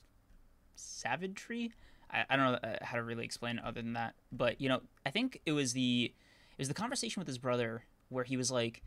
savagery. 0.75 1.73
I, 2.11 2.25
I 2.31 2.37
don't 2.37 2.53
know 2.53 2.71
uh, 2.71 2.77
how 2.81 2.97
to 2.97 3.03
really 3.03 3.25
explain 3.25 3.59
it 3.59 3.65
other 3.65 3.83
than 3.83 3.93
that. 3.93 4.15
But 4.33 4.61
you 4.61 4.69
know, 4.71 4.81
I 5.05 5.11
think 5.11 5.41
it 5.45 5.53
was 5.53 5.75
the 5.75 6.13
it 6.57 6.61
was 6.61 6.69
the 6.69 6.75
conversation 6.75 7.21
with 7.21 7.29
his 7.29 7.39
brother 7.39 7.85
where 8.09 8.25
he 8.25 8.37
was 8.37 8.51
like, 8.51 8.83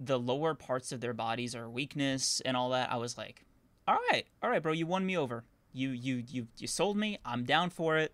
the 0.00 0.18
lower 0.18 0.54
parts 0.54 0.92
of 0.92 1.00
their 1.00 1.12
bodies 1.12 1.54
are 1.54 1.68
weakness 1.68 2.40
and 2.44 2.56
all 2.56 2.70
that. 2.70 2.92
I 2.92 2.96
was 2.96 3.16
like, 3.16 3.44
all 3.86 3.98
right, 4.10 4.26
all 4.42 4.50
right, 4.50 4.62
bro, 4.62 4.72
you 4.72 4.86
won 4.86 5.06
me 5.06 5.16
over. 5.16 5.44
You 5.72 5.90
you 5.90 6.22
you 6.28 6.46
you 6.58 6.66
sold 6.66 6.96
me. 6.96 7.18
I'm 7.24 7.44
down 7.44 7.70
for 7.70 7.96
it. 7.96 8.12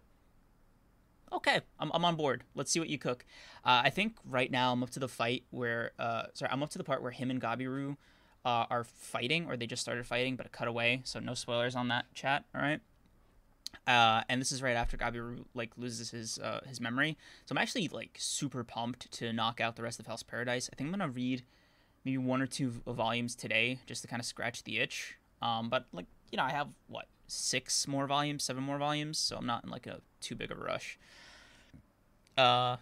Okay, 1.33 1.61
I'm 1.79 1.91
I'm 1.93 2.05
on 2.05 2.17
board. 2.17 2.45
Let's 2.55 2.73
see 2.73 2.81
what 2.81 2.89
you 2.89 2.99
cook. 2.99 3.25
Uh, 3.65 3.83
I 3.85 3.91
think 3.91 4.17
right 4.25 4.51
now 4.51 4.73
I'm 4.73 4.83
up 4.83 4.91
to 4.91 5.01
the 5.01 5.09
fight 5.09 5.45
where 5.51 5.93
uh 5.99 6.25
sorry 6.35 6.51
I'm 6.51 6.63
up 6.63 6.71
to 6.71 6.79
the 6.79 6.85
part 6.85 7.03
where 7.03 7.13
him 7.13 7.31
and 7.31 7.41
Gabiru 7.41 7.97
uh, 8.45 8.65
are 8.71 8.85
fighting 8.85 9.47
or 9.47 9.57
they 9.57 9.67
just 9.67 9.83
started 9.83 10.07
fighting, 10.07 10.37
but 10.37 10.47
it 10.47 10.53
cut 10.53 10.69
away. 10.69 11.03
So 11.05 11.21
no 11.21 11.35
spoilers 11.35 11.75
on 11.75 11.89
that 11.89 12.07
chat. 12.15 12.45
All 12.55 12.61
right. 12.61 12.81
Uh, 13.87 14.23
and 14.29 14.41
this 14.41 14.51
is 14.53 14.63
right 14.63 14.77
after 14.77 14.97
Gabiru 14.97 15.45
like 15.55 15.71
loses 15.77 16.11
his 16.11 16.39
uh, 16.39 16.61
his 16.67 16.81
memory. 16.81 17.17
So 17.47 17.53
I'm 17.53 17.59
actually 17.59 17.89
like 17.89 18.17
super 18.19 18.65
pumped 18.65 19.11
to 19.13 19.33
knock 19.33 19.61
out 19.61 19.77
the 19.77 19.83
rest 19.83 20.01
of 20.01 20.07
Hell's 20.07 20.23
Paradise. 20.23 20.69
I 20.73 20.77
think 20.77 20.89
I'm 20.89 20.93
gonna 20.99 21.11
read 21.11 21.45
maybe 22.05 22.19
one 22.19 22.41
or 22.43 22.47
two 22.47 22.71
volumes 22.87 23.35
today 23.35 23.81
just 23.87 24.03
to 24.03 24.09
kind 24.09 24.21
of 24.21 24.27
scratch 24.27 24.65
the 24.65 24.79
itch. 24.79 25.17
Um, 25.43 25.69
but 25.69 25.87
like 25.93 26.07
you 26.31 26.37
know, 26.37 26.45
I 26.45 26.51
have 26.51 26.69
what 26.89 27.07
six 27.27 27.87
more 27.87 28.07
volumes, 28.07 28.45
seven 28.45 28.63
more 28.63 28.79
volumes, 28.79 29.19
so 29.19 29.37
I'm 29.37 29.47
not 29.47 29.65
in 29.65 29.71
like 29.71 29.87
a 29.87 30.01
too 30.21 30.35
big 30.35 30.51
of 30.51 30.59
a 30.59 30.65
rush. 30.65 30.99
Uh, 32.37 32.77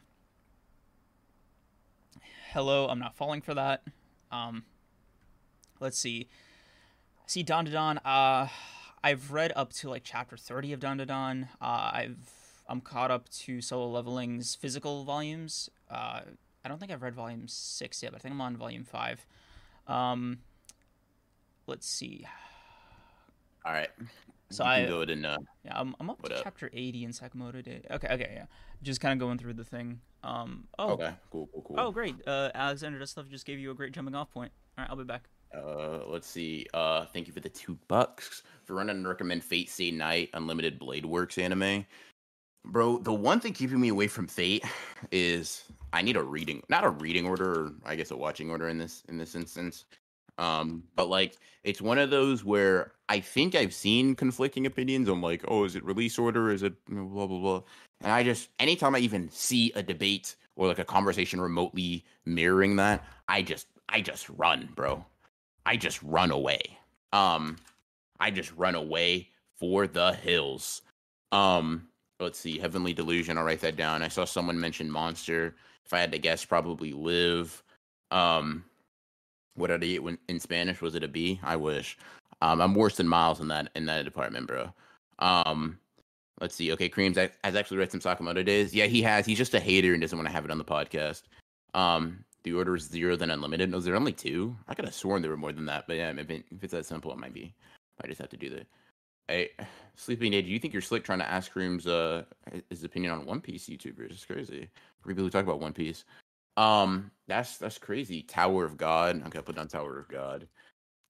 hello, 2.53 2.89
I'm 2.89 2.99
not 2.99 3.17
falling 3.17 3.41
for 3.41 3.55
that. 3.55 3.83
Um, 4.31 4.65
let's 5.81 5.99
see. 5.99 6.29
See 7.27 7.43
don 7.43 7.67
Dandadan. 7.67 7.99
Uh, 8.05 8.49
I've 9.03 9.33
read 9.33 9.53
up 9.55 9.73
to 9.75 9.91
like 9.91 10.03
chapter 10.05 10.37
thirty 10.37 10.73
of 10.73 10.81
don 10.81 10.99
Dandadan. 10.99 11.49
Uh, 11.61 11.91
I've 11.93 12.63
I'm 12.69 12.81
caught 12.81 13.11
up 13.11 13.29
to 13.31 13.61
Solo 13.61 13.89
Leveling's 13.89 14.55
physical 14.55 15.05
volumes. 15.05 15.71
Uh, 15.91 16.21
I 16.65 16.69
don't 16.69 16.79
think 16.79 16.93
I've 16.93 17.03
read 17.03 17.15
volume 17.15 17.47
six 17.47 18.03
yet, 18.03 18.13
but 18.13 18.19
I 18.19 18.21
think 18.21 18.35
I'm 18.35 18.41
on 18.41 18.57
volume 18.57 18.85
five. 18.85 19.25
Um, 19.87 20.39
let's 21.67 21.87
see. 21.87 22.27
All 23.65 23.73
right. 23.73 23.89
So 24.51 24.65
I 24.65 24.87
go 24.87 24.97
ahead 24.97 25.11
and 25.11 25.27
uh, 25.27 25.37
yeah 25.65 25.79
I'm, 25.79 25.95
I'm 26.01 26.09
up 26.09 26.23
to 26.23 26.35
up? 26.35 26.43
chapter 26.43 26.71
eighty 26.73 27.05
in 27.05 27.11
Sakamoto 27.11 27.63
Day. 27.63 27.83
Okay, 27.91 28.09
okay, 28.09 28.31
yeah. 28.35 28.45
Just 28.83 29.01
kind 29.01 29.13
of 29.13 29.19
going 29.19 29.39
through 29.39 29.55
the 29.55 29.65
thing. 29.65 30.01
Um. 30.23 30.65
Oh. 30.79 30.91
okay, 30.91 31.13
cool, 31.31 31.49
cool, 31.53 31.63
cool. 31.63 31.77
Oh, 31.79 31.91
great. 31.91 32.15
Uh, 32.27 32.51
Alexander 32.55 32.99
Duslov 32.99 33.29
just 33.29 33.45
gave 33.45 33.59
you 33.59 33.71
a 33.71 33.75
great 33.75 33.93
jumping 33.93 34.15
off 34.15 34.31
point. 34.31 34.51
All 34.77 34.83
right, 34.83 34.91
I'll 34.91 34.97
be 34.97 35.05
back. 35.05 35.29
Uh, 35.55 36.01
let's 36.07 36.27
see. 36.27 36.67
Uh, 36.75 37.07
thank 37.07 37.27
you 37.27 37.33
for 37.33 37.41
the 37.41 37.49
two 37.49 37.79
bucks 37.89 38.43
for 38.65 38.75
running 38.75 38.97
and 38.97 39.09
recommend 39.09 39.43
Fate 39.43 39.71
Stay 39.71 39.91
Night 39.91 40.31
Unlimited 40.35 40.79
Blade 40.79 41.07
Works 41.07 41.39
anime. 41.39 41.87
Bro, 42.69 42.99
the 42.99 43.15
one 43.15 43.41
thing 43.41 43.55
keeping 43.55 43.81
me 43.81 43.89
away 43.89 44.09
from 44.09 44.27
Fate 44.27 44.65
is 45.11 45.65
I 45.93 46.03
need 46.03 46.17
a 46.17 46.23
reading, 46.23 46.63
not 46.69 46.85
a 46.85 46.91
reading 46.91 47.27
order, 47.27 47.51
or 47.51 47.73
I 47.85 47.97
guess 47.97 48.11
a 48.11 48.17
watching 48.17 48.51
order 48.51 48.69
in 48.69 48.79
this 48.79 49.03
in 49.09 49.17
this 49.17 49.35
instance. 49.35 49.87
Um, 50.37 50.85
but 50.95 51.09
like 51.09 51.37
it's 51.65 51.81
one 51.81 51.99
of 51.99 52.11
those 52.11 52.45
where 52.45 52.93
I 53.09 53.21
think 53.21 53.55
I've 53.55 53.75
seen 53.75 54.15
conflicting 54.15 54.67
opinions 54.67 55.09
on 55.09 55.21
like, 55.23 55.45
oh, 55.49 55.65
is 55.65 55.77
it 55.77 55.85
release 55.85 56.19
order? 56.19 56.51
Is 56.51 56.63
it 56.63 56.75
blah 56.87 57.27
blah 57.27 57.39
blah? 57.39 57.63
And 58.03 58.13
I 58.13 58.23
just 58.23 58.51
anytime 58.59 58.95
I 58.95 58.99
even 58.99 59.31
see 59.31 59.73
a 59.75 59.83
debate 59.83 60.37
or 60.55 60.69
like 60.69 60.79
a 60.79 60.85
conversation 60.85 61.41
remotely 61.41 62.05
mirroring 62.27 62.77
that, 62.77 63.05
I 63.29 63.43
just 63.43 63.67
I 63.89 64.03
just 64.03 64.29
run, 64.29 64.69
bro. 64.75 65.05
I 65.65 65.77
just 65.77 66.03
run 66.03 66.31
away. 66.31 66.61
Um, 67.15 67.57
I 68.21 68.31
just 68.31 68.53
run 68.57 68.75
away 68.75 69.31
for 69.57 69.87
the 69.87 70.13
hills. 70.13 70.83
Um, 71.33 71.88
let's 72.21 72.39
see, 72.39 72.59
Heavenly 72.59 72.93
Delusion. 72.93 73.39
I'll 73.39 73.45
write 73.45 73.61
that 73.61 73.77
down. 73.77 74.03
I 74.03 74.09
saw 74.09 74.25
someone 74.25 74.59
mention 74.59 74.91
Monster. 74.91 75.55
If 75.85 75.93
I 75.93 76.01
had 76.01 76.13
to 76.13 76.19
guess, 76.19 76.45
probably 76.45 76.93
Live. 76.93 77.63
Um, 78.11 78.65
what 79.55 79.69
did 79.69 79.83
I 79.83 79.87
get 79.87 80.03
when 80.03 80.19
in 80.29 80.41
Spanish? 80.41 80.81
Was 80.81 80.95
it 80.95 81.05
a 81.05 81.09
B? 81.09 81.41
I 81.43 81.57
wish. 81.57 81.99
Um, 82.41 82.61
I'm 82.61 82.75
worse 82.75 82.97
than 82.97 83.09
Miles 83.09 83.41
in 83.41 83.49
that 83.49 83.71
in 83.75 83.87
that 83.87 84.05
department, 84.05 84.47
bro. 84.47 84.73
Um, 85.19 85.79
let's 86.41 86.55
see. 86.55 86.73
Okay, 86.73 86.89
Kreams 86.89 87.17
has 87.17 87.57
actually 87.57 87.79
read 87.79 87.91
some 87.91 88.01
Sakamoto 88.01 88.45
days. 88.45 88.75
Yeah, 88.75 88.87
he 88.87 89.03
has. 89.03 89.27
He's 89.27 89.39
just 89.39 89.55
a 89.55 89.61
hater 89.61 89.93
and 89.93 90.01
doesn't 90.01 90.17
want 90.17 90.29
to 90.29 90.33
have 90.33 90.45
it 90.45 90.51
on 90.51 90.59
the 90.59 90.65
podcast. 90.65 91.23
Um, 91.75 92.25
the 92.45 92.53
order 92.53 92.77
is 92.77 92.85
zero, 92.85 93.17
then 93.17 93.31
unlimited. 93.31 93.73
Was 93.73 93.85
there 93.85 93.97
only 93.97 94.13
two? 94.13 94.57
I 94.69 94.75
could 94.75 94.85
have 94.85 94.95
sworn 94.95 95.23
there 95.23 95.31
were 95.31 95.37
more 95.37 95.53
than 95.53 95.67
that, 95.67 95.87
but 95.87 95.97
yeah, 95.97 96.11
if, 96.11 96.31
it, 96.31 96.45
if 96.51 96.63
it's 96.63 96.73
that 96.73 96.87
simple, 96.87 97.13
it 97.13 97.19
might 97.19 97.35
be. 97.35 97.55
I 98.03 98.07
just 98.07 98.21
have 98.21 98.31
to 98.31 98.37
do 98.37 98.49
that. 98.51 98.67
Hey, 99.29 99.51
Sleeping 99.97 100.33
Day, 100.33 100.41
do 100.41 100.49
you 100.49 100.59
think 100.59 100.73
you're 100.73 100.81
slick 100.81 101.05
trying 101.05 101.19
to 101.19 101.31
ask 101.31 101.53
Kreams 101.53 101.87
uh 101.87 102.25
his 102.71 102.85
opinion 102.85 103.13
on 103.13 103.27
One 103.27 103.41
Piece 103.41 103.69
YouTubers? 103.69 104.11
It's 104.13 104.25
crazy. 104.25 104.69
We 105.05 105.13
really 105.13 105.31
talk 105.31 105.45
about 105.45 105.61
One 105.61 105.75
Piece. 105.75 106.05
Um, 106.57 107.11
that's 107.27 107.59
that's 107.59 107.79
crazy. 107.79 108.23
Tower 108.23 108.65
of 108.65 108.77
God. 108.77 109.17
I'm 109.17 109.29
gonna 109.29 109.43
put 109.43 109.57
down 109.57 109.69
Tower 109.69 109.99
of 109.99 110.09
God. 110.09 110.49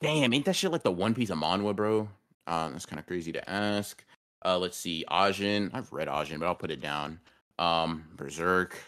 Damn, 0.00 0.32
ain't 0.32 0.44
that 0.46 0.56
shit 0.56 0.72
like 0.72 0.82
the 0.82 0.90
One 0.90 1.14
Piece 1.14 1.30
of 1.30 1.38
Manhwa, 1.38 1.74
bro? 1.76 2.08
Um, 2.48 2.72
that's 2.72 2.86
kind 2.86 2.98
of 2.98 3.06
crazy 3.06 3.30
to 3.32 3.50
ask. 3.50 4.04
Uh, 4.44 4.58
let's 4.58 4.76
see, 4.76 5.04
Ajin. 5.10 5.70
I've 5.72 5.92
read 5.92 6.08
Ajin, 6.08 6.40
but 6.40 6.46
I'll 6.46 6.54
put 6.54 6.70
it 6.70 6.80
down. 6.80 7.20
Um, 7.58 8.04
Berserk. 8.16 8.82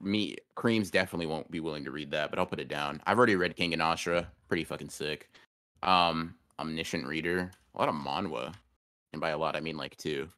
Me, 0.00 0.36
Kreams 0.56 0.90
definitely 0.90 1.26
won't 1.26 1.50
be 1.50 1.60
willing 1.60 1.84
to 1.84 1.90
read 1.90 2.10
that, 2.12 2.30
but 2.30 2.38
I'll 2.38 2.46
put 2.46 2.60
it 2.60 2.68
down. 2.68 3.02
I've 3.06 3.18
already 3.18 3.36
read 3.36 3.56
Kengan 3.56 3.78
Ashura. 3.78 4.26
Pretty 4.48 4.64
fucking 4.64 4.88
sick. 4.88 5.30
Um, 5.82 6.34
Omniscient 6.58 7.06
Reader. 7.06 7.50
A 7.74 7.78
lot 7.78 7.88
of 7.88 7.94
Manhwa, 7.94 8.54
and 9.12 9.20
by 9.20 9.30
a 9.30 9.38
lot 9.38 9.56
I 9.56 9.60
mean 9.60 9.76
like 9.76 9.96
two. 9.96 10.28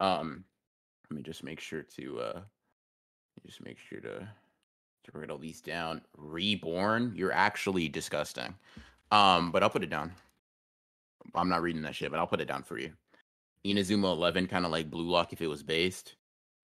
Um, 0.00 0.44
let 1.10 1.16
me 1.16 1.22
just 1.22 1.44
make 1.44 1.60
sure 1.60 1.82
to 1.96 2.20
uh, 2.20 2.40
just 3.46 3.64
make 3.64 3.78
sure 3.78 4.00
to 4.00 4.28
to 5.06 5.18
write 5.18 5.30
all 5.30 5.38
these 5.38 5.60
down. 5.60 6.00
Reborn. 6.16 7.12
You're 7.14 7.32
actually 7.32 7.88
disgusting. 7.88 8.54
Um, 9.10 9.52
but 9.52 9.62
I'll 9.62 9.70
put 9.70 9.84
it 9.84 9.90
down. 9.90 10.12
I'm 11.34 11.48
not 11.48 11.62
reading 11.62 11.82
that 11.82 11.94
shit, 11.94 12.10
but 12.10 12.18
I'll 12.18 12.26
put 12.26 12.40
it 12.40 12.48
down 12.48 12.62
for 12.62 12.78
you. 12.78 12.92
Inazuma 13.64 14.12
11, 14.12 14.46
kind 14.46 14.64
of 14.64 14.70
like 14.70 14.90
Blue 14.90 15.08
Lock 15.08 15.32
if 15.32 15.42
it 15.42 15.48
was 15.48 15.62
based. 15.62 16.14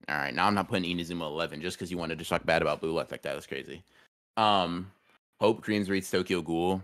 All 0.08 0.16
right, 0.16 0.34
now 0.34 0.46
I'm 0.46 0.54
not 0.54 0.68
putting 0.68 0.84
Inazuma 0.96 1.22
11 1.22 1.60
just 1.60 1.76
because 1.76 1.90
you 1.90 1.98
wanted 1.98 2.18
to 2.18 2.24
talk 2.24 2.44
bad 2.44 2.62
about 2.62 2.80
Blue 2.80 2.92
Lock 2.92 3.10
like 3.10 3.22
that. 3.22 3.34
That's 3.34 3.46
crazy. 3.46 3.84
Um, 4.36 4.90
Hope 5.40 5.64
Kreams 5.64 5.88
reads 5.88 6.10
Tokyo 6.10 6.42
Ghoul. 6.42 6.82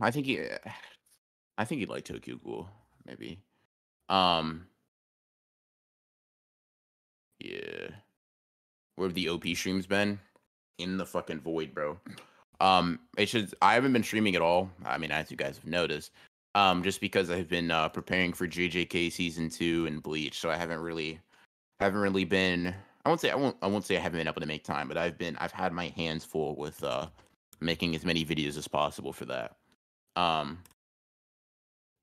I 0.00 0.10
think 0.10 0.26
he, 0.26 0.40
I 1.56 1.64
think 1.64 1.80
he'd 1.80 1.88
like 1.88 2.04
Tokyo 2.04 2.36
Ghoul, 2.36 2.68
maybe. 3.06 3.38
Um, 4.08 4.66
yeah. 7.38 7.88
Where 8.96 9.08
have 9.08 9.14
the 9.14 9.28
OP 9.28 9.44
streams 9.54 9.86
been? 9.86 10.18
In 10.78 10.96
the 10.96 11.06
fucking 11.06 11.40
void, 11.40 11.74
bro. 11.74 11.98
Um, 12.60 13.00
it 13.16 13.28
should. 13.28 13.52
I 13.62 13.74
haven't 13.74 13.92
been 13.92 14.02
streaming 14.02 14.36
at 14.36 14.42
all. 14.42 14.70
I 14.84 14.98
mean, 14.98 15.10
as 15.10 15.30
you 15.30 15.36
guys 15.36 15.56
have 15.56 15.66
noticed, 15.66 16.12
um, 16.54 16.82
just 16.82 17.00
because 17.00 17.30
I've 17.30 17.48
been 17.48 17.70
uh, 17.70 17.88
preparing 17.88 18.32
for 18.32 18.46
JJK 18.46 19.12
season 19.12 19.48
two 19.50 19.86
and 19.86 20.02
Bleach, 20.02 20.38
so 20.38 20.50
I 20.50 20.56
haven't 20.56 20.80
really, 20.80 21.20
haven't 21.80 22.00
really 22.00 22.24
been. 22.24 22.74
I 23.04 23.08
won't 23.08 23.20
say 23.20 23.30
I 23.30 23.34
won't. 23.34 23.56
I 23.62 23.66
won't 23.66 23.84
say 23.84 23.96
I 23.96 24.00
haven't 24.00 24.18
been 24.18 24.28
able 24.28 24.40
to 24.40 24.46
make 24.46 24.64
time, 24.64 24.88
but 24.88 24.96
I've 24.96 25.18
been. 25.18 25.36
I've 25.36 25.52
had 25.52 25.72
my 25.72 25.88
hands 25.96 26.24
full 26.24 26.56
with 26.56 26.82
uh, 26.82 27.06
making 27.60 27.94
as 27.94 28.04
many 28.04 28.24
videos 28.24 28.56
as 28.56 28.68
possible 28.68 29.12
for 29.12 29.24
that. 29.26 29.56
Um, 30.16 30.58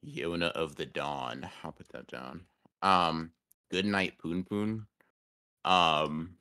Yona 0.06 0.52
of 0.52 0.76
the 0.76 0.86
Dawn. 0.86 1.48
I'll 1.64 1.72
put 1.72 1.90
that 1.90 2.08
down. 2.08 2.42
Um, 2.82 3.32
Good 3.70 3.86
Night 3.86 4.14
Punpun. 4.24 4.86
Um, 5.64 6.36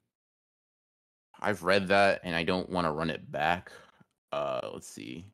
I've 1.41 1.63
read 1.63 1.89
that 1.89 2.21
and 2.25 2.35
I 2.35 2.43
don't 2.43 2.71
want 2.71 2.87
to 2.87 2.93
run 2.93 3.11
it 3.11 3.31
back. 3.31 3.71
Uh, 4.33 4.71
let's 4.73 4.89
see. 4.89 5.27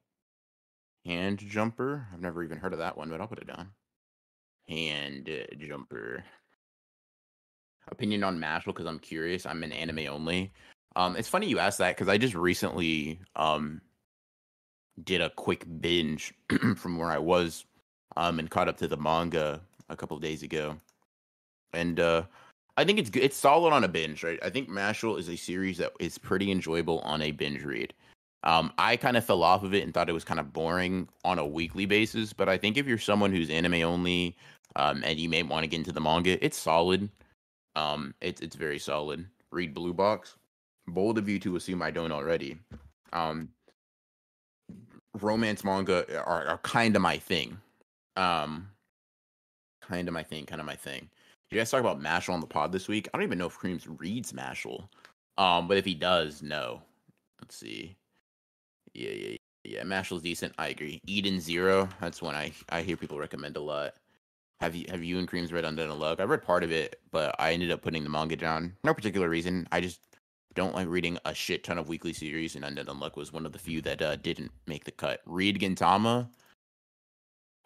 Hand 1.05 1.39
Jumper. 1.39 2.07
I've 2.13 2.21
never 2.21 2.43
even 2.43 2.59
heard 2.59 2.73
of 2.73 2.81
that 2.81 2.97
one, 2.97 3.11
but 3.11 3.21
I'll 3.21 3.29
put 3.29 3.39
it 3.39 3.47
down. 3.47 3.71
Hand 4.69 5.31
uh, 5.31 5.55
Jumper. 5.57 6.25
Opinion 7.89 8.25
on 8.25 8.39
Mashle 8.39 8.67
because 8.67 8.87
I'm 8.87 8.99
curious. 8.99 9.47
I'm 9.47 9.63
an 9.63 9.73
anime 9.73 10.09
only. 10.09 10.53
Um, 10.97 11.15
it's 11.15 11.29
funny 11.29 11.47
you 11.47 11.59
asked 11.59 11.79
that 11.79 11.95
because 11.97 12.09
I 12.09 12.19
just 12.19 12.35
recently 12.35 13.21
um 13.37 13.81
did 15.05 15.21
a 15.21 15.31
quick 15.31 15.65
binge 15.81 16.35
from 16.77 16.99
where 16.99 17.11
I 17.11 17.19
was 17.19 17.65
um 18.17 18.39
and 18.39 18.51
caught 18.51 18.69
up 18.69 18.77
to 18.79 18.89
the 18.89 18.97
manga 18.97 19.61
a 19.89 19.97
couple 19.97 20.17
of 20.17 20.23
days 20.23 20.43
ago. 20.43 20.77
And 21.73 22.01
uh 22.01 22.23
I 22.77 22.85
think 22.85 22.99
it's 22.99 23.11
good. 23.11 23.23
It's 23.23 23.37
solid 23.37 23.73
on 23.73 23.85
a 23.85 23.89
binge, 23.89 24.23
right? 24.23 24.39
I 24.43 24.51
think 24.51 24.69
Mashle 24.69 25.19
is 25.19 25.29
a 25.31 25.37
series 25.37 25.79
that 25.79 25.93
is 25.99 26.19
pretty 26.19 26.51
enjoyable 26.51 26.99
on 27.01 27.23
a 27.23 27.31
binge 27.31 27.65
read. 27.65 27.95
Um, 28.45 28.73
I 28.79 28.97
kind 28.97 29.17
of 29.17 29.25
fell 29.25 29.43
off 29.43 29.65
of 29.65 29.75
it 29.75 29.83
and 29.83 29.95
thought 29.95 30.11
it 30.11 30.13
was 30.13 30.25
kind 30.25 30.39
of 30.39 30.53
boring 30.53 31.09
on 31.25 31.39
a 31.39 31.47
weekly 31.47 31.87
basis. 31.87 32.33
But 32.33 32.49
I 32.49 32.59
think 32.59 32.77
if 32.77 32.87
you're 32.87 32.99
someone 32.99 33.33
who's 33.33 33.51
anime 33.51 33.83
only, 33.83 34.37
um, 34.77 35.03
and 35.05 35.19
you 35.19 35.29
may 35.29 35.43
want 35.43 35.65
to 35.65 35.69
get 35.69 35.79
into 35.79 35.93
the 35.93 36.01
manga, 36.01 36.45
it's 36.45 36.59
solid. 36.59 37.09
Um, 37.77 38.15
it's 38.21 38.41
it's 38.41 38.57
very 38.57 38.79
solid. 38.79 39.27
Read 39.51 39.75
Blue 39.75 39.95
Box. 39.95 40.37
Bold 40.87 41.19
of 41.19 41.29
you 41.29 41.39
to 41.41 41.57
assume 41.57 41.83
I 41.83 41.91
don't 41.91 42.13
already. 42.13 42.59
Um, 43.13 43.49
romance 45.21 45.65
manga 45.65 46.05
are, 46.25 46.47
are 46.47 46.59
kind 46.59 46.95
of 46.95 47.03
my 47.03 47.17
thing. 47.17 47.59
Um, 48.17 48.69
kind 49.81 50.09
of 50.09 50.15
my 50.15 50.23
thing. 50.23 50.47
Kind 50.47 50.61
of 50.61 50.67
my 50.67 50.77
thing. 50.77 51.09
Did 51.49 51.57
you 51.57 51.61
guys 51.61 51.71
talk 51.71 51.81
about 51.81 52.01
Mashle 52.01 52.35
on 52.35 52.41
the 52.41 52.47
pod 52.47 52.73
this 52.73 52.89
week? 52.89 53.09
I 53.13 53.17
don't 53.17 53.25
even 53.25 53.39
know 53.39 53.47
if 53.47 53.59
Kreams 53.59 53.87
reads 54.01 54.33
Mashle. 54.33 54.89
Um, 55.39 55.69
but 55.69 55.77
if 55.77 55.85
he 55.85 55.95
does, 55.95 56.43
no. 56.43 56.83
Let's 57.41 57.57
see. 57.57 57.97
Yeah, 58.95 59.11
yeah, 59.11 59.37
yeah. 59.65 59.83
Mashle's 59.83 60.23
decent. 60.23 60.55
I 60.59 60.69
agree. 60.69 61.01
Eden 61.07 61.39
Zero. 61.41 61.89
That's 62.01 62.23
one 62.23 62.35
I 62.35 62.53
I 62.71 62.83
hear 62.83 62.97
people 62.97 63.19
recommend 63.19 63.57
a 63.57 63.61
lot. 63.61 63.95
Have 64.61 64.75
you 64.75 64.87
have 64.89 65.05
you 65.05 65.19
and 65.19 65.29
Kreams 65.31 65.53
read 65.53 65.65
Undead 65.65 65.91
Unluck? 65.91 66.19
I 66.19 66.25
read 66.25 66.43
part 66.43 66.65
of 66.65 66.73
it, 66.73 67.01
but 67.11 67.37
I 67.39 67.53
ended 67.53 67.71
up 67.71 67.83
putting 67.83 68.03
the 68.03 68.11
manga 68.11 68.37
down. 68.37 68.75
No 68.85 68.95
particular 68.95 69.29
reason. 69.29 69.69
I 69.71 69.81
just 69.81 70.01
don't 70.55 70.75
like 70.75 70.89
reading 70.89 71.19
a 71.27 71.35
shit 71.35 71.63
ton 71.63 71.77
of 71.77 71.89
weekly 71.89 72.15
series, 72.15 72.57
and 72.57 72.65
Undead 72.65 72.89
and 72.89 72.89
Unluck 72.89 73.17
was 73.17 73.33
one 73.33 73.45
of 73.45 73.53
the 73.53 73.59
few 73.59 73.83
that 73.83 74.01
uh, 74.01 74.17
didn't 74.17 74.51
make 74.67 74.85
the 74.85 74.93
cut. 74.93 75.21
Read 75.27 75.61
Gintama. 75.61 76.27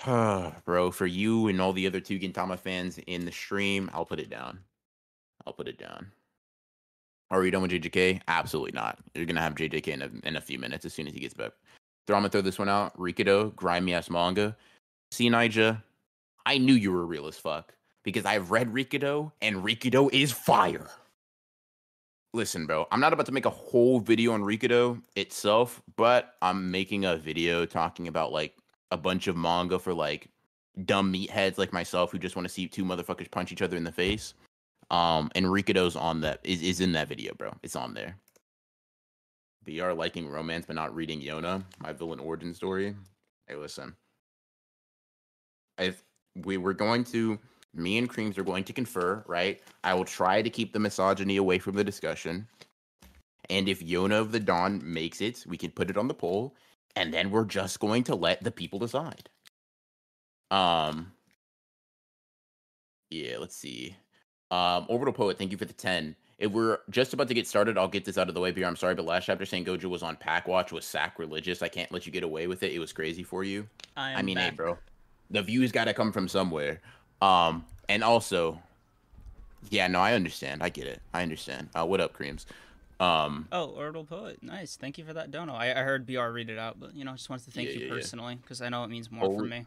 Bro, 0.05 0.93
for 0.93 1.07
you 1.07 1.49
and 1.49 1.61
all 1.61 1.73
the 1.73 1.87
other 1.87 2.01
two 2.01 2.19
Gintama 2.19 2.59
fans 2.59 2.99
in 3.07 3.25
the 3.25 3.33
stream, 3.33 3.91
I'll 3.93 4.07
put 4.07 4.21
it 4.21 4.31
down. 4.31 4.61
I'll 5.47 5.53
put 5.53 5.69
it 5.69 5.79
down. 5.79 6.11
Are 7.31 7.41
we 7.41 7.51
done 7.51 7.63
with 7.63 7.71
JJK? 7.71 8.23
Absolutely 8.27 8.73
not. 8.73 8.99
You're 9.15 9.27
gonna 9.27 9.41
have 9.41 9.55
JJK 9.55 9.89
in 9.89 10.03
a, 10.03 10.11
in 10.25 10.37
a 10.37 10.41
few 10.41 10.59
minutes 10.59 10.85
as 10.85 10.93
soon 10.93 11.07
as 11.07 11.15
he 11.15 11.21
gets 11.21 11.35
back. 11.35 11.53
Throw 12.07 12.17
I'm 12.17 12.23
gonna 12.23 12.31
throw 12.31 12.41
this 12.41 12.59
one 12.59 12.69
out. 12.69 12.97
Rikudo, 12.99 13.55
grimy 13.55 13.95
ass 13.95 14.11
manga. 14.11 14.57
See, 15.13 15.29
Nija, 15.29 15.83
I 16.47 16.59
knew 16.59 16.75
you 16.75 16.93
were 16.93 17.07
real 17.07 17.27
as 17.27 17.37
fuck 17.37 17.75
because 18.03 18.25
I've 18.25 18.51
read 18.51 18.73
Rikudo 18.73 19.33
and 19.43 19.57
Rikudo 19.57 20.13
is 20.13 20.33
fire. 20.33 20.89
listen, 22.33 22.67
bro. 22.67 22.87
I'm 22.91 23.01
not 23.01 23.13
about 23.13 23.27
to 23.27 23.33
make 23.33 23.47
a 23.47 23.51
whole 23.51 24.01
video 24.01 24.33
on 24.33 24.43
Rikudo 24.43 25.01
itself, 25.15 25.83
but 25.97 26.37
I'm 26.43 26.71
making 26.71 27.05
a 27.05 27.17
video 27.17 27.67
talking 27.67 28.09
about 28.09 28.33
like 28.33 28.57
a 28.91 28.97
bunch 28.97 29.27
of 29.27 29.37
manga 29.37 29.79
for 29.79 29.95
like 29.95 30.29
dumb 30.85 31.13
meatheads 31.13 31.59
like 31.59 31.73
myself 31.73 32.11
who 32.11 32.19
just 32.19 32.37
want 32.37 32.47
to 32.47 32.53
see 32.53 32.67
two 32.67 32.85
motherfuckers 32.85 33.31
punch 33.31 33.53
each 33.53 33.63
other 33.63 33.77
in 33.77 33.85
the 33.85 33.93
face. 33.93 34.35
Um, 34.91 35.31
and 35.35 35.47
Rikudo's 35.47 35.97
on 35.97 36.21
that 36.23 36.41
is 36.43 36.63
is 36.63 36.81
in 36.81 36.93
that 36.93 37.09
video, 37.09 37.35
bro. 37.35 37.55
It's 37.63 37.77
on 37.77 37.95
there. 37.95 38.17
BR 39.65 39.93
liking 39.93 40.29
romance 40.29 40.65
but 40.67 40.77
not 40.77 40.95
reading 40.95 41.21
Yona, 41.21 41.63
my 41.79 41.93
villain 41.93 42.19
origin 42.19 42.55
story. 42.55 42.95
Hey, 43.47 43.57
listen. 43.57 43.95
If 45.79 46.03
we 46.45 46.57
were 46.57 46.75
going 46.75 47.05
to 47.05 47.39
me 47.75 47.99
and 47.99 48.11
Kreams 48.11 48.37
are 48.39 48.43
going 48.45 48.65
to 48.65 48.73
confer, 48.73 49.25
right? 49.27 49.61
I 49.85 49.95
will 49.95 50.05
try 50.05 50.43
to 50.43 50.51
keep 50.51 50.73
the 50.73 50.79
misogyny 50.79 51.37
away 51.37 51.59
from 51.59 51.77
the 51.77 51.85
discussion. 51.85 52.47
And 53.49 53.69
if 53.69 53.81
Yona 53.81 54.21
of 54.21 54.33
the 54.33 54.41
Dawn 54.41 54.81
makes 54.85 55.21
it, 55.21 55.45
we 55.47 55.57
can 55.57 55.71
put 55.71 55.91
it 55.91 55.97
on 55.97 56.09
the 56.09 56.15
poll, 56.15 56.55
and 56.97 57.13
then 57.13 57.31
we're 57.31 57.45
just 57.45 57.81
going 57.81 58.05
to 58.05 58.15
let 58.15 58.43
the 58.43 58.51
people 58.51 58.79
decide. 58.79 59.29
Um 60.51 61.13
Yeah, 63.11 63.39
let's 63.39 63.57
see. 63.57 63.97
Um 64.51 64.87
Orbital 64.89 65.15
Poet, 65.15 65.39
thank 65.39 65.53
you 65.53 65.59
for 65.59 65.65
the 65.65 65.73
10. 65.73 66.17
If 66.39 66.51
we're 66.53 66.79
just 66.89 67.13
about 67.13 67.29
to 67.29 67.35
get 67.35 67.47
started, 67.47 67.77
I'll 67.77 67.87
get 67.87 68.07
this 68.07 68.17
out 68.17 68.29
of 68.31 68.35
the 68.35 68.41
way 68.41 68.51
here. 68.51 68.67
I'm 68.67 68.75
sorry, 68.75 68.95
but 68.95 69.05
last 69.05 69.27
chapter 69.27 69.45
saying 69.45 69.67
Gojo 69.67 69.85
was 69.85 70.03
on 70.03 70.17
Pack 70.17 70.49
Watch 70.49 70.73
was 70.73 70.87
sacrilegious. 70.87 71.61
I 71.61 71.69
can't 71.69 71.93
let 71.93 72.07
you 72.07 72.13
get 72.13 72.23
away 72.23 72.47
with 72.47 72.63
it. 72.63 72.73
It 72.73 72.79
was 72.79 72.95
crazy 72.95 73.23
for 73.23 73.45
you. 73.45 73.69
I, 73.95 74.15
I 74.15 74.23
mean, 74.23 74.37
back. 74.37 74.53
hey, 74.53 74.57
bro, 74.57 74.79
the 75.31 75.43
views 75.43 75.71
got 75.71 75.85
to 75.85 75.93
come 75.93 76.13
from 76.13 76.29
somewhere. 76.29 76.81
Um, 77.21 77.67
and 77.91 78.03
also, 78.03 78.59
yeah, 79.69 79.87
no, 79.87 80.01
I 80.01 80.15
understand. 80.15 80.63
I 80.63 80.71
get 80.71 80.87
it. 80.87 81.03
I 81.13 81.23
understand. 81.23 81.69
Uh, 81.75 81.85
what 81.85 82.01
up, 82.01 82.17
Kreams? 82.17 82.47
Um, 83.01 83.49
Oh, 83.53 83.71
Orbital 83.71 84.05
Poet. 84.05 84.43
Nice. 84.43 84.77
Thank 84.77 84.99
you 84.99 85.05
for 85.05 85.13
that 85.13 85.31
dono. 85.31 85.55
I, 85.55 85.71
I 85.81 85.83
heard 85.83 86.07
BR 86.07 86.33
read 86.33 86.51
it 86.51 86.59
out, 86.59 86.79
but 86.79 86.95
you 86.95 87.05
know, 87.05 87.13
I 87.13 87.17
just 87.17 87.29
wanted 87.31 87.45
to 87.47 87.51
thank 87.53 87.75
Yeah, 87.75 87.75
you 87.75 87.81
yeah, 87.81 87.87
personally 87.91 88.37
because 88.37 88.63
I 88.63 88.69
know 88.69 88.85
it 88.85 88.89
means 88.91 89.11
more 89.11 89.25
Oh, 89.27 89.31
for 89.31 89.45
me. 89.45 89.67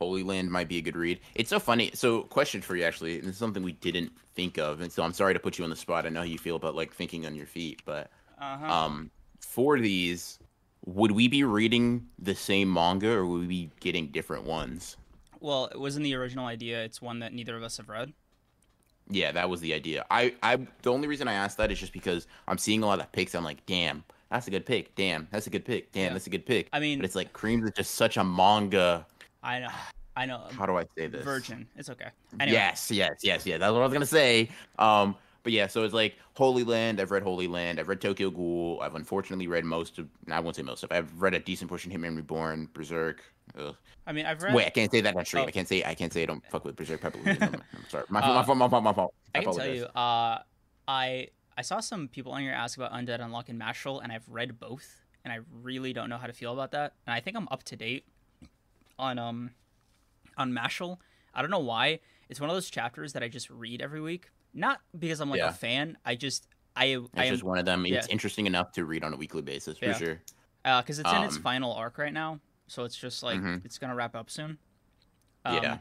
Holy 0.00 0.22
Land 0.24 0.50
might 0.50 0.68
be 0.68 0.78
a 0.78 0.82
good 0.82 0.96
read. 0.96 1.20
It's 1.34 1.50
so 1.50 1.60
funny. 1.60 1.90
So, 1.94 2.22
question 2.24 2.60
for 2.60 2.74
you, 2.76 2.84
actually, 2.84 3.14
and 3.18 3.24
this 3.24 3.34
is 3.34 3.38
something 3.38 3.62
we 3.62 3.72
didn't 3.72 4.12
think 4.34 4.58
of, 4.58 4.80
and 4.80 4.90
so 4.92 5.02
I'm 5.02 5.12
sorry 5.12 5.32
to 5.34 5.40
put 5.40 5.58
you 5.58 5.64
on 5.64 5.70
the 5.70 5.76
spot. 5.76 6.06
I 6.06 6.08
know 6.08 6.20
how 6.20 6.26
you 6.26 6.38
feel 6.38 6.56
about 6.56 6.74
like 6.74 6.92
thinking 6.92 7.24
on 7.26 7.36
your 7.36 7.46
feet, 7.46 7.82
but 7.84 8.10
Uh 8.38 8.58
huh. 8.58 8.74
um, 8.74 9.10
for 9.40 9.80
these, 9.80 10.38
would 10.86 11.12
we 11.12 11.28
be 11.28 11.44
reading 11.44 12.08
the 12.18 12.34
same 12.34 12.72
manga 12.72 13.10
or 13.12 13.26
would 13.26 13.42
we 13.42 13.46
be 13.48 13.70
getting 13.80 14.08
different 14.08 14.44
ones? 14.44 14.96
well, 15.40 15.66
it 15.66 15.78
wasn't 15.80 16.04
the 16.04 16.14
original 16.14 16.46
idea. 16.46 16.82
It's 16.84 17.02
one 17.02 17.18
that 17.20 17.32
neither 17.32 17.56
of 17.56 17.62
us 17.62 17.76
have 17.78 17.88
read. 17.88 18.12
Yeah, 19.08 19.32
that 19.32 19.48
was 19.50 19.60
the 19.60 19.74
idea. 19.74 20.04
I, 20.10 20.34
I, 20.42 20.56
the 20.82 20.92
only 20.92 21.08
reason 21.08 21.28
I 21.28 21.34
asked 21.34 21.56
that 21.58 21.70
is 21.70 21.78
just 21.78 21.92
because 21.92 22.26
I'm 22.48 22.58
seeing 22.58 22.82
a 22.82 22.86
lot 22.86 23.00
of 23.00 23.10
picks. 23.12 23.34
I'm 23.34 23.44
like, 23.44 23.64
damn, 23.66 24.04
that's 24.30 24.46
a 24.46 24.50
good 24.50 24.64
pick. 24.64 24.94
Damn, 24.94 25.28
that's 25.30 25.46
a 25.46 25.50
good 25.50 25.64
pick. 25.64 25.92
Damn, 25.92 26.04
Yeah. 26.04 26.12
that's 26.14 26.26
a 26.26 26.30
good 26.30 26.46
pick. 26.46 26.68
I 26.72 26.80
mean, 26.80 26.98
But 26.98 27.04
it's 27.04 27.14
like 27.16 27.32
Kreams 27.32 27.64
is 27.64 27.72
just 27.76 27.94
such 27.96 28.16
a 28.16 28.24
manga. 28.24 29.06
I 29.42 29.58
know, 29.58 29.68
I 30.16 30.26
know. 30.26 30.44
How 30.56 30.66
do 30.66 30.76
I 30.76 30.84
say 30.96 31.08
this? 31.08 31.24
Virgin. 31.24 31.66
It's 31.76 31.90
okay. 31.90 32.08
Anyway, 32.40 32.52
Yes, 32.52 32.90
yes, 32.90 33.16
yes, 33.22 33.44
yes. 33.44 33.58
That's 33.60 33.72
what 33.72 33.80
I 33.80 33.84
was 33.84 33.92
gonna 33.92 34.06
say. 34.06 34.48
Um, 34.78 35.16
but 35.42 35.52
yeah, 35.52 35.66
so 35.66 35.82
it's 35.82 35.92
like 35.92 36.16
Holy 36.34 36.62
Land. 36.62 37.00
I've 37.00 37.10
read 37.10 37.24
Holy 37.24 37.48
Land. 37.48 37.80
I've 37.80 37.88
read 37.88 38.00
Tokyo 38.00 38.30
Ghoul. 38.30 38.80
I've 38.80 38.94
unfortunately 38.94 39.48
read 39.48 39.64
most 39.64 39.98
of. 39.98 40.08
I 40.30 40.38
won't 40.38 40.54
say 40.54 40.62
most 40.62 40.84
of. 40.84 40.92
I've 40.92 41.20
read 41.20 41.34
a 41.34 41.40
decent 41.40 41.68
portion 41.68 41.90
of 41.92 42.00
Hitman 42.00 42.14
Reborn, 42.16 42.68
Berserk. 42.72 43.24
Ugh. 43.58 43.76
I 44.06 44.12
mean, 44.12 44.26
I've 44.26 44.42
read. 44.42 44.54
Wait, 44.54 44.66
I 44.66 44.70
can't 44.70 44.90
say 44.90 45.00
that 45.02 45.14
on 45.16 45.24
stream. 45.24 45.44
Oh. 45.44 45.48
I 45.48 45.50
can't 45.50 45.68
say. 45.68 45.84
I 45.84 45.94
can't 45.94 46.12
say 46.12 46.22
I 46.22 46.26
don't 46.26 46.44
fuck 46.50 46.64
with 46.64 46.76
Berserk 46.76 47.00
Pepper. 47.00 47.18
I'm, 47.24 47.38
I'm 47.54 47.62
sorry. 47.88 48.04
My, 48.08 48.20
Uh, 48.20 48.34
my 48.34 48.42
fault. 48.44 48.58
My 48.58 48.68
fault. 48.68 48.82
My 48.84 48.92
fault. 48.92 49.14
I 49.34 49.42
can 49.42 49.54
tell 49.54 49.66
you, 49.74 49.84
uh, 49.84 50.38
I 50.88 51.28
I 51.56 51.62
saw 51.62 51.80
some 51.80 52.08
people 52.08 52.32
on 52.32 52.40
here 52.42 52.52
ask 52.52 52.76
about 52.78 52.92
Undead 52.92 53.20
Unluck 53.20 53.48
and 53.48 53.60
Mashle, 53.60 54.02
and 54.02 54.10
I've 54.10 54.28
read 54.28 54.58
both, 54.58 55.02
and 55.24 55.32
I 55.32 55.40
really 55.62 55.92
don't 55.92 56.08
know 56.08 56.16
how 56.18 56.26
to 56.26 56.32
feel 56.32 56.52
about 56.52 56.72
that. 56.72 56.94
And 57.06 57.14
I 57.14 57.20
think 57.20 57.36
I'm 57.36 57.48
up 57.50 57.62
to 57.64 57.76
date 57.76 58.04
on 58.98 59.18
um 59.18 59.50
on 60.36 60.52
Mashle. 60.52 60.98
I 61.34 61.42
don't 61.42 61.50
know 61.50 61.58
why. 61.60 62.00
It's 62.28 62.40
one 62.40 62.48
of 62.50 62.56
those 62.56 62.70
chapters 62.70 63.12
that 63.12 63.22
I 63.22 63.28
just 63.28 63.50
read 63.50 63.82
every 63.82 64.00
week. 64.00 64.30
Not 64.54 64.80
because 64.98 65.20
I'm 65.20 65.30
like 65.30 65.38
Yeah. 65.38 65.50
a 65.50 65.52
fan. 65.52 65.96
I 66.04 66.14
just 66.14 66.46
I 66.76 66.86
It's 66.86 67.08
I 67.14 67.24
am 67.26 67.32
just 67.34 67.42
one 67.44 67.58
of 67.58 67.64
them. 67.66 67.84
It's 67.86 68.06
yeah. 68.06 68.12
interesting 68.12 68.46
enough 68.46 68.72
to 68.72 68.84
read 68.84 69.04
on 69.04 69.12
a 69.12 69.16
weekly 69.16 69.42
basis 69.42 69.78
for 69.78 69.86
Yeah. 69.86 69.92
sure. 69.98 70.20
because 70.64 70.98
it's 70.98 71.10
in 71.12 71.22
its 71.24 71.36
um, 71.36 71.42
final 71.42 71.72
arc 71.74 71.98
right 71.98 72.12
now, 72.12 72.40
so 72.72 72.84
it's 72.84 72.96
just 72.96 73.22
like 73.22 73.38
Mhm. 73.38 73.64
it's 73.64 73.78
gonna 73.78 73.94
wrap 73.94 74.16
up 74.16 74.30
soon. 74.30 74.58
Yeah. 75.44 75.78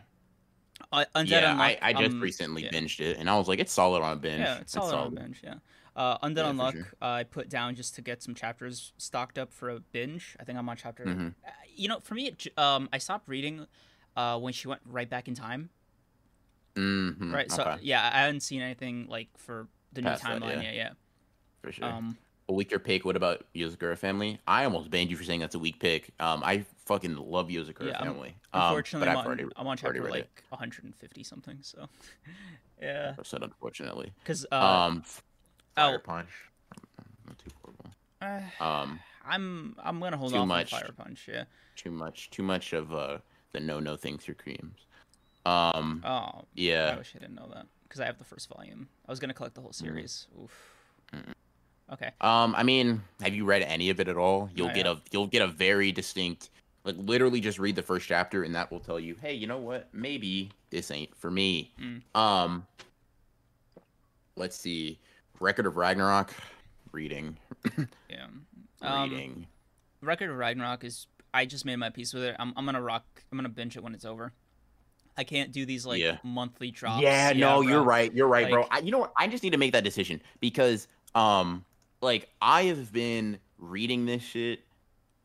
uh, 0.92 1.06
Undead 1.16 1.30
yeah. 1.30 1.56
I, 1.56 1.78
I 1.82 1.94
just 1.94 2.12
um, 2.12 2.20
recently 2.22 2.64
yeah. 2.64 2.72
binged 2.72 3.00
it, 3.00 3.18
and 3.18 3.30
I 3.30 3.38
was 3.38 3.48
like, 3.48 3.60
it's 3.60 3.72
solid 3.72 4.02
on 4.02 4.14
a 4.14 4.16
binge. 4.16 4.40
Yeah, 4.42 4.58
it's 4.60 4.74
solid 4.74 4.94
on 4.96 5.08
a 5.08 5.12
binge. 5.12 5.40
Yeah. 5.44 5.56
Uh, 5.96 6.18
Undead 6.20 6.38
Yeah, 6.38 6.52
Unluck, 6.52 6.74
sure. 6.74 6.88
uh, 7.02 7.06
I 7.06 7.24
put 7.24 7.48
down 7.50 7.76
just 7.76 7.96
to 7.96 8.02
get 8.02 8.24
some 8.24 8.34
chapters 8.34 8.92
stocked 8.98 9.38
up 9.38 9.54
for 9.54 9.70
a 9.70 9.80
binge. 9.80 10.36
I 10.40 10.44
think 10.44 10.58
I'm 10.58 10.68
on 10.68 10.76
chapter. 10.78 11.06
Mhm. 11.06 11.36
Uh, 11.46 11.50
you 11.74 11.88
know, 11.88 12.00
for 12.00 12.16
me, 12.16 12.28
it, 12.28 12.58
um, 12.58 12.90
I 12.92 12.98
stopped 12.98 13.28
reading 13.30 13.68
uh, 14.16 14.40
when 14.40 14.52
she 14.54 14.68
went 14.68 14.82
right 14.86 15.10
back 15.10 15.28
in 15.28 15.36
time. 15.36 15.70
Mm-hmm. 16.76 17.34
Right. 17.34 17.52
So 17.52 17.64
okay, 17.64 17.78
yeah, 17.84 18.10
I 18.14 18.20
hadn't 18.22 18.42
seen 18.42 18.62
anything 18.62 19.08
like 19.08 19.30
for 19.38 19.68
the 19.94 20.02
new 20.02 20.10
Past 20.10 20.24
that, 20.24 20.42
timeline 20.42 20.56
yeah. 20.64 20.72
yet. 20.72 20.76
Yeah. 20.76 20.90
For 21.62 21.72
sure. 21.72 21.86
Um, 21.86 22.18
a 22.52 22.54
weaker 22.54 22.80
pick. 22.80 23.06
What 23.06 23.16
about 23.16 23.46
Yozakura 23.56 23.98
family? 23.98 24.40
I 24.46 24.66
almost 24.66 24.92
banned 24.92 25.10
you 25.10 25.18
for 25.18 25.24
saying 25.24 25.40
that's 25.40 25.56
a 25.56 25.60
weak 25.60 25.80
pick. 25.80 26.12
Um, 26.20 26.44
I 26.44 26.66
fucking 26.86 27.16
love 27.16 27.48
Yozakura 27.48 27.88
Yeah, 27.88 27.98
I'm- 27.98 28.08
family. 28.14 28.36
Um, 28.54 28.62
unfortunately, 28.64 29.08
but 29.08 29.12
I'm, 29.12 29.18
I've 29.18 29.22
on, 29.22 29.26
already, 29.28 29.44
I'm 29.44 29.50
on 29.68 29.78
already 29.82 30.00
chapter 30.00 30.12
like 30.12 30.24
it. 30.24 30.44
150 30.50 31.24
something. 31.24 31.58
So 31.62 31.88
yeah, 32.82 33.16
I 33.18 33.24
said 33.24 33.44
unfortunately. 33.44 34.12
because 34.20 34.46
uh, 34.52 34.56
um, 34.56 35.02
Fire 35.76 35.96
oh. 35.96 36.00
Punch. 36.00 36.30
Not 37.28 37.40
too 37.40 37.52
horrible. 37.64 37.86
uh, 38.22 38.64
Um, 38.64 39.00
I'm 39.26 39.76
I'm 39.82 40.00
gonna 40.02 40.18
hold 40.18 40.34
too 40.34 40.46
much. 40.46 40.74
on 40.74 40.82
Fire 40.82 40.92
Punch. 40.96 41.30
Yeah. 41.32 41.46
too 41.78 41.92
much, 41.92 42.30
too 42.32 42.44
much 42.44 42.74
of 42.74 42.94
uh 42.94 43.20
the 43.54 43.60
no 43.62 43.80
no 43.80 43.96
things 43.96 44.26
for 44.26 44.34
Kreams. 44.34 44.76
Um, 45.46 46.04
Oh, 46.06 46.44
Yeah. 46.54 46.92
I 46.94 46.98
wish 46.98 47.14
I 47.16 47.20
didn't 47.20 47.36
know 47.36 47.50
that 47.54 47.66
because 47.84 48.02
I 48.02 48.06
have 48.06 48.18
the 48.18 48.24
first 48.26 48.50
volume. 48.50 48.90
I 49.08 49.12
was 49.12 49.20
gonna 49.22 49.34
collect 49.34 49.56
the 49.56 49.62
whole 49.62 49.74
series. 49.74 50.28
Oof. 50.42 50.52
Mm. 51.14 51.34
Okay. 51.92 52.12
Um, 52.22 52.56
I 52.56 52.64
mean, 52.64 53.02
have 53.22 53.34
you 53.34 53.46
read 53.46 53.64
any 53.64 53.90
of 53.90 54.00
it 54.00 54.08
at 54.08 54.18
all? 54.18 54.50
You'll 54.56 54.68
Not 54.68 54.76
get 54.76 54.86
a 54.88 55.02
you'll 55.12 55.28
get 55.28 55.42
a 55.42 55.48
very 55.48 55.92
distinct 55.92 56.50
like 56.84 56.96
literally 56.98 57.42
just 57.42 57.60
read 57.60 57.76
the 57.76 57.82
first 57.82 58.08
chapter 58.08 58.44
and 58.44 58.56
that 58.56 58.72
will 58.72 58.80
tell 58.80 59.00
you, 59.00 59.16
hey, 59.22 59.34
you 59.34 59.46
know 59.48 59.58
what? 59.60 59.90
Maybe 59.94 60.50
this 60.70 60.90
ain't 60.92 61.16
for 61.16 61.30
me. 61.30 61.72
Mm. 61.80 62.02
Um 62.18 62.66
let's 64.36 64.56
see. 64.56 65.00
Record 65.40 65.66
of 65.66 65.78
Ragnarok. 65.78 66.34
Reading. 66.92 67.38
Yeah. 68.10 68.28
Um, 68.84 69.12
Reading. 69.12 69.46
Record 70.02 70.32
of 70.32 70.38
Ragnarok 70.38 70.84
is. 70.84 71.06
I 71.36 71.46
just 71.46 71.66
made 71.66 71.76
my 71.76 71.92
peace 71.92 72.16
with 72.16 72.24
it. 72.24 72.36
I'm, 72.40 72.52
I'm 72.58 72.66
gonna 72.66 72.82
rock. 72.82 73.06
I'm 73.32 73.38
gonna 73.38 73.48
binge 73.48 73.78
it 73.78 73.84
when 73.84 73.94
it's 73.94 74.06
over. 74.06 74.34
I 75.16 75.24
can't 75.24 75.52
do 75.52 75.68
these 75.68 75.86
like 75.86 76.02
Yeah. 76.02 76.18
monthly 76.24 76.72
drops. 76.72 77.04
yeah, 77.04 77.32
no, 77.36 77.62
you're 77.62 77.84
right. 77.84 78.12
You're 78.12 78.28
right, 78.28 78.50
bro. 78.50 78.66
I, 78.72 78.80
you 78.80 78.90
know 78.90 78.98
what? 78.98 79.14
I 79.18 79.28
just 79.28 79.44
need 79.44 79.52
to 79.52 79.60
make 79.60 79.72
that 79.74 79.84
decision 79.84 80.20
because 80.40 80.88
um 81.14 81.64
like 82.02 82.30
I 82.42 82.64
have 82.64 82.92
been 82.92 83.40
reading 83.58 84.06
this 84.06 84.24
shit 84.24 84.62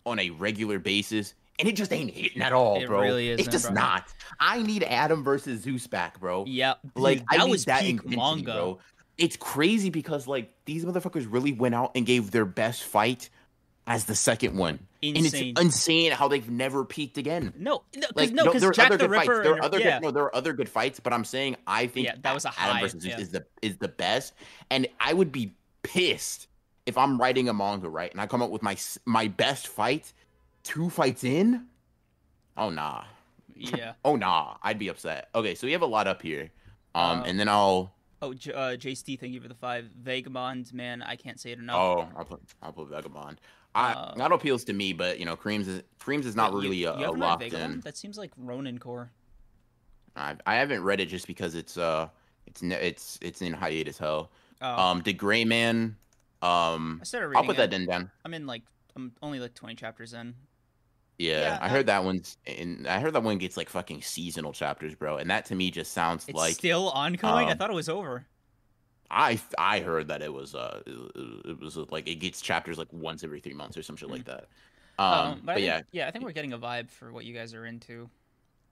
on 0.05 0.19
a 0.19 0.31
regular 0.31 0.79
basis 0.79 1.35
and 1.59 1.69
it 1.69 1.77
just 1.77 1.93
ain't 1.93 2.11
hitting 2.11 2.43
at 2.43 2.53
all, 2.53 2.75
bro. 2.75 2.83
It 2.83 2.87
bro. 2.87 3.01
really 3.01 3.31
it's 3.31 3.49
just 3.49 3.67
bro. 3.67 3.75
not. 3.75 4.13
I 4.39 4.63
need 4.63 4.83
Adam 4.83 5.25
versus 5.25 5.63
Zeus 5.63 5.87
back, 5.87 6.21
bro. 6.21 6.45
Yeah. 6.47 6.75
Like 6.95 7.19
dude, 7.19 7.27
I 7.31 7.37
that 7.39 7.45
need 7.47 7.51
was 7.51 7.65
that 7.65 7.81
peak 7.83 8.07
manga. 8.09 8.53
bro. 8.53 8.79
It's 9.17 9.37
crazy 9.37 9.91
because 9.91 10.27
like 10.27 10.53
these 10.67 10.85
motherfuckers 10.85 11.27
really 11.29 11.53
went 11.53 11.75
out 11.75 11.93
and 11.95 12.05
gave 12.05 12.31
their 12.31 12.45
best 12.45 12.85
fight 12.85 13.31
as 13.87 14.05
the 14.05 14.15
second 14.15 14.57
one. 14.57 14.81
Insane. 15.01 15.17
And 15.17 15.27
it's 15.27 15.61
insane 15.61 16.13
how 16.13 16.29
they've 16.29 16.49
never 16.51 16.85
peaked 16.85 17.17
again. 17.17 17.53
No, 17.57 17.85
no, 17.95 18.09
because 18.09 18.13
Like 18.17 18.33
no, 18.33 18.45
no, 18.45 18.51
because 18.51 18.61
there 18.63 18.71
are 18.71 18.75
Jack 18.75 18.87
other 18.89 18.97
the 18.99 19.05
good 19.05 19.11
Ripper. 19.11 19.25
fights. 19.25 19.45
There 19.45 19.55
are 19.55 19.63
other 19.63 19.79
yeah. 19.79 19.99
good, 19.99 20.03
no, 20.05 20.11
there 20.11 20.25
are 20.25 20.37
other 20.37 20.53
good 20.53 20.69
fights, 20.69 21.01
but 21.01 21.13
I'm 21.13 21.25
saying 21.25 21.57
I 21.67 21.87
think 21.87 22.07
Yeah, 22.07 22.17
that 22.21 22.35
was 22.35 22.45
a 22.45 22.53
Adam 22.59 22.81
versus 22.81 23.03
Zeus 23.03 23.15
yeah. 23.15 23.21
is 23.21 23.31
the 23.31 23.47
is 23.63 23.77
the 23.79 23.89
best, 23.89 24.35
and 24.71 24.87
I 25.01 25.13
would 25.15 25.33
be 25.33 25.55
pissed 25.83 26.49
if 26.87 26.97
I'm 26.97 27.21
writing 27.21 27.49
a 27.49 27.53
manga 27.53 27.89
right 27.89 28.11
and 28.11 28.21
I 28.21 28.27
come 28.27 28.43
up 28.43 28.51
with 28.51 28.63
my 28.63 28.77
my 29.05 29.29
best 29.29 29.69
fight 29.69 30.13
two 30.63 30.89
fights 30.91 31.25
in. 31.25 31.67
Oh 32.57 32.71
nah, 32.71 33.05
yeah. 33.55 33.93
oh 34.05 34.17
nah, 34.17 34.57
I'd 34.63 34.79
be 34.79 34.89
upset. 34.89 35.29
Okay, 35.35 35.55
so 35.55 35.67
we 35.67 35.73
have 35.73 35.83
a 35.83 35.87
lot 35.87 36.07
up 36.07 36.23
here, 36.23 36.51
um, 36.95 37.21
Uh, 37.21 37.25
and 37.27 37.39
then 37.39 37.49
I'll 37.49 37.93
Oh, 38.23 38.33
J- 38.33 38.53
uh, 38.55 38.77
JST, 38.77 39.21
thank 39.21 39.35
you 39.35 39.41
for 39.43 39.49
the 39.49 39.55
five. 39.55 39.91
Vagabond, 40.03 40.73
man, 40.73 41.03
I 41.03 41.17
can't 41.17 41.39
say 41.39 41.53
it 41.53 41.59
enough. 41.59 41.77
oh 41.77 42.09
I'll 42.17 42.25
put 42.25 42.41
I'll 42.63 42.73
put 42.73 42.89
Vagabond. 42.89 43.41
I, 43.75 43.93
Uh, 43.93 44.15
that 44.15 44.33
appeals 44.33 44.65
to 44.65 44.73
me, 44.73 44.95
but 44.95 45.19
you 45.19 45.27
know, 45.27 45.37
Kreams 45.37 45.69
is 45.69 45.83
Kreams 46.01 46.25
is 46.25 46.35
not 46.35 46.53
you- 46.53 46.61
really 46.63 46.77
you 46.79 46.89
uh, 46.89 47.13
locked 47.13 47.43
Vagabond? 47.43 47.75
in. 47.75 47.81
That 47.81 47.97
seems 47.97 48.17
like 48.17 48.33
Ronin 48.39 48.79
Core. 48.79 49.11
I, 50.17 50.35
I 50.47 50.55
haven't 50.55 50.83
read 50.83 51.01
it 51.01 51.07
just 51.07 51.27
because 51.27 51.55
it's 51.55 51.77
uh 51.77 52.09
it's 52.47 52.63
it's 52.63 53.19
it's 53.21 53.43
in 53.43 53.53
hiatus 53.53 53.99
hell. 53.99 54.31
Oh, 54.63 54.83
Um, 54.83 55.03
did 55.03 55.19
Gray 55.19 55.45
Man. 55.45 55.97
Um, 56.43 56.99
I 57.01 57.05
started 57.05 57.29
reading 57.29 57.39
I'll 57.39 57.47
put 57.47 57.59
it. 57.59 57.71
that 57.71 57.75
in 57.75 57.87
down. 57.87 58.11
I'm 58.25 58.35
in 58.35 58.47
like 58.47 58.63
I'm 58.95 59.13
only 59.23 59.41
like 59.41 59.55
20 59.55 59.75
chapters 59.75 60.13
in. 60.13 60.35
Yeah, 61.19 61.41
Yeah, 61.41 61.59
I 61.61 61.69
heard 61.69 61.87
that 61.87 62.05
one's. 62.05 62.37
In, 62.45 62.87
I 62.87 63.01
heard 63.01 63.15
that 63.15 63.23
one 63.23 63.39
gets 63.39 63.57
like 63.57 63.69
fucking 63.71 64.03
seasonal 64.03 64.53
chapters, 64.53 64.95
bro, 64.95 65.17
and 65.17 65.31
that 65.31 65.47
to 65.47 65.55
me 65.55 65.71
just 65.71 65.93
sounds 65.93 66.27
It's 66.29 66.37
like 66.37 66.55
still 66.55 66.91
ongoing. 66.91 67.49
I 67.49 67.53
um, 67.53 67.59
thought 67.59 67.71
it 67.71 67.75
was 67.77 67.89
over. 67.89 68.27
I 69.11 69.41
I 69.57 69.81
heard 69.81 70.09
that 70.09 70.21
it 70.21 70.33
was 70.33 70.55
uh 70.55 70.81
it, 70.85 71.51
it 71.51 71.61
was 71.61 71.79
uh, 71.79 71.85
like 71.91 72.09
it 72.09 72.17
gets 72.17 72.41
chapters 72.41 72.77
like 72.77 72.93
once 72.93 73.23
every 73.23 73.41
three 73.41 73.55
months 73.55 73.77
or 73.77 73.83
some 73.83 73.97
shit 73.97 74.11
like 74.11 74.25
that. 74.25 74.47
Um, 74.99 75.13
Um, 75.13 75.43
but, 75.45 75.53
I 75.53 75.55
think- 75.57 75.67
yeah, 75.67 75.81
yeah, 75.93 76.09
I 76.09 76.11
think 76.11 76.25
we're 76.25 76.33
getting 76.33 76.53
a 76.55 76.59
vibe 76.59 76.91
for 76.91 77.13
what 77.13 77.25
you 77.25 77.35
guys 77.35 77.55
are 77.55 77.67
into. 77.67 78.11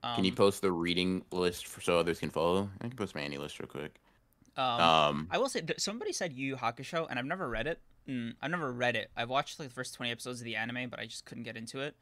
Um, 0.03 0.15
can 0.15 0.25
you 0.25 0.33
post 0.33 0.61
the 0.61 0.71
reading 0.71 1.23
list 1.31 1.67
for, 1.67 1.81
so 1.81 1.97
others 1.97 2.19
can 2.19 2.29
follow? 2.29 2.69
I 2.81 2.87
can 2.87 2.97
post 2.97 3.15
my 3.15 3.21
AniList 3.21 3.59
real 3.59 3.67
quick. 3.67 3.95
Um, 4.57 4.79
Um, 4.81 5.27
I 5.31 5.37
will 5.37 5.49
say, 5.49 5.61
somebody 5.77 6.11
said 6.13 6.33
Yu 6.33 6.47
Yu 6.47 6.55
Hakusho, 6.55 7.07
and 7.09 7.17
I've 7.19 7.25
never 7.25 7.47
read 7.49 7.67
it. 7.67 7.79
Mm, 8.07 8.35
I've 8.41 8.51
never 8.51 8.71
read 8.71 8.95
it. 8.95 9.09
I've 9.17 9.29
watched 9.29 9.59
like 9.59 9.67
the 9.69 9.73
first 9.73 9.93
twenty 9.95 10.11
episodes 10.11 10.39
of 10.39 10.45
the 10.45 10.55
anime, 10.55 10.89
but 10.89 10.99
I 10.99 11.05
just 11.05 11.25
couldn't 11.25 11.43
get 11.43 11.57
into 11.57 11.79
it. 11.81 11.95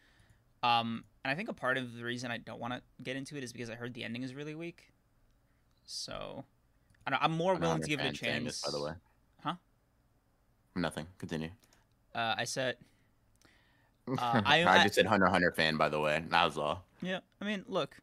Um, 0.62 1.04
and 1.24 1.32
I 1.32 1.36
think 1.36 1.50
a 1.50 1.54
part 1.54 1.78
of 1.78 1.96
the 1.96 2.04
reason 2.04 2.32
I 2.32 2.38
don't 2.38 2.60
want 2.60 2.74
to 2.74 2.82
get 3.02 3.16
into 3.16 3.36
it 3.38 3.44
is 3.44 3.52
because 3.54 3.70
I 3.70 3.76
heard 3.76 3.94
the 3.94 4.04
ending 4.04 4.24
is 4.24 4.34
really 4.34 4.56
weak. 4.56 4.92
So, 5.86 6.46
I 7.06 7.12
don't, 7.12 7.22
I'm 7.24 7.32
more 7.34 7.56
willing 7.56 7.82
to 7.82 7.88
give 7.88 8.00
it 8.00 8.06
a 8.08 8.12
chance. 8.14 8.46
this, 8.46 8.62
by 8.62 8.72
the 8.72 8.82
way. 8.84 8.92
Huh? 9.44 9.56
Nothing. 10.76 11.06
Continue. 11.18 11.50
Uh, 12.16 12.36
I 12.38 12.44
said, 12.46 12.78
Uh, 14.08 14.42
I, 14.46 14.64
I- 14.66 14.84
just 14.84 14.96
said 14.96 15.06
Hunter 15.06 15.28
Hunter 15.28 15.52
fan, 15.52 15.78
by 15.78 15.88
the 15.90 16.00
way. 16.00 16.24
That 16.30 16.46
was 16.46 16.58
all. 16.58 16.84
yeah. 17.02 17.20
I 17.42 17.46
mean, 17.46 17.64
look, 17.68 17.96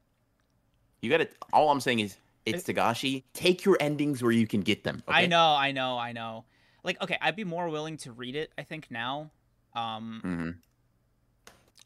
You 1.03 1.11
got 1.11 1.19
to 1.19 1.29
All 1.53 1.71
I'm 1.71 1.81
saying 1.81 2.01
is, 2.01 2.17
it's 2.47 2.65
Togashi. 2.65 3.25
Take 3.35 3.65
your 3.65 3.77
endings 3.81 4.23
where 4.23 4.33
you 4.33 4.47
can 4.47 4.61
get 4.61 4.85
them. 4.85 5.03
I 5.09 5.27
know, 5.27 5.55
I 5.55 5.73
know, 5.73 5.99
I 5.99 6.13
know. 6.13 6.45
Like, 6.85 7.01
okay, 7.03 7.19
I'd 7.21 7.37
be 7.37 7.45
more 7.45 7.69
willing 7.69 7.97
to 7.99 8.13
read 8.13 8.37
it. 8.37 8.53
I 8.57 8.63
think 8.63 8.91
now. 8.91 9.31
Um, 9.75 10.21
Mhm. 10.25 10.57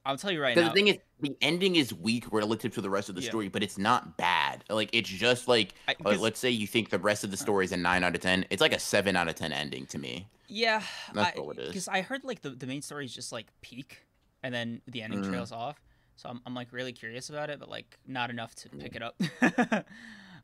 I'll 0.06 0.18
tell 0.18 0.30
you 0.30 0.40
right 0.42 0.54
now. 0.54 0.68
the 0.68 0.74
thing 0.74 0.88
is, 0.88 0.98
the 1.20 1.34
ending 1.40 1.76
is 1.76 1.92
weak 1.94 2.30
relative 2.30 2.74
to 2.74 2.82
the 2.82 2.90
rest 2.90 3.08
of 3.08 3.14
the 3.14 3.22
Yeah. 3.22 3.28
story, 3.30 3.48
but 3.48 3.62
it's 3.62 3.78
not 3.78 4.18
bad. 4.18 4.62
Like 4.68 4.90
it's 4.92 5.08
just 5.08 5.48
like, 5.48 5.72
I- 5.88 5.94
'cause- 5.94 6.20
let's 6.20 6.38
say 6.38 6.50
you 6.50 6.66
think 6.66 6.90
the 6.90 6.98
rest 6.98 7.24
of 7.24 7.30
the 7.30 7.36
story 7.38 7.64
is 7.64 7.72
a 7.72 7.76
nine 7.78 8.04
out 8.04 8.14
of 8.14 8.20
ten. 8.20 8.44
It's 8.50 8.60
like 8.60 8.74
a 8.74 8.78
seven 8.78 9.16
out 9.16 9.28
of 9.28 9.34
ten 9.34 9.50
ending 9.52 9.86
to 9.86 9.98
me. 9.98 10.28
Yeah, 10.46 10.82
That's 11.14 11.38
all 11.38 11.50
it 11.52 11.58
is. 11.58 11.68
Because 11.68 11.88
I 11.88 12.02
heard 12.02 12.22
like 12.22 12.42
the, 12.42 12.50
the 12.50 12.66
main 12.66 12.82
story 12.82 13.06
is 13.06 13.14
just 13.14 13.32
like 13.32 13.46
peak, 13.62 14.02
and 14.42 14.54
then 14.54 14.82
the 14.86 15.00
ending 15.00 15.22
Mhm. 15.22 15.28
trails 15.30 15.52
off. 15.52 15.80
So 16.16 16.28
I'm, 16.28 16.40
I'm 16.44 16.54
like 16.54 16.70
really 16.70 16.92
curious 16.92 17.30
about 17.30 17.48
it, 17.48 17.58
but 17.58 17.70
like 17.70 17.98
not 18.06 18.28
enough 18.28 18.54
to 18.56 18.68
pick 18.68 18.94
it 18.94 19.02
up. 19.02 19.18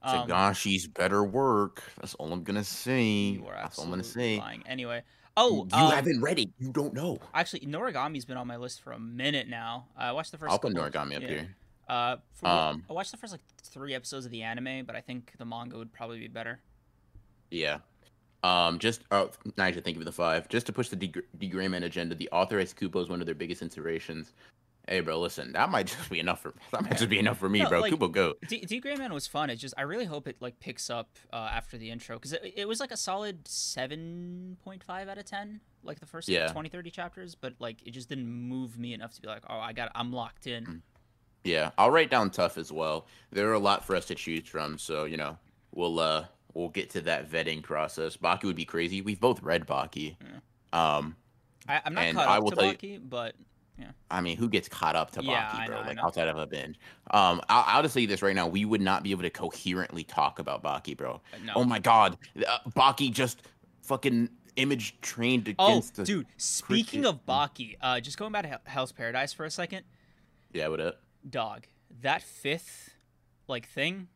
um, 0.02 0.28
Togashi's 0.28 0.86
better 0.86 1.24
work. 1.24 1.82
That's 2.00 2.14
all 2.14 2.32
I'm 2.32 2.42
gonna 2.42 2.64
say. 2.64 3.36
That's 3.38 3.78
all 3.78 3.84
I'm 3.84 3.90
gonna 3.90 4.04
say. 4.04 4.38
lying. 4.38 4.62
Anyway, 4.66 5.02
oh, 5.36 5.66
you 5.70 5.76
um, 5.76 5.92
haven't 5.92 6.20
read 6.20 6.38
it. 6.38 6.50
You 6.58 6.72
don't 6.72 6.94
know. 6.94 7.18
actually 7.34 7.60
Noragami's 7.60 8.24
been 8.24 8.36
on 8.36 8.46
my 8.46 8.56
list 8.56 8.82
for 8.82 8.92
a 8.92 8.98
minute 8.98 9.48
now. 9.48 9.86
I 9.96 10.12
watched 10.12 10.32
the 10.32 10.38
1st 10.38 10.50
I'll 10.50 10.58
put 10.58 10.74
Noragami 10.74 11.16
up 11.16 11.22
yeah. 11.22 11.28
here. 11.28 11.56
Uh, 11.88 12.16
for, 12.32 12.48
Um, 12.48 12.84
I 12.88 12.92
watched 12.92 13.10
the 13.10 13.16
first 13.16 13.32
like 13.32 13.42
three 13.62 13.94
episodes 13.94 14.24
of 14.24 14.30
the 14.30 14.42
anime, 14.42 14.84
but 14.86 14.94
I 14.94 15.00
think 15.00 15.32
the 15.38 15.44
manga 15.44 15.76
would 15.76 15.92
probably 15.92 16.20
be 16.20 16.28
better. 16.28 16.60
Yeah. 17.50 17.78
Um, 18.42 18.78
just 18.78 19.02
oh, 19.10 19.30
Nigel, 19.58 19.82
thank 19.82 19.96
you 19.96 20.00
for 20.00 20.04
the 20.04 20.12
five. 20.12 20.48
Just 20.48 20.66
to 20.66 20.72
push 20.72 20.88
the 20.88 20.96
degr- 20.96 21.24
degradement 21.38 21.84
agenda, 21.84 22.14
the 22.14 22.28
author 22.30 22.58
has 22.58 22.72
Kubo 22.72 23.02
as 23.02 23.08
one 23.08 23.20
of 23.20 23.26
their 23.26 23.34
biggest 23.34 23.60
inspirations. 23.60 24.32
Hey, 24.88 25.00
bro, 25.00 25.20
listen, 25.20 25.52
that 25.52 25.70
might 25.70 25.86
just 25.86 26.10
be 26.10 26.18
enough 26.18 26.40
for 26.40 26.52
that 26.72 26.82
might 26.82 26.96
just 26.96 27.08
be 27.10 27.18
enough 27.18 27.38
for 27.38 27.48
me, 27.48 27.60
No, 27.60 27.68
bro. 27.68 27.80
like- 27.80 27.90
Kubo, 27.92 28.08
go. 28.08 28.34
D, 28.48 28.60
D 28.60 28.80
Gray 28.80 28.96
Man 28.96 29.12
was 29.12 29.26
fun. 29.26 29.48
It's 29.50 29.60
just 29.60 29.74
I 29.78 29.82
really 29.82 30.04
hope 30.06 30.26
it 30.26 30.36
like 30.40 30.58
picks 30.58 30.90
up 30.90 31.10
uh, 31.32 31.36
after 31.52 31.78
the 31.78 31.90
intro 31.90 32.16
because 32.16 32.32
it, 32.32 32.52
it 32.56 32.68
was 32.68 32.80
like 32.80 32.90
a 32.90 32.96
solid 32.96 33.46
seven 33.46 34.56
point 34.64 34.82
five 34.82 35.08
out 35.08 35.18
of 35.18 35.24
ten, 35.24 35.60
like 35.82 36.00
the 36.00 36.06
first 36.06 36.28
Yeah. 36.28 36.48
20, 36.48 36.68
30 36.68 36.90
chapters. 36.90 37.34
But 37.34 37.54
like 37.58 37.86
it 37.86 37.90
just 37.92 38.08
didn't 38.08 38.26
move 38.28 38.78
me 38.78 38.92
enough 38.94 39.14
to 39.14 39.20
be 39.22 39.28
like, 39.28 39.42
oh, 39.48 39.58
I 39.58 39.72
got, 39.72 39.92
I'm 39.94 40.12
locked 40.12 40.46
in. 40.46 40.64
Mm. 40.64 40.80
Yeah, 41.44 41.70
I'll 41.78 41.90
write 41.90 42.10
down 42.10 42.30
tough 42.30 42.58
as 42.58 42.70
well. 42.70 43.06
There 43.32 43.48
are 43.48 43.54
a 43.54 43.58
lot 43.58 43.84
for 43.84 43.96
us 43.96 44.04
to 44.06 44.14
choose 44.14 44.46
from, 44.46 44.76
so 44.76 45.04
you 45.04 45.16
know, 45.16 45.38
we'll 45.74 45.98
uh 45.98 46.24
we'll 46.52 46.68
get 46.68 46.90
to 46.90 47.00
that 47.02 47.30
vetting 47.30 47.62
process. 47.62 48.16
Baki 48.16 48.44
would 48.44 48.56
be 48.56 48.64
crazy. 48.64 49.00
We've 49.00 49.20
both 49.20 49.42
read 49.42 49.66
Baki. 49.66 50.16
Um, 50.72 51.16
I, 51.68 51.80
I'm 51.84 51.94
not 51.94 52.12
caught 52.14 52.28
I 52.28 52.36
up 52.38 52.42
will 52.42 52.50
to 52.50 52.56
tell 52.56 52.64
you- 52.66 53.00
Baki, 53.00 53.32
but 53.80 53.94
I 54.16 54.20
mean, 54.20 54.36
who 54.36 54.48
gets 54.48 54.68
caught 54.68 54.96
up 54.96 55.10
to 55.12 55.22
Yeah, 55.22 55.46
Baki, 55.50 55.66
bro? 55.66 55.80
know, 55.82 55.86
like 55.88 55.98
outside 55.98 56.28
of 56.28 56.36
a 56.38 56.46
binge. 56.46 56.78
Um, 57.10 57.40
I'll, 57.48 57.64
I'll 57.66 57.82
just 57.82 57.94
say 57.94 58.06
this 58.06 58.22
right 58.22 58.34
now: 58.34 58.46
we 58.46 58.64
would 58.64 58.80
not 58.80 59.02
be 59.02 59.10
able 59.10 59.22
to 59.22 59.30
coherently 59.30 60.04
talk 60.04 60.38
about 60.38 60.62
Baki, 60.62 60.96
bro. 60.96 61.20
no. 61.44 61.52
Oh 61.56 61.64
my 61.64 61.78
god, 61.78 62.16
uh, 62.46 62.58
Baki 62.70 63.12
just 63.12 63.42
fucking 63.82 64.28
image 64.56 65.00
trained 65.00 65.54
oh, 65.58 65.66
against 65.70 65.96
the. 65.96 66.04
dude. 66.04 66.26
Speaking 66.36 67.02
cricket- 67.02 67.06
of 67.06 67.26
Baki, 67.26 67.76
uh, 67.80 68.00
just 68.00 68.18
going 68.18 68.32
back 68.32 68.44
to 68.44 68.60
Hell's 68.70 68.92
Paradise 68.92 69.32
for 69.32 69.44
a 69.44 69.50
second, 69.50 69.84
Yeah, 70.52 70.68
what 70.68 70.80
up? 70.80 71.00
dog. 71.28 71.66
That 72.02 72.22
fifth, 72.22 72.90
like 73.48 73.66
thing, 73.68 74.08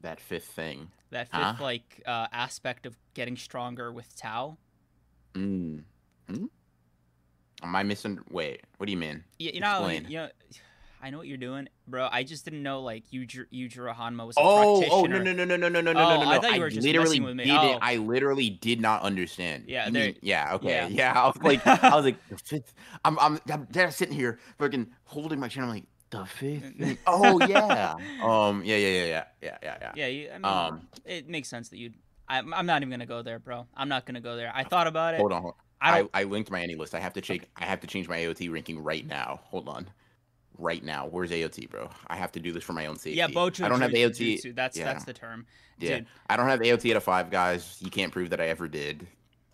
That 0.00 0.20
fifth 0.20 0.46
thing. 0.46 0.90
that 1.10 1.28
fifth 1.28 1.40
Huh? 1.40 1.54
like 1.60 2.02
uh, 2.06 2.28
aspect 2.32 2.86
of 2.86 2.96
getting 3.14 3.36
stronger 3.36 3.92
with 3.92 4.14
Tao. 4.16 4.56
Mm. 5.34 5.82
Hmm? 6.28 6.44
Am 7.62 7.74
I 7.74 7.82
missing? 7.82 8.18
Wait, 8.30 8.62
what 8.76 8.86
do 8.86 8.92
you 8.92 8.98
mean? 8.98 9.24
Yeah, 9.38 9.52
you 9.52 9.60
know, 9.60 9.84
Explain. 9.86 10.06
you 10.08 10.18
know, 10.18 10.28
I 11.02 11.10
know 11.10 11.18
what 11.18 11.28
you're 11.28 11.36
doing, 11.36 11.68
bro. 11.86 12.08
I 12.10 12.24
just 12.24 12.44
didn't 12.44 12.62
know 12.64 12.80
like 12.82 13.04
Yujiro, 13.12 13.46
Yujiro 13.52 13.94
Hanma 13.94 14.26
was 14.26 14.36
a 14.36 14.40
Oh, 14.40 14.82
oh 14.90 15.02
practitioner. 15.06 15.22
no 15.22 15.32
no 15.32 15.44
no 15.44 15.56
no 15.56 15.68
no 15.68 15.80
no 15.80 15.92
no 15.92 16.00
Oh, 16.00 16.16
no 16.18 16.24
no! 16.24 16.30
I 16.30 16.38
thought 16.40 16.54
you 16.56 16.60
were 16.60 16.70
just 16.70 16.84
literally 16.84 17.20
messing 17.20 17.22
with 17.24 17.36
me. 17.36 17.44
didn't. 17.44 17.56
Oh. 17.60 17.78
I 17.80 17.96
literally 17.98 18.50
did 18.50 18.80
not 18.80 19.02
understand. 19.02 19.64
Yeah, 19.68 19.88
there- 19.90 20.06
mean- 20.06 20.18
yeah, 20.22 20.54
okay, 20.54 20.68
yeah. 20.68 20.88
yeah. 20.88 21.12
I 21.22 21.26
was 21.26 21.36
like, 21.40 21.64
I 21.66 21.94
was 21.94 22.04
like, 22.04 22.28
the 22.28 22.36
fifth. 22.38 22.74
I'm, 23.04 23.16
I'm, 23.20 23.40
I'm 23.48 23.68
sitting 23.92 24.14
here, 24.14 24.40
fucking 24.58 24.88
holding 25.04 25.38
my 25.38 25.46
chin. 25.46 25.62
I'm 25.62 25.68
like, 25.68 25.84
the 26.10 26.24
fifth. 26.26 26.98
oh 27.06 27.38
yeah. 27.46 27.94
Um. 28.22 28.64
Yeah. 28.64 28.76
Yeah. 28.76 28.88
Yeah. 28.88 29.04
Yeah. 29.06 29.24
Yeah. 29.42 29.58
Yeah. 29.62 29.78
Yeah. 29.80 29.92
Yeah, 29.94 30.06
you, 30.06 30.30
I 30.30 30.38
mean, 30.38 30.44
Um. 30.44 30.88
it 31.04 31.28
makes 31.28 31.48
sense 31.48 31.68
that 31.68 31.76
you'd. 31.78 31.94
I'm, 32.28 32.52
I'm 32.52 32.66
not 32.66 32.82
even 32.82 32.90
gonna 32.90 33.06
go 33.06 33.22
there, 33.22 33.38
bro. 33.38 33.66
I'm 33.76 33.88
not 33.88 34.04
gonna 34.04 34.20
go 34.20 34.34
there. 34.36 34.50
I 34.54 34.64
thought 34.64 34.86
about 34.88 35.14
it. 35.14 35.20
Hold 35.20 35.32
on. 35.32 35.42
Hold 35.42 35.54
on. 35.54 35.60
I 35.80 36.00
I. 36.00 36.08
I, 36.14 36.22
linked 36.24 36.50
my 36.50 36.60
AniList. 36.60 36.94
I 36.94 37.00
have 37.00 37.12
to 37.14 37.20
change. 37.20 37.44
I 37.56 37.64
have 37.64 37.80
to 37.80 37.86
change 37.86 38.08
my 38.08 38.18
AOT 38.18 38.52
ranking 38.52 38.82
right 38.82 39.06
now. 39.06 39.40
Hold 39.44 39.68
on. 39.68 39.88
Right 40.58 40.82
now. 40.82 41.06
Where's 41.06 41.30
AOT, 41.30 41.70
bro? 41.70 41.88
I 42.08 42.16
have 42.16 42.32
to 42.32 42.40
do 42.40 42.52
this 42.52 42.64
for 42.64 42.72
my 42.72 42.86
own 42.86 42.96
safety. 42.96 43.18
yeah, 43.18 43.28
Bojo. 43.28 43.64
I 43.64 43.68
don't 43.68 43.80
have 43.80 43.92
AOT. 43.92 44.42
Jutsu, 44.42 44.54
That's 44.54 44.76
yeah. 44.76 44.84
that's 44.84 45.04
the 45.04 45.12
term. 45.12 45.46
Yeah, 45.78 46.00
I 46.28 46.36
don't 46.36 46.48
have 46.48 46.60
AOT 46.60 46.90
at 46.90 46.96
a 46.96 47.00
five, 47.00 47.30
guys. 47.30 47.76
You 47.80 47.90
can't 47.90 48.12
prove 48.12 48.30
that 48.30 48.40
I 48.40 48.46
ever 48.48 48.66
did. 48.66 49.06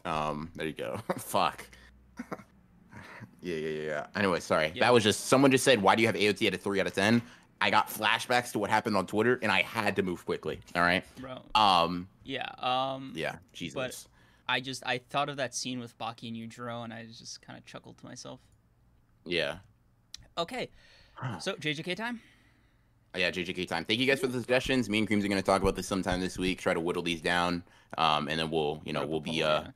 Um, 0.05 0.51
there 0.55 0.67
you 0.67 0.73
go. 0.73 0.99
Fuck. 1.19 1.67
yeah, 3.43 3.57
yeah, 3.57 3.57
yeah, 3.57 3.83
yeah. 3.83 4.07
Anyway, 4.17 4.41
sorry. 4.41 4.73
Yeah. 4.75 4.85
That 4.85 4.95
was 4.95 5.05
just 5.05 5.27
someone 5.27 5.51
just 5.51 5.65
said, 5.65 5.83
"Why 5.83 5.95
do 5.95 6.03
you 6.03 6.09
have 6.09 6.17
AOT 6.17 6.47
at 6.47 6.55
a 6.55 6.59
three 6.59 6.81
out 6.81 6.87
of 6.87 6.95
10? 6.95 7.23
I 7.61 7.71
got 7.71 7.89
flashbacks 7.89 8.53
to 8.53 8.59
what 8.59 8.71
happened 8.71 8.97
on 8.97 9.07
Twitter, 9.07 9.39
and 9.43 9.51
I 9.51 9.63
had 9.63 9.97
to 9.97 10.03
move 10.03 10.25
quickly. 10.27 10.61
All 10.75 10.83
right. 10.83 11.05
bro. 11.21 11.39
Um. 11.55 12.09
Yeah. 12.25 12.49
Um. 12.59 13.13
Yeah. 13.15 13.37
Jesus. 13.53 14.09
I 14.49 14.61
just 14.61 14.83
I 14.87 14.99
thought 14.99 15.29
of 15.29 15.37
that 15.39 15.55
scene 15.55 15.81
with 15.81 15.97
Baki 15.99 16.29
and 16.29 16.37
Yujiro, 16.37 16.85
and 16.85 16.93
I 16.93 17.07
just 17.07 17.41
kind 17.43 17.59
of 17.59 17.65
chuckled 17.65 17.99
to 17.99 18.05
myself. 18.07 18.41
Yeah. 19.25 19.59
Okay. 20.37 20.71
So 21.41 21.55
JJK 21.57 21.97
time. 21.97 22.21
Yeah, 23.17 23.31
JJK 23.31 23.69
time. 23.69 23.85
Thank 23.85 24.01
you 24.01 24.07
guys 24.07 24.21
for 24.21 24.27
the 24.27 24.41
suggestions. 24.41 24.89
Me 24.91 24.99
and 24.99 25.09
Kreams 25.09 25.25
are 25.25 25.29
going 25.29 25.41
to 25.41 25.43
talk 25.43 25.63
about 25.63 25.77
this 25.77 25.87
sometime 25.87 26.21
this 26.21 26.37
week. 26.37 26.59
Try 26.61 26.75
to 26.75 26.81
whittle 26.81 27.03
these 27.03 27.21
down, 27.21 27.63
um, 27.97 28.27
and 28.29 28.41
then 28.41 28.51
we'll, 28.51 28.83
you 28.85 28.93
know, 28.93 29.01
Put 29.01 29.05
up 29.05 29.09
a 29.09 29.11
we'll 29.13 29.21
be, 29.21 29.31
poll, 29.41 29.49
uh, 29.49 29.61
yeah. 29.63 29.71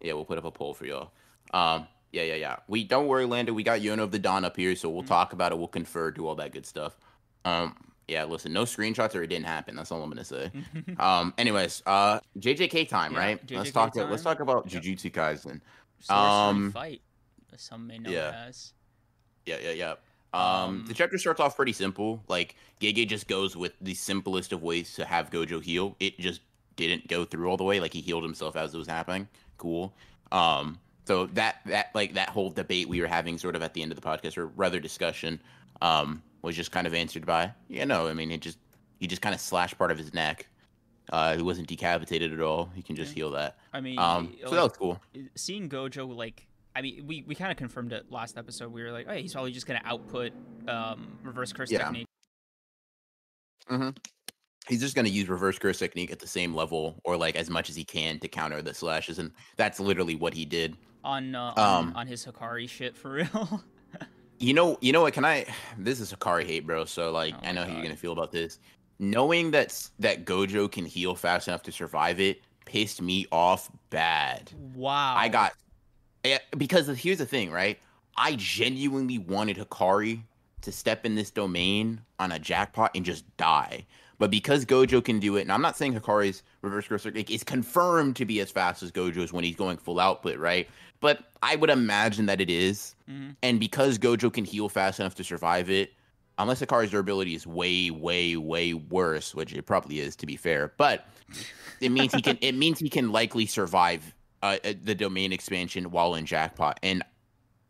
yeah, 0.00 0.12
we'll 0.14 0.24
put 0.24 0.38
up 0.38 0.44
a 0.46 0.50
poll 0.50 0.72
for 0.72 0.86
y'all. 0.86 1.12
Um, 1.52 1.86
yeah, 2.12 2.22
yeah, 2.22 2.36
yeah. 2.36 2.56
We 2.66 2.84
don't 2.84 3.06
worry, 3.06 3.26
Lando. 3.26 3.52
We 3.52 3.62
got 3.62 3.80
Yona 3.80 3.98
of 4.00 4.10
the 4.10 4.18
Dawn 4.18 4.42
up 4.42 4.56
here, 4.56 4.74
so 4.74 4.88
we'll 4.88 5.02
Mhm. 5.02 5.08
talk 5.08 5.34
about 5.34 5.52
it. 5.52 5.58
We'll 5.58 5.68
confer, 5.68 6.10
do 6.10 6.26
all 6.26 6.34
that 6.36 6.50
good 6.52 6.64
stuff. 6.64 6.96
Um, 7.44 7.76
yeah, 8.08 8.24
listen, 8.24 8.52
no 8.52 8.62
screenshots 8.64 9.14
or 9.14 9.22
it 9.22 9.28
didn't 9.28 9.46
happen. 9.46 9.76
That's 9.76 9.92
all 9.92 10.02
I'm 10.02 10.08
gonna 10.10 10.24
say. 10.24 10.50
um, 10.98 11.34
anyways, 11.38 11.82
uh, 11.86 12.20
JJK 12.38 12.88
time, 12.88 13.12
Yeah, 13.12 13.18
right? 13.18 13.50
let's 13.50 13.70
JJK 13.70 13.72
talk. 13.72 13.94
let's 14.10 14.22
talk 14.22 14.40
about 14.40 14.72
Yep. 14.72 14.82
Jujutsu 14.82 15.12
Kaisen. 15.12 15.60
Sorcery 16.00 16.28
um, 16.56 16.72
fight, 16.72 17.02
some 17.56 17.86
may 17.86 17.98
know 17.98 18.10
yeah. 18.10 18.44
as. 18.48 18.72
Yeah, 19.46 19.56
yeah, 19.62 19.70
yeah. 19.72 19.94
Um, 20.32 20.42
Um, 20.42 20.84
the 20.86 20.94
chapter 20.94 21.16
starts 21.18 21.40
off 21.40 21.56
pretty 21.56 21.72
simple. 21.72 22.22
Like 22.28 22.54
Gege 22.80 23.06
just 23.08 23.28
goes 23.28 23.56
with 23.56 23.72
the 23.80 23.94
simplest 23.94 24.52
of 24.52 24.62
ways 24.62 24.94
to 24.94 25.04
have 25.04 25.30
Gojo 25.30 25.62
heal. 25.62 25.96
It 26.00 26.18
just 26.18 26.40
didn't 26.76 27.08
go 27.08 27.24
through 27.24 27.48
all 27.48 27.56
the 27.56 27.64
way. 27.64 27.80
Like 27.80 27.92
he 27.94 28.00
healed 28.00 28.22
himself 28.22 28.54
as 28.54 28.74
it 28.74 28.78
was 28.78 28.86
happening. 28.88 29.26
Cool. 29.56 29.92
Um, 30.30 30.78
so 31.06 31.26
that 31.28 31.56
that 31.64 31.90
like 31.94 32.14
that 32.14 32.28
whole 32.28 32.50
debate 32.50 32.88
we 32.88 33.00
were 33.00 33.06
having 33.06 33.38
sort 33.38 33.56
of 33.56 33.62
at 33.62 33.72
the 33.72 33.82
end 33.82 33.90
of 33.90 34.00
the 34.00 34.06
podcast 34.06 34.36
or 34.36 34.46
rather 34.48 34.78
discussion 34.78 35.40
um 35.80 36.22
was 36.42 36.54
just 36.56 36.70
kind 36.72 36.86
of 36.86 36.94
answered 36.94 37.26
by 37.26 37.52
yeah 37.68 37.84
no 37.84 38.06
I 38.08 38.14
mean 38.14 38.30
it 38.30 38.40
just 38.40 38.58
he 39.00 39.06
just 39.06 39.22
kind 39.22 39.34
of 39.34 39.40
slashed 39.40 39.76
part 39.78 39.90
of 39.90 39.98
his 39.98 40.12
neck. 40.14 40.48
Uh, 41.10 41.36
he 41.36 41.42
wasn't 41.42 41.66
decapitated 41.68 42.32
at 42.34 42.40
all. 42.40 42.68
He 42.74 42.82
can 42.82 42.94
just 42.96 43.14
heal 43.14 43.30
that. 43.30 43.56
I 43.72 43.80
mean, 43.80 43.98
Um, 43.98 44.34
so 44.44 44.50
that 44.50 44.62
was 44.62 44.72
cool. 44.76 45.00
seeing 45.36 45.68
Gojo 45.68 46.14
like. 46.14 46.46
I 46.76 46.82
mean, 46.82 47.06
we, 47.06 47.24
we 47.26 47.34
kind 47.34 47.50
of 47.50 47.56
confirmed 47.56 47.92
it 47.92 48.10
last 48.10 48.36
episode. 48.36 48.70
We 48.72 48.82
were 48.82 48.92
like, 48.92 49.06
oh, 49.08 49.14
he's 49.14 49.32
probably 49.32 49.52
just 49.52 49.66
gonna 49.66 49.80
output 49.84 50.32
um, 50.68 51.16
reverse 51.22 51.52
curse 51.52 51.70
technique. 51.70 52.06
Yeah. 53.70 53.76
technique. 53.78 53.96
he's 54.68 54.80
just 54.80 54.94
going 54.94 55.04
to 55.06 55.10
use 55.10 55.28
reverse 55.28 55.58
curse 55.58 55.78
technique 55.78 56.10
at 56.10 56.18
the 56.18 56.26
same 56.26 56.54
level 56.54 57.00
or 57.04 57.16
like 57.16 57.36
as 57.36 57.48
much 57.50 57.70
as 57.70 57.76
he 57.76 57.84
can 57.84 58.18
to 58.18 58.28
counter 58.28 58.60
the 58.62 58.74
slashes 58.74 59.18
and 59.18 59.30
that's 59.56 59.80
literally 59.80 60.14
what 60.14 60.34
he 60.34 60.44
did 60.44 60.76
on 61.04 61.34
uh, 61.34 61.52
on, 61.56 61.86
Um, 61.86 61.92
on 61.96 62.06
his 62.06 62.24
Hakari 62.26 62.68
shit 62.68 62.96
for 62.96 63.10
real. 63.12 63.62
You 64.38 64.54
know 64.54 64.78
you 64.80 64.92
know 64.92 65.02
what 65.02 65.14
can 65.14 65.24
i 65.24 65.46
this 65.76 66.00
is 66.00 66.12
Hakari 66.12 66.46
hate 66.46 66.66
bro 66.66 66.84
so 66.84 67.10
like 67.10 67.34
Oh 67.34 67.40
i 67.44 67.52
know 67.52 67.62
how 67.62 67.68
you're 67.68 67.82
going 67.82 67.94
to 67.94 68.00
feel 68.00 68.12
about 68.12 68.32
this 68.32 68.60
knowing 68.98 69.50
that 69.50 69.88
that 69.98 70.24
Gojo 70.24 70.70
can 70.70 70.84
heal 70.84 71.14
fast 71.14 71.48
enough 71.48 71.62
to 71.64 71.72
survive 71.72 72.20
it 72.20 72.40
pissed 72.68 73.00
me 73.00 73.26
off 73.32 73.70
bad. 73.88 74.52
Wow. 74.74 75.14
I 75.16 75.28
got 75.28 75.54
eh, 76.22 76.38
because 76.58 76.86
here's 76.88 77.18
the 77.18 77.26
thing, 77.26 77.50
right? 77.50 77.78
I 78.16 78.34
genuinely 78.36 79.18
wanted 79.18 79.56
Hakari 79.56 80.20
to 80.60 80.70
step 80.70 81.06
in 81.06 81.14
this 81.14 81.30
domain 81.30 82.02
on 82.18 82.32
a 82.32 82.38
jackpot 82.38 82.90
and 82.94 83.04
just 83.04 83.24
die. 83.38 83.86
But 84.18 84.30
because 84.30 84.66
Gojo 84.66 85.02
can 85.02 85.20
do 85.20 85.36
it, 85.36 85.42
and 85.42 85.52
I'm 85.52 85.62
not 85.62 85.76
saying 85.76 85.94
Hakari's 85.94 86.42
reverse 86.60 86.88
growth 86.88 87.02
circuit 87.02 87.30
is 87.30 87.44
confirmed 87.44 88.16
to 88.16 88.24
be 88.24 88.40
as 88.40 88.50
fast 88.50 88.82
as 88.82 88.90
Gojo's 88.92 89.32
when 89.32 89.44
he's 89.44 89.56
going 89.56 89.78
full 89.78 90.00
output, 90.00 90.38
right? 90.38 90.68
But 91.00 91.24
I 91.42 91.56
would 91.56 91.70
imagine 91.70 92.26
that 92.26 92.40
it 92.40 92.50
is. 92.50 92.94
Mhm. 93.08 93.36
And 93.42 93.60
because 93.60 93.98
Gojo 93.98 94.32
can 94.32 94.44
heal 94.44 94.68
fast 94.68 94.98
enough 95.00 95.14
to 95.16 95.24
survive 95.24 95.70
it, 95.70 95.92
unless 96.38 96.60
Hakari's 96.60 96.90
durability 96.90 97.34
is 97.34 97.46
way, 97.46 97.90
way, 97.90 98.36
way 98.36 98.74
worse, 98.74 99.34
which 99.34 99.52
it 99.52 99.62
probably 99.66 100.00
is 100.00 100.16
to 100.16 100.26
be 100.26 100.36
fair, 100.36 100.72
but 100.76 101.06
it 101.80 101.90
means 101.90 102.14
he 102.14 102.22
can 102.22 102.38
it 102.40 102.54
means 102.54 102.78
he 102.78 102.88
can 102.88 103.12
likely 103.12 103.46
survive 103.46 104.14
uh, 104.42 104.58
uh, 104.64 104.72
the 104.82 104.94
domain 104.94 105.32
expansion 105.32 105.90
while 105.90 106.14
in 106.14 106.26
jackpot. 106.26 106.78
And 106.82 107.02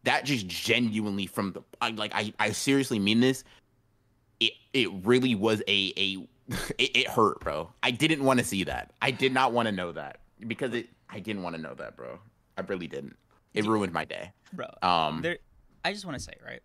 that 0.05 0.25
just 0.25 0.47
genuinely 0.47 1.27
from 1.27 1.53
the 1.53 1.63
I, 1.81 1.91
like 1.91 2.13
I, 2.15 2.33
I 2.39 2.53
seriously 2.53 2.99
mean 2.99 3.21
this. 3.21 3.45
It 4.41 4.53
it 4.73 4.91
really 5.05 5.35
was 5.35 5.63
a 5.69 5.93
a 5.97 6.27
it, 6.79 6.97
it 6.97 7.09
hurt, 7.09 7.41
bro. 7.41 7.71
I 7.83 7.91
didn't 7.91 8.23
want 8.25 8.39
to 8.39 8.45
see 8.45 8.65
that. 8.65 8.93
I 9.03 9.11
did 9.11 9.33
not 9.33 9.53
want 9.53 9.67
to 9.67 9.73
know 9.73 9.93
that 9.93 10.21
because 10.47 10.75
it 10.75 10.89
I 11.11 11.21
didn't 11.21 11.43
want 11.43 11.57
to 11.57 11.63
know 11.63 11.75
that, 11.75 11.97
bro. 11.97 12.19
I 12.59 12.63
really 12.63 12.89
didn't. 12.89 13.17
It 13.55 13.65
Yeah. 13.65 13.71
ruined 13.71 13.93
my 13.93 14.05
day. 14.05 14.33
bro. 14.53 14.67
Um 14.83 15.23
there 15.23 15.39
i 15.85 15.93
just 15.93 16.05
want 16.05 16.17
to 16.19 16.23
say 16.23 16.33
right 16.45 16.61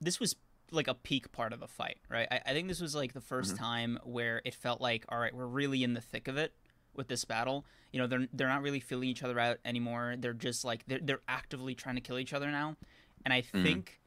this 0.00 0.18
was 0.18 0.34
like 0.72 0.88
a 0.88 0.94
peak 0.94 1.30
part 1.30 1.52
of 1.52 1.60
the 1.60 1.66
fight 1.68 1.98
right 2.08 2.26
i, 2.30 2.40
I 2.46 2.52
think 2.52 2.68
this 2.68 2.80
was 2.80 2.94
like 2.94 3.12
the 3.12 3.20
1st 3.20 3.52
Mhm. 3.54 3.58
time 3.58 3.98
where 4.04 4.40
it 4.44 4.54
felt 4.54 4.80
like 4.80 5.04
all 5.10 5.18
right 5.18 5.34
we're 5.34 5.46
really 5.46 5.84
in 5.84 5.92
the 5.94 6.00
thick 6.00 6.26
of 6.28 6.36
it 6.38 6.54
with 6.94 7.08
this 7.08 7.24
battle 7.24 7.66
you 7.92 7.98
know 8.00 8.06
they're 8.06 8.26
they're 8.32 8.48
not 8.48 8.62
really 8.62 8.80
feeling 8.80 9.08
each 9.08 9.22
other 9.22 9.38
out 9.38 9.58
anymore 9.64 10.14
they're 10.18 10.32
just 10.32 10.64
like 10.64 10.84
they're, 10.86 11.00
they're 11.02 11.20
actively 11.28 11.74
trying 11.74 11.96
to 11.96 12.00
kill 12.00 12.18
each 12.18 12.32
other 12.32 12.50
now 12.50 12.76
and 13.24 13.34
i 13.34 13.42
Mhm. 13.42 13.62
think 13.62 14.00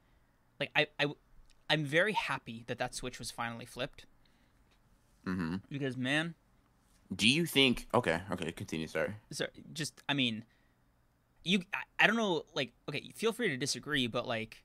like 0.60 0.72
I, 0.76 0.88
I 0.99 1.06
i'm 1.69 1.85
very 1.85 2.14
happy 2.14 2.64
that 2.68 2.80
that 2.80 2.95
switch 2.95 3.19
was 3.19 3.30
finally 3.31 3.65
flipped 3.65 4.06
Mm-hmm. 5.27 5.56
because 5.69 5.95
man 5.95 6.34
do 7.15 7.27
you 7.30 7.45
think 7.45 7.88
okay, 7.94 8.22
okay, 8.31 8.52
continue, 8.52 8.88
sorry. 8.88 9.14
so 9.31 9.45
just 9.73 10.02
i 10.10 10.14
mean 10.14 10.44
you 11.44 11.61
I, 11.74 12.03
I 12.03 12.07
don't 12.07 12.15
know 12.15 12.44
like 12.53 12.74
okay 12.90 13.11
feel 13.15 13.34
free 13.34 13.49
to 13.49 13.57
disagree 13.57 14.07
but 14.07 14.28
like 14.28 14.64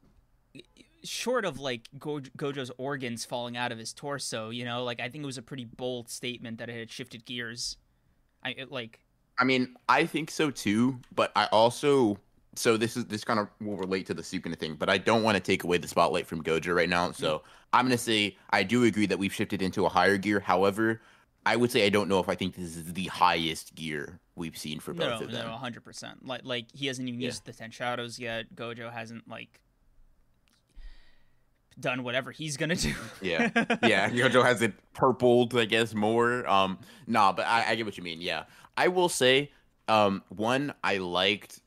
short 1.04 1.44
of 1.44 1.60
like 1.60 1.88
Go- 1.98 2.20
gojo's 2.36 2.72
organs 2.78 3.24
falling 3.24 3.56
out 3.56 3.70
of 3.72 3.78
his 3.78 3.92
torso 3.92 4.50
you 4.50 4.64
know 4.64 4.84
like 4.84 5.00
i 5.00 5.08
think 5.08 5.22
it 5.22 5.26
was 5.26 5.38
a 5.38 5.42
pretty 5.42 5.64
bold 5.64 6.08
statement 6.08 6.58
that 6.58 6.68
it 6.68 6.78
had 6.78 6.90
shifted 6.90 7.24
gears 7.24 7.76
i 8.42 8.50
it, 8.50 8.72
like 8.72 9.00
I 9.38 9.44
mean, 9.44 9.76
I 9.88 10.04
think 10.04 10.30
so 10.30 10.50
too, 10.50 10.98
but 11.14 11.30
I 11.36 11.46
also 11.46 12.18
so 12.54 12.76
this 12.76 12.96
is 12.96 13.04
this 13.04 13.22
kind 13.22 13.38
of 13.38 13.48
will 13.60 13.76
relate 13.76 14.06
to 14.06 14.14
the 14.14 14.22
Sukuna 14.22 14.58
thing, 14.58 14.74
but 14.74 14.90
I 14.90 14.98
don't 14.98 15.22
want 15.22 15.36
to 15.36 15.40
take 15.40 15.62
away 15.62 15.78
the 15.78 15.86
spotlight 15.86 16.26
from 16.26 16.42
Gojo 16.42 16.74
right 16.74 16.88
now. 16.88 17.12
So 17.12 17.42
I'm 17.72 17.84
gonna 17.84 17.96
say 17.96 18.36
I 18.50 18.64
do 18.64 18.84
agree 18.84 19.06
that 19.06 19.18
we've 19.18 19.32
shifted 19.32 19.62
into 19.62 19.86
a 19.86 19.88
higher 19.88 20.18
gear. 20.18 20.40
However, 20.40 21.00
I 21.52 21.56
would 21.56 21.70
say 21.70 21.86
I 21.86 21.88
don't 21.88 22.08
know 22.08 22.18
if 22.20 22.28
I 22.28 22.34
think 22.34 22.54
this 22.54 22.76
is 22.76 22.92
the 22.92 23.04
highest 23.06 23.74
gear 23.74 24.18
we've 24.36 24.56
seen 24.56 24.78
for 24.80 24.92
both 24.94 25.20
no 25.20 25.26
of 25.26 25.32
them. 25.32 25.46
no 25.46 25.56
100% 25.56 26.16
like 26.22 26.42
like 26.44 26.66
he 26.74 26.86
hasn't 26.86 27.08
even 27.08 27.20
Yeah. 27.20 27.26
used 27.26 27.44
the 27.44 27.52
ten 27.52 27.70
shadows 27.70 28.18
yet 28.18 28.54
gojo 28.54 28.92
hasn't 28.92 29.28
like 29.28 29.60
done 31.80 32.02
whatever 32.02 32.32
he's 32.32 32.56
gonna 32.56 32.74
do 32.76 32.94
Yeah. 33.22 33.50
yeah, 33.82 34.10
Gojo 34.10 34.44
has 34.44 34.62
it 34.62 34.72
purpled, 34.94 35.56
I 35.56 35.64
guess, 35.64 35.94
more. 35.94 36.48
Um, 36.48 36.78
nah, 37.06 37.32
but 37.32 37.46
I, 37.46 37.70
I 37.70 37.74
get 37.76 37.86
what 37.86 37.96
you 37.96 38.02
mean. 38.02 38.20
Yeah, 38.20 38.44
I 38.76 38.88
will 38.88 39.08
say, 39.08 39.52
um, 39.86 40.22
one 40.28 40.74
I 40.82 40.96
liked, 40.98 41.60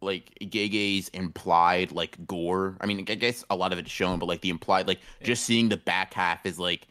like 0.00 0.30
Gege's 0.40 1.08
implied 1.08 1.90
like 1.90 2.24
gore. 2.26 2.76
I 2.80 2.86
mean, 2.86 2.98
I 3.08 3.14
guess 3.16 3.44
a 3.50 3.56
lot 3.56 3.72
of 3.72 3.78
it's 3.80 3.90
shown, 3.90 4.18
but 4.20 4.26
like 4.26 4.40
the 4.40 4.50
implied, 4.50 4.86
like 4.86 5.00
Yeah. 5.20 5.26
just 5.26 5.44
seeing 5.44 5.68
the 5.68 5.78
back 5.78 6.14
half 6.14 6.46
is 6.46 6.58
like 6.60 6.86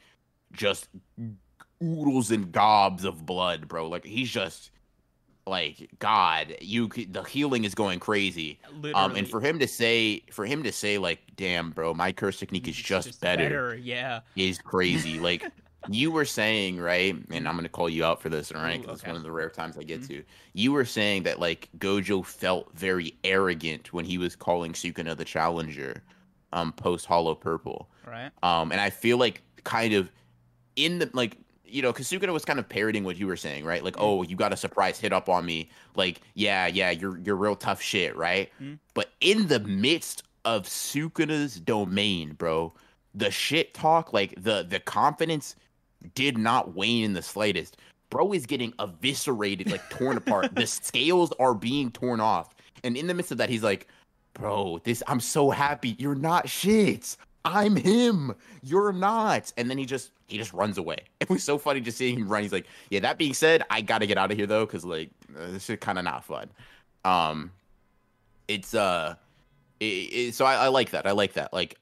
just 0.51 0.89
oodles 1.83 2.31
and 2.31 2.51
gobs 2.51 3.03
of 3.03 3.25
blood, 3.25 3.67
bro. 3.67 3.87
Like 3.89 4.05
he's 4.05 4.29
just 4.29 4.71
like 5.45 5.89
God. 5.99 6.55
You 6.61 6.87
the 6.87 7.23
healing 7.23 7.63
is 7.65 7.75
going 7.75 7.99
crazy. 7.99 8.59
Literally. 8.71 8.93
Um, 8.93 9.15
and 9.15 9.27
for 9.27 9.41
him 9.41 9.59
to 9.59 9.67
say, 9.67 10.21
for 10.31 10.45
him 10.45 10.63
to 10.63 10.71
say, 10.71 10.97
like, 10.97 11.19
damn, 11.35 11.71
bro, 11.71 11.93
my 11.93 12.11
curse 12.11 12.39
technique 12.39 12.67
is 12.67 12.77
It's 12.79 12.87
just, 12.87 13.21
better 13.21 13.75
yeah 13.75 14.21
is 14.35 14.57
crazy. 14.59 15.19
like 15.19 15.43
you 15.89 16.11
were 16.11 16.23
saying, 16.25 16.79
right? 16.79 17.13
And 17.29 17.47
I'm 17.47 17.55
gonna 17.55 17.67
call 17.67 17.89
you 17.89 18.05
out 18.05 18.21
for 18.21 18.29
this, 18.29 18.51
all 18.53 18.61
right? 18.61 18.79
Ooh, 18.79 18.83
'cause 18.83 18.93
it's 18.95 19.03
okay. 19.03 19.11
one 19.11 19.17
of 19.17 19.23
the 19.23 19.31
rare 19.31 19.49
times 19.49 19.77
I 19.77 19.83
get 19.83 20.01
Mhm. 20.01 20.07
to. 20.07 20.23
You 20.53 20.71
were 20.71 20.85
saying 20.85 21.23
that 21.23 21.39
like 21.41 21.67
Gojo 21.77 22.25
felt 22.25 22.71
very 22.73 23.17
arrogant 23.25 23.91
when 23.91 24.05
he 24.05 24.17
was 24.17 24.35
calling 24.35 24.71
Sukuna 24.71 25.17
the 25.17 25.25
challenger, 25.25 26.01
um, 26.53 26.71
post 26.71 27.05
Hollow 27.05 27.35
Purple. 27.35 27.89
right 28.07 28.31
Um, 28.43 28.71
and 28.71 28.79
I 28.79 28.89
feel 28.89 29.17
like 29.17 29.41
kind 29.65 29.93
of 29.93 30.09
in 30.77 30.99
the 30.99 31.09
like 31.13 31.37
you 31.73 31.81
know, 31.81 31.91
because 31.91 32.11
was 32.11 32.45
kind 32.45 32.59
of 32.59 32.69
parroting 32.69 33.03
what 33.03 33.17
you 33.17 33.27
were 33.27 33.35
saying, 33.37 33.65
right? 33.65 33.83
Like, 33.83 33.95
Mm. 33.95 34.01
oh, 34.03 34.21
you 34.23 34.35
got 34.35 34.53
a 34.53 34.57
surprise 34.57 34.99
hit 34.99 35.11
up 35.11 35.27
on 35.29 35.45
me. 35.45 35.69
Like, 35.95 36.21
yeah, 36.35 36.67
yeah, 36.67 36.91
you're 36.91 37.17
you're 37.19 37.35
real 37.35 37.55
tough 37.55 37.81
shit, 37.81 38.15
right? 38.15 38.51
Mm. 38.61 38.79
But 38.93 39.11
in 39.21 39.47
the 39.47 39.59
midst 39.59 40.23
of 40.45 40.63
Sukuna's 40.65 41.59
domain, 41.59 42.33
bro, 42.33 42.73
the 43.15 43.31
shit 43.31 43.73
talk, 43.73 44.13
like 44.13 44.33
the 44.41 44.63
the 44.67 44.79
confidence 44.79 45.55
did 46.15 46.37
not 46.37 46.75
wane 46.75 47.03
in 47.05 47.13
the 47.13 47.21
slightest. 47.21 47.77
Bro 48.09 48.33
is 48.33 48.45
getting 48.45 48.73
eviscerated, 48.79 49.71
like 49.71 49.89
torn 49.89 50.17
apart. 50.17 50.53
The 50.53 50.67
scales 50.81 51.33
are 51.39 51.55
being 51.55 51.91
torn 51.91 52.19
off. 52.19 52.53
And 52.83 52.95
in 52.95 53.07
the 53.07 53.13
midst 53.13 53.31
of 53.31 53.37
that, 53.39 53.49
he's 53.49 53.63
like, 53.63 53.87
Bro, 54.33 54.81
this 54.83 55.01
I'm 55.07 55.19
so 55.19 55.49
happy. 55.49 55.95
You're 55.97 56.15
not 56.15 56.49
shit. 56.49 57.17
I'm 57.45 57.75
him. 57.75 58.33
You're 58.61 58.93
not. 58.93 59.51
And 59.57 59.69
then 59.69 59.77
he 59.77 59.85
just 59.85 60.11
he 60.33 60.39
just 60.39 60.51
runs 60.51 60.79
away. 60.79 60.97
It 61.19 61.29
was 61.29 61.43
so 61.43 61.57
funny 61.57 61.79
just 61.79 61.97
seeing 61.97 62.17
him 62.17 62.27
run. 62.27 62.41
He's 62.41 62.51
like, 62.51 62.65
yeah. 62.89 62.99
That 62.99 63.17
being 63.17 63.33
said, 63.33 63.63
I 63.69 63.81
gotta 63.81 64.07
get 64.07 64.17
out 64.17 64.31
of 64.31 64.37
here 64.37 64.47
though, 64.47 64.65
because 64.65 64.83
like 64.83 65.11
uh, 65.37 65.51
this 65.51 65.69
is 65.69 65.77
kind 65.79 65.97
of 65.97 66.03
not 66.03 66.25
fun. 66.25 66.49
Um, 67.05 67.51
it's 68.47 68.73
uh, 68.73 69.15
it, 69.79 69.85
it, 69.85 70.35
so 70.35 70.45
I, 70.45 70.55
I 70.55 70.67
like 70.67 70.89
that. 70.89 71.05
I 71.05 71.11
like 71.11 71.33
that. 71.33 71.53
Like, 71.53 71.77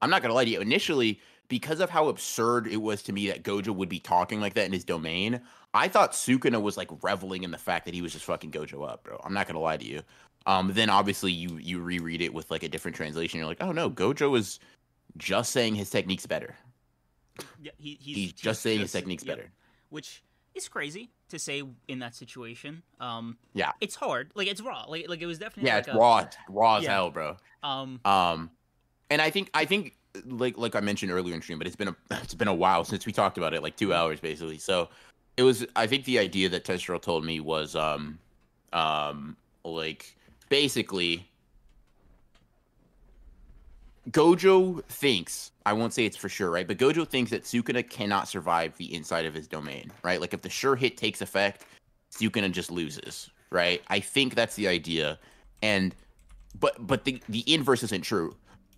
I'm 0.00 0.08
not 0.08 0.22
gonna 0.22 0.34
lie 0.34 0.44
to 0.44 0.50
you. 0.50 0.60
Initially, 0.60 1.20
because 1.48 1.80
of 1.80 1.90
how 1.90 2.08
absurd 2.08 2.68
it 2.68 2.78
was 2.78 3.02
to 3.02 3.12
me 3.12 3.26
that 3.28 3.42
Gojo 3.42 3.74
would 3.74 3.88
be 3.88 3.98
talking 3.98 4.40
like 4.40 4.54
that 4.54 4.66
in 4.66 4.72
his 4.72 4.84
domain, 4.84 5.40
I 5.74 5.88
thought 5.88 6.12
Sukuna 6.12 6.62
was 6.62 6.76
like 6.76 6.90
reveling 7.02 7.42
in 7.42 7.50
the 7.50 7.58
fact 7.58 7.84
that 7.84 7.92
he 7.94 8.02
was 8.02 8.12
just 8.12 8.24
fucking 8.24 8.52
Gojo 8.52 8.88
up, 8.88 9.04
bro. 9.04 9.20
I'm 9.24 9.34
not 9.34 9.46
gonna 9.46 9.60
lie 9.60 9.76
to 9.76 9.84
you. 9.84 10.02
Um, 10.46 10.72
then 10.72 10.88
obviously 10.88 11.32
you 11.32 11.58
you 11.58 11.80
reread 11.80 12.22
it 12.22 12.32
with 12.32 12.50
like 12.50 12.62
a 12.62 12.68
different 12.68 12.96
translation. 12.96 13.38
You're 13.38 13.48
like, 13.48 13.62
oh 13.62 13.72
no, 13.72 13.90
Gojo 13.90 14.38
is 14.38 14.60
just 15.16 15.52
saying 15.52 15.74
his 15.74 15.90
technique's 15.90 16.26
better. 16.26 16.56
Yeah, 17.60 17.72
he, 17.78 17.98
he's, 18.00 18.16
He's, 18.16 18.32
just 18.32 18.62
saying 18.62 18.80
his 18.80 18.92
technique's 18.92 19.24
yep. 19.24 19.36
better. 19.36 19.50
which 19.90 20.22
is 20.54 20.68
crazy 20.68 21.10
to 21.28 21.38
say 21.38 21.62
in 21.88 21.98
that 21.98 22.14
situation. 22.14 22.82
Um, 23.00 23.36
Yeah. 23.54 23.72
it's 23.80 23.94
hard. 23.94 24.30
Like 24.34 24.48
it's 24.48 24.60
raw. 24.60 24.84
Like 24.88 25.08
like 25.08 25.20
it 25.20 25.26
was 25.26 25.38
definitely 25.38 25.68
Yeah, 25.68 25.76
like 25.76 25.86
it's 25.88 25.94
a, 25.94 25.98
raw, 25.98 26.26
raw 26.48 26.76
as 26.76 26.84
yeah. 26.84 26.92
hell, 26.92 27.10
bro. 27.10 27.36
Um, 27.62 28.00
Um, 28.04 28.50
and 29.10 29.20
I 29.20 29.30
think 29.30 29.50
I 29.54 29.64
think 29.64 29.96
like 30.24 30.56
like 30.56 30.74
I 30.74 30.80
mentioned 30.80 31.12
earlier 31.12 31.34
in 31.34 31.42
stream, 31.42 31.58
but 31.58 31.66
it's 31.66 31.76
been 31.76 31.88
a 31.88 31.96
it's 32.22 32.34
been 32.34 32.48
a 32.48 32.54
while 32.54 32.84
since 32.84 33.04
we 33.06 33.12
talked 33.12 33.36
about 33.38 33.52
it, 33.54 33.62
like 33.62 33.76
two 33.76 33.92
hours 33.92 34.20
basically. 34.20 34.58
So 34.58 34.88
it 35.36 35.42
was. 35.42 35.66
I 35.76 35.86
think 35.86 36.04
the 36.06 36.18
idea 36.18 36.48
that 36.48 36.64
Testro 36.64 37.00
told 37.00 37.24
me 37.24 37.40
was 37.40 37.76
um 37.76 38.18
um 38.72 39.36
like 39.64 40.16
basically 40.48 41.28
Gojo 44.10 44.84
thinks 44.84 45.50
I 45.66 45.72
won't 45.72 45.92
say 45.92 46.06
it's 46.06 46.16
for 46.16 46.28
sure, 46.28 46.52
right? 46.52 46.66
But 46.66 46.78
Gojo 46.78 47.06
thinks 47.06 47.32
that 47.32 47.42
Sukuna 47.42 47.88
cannot 47.90 48.28
survive 48.28 48.76
the 48.76 48.94
inside 48.94 49.26
of 49.26 49.34
his 49.34 49.48
domain, 49.48 49.90
right? 50.04 50.20
Like 50.20 50.32
if 50.32 50.40
the 50.40 50.48
sure 50.48 50.76
hit 50.76 50.96
takes 50.96 51.20
effect, 51.20 51.64
Sukuna 52.12 52.52
just 52.52 52.70
loses, 52.70 53.28
right? 53.50 53.82
I 53.88 53.98
think 53.98 54.36
that's 54.36 54.54
the 54.54 54.68
idea, 54.68 55.18
and 55.62 55.92
but 56.60 56.86
but 56.86 57.04
the 57.04 57.20
the 57.28 57.42
inverse 57.52 57.82
isn't 57.82 58.02
true. 58.02 58.36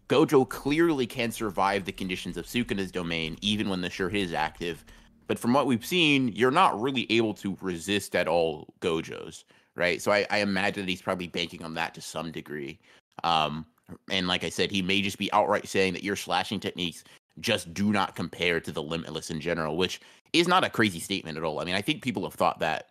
Gojo 0.08 0.48
clearly 0.48 1.06
can 1.06 1.30
survive 1.30 1.84
the 1.84 1.92
conditions 1.92 2.38
of 2.38 2.46
Sukuna's 2.46 2.90
domain 2.90 3.36
even 3.42 3.68
when 3.68 3.82
the 3.82 3.90
sure 3.90 4.08
hit 4.08 4.22
is 4.22 4.32
active. 4.32 4.82
But 5.26 5.38
from 5.38 5.52
what 5.52 5.66
we've 5.66 5.84
seen, 5.84 6.28
you're 6.28 6.50
not 6.50 6.80
really 6.80 7.06
able 7.12 7.34
to 7.34 7.58
resist 7.60 8.16
at 8.16 8.26
all 8.26 8.72
Gojo's, 8.80 9.44
right? 9.74 10.00
So 10.00 10.10
I, 10.10 10.26
I 10.30 10.38
imagine 10.38 10.86
that 10.86 10.90
he's 10.90 11.02
probably 11.02 11.26
banking 11.26 11.62
on 11.62 11.74
that 11.74 11.92
to 11.94 12.00
some 12.00 12.32
degree. 12.32 12.78
Um, 13.24 13.66
and 14.10 14.26
like 14.28 14.44
I 14.44 14.50
said, 14.50 14.70
he 14.70 14.82
may 14.82 15.02
just 15.02 15.18
be 15.18 15.32
outright 15.32 15.68
saying 15.68 15.92
that 15.94 16.04
your 16.04 16.16
slashing 16.16 16.60
techniques 16.60 17.04
just 17.40 17.72
do 17.72 17.92
not 17.92 18.16
compare 18.16 18.60
to 18.60 18.72
the 18.72 18.82
limitless 18.82 19.30
in 19.30 19.40
general, 19.40 19.76
which 19.76 20.00
is 20.32 20.48
not 20.48 20.64
a 20.64 20.70
crazy 20.70 21.00
statement 21.00 21.38
at 21.38 21.44
all. 21.44 21.60
I 21.60 21.64
mean, 21.64 21.74
I 21.74 21.82
think 21.82 22.02
people 22.02 22.24
have 22.24 22.34
thought 22.34 22.60
that 22.60 22.88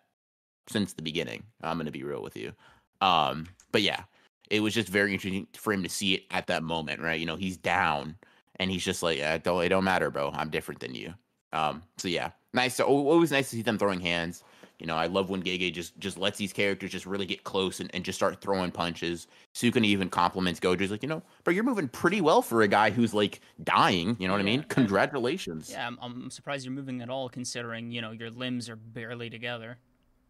since 0.68 0.92
the 0.92 1.02
beginning. 1.02 1.42
I'm 1.62 1.76
going 1.76 1.86
to 1.86 1.92
be 1.92 2.04
real 2.04 2.22
with 2.22 2.36
you. 2.36 2.52
Um, 3.00 3.46
but 3.72 3.82
yeah, 3.82 4.02
it 4.50 4.60
was 4.60 4.74
just 4.74 4.88
very 4.88 5.12
interesting 5.12 5.46
for 5.54 5.72
him 5.72 5.82
to 5.82 5.88
see 5.88 6.14
it 6.14 6.24
at 6.30 6.46
that 6.46 6.62
moment, 6.62 7.00
right? 7.00 7.18
You 7.18 7.26
know, 7.26 7.36
he's 7.36 7.56
down 7.56 8.16
and 8.56 8.70
he's 8.70 8.84
just 8.84 9.02
like, 9.02 9.18
"Yeah, 9.18 9.34
it 9.34 9.44
don't, 9.44 9.62
it 9.62 9.68
don't 9.68 9.84
matter, 9.84 10.10
bro. 10.10 10.30
I'm 10.34 10.50
different 10.50 10.80
than 10.80 10.94
you. 10.94 11.14
Um, 11.52 11.82
so 11.96 12.08
yeah, 12.08 12.30
nice. 12.52 12.76
To, 12.76 12.84
always 12.84 13.30
nice 13.30 13.50
to 13.50 13.56
see 13.56 13.62
them 13.62 13.78
throwing 13.78 14.00
hands. 14.00 14.42
You 14.78 14.86
know, 14.86 14.94
I 14.94 15.06
love 15.06 15.28
when 15.28 15.42
Gege 15.42 15.72
just 15.72 15.98
just 15.98 16.16
lets 16.16 16.38
these 16.38 16.52
characters 16.52 16.92
just 16.92 17.04
really 17.04 17.26
get 17.26 17.42
close 17.42 17.80
and, 17.80 17.90
and 17.94 18.04
just 18.04 18.16
start 18.16 18.40
throwing 18.40 18.70
punches. 18.70 19.26
Sukuna 19.52 19.84
even 19.84 20.08
compliments 20.08 20.60
Gojo. 20.60 20.80
He's 20.80 20.90
like, 20.92 21.02
you 21.02 21.08
know, 21.08 21.22
bro, 21.42 21.52
you're 21.52 21.64
moving 21.64 21.88
pretty 21.88 22.20
well 22.20 22.42
for 22.42 22.62
a 22.62 22.68
guy 22.68 22.90
who's 22.90 23.12
like 23.12 23.40
dying. 23.64 24.16
You 24.20 24.28
know 24.28 24.34
what 24.34 24.40
I 24.40 24.44
mean? 24.44 24.62
Congratulations. 24.68 25.70
Yeah, 25.70 25.86
I'm, 25.86 25.98
I'm 26.00 26.30
surprised 26.30 26.64
you're 26.64 26.74
moving 26.74 27.02
at 27.02 27.10
all, 27.10 27.28
considering 27.28 27.90
you 27.90 28.00
know 28.00 28.12
your 28.12 28.30
limbs 28.30 28.68
are 28.68 28.76
barely 28.76 29.30
together. 29.30 29.78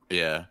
Yeah. 0.09 0.45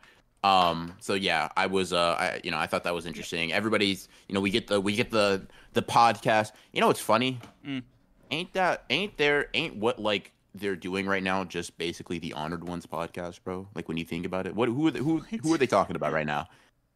Um. 0.43 0.93
So 0.99 1.15
yeah, 1.15 1.49
I 1.57 1.65
was. 1.65 1.91
Uh. 1.91 2.15
I. 2.19 2.41
You 2.43 2.51
know, 2.51 2.57
I 2.59 2.67
thought 2.67 2.83
that 2.83 2.93
was 2.93 3.07
interesting. 3.07 3.51
Everybody's. 3.51 4.09
You 4.27 4.35
know, 4.35 4.41
we 4.41 4.51
get 4.51 4.67
the 4.67 4.79
we 4.79 4.95
get 4.95 5.09
the 5.09 5.47
the 5.73 5.81
podcast. 5.81 6.51
You 6.71 6.81
know, 6.81 6.87
what's 6.87 6.99
funny. 6.99 7.39
Mm. 7.65 7.81
Ain't 8.29 8.53
that? 8.53 8.83
Ain't 8.91 9.17
there? 9.17 9.47
Ain't 9.55 9.77
what 9.77 9.99
like 9.99 10.33
they're 10.59 10.75
doing 10.75 11.05
right 11.05 11.23
now 11.23 11.43
just 11.43 11.77
basically 11.77 12.19
the 12.19 12.33
Honored 12.33 12.67
Ones 12.67 12.85
podcast, 12.85 13.43
bro? 13.43 13.67
Like 13.75 13.87
when 13.87 13.97
you 13.97 14.05
think 14.05 14.25
about 14.25 14.47
it, 14.47 14.55
what 14.55 14.69
who 14.69 14.87
are 14.87 14.91
they, 14.91 14.99
who 14.99 15.19
who 15.19 15.53
are 15.53 15.57
they 15.57 15.67
talking 15.67 15.95
about 15.95 16.13
right 16.13 16.25
now? 16.25 16.47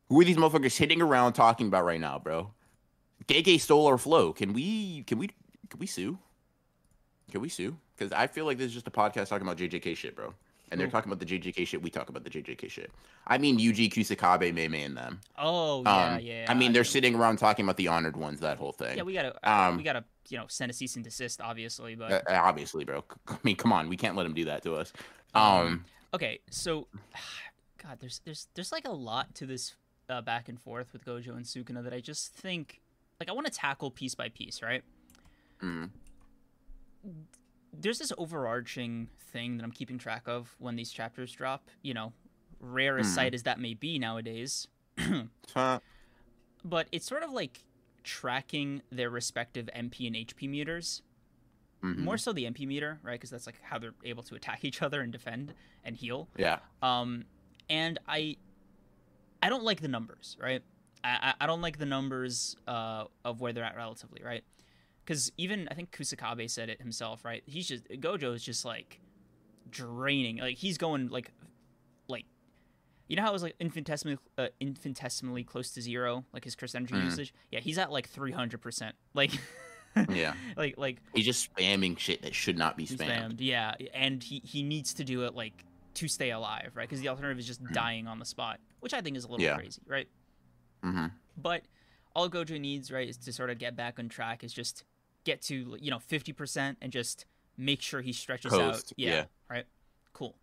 Who 0.09 0.19
are 0.19 0.23
these 0.23 0.37
motherfuckers 0.37 0.71
sitting 0.71 1.01
around 1.01 1.33
talking 1.33 1.67
about 1.67 1.85
right 1.85 2.01
now, 2.01 2.19
bro? 2.19 2.51
Gege 3.27 3.59
stole 3.59 3.87
our 3.87 3.97
flow. 3.97 4.33
Can 4.33 4.53
we 4.53 5.03
can 5.03 5.17
we 5.17 5.27
can 5.69 5.79
we 5.79 5.87
sue? 5.87 6.19
Can 7.31 7.41
we 7.41 7.49
sue? 7.49 7.77
Because 7.95 8.11
I 8.11 8.27
feel 8.27 8.45
like 8.45 8.57
this 8.57 8.67
is 8.67 8.73
just 8.73 8.87
a 8.87 8.91
podcast 8.91 9.29
talking 9.29 9.47
about 9.47 9.57
JJK 9.57 9.95
shit, 9.95 10.15
bro. 10.15 10.33
And 10.71 10.79
they're 10.79 10.87
talking 10.87 11.11
about 11.11 11.19
the 11.19 11.25
JJK 11.25 11.67
shit. 11.67 11.81
We 11.81 11.89
talk 11.89 12.07
about 12.07 12.23
the 12.23 12.29
JJK 12.29 12.69
shit. 12.69 12.91
I 13.27 13.37
mean, 13.37 13.59
Yuji 13.59 13.91
Kusakabe, 13.91 14.53
Mei 14.53 14.69
Mei, 14.69 14.83
and 14.83 14.95
them. 14.95 15.19
Oh 15.37 15.83
yeah, 15.83 16.13
Um, 16.15 16.19
yeah. 16.21 16.45
I 16.47 16.53
mean, 16.53 16.71
they're 16.71 16.85
sitting 16.85 17.13
around 17.13 17.37
talking 17.37 17.65
about 17.65 17.75
the 17.77 17.89
honored 17.89 18.15
ones. 18.15 18.39
That 18.39 18.57
whole 18.57 18.71
thing. 18.71 18.95
Yeah, 18.97 19.03
we 19.03 19.13
gotta 19.13 19.35
Um, 19.49 19.75
we 19.77 19.83
gotta 19.83 20.05
you 20.29 20.37
know 20.37 20.45
send 20.47 20.71
a 20.71 20.73
cease 20.73 20.95
and 20.95 21.03
desist, 21.03 21.41
obviously, 21.41 21.95
but 21.95 22.11
Uh, 22.29 22.41
obviously, 22.41 22.85
bro. 22.85 23.03
I 23.27 23.37
mean, 23.43 23.57
come 23.57 23.73
on, 23.73 23.89
we 23.89 23.97
can't 23.97 24.15
let 24.15 24.23
them 24.23 24.33
do 24.33 24.45
that 24.45 24.63
to 24.63 24.75
us. 24.75 24.93
Um, 25.33 25.85
Okay, 26.13 26.39
so 26.49 26.87
God, 27.83 27.99
there's 27.99 28.21
there's 28.23 28.47
there's 28.53 28.71
like 28.71 28.87
a 28.87 28.91
lot 28.91 29.35
to 29.35 29.45
this 29.45 29.75
uh, 30.09 30.21
back 30.21 30.47
and 30.49 30.59
forth 30.59 30.93
with 30.93 31.03
Gojo 31.05 31.35
and 31.35 31.43
Sukuna 31.45 31.83
that 31.83 31.93
I 31.93 31.99
just 31.99 32.33
think 32.33 32.79
like 33.19 33.29
I 33.29 33.33
want 33.33 33.45
to 33.47 33.51
tackle 33.53 33.91
piece 33.91 34.15
by 34.15 34.29
piece, 34.29 34.61
right? 34.61 34.83
mm, 35.61 35.89
There's 37.73 37.99
this 37.99 38.11
overarching 38.17 39.09
thing 39.17 39.57
that 39.57 39.63
I'm 39.63 39.71
keeping 39.71 39.97
track 39.97 40.23
of 40.27 40.55
when 40.59 40.75
these 40.75 40.91
chapters 40.91 41.31
drop. 41.31 41.69
You 41.81 41.93
know, 41.93 42.13
rare 42.59 42.97
as 42.99 43.07
Mhm. 43.07 43.15
sight 43.15 43.33
as 43.33 43.43
that 43.43 43.59
may 43.59 43.73
be 43.73 43.97
nowadays, 43.97 44.67
huh, 45.53 45.79
but 46.63 46.87
it's 46.91 47.05
sort 47.05 47.23
of 47.23 47.31
like 47.31 47.63
tracking 48.03 48.81
their 48.91 49.09
respective 49.09 49.69
MP 49.75 50.05
and 50.07 50.15
HP 50.15 50.47
meters. 50.49 51.01
mhm. 51.83 51.97
More 51.97 52.17
so 52.17 52.33
the 52.33 52.45
MP 52.45 52.65
meter, 52.67 52.99
right? 53.03 53.13
Because 53.13 53.29
that's 53.29 53.45
like 53.45 53.59
how 53.61 53.77
they're 53.79 53.93
able 54.03 54.23
to 54.23 54.35
attack 54.35 54.63
each 54.65 54.81
other 54.81 55.01
and 55.01 55.11
defend 55.11 55.53
and 55.83 55.95
heal. 55.95 56.27
yeah, 56.37 56.59
Um, 56.81 57.25
and 57.69 57.99
I, 58.07 58.37
I 59.41 59.49
don't 59.49 59.63
like 59.63 59.81
the 59.81 59.87
numbers, 59.87 60.37
right? 60.39 60.61
I, 61.03 61.33
I 61.39 61.43
I 61.43 61.47
don't 61.47 61.61
like 61.61 61.77
the 61.79 61.85
numbers 61.85 62.55
uh, 62.67 63.05
of 63.25 63.41
where 63.41 63.53
they're 63.53 63.63
at 63.63 63.75
relatively, 63.75 64.21
right? 64.23 64.43
Because 65.11 65.29
even 65.35 65.67
I 65.69 65.73
think 65.73 65.91
Kusakabe 65.91 66.49
said 66.49 66.69
it 66.69 66.79
himself, 66.79 67.25
right? 67.25 67.43
He's 67.45 67.67
just 67.67 67.83
Gojo 67.89 68.33
is 68.33 68.41
just 68.41 68.63
like 68.63 69.01
draining, 69.69 70.37
like 70.37 70.55
he's 70.55 70.77
going 70.77 71.09
like, 71.09 71.33
like, 72.07 72.23
you 73.09 73.17
know 73.17 73.23
how 73.23 73.27
it 73.31 73.33
was 73.33 73.43
like 73.43 73.55
infinitesimally 73.59 74.19
uh, 74.37 74.47
infinitesimally 74.61 75.43
close 75.43 75.71
to 75.71 75.81
zero, 75.81 76.23
like 76.31 76.45
his 76.45 76.55
curse 76.55 76.75
energy 76.75 76.95
Mhm. 76.95 77.03
usage. 77.03 77.33
Yeah, 77.51 77.59
he's 77.59 77.77
at 77.77 77.91
like 77.91 78.07
three 78.07 78.31
hundred 78.31 78.61
percent, 78.61 78.95
like, 79.13 79.31
yeah. 80.07 80.33
like 80.55 80.75
like 80.77 81.01
He's 81.13 81.25
just 81.25 81.53
spamming 81.53 81.99
shit 81.99 82.21
that 82.21 82.33
should 82.33 82.57
not 82.57 82.77
be 82.77 82.85
spammed. 82.85 83.31
spammed, 83.33 83.35
yeah, 83.39 83.75
and 83.93 84.23
he 84.23 84.41
he 84.45 84.63
needs 84.63 84.93
to 84.93 85.03
do 85.03 85.25
it 85.25 85.35
like 85.35 85.65
to 85.95 86.07
stay 86.07 86.31
alive, 86.31 86.71
right? 86.73 86.87
Because 86.87 87.01
the 87.01 87.09
alternative 87.09 87.37
is 87.39 87.47
just 87.47 87.61
dying 87.73 88.07
on 88.07 88.19
the 88.19 88.25
spot, 88.25 88.61
which 88.79 88.93
I 88.93 89.01
think 89.01 89.17
is 89.17 89.25
a 89.25 89.27
little 89.27 89.43
Yeah. 89.43 89.57
crazy, 89.57 89.81
right? 89.85 90.07
hmm 90.81 91.07
But 91.35 91.63
all 92.15 92.29
Gojo 92.29 92.57
needs, 92.61 92.91
right, 92.93 93.09
is 93.09 93.17
to 93.17 93.33
sort 93.33 93.49
of 93.49 93.57
get 93.57 93.75
back 93.75 93.99
on 93.99 94.07
track, 94.07 94.41
is 94.45 94.53
just 94.53 94.85
get 95.23 95.41
to 95.43 95.77
you 95.79 95.91
know 95.91 95.99
fifty 95.99 96.33
percent 96.33 96.77
and 96.81 96.91
just 96.91 97.25
make 97.57 97.81
sure 97.81 98.01
he 98.01 98.13
stretches 98.13 98.53
out. 98.53 98.91
Yeah, 98.97 99.09
yeah. 99.09 99.23
right. 99.49 99.65
Cool. 100.13 100.35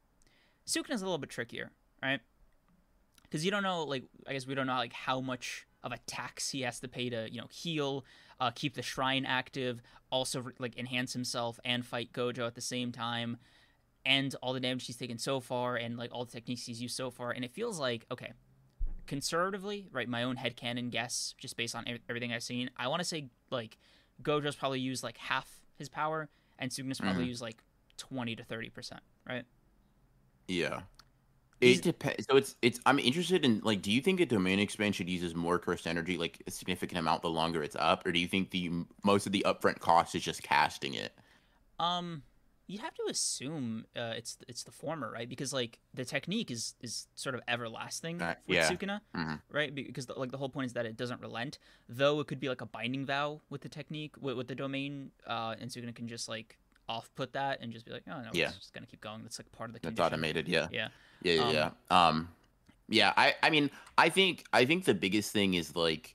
Sukuna's 0.67 1.03
a 1.03 1.05
little 1.05 1.19
bit 1.19 1.31
trickier, 1.31 1.71
right? 2.03 2.21
Because 3.23 3.45
you 3.45 3.51
don't 3.51 3.63
know, 3.63 3.85
like, 3.85 4.05
I 4.27 4.33
guess 4.33 4.47
we 4.47 4.55
don't 4.55 4.67
know 4.67 4.77
like 4.77 4.93
how 4.93 5.21
much 5.21 5.67
of 5.83 5.93
a 5.93 5.99
tax 6.07 6.51
he 6.51 6.63
has 6.63 6.81
to 6.81 6.89
pay 6.89 7.11
to 7.11 7.29
you 7.31 7.41
know 7.41 7.49
heal, 7.51 8.05
uh, 8.41 8.51
keep 8.55 8.75
the 8.75 8.83
shrine 8.83 9.25
active, 9.25 9.83
also 10.11 10.45
like 10.59 10.79
enhance 10.79 11.13
himself 11.13 11.59
and 11.65 11.85
fight 11.85 12.13
Gojo 12.13 12.47
at 12.47 12.55
the 12.55 12.61
same 12.61 12.93
time 12.93 13.39
and 14.05 14.35
all 14.43 14.53
the 14.53 14.61
damage 14.61 14.87
he's 14.87 14.97
taken 14.97 15.19
so 15.19 15.41
far 15.41 15.77
and 15.77 15.97
like 15.97 16.11
all 16.13 16.25
the 16.25 16.33
techniques 16.33 16.65
he's 16.65 16.81
used 16.81 16.97
so 16.97 17.11
far 17.11 17.31
and 17.31 17.45
it 17.45 17.53
feels 17.53 17.79
like 17.79 18.07
okay 18.11 18.33
conservatively 19.07 19.89
right 19.93 20.09
my 20.09 20.23
own 20.23 20.37
headcanon 20.37 20.91
guess 20.91 21.35
just 21.39 21.57
based 21.57 21.75
on 21.75 21.85
everything 22.09 22.33
i've 22.33 22.43
seen 22.43 22.71
i 22.77 22.87
want 22.89 23.01
to 23.01 23.05
say 23.05 23.29
like 23.51 23.79
gojo's 24.23 24.57
probably 24.57 24.81
used 24.81 25.03
like 25.03 25.19
half 25.19 25.61
his 25.77 25.89
power 25.89 26.31
and 26.59 26.71
sukuna's 26.71 27.01
probably 27.01 27.25
Mhm. 27.25 27.27
used 27.27 27.43
like 27.43 27.63
20 27.97 28.37
to 28.37 28.45
30 28.45 28.71
percent 28.71 29.03
right 29.27 29.45
Yeah. 30.49 30.83
It 31.61 31.83
depends. 31.83 32.27
So 32.31 32.37
it's 32.37 32.57
it's. 32.63 32.81
I'm 32.87 32.99
interested 33.01 33.45
in 33.45 33.61
like. 33.61 33.83
Do 33.83 33.93
you 33.93 34.01
think 34.03 34.21
a 34.21 34.27
domain 34.27 34.61
expansion 34.61 35.09
uses 35.09 35.35
more 35.35 35.59
cursed 35.59 35.87
energy, 35.89 36.19
like 36.19 36.43
a 36.47 36.53
significant 36.53 36.99
amount, 37.01 37.23
the 37.23 37.31
longer 37.31 37.63
it's 37.65 37.77
up, 37.77 38.07
or 38.07 38.13
do 38.13 38.21
you 38.21 38.29
think 38.29 38.51
the 38.53 38.71
most 39.05 39.27
of 39.27 39.33
the 39.33 39.45
upfront 39.47 39.81
cost 39.81 40.15
is 40.15 40.23
just 40.25 40.43
casting 40.43 40.95
it? 40.95 41.15
um 41.79 42.23
you 42.69 42.79
have 42.79 42.95
to 42.95 43.03
assume 43.09 43.87
uh, 43.97 44.13
it's 44.17 44.37
it's 44.47 44.63
the 44.63 44.71
former 44.71 45.11
right 45.11 45.29
because 45.29 45.53
like 45.53 45.79
the 45.95 46.05
technique 46.05 46.51
is 46.51 46.75
is 46.83 47.09
sort 47.15 47.35
of 47.35 47.41
everlasting 47.49 48.21
Uh, 48.23 48.35
with 48.47 48.57
yeah. 48.59 48.71
sukuna 48.71 49.01
Mhm. 49.17 49.41
right 49.51 49.75
because 49.75 50.07
the, 50.07 50.15
like 50.23 50.31
the 50.31 50.37
whole 50.39 50.51
point 50.51 50.67
is 50.67 50.75
that 50.75 50.85
it 50.87 50.97
doesn't 50.97 51.21
relent 51.21 51.59
though 51.89 52.21
it 52.21 52.27
could 52.29 52.39
be 52.41 52.49
like 52.49 52.61
a 52.61 52.67
binding 52.67 53.05
vow 53.07 53.41
with 53.51 53.63
the 53.63 53.69
technique 53.71 54.15
with, 54.21 54.37
with 54.37 54.49
the 54.49 54.55
domain 54.55 55.11
uh 55.27 55.55
and 55.61 55.71
sukuna 55.71 55.95
can 55.95 56.07
just 56.07 56.29
like 56.29 56.59
off 56.91 57.11
put 57.15 57.33
that 57.33 57.61
and 57.63 57.73
just 57.73 57.85
be 57.87 57.93
like 57.93 58.05
oh 58.07 58.21
no 58.23 58.31
Yeah. 58.33 58.49
it's 58.49 58.59
just 58.59 58.73
gonna 58.75 58.87
keep 58.87 59.01
going 59.01 59.23
that's 59.23 59.39
like 59.39 59.51
part 59.53 59.71
of 59.71 59.75
the 59.75 59.81
That's 59.81 59.99
automated. 60.01 60.47
Yeah. 60.49 60.69
yeah 60.71 60.89
Yeah, 61.23 61.35
yeah, 61.35 61.43
Um, 61.49 61.55
yeah. 61.55 61.71
Um, 62.09 62.29
yeah. 62.89 63.13
I, 63.17 63.35
I 63.43 63.51
mean, 63.51 63.71
I 63.99 64.09
think, 64.09 64.45
I 64.53 64.65
think 64.65 64.85
the 64.85 64.95
biggest 64.95 65.33
thing 65.33 65.55
is 65.55 65.75
like, 65.75 66.15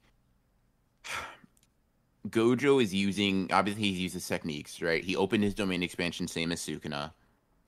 Gojo 2.30 2.82
is 2.82 2.94
using. 2.94 3.50
Obviously, 3.52 3.84
he's 3.84 4.00
used 4.00 4.14
his 4.14 4.28
techniques, 4.28 4.82
right? 4.82 5.04
He 5.04 5.16
opened 5.16 5.44
his 5.44 5.54
domain 5.54 5.84
expansion, 5.84 6.28
same 6.28 6.52
as 6.52 6.62
Sukuna. 6.62 7.12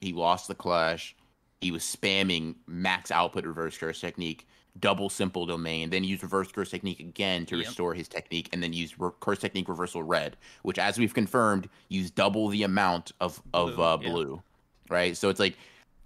He 0.01 0.13
lost 0.13 0.47
the 0.47 0.55
clash. 0.55 1.15
He 1.61 1.71
was 1.71 1.83
spamming 1.83 2.55
max 2.67 3.11
output 3.11 3.45
reverse 3.45 3.77
curse 3.77 3.99
technique, 3.99 4.47
double 4.79 5.09
simple 5.09 5.45
domain, 5.45 5.89
then 5.89 6.03
used 6.03 6.21
reverse 6.23 6.51
curse 6.51 6.69
technique 6.69 6.99
again 6.99 7.45
to 7.47 7.57
Yep. 7.57 7.65
restore 7.67 7.93
his 7.93 8.07
technique, 8.07 8.49
and 8.53 8.61
then 8.61 8.71
used 8.71 8.95
re- 8.97 9.11
curse 9.19 9.39
technique 9.39 9.67
reversal 9.67 10.03
red, 10.03 10.37
which, 10.63 10.77
as 10.79 10.97
we've 10.97 11.13
confirmed, 11.13 11.67
used 11.89 12.15
double 12.15 12.47
the 12.49 12.63
amount 12.63 13.11
of 13.19 13.41
of 13.53 13.75
Blue, 13.75 13.83
uh, 13.83 13.97
yeah. 14.01 14.09
blue, 14.09 14.43
right? 14.89 15.17
So 15.17 15.29
it's 15.29 15.39
like 15.39 15.57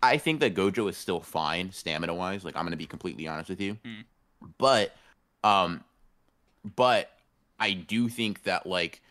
I 0.01 0.17
think 0.17 0.39
that 0.39 0.55
Gojo 0.55 0.89
is 0.89 0.97
still 0.97 1.19
fine 1.19 1.71
stamina 1.71 2.13
wise. 2.15 2.43
Like 2.45 2.55
I'm 2.55 2.63
gonna 2.65 2.77
be 2.77 2.85
completely 2.87 3.27
honest 3.27 3.49
with 3.49 3.59
you, 3.61 3.77
Mm. 3.83 4.05
but 4.57 4.95
um, 5.43 5.83
but 6.75 7.11
I 7.59 7.73
do 7.73 8.09
think 8.09 8.43
that 8.43 8.65
like 8.65 9.01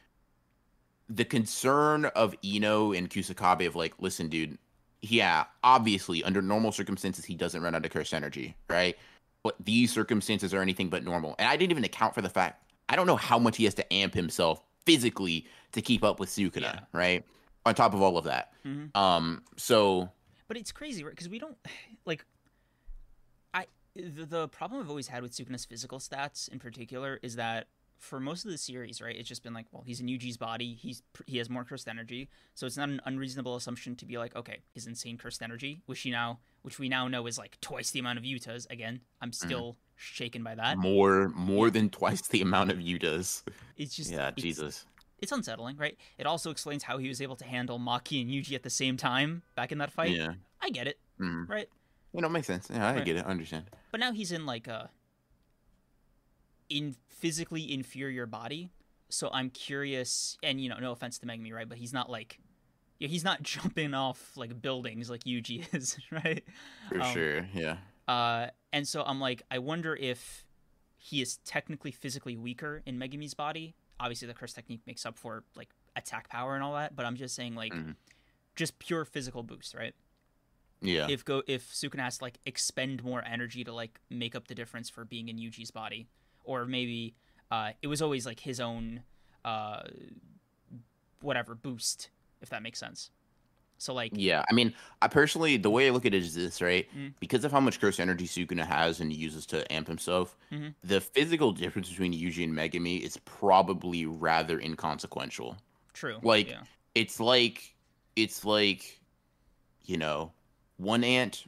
the 1.09 1.25
concern 1.25 2.07
of 2.07 2.35
Ino 2.45 2.93
and 2.93 3.09
Kusakabe 3.09 3.67
of 3.67 3.75
like, 3.77 3.95
listen, 3.99 4.29
dude, 4.29 4.59
yeah, 5.01 5.45
obviously 5.63 6.23
under 6.25 6.43
normal 6.43 6.73
circumstances 6.73 7.25
he 7.25 7.35
doesn't 7.35 7.63
run 7.63 7.75
out 7.75 7.85
of 7.85 7.91
curse 7.93 8.13
energy, 8.13 8.57
right? 8.69 8.97
But 9.43 9.57
these 9.65 9.93
circumstances 9.93 10.53
are 10.53 10.61
anything 10.61 10.89
but 10.91 11.05
normal, 11.05 11.35
and 11.39 11.49
I 11.49 11.57
didn't 11.57 11.71
even 11.71 11.85
account 11.85 12.15
for 12.15 12.23
the 12.23 12.29
fact 12.29 12.65
I 12.89 12.97
don't 12.97 13.07
know 13.07 13.17
how 13.17 13.39
much 13.39 13.57
he 13.59 13.65
has 13.65 13.75
to 13.75 13.93
amp 13.93 14.15
himself 14.15 14.63
physically 14.87 15.47
to 15.73 15.83
keep 15.83 16.03
up 16.03 16.19
with 16.19 16.31
Sukuna, 16.31 16.61
Yeah. 16.63 16.81
right? 16.93 17.25
On 17.67 17.75
top 17.75 17.93
of 17.93 18.01
all 18.01 18.17
of 18.17 18.25
that, 18.25 18.53
Mhm. 18.65 18.97
um, 18.97 19.45
so 19.57 20.11
but 20.49 20.57
it's 20.57 20.73
crazy 20.73 21.05
right 21.05 21.11
because 21.11 21.29
we 21.29 21.39
don't 21.39 21.59
like 22.07 22.25
i 23.53 23.67
the, 23.95 24.25
the 24.25 24.49
problem 24.49 24.81
i've 24.81 24.89
always 24.89 25.09
had 25.09 25.23
with 25.23 25.33
sukuna's 25.33 25.67
physical 25.67 25.99
stats 25.99 26.49
in 26.49 26.59
particular 26.59 27.19
is 27.23 27.37
that 27.37 27.67
for 27.99 28.21
most 28.21 28.45
of 28.45 28.51
the 28.51 28.59
series 28.59 29.01
right 29.01 29.17
it's 29.17 29.29
just 29.29 29.43
been 29.43 29.53
like 29.55 29.67
well 29.73 29.83
he's 29.85 30.01
in 30.01 30.07
Yuji's 30.07 30.37
body 30.37 30.75
he's 30.75 31.03
he 31.27 31.39
has 31.39 31.51
more 31.51 31.65
cursed 31.65 31.89
energy 31.89 32.29
so 32.55 32.67
it's 32.67 32.77
not 32.77 32.89
an 32.89 33.01
unreasonable 33.07 33.57
assumption 33.57 33.97
to 33.97 34.07
be 34.07 34.17
like 34.19 34.35
okay 34.37 34.59
his 34.73 34.87
insane 34.87 35.19
cursed 35.19 35.43
energy 35.43 35.83
which 35.87 36.01
he 36.01 36.11
now 36.11 36.39
which 36.63 36.79
we 36.79 36.89
now 36.89 37.09
know 37.09 37.27
is 37.27 37.39
like 37.39 37.61
twice 37.61 37.91
the 37.91 37.99
amount 37.99 38.19
of 38.19 38.25
Yuta's 38.25 38.67
again 38.71 39.01
i'm 39.21 39.33
still 39.33 39.77
shaken 39.97 40.43
by 40.45 40.55
that 40.55 40.79
more 40.79 41.29
more 41.31 41.71
than 41.71 41.91
twice 41.91 42.23
the 42.29 42.41
amount 42.41 42.71
of 42.71 42.79
Yutas. 42.79 43.43
it's 43.77 43.95
just 43.97 44.13
Yeah, 44.13 44.29
it's- 44.29 44.43
Jesus. 44.43 44.87
it's 45.19 45.33
unsettling 45.33 45.77
right 45.77 45.97
it 46.19 46.27
also 46.27 46.51
explains 46.53 46.85
how 46.85 46.99
he 46.99 47.09
was 47.09 47.21
able 47.21 47.35
to 47.37 47.45
handle 47.45 47.79
maki 47.81 48.21
and 48.23 48.31
yuji 48.31 48.55
at 48.55 48.63
the 48.63 48.71
same 48.71 48.97
time 48.97 49.43
back 49.57 49.73
in 49.73 49.79
that 49.79 49.91
fight 49.93 50.11
Yeah, 50.13 50.35
i 50.61 50.71
get 50.71 50.87
it 50.87 50.99
mm. 51.21 51.49
right 51.49 51.69
you 52.15 52.23
know, 52.23 52.29
makes 52.31 52.47
sense. 52.47 52.69
Yeah, 52.73 52.89
I 52.89 52.95
Right. 52.95 53.05
get 53.05 53.17
it. 53.17 53.27
I 53.27 53.29
understand. 53.29 53.67
But 53.93 54.01
now 54.01 54.13
he's 54.13 54.33
in 54.33 54.47
like 54.47 54.67
a 54.67 54.89
in 56.69 56.97
physically 57.09 57.73
inferior 57.73 58.27
body. 58.27 58.71
So 59.11 59.31
I'm 59.33 59.51
curious 59.51 60.37
and 60.43 60.61
you 60.61 60.69
know, 60.69 60.79
no 60.79 60.93
offense 60.93 61.19
to 61.19 61.27
Megumi, 61.27 61.53
right? 61.53 61.69
But 61.69 61.79
he's 61.79 61.93
not 61.93 62.11
like 62.11 62.39
yeah, 62.99 63.09
he's 63.09 63.25
not 63.25 63.43
jumping 63.53 63.95
off 63.95 64.37
like 64.37 64.61
buildings 64.61 65.09
like 65.09 65.25
Yuji 65.25 65.67
is, 65.75 65.97
right? 66.11 66.45
For 66.89 67.01
Um, 67.01 67.13
sure. 67.15 67.49
Yeah. 67.55 67.77
Uh, 68.07 68.49
and 68.73 68.87
so 68.89 69.03
I'm 69.05 69.21
like, 69.21 69.43
I 69.51 69.59
wonder 69.59 69.95
if 69.95 70.45
he 70.97 71.23
is 71.23 71.37
technically 71.39 71.91
physically 71.93 72.37
weaker 72.37 72.83
in 72.87 72.99
Megumi's 72.99 73.35
body. 73.35 73.75
Obviously, 74.01 74.27
the 74.29 74.35
curse 74.35 74.53
technique 74.53 74.81
makes 74.87 75.07
up 75.07 75.17
for 75.19 75.45
like 75.57 75.69
attack 75.97 76.29
power 76.29 76.55
and 76.55 76.63
all 76.65 76.75
that, 76.75 76.95
but 76.97 77.05
I'm 77.07 77.17
just 77.17 77.35
saying 77.35 77.55
like 77.55 77.73
Mhm. 77.73 77.95
just 78.57 78.79
pure 78.79 79.05
physical 79.05 79.43
boost, 79.43 79.75
right? 79.75 79.95
Yeah. 80.81 81.07
If 81.09 81.25
go 81.25 81.43
if 81.47 81.69
Sukuna 81.73 82.01
has 82.01 82.19
to 82.19 82.25
like 82.25 82.39
expend 82.47 83.03
more 83.03 83.23
energy 83.25 83.65
to 83.65 83.73
like 83.73 84.01
make 84.11 84.35
up 84.37 84.49
the 84.49 84.55
difference 84.55 84.89
for 84.89 85.05
being 85.05 85.29
in 85.29 85.37
Yuji's 85.37 85.71
body, 85.71 86.07
or 86.49 86.65
maybe 86.65 87.15
uh, 87.51 87.71
it 87.83 87.87
was 87.87 88.01
always 88.03 88.25
like 88.27 88.41
his 88.41 88.59
own 88.59 89.03
uh, 89.45 89.83
whatever 91.21 91.55
boost, 91.55 92.09
if 92.41 92.49
that 92.51 92.63
makes 92.63 92.79
sense. 92.79 93.11
So 93.81 93.95
like 93.95 94.11
Yeah, 94.15 94.45
I 94.51 94.55
mean, 94.55 94.75
I 95.01 95.07
personally, 95.09 95.57
the 95.57 95.71
way 95.71 95.87
I 95.87 95.91
look 95.91 96.05
at 96.07 96.13
it 96.15 96.23
is 96.23 96.35
this, 96.35 96.61
right? 96.61 96.89
Mm. 96.97 97.13
Because 97.21 97.45
of 97.45 97.53
how 97.53 97.61
much 97.61 97.81
curse 97.81 98.01
energy 98.01 98.27
Sukuna 98.27 98.67
has 98.67 99.01
and 99.01 99.13
he 99.13 99.17
uses 99.19 99.47
to 99.47 99.71
amp 99.73 99.87
himself, 99.87 100.37
Mhm. 100.51 100.75
the 100.83 101.01
physical 101.01 101.53
difference 101.53 101.89
between 101.89 102.13
Yuji 102.13 102.43
and 102.45 102.53
Megumi 102.53 103.01
is 103.01 103.17
probably 103.19 104.05
rather 104.07 104.59
inconsequential. 104.59 105.57
true, 105.93 106.19
Like, 106.23 106.49
yeah. 106.49 106.63
It's 106.95 107.21
like, 107.21 107.75
it's 108.17 108.45
like, 108.45 109.01
you 109.85 109.97
know, 109.97 110.33
one 110.79 111.05
ant, 111.05 111.45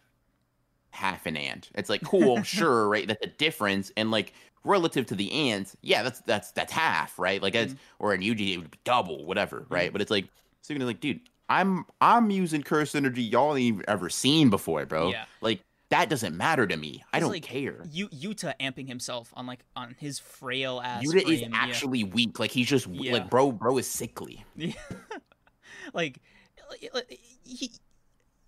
half 0.91 1.27
an 1.27 1.37
ant. 1.37 1.71
It's 1.75 1.91
like 1.91 2.03
cool, 2.05 2.43
sure, 2.43 2.89
right? 2.89 3.07
That's 3.07 3.25
a 3.25 3.31
difference, 3.31 3.93
and 3.97 4.11
like 4.11 4.33
relative 4.65 5.07
to 5.07 5.15
the 5.15 5.51
ants, 5.51 5.77
yeah, 5.83 6.03
that's 6.03 6.21
that's 6.21 6.51
that's 6.53 6.73
half, 6.73 7.19
right? 7.19 7.43
Like 7.43 7.55
that's 7.55 7.73
mm-hmm. 7.73 8.05
or 8.05 8.15
in 8.15 8.21
Yuji 8.21 8.55
it 8.55 8.59
would 8.59 8.71
be 8.71 8.79
double, 8.85 9.25
whatever, 9.25 9.67
right? 9.69 9.85
Mm-hmm. 9.87 9.93
But 9.93 10.03
it's 10.03 10.11
like 10.11 10.27
Sukuna's 10.63 10.85
like, 10.85 11.01
dude, 11.01 11.21
I'm 11.49 11.85
I'm 12.01 12.31
using 12.31 12.63
curse 12.63 12.95
energy 12.95 13.23
y'all 13.23 13.57
ain't 13.57 13.85
ever 13.89 14.09
seen 14.09 14.51
before, 14.51 14.87
bro. 14.87 15.11
Yeah. 15.11 15.25
Like 15.41 15.61
that 15.91 16.09
doesn't 16.09 16.37
matter 16.37 16.67
to 16.67 16.77
me. 16.77 17.03
I 17.13 17.17
It's 17.17 17.25
don't 17.25 17.33
like 17.33 17.43
care. 17.43 17.85
Yu- 17.91 18.09
Yuta 18.09 18.55
amping 18.61 18.87
himself 18.87 19.33
on 19.35 19.47
like 19.47 19.61
on 19.75 19.97
his 19.99 20.21
frail 20.21 20.81
ass. 20.81 21.03
Yuta 21.03 21.17
is 21.17 21.41
frame, 21.41 21.41
yeah. 21.41 21.49
actually 21.53 22.05
weak. 22.05 22.39
Like 22.39 22.53
he's 22.53 22.69
just 22.69 22.87
Yeah. 22.87 23.15
like 23.15 23.29
bro, 23.29 23.51
bro 23.51 23.77
is 23.79 23.89
sickly. 23.89 24.45
Yeah. 24.55 24.73
like, 25.93 26.21
like, 26.95 27.19
he 27.45 27.73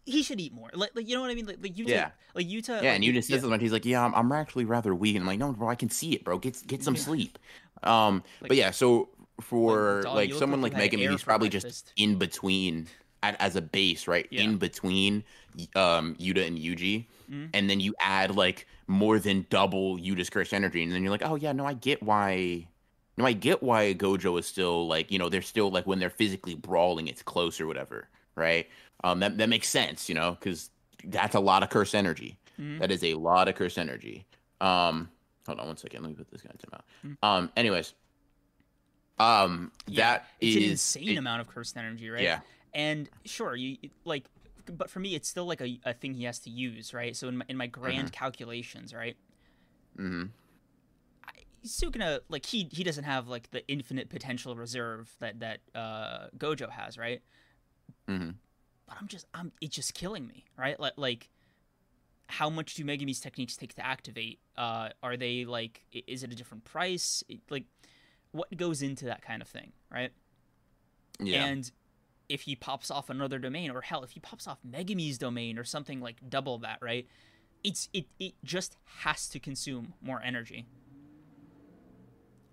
he 0.04 0.22
should 0.22 0.40
eat 0.40 0.52
more. 0.52 0.70
Like, 0.74 0.90
like 0.94 1.08
you 1.08 1.14
know 1.14 1.20
what 1.20 1.30
I 1.30 1.34
mean? 1.34 1.46
Like, 1.46 1.58
like 1.62 1.74
Yuta, 1.74 1.88
Yeah. 1.88 2.10
like 2.34 2.46
Yuta. 2.46 2.68
Yeah, 2.68 2.74
like, 2.76 2.84
and 2.84 3.04
you- 3.04 3.12
Yuta 3.12 3.24
says 3.24 3.44
yeah. 3.44 3.56
he's 3.58 3.72
like, 3.72 3.84
yeah, 3.84 4.04
I'm, 4.04 4.14
I'm 4.14 4.32
actually 4.32 4.64
rather 4.64 4.94
weak. 4.94 5.16
And 5.16 5.22
I'm 5.22 5.26
like, 5.26 5.38
no, 5.38 5.52
bro, 5.52 5.68
I 5.68 5.74
can 5.74 5.90
see 5.90 6.12
it, 6.14 6.24
bro. 6.24 6.38
Get 6.38 6.66
get 6.66 6.82
some 6.82 6.94
Yeah. 6.94 7.00
sleep. 7.02 7.38
Um, 7.84 8.22
Like- 8.40 8.48
but 8.50 8.56
yeah, 8.56 8.70
so 8.70 9.08
for 9.40 10.02
dog, 10.02 10.14
like 10.14 10.32
someone 10.34 10.60
like 10.62 10.72
Megan, 10.72 11.00
he's 11.00 11.24
probably 11.24 11.48
just 11.48 11.92
in 11.96 12.16
between 12.16 12.86
at, 13.24 13.34
as 13.40 13.56
a 13.56 13.60
base, 13.62 14.06
right? 14.06 14.26
Yeah. 14.30 14.42
In 14.42 14.56
between 14.58 15.24
um 15.74 16.14
Yuta 16.16 16.46
and 16.46 16.56
Yuji, 16.58 17.06
Mhm. 17.30 17.50
and 17.54 17.68
then 17.68 17.80
you 17.80 17.94
add 18.00 18.36
like 18.36 18.66
more 18.86 19.18
than 19.18 19.46
double 19.50 19.98
Yuta's 19.98 20.30
curse 20.30 20.52
energy, 20.52 20.82
and 20.82 20.92
then 20.92 21.02
you're 21.02 21.10
like, 21.10 21.24
oh 21.24 21.34
yeah, 21.34 21.50
no, 21.52 21.66
I 21.66 21.74
get 21.74 22.02
why. 22.02 22.68
No, 23.16 23.26
I 23.26 23.32
get 23.32 23.62
why 23.62 23.92
Gojo 23.94 24.38
is 24.38 24.46
still 24.46 24.86
like, 24.86 25.10
you 25.10 25.18
know, 25.18 25.28
they're 25.28 25.42
still 25.42 25.70
like 25.70 25.86
when 25.86 25.98
they're 25.98 26.08
physically 26.08 26.54
brawling, 26.54 27.08
it's 27.08 27.22
close 27.22 27.60
or 27.60 27.66
whatever, 27.66 28.08
right? 28.36 28.68
Um, 29.04 29.20
that 29.20 29.36
that 29.38 29.48
makes 29.48 29.68
sense, 29.68 30.08
you 30.08 30.14
know, 30.14 30.32
because 30.32 30.70
that's 31.04 31.34
a 31.34 31.40
lot 31.40 31.62
of 31.62 31.70
curse 31.70 31.94
energy. 31.94 32.38
Mhm. 32.58 32.78
That 32.80 32.90
is 32.90 33.02
a 33.02 33.14
lot 33.14 33.48
of 33.48 33.54
curse 33.56 33.76
energy. 33.78 34.26
Um, 34.60 35.10
hold 35.46 35.58
on 35.58 35.66
one 35.66 35.76
second. 35.76 36.02
Let 36.02 36.10
me 36.10 36.14
put 36.14 36.30
this 36.30 36.42
guy 36.42 36.50
in 36.52 36.58
timeout. 36.58 36.82
Mm. 37.04 37.16
Um, 37.26 37.52
anyways, 37.56 37.94
um, 39.18 39.72
Yeah, 39.86 40.04
that 40.12 40.26
it's 40.40 40.56
is 40.56 40.64
an 40.64 40.70
insane 40.70 41.08
it- 41.10 41.16
amount 41.18 41.40
of 41.40 41.48
cursed 41.48 41.76
energy, 41.76 42.08
right? 42.10 42.22
Yeah, 42.22 42.40
And 42.74 43.08
sure, 43.24 43.56
you 43.56 43.76
like, 44.04 44.26
but 44.66 44.88
for 44.90 45.00
me, 45.00 45.14
it's 45.16 45.28
still 45.28 45.46
like 45.46 45.60
a, 45.60 45.80
a 45.84 45.92
thing 45.94 46.14
he 46.14 46.24
has 46.24 46.38
to 46.40 46.50
use, 46.50 46.94
right? 46.94 47.16
So 47.16 47.26
in 47.28 47.38
my, 47.38 47.44
in 47.48 47.56
my 47.56 47.66
grand 47.66 48.12
calculations, 48.12 48.94
right? 48.94 49.16
Mm-hmm. 49.98 50.04
calculations, 50.04 50.24
right? 50.24 50.32
hmm 50.32 51.66
Sukuna, 51.66 52.20
like 52.28 52.44
he 52.46 52.68
he 52.72 52.82
doesn't 52.82 53.04
have 53.04 53.28
like 53.28 53.50
the 53.52 53.64
infinite 53.68 54.08
potential 54.10 54.56
reserve 54.56 55.14
that 55.20 55.38
that 55.40 55.60
uh, 55.76 56.26
Gojo 56.36 56.68
has, 56.68 56.98
right? 56.98 57.22
Mm 58.08 58.18
hmm 58.18 58.30
But 58.92 59.00
I'm 59.00 59.08
just 59.08 59.26
I'm 59.32 59.52
it's 59.60 59.74
just 59.74 59.94
killing 59.94 60.26
me, 60.26 60.44
right? 60.56 60.78
Like 60.78 60.94
like 60.96 61.30
how 62.28 62.50
much 62.50 62.74
do 62.74 62.84
Megumi's 62.84 63.20
techniques 63.20 63.56
take 63.56 63.74
to 63.74 63.84
activate? 63.84 64.38
Uh, 64.56 64.90
are 65.02 65.16
they 65.16 65.44
like 65.44 65.82
is 65.92 66.22
it 66.22 66.30
a 66.32 66.34
different 66.34 66.64
price? 66.64 67.24
It- 67.28 67.40
like 67.48 67.64
what 68.32 68.54
goes 68.56 68.82
into 68.82 69.06
that 69.06 69.22
kind 69.22 69.40
of 69.42 69.48
thing, 69.48 69.72
right? 69.90 70.12
yeah, 71.20 71.44
And 71.44 71.70
if 72.28 72.42
he 72.42 72.56
pops 72.56 72.90
off 72.90 73.10
another 73.10 73.38
domain, 73.38 73.70
or 73.70 73.82
hell, 73.82 74.02
if 74.02 74.10
he 74.10 74.20
pops 74.20 74.46
off 74.46 74.58
Megumi's 74.66 75.18
domain 75.18 75.58
or 75.58 75.64
something 75.64 76.00
like 76.00 76.16
double 76.28 76.58
that, 76.58 76.78
right? 76.82 77.06
It's 77.64 77.88
it 77.92 78.06
it 78.18 78.34
just 78.44 78.76
has 79.00 79.28
to 79.28 79.38
consume 79.38 79.94
more 80.02 80.20
energy. 80.22 80.66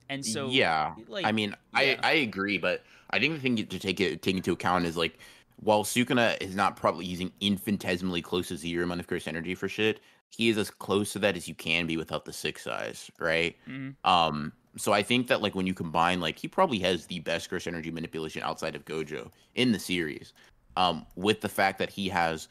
And 0.09 0.25
so 0.25 0.47
yeah. 0.47 0.95
like 1.07 1.25
I 1.25 1.31
mean, 1.31 1.55
yeah. 1.73 1.79
I 1.79 1.99
I 2.03 2.11
agree, 2.13 2.57
but 2.57 2.83
I 3.09 3.19
think 3.19 3.33
the 3.35 3.39
thing 3.39 3.55
to 3.57 3.79
take 3.79 3.99
it 3.99 4.21
take 4.21 4.35
into 4.35 4.51
account 4.51 4.85
is 4.85 4.97
like, 4.97 5.17
while 5.61 5.83
Sukuna 5.83 6.41
is 6.41 6.55
not 6.55 6.75
probably 6.75 7.05
using 7.05 7.31
infinitesimally 7.41 8.21
close 8.21 8.47
to 8.47 8.57
zero 8.57 8.83
amount 8.83 9.01
of 9.01 9.07
curse 9.07 9.27
energy 9.27 9.55
for 9.55 9.67
shit, 9.67 9.99
he 10.29 10.49
is 10.49 10.57
as 10.57 10.69
close 10.69 11.11
to 11.13 11.19
that 11.19 11.35
as 11.35 11.47
you 11.47 11.55
can 11.55 11.87
be 11.87 11.97
without 11.97 12.25
the 12.25 12.33
six 12.33 12.67
eyes, 12.67 13.09
right? 13.19 13.55
Mhm. 13.67 13.95
Um, 14.03 14.53
so 14.77 14.93
I 14.93 15.03
think 15.03 15.27
that 15.27 15.41
like 15.41 15.55
when 15.55 15.67
you 15.67 15.73
combine, 15.73 16.21
like 16.21 16.37
he 16.37 16.47
probably 16.47 16.79
has 16.79 17.05
the 17.07 17.19
best 17.19 17.49
curse 17.49 17.67
energy 17.67 17.91
manipulation 17.91 18.43
outside 18.43 18.75
of 18.75 18.85
Gojo 18.85 19.31
in 19.55 19.71
the 19.71 19.79
series. 19.79 20.33
Um, 20.77 21.05
with 21.15 21.41
the 21.41 21.49
fact 21.49 21.79
that 21.79 21.89
he 21.89 22.07
has 22.09 22.47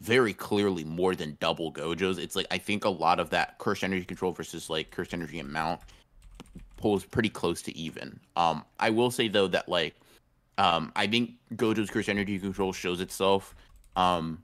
very 0.00 0.34
clearly 0.34 0.84
more 0.84 1.14
than 1.14 1.36
double 1.40 1.72
Gojo's, 1.72 2.18
it's 2.18 2.36
like 2.36 2.46
I 2.50 2.58
think 2.58 2.84
a 2.84 2.90
lot 2.90 3.20
of 3.20 3.30
that 3.30 3.58
curse 3.58 3.82
energy 3.82 4.04
control 4.04 4.32
versus 4.32 4.68
like 4.68 4.90
curse 4.90 5.14
energy 5.14 5.38
amount 5.38 5.80
pulls 6.76 7.04
pretty 7.04 7.28
close 7.28 7.62
to 7.62 7.76
even. 7.76 8.18
Um, 8.36 8.64
I 8.80 8.90
will 8.90 9.10
say 9.10 9.28
though 9.28 9.46
that 9.48 9.68
like 9.68 9.94
um, 10.60 10.92
I 10.94 11.06
think 11.06 11.30
Gojo's 11.54 11.88
curse 11.88 12.10
energy 12.10 12.38
control 12.38 12.74
shows 12.74 13.00
itself 13.00 13.54
um, 13.96 14.42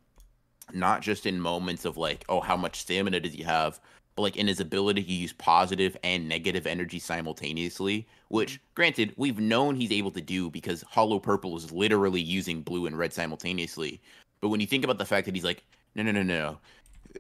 not 0.73 1.03
just 1.03 1.27
in 1.27 1.39
moments 1.39 1.85
of 1.85 1.99
like, 1.99 2.25
oh, 2.31 2.41
how 2.41 2.57
much 2.57 2.81
stamina 2.81 3.21
does 3.21 3.35
he 3.35 3.43
have, 3.43 3.79
but 4.15 4.23
like 4.23 4.37
in 4.39 4.49
his 4.49 4.59
ability 4.59 5.05
to 5.05 5.13
use 5.13 5.35
positive 5.35 5.95
and 6.03 6.27
negative 6.27 6.67
energy 6.67 6.99
simultaneously. 6.99 8.07
Which, 8.29 8.59
granted, 8.75 9.13
we've 9.19 9.39
known 9.39 9.77
he's 9.77 9.93
able 9.93 10.11
to 10.13 10.23
do 10.23 10.51
because 10.51 10.83
Hollow 10.89 11.19
Purple 11.19 11.55
is 11.55 11.71
literally 11.71 12.23
using 12.23 12.63
blue 12.63 12.87
and 12.87 12.97
red 12.97 13.13
simultaneously. 13.13 14.01
But 14.41 14.49
when 14.49 14.61
you 14.61 14.67
think 14.67 14.85
about 14.85 14.97
the 14.97 15.05
fact 15.05 15.27
that 15.27 15.35
he's 15.35 15.45
like, 15.45 15.65
no, 15.95 16.03
no, 16.03 16.13
no, 16.13 16.23
no, 16.23 16.59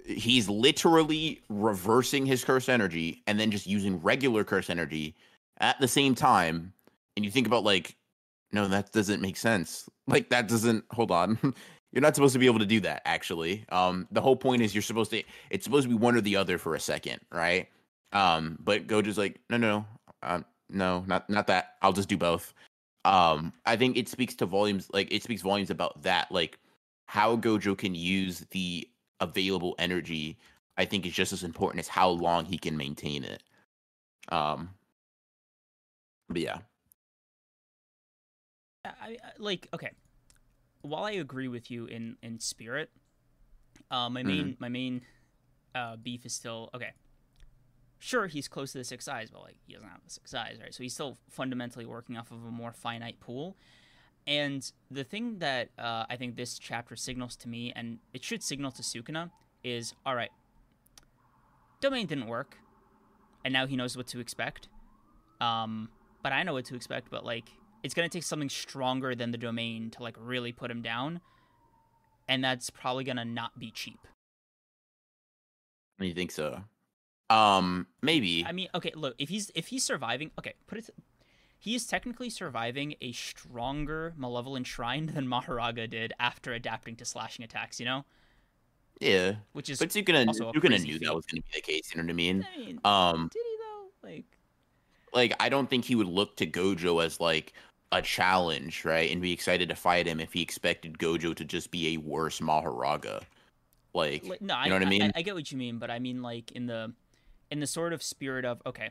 he's 0.06 0.48
literally 0.48 1.42
reversing 1.50 2.24
his 2.24 2.44
curse 2.44 2.70
energy 2.70 3.22
and 3.26 3.38
then 3.38 3.50
just 3.50 3.66
using 3.66 4.00
regular 4.00 4.42
curse 4.42 4.70
energy 4.70 5.14
at 5.58 5.78
the 5.80 5.88
same 5.88 6.14
time, 6.14 6.72
and 7.14 7.26
you 7.26 7.30
think 7.30 7.46
about 7.46 7.62
like, 7.62 7.94
no, 8.56 8.66
that 8.68 8.90
doesn't 8.90 9.20
make 9.20 9.36
sense. 9.36 9.86
Like 10.06 10.30
that 10.30 10.48
doesn't. 10.48 10.84
Hold 10.92 11.10
on. 11.10 11.38
You're 11.92 12.00
not 12.00 12.14
supposed 12.14 12.32
to 12.32 12.38
be 12.38 12.46
able 12.46 12.58
to 12.58 12.66
do 12.66 12.80
that, 12.80 13.02
actually. 13.04 13.66
Um, 13.68 14.08
the 14.10 14.20
whole 14.20 14.36
point 14.36 14.62
is 14.62 14.74
you're 14.74 14.82
supposed 14.82 15.10
to. 15.12 15.22
It's 15.50 15.64
supposed 15.64 15.84
to 15.84 15.88
be 15.88 15.94
one 15.94 16.16
or 16.16 16.20
the 16.20 16.36
other 16.36 16.58
for 16.58 16.74
a 16.74 16.80
second, 16.80 17.20
right? 17.32 17.68
Um, 18.12 18.58
but 18.60 18.86
Gojo's 18.86 19.16
like, 19.16 19.40
no, 19.48 19.56
no, 19.56 19.86
um, 20.22 20.44
no, 20.68 21.04
not 21.06 21.28
not 21.30 21.46
that. 21.46 21.76
I'll 21.82 21.92
just 21.92 22.08
do 22.08 22.16
both. 22.16 22.52
Um, 23.04 23.52
I 23.64 23.76
think 23.76 23.96
it 23.96 24.08
speaks 24.08 24.34
to 24.36 24.46
volumes. 24.46 24.88
Like 24.92 25.12
it 25.12 25.22
speaks 25.22 25.42
volumes 25.42 25.70
about 25.70 26.02
that. 26.02 26.30
Like 26.30 26.58
how 27.06 27.36
Gojo 27.36 27.76
can 27.76 27.94
use 27.94 28.44
the 28.50 28.88
available 29.20 29.74
energy. 29.78 30.38
I 30.76 30.84
think 30.84 31.06
is 31.06 31.14
just 31.14 31.32
as 31.32 31.44
important 31.44 31.80
as 31.80 31.88
how 31.88 32.08
long 32.10 32.44
he 32.44 32.58
can 32.58 32.76
maintain 32.76 33.24
it. 33.24 33.42
Um, 34.28 34.70
but 36.28 36.40
yeah, 36.42 36.58
I, 39.00 39.16
like 39.38 39.68
okay. 39.74 39.90
While 40.82 41.04
I 41.04 41.12
agree 41.12 41.48
with 41.48 41.70
you 41.70 41.86
in 41.86 42.16
in 42.22 42.38
spirit, 42.38 42.90
uh, 43.90 44.08
my 44.08 44.22
main 44.22 44.56
my 44.60 44.68
main 44.68 45.02
uh, 45.74 45.96
beef 45.96 46.24
is 46.24 46.32
still 46.32 46.70
okay. 46.74 46.92
Sure, 47.98 48.26
he's 48.26 48.46
close 48.46 48.72
to 48.72 48.78
the 48.78 48.84
six 48.84 49.08
eyes, 49.08 49.30
but 49.30 49.42
like 49.42 49.56
he 49.66 49.72
doesn't 49.72 49.88
have 49.88 50.04
the 50.04 50.10
six 50.10 50.34
eyes, 50.34 50.58
right? 50.62 50.74
So 50.74 50.82
he's 50.82 50.92
still 50.94 51.16
fundamentally 51.30 51.86
working 51.86 52.16
off 52.16 52.30
of 52.30 52.44
a 52.44 52.50
more 52.50 52.72
finite 52.72 53.20
pool. 53.20 53.56
And 54.26 54.70
the 54.90 55.04
thing 55.04 55.38
that 55.38 55.70
uh, 55.78 56.04
I 56.10 56.16
think 56.16 56.36
this 56.36 56.58
chapter 56.58 56.96
signals 56.96 57.36
to 57.36 57.48
me, 57.48 57.72
and 57.74 57.98
it 58.12 58.24
should 58.24 58.42
signal 58.42 58.70
to 58.72 58.82
Sukuna, 58.82 59.30
is 59.62 59.94
all 60.04 60.14
right. 60.14 60.30
Domain 61.80 62.06
didn't 62.06 62.26
work, 62.26 62.58
and 63.44 63.52
now 63.52 63.66
he 63.66 63.76
knows 63.76 63.96
what 63.96 64.06
to 64.08 64.20
expect. 64.20 64.68
Um, 65.40 65.90
but 66.22 66.32
I 66.32 66.42
know 66.42 66.54
what 66.54 66.64
to 66.66 66.74
expect. 66.74 67.10
But 67.10 67.24
like, 67.24 67.50
it's 67.82 67.94
gonna 67.94 68.08
take 68.08 68.22
something 68.22 68.48
stronger 68.48 69.14
than 69.14 69.30
the 69.30 69.38
domain 69.38 69.90
to 69.90 70.02
like 70.02 70.16
really 70.18 70.52
put 70.52 70.70
him 70.70 70.82
down, 70.82 71.20
and 72.28 72.42
that's 72.42 72.70
probably 72.70 73.04
gonna 73.04 73.24
not 73.24 73.58
be 73.58 73.70
cheap. 73.70 74.00
you 75.98 76.14
think 76.14 76.30
so? 76.30 76.62
Um, 77.30 77.86
maybe. 78.02 78.44
I 78.46 78.52
mean, 78.52 78.68
okay, 78.74 78.92
look, 78.94 79.14
if 79.18 79.28
he's 79.28 79.50
if 79.54 79.68
he's 79.68 79.84
surviving, 79.84 80.30
okay, 80.38 80.54
put 80.66 80.78
it. 80.78 80.90
he 81.58 81.74
is 81.74 81.86
technically 81.86 82.30
surviving 82.30 82.94
a 83.00 83.12
stronger 83.12 84.14
malevolent 84.16 84.66
shrine 84.66 85.06
than 85.14 85.26
Mahoraga 85.26 85.88
did 85.88 86.12
after 86.20 86.52
adapting 86.52 86.96
to 86.96 87.04
slashing 87.04 87.44
attacks. 87.44 87.80
You 87.80 87.86
know, 87.86 88.04
Yeah, 89.00 89.36
which 89.52 89.70
is 89.70 89.78
but 89.78 89.88
also 89.88 90.50
a 90.50 90.52
Sukuna 90.52 90.68
crazy 90.68 90.88
knew 90.88 90.98
that 91.00 91.14
was 91.14 91.26
going 91.26 91.42
to 91.42 91.48
be 91.48 91.54
the 91.54 91.60
case. 91.60 91.92
You 91.94 92.00
know 92.00 92.06
what 92.06 92.10
I 92.10 92.14
mean? 92.14 92.46
I 92.54 92.58
mean, 92.58 92.80
Um, 92.84 93.30
did 93.32 93.42
he 93.44 93.56
though? 93.58 94.08
Like, 94.08 94.35
like 95.12 95.34
I 95.40 95.48
don't 95.48 95.68
think 95.68 95.84
he 95.84 95.94
would 95.94 96.08
look 96.08 96.36
to 96.36 96.46
Gojo 96.46 97.04
as 97.04 97.20
like 97.20 97.52
a 97.92 98.02
challenge, 98.02 98.84
right? 98.84 99.10
And 99.10 99.22
be 99.22 99.32
excited 99.32 99.68
to 99.68 99.76
fight 99.76 100.06
him 100.06 100.20
if 100.20 100.32
he 100.32 100.42
expected 100.42 100.98
Gojo 100.98 101.34
to 101.34 101.44
just 101.44 101.70
be 101.70 101.94
a 101.94 101.96
worse 101.98 102.40
Mahoraga. 102.40 103.22
Like, 103.94 104.24
no, 104.42 104.62
you 104.62 104.68
know 104.68 104.76
what 104.76 104.82
I 104.82 104.90
mean? 104.90 105.02
I, 105.02 105.12
I 105.16 105.22
get 105.22 105.34
what 105.34 105.50
you 105.50 105.56
mean, 105.56 105.78
but 105.78 105.90
I 105.90 105.98
mean 105.98 106.22
like 106.22 106.52
in 106.52 106.66
the 106.66 106.92
in 107.50 107.60
the 107.60 107.66
sort 107.66 107.92
of 107.92 108.02
spirit 108.02 108.44
of 108.44 108.60
okay, 108.66 108.90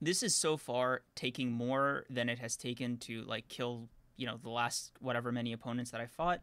this 0.00 0.22
is 0.22 0.34
so 0.34 0.56
far 0.56 1.02
taking 1.14 1.52
more 1.52 2.04
than 2.10 2.28
it 2.28 2.38
has 2.38 2.56
taken 2.56 2.96
to 2.98 3.22
like 3.22 3.48
kill 3.48 3.88
you 4.16 4.26
know 4.26 4.38
the 4.42 4.50
last 4.50 4.92
whatever 5.00 5.30
many 5.32 5.52
opponents 5.52 5.90
that 5.92 6.00
I 6.00 6.06
fought. 6.06 6.40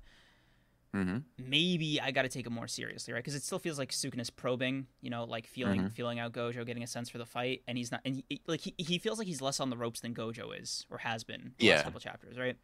Hmm 1.03 1.17
maybe 1.37 1.99
I 2.01 2.11
got 2.11 2.21
to 2.23 2.29
take 2.29 2.45
it 2.45 2.49
more 2.51 2.67
seriously, 2.67 3.13
right? 3.13 3.19
Because 3.19 3.35
it 3.35 3.43
still 3.43 3.59
feels 3.59 3.77
like 3.77 3.91
Sukuna's 3.91 4.29
probing, 4.29 4.87
you 5.01 5.09
know, 5.09 5.23
like 5.25 5.45
feeling 5.47 5.81
Mhm. 5.81 5.91
feeling 5.93 6.19
out 6.19 6.31
Gojo, 6.31 6.65
getting 6.65 6.83
a 6.83 6.87
sense 6.87 7.09
for 7.09 7.17
the 7.17 7.25
fight, 7.25 7.61
and 7.67 7.77
he's 7.77 7.91
not, 7.91 8.01
and 8.05 8.23
he, 8.29 8.41
like 8.47 8.61
he, 8.61 8.73
he 8.77 8.97
feels 8.97 9.17
like 9.19 9.27
he's 9.27 9.41
less 9.41 9.59
on 9.59 9.69
the 9.69 9.77
ropes 9.77 9.99
than 10.01 10.13
Gojo 10.15 10.59
is 10.59 10.85
or 10.89 10.99
has 10.99 11.23
been 11.23 11.53
the 11.57 11.65
Yeah. 11.67 11.75
last 11.75 11.83
couple 11.83 11.99
chapters, 11.99 12.37
right? 12.37 12.57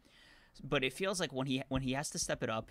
But 0.64 0.82
it 0.84 0.92
feels 0.92 1.20
like 1.20 1.32
when 1.32 1.46
he 1.46 1.62
when 1.68 1.82
he 1.82 1.92
has 1.92 2.10
to 2.10 2.18
step 2.18 2.42
it 2.42 2.50
up, 2.50 2.70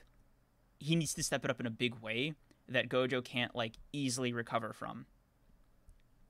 he 0.79 0.95
needs 0.95 1.13
to 1.13 1.23
step 1.23 1.45
it 1.45 1.51
up 1.51 1.59
in 1.59 1.65
a 1.65 1.71
big 1.71 1.95
way 1.95 2.33
that 2.67 2.89
Gojo 2.89 3.23
can't 3.23 3.55
like 3.55 3.77
easily 3.93 4.33
recover 4.33 4.73
from. 4.73 5.05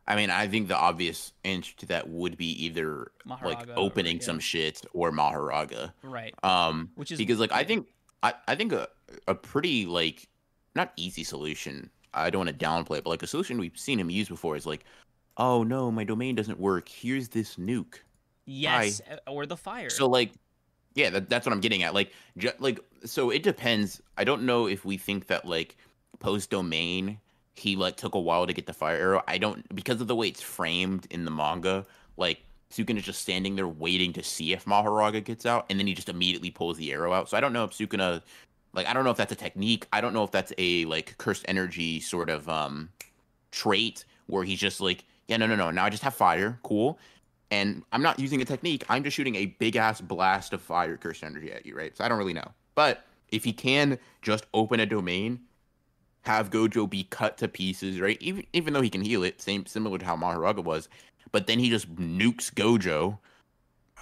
I 0.08 0.16
mean, 0.16 0.30
I 0.30 0.48
think 0.48 0.68
the 0.68 0.76
obvious 0.78 1.32
answer 1.44 1.74
to 1.78 1.86
that 1.88 2.10
would 2.10 2.36
be 2.36 2.66
either 2.66 3.12
like 3.26 3.40
Mahoraga 3.40 3.70
or- 3.70 3.80
opening 3.80 4.18
yeah. 4.18 4.24
some 4.24 4.40
shit 4.40 4.82
or 4.94 5.12
Mahoraga. 5.12 5.94
Right. 6.04 6.34
Um, 6.44 6.92
Which 6.96 7.12
is- 7.12 7.18
because 7.18 7.40
like 7.40 7.52
I 7.52 7.64
think 7.64 7.88
I, 8.24 8.34
I 8.48 8.56
think 8.56 8.72
a 8.72 8.88
a 9.28 9.36
pretty 9.36 9.86
like 9.86 10.28
not 10.76 10.94
easy 10.96 11.24
solution. 11.24 11.90
I 12.14 12.30
don't 12.30 12.46
want 12.46 12.60
to 12.60 12.66
downplay 12.66 12.98
it, 12.98 13.04
but 13.04 13.10
like 13.10 13.24
a 13.24 13.28
solution 13.28 13.58
we've 13.58 13.78
seen 13.78 14.00
him 14.00 14.10
use 14.10 14.28
before 14.28 14.56
is 14.56 14.66
like, 14.66 14.84
oh 15.38 15.64
no, 15.64 15.92
my 15.92 16.04
domain 16.04 16.36
doesn't 16.36 16.60
work. 16.60 16.90
Here's 16.90 17.30
this 17.30 17.56
nuke. 17.56 17.96
Yes, 18.46 19.02
uh, 19.10 19.30
or 19.30 19.46
the 19.46 19.58
fire. 19.58 19.90
So 19.90 20.08
like, 20.08 20.32
yeah, 20.94 21.10
that, 21.12 21.30
that's 21.30 21.46
what 21.46 21.54
I'm 21.54 21.62
getting 21.62 21.84
at. 21.84 21.94
Like, 21.94 22.12
ju- 22.38 22.52
like 22.60 22.80
so 23.06 23.30
it 23.30 23.44
depends. 23.44 24.02
I 24.18 24.24
don't 24.24 24.44
know 24.44 24.68
if 24.68 24.86
we 24.86 24.98
think 24.98 25.28
that 25.28 25.46
like 25.46 25.78
post 26.20 26.50
domain 26.50 27.18
he 27.54 27.76
like 27.76 27.98
took 27.98 28.16
a 28.16 28.20
while 28.20 28.48
to 28.48 28.54
get 28.54 28.66
the 28.66 28.74
fire 28.74 28.98
arrow. 28.98 29.24
I 29.28 29.38
don't 29.38 29.74
because 29.76 30.02
of 30.02 30.08
the 30.08 30.16
way 30.16 30.28
it's 30.28 30.42
framed 30.42 31.08
in 31.10 31.26
the 31.26 31.32
manga. 31.32 31.86
Like 32.18 32.44
Sukuna 32.72 32.98
is 32.98 33.04
just 33.04 33.22
standing 33.22 33.56
there 33.56 33.68
waiting 33.68 34.14
to 34.14 34.24
see 34.24 34.54
if 34.54 34.66
Mahoraga 34.66 35.24
gets 35.24 35.46
out, 35.46 35.66
and 35.70 35.80
then 35.80 35.88
he 35.88 35.94
just 35.94 36.10
immediately 36.10 36.52
pulls 36.52 36.78
the 36.78 36.92
arrow 36.92 37.14
out. 37.14 37.30
So 37.30 37.38
I 37.38 37.40
don't 37.40 37.54
know 37.54 37.64
if 37.64 37.72
Sukuna, 37.72 38.22
like, 38.74 38.88
I 38.88 38.94
don't 38.94 39.04
know 39.04 39.12
if 39.12 39.18
that's 39.18 39.32
a 39.32 39.36
technique. 39.36 39.88
I 39.92 40.02
don't 40.02 40.14
know 40.14 40.24
if 40.24 40.32
that's 40.32 40.54
a 40.58 40.86
like 40.86 41.18
cursed 41.18 41.46
energy 41.48 42.00
sort 42.00 42.30
of 42.30 42.48
um 42.50 42.90
trait 43.52 44.06
where 44.28 44.44
he's 44.44 44.60
just 44.60 44.82
like, 44.82 45.04
yeah, 45.28 45.38
no, 45.38 45.48
no, 45.48 45.56
no. 45.56 45.72
Now 45.72 45.86
I 45.86 45.90
just 45.90 46.04
have 46.04 46.14
fire, 46.14 46.60
cool. 46.64 46.98
And 47.52 47.84
I'm 47.92 48.02
not 48.02 48.18
using 48.18 48.42
a 48.42 48.46
technique. 48.46 48.86
I'm 48.88 49.04
just 49.04 49.16
shooting 49.16 49.36
a 49.36 49.48
big 49.48 49.76
ass 49.76 50.00
blast 50.00 50.54
of 50.54 50.62
fire 50.62 50.96
cursed 50.96 51.24
energy 51.24 51.52
at 51.52 51.66
you, 51.66 51.76
right? 51.76 51.96
So 51.96 52.04
I 52.06 52.08
don't 52.08 52.18
really 52.18 52.34
know. 52.34 52.50
But 52.76 53.06
if 53.30 53.44
he 53.44 53.52
can 53.52 54.00
just 54.22 54.46
open 54.54 54.80
a 54.80 54.86
domain, 54.86 55.42
have 56.24 56.50
Gojo 56.50 56.90
be 56.90 57.04
cut 57.04 57.38
to 57.40 57.48
pieces, 57.48 58.00
right? 58.00 58.18
Even 58.22 58.46
even 58.54 58.74
though 58.74 58.82
he 58.82 58.90
can 58.90 59.02
heal 59.02 59.24
it, 59.24 59.42
same 59.42 59.66
similar 59.66 59.98
to 59.98 60.06
how 60.06 60.16
Mahoraga 60.16 60.64
was, 60.64 60.88
but 61.32 61.48
then 61.48 61.60
he 61.60 61.70
just 61.70 61.94
nukes 61.96 62.52
Gojo. 62.54 63.20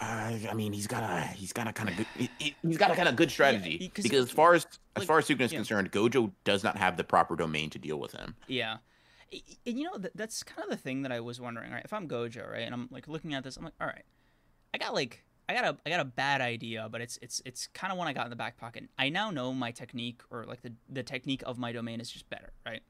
Uh, 0.01 0.37
I 0.49 0.53
mean, 0.53 0.71
he's 0.71 0.87
got 0.87 1.03
a 1.03 1.21
he's 1.27 1.51
got 1.51 1.67
a 1.67 1.73
kind 1.73 1.89
of 1.89 1.97
good 1.97 2.07
he- 2.17 2.29
he- 2.39 2.55
he's 2.61 2.77
got 2.77 2.89
a 2.91 2.95
kind 2.95 3.09
of 3.09 3.15
good 3.17 3.29
strategy 3.29 3.77
he- 3.77 3.89
'cause- 3.89 4.11
as 4.13 4.31
far 4.31 4.53
as 4.53 4.65
as 4.95 5.03
far 5.03 5.17
as 5.19 5.27
Sukuna 5.27 5.41
is 5.41 5.51
yeah. 5.51 5.59
concerned, 5.59 5.91
Gojo 5.91 6.31
does 6.45 6.63
not 6.63 6.77
have 6.77 6.95
the 6.95 7.03
proper 7.03 7.35
domain 7.35 7.69
to 7.71 7.79
deal 7.79 7.99
with 7.99 8.13
him. 8.13 8.35
Yeah. 8.47 8.77
I- 9.33 9.35
I- 9.49 9.57
And 9.67 9.77
you 9.77 9.83
know, 9.85 9.97
that, 9.97 10.15
that's 10.15 10.41
kind 10.41 10.63
of 10.63 10.69
the 10.69 10.81
thing 10.81 11.01
that 11.01 11.11
I 11.11 11.19
was 11.19 11.41
wondering, 11.41 11.71
right? 11.71 11.83
If 11.83 11.91
I'm 11.93 12.07
Gojo, 12.07 12.49
right, 12.49 12.61
and 12.61 12.73
I'm 12.73 12.87
like 12.91 13.07
looking 13.09 13.33
at 13.33 13.43
this, 13.43 13.57
I'm 13.57 13.65
like, 13.65 13.73
all 13.81 13.87
right, 13.87 14.05
I 14.73 14.77
got 14.77 14.93
like, 14.93 15.23
I 15.49 15.53
got 15.53 15.65
a, 15.65 15.77
I 15.85 15.89
got 15.89 15.99
a 15.99 16.05
bad 16.05 16.39
idea, 16.41 16.87
but 16.89 17.01
it's, 17.01 17.17
it's, 17.21 17.41
it's 17.43 17.67
kind 17.67 17.91
of 17.91 17.97
one 17.97 18.07
I 18.07 18.13
got 18.13 18.25
in 18.25 18.29
the 18.29 18.35
back 18.35 18.57
pocket. 18.57 18.85
I 18.97 19.09
now 19.09 19.31
know 19.31 19.51
my 19.53 19.71
technique, 19.71 20.21
or 20.29 20.45
like 20.45 20.61
the, 20.61 20.73
the 20.87 21.03
technique 21.03 21.43
of 21.45 21.57
my 21.57 21.71
domain 21.71 21.99
is 21.99 22.09
just 22.09 22.29
better, 22.29 22.53
right? 22.65 22.81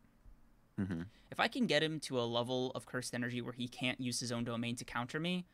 Hmm 0.86 1.02
If 1.32 1.40
I 1.40 1.48
can 1.48 1.68
get 1.68 1.84
him 1.84 2.00
to 2.02 2.20
a 2.20 2.24
level 2.24 2.72
of 2.76 2.86
cursed 2.86 3.14
energy 3.14 3.42
where 3.42 3.54
he 3.54 3.68
can't 3.68 4.00
use 4.00 4.20
his 4.20 4.32
own 4.32 4.44
domain 4.44 4.76
to 4.78 4.86
counter 4.86 5.20
me, 5.20 5.46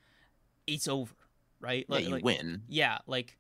it's 0.68 0.88
over, 0.88 1.14
right? 1.60 1.86
Yeah, 1.90 1.98
you 2.00 2.10
like, 2.10 2.24
win 2.24 2.64
Yeah, 2.68 3.00
like, 3.08 3.38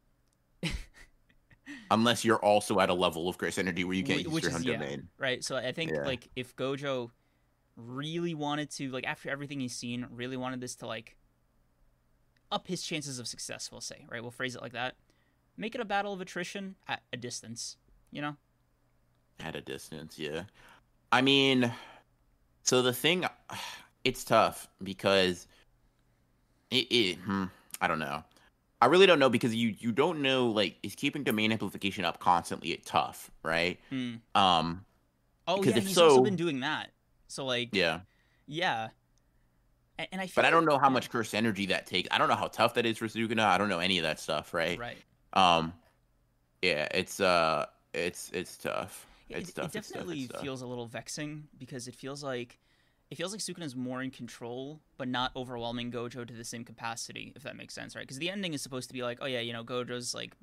unless 1.91 2.23
you're 2.25 2.39
also 2.43 2.79
at 2.79 2.89
a 2.89 2.93
level 2.93 3.27
of 3.29 3.37
cursed 3.37 3.59
energy 3.59 3.83
where 3.83 3.95
you 3.95 4.03
can't 4.03 4.21
Wh- 4.21 4.31
use 4.33 4.43
your 4.43 4.51
is- 4.51 4.55
own 4.57 4.63
yeah. 4.63 4.73
domain. 4.77 5.09
right? 5.17 5.43
So 5.43 5.55
I 5.55 5.71
think 5.71 5.91
Yeah. 5.91 6.03
like 6.05 6.29
if 6.35 6.55
Gojo 6.55 7.11
really 7.75 8.33
wanted 8.33 8.69
to, 8.71 8.89
like 8.91 9.05
after 9.05 9.29
everything 9.29 9.59
he's 9.59 9.75
seen, 9.75 10.07
really 10.11 10.37
wanted 10.37 10.61
this 10.61 10.75
to 10.77 10.87
like 10.87 11.15
up 12.51 12.67
his 12.67 12.83
chances 12.83 13.19
of 13.19 13.27
success, 13.27 13.71
we'll 13.71 13.81
say, 13.81 14.05
right? 14.09 14.21
We'll 14.21 14.31
phrase 14.31 14.55
it 14.55 14.61
like 14.61 14.73
that. 14.73 14.95
Make 15.57 15.73
it 15.75 15.81
a 15.81 15.85
battle 15.85 16.13
of 16.13 16.21
attrition 16.21 16.75
at 16.87 17.01
a 17.13 17.17
distance, 17.17 17.77
you 18.11 18.21
know? 18.21 18.35
At 19.39 19.55
a 19.55 19.61
distance, 19.61 20.17
yeah. 20.19 20.43
I 21.11 21.21
mean, 21.21 21.71
so 22.63 22.81
the 22.81 22.93
thing, 22.93 23.25
it's 24.03 24.23
tough 24.23 24.67
because 24.83 25.47
it, 26.71 26.87
it 26.91 27.17
hmm, 27.17 27.45
I 27.81 27.87
don't 27.87 27.99
know. 27.99 28.23
I 28.81 28.87
really 28.87 29.07
don't 29.07 29.19
know 29.19 29.29
because 29.29 29.55
you 29.55 29.73
you 29.79 29.91
don't 29.91 30.21
know 30.21 30.47
like 30.47 30.75
is 30.83 30.95
keeping 30.95 31.23
domain 31.23 31.51
amplification 31.51 32.05
up 32.05 32.19
constantly 32.19 32.79
tough, 32.85 33.31
right? 33.41 33.79
Hmm. 33.89 34.15
Um, 34.35 34.85
Oh 35.47 35.63
yeah, 35.63 35.79
he's 35.79 35.97
also 35.97 36.23
been 36.23 36.35
doing 36.35 36.61
that. 36.61 36.89
So 37.27 37.45
like, 37.45 37.69
yeah, 37.71 37.99
yeah. 38.47 38.89
And, 39.97 40.07
and 40.11 40.21
I. 40.21 40.27
Feel 40.27 40.33
But 40.35 40.45
I 40.45 40.49
don't 40.49 40.65
know 40.65 40.77
how 40.77 40.89
much 40.89 41.09
curse 41.09 41.33
energy 41.33 41.67
that 41.67 41.85
takes. 41.85 42.09
I 42.11 42.17
don't 42.17 42.27
know 42.27 42.35
how 42.35 42.47
tough 42.47 42.73
that 42.75 42.85
is 42.85 42.97
for 42.97 43.07
Sukuna. 43.07 43.45
I 43.45 43.57
don't 43.57 43.69
know 43.69 43.79
any 43.79 43.97
of 43.97 44.03
that 44.03 44.19
stuff, 44.19 44.53
right? 44.53 44.79
Right. 44.79 44.97
Um, 45.33 45.73
yeah, 46.61 46.87
it's 46.91 47.19
uh, 47.19 47.67
it's 47.93 48.31
it's 48.33 48.57
tough. 48.57 49.05
It, 49.29 49.55
tough, 49.55 49.65
it 49.65 49.71
definitely 49.73 50.27
tough. 50.27 50.41
feels 50.41 50.61
a 50.61 50.67
little 50.67 50.85
vexing 50.85 51.47
because 51.57 51.87
it 51.87 51.95
feels 51.95 52.23
like 52.23 52.59
it 53.11 53.15
feels 53.15 53.31
like 53.31 53.41
Sukuna's 53.41 53.75
more 53.75 54.01
in 54.01 54.09
control, 54.11 54.81
but 54.97 55.07
not 55.07 55.31
overwhelming 55.35 55.91
Gojo 55.91 56.25
to 56.27 56.33
the 56.33 56.43
same 56.43 56.63
capacity, 56.63 57.33
if 57.35 57.43
that 57.43 57.55
makes 57.55 57.73
sense, 57.73 57.95
right? 57.95 58.01
Because 58.03 58.17
the 58.17 58.29
ending 58.29 58.53
is 58.53 58.61
supposed 58.61 58.89
to 58.89 58.93
be 58.93 59.03
like, 59.03 59.19
oh 59.21 59.25
yeah, 59.27 59.39
you 59.41 59.53
know, 59.53 59.63
Gojo's 59.63 60.13
like 60.15 60.33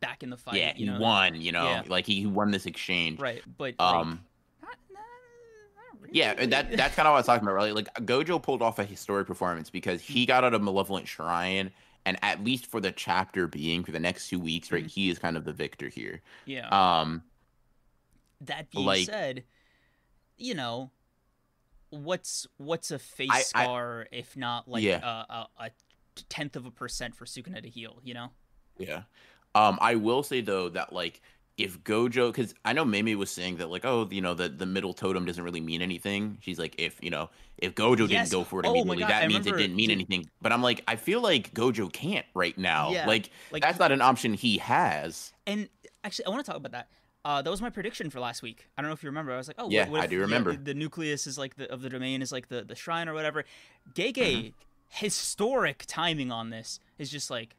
back 0.00 0.22
in 0.22 0.30
the 0.30 0.36
fight. 0.36 0.56
yeah, 0.56 0.72
you 0.76 0.86
he 0.86 0.92
know? 0.92 1.00
won. 1.00 1.40
You 1.40 1.52
know, 1.52 1.64
Yeah. 1.64 1.82
like 1.88 2.06
he 2.06 2.26
won 2.26 2.50
this 2.50 2.66
exchange. 2.66 3.20
Right, 3.20 3.42
but 3.56 3.74
Um. 3.80 4.20
like, 4.62 4.68
not, 4.70 4.78
not, 4.92 5.00
not 6.00 6.10
Yeah, 6.12 6.32
really. 6.34 6.46
that 6.46 6.76
that's 6.76 6.94
kind 6.94 7.06
of 7.06 7.12
what 7.12 7.16
I 7.16 7.20
was 7.20 7.26
talking 7.26 7.46
about, 7.46 7.54
right? 7.54 7.74
Like 7.74 7.92
Gojo 7.94 8.42
pulled 8.42 8.62
off 8.62 8.78
a 8.78 8.84
historic 8.84 9.26
performance 9.26 9.70
because 9.70 10.00
he 10.00 10.26
got 10.26 10.44
out 10.44 10.54
of 10.54 10.62
Malevolent 10.62 11.06
Shrine, 11.08 11.70
and 12.04 12.16
at 12.22 12.42
least 12.42 12.66
for 12.66 12.80
the 12.80 12.90
chapter 12.92 13.46
being 13.46 13.84
for 13.84 13.92
the 13.92 14.00
next 14.00 14.28
two 14.28 14.40
weeks, 14.40 14.72
right, 14.72 14.84
Mhm. 14.84 14.90
he 14.90 15.10
is 15.10 15.18
kind 15.18 15.36
of 15.36 15.44
the 15.44 15.52
victor 15.52 15.88
here. 15.88 16.20
yeah. 16.46 16.68
Um, 16.68 17.22
that 18.42 18.70
being 18.70 18.86
like- 18.86 19.06
said, 19.06 19.44
you 20.36 20.54
know, 20.54 20.90
what's 21.90 22.46
what's 22.58 22.90
a 22.90 22.98
face 22.98 23.30
I- 23.32 23.38
I- 23.38 23.42
scar 23.42 24.06
if 24.12 24.36
not 24.36 24.68
like 24.68 24.82
Yeah. 24.82 25.00
a, 25.02 25.32
a, 25.32 25.48
a 25.66 25.70
tenth 26.28 26.56
of 26.56 26.66
a 26.66 26.70
percent 26.70 27.14
for 27.14 27.24
Sukuna 27.24 27.62
to 27.62 27.68
heal? 27.68 28.00
You 28.04 28.14
know? 28.14 28.30
yeah. 28.78 29.02
Um, 29.54 29.78
I 29.80 29.94
will 29.96 30.22
say 30.22 30.40
though 30.40 30.68
that 30.70 30.92
like 30.92 31.20
if 31.56 31.82
Gojo, 31.82 32.28
because 32.30 32.54
I 32.64 32.72
know 32.72 32.84
Mimi 32.84 33.16
was 33.16 33.32
saying 33.32 33.56
that 33.56 33.68
like, 33.68 33.84
oh, 33.84 34.06
you 34.12 34.20
know, 34.20 34.34
the 34.34 34.48
the 34.48 34.66
middle 34.66 34.92
totem 34.94 35.24
doesn't 35.24 35.42
really 35.42 35.60
mean 35.60 35.82
anything. 35.82 36.38
She's 36.40 36.58
like, 36.58 36.76
if 36.78 37.02
you 37.02 37.10
know, 37.10 37.30
if 37.56 37.74
Gojo 37.74 38.08
Yes. 38.08 38.28
didn't 38.30 38.30
go 38.40 38.44
for 38.44 38.60
it 38.60 38.66
Oh 38.66 38.70
immediately, 38.72 39.04
that 39.04 39.24
I 39.24 39.26
means 39.26 39.46
it 39.46 39.56
didn't 39.56 39.74
mean 39.74 39.88
dude. 39.88 39.96
anything. 39.96 40.30
But 40.40 40.52
I'm 40.52 40.62
like, 40.62 40.84
I 40.86 40.94
feel 40.96 41.20
like 41.20 41.52
Gojo 41.54 41.92
can't 41.92 42.26
right 42.34 42.56
now. 42.56 42.92
Yeah, 42.92 43.06
Like, 43.06 43.30
like 43.50 43.62
that's 43.62 43.78
not 43.80 43.90
an 43.90 44.00
option 44.02 44.34
he 44.34 44.58
has. 44.58 45.32
And 45.48 45.68
actually, 46.04 46.26
I 46.26 46.30
want 46.30 46.44
to 46.44 46.52
talk 46.52 46.58
about 46.58 46.72
that. 46.72 46.88
Uh, 47.28 47.42
that 47.42 47.50
was 47.50 47.60
my 47.60 47.68
prediction 47.68 48.08
for 48.08 48.20
last 48.20 48.40
week. 48.42 48.68
I 48.76 48.80
don't 48.80 48.88
know 48.88 48.94
if 48.94 49.02
you 49.02 49.10
remember. 49.10 49.32
I 49.34 49.36
was 49.36 49.48
like, 49.48 49.58
"Oh, 49.58 49.68
Yeah, 49.70 49.86
what 49.90 50.00
I 50.00 50.04
if, 50.04 50.10
do 50.10 50.16
you 50.16 50.20
know, 50.20 50.26
remember. 50.26 50.56
the 50.56 50.72
nucleus 50.72 51.26
is 51.26 51.36
like 51.36 51.56
the 51.56 51.70
of 51.70 51.82
the 51.82 51.90
domain 51.90 52.22
is 52.22 52.32
like 52.32 52.48
the 52.48 52.64
the 52.64 52.74
shrine 52.74 53.06
or 53.08 53.12
whatever." 53.14 53.44
Gege, 53.94 54.14
Mm-hmm. 54.16 54.48
historic 54.88 55.84
timing 55.86 56.32
on 56.32 56.50
this 56.50 56.80
is 56.98 57.10
just 57.10 57.30
like, 57.30 57.54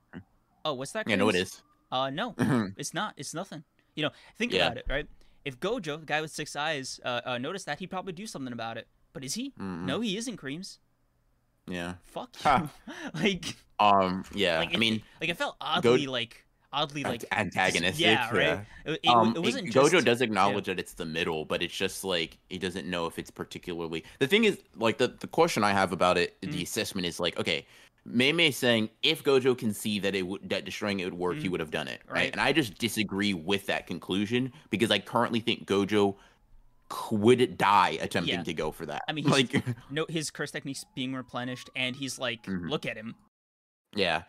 "Oh, 0.66 0.74
what's 0.74 0.92
that?" 0.94 1.08
Yeah, 1.08 1.18
no, 1.18 1.30
it 1.30 1.36
is. 1.36 1.42
Chris?" 1.42 1.54
is. 1.54 1.64
Uh, 1.92 2.10
no, 2.10 2.36
it's 2.78 2.94
not. 2.96 3.14
It's 3.18 3.34
nothing. 3.34 3.64
You 3.96 4.04
know, 4.06 4.12
think 4.38 4.54
Yeah. 4.54 4.66
about 4.68 4.78
it, 4.78 4.86
right? 4.90 5.08
If 5.46 5.60
Gojo, 5.60 6.00
the 6.00 6.06
guy 6.06 6.22
with 6.22 6.32
six 6.32 6.56
eyes, 6.56 7.00
uh, 7.06 7.22
uh, 7.26 7.38
noticed 7.38 7.66
that, 7.68 7.80
he'd 7.80 7.90
probably 7.90 8.14
do 8.14 8.28
something 8.28 8.54
about 8.54 8.78
it. 8.78 8.88
But 9.14 9.24
is 9.24 9.36
he? 9.36 9.52
Mm-mm. 9.60 9.86
No, 9.86 10.02
he 10.02 10.18
isn't. 10.18 10.38
Kreams. 10.38 10.80
Yeah. 11.68 11.94
Fuck 12.06 12.32
you. 12.44 12.70
Like, 13.14 13.56
Um. 13.80 14.24
Yeah. 14.34 14.60
like 14.60 14.70
I 14.70 14.74
it- 14.74 14.80
mean, 14.80 15.02
like 15.22 15.30
it 15.30 15.38
felt 15.38 15.56
oddly 15.62 16.08
like 16.08 16.46
oddly 16.72 17.04
like 17.04 17.24
Ant- 17.32 17.56
antagonistic. 17.58 18.06
Yeah, 18.06 18.30
right. 18.30 18.42
yeah. 18.42 18.62
It, 18.86 19.00
it, 19.04 19.08
um, 19.10 19.36
it 19.36 19.42
wasn't 19.42 19.68
it- 19.68 19.72
just 19.74 19.92
Gojo 19.94 20.04
does 20.04 20.22
acknowledge 20.22 20.66
that 20.66 20.80
it's 20.80 20.94
the 20.94 21.06
middle, 21.06 21.46
but 21.46 21.62
it's 21.64 21.76
just 21.76 22.04
like 22.04 22.38
he 22.50 22.58
doesn't 22.58 22.88
know 22.88 23.06
if 23.08 23.18
it's 23.20 23.32
particularly. 23.32 24.04
The 24.20 24.28
thing 24.28 24.44
is, 24.46 24.60
like 24.76 24.98
the 24.98 25.08
the 25.08 25.28
question 25.28 25.64
I 25.64 25.72
have 25.72 25.92
about 25.92 26.18
it, 26.18 26.40
Mm. 26.42 26.52
the 26.52 26.64
assessment 26.64 27.08
is 27.08 27.20
like, 27.20 27.38
okay, 27.40 27.66
Mei 28.06 28.32
Mei 28.32 28.52
saying 28.52 28.90
if 29.04 29.24
Gojo 29.24 29.58
can 29.58 29.74
see 29.74 30.00
that 30.00 30.16
it 30.16 30.24
would 30.24 30.50
that 30.50 30.66
destroying 30.66 31.00
it 31.00 31.06
would 31.06 31.14
work, 31.14 31.38
he 31.38 31.48
Mhm. 31.48 31.52
would 31.52 31.60
have 31.60 31.72
done 31.72 31.88
it, 31.88 32.02
right? 32.08 32.14
Right. 32.16 32.32
And 32.32 32.40
I 32.42 32.54
just 32.54 32.78
disagree 32.78 33.34
with 33.34 33.66
that 33.68 33.88
conclusion 33.88 34.52
because 34.70 34.90
I 34.92 35.00
currently 35.00 35.40
think 35.40 35.66
Gojo 35.68 36.16
would 37.12 37.58
die 37.58 37.98
attempting 38.02 38.36
Yeah. 38.36 38.44
to 38.44 38.54
go 38.54 38.72
for 38.72 38.86
that. 38.88 39.04
I 39.08 39.12
mean, 39.12 39.26
like, 39.30 39.64
No, 39.92 40.06
his 40.10 40.32
curse 40.32 40.50
technique's 40.52 40.86
being 40.96 41.14
replenished, 41.14 41.70
and 41.76 41.96
he's 41.96 42.18
like, 42.18 42.44
Mhm. 42.44 42.70
look 42.70 42.86
at 42.86 42.98
him. 42.98 43.16
yeah, 43.96 44.24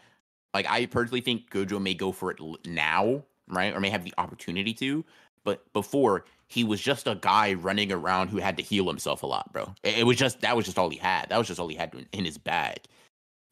like 0.54 0.66
I 0.68 0.86
personally 0.86 1.20
think 1.20 1.50
Gojo 1.50 1.80
may 1.80 1.94
go 1.94 2.12
for 2.12 2.30
it 2.30 2.38
now, 2.66 3.24
right, 3.48 3.74
or 3.74 3.80
may 3.80 3.90
have 3.90 4.04
the 4.04 4.14
opportunity 4.18 4.72
to, 4.74 5.04
but 5.44 5.70
before 5.72 6.24
he 6.46 6.64
was 6.64 6.80
just 6.80 7.06
a 7.06 7.14
guy 7.14 7.52
running 7.54 7.92
around 7.92 8.28
who 8.28 8.38
had 8.38 8.56
to 8.56 8.62
heal 8.62 8.88
himself 8.88 9.22
a 9.22 9.26
lot, 9.26 9.52
bro. 9.52 9.72
It, 9.84 9.98
it 9.98 10.04
was 10.04 10.16
just 10.16 10.40
that 10.40 10.56
was 10.56 10.64
just 10.66 10.78
all 10.78 10.90
he 10.90 10.98
had. 10.98 11.28
That 11.28 11.38
was 11.38 11.46
just 11.46 11.60
all 11.60 11.68
he 11.68 11.76
had 11.76 11.94
in, 11.94 12.06
in 12.12 12.24
his 12.24 12.38
bag. 12.38 12.78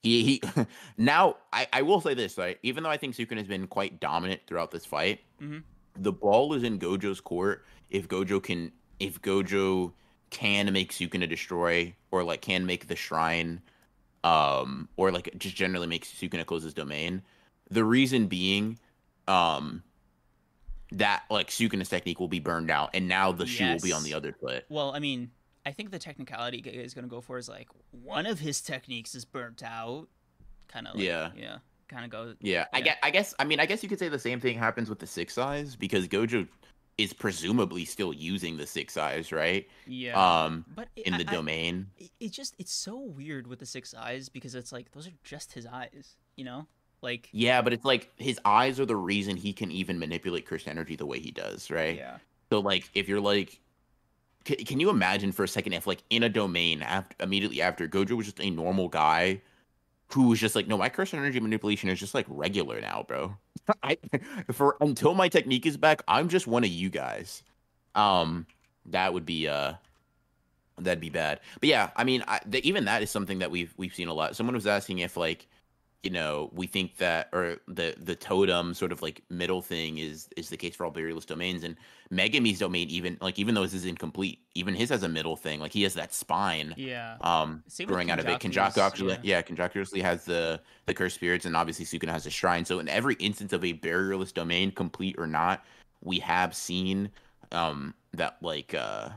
He 0.02 0.24
he. 0.24 0.42
now 0.98 1.36
I 1.52 1.66
I 1.72 1.82
will 1.82 2.00
say 2.00 2.14
this 2.14 2.36
right, 2.38 2.58
even 2.62 2.82
though 2.82 2.90
I 2.90 2.96
think 2.96 3.14
Sukuna 3.14 3.38
has 3.38 3.46
been 3.46 3.66
quite 3.66 4.00
dominant 4.00 4.40
throughout 4.46 4.70
this 4.70 4.84
fight, 4.86 5.20
Mhm. 5.40 5.62
the 5.94 6.12
ball 6.12 6.54
is 6.54 6.62
in 6.62 6.78
Gojo's 6.78 7.20
court. 7.20 7.64
If 7.90 8.06
Gojo 8.08 8.42
can, 8.42 8.70
if 9.00 9.20
Gojo 9.22 9.92
can 10.30 10.72
make 10.72 10.92
Sukuna 10.92 11.28
destroy, 11.28 11.94
or 12.10 12.22
like 12.22 12.42
can 12.42 12.66
make 12.66 12.86
the 12.88 12.96
shrine, 12.96 13.62
um, 14.24 14.88
or 14.96 15.10
like 15.10 15.30
just 15.38 15.54
generally 15.56 15.86
makes 15.86 16.08
Sukuna 16.12 16.44
close 16.46 16.62
his 16.62 16.74
domain. 16.74 17.22
The 17.70 17.84
reason 17.84 18.26
being, 18.26 18.78
um, 19.26 19.82
that 20.92 21.24
like 21.30 21.48
Sukuna's 21.48 21.88
technique 21.88 22.18
will 22.18 22.28
be 22.28 22.40
burned 22.40 22.70
out, 22.70 22.90
and 22.94 23.08
now 23.08 23.32
the 23.32 23.46
shoe 23.46 23.72
will 23.72 23.80
be 23.80 23.92
on 23.92 24.02
the 24.04 24.14
other 24.14 24.32
foot. 24.32 24.64
Well, 24.68 24.92
I 24.94 24.98
mean, 25.00 25.30
I 25.66 25.72
think 25.72 25.90
the 25.90 25.98
technicality 25.98 26.58
is 26.58 26.94
gonna 26.94 27.08
go 27.08 27.20
for 27.20 27.36
is 27.38 27.48
like 27.48 27.68
one 27.90 28.26
of 28.26 28.38
his 28.38 28.60
techniques 28.60 29.14
is 29.14 29.24
burnt 29.24 29.62
out. 29.62 30.08
Kind 30.68 30.86
of. 30.86 30.94
Like, 30.96 31.04
Yeah. 31.04 31.30
Yeah. 31.36 31.58
Kind 31.88 32.04
of 32.04 32.10
go. 32.10 32.34
Yeah, 32.40 32.66
I 32.72 32.78
Yeah. 32.78 32.84
guess. 32.84 32.96
I 33.02 33.10
guess. 33.10 33.34
I 33.38 33.44
mean, 33.44 33.60
I 33.60 33.66
guess 33.66 33.82
you 33.82 33.88
could 33.88 33.98
say 33.98 34.08
the 34.08 34.18
same 34.18 34.40
thing 34.40 34.58
happens 34.58 34.88
with 34.90 34.98
the 34.98 35.06
six 35.06 35.38
eyes 35.38 35.74
because 35.76 36.06
Gojo 36.08 36.46
is 36.98 37.12
presumably 37.12 37.84
still 37.84 38.12
using 38.12 38.56
the 38.56 38.66
six 38.66 38.96
eyes, 38.96 39.30
right? 39.32 39.68
Yeah. 39.86 40.16
Um, 40.44 40.64
but 40.74 40.88
it- 40.96 41.06
in 41.06 41.12
the 41.14 41.28
I- 41.28 41.32
domain. 41.32 41.86
it, 41.96 42.10
it 42.18 42.32
just 42.32 42.54
it's 42.58 42.72
so 42.72 42.98
weird 42.98 43.46
with 43.46 43.60
the 43.60 43.66
six 43.66 43.94
eyes 43.94 44.28
because 44.28 44.54
it's 44.56 44.72
like 44.72 44.90
those 44.92 45.06
are 45.06 45.12
just 45.24 45.52
his 45.52 45.64
eyes, 45.64 46.16
you 46.36 46.44
know? 46.44 46.66
Like 47.00 47.28
Yeah, 47.32 47.62
but 47.62 47.72
it's 47.72 47.84
like 47.84 48.10
his 48.16 48.40
eyes 48.44 48.80
are 48.80 48.86
the 48.86 48.96
reason 48.96 49.36
he 49.36 49.52
can 49.52 49.70
even 49.70 49.98
manipulate 50.00 50.44
cursed 50.46 50.66
energy 50.66 50.96
the 50.96 51.06
way 51.06 51.20
he 51.20 51.30
does, 51.30 51.70
right? 51.70 51.96
yeah. 51.96 52.18
So 52.50 52.58
like, 52.60 52.90
if 52.94 53.08
you're 53.08 53.20
like, 53.20 53.60
c- 54.46 54.56
can 54.56 54.80
you 54.80 54.90
imagine 54.90 55.30
for 55.30 55.44
a 55.44 55.48
second 55.48 55.74
if 55.74 55.86
like 55.86 56.02
in 56.10 56.24
a 56.24 56.28
domain 56.28 56.82
after 56.82 57.14
immediately 57.20 57.62
after 57.62 57.86
Gojo 57.86 58.12
was 58.16 58.26
just 58.26 58.40
a 58.40 58.50
normal 58.50 58.88
guy 58.88 59.40
who 60.12 60.28
was 60.28 60.40
just 60.40 60.54
like, 60.54 60.66
no, 60.66 60.78
my 60.78 60.88
cursed 60.88 61.14
energy 61.14 61.40
manipulation 61.40 61.88
is 61.88 61.98
just 61.98 62.14
like 62.14 62.26
regular 62.28 62.80
now, 62.80 63.04
bro. 63.06 63.36
I 63.82 63.98
for 64.52 64.76
until 64.80 65.14
my 65.14 65.28
technique 65.28 65.66
is 65.66 65.76
back, 65.76 66.02
I'm 66.08 66.28
just 66.28 66.46
one 66.46 66.64
of 66.64 66.70
you 66.70 66.88
guys. 66.90 67.42
Um, 67.94 68.46
that 68.86 69.12
would 69.12 69.26
be 69.26 69.48
uh. 69.48 69.74
That'd 70.80 71.00
be 71.00 71.10
bad, 71.10 71.40
but 71.58 71.68
yeah, 71.68 71.90
I 71.96 72.04
mean, 72.04 72.22
I, 72.28 72.38
the, 72.46 72.64
even 72.66 72.84
that 72.84 73.02
is 73.02 73.10
something 73.10 73.40
that 73.40 73.50
we've 73.50 73.74
we've 73.76 73.92
seen 73.92 74.06
a 74.06 74.14
lot. 74.14 74.36
Someone 74.36 74.54
was 74.54 74.68
asking 74.68 75.00
if 75.00 75.16
like, 75.16 75.48
you 76.04 76.10
know, 76.10 76.48
we 76.52 76.66
think 76.68 76.96
that 76.98 77.28
or 77.32 77.56
the 77.66 77.94
the 77.98 78.14
totem 78.14 78.72
sort 78.72 78.92
of 78.92 79.02
like 79.02 79.22
middle 79.30 79.60
thing 79.60 79.98
is 79.98 80.28
is 80.36 80.48
the 80.48 80.56
case 80.56 80.76
for 80.76 80.86
all 80.86 80.92
barrierless 80.92 81.26
domains, 81.26 81.64
and 81.64 81.76
Megumi's 82.12 82.60
domain 82.60 82.88
even 82.88 83.18
like 83.20 83.36
even 83.38 83.54
though 83.54 83.62
this 83.62 83.74
is 83.74 83.84
incomplete, 83.84 84.38
even 84.54 84.74
his 84.74 84.90
has 84.90 85.02
a 85.02 85.08
middle 85.08 85.34
thing. 85.36 85.58
Like 85.60 85.72
he 85.72 85.82
has 85.82 85.94
that 85.94 86.14
spine 86.14 86.74
Yeah. 86.76 87.16
um 87.20 87.64
Same 87.66 87.88
growing 87.88 88.10
out 88.10 88.20
of 88.20 88.28
it. 88.28 88.38
Kenjaku 88.38 88.78
actually 88.78 89.14
yeah. 89.14 89.18
yeah, 89.22 89.42
Kenjaku 89.42 89.80
actually 89.80 90.02
has 90.02 90.24
the 90.24 90.60
the 90.86 90.94
cursed 90.94 91.16
spirits 91.16 91.44
and 91.46 91.56
obviously 91.56 91.84
Sukuna 91.84 92.10
has 92.10 92.26
a 92.26 92.30
shrine. 92.30 92.64
So 92.64 92.78
in 92.78 92.88
every 92.88 93.14
instance 93.16 93.52
of 93.52 93.64
a 93.64 93.74
barrierless 93.74 94.32
domain, 94.32 94.70
complete 94.70 95.16
or 95.18 95.26
not, 95.26 95.64
we 96.00 96.20
have 96.20 96.54
seen 96.54 97.10
um 97.50 97.92
that 98.12 98.36
like 98.40 98.72
uh 98.72 99.10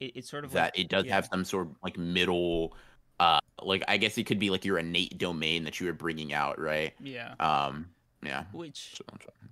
It, 0.00 0.12
it's 0.16 0.30
sort 0.30 0.44
of 0.44 0.52
that 0.52 0.72
like, 0.74 0.78
it 0.78 0.88
does 0.88 1.04
yeah. 1.04 1.14
have 1.16 1.26
some 1.26 1.44
sort 1.44 1.66
of 1.68 1.76
like 1.82 1.98
middle 1.98 2.74
uh 3.20 3.38
like 3.62 3.82
I 3.88 3.96
guess 3.96 4.18
it 4.18 4.24
could 4.24 4.38
be 4.38 4.50
like 4.50 4.64
your 4.64 4.78
innate 4.78 5.18
domain 5.18 5.64
that 5.64 5.78
you 5.80 5.86
were 5.86 5.92
bringing 5.92 6.32
out, 6.32 6.58
right? 6.60 6.92
Yeah. 7.00 7.34
Um 7.40 7.90
yeah. 8.22 8.44
Which 8.52 9.00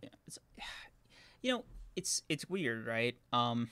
yeah, 0.03 0.09
it's 0.27 0.39
you 1.43 1.53
know, 1.53 1.65
it's 1.97 2.23
it's 2.29 2.49
weird, 2.49 2.87
right? 2.87 3.17
Um 3.33 3.69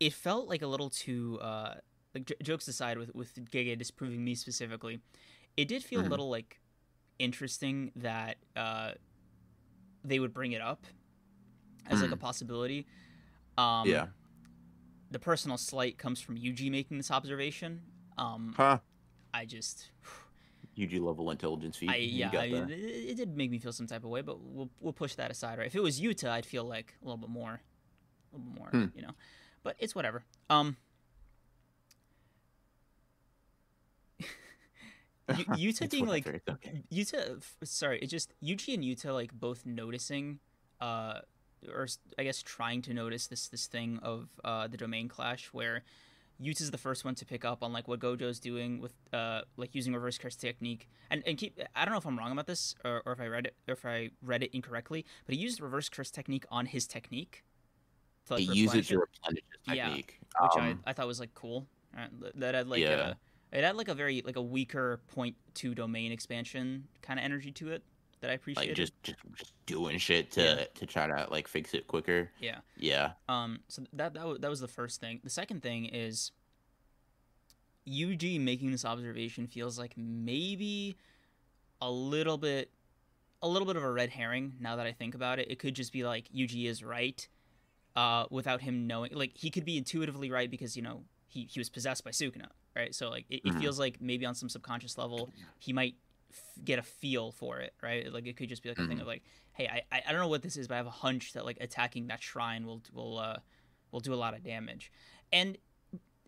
it 0.00 0.12
felt 0.12 0.48
like 0.48 0.62
a 0.62 0.66
little 0.66 0.90
too 0.90 1.38
uh 1.40 1.74
like 2.14 2.26
j- 2.26 2.34
jokes 2.42 2.68
aside 2.68 2.98
with 2.98 3.14
with 3.14 3.34
Gege 3.50 3.76
disproving 3.78 4.22
me 4.24 4.34
specifically. 4.34 5.00
It 5.56 5.68
did 5.68 5.82
feel 5.82 6.02
Mhm. 6.02 6.06
a 6.06 6.10
little 6.10 6.28
like 6.30 6.60
interesting 7.18 7.92
that 7.96 8.36
uh 8.54 8.92
they 10.04 10.18
would 10.18 10.34
bring 10.34 10.52
it 10.52 10.60
up 10.60 10.84
as 11.86 12.02
like 12.02 12.10
a 12.12 12.16
possibility. 12.16 12.86
Um 13.56 13.88
yeah. 13.88 14.06
the 15.10 15.18
personal 15.18 15.56
slight 15.56 15.96
comes 15.98 16.20
from 16.20 16.36
Yuji 16.36 16.70
making 16.70 16.98
this 16.98 17.10
observation. 17.10 17.80
Um 18.18 18.54
Huh. 18.56 18.78
I 19.34 19.44
just 19.44 19.90
Yuji 20.76 21.00
level 21.00 21.30
intelligence 21.30 21.76
feat. 21.76 21.90
I 21.90 21.96
you 21.96 22.18
yeah, 22.18 22.30
got 22.32 22.44
I, 22.44 22.50
that. 22.50 22.70
it, 22.70 23.10
it 23.10 23.16
did 23.16 23.36
make 23.36 23.50
me 23.50 23.58
feel 23.58 23.72
some 23.72 23.86
type 23.86 24.04
of 24.04 24.10
way, 24.10 24.20
but 24.22 24.38
we'll 24.40 24.70
we'll 24.80 24.92
push 24.92 25.14
that 25.14 25.30
aside, 25.30 25.58
right? 25.58 25.66
If 25.66 25.74
it 25.74 25.82
was 25.82 26.00
Yuta, 26.00 26.28
I'd 26.28 26.44
feel 26.46 26.64
like 26.64 26.94
a 27.02 27.04
little 27.04 27.16
bit 27.18 27.30
more, 27.30 27.60
a 28.32 28.36
little 28.36 28.50
bit 28.50 28.58
more, 28.58 28.68
Hmm. 28.70 28.86
you 28.94 29.02
know. 29.02 29.12
But 29.62 29.76
it's 29.78 29.94
whatever. 29.94 30.24
Um, 30.50 30.76
U- 35.36 35.72
Yuta 35.72 35.90
being 35.90 36.06
like 36.06 36.24
whatever, 36.24 36.42
okay. 36.50 36.82
Yuta. 36.92 37.42
Sorry, 37.64 37.98
it 38.00 38.06
just 38.06 38.32
Yuji 38.42 38.74
and 38.74 38.84
Yuta 38.84 39.12
like 39.12 39.32
both 39.32 39.66
noticing, 39.66 40.38
uh, 40.80 41.20
or 41.68 41.88
I 42.18 42.22
guess 42.24 42.42
trying 42.42 42.82
to 42.82 42.94
notice 42.94 43.26
this 43.26 43.48
this 43.48 43.66
thing 43.66 43.98
of 44.02 44.28
uh 44.44 44.68
the 44.68 44.76
domain 44.76 45.08
clash 45.08 45.46
where. 45.52 45.82
Yuta's 46.38 46.70
the 46.70 46.78
first 46.78 47.04
one 47.04 47.14
to 47.14 47.24
pick 47.24 47.44
up 47.44 47.62
on 47.62 47.72
like 47.72 47.88
what 47.88 48.00
Gojo's 48.00 48.38
doing 48.38 48.80
with 48.80 48.92
uh 49.12 49.42
like 49.56 49.74
using 49.74 49.94
reverse 49.94 50.18
curse 50.18 50.36
technique 50.36 50.88
and 51.10 51.22
and 51.26 51.38
keep 51.38 51.58
I 51.74 51.84
don't 51.84 51.92
know 51.92 51.98
if 51.98 52.06
I'm 52.06 52.18
wrong 52.18 52.32
about 52.32 52.46
this 52.46 52.74
or, 52.84 53.02
or 53.06 53.12
if 53.12 53.20
I 53.20 53.26
read 53.26 53.46
it 53.46 53.56
or 53.66 53.72
if 53.72 53.84
I 53.86 54.10
read 54.22 54.42
it 54.42 54.50
incorrectly 54.54 55.04
but 55.24 55.34
he 55.34 55.40
used 55.40 55.60
reverse 55.60 55.88
curse 55.88 56.10
technique 56.10 56.44
on 56.50 56.66
his 56.66 56.86
technique 56.86 57.42
to, 58.26 58.34
like, 58.34 58.42
it 58.42 58.54
uses 58.54 58.88
to 58.88 58.98
replenish 58.98 59.42
his 59.66 59.76
Yeah, 59.76 59.88
technique. 59.88 60.20
which 60.40 60.56
Um, 60.56 60.82
I, 60.84 60.90
I 60.90 60.92
thought 60.92 61.06
was 61.06 61.20
like 61.20 61.34
cool 61.34 61.66
right? 61.96 62.10
that 62.34 62.54
had 62.54 62.68
like 62.68 62.82
Yeah. 62.82 63.14
a 63.52 63.56
it 63.56 63.64
had 63.64 63.76
like 63.76 63.88
a 63.88 63.94
very 63.94 64.22
like 64.26 64.36
a 64.36 64.42
weaker 64.42 65.00
point 65.06 65.36
two 65.54 65.74
domain 65.74 66.12
expansion 66.12 66.88
kind 67.00 67.18
of 67.18 67.24
energy 67.24 67.52
to 67.52 67.70
it 67.70 67.82
that 68.20 68.30
I 68.30 68.34
appreciate. 68.34 68.68
like 68.68 68.76
just, 68.76 68.92
just 69.02 69.18
doing 69.66 69.98
shit 69.98 70.30
to 70.32 70.42
Yeah. 70.42 70.64
to 70.74 70.86
try 70.86 71.06
to 71.06 71.26
like 71.30 71.48
fix 71.48 71.74
it 71.74 71.86
quicker. 71.86 72.30
yeah 72.40 72.58
Yeah. 72.76 73.12
Um, 73.28 73.60
so 73.68 73.82
that 73.92 74.14
that 74.14 74.26
was, 74.26 74.38
that 74.40 74.50
was 74.50 74.60
the 74.60 74.68
first 74.68 75.00
thing. 75.00 75.20
The 75.24 75.30
second 75.30 75.62
thing 75.62 75.86
is 75.86 76.32
Yuji 77.88 78.40
making 78.40 78.72
this 78.72 78.84
observation 78.84 79.46
feels 79.46 79.78
like 79.78 79.92
maybe 79.96 80.96
a 81.80 81.90
little 81.90 82.38
bit 82.38 82.70
a 83.42 83.48
little 83.48 83.66
bit 83.66 83.76
of 83.76 83.82
a 83.84 83.92
red 83.92 84.10
herring 84.10 84.54
now 84.58 84.76
that 84.76 84.86
I 84.86 84.92
think 84.92 85.14
about 85.14 85.38
it. 85.38 85.50
It 85.50 85.58
could 85.58 85.74
just 85.74 85.92
be 85.92 86.02
like 86.04 86.28
Yuji 86.34 86.66
is 86.66 86.82
right 86.82 87.26
uh 87.94 88.26
without 88.30 88.60
him 88.60 88.86
knowing 88.86 89.12
like 89.14 89.32
he 89.34 89.50
could 89.50 89.64
be 89.64 89.76
intuitively 89.78 90.30
right 90.30 90.50
because 90.50 90.76
you 90.76 90.82
know 90.82 91.04
he 91.28 91.44
he 91.50 91.60
was 91.60 91.68
possessed 91.70 92.02
by 92.04 92.10
Sukuna, 92.10 92.48
right? 92.74 92.94
So 92.94 93.08
like 93.10 93.26
it, 93.30 93.42
it 93.44 93.52
Mhm. 93.52 93.60
feels 93.60 93.78
like 93.78 94.00
maybe 94.00 94.26
on 94.26 94.34
some 94.34 94.48
subconscious 94.48 94.98
level 94.98 95.30
he 95.58 95.72
might 95.72 95.94
get 96.64 96.78
a 96.78 96.82
feel 96.82 97.32
for 97.32 97.58
it, 97.60 97.74
right? 97.82 98.12
Like 98.12 98.26
it 98.26 98.36
could 98.36 98.48
just 98.48 98.62
be 98.62 98.68
like 98.68 98.78
a 98.78 98.86
thing 98.86 98.98
Mhm. 98.98 99.02
of 99.02 99.06
like, 99.06 99.22
hey, 99.52 99.66
I, 99.92 100.02
I 100.06 100.12
don't 100.12 100.20
know 100.20 100.28
what 100.28 100.42
this 100.42 100.56
is, 100.56 100.68
but 100.68 100.74
I 100.74 100.76
have 100.78 100.86
a 100.86 100.90
hunch 100.90 101.32
that 101.34 101.44
like 101.44 101.58
attacking 101.60 102.06
that 102.08 102.22
shrine 102.22 102.66
will 102.66 102.82
will 102.92 103.18
uh 103.18 103.38
will 103.92 104.00
do 104.00 104.12
a 104.12 104.16
lot 104.16 104.34
of 104.34 104.42
damage, 104.42 104.90
and 105.32 105.56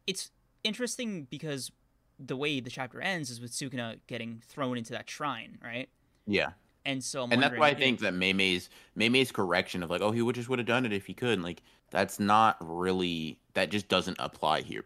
it's 0.07 0.31
interesting 0.65 1.25
because 1.25 1.71
the 2.19 2.37
way 2.37 2.61
the 2.61 2.71
chapter 2.71 3.01
ends 3.01 3.31
is 3.31 3.41
with 3.41 3.53
Sukuna 3.53 4.01
getting 4.07 4.43
thrown 4.47 4.77
into 4.77 4.93
that 4.93 5.09
shrine, 5.09 5.59
right? 5.63 5.89
Yeah. 6.27 6.51
And 6.85 7.05
so 7.05 7.23
I'm 7.25 7.33
and 7.33 7.43
that's 7.43 7.57
why 7.59 7.69
I 7.69 7.75
think 7.75 8.01
that 8.01 8.15
Mei 8.15 8.33
Mei's 8.33 8.71
Maymay's 8.97 9.31
correction 9.31 9.83
of 9.83 9.91
like, 9.91 10.01
oh, 10.01 10.11
he 10.11 10.23
would 10.23 10.35
just 10.35 10.49
would 10.49 10.59
have 10.59 10.67
done 10.67 10.87
it 10.87 10.93
if 10.93 11.05
he 11.07 11.13
could. 11.15 11.43
Like, 11.43 11.63
that's 11.91 12.19
not 12.19 12.57
really 12.61 13.39
that 13.55 13.71
just 13.71 13.89
doesn't 13.89 14.17
apply 14.19 14.63
here. 14.63 14.85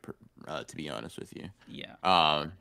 Uh, 0.48 0.64
to 0.64 0.74
be 0.76 0.90
honest 0.90 1.18
with 1.18 1.32
you. 1.36 1.48
yeah, 1.68 1.94
Um, 2.02 2.52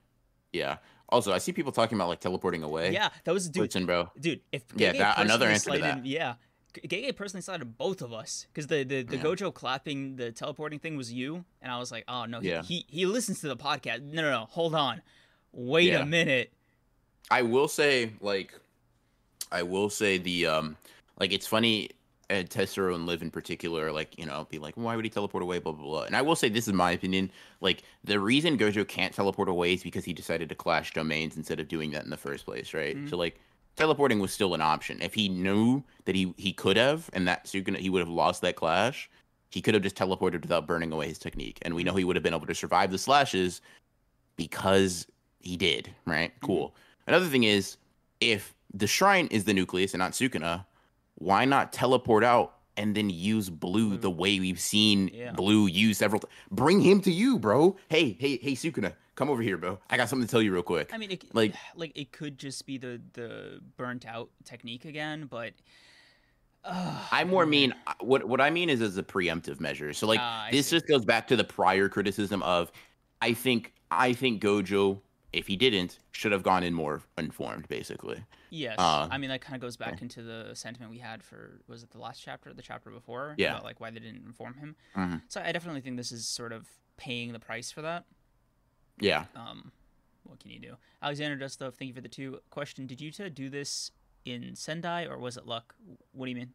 yeah. 0.54 0.78
Also, 1.12 1.34
I 1.34 1.40
see 1.40 1.52
people 1.52 1.72
talking 1.72 1.98
about 1.98 2.08
like 2.08 2.20
teleporting 2.22 2.64
away. 2.64 2.94
yeah, 2.94 3.10
that 3.26 3.34
was 3.34 3.50
dude, 3.50 3.64
Listen, 3.64 3.86
bro. 3.86 4.10
dude. 4.20 4.42
If 4.52 4.64
Yeah, 4.76 4.94
that- 4.94 5.20
another 5.20 5.48
answer 5.48 5.72
to 5.72 5.78
slighted- 5.78 6.06
Yeah, 6.06 6.36
G- 6.74 6.88
Gege 6.88 7.16
personally 7.16 7.42
slighted 7.42 7.78
both 7.78 8.02
of 8.02 8.14
us 8.14 8.48
because 8.54 8.68
the 8.68 8.84
the, 8.84 9.02
the 9.04 9.18
Yeah. 9.18 9.24
Gojo 9.24 9.54
clapping 9.54 10.16
the 10.16 10.32
teleporting 10.32 10.80
thing 10.80 10.96
was 10.96 11.12
you, 11.12 11.44
and 11.62 11.70
I 11.72 11.78
was 11.80 11.92
like, 11.92 12.06
oh 12.08 12.26
no, 12.26 12.40
he 12.40 12.50
Yeah. 12.50 12.62
he, 12.64 12.86
he 12.88 13.06
listens 13.06 13.42
to 13.42 13.48
the 13.50 13.58
podcast. 13.58 14.02
No, 14.04 14.22
no, 14.22 14.32
no, 14.32 14.46
hold 14.50 14.74
on, 14.74 15.02
wait 15.52 15.90
Yeah. 15.92 16.04
a 16.04 16.06
minute. 16.06 16.54
I 17.30 17.42
will 17.42 17.68
say, 17.68 18.12
like, 18.22 18.54
I 19.52 19.64
will 19.64 19.90
say 19.90 20.18
the 20.18 20.48
um, 20.48 20.78
like 21.20 21.34
it's 21.34 21.46
funny. 21.48 21.90
And 22.32 22.50
Tessero 22.50 22.96
and 22.96 23.06
Liv 23.06 23.22
in 23.22 23.30
particular, 23.30 23.92
like, 23.92 24.18
you 24.18 24.26
know, 24.26 24.48
be 24.50 24.58
like, 24.58 24.76
why 24.76 24.96
would 24.96 25.04
he 25.04 25.12
teleport 25.12 25.44
away? 25.44 25.60
Blah, 25.60 25.74
blah, 25.74 25.84
blah. 25.84 26.04
And 26.04 26.16
I 26.16 26.22
will 26.22 26.36
say, 26.36 26.48
this 26.48 26.68
is 26.68 26.74
my 26.74 26.92
opinion. 26.92 27.30
Like, 27.60 27.84
the 28.04 28.20
reason 28.20 28.58
Gojo 28.58 28.88
can't 28.88 29.14
teleport 29.14 29.50
away 29.50 29.74
is 29.74 29.84
because 29.84 30.06
he 30.06 30.14
decided 30.14 30.48
to 30.50 30.56
clash 30.56 30.94
domains 30.94 31.36
instead 31.36 31.60
of 31.60 31.68
doing 31.68 31.92
that 31.92 32.06
in 32.06 32.10
the 32.10 32.18
first 32.18 32.46
place, 32.46 32.74
right? 32.74 32.96
Mhm. 32.96 33.10
So, 33.10 33.18
like, 33.18 33.40
teleporting 33.76 34.20
was 34.20 34.32
still 34.32 34.54
an 34.54 34.62
option. 34.62 35.02
If 35.02 35.14
he 35.14 35.28
knew 35.28 35.84
that 36.06 36.16
he, 36.16 36.34
he 36.38 36.54
could 36.54 36.78
have, 36.78 37.10
and 37.12 37.28
that 37.28 37.46
Sukuna, 37.46 37.78
he 37.78 37.90
would 37.90 38.00
have 38.00 38.10
lost 38.10 38.42
that 38.42 38.56
clash, 38.56 39.10
he 39.50 39.62
could 39.62 39.74
have 39.74 39.84
just 39.84 39.98
teleported 39.98 40.42
without 40.42 40.66
burning 40.66 40.94
away 40.94 41.10
his 41.10 41.20
technique. 41.20 41.60
And 41.64 41.76
we 41.76 41.84
know 41.84 41.94
he 41.94 42.06
would 42.06 42.16
have 42.16 42.24
been 42.24 42.34
able 42.34 42.48
to 42.48 42.56
survive 42.56 42.92
the 42.92 42.98
slashes 42.98 43.62
because 44.38 45.06
he 45.42 45.58
did, 45.58 45.94
right? 46.06 46.32
Cool. 46.42 46.74
Another 47.08 47.28
thing 47.28 47.44
is, 47.44 47.76
if 48.22 48.56
the 48.74 48.88
shrine 48.88 49.28
is 49.28 49.44
the 49.44 49.54
nucleus 49.54 49.94
and 49.94 50.00
not 50.00 50.14
Sukuna, 50.14 50.66
why 51.22 51.46
not 51.46 51.72
teleport 51.72 52.24
out 52.24 52.56
and 52.78 52.96
then 52.96 53.10
use 53.10 53.50
blue 53.50 53.98
the 53.98 54.10
way 54.10 54.40
we've 54.40 54.60
seen 54.60 55.10
Yeah. 55.14 55.32
blue 55.34 55.68
use 55.68 55.98
several 56.00 56.20
times? 56.22 56.34
Bring 56.50 56.82
him 56.82 57.02
to 57.02 57.12
you, 57.12 57.38
bro. 57.38 57.78
Hey, 57.90 58.18
hey, 58.20 58.38
hey, 58.42 58.54
Sukuna, 58.54 58.94
come 59.16 59.30
over 59.30 59.42
here, 59.42 59.58
bro. 59.58 59.78
I 59.90 59.98
got 59.98 60.10
something 60.10 60.26
to 60.28 60.32
tell 60.32 60.42
you 60.42 60.52
real 60.54 60.64
quick. 60.64 60.90
I 60.94 60.98
mean, 60.98 61.12
it, 61.12 61.36
Like- 61.36 61.54
like 61.76 61.92
it 61.96 62.12
could 62.12 62.38
just 62.38 62.66
be 62.66 62.78
the 62.78 63.02
the 63.14 63.60
burnt 63.78 64.06
out 64.06 64.30
technique 64.46 64.86
again, 64.86 65.28
but. 65.30 65.54
Uh, 66.64 66.96
I 67.12 67.24
more 67.24 67.46
mean 67.48 67.74
what 68.02 68.24
what 68.28 68.40
I 68.40 68.52
mean 68.52 68.70
is 68.70 68.82
as 68.82 68.96
a 68.98 69.02
preemptive 69.04 69.60
measure. 69.60 69.94
So 69.94 70.06
like 70.06 70.20
I 70.20 70.50
this 70.52 70.68
see. 70.68 70.76
just 70.76 70.88
goes 70.88 71.04
back 71.04 71.28
to 71.30 71.36
the 71.36 71.44
prior 71.44 71.90
criticism 71.90 72.44
of 72.44 72.72
I 73.20 73.34
think 73.34 73.74
I 73.90 74.14
think 74.14 74.44
Gojo 74.44 75.00
if 75.34 75.48
he 75.48 75.56
didn't 75.56 76.00
should 76.12 76.32
have 76.32 76.44
gone 76.44 76.64
in 76.64 76.74
more 76.74 77.02
informed 77.18 77.68
basically. 77.68 78.24
Yes, 78.50 78.76
Uh, 78.78 79.08
I 79.10 79.18
mean 79.18 79.30
that 79.30 79.42
kind 79.42 79.56
of 79.56 79.62
goes 79.62 79.78
back 79.78 80.02
into 80.02 80.22
the 80.22 80.52
sentiment 80.56 80.92
we 80.92 80.98
had 81.00 81.24
for 81.24 81.62
was 81.68 81.84
it 81.84 81.92
the 81.92 82.00
last 82.00 82.22
chapter, 82.22 82.50
or 82.50 82.54
the 82.54 82.62
chapter 82.62 82.90
before? 82.90 83.36
Yeah. 83.38 83.52
about, 83.54 83.64
like 83.64 83.80
why 83.80 83.92
they 83.92 84.00
didn't 84.00 84.26
inform 84.26 84.56
him. 84.56 84.76
Mhm. 84.96 85.22
So 85.30 85.42
I 85.42 85.52
definitely 85.52 85.82
think 85.82 85.96
this 85.98 86.12
is 86.12 86.28
sort 86.28 86.52
of 86.52 86.68
paying 86.98 87.32
the 87.34 87.40
price 87.40 87.72
for 87.72 87.82
that. 87.82 88.06
Yeah. 89.00 89.26
Um, 89.36 89.72
what 90.24 90.40
can 90.40 90.52
you 90.52 90.60
do? 90.60 90.76
Alexander 91.02 91.36
does 91.38 91.54
stuff. 91.54 91.76
Thank 91.76 91.90
you 91.90 91.96
for 91.96 92.02
the 92.02 92.10
two 92.10 92.42
question. 92.50 92.86
Did 92.86 93.00
Yuta 93.00 93.34
do 93.34 93.50
this 93.50 93.92
in 94.26 94.56
Sendai 94.56 95.06
or 95.06 95.18
was 95.18 95.38
it 95.38 95.46
luck? 95.48 95.74
What 96.12 96.26
do 96.26 96.30
you 96.32 96.38
mean? 96.38 96.54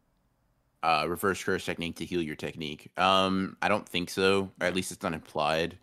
uh, 0.83 1.05
reverse 1.09 1.43
curse 1.43 1.65
technique 1.65 1.95
to 1.95 2.05
heal 2.05 2.21
your 2.21 2.35
technique. 2.35 2.91
Um, 2.97 3.57
I 3.63 3.67
don't 3.67 3.89
think 3.89 4.11
so, 4.11 4.51
or 4.61 4.67
at 4.67 4.75
least 4.75 4.91
it's 4.91 5.01
not 5.01 5.11
implied. 5.13 5.79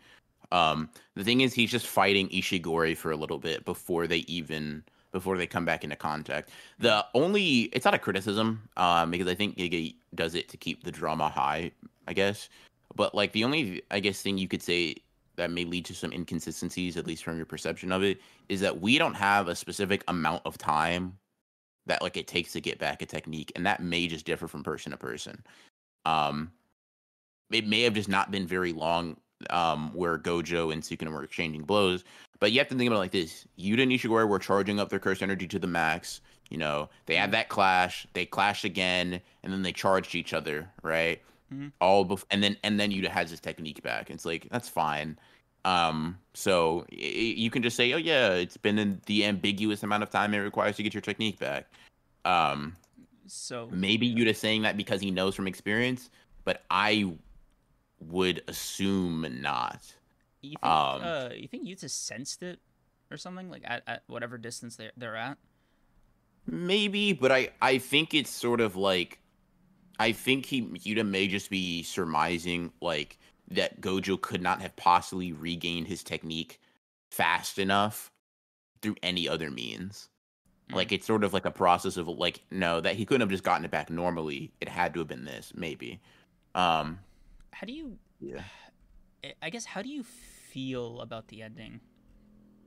Um, 0.55 0.89
the 1.16 1.24
thing 1.24 1.41
is, 1.41 1.52
he's 1.52 1.70
just 1.70 1.86
fighting 1.86 2.28
Ishigori 2.28 2.97
for 2.97 3.10
a 3.10 3.16
little 3.16 3.39
bit 3.39 3.65
before 3.65 4.07
they 4.07 4.18
even 4.18 4.84
before 5.10 5.36
they 5.36 5.47
come 5.47 5.65
back 5.65 5.83
into 5.84 5.97
contact. 5.97 6.50
The 6.78 7.05
only 7.15 7.62
it's 7.73 7.84
not 7.84 7.94
a 7.94 7.99
criticism, 7.99 8.68
um, 8.76 9.10
because 9.10 9.26
I 9.26 9.34
think 9.34 9.57
Gege 9.57 9.97
does 10.15 10.34
it 10.36 10.49
to 10.50 10.57
keep 10.57 10.84
the 10.84 10.92
drama 10.92 11.28
high, 11.28 11.73
I 12.07 12.12
guess. 12.12 12.49
But 12.94 13.15
like 13.16 13.33
the 13.33 13.42
only 13.42 13.83
I 13.91 13.99
guess 13.99 14.23
thing 14.23 14.39
you 14.39 14.47
could 14.47 14.62
say 14.62 14.97
that 15.36 15.50
may 15.50 15.65
lead 15.65 15.84
to 15.86 15.94
some 15.94 16.12
inconsistencies, 16.12 16.97
at 16.97 17.07
least 17.08 17.24
from 17.24 17.36
your 17.36 17.47
perception 17.47 17.91
of 17.91 18.05
it, 18.05 18.20
is 18.49 18.60
that 18.60 18.81
we 18.81 18.97
don't 18.97 19.15
have 19.15 19.49
a 19.49 19.57
specific 19.57 20.05
amount 20.07 20.42
of 20.44 20.57
time 20.57 21.18
that 21.86 22.00
like 22.00 22.16
it 22.16 22.28
takes 22.28 22.52
to 22.52 22.60
get 22.60 22.78
back 22.78 23.02
a 23.02 23.07
technique 23.07 23.50
and 23.57 23.66
that 23.66 23.83
may 23.83 24.07
just 24.07 24.24
differ 24.24 24.49
from 24.49 24.62
person 24.62 24.92
to 24.92 24.97
person 24.97 25.44
um 26.07 26.50
it 27.50 27.66
may 27.66 27.83
have 27.83 27.94
just 27.94 28.08
not 28.08 28.31
been 28.31 28.47
very 28.47 28.73
long 28.73 29.16
um 29.50 29.90
where 29.94 30.18
gojo 30.18 30.73
and 30.73 30.82
sukuna 30.82 31.10
were 31.12 31.23
exchanging 31.24 31.62
blows. 31.62 32.05
But 32.40 32.52
you 32.52 32.58
have 32.58 32.68
to 32.68 32.74
think 32.74 32.89
about 32.89 32.97
it 32.97 33.00
like 33.00 33.12
this. 33.12 33.47
Yuta 33.58 33.82
and 33.82 33.92
ishigori 33.92 34.28
were 34.28 34.39
charging 34.39 34.78
up 34.81 34.89
their 34.90 34.98
cursed 34.98 35.23
energy 35.23 35.47
to 35.48 35.58
the 35.58 35.66
max 35.66 36.20
you 36.50 36.58
know. 36.58 36.90
They 37.06 37.16
had 37.16 37.32
that 37.32 37.48
clash. 37.48 38.06
They 38.12 38.26
clashed 38.26 38.64
again 38.64 39.20
and 39.42 39.52
then 39.52 39.62
they 39.62 39.73
charged 39.73 40.14
each 40.14 40.32
other 40.34 40.68
right? 40.82 41.20
Mhm. 41.52 41.73
all 41.81 42.05
bef- 42.06 42.24
and 42.31 42.42
then 42.42 42.56
and 42.64 42.81
then 42.81 42.90
yuta 42.90 43.08
has 43.08 43.31
his 43.31 43.40
technique 43.40 43.82
back. 43.82 44.10
It's 44.10 44.24
like 44.24 44.48
that's 44.50 44.68
fine. 44.68 45.18
Um, 45.66 46.18
so 46.34 46.84
y- 46.92 46.98
you 46.98 47.50
can 47.50 47.62
just 47.62 47.76
say, 47.76 47.92
"Oh 47.92 47.97
yeah, 47.98 48.32
it's 48.32 48.56
been 48.58 48.78
in 48.78 49.00
the 49.06 49.24
ambiguous 49.24 49.82
amount 49.82 50.02
of 50.02 50.10
time 50.10 50.34
it 50.34 50.39
requires 50.39 50.76
to 50.76 50.82
get 50.82 50.92
your 50.94 51.00
technique 51.00 51.39
back." 51.39 51.66
Um, 52.24 52.76
So 53.26 53.68
maybe 53.73 54.12
Yuta 54.14 54.36
saying 54.36 54.62
that 54.62 54.76
because 54.76 55.00
he 55.00 55.10
knows 55.10 55.34
from 55.34 55.47
experience, 55.47 56.10
but 56.44 56.62
I 56.70 57.14
would 58.08 58.42
assume 58.49 59.26
not. 59.41 59.94
you 60.41 60.50
think 60.50 60.65
um, 60.65 61.02
uh, 61.02 61.28
you 61.34 61.49
think 61.49 61.66
Yuta 61.66 61.89
sensed 61.91 62.42
it 62.42 62.60
or 63.10 63.16
something 63.16 63.50
like 63.50 63.62
at, 63.65 63.83
at 63.86 64.02
whatever 64.07 64.39
distance 64.39 64.76
they're 64.76 64.92
they're 64.97 65.16
at? 65.16 65.39
Maybe, 66.47 67.12
but 67.12 67.33
I 67.33 67.50
I 67.60 67.78
think 67.78 68.15
it's 68.15 68.31
sort 68.31 68.60
of 68.60 68.76
like 68.76 69.18
I 69.99 70.12
think 70.12 70.47
he 70.47 70.62
Yuta 70.62 71.07
may 71.07 71.28
just 71.28 71.50
be 71.50 71.83
surmising 71.83 72.73
like 72.81 73.18
that 73.50 73.81
Gojo 73.81 74.20
could 74.20 74.42
not 74.42 74.60
have 74.62 74.74
possibly 74.76 75.33
regained 75.33 75.89
his 75.89 76.02
technique 76.02 76.60
fast 77.10 77.58
enough 77.58 78.10
through 78.83 78.97
any 79.02 79.28
other 79.28 79.50
means. 79.50 80.08
Mm. 80.70 80.76
Like 80.76 80.92
it's 80.92 81.07
sort 81.07 81.24
of 81.24 81.33
like 81.33 81.44
a 81.44 81.50
process 81.50 81.97
of 81.97 82.08
like 82.08 82.42
no 82.50 82.81
that 82.81 82.97
he 82.97 83.05
couldn't 83.05 83.20
have 83.20 83.31
just 83.31 83.44
gotten 83.44 83.65
it 83.65 83.70
back 83.70 83.91
normally. 83.91 84.52
It 84.60 84.68
had 84.68 84.94
to 84.94 85.00
have 85.00 85.08
been 85.08 85.24
this 85.24 85.52
maybe. 85.55 86.00
Um 86.55 86.99
How 87.55 87.66
do 87.66 87.73
you? 87.73 87.99
yeah. 88.20 88.42
I- 89.23 89.34
I 89.41 89.50
guess 89.50 89.65
how 89.65 89.81
do 89.81 89.89
you 89.89 90.02
feel 90.02 91.00
about 91.00 91.28
the 91.28 91.41
ending? 91.41 91.81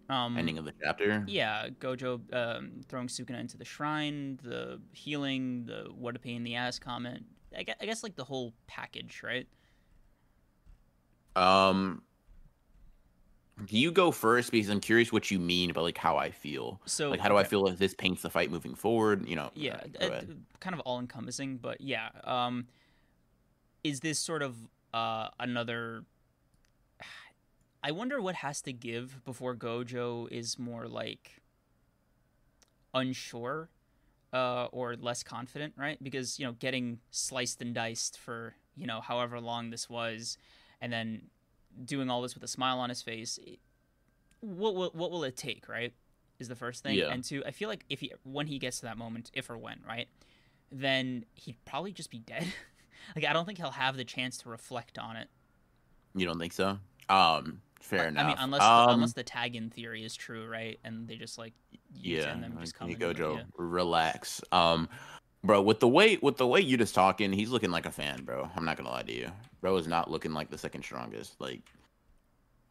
Um, 0.09 0.37
Ending 0.37 0.57
of 0.57 0.65
the 0.65 0.73
chapter. 0.81 1.23
Yeah, 1.27 1.67
Gojo 1.69 2.21
um, 2.33 2.81
throwing 2.87 3.07
Sukuna 3.07 3.39
into 3.41 3.57
the 3.57 3.65
shrine, 3.65 4.39
the 4.41 4.81
healing, 4.93 5.65
the 5.65 5.89
what 5.93 6.15
a 6.15 6.19
pain 6.19 6.37
in 6.37 6.43
the 6.43 6.55
ass 6.55 6.79
comment. 6.79 7.25
I 7.55 7.63
guess, 7.63 7.75
I 7.81 7.85
guess 7.85 8.03
like 8.03 8.15
the 8.15 8.23
whole 8.23 8.53
package, 8.67 9.21
right? 9.23 9.47
Um 11.35 12.01
you 13.69 13.91
go 13.91 14.11
first 14.11 14.51
because 14.51 14.69
I'm 14.69 14.79
curious 14.79 15.11
what 15.11 15.29
you 15.31 15.39
mean 15.39 15.73
by 15.73 15.81
like 15.81 15.97
how 15.97 16.15
I 16.15 16.29
feel. 16.31 16.79
So 16.85 17.09
Like 17.09 17.19
how 17.19 17.27
do 17.29 17.37
I 17.37 17.43
feel 17.43 17.67
if 17.67 17.77
this 17.77 17.93
paints 17.93 18.21
the 18.21 18.29
fight 18.29 18.49
moving 18.51 18.75
forward? 18.75 19.27
You 19.27 19.35
know. 19.35 19.51
Yeah, 19.55 19.79
uh, 19.99 20.21
kind 20.59 20.73
of 20.73 20.79
all 20.81 20.99
encompassing, 20.99 21.57
but 21.57 21.81
yeah. 21.81 22.09
Um, 22.23 22.67
is 23.83 23.99
this 23.99 24.19
sort 24.19 24.41
of 24.43 24.55
uh, 24.93 25.29
another? 25.39 26.03
I 27.83 27.91
wonder 27.91 28.21
what 28.21 28.35
has 28.35 28.61
to 28.63 28.73
give 28.73 29.23
before 29.23 29.55
Gojo 29.55 30.27
is 30.31 30.57
more 30.59 30.87
like 30.87 31.41
unsure 32.93 33.69
uh, 34.33 34.65
or 34.71 34.95
less 34.95 35.23
confident, 35.23 35.73
right? 35.77 36.01
Because 36.03 36.39
you 36.39 36.45
know, 36.45 36.53
getting 36.53 36.99
sliced 37.11 37.61
and 37.61 37.73
diced 37.73 38.17
for 38.17 38.55
you 38.75 38.85
know 38.87 39.01
however 39.01 39.39
long 39.39 39.69
this 39.69 39.89
was, 39.89 40.37
and 40.81 40.91
then 40.91 41.23
doing 41.85 42.09
all 42.09 42.21
this 42.21 42.33
with 42.33 42.43
a 42.43 42.47
smile 42.47 42.79
on 42.79 42.89
his 42.89 43.01
face. 43.01 43.39
What 44.41 44.75
will 44.75 44.91
what 44.93 45.11
will 45.11 45.23
it 45.23 45.37
take, 45.37 45.67
right? 45.69 45.93
Is 46.39 46.47
the 46.47 46.55
first 46.55 46.83
thing, 46.83 46.95
Yeah. 46.95 47.09
and 47.11 47.23
two, 47.23 47.43
I 47.45 47.51
feel 47.51 47.67
like 47.69 47.83
if 47.89 47.99
he 47.99 48.11
when 48.23 48.47
he 48.47 48.59
gets 48.59 48.77
to 48.79 48.85
that 48.85 48.97
moment, 48.97 49.31
if 49.33 49.49
or 49.49 49.57
when, 49.57 49.79
right, 49.87 50.07
then 50.71 51.25
he'd 51.33 51.57
probably 51.65 51.91
just 51.91 52.11
be 52.11 52.19
dead. 52.19 52.45
like 53.15 53.25
I 53.25 53.33
don't 53.33 53.45
think 53.45 53.57
he'll 53.57 53.71
have 53.71 53.97
the 53.97 54.05
chance 54.05 54.37
to 54.39 54.49
reflect 54.49 54.97
on 54.97 55.15
it. 55.15 55.27
You 56.15 56.25
don't 56.25 56.39
think 56.39 56.53
so? 56.53 56.79
Um, 57.09 57.61
fair 57.81 58.03
I- 58.03 58.07
enough. 58.07 58.25
I 58.25 58.27
mean, 58.27 58.37
unless 58.39 58.61
um, 58.61 58.89
unless 58.89 59.13
the 59.13 59.23
tag 59.23 59.55
in 59.55 59.69
theory 59.69 60.03
is 60.03 60.15
true, 60.15 60.47
right? 60.47 60.79
And 60.83 61.07
they 61.07 61.15
just 61.15 61.37
like 61.37 61.53
yeah, 61.93 62.29
and 62.31 62.43
then 62.43 62.57
just 62.59 62.73
come 62.75 62.89
you 62.89 62.95
in 62.95 63.07
with 63.07 63.17
Gojo, 63.17 63.45
relax. 63.57 64.41
Um, 64.51 64.89
bro, 65.43 65.61
with 65.61 65.79
the 65.79 65.87
way 65.87 66.17
with 66.21 66.37
the 66.37 66.47
way 66.47 66.59
you 66.61 66.77
just 66.77 66.95
talking, 66.95 67.31
he's 67.31 67.49
looking 67.49 67.71
like 67.71 67.85
a 67.85 67.91
fan, 67.91 68.23
bro. 68.23 68.49
I'm 68.55 68.65
not 68.65 68.77
gonna 68.77 68.89
lie 68.89 69.03
to 69.03 69.13
you, 69.13 69.31
bro. 69.61 69.77
Is 69.77 69.87
not 69.87 70.09
looking 70.11 70.33
like 70.33 70.49
the 70.49 70.57
second 70.57 70.83
strongest. 70.83 71.39
Like, 71.39 71.61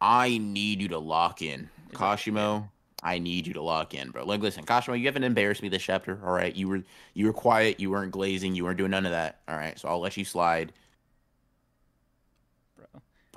I 0.01 0.37
need 0.37 0.81
you 0.81 0.89
to 0.89 0.99
lock 0.99 1.41
in, 1.41 1.61
Is 1.61 1.93
it- 1.93 1.95
Kashimo. 1.97 2.69
I 3.03 3.19
need 3.19 3.45
you 3.45 3.53
to 3.53 3.61
lock 3.61 3.93
in, 3.93 4.09
bro. 4.09 4.25
Like, 4.25 4.41
listen, 4.41 4.65
Kashimo, 4.65 4.99
you 4.99 5.05
haven't 5.05 5.23
embarrassed 5.23 5.61
me 5.61 5.69
this 5.69 5.83
chapter. 5.83 6.19
All 6.25 6.33
right, 6.33 6.55
you 6.55 6.67
were 6.67 6.83
you 7.13 7.27
were 7.27 7.33
quiet, 7.33 7.79
you 7.79 7.91
weren't 7.91 8.11
glazing, 8.11 8.55
you 8.55 8.63
weren't 8.63 8.77
doing 8.77 8.91
none 8.91 9.05
of 9.05 9.11
that. 9.11 9.39
All 9.47 9.55
right, 9.55 9.77
so 9.77 9.87
I'll 9.87 9.99
let 9.99 10.17
you 10.17 10.25
slide. 10.25 10.73
bro. 12.75 12.85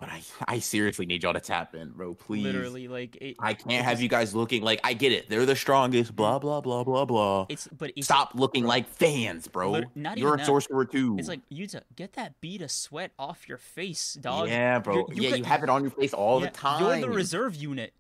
But 0.01 0.09
I 0.09 0.23
I 0.49 0.59
seriously 0.61 1.05
need 1.05 1.23
y'all 1.23 1.35
to 1.35 1.41
tap 1.41 1.75
in, 1.75 1.91
bro. 1.91 2.15
Please. 2.15 2.43
Literally, 2.45 2.89
like 2.89 3.17
it, 3.21 3.37
I 3.39 3.53
can't 3.53 3.85
have 3.85 4.01
you 4.01 4.09
guys 4.09 4.35
looking 4.35 4.63
like 4.63 4.81
I 4.83 4.95
get 4.95 5.13
it. 5.13 5.29
They're 5.29 5.45
the 5.45 5.55
strongest. 5.57 6.17
Blah 6.17 6.39
blah 6.39 6.63
blah 6.63 6.83
blah 6.83 7.05
blah. 7.05 7.45
It's 7.51 7.69
but 7.69 7.93
it's 7.97 8.07
Stop 8.07 8.31
looking 8.35 8.65
like 8.65 8.89
fans, 8.89 9.47
bro. 9.47 9.83
Not 9.95 10.17
You're 10.17 10.29
even 10.29 10.41
a 10.41 10.43
that. 10.43 10.47
sorcerer 10.47 10.87
too. 10.87 11.17
It's 11.19 11.29
like 11.29 11.41
Yuta, 11.51 11.83
get 11.97 12.15
that 12.15 12.41
bead 12.41 12.63
of 12.63 12.71
sweat 12.71 13.13
off 13.19 13.47
your 13.47 13.59
face, 13.59 14.15
dog. 14.15 14.49
yeah, 14.49 14.79
bro. 14.79 15.07
You 15.13 15.23
yeah, 15.29 15.35
you 15.35 15.45
have 15.45 15.63
it 15.63 15.69
on 15.69 15.83
your 15.83 15.91
face 15.91 16.15
all 16.15 16.41
Yeah, 16.41 16.47
the 16.47 16.53
time. 16.53 16.83
You're 16.83 17.01
the 17.11 17.15
reserve 17.15 17.55
unit. 17.57 17.93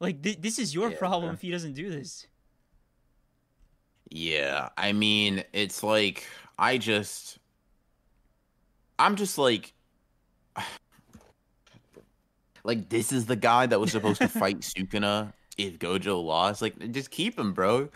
Like 0.00 0.22
thi- 0.22 0.38
this 0.38 0.58
is 0.58 0.74
your 0.74 0.90
Yeah, 0.90 0.98
problem 0.98 1.34
if 1.34 1.40
he 1.40 1.50
doesn't 1.50 1.74
do 1.74 1.90
this. 1.90 2.26
Yeah, 4.10 4.68
I 4.78 4.92
mean, 4.92 5.44
it's 5.52 5.82
like 5.82 6.26
I 6.58 6.78
just, 6.78 7.38
I'm 8.98 9.16
just 9.16 9.36
like, 9.38 9.72
like 12.64 12.88
this 12.88 13.12
is 13.12 13.26
the 13.26 13.36
guy 13.36 13.66
that 13.66 13.78
was 13.80 13.92
supposed 13.92 14.20
to 14.20 14.28
fight 14.40 14.60
Sukuna 14.60 15.32
if 15.56 15.78
Gojo 15.78 16.22
lost. 16.24 16.62
Like, 16.62 16.92
just 16.92 17.10
keep 17.10 17.38
him, 17.38 17.52
bro. 17.52 17.88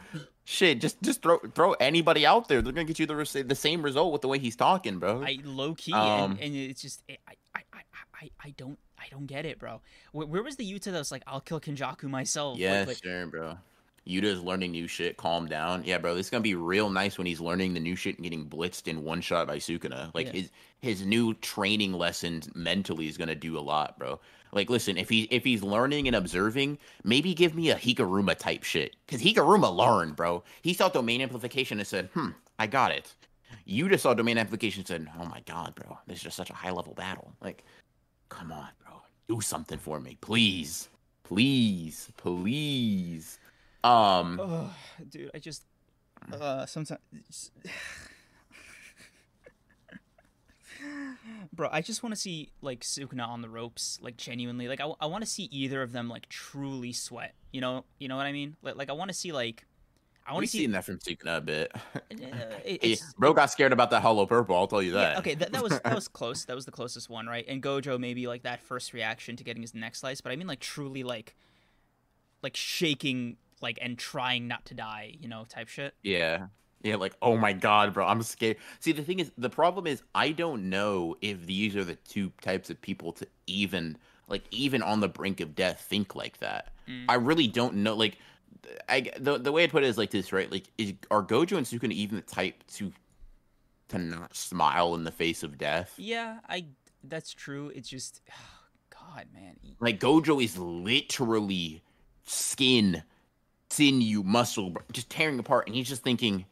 Shit, 0.45 0.81
just 0.81 1.01
just 1.03 1.23
throw 1.23 1.39
throw 1.55 1.73
anybody 1.75 2.27
out 2.27 2.49
there. 2.49 2.61
They're 2.61 2.73
gonna 2.73 2.85
get 2.85 2.99
you 2.99 3.07
the 3.07 3.15
res- 3.17 3.33
the 3.33 3.55
same 3.55 3.81
result 3.83 4.13
with 4.13 4.23
the 4.23 4.29
way 4.29 4.39
he's 4.41 4.57
talking, 4.57 4.99
bro. 4.99 5.23
I 5.23 5.39
low 5.45 5.75
key 5.75 5.93
Um, 5.93 6.33
and, 6.33 6.41
and 6.41 6.57
it's 6.57 6.83
just 6.83 7.05
I, 7.09 7.17
I 7.55 7.63
I 7.73 7.83
I 8.21 8.31
I 8.45 8.51
don't 8.57 8.79
I 9.03 9.09
don't 9.11 9.27
get 9.27 9.45
it, 9.45 9.59
bro. 9.59 9.81
Where, 10.13 10.27
where 10.27 10.43
was 10.43 10.57
the 10.57 10.71
Yuta 10.71 10.85
that 10.85 10.99
was 10.99 11.11
like, 11.13 11.23
I'll 11.27 11.41
kill 11.41 11.61
Kenjaku 11.61 12.05
myself? 12.05 12.59
Yeah, 12.59 12.85
like, 12.87 13.03
sure, 13.03 13.27
bro. 13.27 13.59
Yuta's 14.07 14.43
learning 14.43 14.73
new 14.73 14.89
shit. 14.89 15.17
Calm 15.17 15.47
down. 15.47 15.85
Yeah, 15.85 15.99
bro. 15.99 16.15
This 16.15 16.27
is 16.27 16.31
gonna 16.31 16.43
be 16.43 16.57
real 16.57 16.91
nice 16.91 17.19
when 17.19 17.27
he's 17.27 17.41
learning 17.41 17.75
the 17.75 17.81
new 17.81 17.95
shit 17.95 18.17
and 18.17 18.25
getting 18.25 18.49
blitzed 18.49 18.89
in 18.89 19.05
one 19.05 19.21
shot 19.21 19.47
by 19.47 19.59
Sukuna. 19.59 20.13
Like 20.13 20.27
Yeah. 20.27 20.33
his 20.33 20.51
his 20.81 21.07
new 21.07 21.35
training 21.35 21.93
lessons 21.93 22.49
mentally 22.57 23.07
is 23.07 23.17
gonna 23.17 23.37
do 23.37 23.57
a 23.57 23.61
lot, 23.61 23.97
bro. 23.99 24.19
Like, 24.51 24.69
listen, 24.69 24.97
if 24.99 25.09
he 25.09 25.23
if 25.31 25.45
he's 25.45 25.63
learning 25.63 26.09
and 26.09 26.17
observing, 26.17 26.79
maybe 27.05 27.33
give 27.33 27.55
me 27.55 27.71
a 27.71 27.77
Higuruma 27.77 28.37
type 28.37 28.65
shit. 28.65 28.97
Cause 29.07 29.21
Higuruma 29.23 29.73
learned, 29.75 30.17
bro. 30.17 30.43
He 30.63 30.75
saw 30.75 30.89
domain 30.89 31.21
amplification 31.21 31.79
and 31.79 31.87
said, 31.87 32.09
"Hmm, 32.13 32.31
I 32.59 32.67
got 32.67 32.91
it." 32.91 33.15
Yuta 33.69 34.01
saw 34.01 34.15
domain 34.15 34.37
amplification 34.37 34.81
and 34.81 34.89
said, 34.89 35.09
"Oh 35.21 35.27
my 35.27 35.41
god, 35.47 35.77
bro, 35.77 35.97
this 36.09 36.17
is 36.17 36.23
just 36.25 36.37
such 36.37 36.51
a 36.51 36.55
high 36.55 36.73
level 36.73 36.93
battle." 36.95 37.33
Like, 37.41 37.63
come 38.31 38.51
on, 38.51 38.69
do 39.29 39.41
something 39.41 39.79
for 39.79 40.01
me, 40.01 40.17
please, 40.21 40.89
please, 41.25 42.11
please. 42.17 43.39
Um, 43.85 44.41
Ugh, 44.41 44.71
dude, 45.09 45.31
I 45.35 45.39
just 45.39 45.65
uh 46.33 46.67
sometimes 46.67 47.01
Bro, 51.53 51.69
I 51.73 51.81
just 51.81 52.03
want 52.03 52.15
to 52.15 52.21
see 52.21 52.51
like 52.61 52.81
Sukuna 52.81 53.27
on 53.27 53.43
the 53.43 53.49
ropes, 53.49 53.99
like 54.03 54.17
genuinely. 54.17 54.69
Like 54.69 54.81
I, 54.81 54.91
I 55.01 55.07
want 55.07 55.23
to 55.25 55.31
see 55.31 55.45
either 55.45 55.83
of 55.83 55.93
them 55.93 56.09
like 56.09 56.29
truly 56.29 56.93
sweat. 56.93 57.35
You 57.53 57.61
know, 57.61 57.85
you 57.99 58.09
know 58.09 58.17
what 58.17 58.27
I 58.27 58.33
mean? 58.33 58.57
Like, 58.63 58.77
like 58.77 58.91
I 58.91 58.93
want 58.93 59.11
to 59.11 59.15
see 59.15 59.33
like 59.33 59.67
I 60.27 60.33
want 60.33 60.43
We've 60.43 60.51
to 60.51 60.53
see. 60.53 60.59
seen 60.59 60.71
that 60.73 60.85
from 60.85 60.99
Sukuna 60.99 61.39
a 61.39 61.41
bit. 61.41 61.73
uh, 61.95 62.97
bro 63.19 63.33
got 63.33 63.51
scared 63.51 63.73
about 63.73 63.91
that 63.91 64.03
hollow 64.03 64.25
purple. 64.25 64.57
I'll 64.57 64.69
tell 64.69 64.83
you 64.83 64.93
that. 64.93 65.13
Yeah, 65.15 65.19
okay, 65.19 65.35
that, 65.35 65.53
that 65.53 65.63
was 65.63 65.81
that 65.81 65.95
was 65.95 66.09
close. 66.19 66.45
That 66.45 66.55
was 66.55 66.65
the 66.65 66.71
closest 66.71 67.11
one, 67.11 67.27
right? 67.27 67.45
And 67.49 67.63
Gojo 67.63 67.99
maybe 67.99 68.27
like 68.27 68.45
that 68.45 68.61
first 68.61 68.93
reaction 68.93 69.37
to 69.37 69.45
getting 69.45 69.63
his 69.63 69.75
neck 69.75 69.95
slice, 69.97 70.21
but 70.21 70.33
I 70.33 70.37
mean 70.37 70.47
like 70.47 70.61
truly 70.61 71.03
like 71.03 71.35
like 72.43 72.57
shaking 72.57 73.37
like 73.61 73.79
and 73.81 73.99
trying 73.99 74.49
not 74.49 74.65
to 74.67 74.75
die, 74.75 75.15
you 75.21 75.29
know, 75.29 75.45
type 75.49 75.69
shit. 75.69 75.95
Yeah. 76.03 76.47
Yeah, 76.83 76.97
like, 76.97 77.15
oh 77.23 77.37
my 77.37 77.53
god, 77.53 77.95
bro, 77.95 78.05
I'm 78.05 78.23
scared. 78.25 78.57
See, 78.81 78.91
the 78.91 79.05
thing 79.05 79.21
is, 79.21 79.31
the 79.39 79.49
problem 79.49 79.87
is, 79.87 80.03
I 80.17 80.33
don't 80.33 80.69
know 80.69 81.17
if 81.21 81.47
these 81.47 81.77
are 81.77 81.85
the 81.85 81.95
two 81.95 82.33
types 82.41 82.71
of 82.71 82.83
people 82.83 83.13
to 83.13 83.27
even, 83.47 83.97
like, 84.27 84.43
even 84.51 84.83
on 84.83 84.99
the 84.99 85.07
brink 85.07 85.41
of 85.41 85.55
death, 85.55 85.87
think 85.89 86.17
like 86.17 86.39
that. 86.39 86.73
Mm. 86.89 87.05
I 87.09 87.15
really 87.15 87.47
don't 87.47 87.77
know. 87.77 87.95
Like, 87.95 88.19
I 88.89 89.11
the 89.19 89.39
the 89.39 89.53
way 89.53 89.65
I 89.65 89.67
put 89.67 89.83
it 89.83 89.89
is 89.89 89.99
like 89.99 90.11
this, 90.11 90.33
right? 90.33 90.51
Like, 90.51 90.65
is 90.79 90.95
are 91.11 91.23
Gojo 91.23 91.57
and 91.57 91.67
Sukuna 91.67 91.93
even 91.93 92.17
the 92.17 92.23
type 92.23 92.63
to 92.75 92.93
to 93.89 93.99
not 93.99 94.35
smile 94.35 94.95
in 94.95 95.05
the 95.05 95.13
face 95.13 95.43
of 95.43 95.59
death? 95.59 95.95
Yeah, 95.97 96.39
I 96.49 96.67
that's 97.05 97.33
true. 97.33 97.73
It's 97.75 97.89
just 97.89 98.21
God, 98.91 99.27
man. 99.35 99.57
Like 99.81 100.01
Gojo 100.01 100.43
is 100.43 100.57
literally 100.59 101.83
skin, 102.25 103.03
sinew, 103.71 104.23
muscle, 104.23 104.75
just 104.93 105.11
tearing 105.11 105.39
apart, 105.39 105.67
and 105.67 105.75
he's 105.75 105.89
just 105.89 106.03
thinking, 106.03 106.45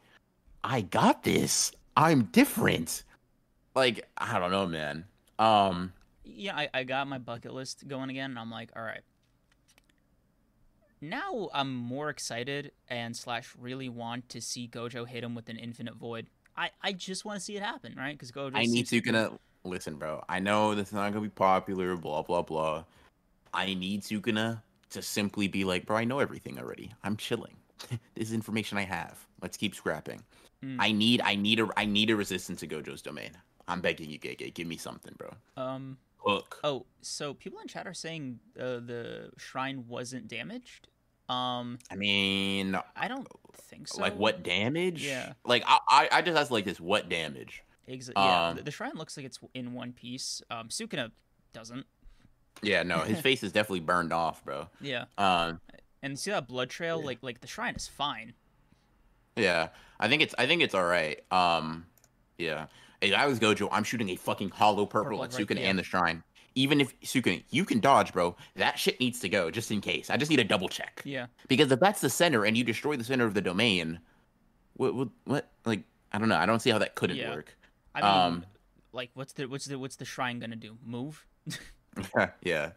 "I 0.64 0.80
got 0.80 1.22
this. 1.22 1.72
I'm 1.96 2.24
different." 2.24 3.04
Like 3.74 4.08
I 4.18 4.38
don't 4.38 4.50
know, 4.50 4.66
man. 4.66 5.04
Um, 5.38 5.92
Yeah, 6.24 6.56
I, 6.56 6.68
I 6.74 6.84
got 6.84 7.06
my 7.06 7.18
bucket 7.18 7.54
list 7.54 7.86
going 7.88 8.10
again, 8.10 8.30
and 8.30 8.38
I'm 8.38 8.50
like, 8.50 8.70
all 8.76 8.82
right. 8.82 9.00
Now 11.00 11.48
I'm 11.54 11.74
more 11.74 12.10
excited 12.10 12.72
and 12.88 13.16
slash 13.16 13.54
really 13.58 13.88
want 13.88 14.28
to 14.30 14.40
see 14.40 14.68
Gojo 14.68 15.06
hit 15.06 15.24
him 15.24 15.34
with 15.34 15.48
an 15.48 15.56
infinite 15.56 15.94
void. 15.94 16.26
I, 16.56 16.70
I 16.82 16.92
just 16.92 17.24
want 17.24 17.38
to 17.38 17.44
see 17.44 17.56
it 17.56 17.62
happen, 17.62 17.94
right? 17.96 18.12
Because 18.12 18.30
Gojo. 18.30 18.52
I 18.54 18.64
need 18.64 18.86
to 18.88 19.00
Sukuna. 19.00 19.38
Listen, 19.64 19.96
bro. 19.96 20.22
I 20.28 20.40
know 20.40 20.74
this 20.74 20.88
is 20.88 20.94
not 20.94 21.12
gonna 21.12 21.22
be 21.22 21.28
popular. 21.30 21.96
Blah 21.96 22.22
blah 22.22 22.42
blah. 22.42 22.84
I 23.52 23.74
need 23.74 24.02
Sukuna 24.02 24.62
to 24.90 25.02
simply 25.02 25.48
be 25.48 25.64
like, 25.64 25.86
bro. 25.86 25.96
I 25.96 26.04
know 26.04 26.18
everything 26.18 26.58
already. 26.58 26.92
I'm 27.02 27.16
chilling. 27.16 27.56
this 28.14 28.28
is 28.28 28.32
information 28.32 28.78
I 28.78 28.82
have. 28.82 29.26
Let's 29.40 29.56
keep 29.56 29.74
scrapping. 29.74 30.22
Mm. 30.64 30.76
I 30.78 30.92
need. 30.92 31.22
I 31.22 31.34
need 31.34 31.60
a. 31.60 31.68
I 31.76 31.86
need 31.86 32.10
a 32.10 32.16
resistance 32.16 32.60
to 32.60 32.66
Gojo's 32.66 33.02
domain. 33.02 33.30
I'm 33.68 33.80
begging 33.80 34.10
you, 34.10 34.18
Gege. 34.18 34.52
Give 34.52 34.66
me 34.66 34.76
something, 34.76 35.14
bro. 35.16 35.30
Um. 35.56 35.96
Hook. 36.24 36.60
Oh, 36.64 36.86
so 37.02 37.34
people 37.34 37.60
in 37.60 37.68
chat 37.68 37.86
are 37.86 37.94
saying 37.94 38.40
uh, 38.58 38.80
the 38.80 39.30
shrine 39.38 39.84
wasn't 39.88 40.28
damaged. 40.28 40.88
Um, 41.28 41.78
I 41.90 41.94
mean, 41.96 42.76
I 42.96 43.06
don't 43.08 43.28
think 43.54 43.88
so. 43.88 44.00
like 44.00 44.16
what 44.16 44.42
damage? 44.42 45.04
Yeah. 45.06 45.34
Like 45.44 45.62
I, 45.66 45.78
I, 45.88 46.08
I 46.12 46.22
just 46.22 46.36
asked 46.36 46.50
like 46.50 46.64
this. 46.64 46.80
What 46.80 47.08
damage? 47.08 47.62
Exa- 47.88 48.12
yeah, 48.16 48.48
um, 48.48 48.56
the, 48.56 48.62
the 48.64 48.70
shrine 48.70 48.92
looks 48.94 49.16
like 49.16 49.26
it's 49.26 49.38
in 49.54 49.72
one 49.72 49.92
piece. 49.92 50.42
Um, 50.50 50.68
Sukuna 50.68 51.10
doesn't. 51.52 51.86
Yeah, 52.62 52.82
no, 52.82 52.98
his 52.98 53.20
face 53.22 53.42
is 53.42 53.52
definitely 53.52 53.80
burned 53.80 54.12
off, 54.12 54.44
bro. 54.44 54.68
Yeah, 54.80 55.04
Um, 55.18 55.60
and 56.02 56.18
see 56.18 56.30
that 56.30 56.46
blood 56.48 56.68
trail? 56.70 56.98
Yeah. 57.00 57.06
Like, 57.06 57.18
like 57.22 57.40
the 57.40 57.46
shrine 57.46 57.74
is 57.74 57.88
fine. 57.88 58.34
yeah, 59.36 59.68
I 59.98 60.08
think 60.08 60.22
it's, 60.22 60.34
I 60.38 60.46
think 60.46 60.62
it's 60.62 60.74
all 60.74 60.84
right. 60.84 61.20
Um, 61.32 61.86
yeah. 62.38 62.66
If 63.00 63.14
I 63.14 63.26
was 63.26 63.38
Gojo, 63.38 63.68
I'm 63.72 63.84
shooting 63.84 64.10
a 64.10 64.16
fucking 64.16 64.50
hollow 64.50 64.86
purple, 64.86 65.18
Purple, 65.18 65.24
at 65.24 65.34
right, 65.34 65.50
yeah. 65.58 65.68
and 65.68 65.78
the 65.78 65.82
shrine. 65.82 66.22
Even 66.54 66.80
if 66.80 66.98
Sukuna, 67.00 67.42
you 67.50 67.64
can 67.64 67.80
dodge, 67.80 68.12
bro. 68.12 68.36
That 68.56 68.78
shit 68.78 68.98
needs 69.00 69.20
to 69.20 69.28
go 69.28 69.50
just 69.50 69.70
in 69.70 69.80
case. 69.80 70.10
I 70.10 70.16
just 70.16 70.30
need 70.30 70.40
a 70.40 70.44
double 70.44 70.68
check 70.68 71.00
Yeah. 71.04 71.26
because 71.48 71.70
if 71.70 71.78
that's 71.80 72.00
the 72.00 72.10
center 72.10 72.44
and 72.44 72.56
you 72.56 72.64
destroy 72.64 72.96
the 72.96 73.04
center 73.04 73.24
of 73.24 73.34
the 73.34 73.40
domain, 73.40 74.00
what, 74.74 74.94
what, 74.94 75.08
what? 75.24 75.50
Like, 75.64 75.84
I 76.12 76.18
don't 76.18 76.28
know. 76.28 76.36
I 76.36 76.46
don't 76.46 76.60
see 76.60 76.70
how 76.70 76.78
that 76.78 76.96
couldn't 76.96 77.16
Yeah. 77.16 77.30
work. 77.34 77.56
I 77.94 78.00
mean, 78.02 78.10
Um, 78.10 78.46
like, 78.92 79.10
what's 79.14 79.32
the 79.32 79.46
what's 79.46 79.66
the 79.66 79.78
what's 79.78 79.96
the 79.96 80.04
shrine 80.04 80.40
gonna 80.40 80.56
do? 80.56 80.76
Move? 80.84 81.24
yeah. 82.42 82.70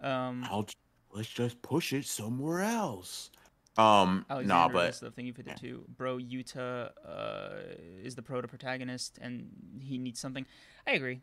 Um, 0.00 0.44
I'll 0.50 0.66
let's 1.12 1.28
just 1.28 1.60
push 1.62 1.92
it 1.92 2.04
somewhere 2.04 2.62
else. 2.62 3.30
Um, 3.80 4.26
Alexander 4.28 4.54
nah, 4.54 4.68
but 4.68 4.90
is 4.90 5.00
the 5.00 5.10
thing 5.10 5.26
you 5.26 5.32
fifty 5.32 5.54
two. 5.54 5.84
Bro, 5.96 6.18
Yuta 6.18 6.90
uh, 7.06 7.50
is 8.02 8.14
the 8.14 8.22
proto 8.22 8.46
protagonist, 8.46 9.18
and 9.22 9.50
he 9.80 9.96
needs 9.96 10.20
something. 10.20 10.44
I 10.86 10.92
agree. 10.92 11.20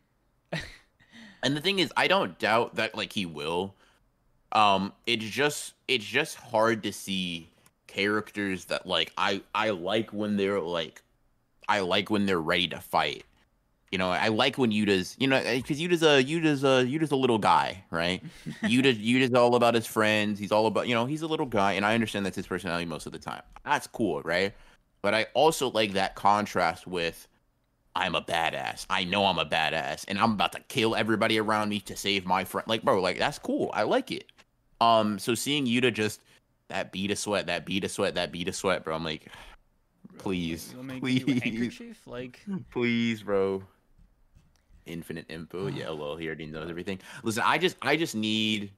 and 1.42 1.56
the 1.56 1.60
thing 1.60 1.78
is, 1.78 1.92
I 1.96 2.08
don't 2.08 2.38
doubt 2.38 2.74
that 2.76 2.96
like 2.96 3.12
he 3.12 3.26
will. 3.26 3.74
Um, 4.50 4.92
it's 5.06 5.24
just 5.24 5.74
it's 5.86 6.04
just 6.04 6.36
hard 6.36 6.82
to 6.82 6.92
see 6.92 7.50
characters 7.86 8.66
that 8.66 8.86
like 8.86 9.12
I 9.16 9.42
I 9.54 9.70
like 9.70 10.12
when 10.12 10.36
they're 10.36 10.60
like 10.60 11.02
I 11.68 11.80
like 11.80 12.10
when 12.10 12.26
they're 12.26 12.40
ready 12.40 12.66
to 12.68 12.80
fight. 12.80 13.24
You 13.90 13.98
know, 13.98 14.10
I 14.10 14.28
like 14.28 14.58
when 14.58 14.70
Yuta's, 14.70 15.16
you 15.18 15.26
know, 15.26 15.42
because 15.42 15.80
Yuta's 15.80 16.02
a 16.02 16.22
Yuta's 16.22 16.62
a 16.62 16.84
Yuta's 16.84 17.10
a 17.10 17.16
little 17.16 17.38
guy, 17.38 17.84
right? 17.90 18.22
Yuta 18.62 18.94
Yuta's 18.94 19.32
all 19.32 19.54
about 19.54 19.74
his 19.74 19.86
friends. 19.86 20.38
He's 20.38 20.52
all 20.52 20.66
about, 20.66 20.88
you 20.88 20.94
know, 20.94 21.06
he's 21.06 21.22
a 21.22 21.26
little 21.26 21.46
guy, 21.46 21.72
and 21.72 21.86
I 21.86 21.94
understand 21.94 22.26
that's 22.26 22.36
his 22.36 22.46
personality 22.46 22.84
most 22.84 23.06
of 23.06 23.12
the 23.12 23.18
time. 23.18 23.42
That's 23.64 23.86
cool, 23.86 24.20
right? 24.22 24.52
But 25.00 25.14
I 25.14 25.26
also 25.34 25.70
like 25.70 25.92
that 25.92 26.16
contrast 26.16 26.86
with 26.86 27.26
I'm 27.94 28.14
a 28.14 28.22
badass. 28.22 28.86
I 28.90 29.04
know 29.04 29.26
I'm 29.26 29.38
a 29.38 29.46
badass, 29.46 30.04
and 30.06 30.18
I'm 30.18 30.32
about 30.32 30.52
to 30.52 30.60
kill 30.68 30.94
everybody 30.94 31.38
around 31.38 31.70
me 31.70 31.80
to 31.80 31.96
save 31.96 32.26
my 32.26 32.44
friend. 32.44 32.66
Like, 32.68 32.82
bro, 32.82 33.00
like 33.00 33.18
that's 33.18 33.38
cool. 33.38 33.70
I 33.74 33.82
like 33.84 34.10
it. 34.10 34.24
Um, 34.80 35.18
so 35.18 35.34
seeing 35.34 35.66
Yuta 35.66 35.92
just 35.92 36.20
that 36.68 36.92
beat 36.92 37.10
of 37.10 37.18
sweat, 37.18 37.46
that 37.46 37.66
beat 37.66 37.84
of 37.84 37.90
sweat, 37.90 38.14
that 38.14 38.30
beat 38.30 38.48
of 38.48 38.54
sweat, 38.54 38.84
bro. 38.84 38.94
I'm 38.94 39.04
like, 39.04 39.28
please, 40.18 40.70
You 40.70 40.76
want 40.78 41.02
me 41.02 41.18
to 41.18 41.24
give 41.24 41.46
you 41.46 41.68
a 41.68 41.70
please. 41.70 41.96
Like, 42.06 42.40
please, 42.70 43.22
bro. 43.22 43.62
Infinite 44.88 45.26
info. 45.28 45.68
Yeah, 45.68 45.90
well, 45.90 46.16
he 46.16 46.26
already 46.26 46.46
knows 46.46 46.68
everything. 46.68 46.98
Listen, 47.22 47.44
I 47.46 47.58
just, 47.58 47.76
I 47.82 47.96
just 47.96 48.14
need 48.14 48.72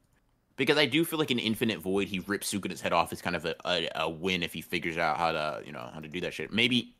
because 0.56 0.76
I 0.76 0.84
do 0.84 1.06
feel 1.06 1.18
like 1.18 1.30
an 1.30 1.38
infinite 1.38 1.78
void. 1.78 2.06
He 2.06 2.18
rips 2.18 2.52
Sukuna's 2.52 2.82
head 2.82 2.92
off 2.92 3.14
is 3.14 3.22
kind 3.22 3.34
of 3.34 3.46
a, 3.46 3.54
a, 3.64 3.88
a 3.94 4.10
win 4.10 4.42
if 4.42 4.52
he 4.52 4.60
figures 4.60 4.98
out 4.98 5.16
how 5.16 5.32
to, 5.32 5.62
you 5.64 5.72
know, 5.72 5.88
how 5.94 6.00
to 6.00 6.08
do 6.08 6.20
that 6.20 6.34
shit. 6.34 6.52
Maybe, 6.52 6.94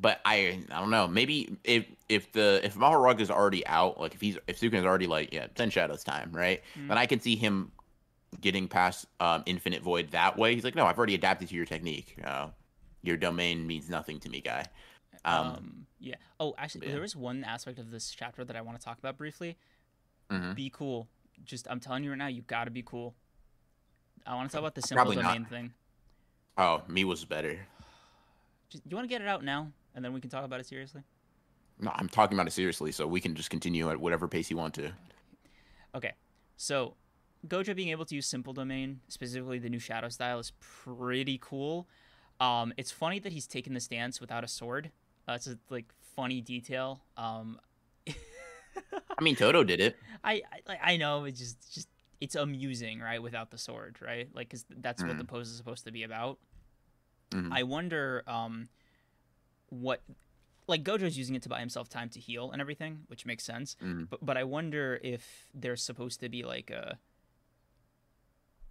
but 0.00 0.20
I, 0.24 0.64
I 0.70 0.80
don't 0.80 0.88
know. 0.90 1.06
Maybe 1.06 1.58
if 1.64 1.84
if 2.08 2.32
the 2.32 2.60
if 2.64 2.76
Mahoraga's 2.76 3.30
already 3.30 3.66
out, 3.66 4.00
like 4.00 4.14
if 4.14 4.22
he's 4.22 4.38
if 4.46 4.58
Sukuna's 4.58 4.86
already 4.86 5.06
like, 5.06 5.34
yeah, 5.34 5.48
ten 5.54 5.68
shadows 5.68 6.02
time, 6.02 6.30
right? 6.32 6.62
Mm. 6.78 6.88
Then 6.88 6.96
I 6.96 7.04
can 7.04 7.20
see 7.20 7.36
him 7.36 7.72
getting 8.40 8.68
past 8.68 9.06
um, 9.20 9.42
infinite 9.44 9.82
void 9.82 10.10
that 10.12 10.38
way. 10.38 10.54
He's 10.54 10.64
like, 10.64 10.74
no, 10.74 10.86
I've 10.86 10.96
already 10.96 11.14
adapted 11.14 11.50
to 11.50 11.54
your 11.54 11.66
technique. 11.66 12.16
Uh, 12.24 12.48
your 13.02 13.18
domain 13.18 13.66
means 13.66 13.90
nothing 13.90 14.18
to 14.20 14.30
me, 14.30 14.40
guy. 14.40 14.64
Um, 15.26 15.46
um, 15.46 15.86
yeah. 16.04 16.16
Oh, 16.38 16.54
actually, 16.58 16.86
yeah. 16.86 16.94
there 16.94 17.04
is 17.04 17.16
one 17.16 17.44
aspect 17.44 17.78
of 17.78 17.90
this 17.90 18.10
chapter 18.10 18.44
that 18.44 18.56
I 18.56 18.60
want 18.60 18.78
to 18.78 18.84
talk 18.84 18.98
about 18.98 19.16
briefly. 19.16 19.56
mhm. 20.30 20.54
Be 20.54 20.70
cool. 20.70 21.08
Just, 21.44 21.66
I'm 21.70 21.80
telling 21.80 22.04
you 22.04 22.10
right 22.10 22.18
now, 22.18 22.28
you 22.28 22.42
gotta 22.42 22.70
be 22.70 22.82
cool. 22.82 23.14
I 24.26 24.34
want 24.34 24.48
to 24.50 24.52
talk 24.52 24.60
about 24.60 24.74
the 24.74 24.82
simple 24.82 25.04
Probably 25.04 25.16
not. 25.22 25.34
domain 25.34 25.44
thing. 25.46 25.72
Oh, 26.56 26.82
me 26.88 27.04
was 27.04 27.24
better. 27.24 27.66
Just, 28.70 28.84
you 28.88 28.96
want 28.96 29.04
to 29.08 29.08
get 29.08 29.20
it 29.20 29.28
out 29.28 29.44
now, 29.44 29.70
and 29.94 30.04
then 30.04 30.12
we 30.12 30.20
can 30.20 30.30
talk 30.30 30.44
about 30.44 30.60
it 30.60 30.66
seriously. 30.66 31.02
No, 31.78 31.90
I'm 31.94 32.08
talking 32.08 32.36
about 32.38 32.46
it 32.46 32.52
seriously, 32.52 32.92
so 32.92 33.06
we 33.06 33.20
can 33.20 33.34
just 33.34 33.50
continue 33.50 33.90
at 33.90 33.98
whatever 33.98 34.28
pace 34.28 34.50
you 34.50 34.56
want 34.56 34.74
to. 34.74 34.92
Okay, 35.94 36.12
so 36.56 36.94
Gojo 37.48 37.74
being 37.74 37.90
able 37.90 38.04
to 38.06 38.14
use 38.14 38.26
simple 38.26 38.52
domain, 38.52 39.00
specifically 39.08 39.58
the 39.58 39.68
new 39.68 39.78
shadow 39.80 40.08
style, 40.08 40.38
is 40.38 40.52
pretty 40.60 41.38
cool. 41.42 41.88
Um, 42.40 42.72
it's 42.76 42.90
funny 42.90 43.18
that 43.20 43.32
he's 43.32 43.46
taken 43.46 43.74
the 43.74 43.80
stance 43.80 44.20
without 44.20 44.44
a 44.44 44.48
sword. 44.48 44.90
Uh, 45.28 45.32
it's 45.32 45.46
a 45.46 45.58
like 45.70 45.86
funny 46.16 46.40
detail. 46.40 47.02
Um, 47.16 47.58
I 48.08 49.22
mean, 49.22 49.36
Toto 49.36 49.64
did 49.64 49.80
it. 49.80 49.96
I 50.24 50.42
I, 50.68 50.78
I 50.92 50.96
know 50.96 51.24
it's 51.24 51.38
just 51.38 51.72
just 51.74 51.88
it's 52.20 52.34
amusing, 52.34 53.00
right? 53.00 53.22
Without 53.22 53.50
the 53.50 53.58
sword, 53.58 53.98
right? 54.00 54.28
Like, 54.34 54.50
cause 54.50 54.64
that's 54.70 55.02
what 55.02 55.18
the 55.18 55.24
pose 55.24 55.48
is 55.50 55.56
supposed 55.56 55.84
to 55.84 55.92
be 55.92 56.02
about. 56.02 56.38
Mhm. 57.30 57.52
I 57.52 57.62
wonder 57.64 58.22
um, 58.26 58.68
what 59.68 60.02
like 60.66 60.82
Gojo's 60.82 61.18
using 61.18 61.34
it 61.34 61.42
to 61.42 61.48
buy 61.48 61.60
himself 61.60 61.88
time 61.88 62.08
to 62.10 62.20
heal 62.20 62.50
and 62.52 62.60
everything, 62.60 63.00
which 63.08 63.26
makes 63.26 63.44
sense. 63.44 63.76
Mhm. 63.82 64.08
But 64.08 64.24
but 64.24 64.36
I 64.36 64.44
wonder 64.44 64.98
if 65.02 65.46
there's 65.54 65.82
supposed 65.82 66.20
to 66.20 66.28
be 66.28 66.42
like 66.42 66.70
a 66.70 66.98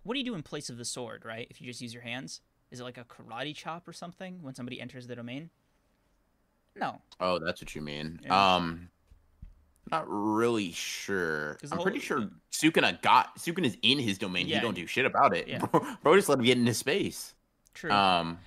what 0.04 0.14
do 0.16 0.20
you 0.20 0.26
do 0.26 0.36
in 0.36 0.44
place 0.44 0.70
of 0.70 0.78
the 0.78 0.86
sword, 0.86 1.24
right? 1.24 1.48
If 1.50 1.62
you 1.62 1.68
just 1.68 1.82
use 1.82 1.94
your 1.94 2.04
hands, 2.04 2.42
is 2.72 2.80
it 2.80 2.84
like 2.84 2.98
a 2.98 3.06
karate 3.06 3.56
chop 3.56 3.88
or 3.88 3.94
something 3.94 4.42
when 4.42 4.54
somebody 4.54 4.82
enters 4.82 5.08
the 5.08 5.16
domain? 5.16 5.50
No, 6.76 7.00
Oh, 7.20 7.40
that's 7.40 7.62
what 7.62 7.74
you 7.76 7.82
mean. 7.82 8.20
Yeah. 8.24 8.56
Um, 8.56 8.90
not 9.92 10.06
really 10.08 10.72
sure. 10.72 11.58
I'm 11.72 11.80
pretty 11.80 12.00
sure 12.00 12.30
Sukuna 12.52 13.02
got 13.02 13.38
Sukuna's 13.38 13.78
in 13.84 14.00
his 14.00 14.18
domain. 14.18 14.48
Yeah. 14.48 14.56
He 14.58 14.62
don't 14.62 14.74
do 14.74 14.88
shit 14.88 15.06
about 15.06 15.36
it. 15.36 15.48
Yeah. 15.48 15.60
Bro, 15.60 15.86
bro 16.04 16.16
just 16.16 16.30
let 16.30 16.40
him 16.40 16.46
get 16.46 16.58
into 16.58 16.74
space. 16.74 17.36
true. 17.74 17.92
Um, 17.92 18.40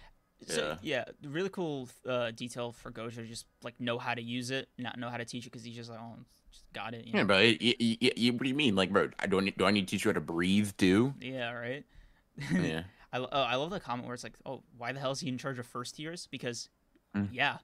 So 0.47 0.77
yeah, 0.83 1.05
really 1.25 1.49
cool 1.51 1.89
uh, 2.09 2.31
detail 2.33 2.73
for 2.73 2.91
Gojo 2.91 3.27
just 3.27 3.47
like 3.63 3.79
know 3.81 3.99
how 3.99 4.15
to 4.15 4.23
use 4.23 4.51
it, 4.51 4.69
not 4.79 4.99
know 4.99 5.09
how 5.09 5.17
to 5.19 5.25
teach 5.25 5.47
it 5.47 5.51
because 5.53 5.65
he's 5.65 5.77
just 5.77 5.91
like, 5.91 6.01
oh, 6.01 6.17
just 6.51 6.65
got 6.73 6.95
it. 6.95 7.05
You 7.07 7.13
yeah, 7.15 7.21
know? 7.23 7.27
bro. 7.27 7.37
y- 7.39 7.59
y- 7.61 7.75
y- 7.81 8.13
y- 8.17 8.31
what 8.31 8.43
do 8.43 8.49
you 8.49 8.55
mean, 8.55 8.75
like, 8.75 8.91
bro? 8.93 9.09
I 9.19 9.27
don't. 9.27 9.57
Do 9.57 9.65
I 9.67 9.71
need 9.71 9.87
to 9.87 9.91
teach 9.91 10.05
you 10.05 10.11
how 10.11 10.15
to 10.15 10.21
breathe 10.21 10.71
too? 10.79 11.15
Yeah, 11.21 11.53
right. 11.53 11.85
Yeah. 12.53 12.83
I, 13.13 13.19
oh, 13.19 13.29
I 13.31 13.55
love 13.55 13.71
the 13.71 13.81
comment 13.81 14.07
where 14.07 14.15
it's 14.15 14.25
like, 14.25 14.35
oh, 14.45 14.63
why 14.77 14.93
the 14.93 14.99
hell 15.01 15.13
is 15.13 15.21
he 15.21 15.29
in 15.29 15.39
charge 15.39 15.59
of 15.59 15.67
first 15.67 15.99
years? 15.99 16.27
Because 16.31 16.69
Mm. 17.17 17.29
yeah, 17.33 17.59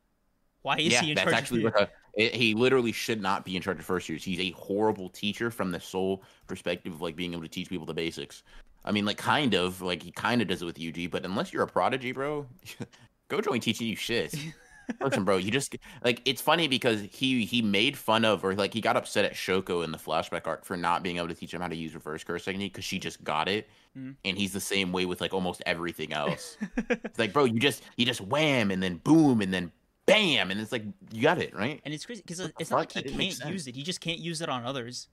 why 0.63 0.79
is 0.79 0.93
yeah, 0.93 1.03
he 1.03 1.11
in 1.11 1.15
that's 1.17 1.25
charge? 1.25 1.35
actually 1.35 1.65
of 1.65 1.75
a, 1.75 1.89
it, 2.15 2.35
he 2.35 2.55
literally 2.55 2.93
should 2.93 3.21
not 3.21 3.45
be 3.45 3.57
in 3.57 3.63
charge 3.63 3.79
of 3.79 3.85
first 3.85 4.09
years. 4.09 4.25
He's 4.25 4.41
a 4.41 4.51
horrible 4.53 5.09
teacher 5.09 5.51
from 5.51 5.71
the 5.71 5.81
sole 5.81 6.23
perspective 6.47 6.93
of 6.93 7.01
like 7.01 7.17
being 7.17 7.33
able 7.33 7.43
to 7.43 7.49
teach 7.49 7.69
people 7.69 7.87
the 7.87 7.95
basics. 7.95 8.43
I 8.85 8.93
mean, 8.93 9.05
like 9.05 9.17
kind 9.17 9.55
of 9.55 9.81
like 9.83 10.03
he 10.03 10.11
kind 10.11 10.43
of 10.43 10.49
does 10.49 10.63
it 10.63 10.65
with 10.65 10.77
Yuji, 10.79 11.11
but 11.11 11.25
unless 11.25 11.53
you're 11.53 11.63
a 11.63 11.69
prodigy, 11.69 12.13
bro, 12.13 12.47
Gojo 13.31 13.55
ain't 13.55 13.63
teaching 13.63 13.87
you 13.87 13.97
shit. 13.97 14.35
Listen, 15.01 15.25
bro, 15.25 15.37
you 15.37 15.51
just 15.53 15.75
like 16.05 16.21
it's 16.25 16.43
funny 16.43 16.67
because 16.67 17.01
he 17.01 17.45
he 17.45 17.63
made 17.63 17.97
fun 17.97 18.25
of 18.25 18.45
or 18.45 18.55
like 18.55 18.75
he 18.75 18.81
got 18.81 18.97
upset 18.97 19.25
at 19.25 19.33
Shoko 19.33 19.85
in 19.85 19.93
the 19.93 19.97
flashback 19.99 20.47
arc 20.47 20.65
for 20.65 20.77
not 20.77 21.03
being 21.05 21.19
able 21.19 21.29
to 21.29 21.35
teach 21.35 21.55
him 21.55 21.61
how 21.61 21.69
to 21.69 21.77
use 21.77 21.95
reverse 21.95 22.25
curse 22.25 22.45
technique 22.45 22.73
because 22.73 22.85
she 22.85 22.99
just 22.99 23.23
got 23.23 23.49
it, 23.49 23.69
Mhm. 23.97 24.17
and 24.25 24.37
he's 24.37 24.53
the 24.53 24.61
same 24.61 24.91
way 24.93 25.07
with 25.07 25.21
like 25.21 25.33
almost 25.33 25.63
everything 25.67 26.13
else. 26.13 26.57
it's 26.89 27.19
like, 27.19 27.33
bro, 27.33 27.45
you 27.45 27.61
just 27.61 27.85
you 27.97 28.05
just 28.05 28.21
wham 28.21 28.71
and 28.73 28.83
then 28.83 28.97
boom 28.97 29.41
and 29.41 29.55
then 29.55 29.71
bam 30.07 30.51
and 30.51 30.61
it's 30.61 30.73
like 30.73 30.85
you 31.13 31.23
got 31.23 31.39
it 31.39 31.55
right. 31.55 31.81
and 31.85 31.95
it's 31.95 32.05
crazy 32.05 32.23
because 32.23 32.41
it's 32.59 32.71
not 32.71 32.79
like 32.79 32.93
he 32.93 33.01
That 33.01 33.05
didn't 33.05 33.19
make 33.19 33.39
can't 33.39 33.53
use 33.53 33.67
it; 33.67 33.75
he 33.77 33.83
just 33.83 34.01
can't 34.01 34.19
use 34.19 34.41
it 34.41 34.49
on 34.49 34.65
others. 34.65 35.09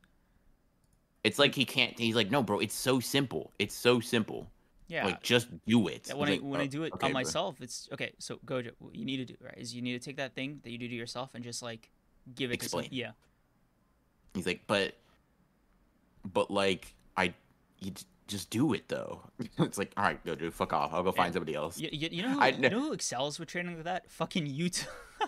It's 1.23 1.37
like 1.37 1.53
he 1.53 1.65
can't. 1.65 1.97
He's 1.99 2.15
like, 2.15 2.31
no, 2.31 2.41
bro, 2.41 2.59
it's 2.59 2.73
so 2.75 2.99
simple. 2.99 3.51
It's 3.59 3.75
so 3.75 3.99
simple. 3.99 4.49
Yeah. 4.87 5.05
Like 5.05 5.21
just 5.21 5.47
do 5.67 5.87
it. 5.87 6.07
Yeah, 6.07 6.15
when 6.15 6.29
I 6.29 6.31
like, 6.33 6.41
when 6.41 6.61
I 6.61 6.63
"Oh, 6.63 6.67
do 6.67 6.83
it 6.83 6.93
okay, 6.93 7.07
on 7.07 7.11
bro." 7.11 7.19
myself, 7.19 7.61
it's 7.61 7.87
okay. 7.93 8.13
So 8.17 8.37
Gojo, 8.45 8.71
what 8.79 8.95
you 8.95 9.05
need 9.05 9.17
to 9.17 9.25
do 9.25 9.35
right 9.43 9.53
is 9.57 9.75
you 9.75 9.81
need 9.81 9.93
to 9.93 9.99
take 9.99 10.17
that 10.17 10.33
thing 10.33 10.61
that 10.63 10.71
you 10.71 10.77
do 10.77 10.87
to 10.87 10.95
yourself 10.95 11.35
and 11.35 11.43
just 11.43 11.61
like 11.61 11.89
give 12.35 12.51
it 12.51 12.59
to 12.61 12.69
some, 12.69 12.79
Explain. 12.79 12.99
yeah. 12.99 13.11
He's 14.33 14.45
like, 14.47 14.61
but, 14.65 14.95
but 16.33 16.49
like 16.49 16.93
I, 17.17 17.33
you 17.79 17.91
just 18.29 18.49
do 18.49 18.73
it 18.73 18.87
though. 18.87 19.21
it's 19.59 19.77
like, 19.77 19.91
all 19.97 20.03
right, 20.05 20.23
go 20.23 20.35
do. 20.35 20.49
Fuck 20.51 20.71
off. 20.71 20.93
I'll 20.93 21.03
go 21.03 21.11
find 21.11 21.33
somebody 21.33 21.55
else. 21.55 21.77
You, 21.79 21.89
you, 21.91 22.09
you 22.11 22.23
know 22.23 22.29
who, 22.29 22.39
I 22.39 22.47
you 22.49 22.69
know 22.69 22.79
who 22.79 22.93
excels 22.93 23.37
with 23.39 23.49
training 23.49 23.75
like 23.75 23.83
that? 23.83 24.09
Fucking 24.09 24.45
Yuta. 24.47 24.87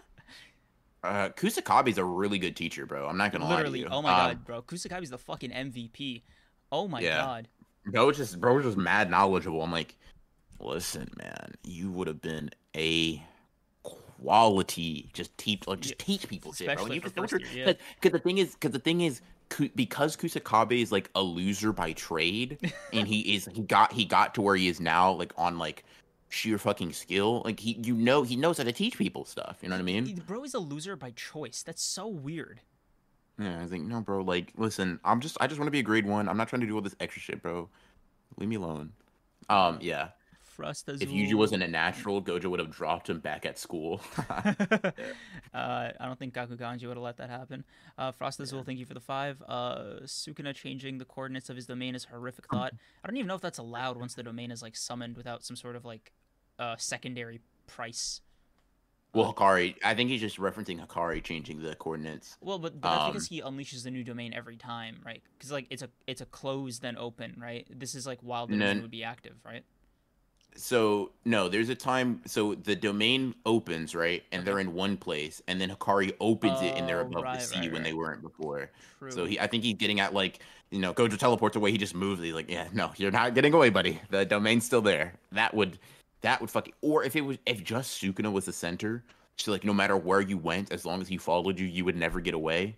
Uh, 1.03 1.29
Kusakabe's 1.29 1.97
a 1.97 2.05
really 2.05 2.37
good 2.37 2.55
teacher, 2.55 2.85
bro. 2.85 3.07
I'm 3.07 3.17
not 3.17 3.31
gonna 3.31 3.47
Literally. 3.49 3.79
lie 3.81 3.87
to 3.87 3.91
you. 3.91 3.97
Oh 3.97 4.03
my 4.03 4.11
Um, 4.11 4.17
god, 4.17 4.45
bro. 4.45 4.61
Kusakabe's 4.61 5.09
the 5.09 5.17
fucking 5.17 5.49
MVP. 5.49 6.21
Oh 6.71 6.87
my 6.87 6.99
Yeah. 6.99 7.17
god. 7.17 7.47
Bro 7.87 8.05
was 8.05 8.17
just 8.17 8.39
bro 8.39 8.53
was 8.53 8.65
just 8.65 8.77
mad 8.77 9.09
knowledgeable. 9.09 9.63
I'm 9.63 9.71
like, 9.71 9.95
listen, 10.59 11.09
man, 11.17 11.55
you 11.63 11.89
would 11.89 12.05
have 12.07 12.21
been 12.21 12.51
a 12.77 13.19
quality 13.81 15.09
just 15.13 15.35
teach 15.39 15.65
like 15.65 15.79
just 15.79 15.95
Yeah, 15.99 16.05
teach 16.05 16.27
people 16.27 16.53
shit, 16.53 16.67
bro. 16.67 16.73
especially 16.75 16.95
You 16.97 17.01
just 17.01 17.15
don't 17.15 17.29
first 17.29 17.51
yeah. 17.51 17.73
Because 17.99 18.11
the 18.11 18.19
thing 18.19 18.37
is, 18.37 18.53
because 18.53 18.71
the 18.71 18.77
thing 18.79 19.01
is, 19.01 19.21
because 19.75 20.17
Kusakabe 20.17 20.81
is 20.81 20.91
like 20.91 21.09
a 21.15 21.21
loser 21.21 21.71
by 21.73 21.93
trade, 21.93 22.71
and 22.93 23.07
he 23.07 23.35
is 23.35 23.49
he 23.53 23.61
got 23.61 23.93
he 23.93 24.05
got 24.05 24.35
to 24.35 24.41
where 24.41 24.55
he 24.55 24.67
is 24.67 24.79
now, 24.79 25.11
like 25.11 25.33
on 25.37 25.57
like 25.57 25.83
sheer 26.29 26.57
fucking 26.57 26.93
skill. 26.93 27.41
Like 27.43 27.59
he, 27.59 27.79
you 27.83 27.93
know, 27.95 28.23
he 28.23 28.35
knows 28.35 28.57
how 28.57 28.63
to 28.63 28.71
teach 28.71 28.97
people 28.97 29.25
stuff. 29.25 29.57
You 29.61 29.69
know 29.69 29.75
what 29.75 29.81
I 29.81 29.85
mean? 29.85 30.23
Bro 30.25 30.43
is 30.43 30.53
a 30.53 30.59
loser 30.59 30.95
by 30.95 31.11
choice. 31.11 31.63
That's 31.63 31.83
so 31.83 32.07
weird. 32.07 32.61
Yeah, 33.37 33.59
I 33.59 33.63
was 33.63 33.71
like, 33.71 33.81
no, 33.81 34.01
bro. 34.01 34.21
Like, 34.21 34.53
listen, 34.55 34.99
I'm 35.03 35.19
just, 35.19 35.37
I 35.39 35.47
just 35.47 35.59
want 35.59 35.67
to 35.67 35.71
be 35.71 35.79
a 35.79 35.83
grade 35.83 36.05
one. 36.05 36.29
I'm 36.29 36.37
not 36.37 36.47
trying 36.47 36.61
to 36.61 36.67
do 36.67 36.75
all 36.75 36.81
this 36.81 36.95
extra 36.99 37.21
shit, 37.21 37.41
bro. 37.41 37.69
Leave 38.37 38.49
me 38.49 38.55
alone. 38.55 38.91
Um, 39.49 39.79
yeah. 39.81 40.09
Frost 40.61 40.89
If 40.89 41.09
Yuji 41.09 41.33
wasn't 41.33 41.63
a 41.63 41.67
natural, 41.67 42.21
Gojo 42.21 42.45
would 42.45 42.59
have 42.59 42.69
dropped 42.71 43.09
him 43.09 43.19
back 43.19 43.45
at 43.45 43.57
school. 43.57 44.01
uh, 44.29 44.91
I 45.53 45.93
don't 46.01 46.19
think 46.19 46.33
Gakuganji 46.33 46.87
would 46.87 46.97
have 46.97 47.03
let 47.03 47.17
that 47.17 47.29
happen. 47.29 47.63
Uh, 47.97 48.11
Frost 48.11 48.39
Azul, 48.39 48.63
thank 48.63 48.79
you 48.79 48.85
for 48.85 48.93
the 48.93 48.99
five. 48.99 49.41
Uh, 49.47 50.01
Sukuna 50.03 50.53
changing 50.53 50.97
the 50.97 51.05
coordinates 51.05 51.49
of 51.49 51.55
his 51.55 51.65
domain 51.65 51.95
is 51.95 52.05
a 52.05 52.09
horrific 52.09 52.47
thought. 52.47 52.73
I 53.03 53.07
don't 53.07 53.17
even 53.17 53.27
know 53.27 53.35
if 53.35 53.41
that's 53.41 53.57
allowed 53.57 53.97
once 53.97 54.13
the 54.13 54.23
domain 54.23 54.51
is 54.51 54.61
like 54.61 54.75
summoned 54.75 55.17
without 55.17 55.43
some 55.43 55.55
sort 55.55 55.75
of 55.75 55.83
like 55.85 56.11
uh, 56.59 56.75
secondary 56.77 57.41
price. 57.67 58.21
well, 59.13 59.33
Hakari, 59.33 59.75
I 59.83 59.93
think 59.95 60.09
he's 60.09 60.21
just 60.21 60.37
referencing 60.37 60.85
Hakari 60.85 61.23
changing 61.23 61.61
the 61.61 61.75
coordinates. 61.75 62.37
Well, 62.39 62.59
but, 62.59 62.79
but 62.79 62.89
that's 62.91 63.03
Um, 63.05 63.11
because 63.11 63.27
he 63.27 63.41
unleashes 63.41 63.85
a 63.85 63.91
new 63.91 64.03
domain 64.03 64.33
every 64.33 64.57
time, 64.57 65.01
right? 65.05 65.21
Because 65.37 65.51
like 65.51 65.67
it's 65.69 65.81
a 65.81 65.89
it's 66.07 66.21
a 66.21 66.25
close 66.25 66.79
then 66.79 66.97
open, 66.97 67.35
right? 67.41 67.67
This 67.69 67.95
is 67.95 68.05
like 68.05 68.19
while 68.21 68.47
the 68.47 68.55
No, 68.55 68.67
domain 68.67 68.81
would 68.83 68.91
be 68.91 69.03
active, 69.03 69.35
right? 69.43 69.65
So 70.55 71.11
no, 71.25 71.49
there's 71.49 71.69
a 71.69 71.75
time. 71.75 72.21
So 72.25 72.55
the 72.55 72.75
domain 72.75 73.35
opens 73.45 73.95
right, 73.95 74.23
and 74.31 74.45
they're 74.45 74.59
in 74.59 74.73
one 74.73 74.97
place, 74.97 75.41
and 75.47 75.59
then 75.61 75.69
Hakari 75.69 76.13
opens 76.19 76.61
it, 76.61 76.77
and 76.77 76.87
they're 76.87 76.99
Oh, 76.99 77.07
above 77.07 77.23
right, 77.23 77.39
the 77.39 77.45
sea 77.45 77.61
right, 77.61 77.71
when 77.71 77.83
they 77.83 77.93
weren't 77.93 78.21
before. 78.21 78.69
True. 78.99 79.11
So 79.11 79.25
he, 79.25 79.39
I 79.39 79.47
think 79.47 79.63
he's 79.63 79.75
getting 79.75 79.99
at 79.99 80.13
like, 80.13 80.39
you 80.69 80.79
know, 80.79 80.93
Gojo 80.93 81.17
teleports 81.17 81.55
away. 81.55 81.71
He 81.71 81.77
just 81.77 81.95
moves. 81.95 82.21
He's 82.21 82.33
like, 82.33 82.49
yeah, 82.49 82.67
no, 82.73 82.91
you're 82.97 83.11
not 83.11 83.33
getting 83.33 83.53
away, 83.53 83.69
buddy. 83.69 83.99
The 84.09 84.25
domain's 84.25 84.65
still 84.65 84.81
there. 84.81 85.13
That 85.31 85.53
would, 85.53 85.79
that 86.21 86.41
would 86.41 86.49
fucking. 86.51 86.73
Or 86.81 87.03
if 87.03 87.15
it 87.15 87.21
was, 87.21 87.37
if 87.45 87.63
just 87.63 88.01
Sukuna 88.01 88.31
was 88.31 88.45
the 88.45 88.53
center, 88.53 89.03
so 89.37 89.51
like 89.51 89.63
no 89.63 89.73
matter 89.73 89.97
where 89.97 90.21
you 90.21 90.37
went, 90.37 90.71
as 90.71 90.85
long 90.85 91.01
as 91.01 91.07
he 91.07 91.17
followed 91.17 91.59
you, 91.59 91.65
you 91.65 91.85
would 91.85 91.95
never 91.95 92.19
get 92.19 92.33
away. 92.33 92.75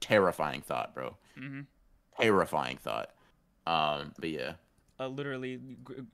Terrifying 0.00 0.60
thought, 0.62 0.94
bro. 0.94 1.16
hmm 1.36 1.60
Terrifying 2.20 2.76
thought. 2.76 3.10
Um, 3.66 4.12
but 4.18 4.28
yeah, 4.30 4.52
Uh, 4.98 5.08
literally, 5.08 5.60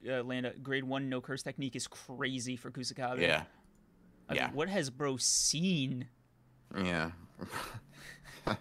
uh, 0.09 0.23
Landa, 0.23 0.53
grade 0.63 0.85
one 0.85 1.09
no 1.11 1.21
curse 1.21 1.43
technique 1.43 1.77
is 1.77 1.87
crazy 1.87 2.57
for 2.57 2.71
Kusakabe. 2.71 3.21
yeah, 3.21 3.43
I 4.29 4.33
mean, 4.33 4.43
yeah. 4.43 4.51
what 4.53 4.69
has 4.69 4.89
bro 4.91 5.17
seen? 5.19 6.07
yeah. 6.77 7.11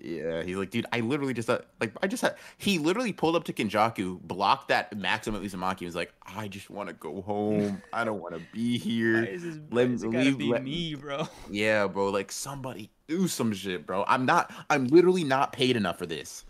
yeah, 0.00 0.42
he's 0.42 0.56
like, 0.56 0.70
dude, 0.70 0.86
I 0.92 1.00
literally 1.00 1.34
just 1.34 1.50
uh, 1.50 1.60
like 1.80 1.92
I 2.02 2.06
just 2.06 2.22
had 2.22 2.36
he 2.58 2.78
literally 2.78 3.12
pulled 3.12 3.34
up 3.34 3.44
to 3.44 3.52
Kenjaku, 3.52 4.20
blocked 4.20 4.68
that 4.68 4.96
Maximum 4.96 5.42
Uzumaki, 5.44 5.78
and 5.80 5.86
was 5.86 5.94
like, 5.96 6.12
I 6.24 6.48
just 6.48 6.70
want 6.70 6.88
to 6.88 6.94
go 6.94 7.22
home. 7.22 7.82
I 7.92 8.04
don't 8.04 8.20
want 8.20 8.34
to 8.34 8.40
be 8.52 8.78
here. 8.78 9.24
is 9.24 9.42
this, 9.42 9.58
let- 9.70 9.88
why 9.88 9.94
is 9.94 10.02
it 10.04 10.10
gotta 10.12 10.24
leave- 10.24 10.38
be 10.38 10.48
let- 10.48 10.62
me, 10.62 10.94
bro? 10.94 11.26
Yeah, 11.50 11.86
bro, 11.86 12.10
like 12.10 12.30
somebody 12.30 12.90
do 13.08 13.26
some 13.28 13.52
shit, 13.52 13.86
bro. 13.86 14.04
I'm 14.06 14.26
not 14.26 14.52
I'm 14.70 14.86
literally 14.86 15.24
not 15.24 15.52
paid 15.52 15.76
enough 15.76 15.98
for 15.98 16.06
this. 16.06 16.44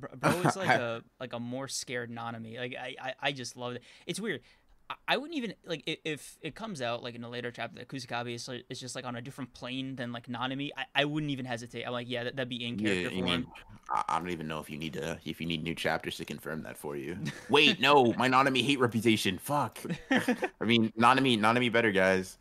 Bro, 0.00 0.10
bro 0.16 0.30
is 0.48 0.56
like 0.56 0.68
a 0.80 1.02
like 1.18 1.32
a 1.32 1.40
more 1.40 1.68
scared 1.68 2.10
Nanami. 2.10 2.58
Like 2.58 2.74
I, 2.80 2.94
I, 3.00 3.14
I 3.20 3.32
just 3.32 3.56
love 3.56 3.74
it. 3.74 3.82
It's 4.06 4.20
weird. 4.20 4.40
I, 4.88 4.94
I 5.08 5.16
wouldn't 5.16 5.36
even 5.36 5.54
like 5.64 5.82
if 5.86 6.36
it 6.42 6.54
comes 6.54 6.82
out 6.82 7.02
like 7.02 7.14
in 7.14 7.22
a 7.24 7.28
later 7.28 7.50
chapter 7.50 7.78
that 7.78 7.88
Kusakabe 7.88 8.34
is, 8.34 8.48
like, 8.48 8.64
is 8.68 8.80
just 8.80 8.96
like 8.96 9.04
on 9.04 9.16
a 9.16 9.22
different 9.22 9.52
plane 9.54 9.96
than 9.96 10.12
like 10.12 10.26
Nanami. 10.26 10.70
I, 10.76 10.84
I 10.94 11.04
wouldn't 11.04 11.30
even 11.30 11.44
hesitate. 11.44 11.84
I'm 11.84 11.92
like, 11.92 12.08
yeah, 12.08 12.24
that, 12.24 12.36
that'd 12.36 12.48
be 12.48 12.66
in 12.66 12.78
character 12.78 13.08
I 13.08 13.18
for 13.18 13.24
mean, 13.24 13.26
him. 13.26 13.46
I, 13.90 14.04
I 14.08 14.18
don't 14.18 14.30
even 14.30 14.48
know 14.48 14.60
if 14.60 14.70
you 14.70 14.78
need 14.78 14.94
to 14.94 15.18
if 15.24 15.40
you 15.40 15.46
need 15.46 15.62
new 15.62 15.74
chapters 15.74 16.16
to 16.16 16.24
confirm 16.24 16.62
that 16.62 16.76
for 16.76 16.96
you. 16.96 17.18
Wait, 17.48 17.80
no, 17.80 18.12
my 18.16 18.28
Nanami 18.28 18.64
hate 18.64 18.80
reputation. 18.80 19.38
Fuck. 19.38 19.78
I 20.10 20.64
mean, 20.64 20.92
Nanami, 20.98 21.38
Nanami 21.38 21.70
better, 21.72 21.92
guys. 21.92 22.38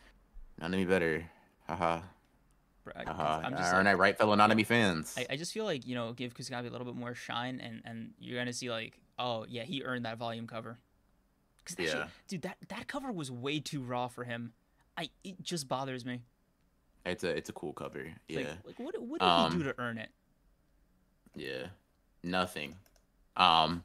Nanami 0.61 0.87
better. 0.87 1.29
Haha. 1.67 2.01
Haha. 2.95 3.41
I'm 3.45 3.51
just 3.55 3.73
Aren't 3.73 3.85
like, 3.85 3.95
I 3.95 3.97
right, 3.99 4.17
fellow 4.17 4.35
Nanami 4.35 4.65
fans? 4.65 5.13
I, 5.17 5.27
I 5.31 5.35
just 5.35 5.53
feel 5.53 5.65
like 5.65 5.85
you 5.87 5.95
know 5.95 6.13
give 6.13 6.33
Kusakabe 6.33 6.67
a 6.67 6.69
little 6.69 6.85
bit 6.85 6.95
more 6.95 7.13
shine 7.15 7.59
and 7.59 7.81
and 7.85 8.11
you're 8.19 8.37
gonna 8.39 8.53
see 8.53 8.69
like 8.69 8.99
oh 9.17 9.45
yeah 9.49 9.63
he 9.63 9.83
earned 9.83 10.05
that 10.05 10.17
volume 10.17 10.47
cover. 10.47 10.77
Cause 11.65 11.75
that 11.75 11.83
shit- 11.83 11.95
Yeah. 11.95 12.07
dude, 12.27 12.41
that 12.43 12.57
that 12.69 12.87
cover 12.87 13.11
was 13.11 13.29
way 13.31 13.59
too 13.59 13.81
raw 13.81 14.07
for 14.07 14.23
him. 14.23 14.53
I 14.97 15.09
it 15.23 15.41
just 15.41 15.67
bothers 15.67 16.05
me. 16.05 16.21
It's 17.05 17.23
a 17.23 17.29
it's 17.29 17.49
a 17.49 17.53
cool 17.53 17.73
cover. 17.73 18.11
Yeah. 18.27 18.39
Like, 18.39 18.47
like 18.65 18.79
what 18.79 19.01
what 19.01 19.19
did 19.19 19.25
he 19.25 19.31
Um, 19.31 19.57
do 19.57 19.63
to 19.63 19.75
earn 19.77 19.97
it? 19.97 20.09
Yeah. 21.35 21.67
Nothing. 22.23 22.75
Um 23.37 23.83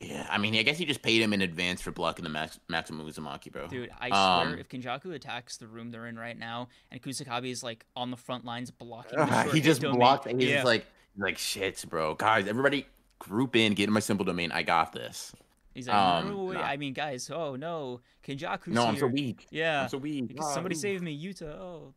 Yeah, 0.00 0.26
I 0.30 0.38
mean, 0.38 0.54
I 0.56 0.62
guess 0.62 0.78
he 0.78 0.86
just 0.86 1.02
paid 1.02 1.20
him 1.20 1.34
in 1.34 1.42
advance 1.42 1.82
for 1.82 1.90
blocking 1.90 2.22
the 2.24 2.30
Max- 2.30 2.58
Maximum 2.68 3.06
Uzumaki, 3.06 3.52
bro. 3.52 3.68
Dude, 3.68 3.90
I 4.00 4.08
Um, 4.08 4.48
swear, 4.48 4.58
if 4.58 4.68
Kenjaku 4.70 5.14
attacks 5.14 5.58
the 5.58 5.66
room 5.66 5.90
they're 5.90 6.06
in 6.06 6.18
right 6.18 6.38
now, 6.38 6.68
and 6.90 7.02
Kusakabe 7.02 7.50
is 7.50 7.62
like 7.62 7.84
on 7.94 8.10
the 8.10 8.16
front 8.16 8.46
lines 8.46 8.70
blocking, 8.70 9.18
the 9.18 9.24
Ah, 9.24 9.42
he 9.52 9.58
hit 9.58 9.64
just 9.64 9.82
domain- 9.82 9.98
blocked. 9.98 10.26
And 10.26 10.40
he's 10.40 10.50
yeah. 10.50 10.62
like, 10.64 10.86
like, 11.18 11.36
shit, 11.36 11.84
bro. 11.88 12.14
Guys, 12.14 12.46
everybody, 12.48 12.86
group 13.18 13.54
in, 13.56 13.74
get 13.74 13.88
in 13.88 13.92
my 13.92 14.00
simple 14.00 14.24
domain. 14.24 14.50
I 14.52 14.62
got 14.62 14.92
this. 14.94 15.34
he's 15.74 15.86
like, 15.86 15.94
um, 15.96 16.28
no, 16.30 16.44
wait, 16.44 16.54
nah. 16.54 16.62
I 16.62 16.76
mean, 16.78 16.94
guys, 16.94 17.30
oh 17.30 17.56
no, 17.56 18.00
Kenjaku's 18.26 18.68
no, 18.68 18.86
I'm 18.86 18.96
so 18.96 19.06
weak. 19.06 19.48
Yeah, 19.50 19.82
I'm 19.82 19.88
so 19.90 19.98
weak. 19.98 20.28
Because 20.28 20.54
somebody 20.54 20.76
Ah, 20.76 20.78
save 20.78 21.02
me, 21.02 21.22
Yuta. 21.22 21.58
Oh, 21.58 21.92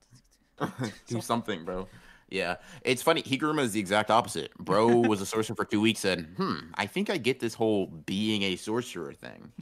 do 1.07 1.21
something, 1.21 1.63
bro. 1.63 1.87
Yeah, 2.33 2.55
it's 2.81 3.03
funny. 3.03 3.21
Higuruma 3.21 3.61
is 3.61 3.73
the 3.73 3.79
exact 3.79 4.09
opposite. 4.09 4.51
Bro 4.57 4.87
was 5.07 5.21
a 5.21 5.25
sorcerer 5.25 5.55
for 5.55 5.65
two 5.65 5.79
weeks. 5.79 5.99
Said, 5.99 6.27
"Hmm, 6.35 6.55
I 6.73 6.87
think 6.87 7.09
I 7.11 7.17
get 7.17 7.39
this 7.39 7.53
whole 7.53 7.85
being 7.85 8.41
a 8.43 8.55
sorcerer 8.55 9.13
thing. 9.13 9.51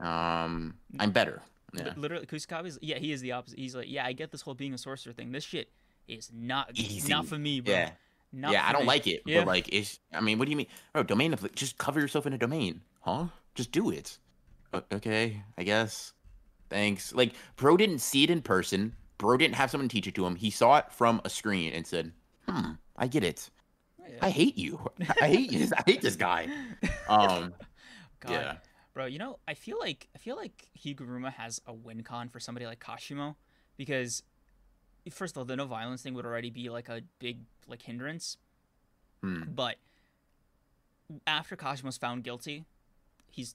Um, 0.00 0.74
I'm 1.00 1.10
better." 1.10 1.42
Yeah, 1.74 1.92
literally, 1.96 2.24
Kusakabe's 2.24 2.78
yeah, 2.80 2.98
he 2.98 3.10
is 3.12 3.20
the 3.20 3.32
opposite. 3.32 3.58
He's 3.58 3.74
like, 3.74 3.90
yeah, 3.90 4.06
I 4.06 4.12
get 4.12 4.30
this 4.30 4.40
whole 4.42 4.54
being 4.54 4.72
a 4.74 4.78
sorcerer 4.78 5.12
thing. 5.12 5.32
This 5.32 5.42
shit 5.44 5.70
is 6.06 6.30
not 6.32 6.70
Easy. 6.74 7.08
not 7.10 7.26
for 7.26 7.36
me, 7.36 7.60
bro. 7.60 7.74
yeah, 7.74 7.90
Not 8.32 8.52
yeah. 8.52 8.66
I 8.66 8.72
don't 8.72 8.82
me. 8.82 8.86
like 8.88 9.06
it, 9.08 9.22
Yeah. 9.26 9.40
but 9.40 9.48
like, 9.48 9.68
it's. 9.72 9.98
I 10.14 10.20
mean, 10.20 10.38
what 10.38 10.44
do 10.46 10.50
you 10.52 10.56
mean, 10.56 10.68
bro? 10.92 11.02
Domain 11.02 11.32
of 11.34 11.52
just 11.54 11.76
cover 11.78 12.00
yourself 12.00 12.26
in 12.26 12.32
a 12.32 12.38
domain, 12.38 12.80
huh? 13.00 13.26
Just 13.56 13.72
do 13.72 13.90
it. 13.90 14.18
Okay, 14.92 15.42
I 15.58 15.64
guess. 15.64 16.12
Thanks. 16.70 17.12
Like, 17.12 17.32
bro 17.56 17.76
didn't 17.76 17.98
see 17.98 18.22
it 18.24 18.30
in 18.30 18.40
person. 18.40 18.94
Bro 19.18 19.36
didn't 19.38 19.56
have 19.56 19.70
someone 19.70 19.88
teach 19.88 20.06
it 20.06 20.14
to 20.14 20.26
him. 20.26 20.36
He 20.36 20.50
saw 20.50 20.78
it 20.78 20.92
from 20.92 21.20
a 21.24 21.30
screen 21.30 21.72
and 21.72 21.86
said, 21.86 22.12
"Hmm, 22.48 22.72
I 22.96 23.08
get 23.08 23.24
it. 23.24 23.50
Yeah. 24.00 24.18
I 24.22 24.30
hate 24.30 24.56
you. 24.56 24.80
I 25.20 25.28
hate 25.28 25.52
you. 25.52 25.68
I 25.76 25.82
hate 25.84 26.00
this 26.02 26.16
guy." 26.16 26.48
Um. 27.08 27.54
God. 28.20 28.32
Yeah. 28.32 28.56
Bro, 28.92 29.06
you 29.06 29.18
know, 29.18 29.38
I 29.48 29.54
feel 29.54 29.78
like 29.78 30.08
I 30.14 30.18
feel 30.18 30.36
like 30.36 30.68
Higuruma 30.78 31.32
has 31.32 31.60
a 31.66 31.72
win 31.72 32.02
con 32.02 32.28
for 32.28 32.38
somebody 32.38 32.66
like 32.66 32.80
Kashimo 32.80 33.36
because 33.76 34.22
first 35.10 35.34
of 35.34 35.38
all, 35.38 35.44
the 35.44 35.56
no 35.56 35.66
violence 35.66 36.02
thing 36.02 36.14
would 36.14 36.26
already 36.26 36.50
be 36.50 36.68
like 36.68 36.88
a 36.88 37.02
big 37.18 37.38
like 37.66 37.82
hindrance. 37.82 38.36
Hmm. 39.22 39.42
But 39.54 39.76
after 41.26 41.56
Kashimo's 41.56 41.96
found 41.96 42.24
guilty, 42.24 42.64
he's 43.30 43.54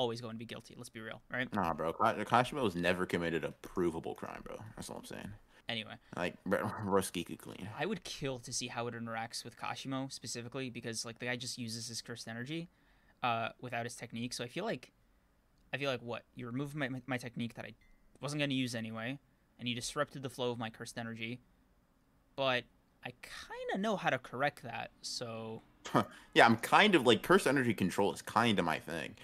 always 0.00 0.22
going 0.22 0.32
to 0.32 0.38
be 0.38 0.46
guilty. 0.46 0.74
Let's 0.78 0.88
be 0.88 1.00
real, 1.00 1.20
right? 1.30 1.52
Nah, 1.54 1.74
bro. 1.74 1.92
Ka- 1.92 2.14
Kashimo 2.24 2.64
has 2.64 2.74
never 2.74 3.04
committed 3.04 3.44
a 3.44 3.52
provable 3.60 4.14
crime, 4.14 4.40
bro. 4.42 4.56
That's 4.74 4.88
all 4.88 4.96
I'm 4.96 5.04
saying. 5.04 5.28
Anyway, 5.68 5.92
Like, 6.16 6.42
bro, 6.46 6.60
Roskiku 6.86 7.38
clean. 7.38 7.68
I 7.78 7.84
would 7.84 8.02
kill 8.02 8.38
to 8.40 8.52
see 8.52 8.66
how 8.66 8.86
it 8.86 8.94
interacts 8.94 9.44
with 9.44 9.58
Kashimo 9.58 10.10
specifically 10.10 10.70
because 10.70 11.04
like 11.04 11.18
the 11.18 11.26
guy 11.26 11.36
just 11.36 11.58
uses 11.58 11.86
his 11.86 12.00
cursed 12.00 12.28
energy 12.28 12.70
uh, 13.22 13.50
without 13.60 13.84
his 13.84 13.94
technique. 13.94 14.32
So 14.32 14.42
I 14.42 14.48
feel 14.48 14.64
like 14.64 14.90
I 15.72 15.76
feel 15.76 15.90
like 15.90 16.00
what 16.02 16.22
you 16.34 16.46
removed 16.46 16.74
my, 16.74 16.88
my, 16.88 17.02
my 17.06 17.18
technique 17.18 17.54
that 17.54 17.66
I 17.66 17.74
wasn't 18.22 18.40
going 18.40 18.50
to 18.50 18.56
use 18.56 18.74
anyway, 18.74 19.18
and 19.58 19.68
you 19.68 19.74
disrupted 19.74 20.22
the 20.22 20.30
flow 20.30 20.50
of 20.50 20.58
my 20.58 20.70
cursed 20.70 20.98
energy. 20.98 21.40
But 22.36 22.64
I 23.04 23.10
kind 23.22 23.74
of 23.74 23.80
know 23.80 23.96
how 23.96 24.08
to 24.08 24.18
correct 24.18 24.62
that. 24.62 24.90
So 25.02 25.60
Yeah, 26.34 26.46
I'm 26.46 26.56
kind 26.56 26.94
of 26.94 27.06
like 27.06 27.22
cursed 27.22 27.46
energy 27.46 27.74
control 27.74 28.12
is 28.14 28.22
kind 28.22 28.58
of 28.58 28.64
my 28.64 28.78
thing. 28.78 29.14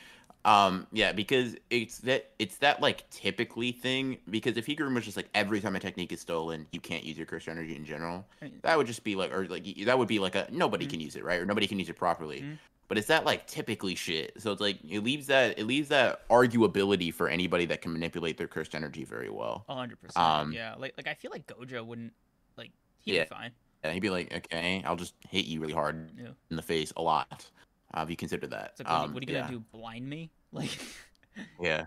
Um, 0.47 0.87
yeah, 0.93 1.11
because 1.13 1.57
it's 1.71 1.99
that 1.99 2.31
it's 2.39 2.59
that 2.59 2.81
like 2.81 3.09
typically 3.11 3.73
thing. 3.73 4.19
Because 4.31 4.57
if 4.57 4.65
Higuruma's 4.65 5.05
just 5.05 5.17
like 5.17 5.29
every 5.35 5.61
time 5.61 5.75
a 5.75 5.81
technique 5.81 6.13
is 6.13 6.21
stolen, 6.21 6.67
you 6.71 6.81
can't 6.81 7.03
use 7.05 7.17
your 7.17 7.27
cursed 7.27 7.49
energy 7.49 7.75
in 7.75 7.85
general. 7.85 8.25
That 8.63 8.79
would 8.79 8.87
just 8.87 9.03
be 9.03 9.17
like, 9.17 9.33
or 9.35 9.47
like 9.49 9.67
that 9.85 9.99
would 9.99 10.09
be 10.09 10.21
like 10.21 10.37
a 10.37 10.47
nobody 10.53 10.87
Mhm. 10.87 10.91
can 10.91 11.01
use 11.01 11.17
it, 11.17 11.25
right? 11.25 11.41
Or 11.41 11.45
nobody 11.47 11.67
can 11.67 11.79
use 11.81 11.89
it 11.89 11.97
properly. 11.97 12.43
Mhm. 12.43 12.59
But 12.89 12.97
it's 12.97 13.09
that 13.09 13.25
like 13.25 13.49
typically 13.49 13.97
shit. 13.97 14.41
So 14.41 14.53
it's 14.53 14.61
like 14.61 14.79
it 14.89 15.01
leaves 15.01 15.27
that 15.27 15.59
it 15.59 15.65
leaves 15.65 15.89
that 15.89 16.23
arguability 16.31 17.11
for 17.11 17.29
anybody 17.29 17.67
that 17.67 17.83
can 17.83 17.93
manipulate 17.93 18.39
their 18.39 18.47
cursed 18.47 18.77
energy 18.77 19.03
very 19.03 19.29
well. 19.31 19.65
hundred 19.69 20.01
percent, 20.01 20.25
Um, 20.25 20.53
yeah. 20.53 20.77
Like 20.79 20.95
like 20.97 21.09
I 21.09 21.15
feel 21.15 21.33
like 21.33 21.49
Gojo 21.49 21.85
wouldn't 21.85 22.13
like 22.57 22.71
he'd 23.01 23.15
Yeah. 23.15 23.25
be 23.25 23.29
fine. 23.31 23.51
And 23.83 23.93
he'd 23.95 24.01
be 24.01 24.11
like, 24.11 24.33
okay, 24.33 24.83
I'll 24.87 24.97
just 24.97 25.15
hit 25.29 25.47
you 25.47 25.61
really 25.61 25.73
hard 25.73 26.11
Yeah. 26.17 26.29
in 26.51 26.57
the 26.57 26.63
face 26.63 26.93
a 26.97 27.03
lot. 27.03 27.51
Uh, 27.95 28.01
if 28.03 28.11
you 28.11 28.17
considered 28.17 28.51
that. 28.51 28.75
Like, 28.79 28.89
what, 28.89 28.89
are 28.89 28.99
you- 28.99 29.05
Um, 29.05 29.15
what 29.15 29.23
are 29.23 29.27
you 29.33 29.39
gonna 29.39 29.51
do? 29.53 29.61
Blind 29.73 30.09
me? 30.09 30.31
Like, 30.53 30.79
Yeah. 31.61 31.87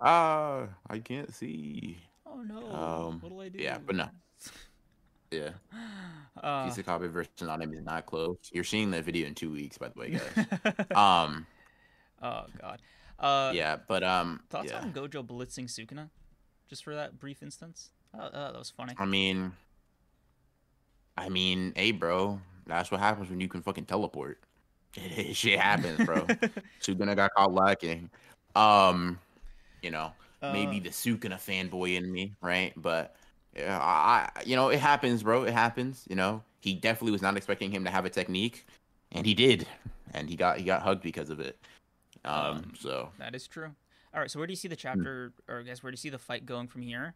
Ah, 0.00 0.68
I 0.88 0.98
can't 0.98 1.32
see. 1.34 1.98
oh 2.26 2.42
no, 2.42 2.58
Um, 2.72 3.20
what'll 3.20 3.40
I 3.40 3.48
do? 3.48 3.58
yeah, 3.58 3.78
but 3.78 3.96
no. 3.96 4.08
Yeah. 5.30 5.50
Uh, 6.36 6.66
Kusakabe 6.68 7.10
versus 7.10 7.30
Anime 7.48 7.72
is 7.72 7.84
not 7.84 8.04
close. 8.04 8.36
You're 8.52 8.64
seeing 8.64 8.90
that 8.90 9.04
video 9.04 9.26
in 9.26 9.34
two 9.34 9.50
weeks, 9.50 9.78
by 9.78 9.88
the 9.88 9.98
way, 9.98 10.10
guys. 10.10 10.46
um, 10.94 11.46
oh 12.22 12.44
god. 12.60 12.80
Uh, 13.18 13.52
yeah, 13.54 13.76
but 13.88 14.02
um, 14.04 14.40
Thoughts 14.50 14.70
yeah. 14.70 14.80
on 14.80 14.92
Gojo 14.92 15.24
blitzing 15.26 15.66
Sukuna, 15.70 16.10
just 16.68 16.84
for 16.84 16.94
that 16.94 17.18
brief 17.18 17.42
instance? 17.42 17.92
Oh, 18.12 18.28
oh, 18.32 18.52
that 18.52 18.58
was 18.58 18.68
funny. 18.70 18.92
I 18.98 19.06
mean, 19.06 19.52
I 21.16 21.28
mean, 21.30 21.72
hey, 21.76 21.92
bro, 21.92 22.40
that's 22.66 22.90
what 22.90 23.00
happens 23.00 23.30
when 23.30 23.40
you 23.40 23.48
can 23.48 23.62
fucking 23.62 23.86
teleport. 23.86 24.38
Shit 25.32 25.58
happens, 25.58 26.04
bro. 26.04 26.26
Sukuna 26.80 27.16
got 27.16 27.32
caught 27.34 27.52
lacking. 27.52 28.10
Um, 28.54 29.18
you 29.82 29.90
know, 29.90 30.12
maybe 30.42 30.78
Uh, 30.78 30.82
the 30.84 30.90
Sukuna 30.90 31.36
fanboy 31.36 31.96
in 31.96 32.10
me, 32.12 32.32
right? 32.40 32.72
But 32.76 33.16
yeah, 33.56 33.78
I, 33.80 34.30
I- 34.36 34.42
you 34.44 34.56
know, 34.56 34.68
it 34.68 34.80
happens, 34.80 35.22
bro. 35.22 35.44
It 35.44 35.52
happens. 35.54 36.04
You 36.08 36.16
know, 36.16 36.42
he 36.60 36.74
definitely 36.74 37.12
was 37.12 37.22
not 37.22 37.36
expecting 37.36 37.70
him 37.70 37.84
to 37.84 37.90
have 37.90 38.04
a 38.04 38.10
technique, 38.10 38.66
and 39.12 39.26
he 39.26 39.34
did, 39.34 39.66
and 40.14 40.28
he 40.28 40.36
got 40.36 40.58
he 40.58 40.64
got 40.64 40.82
hugged 40.82 41.02
because 41.02 41.30
of 41.30 41.40
it. 41.40 41.58
Um, 42.24 42.34
Um, 42.34 42.72
so 42.78 43.08
that 43.18 43.34
is 43.34 43.48
true. 43.48 43.74
All 44.14 44.20
right, 44.20 44.30
so 44.30 44.38
where 44.38 44.46
do 44.46 44.52
you 44.52 44.56
see 44.56 44.68
the 44.68 44.76
chapter, 44.76 45.32
or 45.48 45.60
I 45.60 45.62
guess 45.62 45.82
where 45.82 45.90
do 45.90 45.94
you 45.94 45.98
see 45.98 46.10
the 46.10 46.18
fight 46.18 46.44
going 46.44 46.68
from 46.68 46.82
here? 46.82 47.14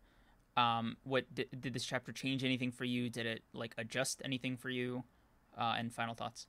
Um, 0.56 0.96
what 1.04 1.32
did, 1.34 1.48
did 1.60 1.74
this 1.74 1.84
chapter 1.84 2.10
change 2.10 2.42
anything 2.42 2.72
for 2.72 2.84
you? 2.86 3.10
Did 3.10 3.26
it 3.26 3.42
like 3.52 3.74
adjust 3.76 4.22
anything 4.24 4.56
for 4.56 4.70
you? 4.70 5.04
Uh, 5.58 5.74
and 5.78 5.92
final 5.92 6.14
thoughts, 6.14 6.46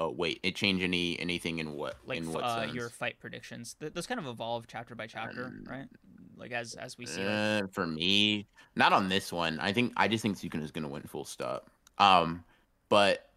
oh 0.00 0.10
wait, 0.10 0.40
it 0.42 0.56
changed 0.56 0.82
any 0.82 1.20
anything 1.20 1.58
in 1.58 1.74
what 1.74 1.96
like 2.06 2.18
in 2.18 2.32
what 2.32 2.42
uh, 2.42 2.66
your 2.72 2.88
fight 2.88 3.20
predictions. 3.20 3.74
Th- 3.78 3.92
those 3.92 4.06
kind 4.06 4.18
of 4.18 4.26
evolve 4.26 4.66
chapter 4.66 4.94
by 4.94 5.06
chapter, 5.06 5.44
Um, 5.44 5.64
right? 5.68 5.86
Like 6.36 6.52
as 6.52 6.74
as 6.74 6.98
we 6.98 7.06
see. 7.06 7.24
Uh, 7.24 7.66
for 7.70 7.86
me, 7.86 8.48
not 8.74 8.92
on 8.92 9.08
this 9.08 9.30
one. 9.32 9.60
I 9.60 9.72
think 9.72 9.92
I 9.96 10.08
just 10.08 10.22
think 10.22 10.38
Sukuna 10.38 10.64
is 10.64 10.72
gonna 10.72 10.88
win 10.88 11.02
full 11.02 11.24
stop. 11.24 11.70
Um, 11.98 12.42
but 12.88 13.28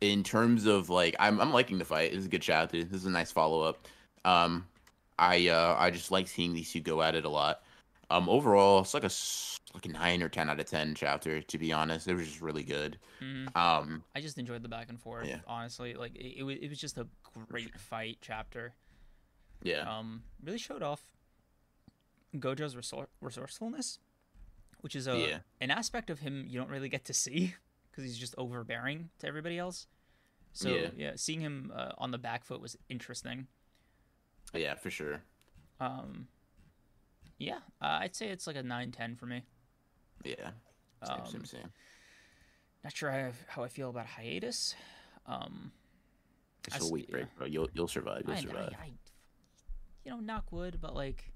in 0.00 0.22
terms 0.22 0.66
of 0.66 0.90
like, 0.90 1.16
I'm 1.18 1.40
I'm 1.40 1.52
liking 1.52 1.78
the 1.78 1.84
fight. 1.84 2.10
This 2.10 2.20
is 2.20 2.26
a 2.26 2.28
good 2.30 2.42
chapter. 2.42 2.84
This 2.84 3.00
is 3.00 3.06
a 3.06 3.10
nice 3.10 3.32
follow 3.32 3.62
up. 3.62 3.88
Um, 4.24 4.66
I 5.18 5.48
uh 5.48 5.76
I 5.78 5.90
just 5.90 6.10
like 6.10 6.28
seeing 6.28 6.52
these 6.52 6.70
two 6.70 6.80
go 6.80 7.02
at 7.02 7.14
it 7.14 7.24
a 7.24 7.28
lot. 7.30 7.62
Um, 8.10 8.28
overall, 8.28 8.80
it's 8.80 8.94
like 8.94 9.04
a 9.04 9.10
like 9.74 9.84
a 9.84 9.88
nine 9.90 10.22
or 10.22 10.28
ten 10.30 10.48
out 10.48 10.58
of 10.58 10.66
ten 10.66 10.94
chapter. 10.94 11.42
To 11.42 11.58
be 11.58 11.72
honest, 11.72 12.08
it 12.08 12.14
was 12.14 12.26
just 12.26 12.40
really 12.40 12.62
good. 12.64 12.98
Mhm. 13.20 13.54
Um, 13.54 14.02
I 14.16 14.20
just 14.20 14.38
enjoyed 14.38 14.62
the 14.62 14.68
back 14.68 14.88
and 14.88 14.98
forth. 15.00 15.26
Yeah. 15.26 15.40
Honestly, 15.46 15.94
like 15.94 16.14
it, 16.16 16.38
it 16.38 16.42
was 16.42 16.56
it 16.60 16.68
was 16.68 16.78
just 16.78 16.96
a 16.96 17.06
great 17.48 17.78
fight 17.78 18.18
chapter. 18.22 18.74
yeah, 19.62 19.80
um, 19.98 20.22
really 20.42 20.56
showed 20.58 20.82
off 20.82 21.02
Gojo's 22.36 22.74
resor- 22.74 23.08
resourcefulness, 23.20 23.98
which 24.80 24.94
is 24.96 25.06
a 25.06 25.18
Yeah. 25.18 25.38
an 25.60 25.70
aspect 25.70 26.10
of 26.10 26.20
him 26.20 26.46
you 26.48 26.58
don't 26.58 26.70
really 26.70 26.88
get 26.88 27.04
to 27.06 27.12
see 27.12 27.54
because 27.90 28.04
he's 28.04 28.18
just 28.18 28.34
overbearing 28.38 29.10
to 29.18 29.26
everybody 29.26 29.58
else. 29.58 29.86
So 30.52 30.68
Yeah. 30.70 30.90
yeah, 30.96 31.12
seeing 31.16 31.40
him 31.40 31.72
uh, 31.74 31.92
on 31.98 32.10
the 32.10 32.18
back 32.18 32.44
foot 32.44 32.60
was 32.60 32.76
interesting. 32.88 33.48
yeah, 34.54 34.74
for 34.76 34.90
sure. 34.90 35.22
Um, 35.80 36.28
yeah, 37.38 37.58
uh, 37.80 37.98
I'd 38.00 38.16
say 38.16 38.28
it's 38.28 38.46
like 38.46 38.56
a 38.56 38.62
9-10 38.62 39.18
for 39.18 39.26
me. 39.26 39.42
Yeah, 40.24 40.50
same, 41.04 41.20
Um, 41.20 41.26
same, 41.26 41.44
same. 41.44 41.72
Not 42.84 42.96
sure 42.96 43.10
how, 43.10 43.30
how 43.46 43.64
I 43.64 43.68
feel 43.68 43.90
about 43.90 44.06
hiatus. 44.06 44.74
Um, 45.26 45.72
It's 46.66 46.84
I 46.84 46.88
a 46.88 46.90
week 46.90 47.06
yeah. 47.08 47.12
break, 47.12 47.36
bro. 47.36 47.46
You'll 47.46 47.68
you'll 47.74 47.88
survive. 47.88 48.22
You'll 48.26 48.36
I, 48.36 48.40
survive. 48.40 48.74
I, 48.78 48.84
I, 48.84 48.92
you 50.04 50.10
know, 50.10 50.20
knock 50.20 50.50
wood, 50.52 50.78
but 50.80 50.94
like, 50.94 51.32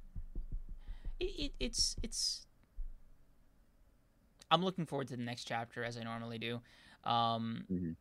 it, 1.20 1.24
it, 1.24 1.52
it's 1.60 1.96
it's. 2.02 2.46
I'm 4.50 4.62
looking 4.64 4.86
forward 4.86 5.08
to 5.08 5.16
the 5.16 5.22
next 5.22 5.44
chapter 5.44 5.84
as 5.84 5.96
I 5.96 6.02
normally 6.02 6.38
do. 6.38 6.60
Um, 7.04 7.96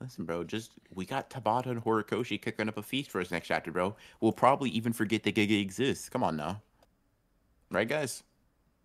Listen, 0.00 0.24
bro, 0.26 0.44
just 0.44 0.72
we 0.94 1.06
got 1.06 1.30
Tabata 1.30 1.66
and 1.66 1.82
Horikoshi 1.82 2.40
cooking 2.40 2.68
up 2.68 2.76
a 2.76 2.82
feast 2.82 3.10
for 3.10 3.20
us 3.20 3.30
next 3.30 3.48
chapter, 3.48 3.72
bro. 3.72 3.96
We'll 4.20 4.32
probably 4.32 4.70
even 4.70 4.92
forget 4.92 5.22
that 5.22 5.34
Gege 5.34 5.60
exists. 5.60 6.08
Come 6.08 6.22
on 6.22 6.36
now. 6.36 6.60
Right, 7.70 7.88
guys? 7.88 8.22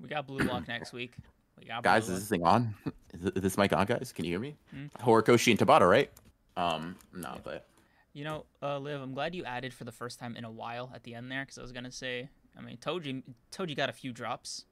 we 0.01 0.07
got 0.09 0.25
Blue 0.25 0.39
Lock 0.39 0.67
next 0.67 0.93
week. 0.93 1.13
We 1.59 1.65
got 1.65 1.83
Guys, 1.83 2.05
Blue 2.05 2.15
is 2.15 2.21
this 2.21 2.29
thing 2.29 2.43
on? 2.45 2.73
Is 3.13 3.41
this 3.41 3.57
mic 3.57 3.73
on, 3.73 3.85
guys? 3.85 4.13
Can 4.15 4.23
you 4.25 4.31
hear 4.31 4.39
me? 4.39 4.55
Hmm? 4.73 4.85
Horikoshi 4.99 5.51
and 5.51 5.59
Tabata, 5.59 5.87
right? 5.87 6.09
Um, 6.55 6.95
no, 7.13 7.37
but 7.43 7.67
You 8.13 8.23
know, 8.23 8.45
uh, 8.63 8.77
Liv, 8.79 9.01
I'm 9.01 9.13
glad 9.13 9.35
you 9.35 9.43
added 9.43 9.73
for 9.73 9.83
the 9.83 9.91
first 9.91 10.17
time 10.17 10.35
in 10.37 10.45
a 10.45 10.49
while 10.49 10.89
at 10.95 11.03
the 11.03 11.13
end 11.15 11.29
there 11.29 11.43
because 11.43 11.57
I 11.57 11.61
was 11.61 11.73
gonna 11.73 11.91
say, 11.91 12.29
I 12.57 12.61
mean, 12.61 12.77
Toji 12.77 13.21
Toji 13.51 13.75
got 13.75 13.89
a 13.89 13.93
few 13.93 14.13
drops. 14.13 14.65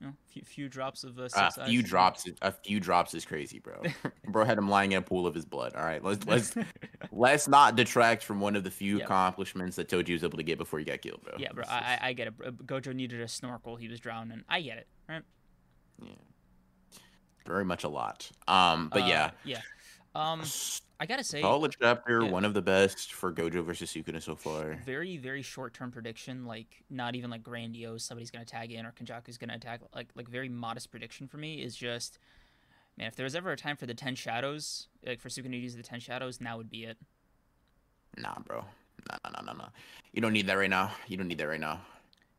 You 0.00 0.08
know, 0.08 0.12
few 0.26 0.42
few 0.42 0.68
drops 0.68 1.04
of 1.04 1.18
uh, 1.18 1.28
A 1.34 1.66
few 1.66 1.82
drops, 1.82 2.26
a 2.42 2.52
few 2.52 2.80
drops 2.80 3.14
is 3.14 3.24
crazy, 3.24 3.58
bro. 3.60 3.80
bro 4.28 4.44
had 4.44 4.58
him 4.58 4.68
lying 4.68 4.92
in 4.92 4.98
a 4.98 5.02
pool 5.02 5.26
of 5.26 5.34
his 5.34 5.44
blood. 5.44 5.74
All 5.74 5.84
right, 5.84 6.02
let's 6.02 6.26
let's 6.26 6.54
let's 7.12 7.46
not 7.48 7.76
detract 7.76 8.24
from 8.24 8.40
one 8.40 8.56
of 8.56 8.64
the 8.64 8.70
few 8.70 8.96
Yep. 8.98 9.06
accomplishments 9.06 9.76
that 9.76 9.88
Toji 9.88 10.12
was 10.12 10.24
able 10.24 10.36
to 10.38 10.42
get 10.42 10.58
before 10.58 10.78
he 10.80 10.84
got 10.84 11.00
killed, 11.00 11.22
bro. 11.22 11.34
yeah, 11.38 11.52
bro. 11.52 11.64
I, 11.68 11.98
I 12.02 12.08
I 12.08 12.12
get 12.12 12.26
it. 12.28 12.66
Gojo 12.66 12.92
needed 12.94 13.20
a 13.20 13.28
snorkel. 13.28 13.76
He 13.76 13.88
was 13.88 14.00
drowning. 14.00 14.42
I 14.48 14.60
get 14.60 14.78
it. 14.78 14.88
Right. 15.08 15.22
yeah. 16.02 16.12
very 17.46 17.64
much 17.64 17.84
a 17.84 17.88
lot. 17.88 18.30
Um, 18.48 18.88
but 18.92 19.02
Uh, 19.02 19.06
yeah, 19.06 19.30
Yeah. 19.44 19.60
Um, 20.14 20.42
I 21.00 21.06
gotta 21.06 21.24
say, 21.24 21.40
solid 21.40 21.74
chapter, 21.80 22.22
yeah. 22.22 22.30
one 22.30 22.44
of 22.44 22.54
the 22.54 22.62
best 22.62 23.12
for 23.12 23.32
Gojo 23.32 23.64
versus 23.64 23.92
Sukuna 23.92 24.22
so 24.22 24.36
far. 24.36 24.78
very 24.86 25.16
very 25.16 25.42
short 25.42 25.74
term 25.74 25.90
prediction. 25.90 26.46
Like 26.46 26.84
not 26.88 27.14
even 27.16 27.30
like 27.30 27.42
grandiose. 27.42 28.04
Somebody's 28.04 28.30
gonna 28.30 28.44
tag 28.44 28.70
in 28.72 28.86
or 28.86 28.92
Kenjaku's 28.92 29.38
gonna 29.38 29.54
attack. 29.54 29.80
Like 29.94 30.08
like 30.14 30.28
very 30.28 30.48
modest 30.48 30.90
prediction 30.90 31.26
for 31.26 31.36
me 31.38 31.62
is 31.62 31.74
just. 31.76 32.18
Man, 32.96 33.08
if 33.08 33.16
there 33.16 33.24
was 33.24 33.34
ever 33.34 33.50
a 33.50 33.56
time 33.56 33.76
for 33.76 33.86
the 33.86 33.94
Ten 33.94 34.14
Shadows, 34.14 34.86
like 35.04 35.20
for 35.20 35.28
Sukuna 35.28 35.50
to 35.50 35.56
use 35.56 35.74
the 35.74 35.82
Ten 35.82 35.98
Shadows, 35.98 36.40
now 36.40 36.56
would 36.58 36.70
be 36.70 36.84
it. 36.84 36.96
Nah, 38.16 38.38
bro. 38.46 38.64
Nah, 39.10 39.16
nah, 39.24 39.30
nah, 39.30 39.42
nah, 39.42 39.52
nah. 39.64 39.68
You 40.12 40.22
don't 40.22 40.32
need 40.32 40.46
that 40.46 40.54
right 40.54 40.70
now. 40.70 40.92
You 41.08 41.16
don't 41.16 41.26
need 41.26 41.38
that 41.38 41.48
right 41.48 41.58
now. 41.58 41.80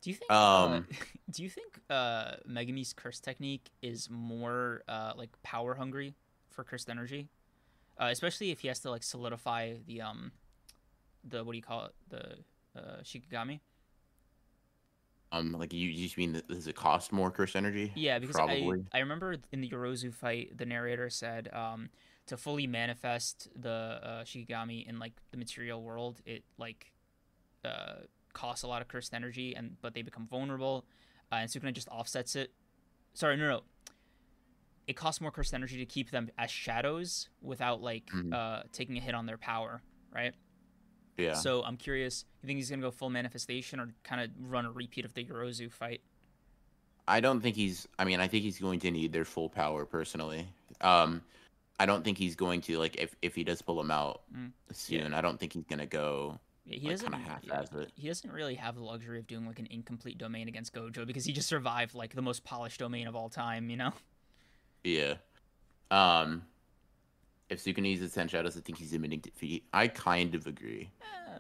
Do 0.02 0.10
you 0.12 0.16
think? 0.16 0.32
uh, 0.32 0.66
Um, 0.66 0.88
do 1.32 1.44
you 1.44 1.50
think 1.50 1.78
uh, 1.90 2.36
Megumi's 2.50 2.94
curse 2.94 3.20
technique 3.20 3.70
is 3.82 4.10
more 4.10 4.84
uh, 4.88 5.12
like 5.18 5.30
power 5.44 5.76
hungry 5.76 6.16
for 6.52 6.64
cursed 6.64 6.90
energy, 6.90 7.28
uh, 8.00 8.10
especially 8.12 8.52
if 8.52 8.60
he 8.60 8.68
has 8.68 8.80
to 8.80 8.90
like 8.90 9.04
solidify 9.04 9.74
the 9.86 10.02
um, 10.02 10.32
the 11.24 11.44
what 11.44 11.54
do 11.54 11.58
you 11.58 11.64
call 11.64 11.86
it 11.86 11.94
the 12.10 12.80
uh, 12.80 13.02
Shikigami? 13.04 13.60
Um, 15.32 15.54
like 15.54 15.74
you, 15.74 15.90
you 15.90 16.06
just 16.06 16.18
mean 16.18 16.34
that 16.34 16.48
does 16.48 16.68
it 16.68 16.76
cost 16.76 17.12
more 17.12 17.32
curse 17.32 17.56
energy? 17.56 17.92
Yeah, 17.96 18.20
because 18.20 18.36
Probably. 18.36 18.86
I 18.94 18.98
I 18.98 19.02
remember 19.02 19.36
in 19.52 19.62
the 19.62 19.70
Yorozu 19.70 20.14
fight, 20.14 20.58
the 20.58 20.66
narrator 20.66 21.10
said 21.10 21.50
um, 21.54 21.90
to 22.28 22.38
fully 22.38 22.68
manifest 22.68 23.50
the 23.56 24.00
uh, 24.02 24.24
Shikigami 24.24 24.88
in 24.88 25.00
like 25.00 25.14
the 25.32 25.38
material 25.38 25.82
world, 25.82 26.22
it 26.26 26.44
like 26.58 26.92
uh, 27.66 27.96
costs 28.34 28.64
a 28.64 28.68
lot 28.68 28.82
of 28.82 28.88
cursed 28.88 29.14
energy, 29.14 29.56
and 29.56 29.76
but 29.82 29.94
they 29.94 30.04
become 30.04 30.28
vulnerable, 30.28 30.86
uh, 31.32 31.36
and 31.36 31.50
Sukuna 31.50 31.74
just 31.74 31.90
offsets 31.90 32.36
it. 32.36 32.52
Sorry, 33.14 33.36
no, 33.38 33.48
no. 33.48 33.62
It 34.88 34.96
costs 34.96 35.20
more 35.22 35.32
cursed 35.32 35.54
energy 35.54 35.78
to 35.78 35.86
keep 35.86 36.12
them 36.12 36.30
as 36.38 36.52
shadows 36.52 37.30
without 37.42 37.82
like 37.82 38.06
Mhm. 38.08 38.34
uh, 38.34 38.64
taking 38.72 38.98
a 38.98 39.02
hit 39.02 39.16
on 39.16 39.26
their 39.26 39.38
power, 39.38 39.82
right? 40.12 40.34
Yeah. 41.18 41.34
So 41.34 41.64
I'm 41.64 41.78
curious. 41.78 42.26
You 42.42 42.48
think 42.48 42.58
he's 42.58 42.70
gonna 42.70 42.82
go 42.82 42.92
full 42.92 43.10
manifestation 43.10 43.80
or 43.80 43.94
kind 44.04 44.22
of 44.22 44.32
run 44.52 44.66
a 44.66 44.72
repeat 44.72 45.06
of 45.06 45.14
the 45.14 45.24
Yorozu 45.26 45.72
fight? 45.72 46.02
I 47.08 47.20
don't 47.20 47.40
think 47.42 47.56
he's. 47.56 47.88
I 48.00 48.06
mean, 48.06 48.20
I 48.20 48.28
think 48.28 48.44
he's 48.44 48.60
going 48.60 48.80
to 48.82 48.92
need 48.92 49.12
their 49.14 49.26
full 49.26 49.48
power 49.50 49.86
personally. 49.86 50.48
Um, 50.82 51.22
I 51.80 51.86
don't 51.86 52.04
think 52.04 52.18
he's 52.18 52.36
going 52.36 52.62
to 52.62 52.78
like 52.80 52.96
if 52.98 53.16
if 53.22 53.36
he 53.36 53.44
does 53.44 53.62
pull 53.62 53.80
him 53.80 53.92
out 53.92 54.22
Mm. 54.34 54.52
soon. 54.72 55.14
I 55.14 55.22
don't 55.22 55.40
think 55.40 55.54
he's 55.54 55.66
gonna 55.66 55.86
go. 55.86 56.40
Yeah, 56.66 56.80
he 56.80 56.88
like, 56.88 56.94
doesn't 56.96 57.12
kinda 57.12 57.28
half-ass 57.30 57.74
it. 57.74 57.92
He 57.96 58.08
doesn't 58.08 58.32
really 58.32 58.56
have 58.56 58.74
the 58.74 58.82
luxury 58.84 59.20
of 59.20 59.28
doing 59.28 59.46
like 59.46 59.60
an 59.60 59.68
incomplete 59.70 60.18
domain 60.18 60.48
against 60.48 60.74
Gojo 60.74 61.06
because 61.06 61.24
he 61.26 61.32
just 61.32 61.48
survived 61.48 61.94
like 61.94 62.16
the 62.16 62.24
most 62.24 62.44
polished 62.44 62.80
domain 62.80 63.08
of 63.08 63.16
all 63.16 63.30
time. 63.30 63.70
You 63.70 63.78
know? 63.78 63.94
Yeah. 64.86 65.16
Um, 65.92 66.44
if 67.50 67.64
Sukuna 67.64 67.90
uses 67.90 68.14
ten 68.14 68.28
shadows, 68.28 68.56
I 68.58 68.62
think 68.62 68.78
he's 68.78 68.94
admitting 68.94 69.20
defeat. 69.20 69.66
I 69.74 69.88
kind 69.88 70.34
of 70.36 70.48
agree. 70.48 70.90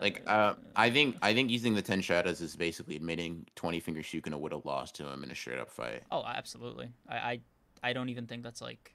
Like, 0.02 0.24
uh, 0.28 0.56
I 0.76 0.90
think 0.90 1.16
I 1.22 1.34
think 1.34 1.50
using 1.50 1.74
the 1.74 1.82
ten 1.82 2.02
shadows 2.02 2.42
is 2.42 2.56
basically 2.56 2.96
admitting 2.98 3.46
Twenty 3.56 3.80
Finger 3.80 4.02
Sukuna 4.02 4.38
would 4.38 4.52
have 4.52 4.66
lost 4.66 4.96
to 4.96 5.08
him 5.08 5.24
in 5.24 5.32
a 5.32 5.36
straight 5.36 5.60
up 5.60 5.72
fight. 5.72 6.04
Oh, 6.12 6.24
absolutely. 6.26 6.90
I, 7.08 7.16
I, 7.16 7.40
I 7.82 7.94
don't 7.94 8.10
even 8.10 8.28
think 8.28 8.44
that's 8.44 8.62
like. 8.62 8.92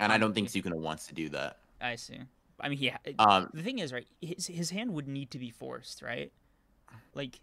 And 0.00 0.12
I 0.12 0.18
don't 0.18 0.32
think 0.32 0.48
Sukuna 0.48 0.76
wants 0.76 1.08
to 1.08 1.14
do 1.14 1.28
that. 1.30 1.58
I 1.80 1.96
see. 1.96 2.18
I 2.60 2.68
mean, 2.68 2.78
he. 2.78 2.88
ha- 2.88 2.98
Um, 3.18 3.50
the 3.52 3.62
thing 3.62 3.80
is, 3.80 3.92
right? 3.92 4.06
His 4.20 4.46
his 4.46 4.70
hand 4.70 4.92
would 4.94 5.08
need 5.08 5.30
to 5.32 5.38
be 5.38 5.50
forced, 5.50 6.02
right? 6.02 6.32
Like, 7.14 7.40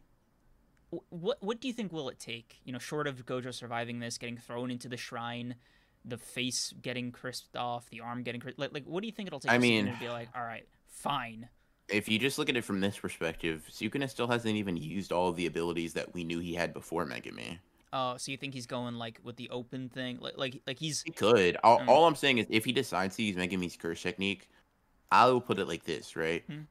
what 1.10 1.38
what 1.42 1.60
do 1.62 1.68
you 1.68 1.74
think 1.74 1.92
will 1.92 2.10
it 2.10 2.20
take? 2.20 2.60
You 2.64 2.74
know, 2.74 2.80
short 2.80 3.08
of 3.08 3.26
Gojo 3.26 3.54
surviving 3.54 4.00
this, 4.00 4.18
getting 4.18 4.38
thrown 4.38 4.72
into 4.72 4.88
the 4.90 4.98
shrine, 4.98 5.56
the 6.04 6.18
face 6.18 6.74
getting 6.82 7.12
crisped 7.12 7.56
off, 7.56 7.90
the 7.90 8.02
arm 8.02 8.24
getting 8.24 8.42
crisp, 8.42 8.60
like, 8.60 8.74
like 8.74 8.86
what 8.86 9.02
do 9.02 9.08
you 9.08 9.14
think 9.14 9.28
it'll 9.28 9.40
take? 9.40 9.52
I 9.52 9.58
mean- 9.58 9.86
to 9.86 9.98
be 10.00 10.10
like, 10.10 10.30
all 10.36 10.44
right, 10.44 10.68
fine. 10.88 11.50
if 11.90 12.08
you 12.10 12.18
just 12.18 12.38
look 12.40 12.50
at 12.50 12.58
it 12.58 12.64
from 12.64 12.80
this 12.80 12.98
perspective, 12.98 13.64
Sukuna 13.72 14.10
still 14.10 14.28
hasn't 14.28 14.56
even 14.56 14.76
used 14.78 15.12
all 15.12 15.32
the 15.32 15.46
abilities 15.46 15.94
that 15.94 16.14
we 16.14 16.24
knew 16.24 16.40
he 16.40 16.54
had 16.56 16.74
before 16.74 17.06
Megumi. 17.06 17.60
Oh, 17.94 18.18
so 18.18 18.32
you 18.32 18.38
think 18.38 18.54
he's 18.54 18.66
going 18.66 18.96
like 18.96 19.20
with 19.24 19.36
the 19.38 19.50
open 19.52 19.90
thing, 19.90 20.18
like 20.20 20.38
like 20.38 20.62
like 20.68 20.80
he's 20.80 21.02
He 21.04 21.12
could. 21.12 21.58
All, 21.64 21.80
Mm. 21.80 21.88
all 21.88 22.06
I'm 22.08 22.16
saying 22.16 22.40
is, 22.40 22.48
if 22.50 22.66
he 22.66 22.72
decides 22.72 23.16
to 23.18 23.24
use 23.24 23.36
Megumi's 23.36 23.78
curse 23.78 24.02
technique, 24.02 24.50
I 25.12 25.28
will 25.28 25.40
put 25.42 25.60
it 25.60 25.68
like 25.68 25.84
this, 25.86 26.16
right? 26.16 26.44
Hmm. 26.48 26.62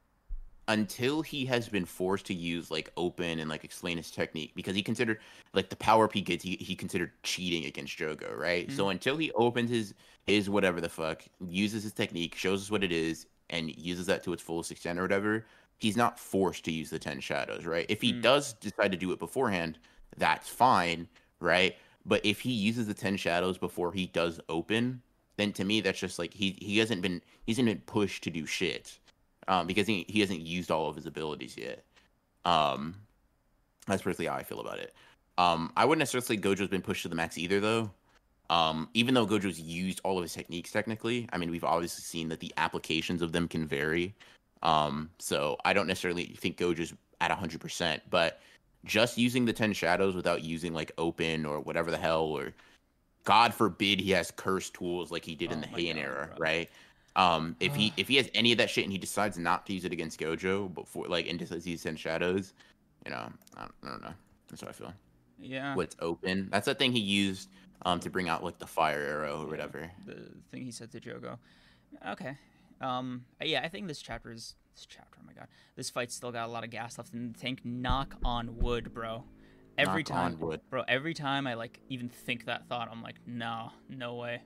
Until 0.66 1.20
he 1.20 1.44
has 1.46 1.68
been 1.68 1.84
forced 1.84 2.24
to 2.26 2.34
use 2.34 2.70
like 2.70 2.90
open 2.96 3.38
and 3.38 3.50
like 3.50 3.64
explain 3.64 3.98
his 3.98 4.10
technique, 4.10 4.52
because 4.54 4.74
he 4.74 4.82
considered 4.82 5.20
like 5.52 5.68
the 5.68 5.76
power 5.76 6.06
up 6.06 6.12
he 6.14 6.22
gets, 6.22 6.42
he, 6.42 6.56
he 6.56 6.74
considered 6.74 7.12
cheating 7.22 7.66
against 7.66 7.98
Jogo, 7.98 8.34
right? 8.36 8.70
Hmm. 8.70 8.72
So 8.72 8.88
until 8.88 9.16
he 9.18 9.30
opens 9.32 9.70
his 9.70 9.92
his 10.26 10.48
whatever 10.48 10.80
the 10.80 10.88
fuck, 10.88 11.22
uses 11.46 11.82
his 11.82 11.92
technique, 11.92 12.34
shows 12.34 12.62
us 12.62 12.70
what 12.70 12.82
it 12.82 12.92
is, 12.92 13.26
and 13.50 13.76
uses 13.76 14.06
that 14.06 14.24
to 14.24 14.32
its 14.32 14.42
fullest 14.42 14.70
extent 14.70 14.98
or 14.98 15.02
whatever, 15.02 15.44
he's 15.78 15.96
not 15.98 16.18
forced 16.18 16.64
to 16.64 16.72
use 16.72 16.88
the 16.88 16.98
ten 16.98 17.20
shadows, 17.20 17.66
right? 17.66 17.84
If 17.90 18.00
he 18.00 18.12
Hmm. 18.12 18.20
does 18.22 18.54
decide 18.54 18.90
to 18.92 18.98
do 18.98 19.12
it 19.12 19.18
beforehand, 19.18 19.78
that's 20.16 20.48
fine, 20.48 21.08
right? 21.40 21.76
But 22.06 22.24
if 22.24 22.40
he 22.40 22.52
uses 22.52 22.86
the 22.86 22.94
ten 22.94 23.16
shadows 23.18 23.58
before 23.58 23.92
he 23.92 24.06
does 24.06 24.40
open, 24.48 25.02
then 25.36 25.52
to 25.52 25.64
me 25.64 25.80
that's 25.82 25.98
just 26.00 26.18
like 26.18 26.32
he 26.32 26.56
he 26.62 26.78
hasn't 26.78 27.02
been 27.02 27.20
he 27.44 27.52
hasn't 27.52 27.66
been 27.66 27.82
pushed 27.82 28.22
to 28.24 28.30
do 28.30 28.46
shit, 28.46 28.98
um, 29.48 29.66
because 29.66 29.86
he 29.86 30.04
he 30.08 30.20
hasn't 30.20 30.40
used 30.40 30.70
all 30.70 30.88
of 30.88 30.96
his 30.96 31.06
abilities 31.06 31.56
yet. 31.56 31.84
Um, 32.44 32.94
that's 33.86 34.02
personally 34.02 34.28
how 34.28 34.36
I 34.36 34.42
feel 34.42 34.60
about 34.60 34.78
it. 34.78 34.94
Um, 35.38 35.72
I 35.76 35.84
wouldn't 35.84 35.98
necessarily 36.00 36.26
say 36.26 36.42
Gojo's 36.42 36.68
been 36.68 36.82
pushed 36.82 37.02
to 37.02 37.08
the 37.08 37.14
max 37.14 37.36
either, 37.38 37.60
though. 37.60 37.90
Um, 38.50 38.88
even 38.94 39.14
though 39.14 39.26
Gojo's 39.26 39.58
used 39.60 40.00
all 40.04 40.18
of 40.18 40.22
his 40.22 40.34
techniques 40.34 40.70
technically, 40.70 41.28
I 41.32 41.38
mean 41.38 41.50
we've 41.50 41.64
obviously 41.64 42.02
seen 42.02 42.28
that 42.28 42.40
the 42.40 42.52
applications 42.56 43.22
of 43.22 43.32
them 43.32 43.48
can 43.48 43.66
vary. 43.66 44.14
Um, 44.62 45.10
so 45.18 45.56
I 45.64 45.72
don't 45.72 45.86
necessarily 45.86 46.26
think 46.38 46.56
Gojo's 46.58 46.94
at 47.20 47.30
hundred 47.30 47.60
percent, 47.60 48.02
but 48.10 48.40
just 48.84 49.16
using 49.18 49.44
the 49.46 49.52
ten 49.52 49.72
shadows 49.72 50.14
without 50.14 50.42
using 50.42 50.74
like 50.74 50.92
open 50.98 51.46
or 51.46 51.60
whatever 51.60 51.90
the 51.90 51.96
hell 51.98 52.24
or 52.24 52.52
God 53.24 53.54
forbid 53.54 54.00
he 54.00 54.10
has 54.12 54.30
curse 54.30 54.68
tools 54.70 55.10
like 55.10 55.24
he 55.24 55.34
did 55.34 55.50
in 55.50 55.58
Oh 55.58 55.62
the 55.62 55.68
my 55.68 55.78
Heian 55.78 55.96
era, 55.96 56.30
bro. 56.36 56.36
right? 56.38 56.70
Um, 57.16 57.54
if 57.60 57.74
he 57.76 57.92
if 57.96 58.08
he 58.08 58.16
has 58.16 58.28
any 58.34 58.50
of 58.52 58.58
that 58.58 58.68
shit 58.70 58.84
and 58.84 58.92
he 58.92 58.98
decides 58.98 59.38
not 59.38 59.66
to 59.66 59.72
use 59.72 59.84
it 59.84 59.92
against 59.92 60.18
Gojo 60.18 60.72
before 60.74 61.06
like 61.06 61.28
and 61.28 61.38
decides 61.38 61.64
to 61.64 61.76
ten 61.76 61.96
shadows, 61.96 62.54
you 63.04 63.10
know, 63.12 63.30
I 63.56 63.60
don't, 63.60 63.72
I 63.84 63.88
don't 63.90 64.02
know. 64.02 64.14
That's 64.48 64.62
how 64.62 64.68
I 64.68 64.72
feel. 64.72 64.92
yeah. 65.38 65.74
What's 65.76 65.96
open? 66.00 66.48
That's 66.50 66.66
the 66.66 66.74
thing 66.74 66.92
he 66.92 67.00
used 67.00 67.48
um 67.86 68.00
to 68.00 68.10
bring 68.10 68.28
out 68.28 68.42
like 68.42 68.58
the 68.58 68.66
fire 68.66 69.00
arrow 69.00 69.38
or 69.42 69.44
Yeah. 69.44 69.50
whatever. 69.50 69.90
the 70.06 70.16
thing 70.50 70.64
he 70.64 70.70
said 70.72 70.90
to 70.92 71.00
Jogo. 71.00 71.38
Okay. 72.08 72.36
Um. 72.80 73.24
Yeah, 73.42 73.60
I 73.62 73.68
think 73.68 73.86
this 73.86 74.02
chapter 74.02 74.32
is 74.32 74.56
this 74.74 74.84
chapter. 74.86 75.18
Oh 75.22 75.24
my 75.26 75.32
god, 75.34 75.46
this 75.76 75.90
fight's 75.90 76.14
still 76.16 76.32
got 76.32 76.48
a 76.48 76.52
lot 76.52 76.64
of 76.64 76.70
gas 76.70 76.98
left 76.98 77.14
in 77.14 77.32
the 77.32 77.38
tank. 77.38 77.60
Knock 77.64 78.16
on 78.24 78.56
wood, 78.58 78.92
bro. 78.92 79.22
Every 79.78 80.02
Knock 80.02 80.06
time, 80.06 80.32
on 80.34 80.38
wood. 80.40 80.60
bro. 80.70 80.82
Every 80.88 81.14
time 81.14 81.46
I 81.46 81.54
like 81.54 81.78
even 81.88 82.08
think 82.08 82.46
that 82.46 82.68
thought, 82.68 82.88
I'm 82.90 83.02
like, 83.02 83.16
no, 83.26 83.70
no 83.88 84.14
way. 84.16 84.42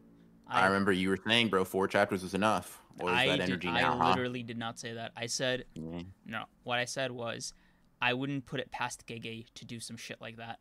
I, 0.48 0.66
remember 0.66 0.92
you 0.92 1.10
were 1.10 1.18
saying, 1.26 1.48
bro, 1.48 1.64
four 1.64 1.86
chapters 1.88 2.22
was 2.22 2.34
enough. 2.34 2.80
What 2.96 3.12
is 3.12 3.18
I 3.18 3.26
that 3.28 3.36
did- 3.36 3.48
energy 3.50 3.68
I 3.68 3.80
now, 3.82 3.96
huh? 3.98 4.04
I 4.04 4.08
literally 4.10 4.42
did 4.42 4.58
not 4.58 4.78
say 4.78 4.92
that. 4.94 5.12
I 5.16 5.26
said 5.26 5.64
Yeah. 5.74 6.02
no. 6.26 6.44
What 6.64 6.78
I 6.78 6.84
said 6.84 7.10
was, 7.12 7.52
I 8.00 8.14
wouldn't 8.14 8.46
put 8.46 8.60
it 8.60 8.70
past 8.70 9.06
Gege 9.06 9.46
to 9.54 9.64
do 9.64 9.78
some 9.80 9.96
shit 9.96 10.20
like 10.20 10.36
that. 10.36 10.58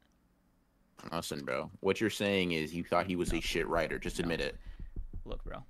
Listen, 1.11 1.43
bro. 1.45 1.69
What 1.79 2.01
you're 2.01 2.09
saying 2.09 2.51
is 2.51 2.73
you 2.73 2.83
thought 2.83 3.05
he 3.05 3.15
was 3.15 3.31
No. 3.31 3.37
a 3.39 3.41
shit 3.41 3.67
writer. 3.67 3.97
Just 3.99 4.17
No. 4.19 4.23
admit 4.23 4.41
it. 4.41 4.57
Look, 5.25 5.43
bro. 5.43 5.63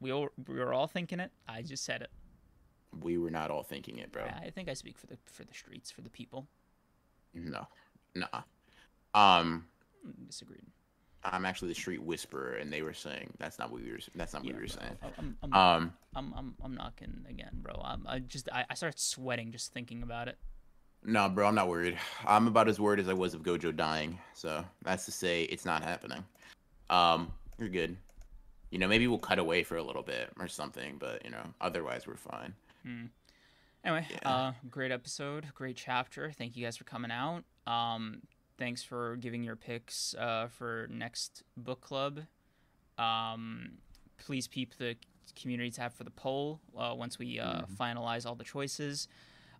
We 0.00 0.12
all 0.12 0.28
we 0.48 0.56
were 0.58 0.72
all 0.72 0.86
thinking 0.86 1.20
it. 1.20 1.30
I 1.48 1.62
just 1.62 1.84
said 1.84 2.02
it. 2.02 2.10
We 3.00 3.18
were 3.18 3.30
not 3.30 3.50
all 3.50 3.62
thinking 3.62 3.98
it, 3.98 4.10
bro. 4.12 4.24
I 4.24 4.46
I 4.46 4.50
think 4.50 4.68
I 4.68 4.74
speak 4.74 4.98
for 4.98 5.06
the 5.06 5.18
for 5.26 5.44
the 5.44 5.54
streets, 5.54 5.90
for 5.90 6.00
the 6.02 6.10
people. 6.10 6.46
No. 7.34 7.66
Nah. 8.14 8.42
Um, 9.14 9.66
Mm, 10.06 10.26
Disagreed. 10.26 10.66
I'm 11.24 11.44
actually 11.44 11.68
the 11.68 11.74
street 11.74 12.02
whisperer, 12.02 12.54
and 12.56 12.72
they 12.72 12.82
were 12.82 12.92
saying 12.94 13.30
that's 13.38 13.58
not 13.58 13.70
what 13.70 13.82
we 13.82 13.90
were. 13.90 13.98
That's 14.14 14.32
not 14.34 14.42
what 14.42 14.48
Yeah, 14.50 14.56
we 14.56 14.62
were 14.62 14.68
bro. 14.68 14.76
saying. 14.82 14.98
I'm, 15.18 15.36
I'm, 15.42 15.54
Um, 15.54 15.92
I'm, 16.14 16.34
I'm, 16.36 16.54
I'm 16.62 16.74
knocking 16.74 17.24
again, 17.28 17.50
bro. 17.62 17.80
I'm, 17.82 18.04
I 18.06 18.18
just, 18.20 18.48
I, 18.52 18.64
I 18.68 18.74
started 18.74 18.98
sweating 18.98 19.50
just 19.52 19.72
thinking 19.72 20.02
about 20.02 20.28
it. 20.28 20.36
no, 21.02 21.28
bro, 21.28 21.46
I'm 21.48 21.54
not 21.54 21.68
worried. 21.68 21.98
I'm 22.26 22.46
about 22.46 22.68
as 22.68 22.78
worried 22.80 23.00
as 23.00 23.08
I 23.08 23.14
was 23.14 23.34
of 23.34 23.42
Gojo 23.42 23.74
dying. 23.74 24.18
So 24.34 24.64
that's 24.82 25.04
to 25.06 25.12
say, 25.12 25.44
it's 25.44 25.64
not 25.64 25.82
happening. 25.82 26.24
Um, 26.90 27.32
you're 27.58 27.68
good. 27.68 27.96
You 28.70 28.78
know, 28.78 28.88
maybe 28.88 29.06
we'll 29.06 29.18
cut 29.18 29.38
away 29.38 29.62
for 29.62 29.76
a 29.76 29.82
little 29.82 30.02
bit 30.02 30.30
or 30.38 30.48
something, 30.48 30.96
but 30.98 31.24
you 31.24 31.30
know, 31.30 31.44
otherwise 31.60 32.06
we're 32.06 32.16
fine. 32.16 32.54
Hmm. 32.84 33.04
Anyway, 33.84 34.06
Yeah. 34.10 34.28
uh, 34.28 34.52
great 34.70 34.90
episode, 34.90 35.46
great 35.54 35.76
chapter. 35.76 36.32
Thank 36.32 36.56
you 36.56 36.64
guys 36.64 36.76
for 36.76 36.84
coming 36.84 37.10
out. 37.10 37.44
Um, 37.66 38.22
thanks 38.58 38.82
for 38.82 39.16
giving 39.16 39.42
your 39.42 39.56
picks 39.56 40.14
uh, 40.14 40.48
for 40.48 40.86
next 40.90 41.42
book 41.56 41.80
club. 41.80 42.20
Um, 42.98 43.78
please 44.18 44.46
peep 44.48 44.76
the 44.78 44.96
community 45.34 45.70
tab 45.70 45.92
for 45.94 46.04
the 46.04 46.10
poll 46.10 46.60
uh, 46.78 46.94
once 46.96 47.18
we 47.18 47.40
uh, 47.40 47.62
Mhm. 47.62 47.76
finalize 47.76 48.26
all 48.26 48.34
the 48.36 48.44
choices. 48.44 49.08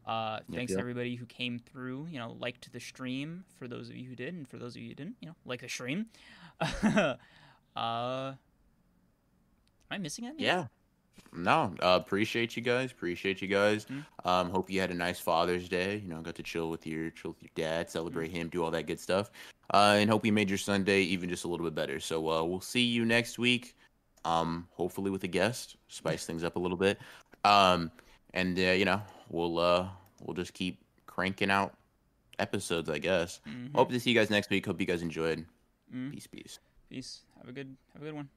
Uh, 0.06 0.40
Yep, 0.48 0.56
thanks 0.56 0.70
yep. 0.70 0.76
to 0.76 0.81
everybody 0.81 1.16
who 1.16 1.24
came 1.26 1.58
through. 1.58 2.06
You 2.10 2.18
know, 2.18 2.32
liked 2.39 2.70
the 2.73 2.78
stream. 2.81 3.44
For 3.58 3.66
those 3.66 3.89
of 3.89 3.97
you 3.97 4.08
who 4.08 4.14
did, 4.14 4.34
and 4.34 4.47
for 4.47 4.58
those 4.58 4.76
of 4.76 4.82
you 4.82 4.90
who 4.90 4.94
didn't, 4.94 5.16
you 5.20 5.28
know, 5.28 5.34
like 5.47 5.62
the 5.62 5.68
stream. 5.68 6.06
uh, 6.60 7.14
am 7.76 8.36
I 9.90 9.98
missing 9.98 10.26
anything? 10.26 10.44
Yeah. 10.44 10.66
No, 11.36 11.75
uh, 11.83 11.99
appreciate 12.01 12.57
you 12.57 12.62
guys. 12.62 12.93
Appreciate 12.93 13.43
you 13.43 13.49
guys. 13.49 13.86
Mhm. 13.86 14.05
Um, 14.25 14.51
hope 14.51 14.70
you 14.70 14.81
had 14.81 14.91
a 14.91 14.94
nice 14.94 15.18
Father's 15.18 15.68
Day. 15.68 15.99
You 15.99 16.09
know, 16.09 16.20
got 16.23 16.36
to 16.36 16.43
chill 16.44 16.70
with 16.70 16.86
your 16.86 17.10
chill 17.10 17.33
with 17.33 17.43
your 17.43 17.51
dad, 17.57 17.91
celebrate 17.91 18.31
him, 18.31 18.49
do 18.49 18.62
all 18.62 18.70
that 18.70 18.86
good 18.86 19.01
stuff. 19.01 19.31
Uh, 19.73 19.97
and 19.99 20.09
hope 20.09 20.25
you 20.25 20.33
made 20.33 20.49
your 20.49 20.59
Sunday 20.59 21.01
even 21.02 21.28
just 21.28 21.44
a 21.44 21.49
little 21.49 21.67
bit 21.67 21.75
better. 21.75 21.99
So 21.99 22.31
uh, 22.31 22.44
we'll 22.44 22.60
see 22.60 22.83
you 22.84 23.05
next 23.05 23.39
week. 23.39 23.75
Um, 24.25 24.68
hopefully 24.70 25.10
with 25.10 25.25
a 25.25 25.28
guest, 25.28 25.76
spice 25.89 26.25
things 26.25 26.44
up 26.44 26.55
a 26.57 26.59
little 26.59 26.76
bit. 26.78 26.99
Um, 27.44 27.91
and 28.33 28.57
uh, 28.59 28.62
you 28.73 28.84
know, 28.84 29.02
we'll 29.28 29.59
uh, 29.59 29.89
we'll 30.23 30.34
just 30.34 30.55
keep 30.55 30.78
cranking 31.07 31.51
out 31.51 31.75
episodes, 32.39 32.89
I 32.89 32.99
guess. 32.99 33.41
Mhm. 33.49 33.75
Hope 33.75 33.91
to 33.91 33.99
see 33.99 34.10
you 34.10 34.17
guys 34.18 34.31
next 34.31 34.51
week. 34.51 34.67
Hope 34.67 34.81
you 34.81 34.86
guys 34.86 35.02
enjoyed. 35.02 35.44
Mhm. 35.93 36.12
Peace, 36.12 36.26
peace. 36.28 36.59
Peace. 36.89 37.23
Have 37.39 37.49
a 37.49 37.52
good. 37.52 37.76
Have 37.93 38.02
a 38.02 38.05
good 38.05 38.15
one. 38.15 38.28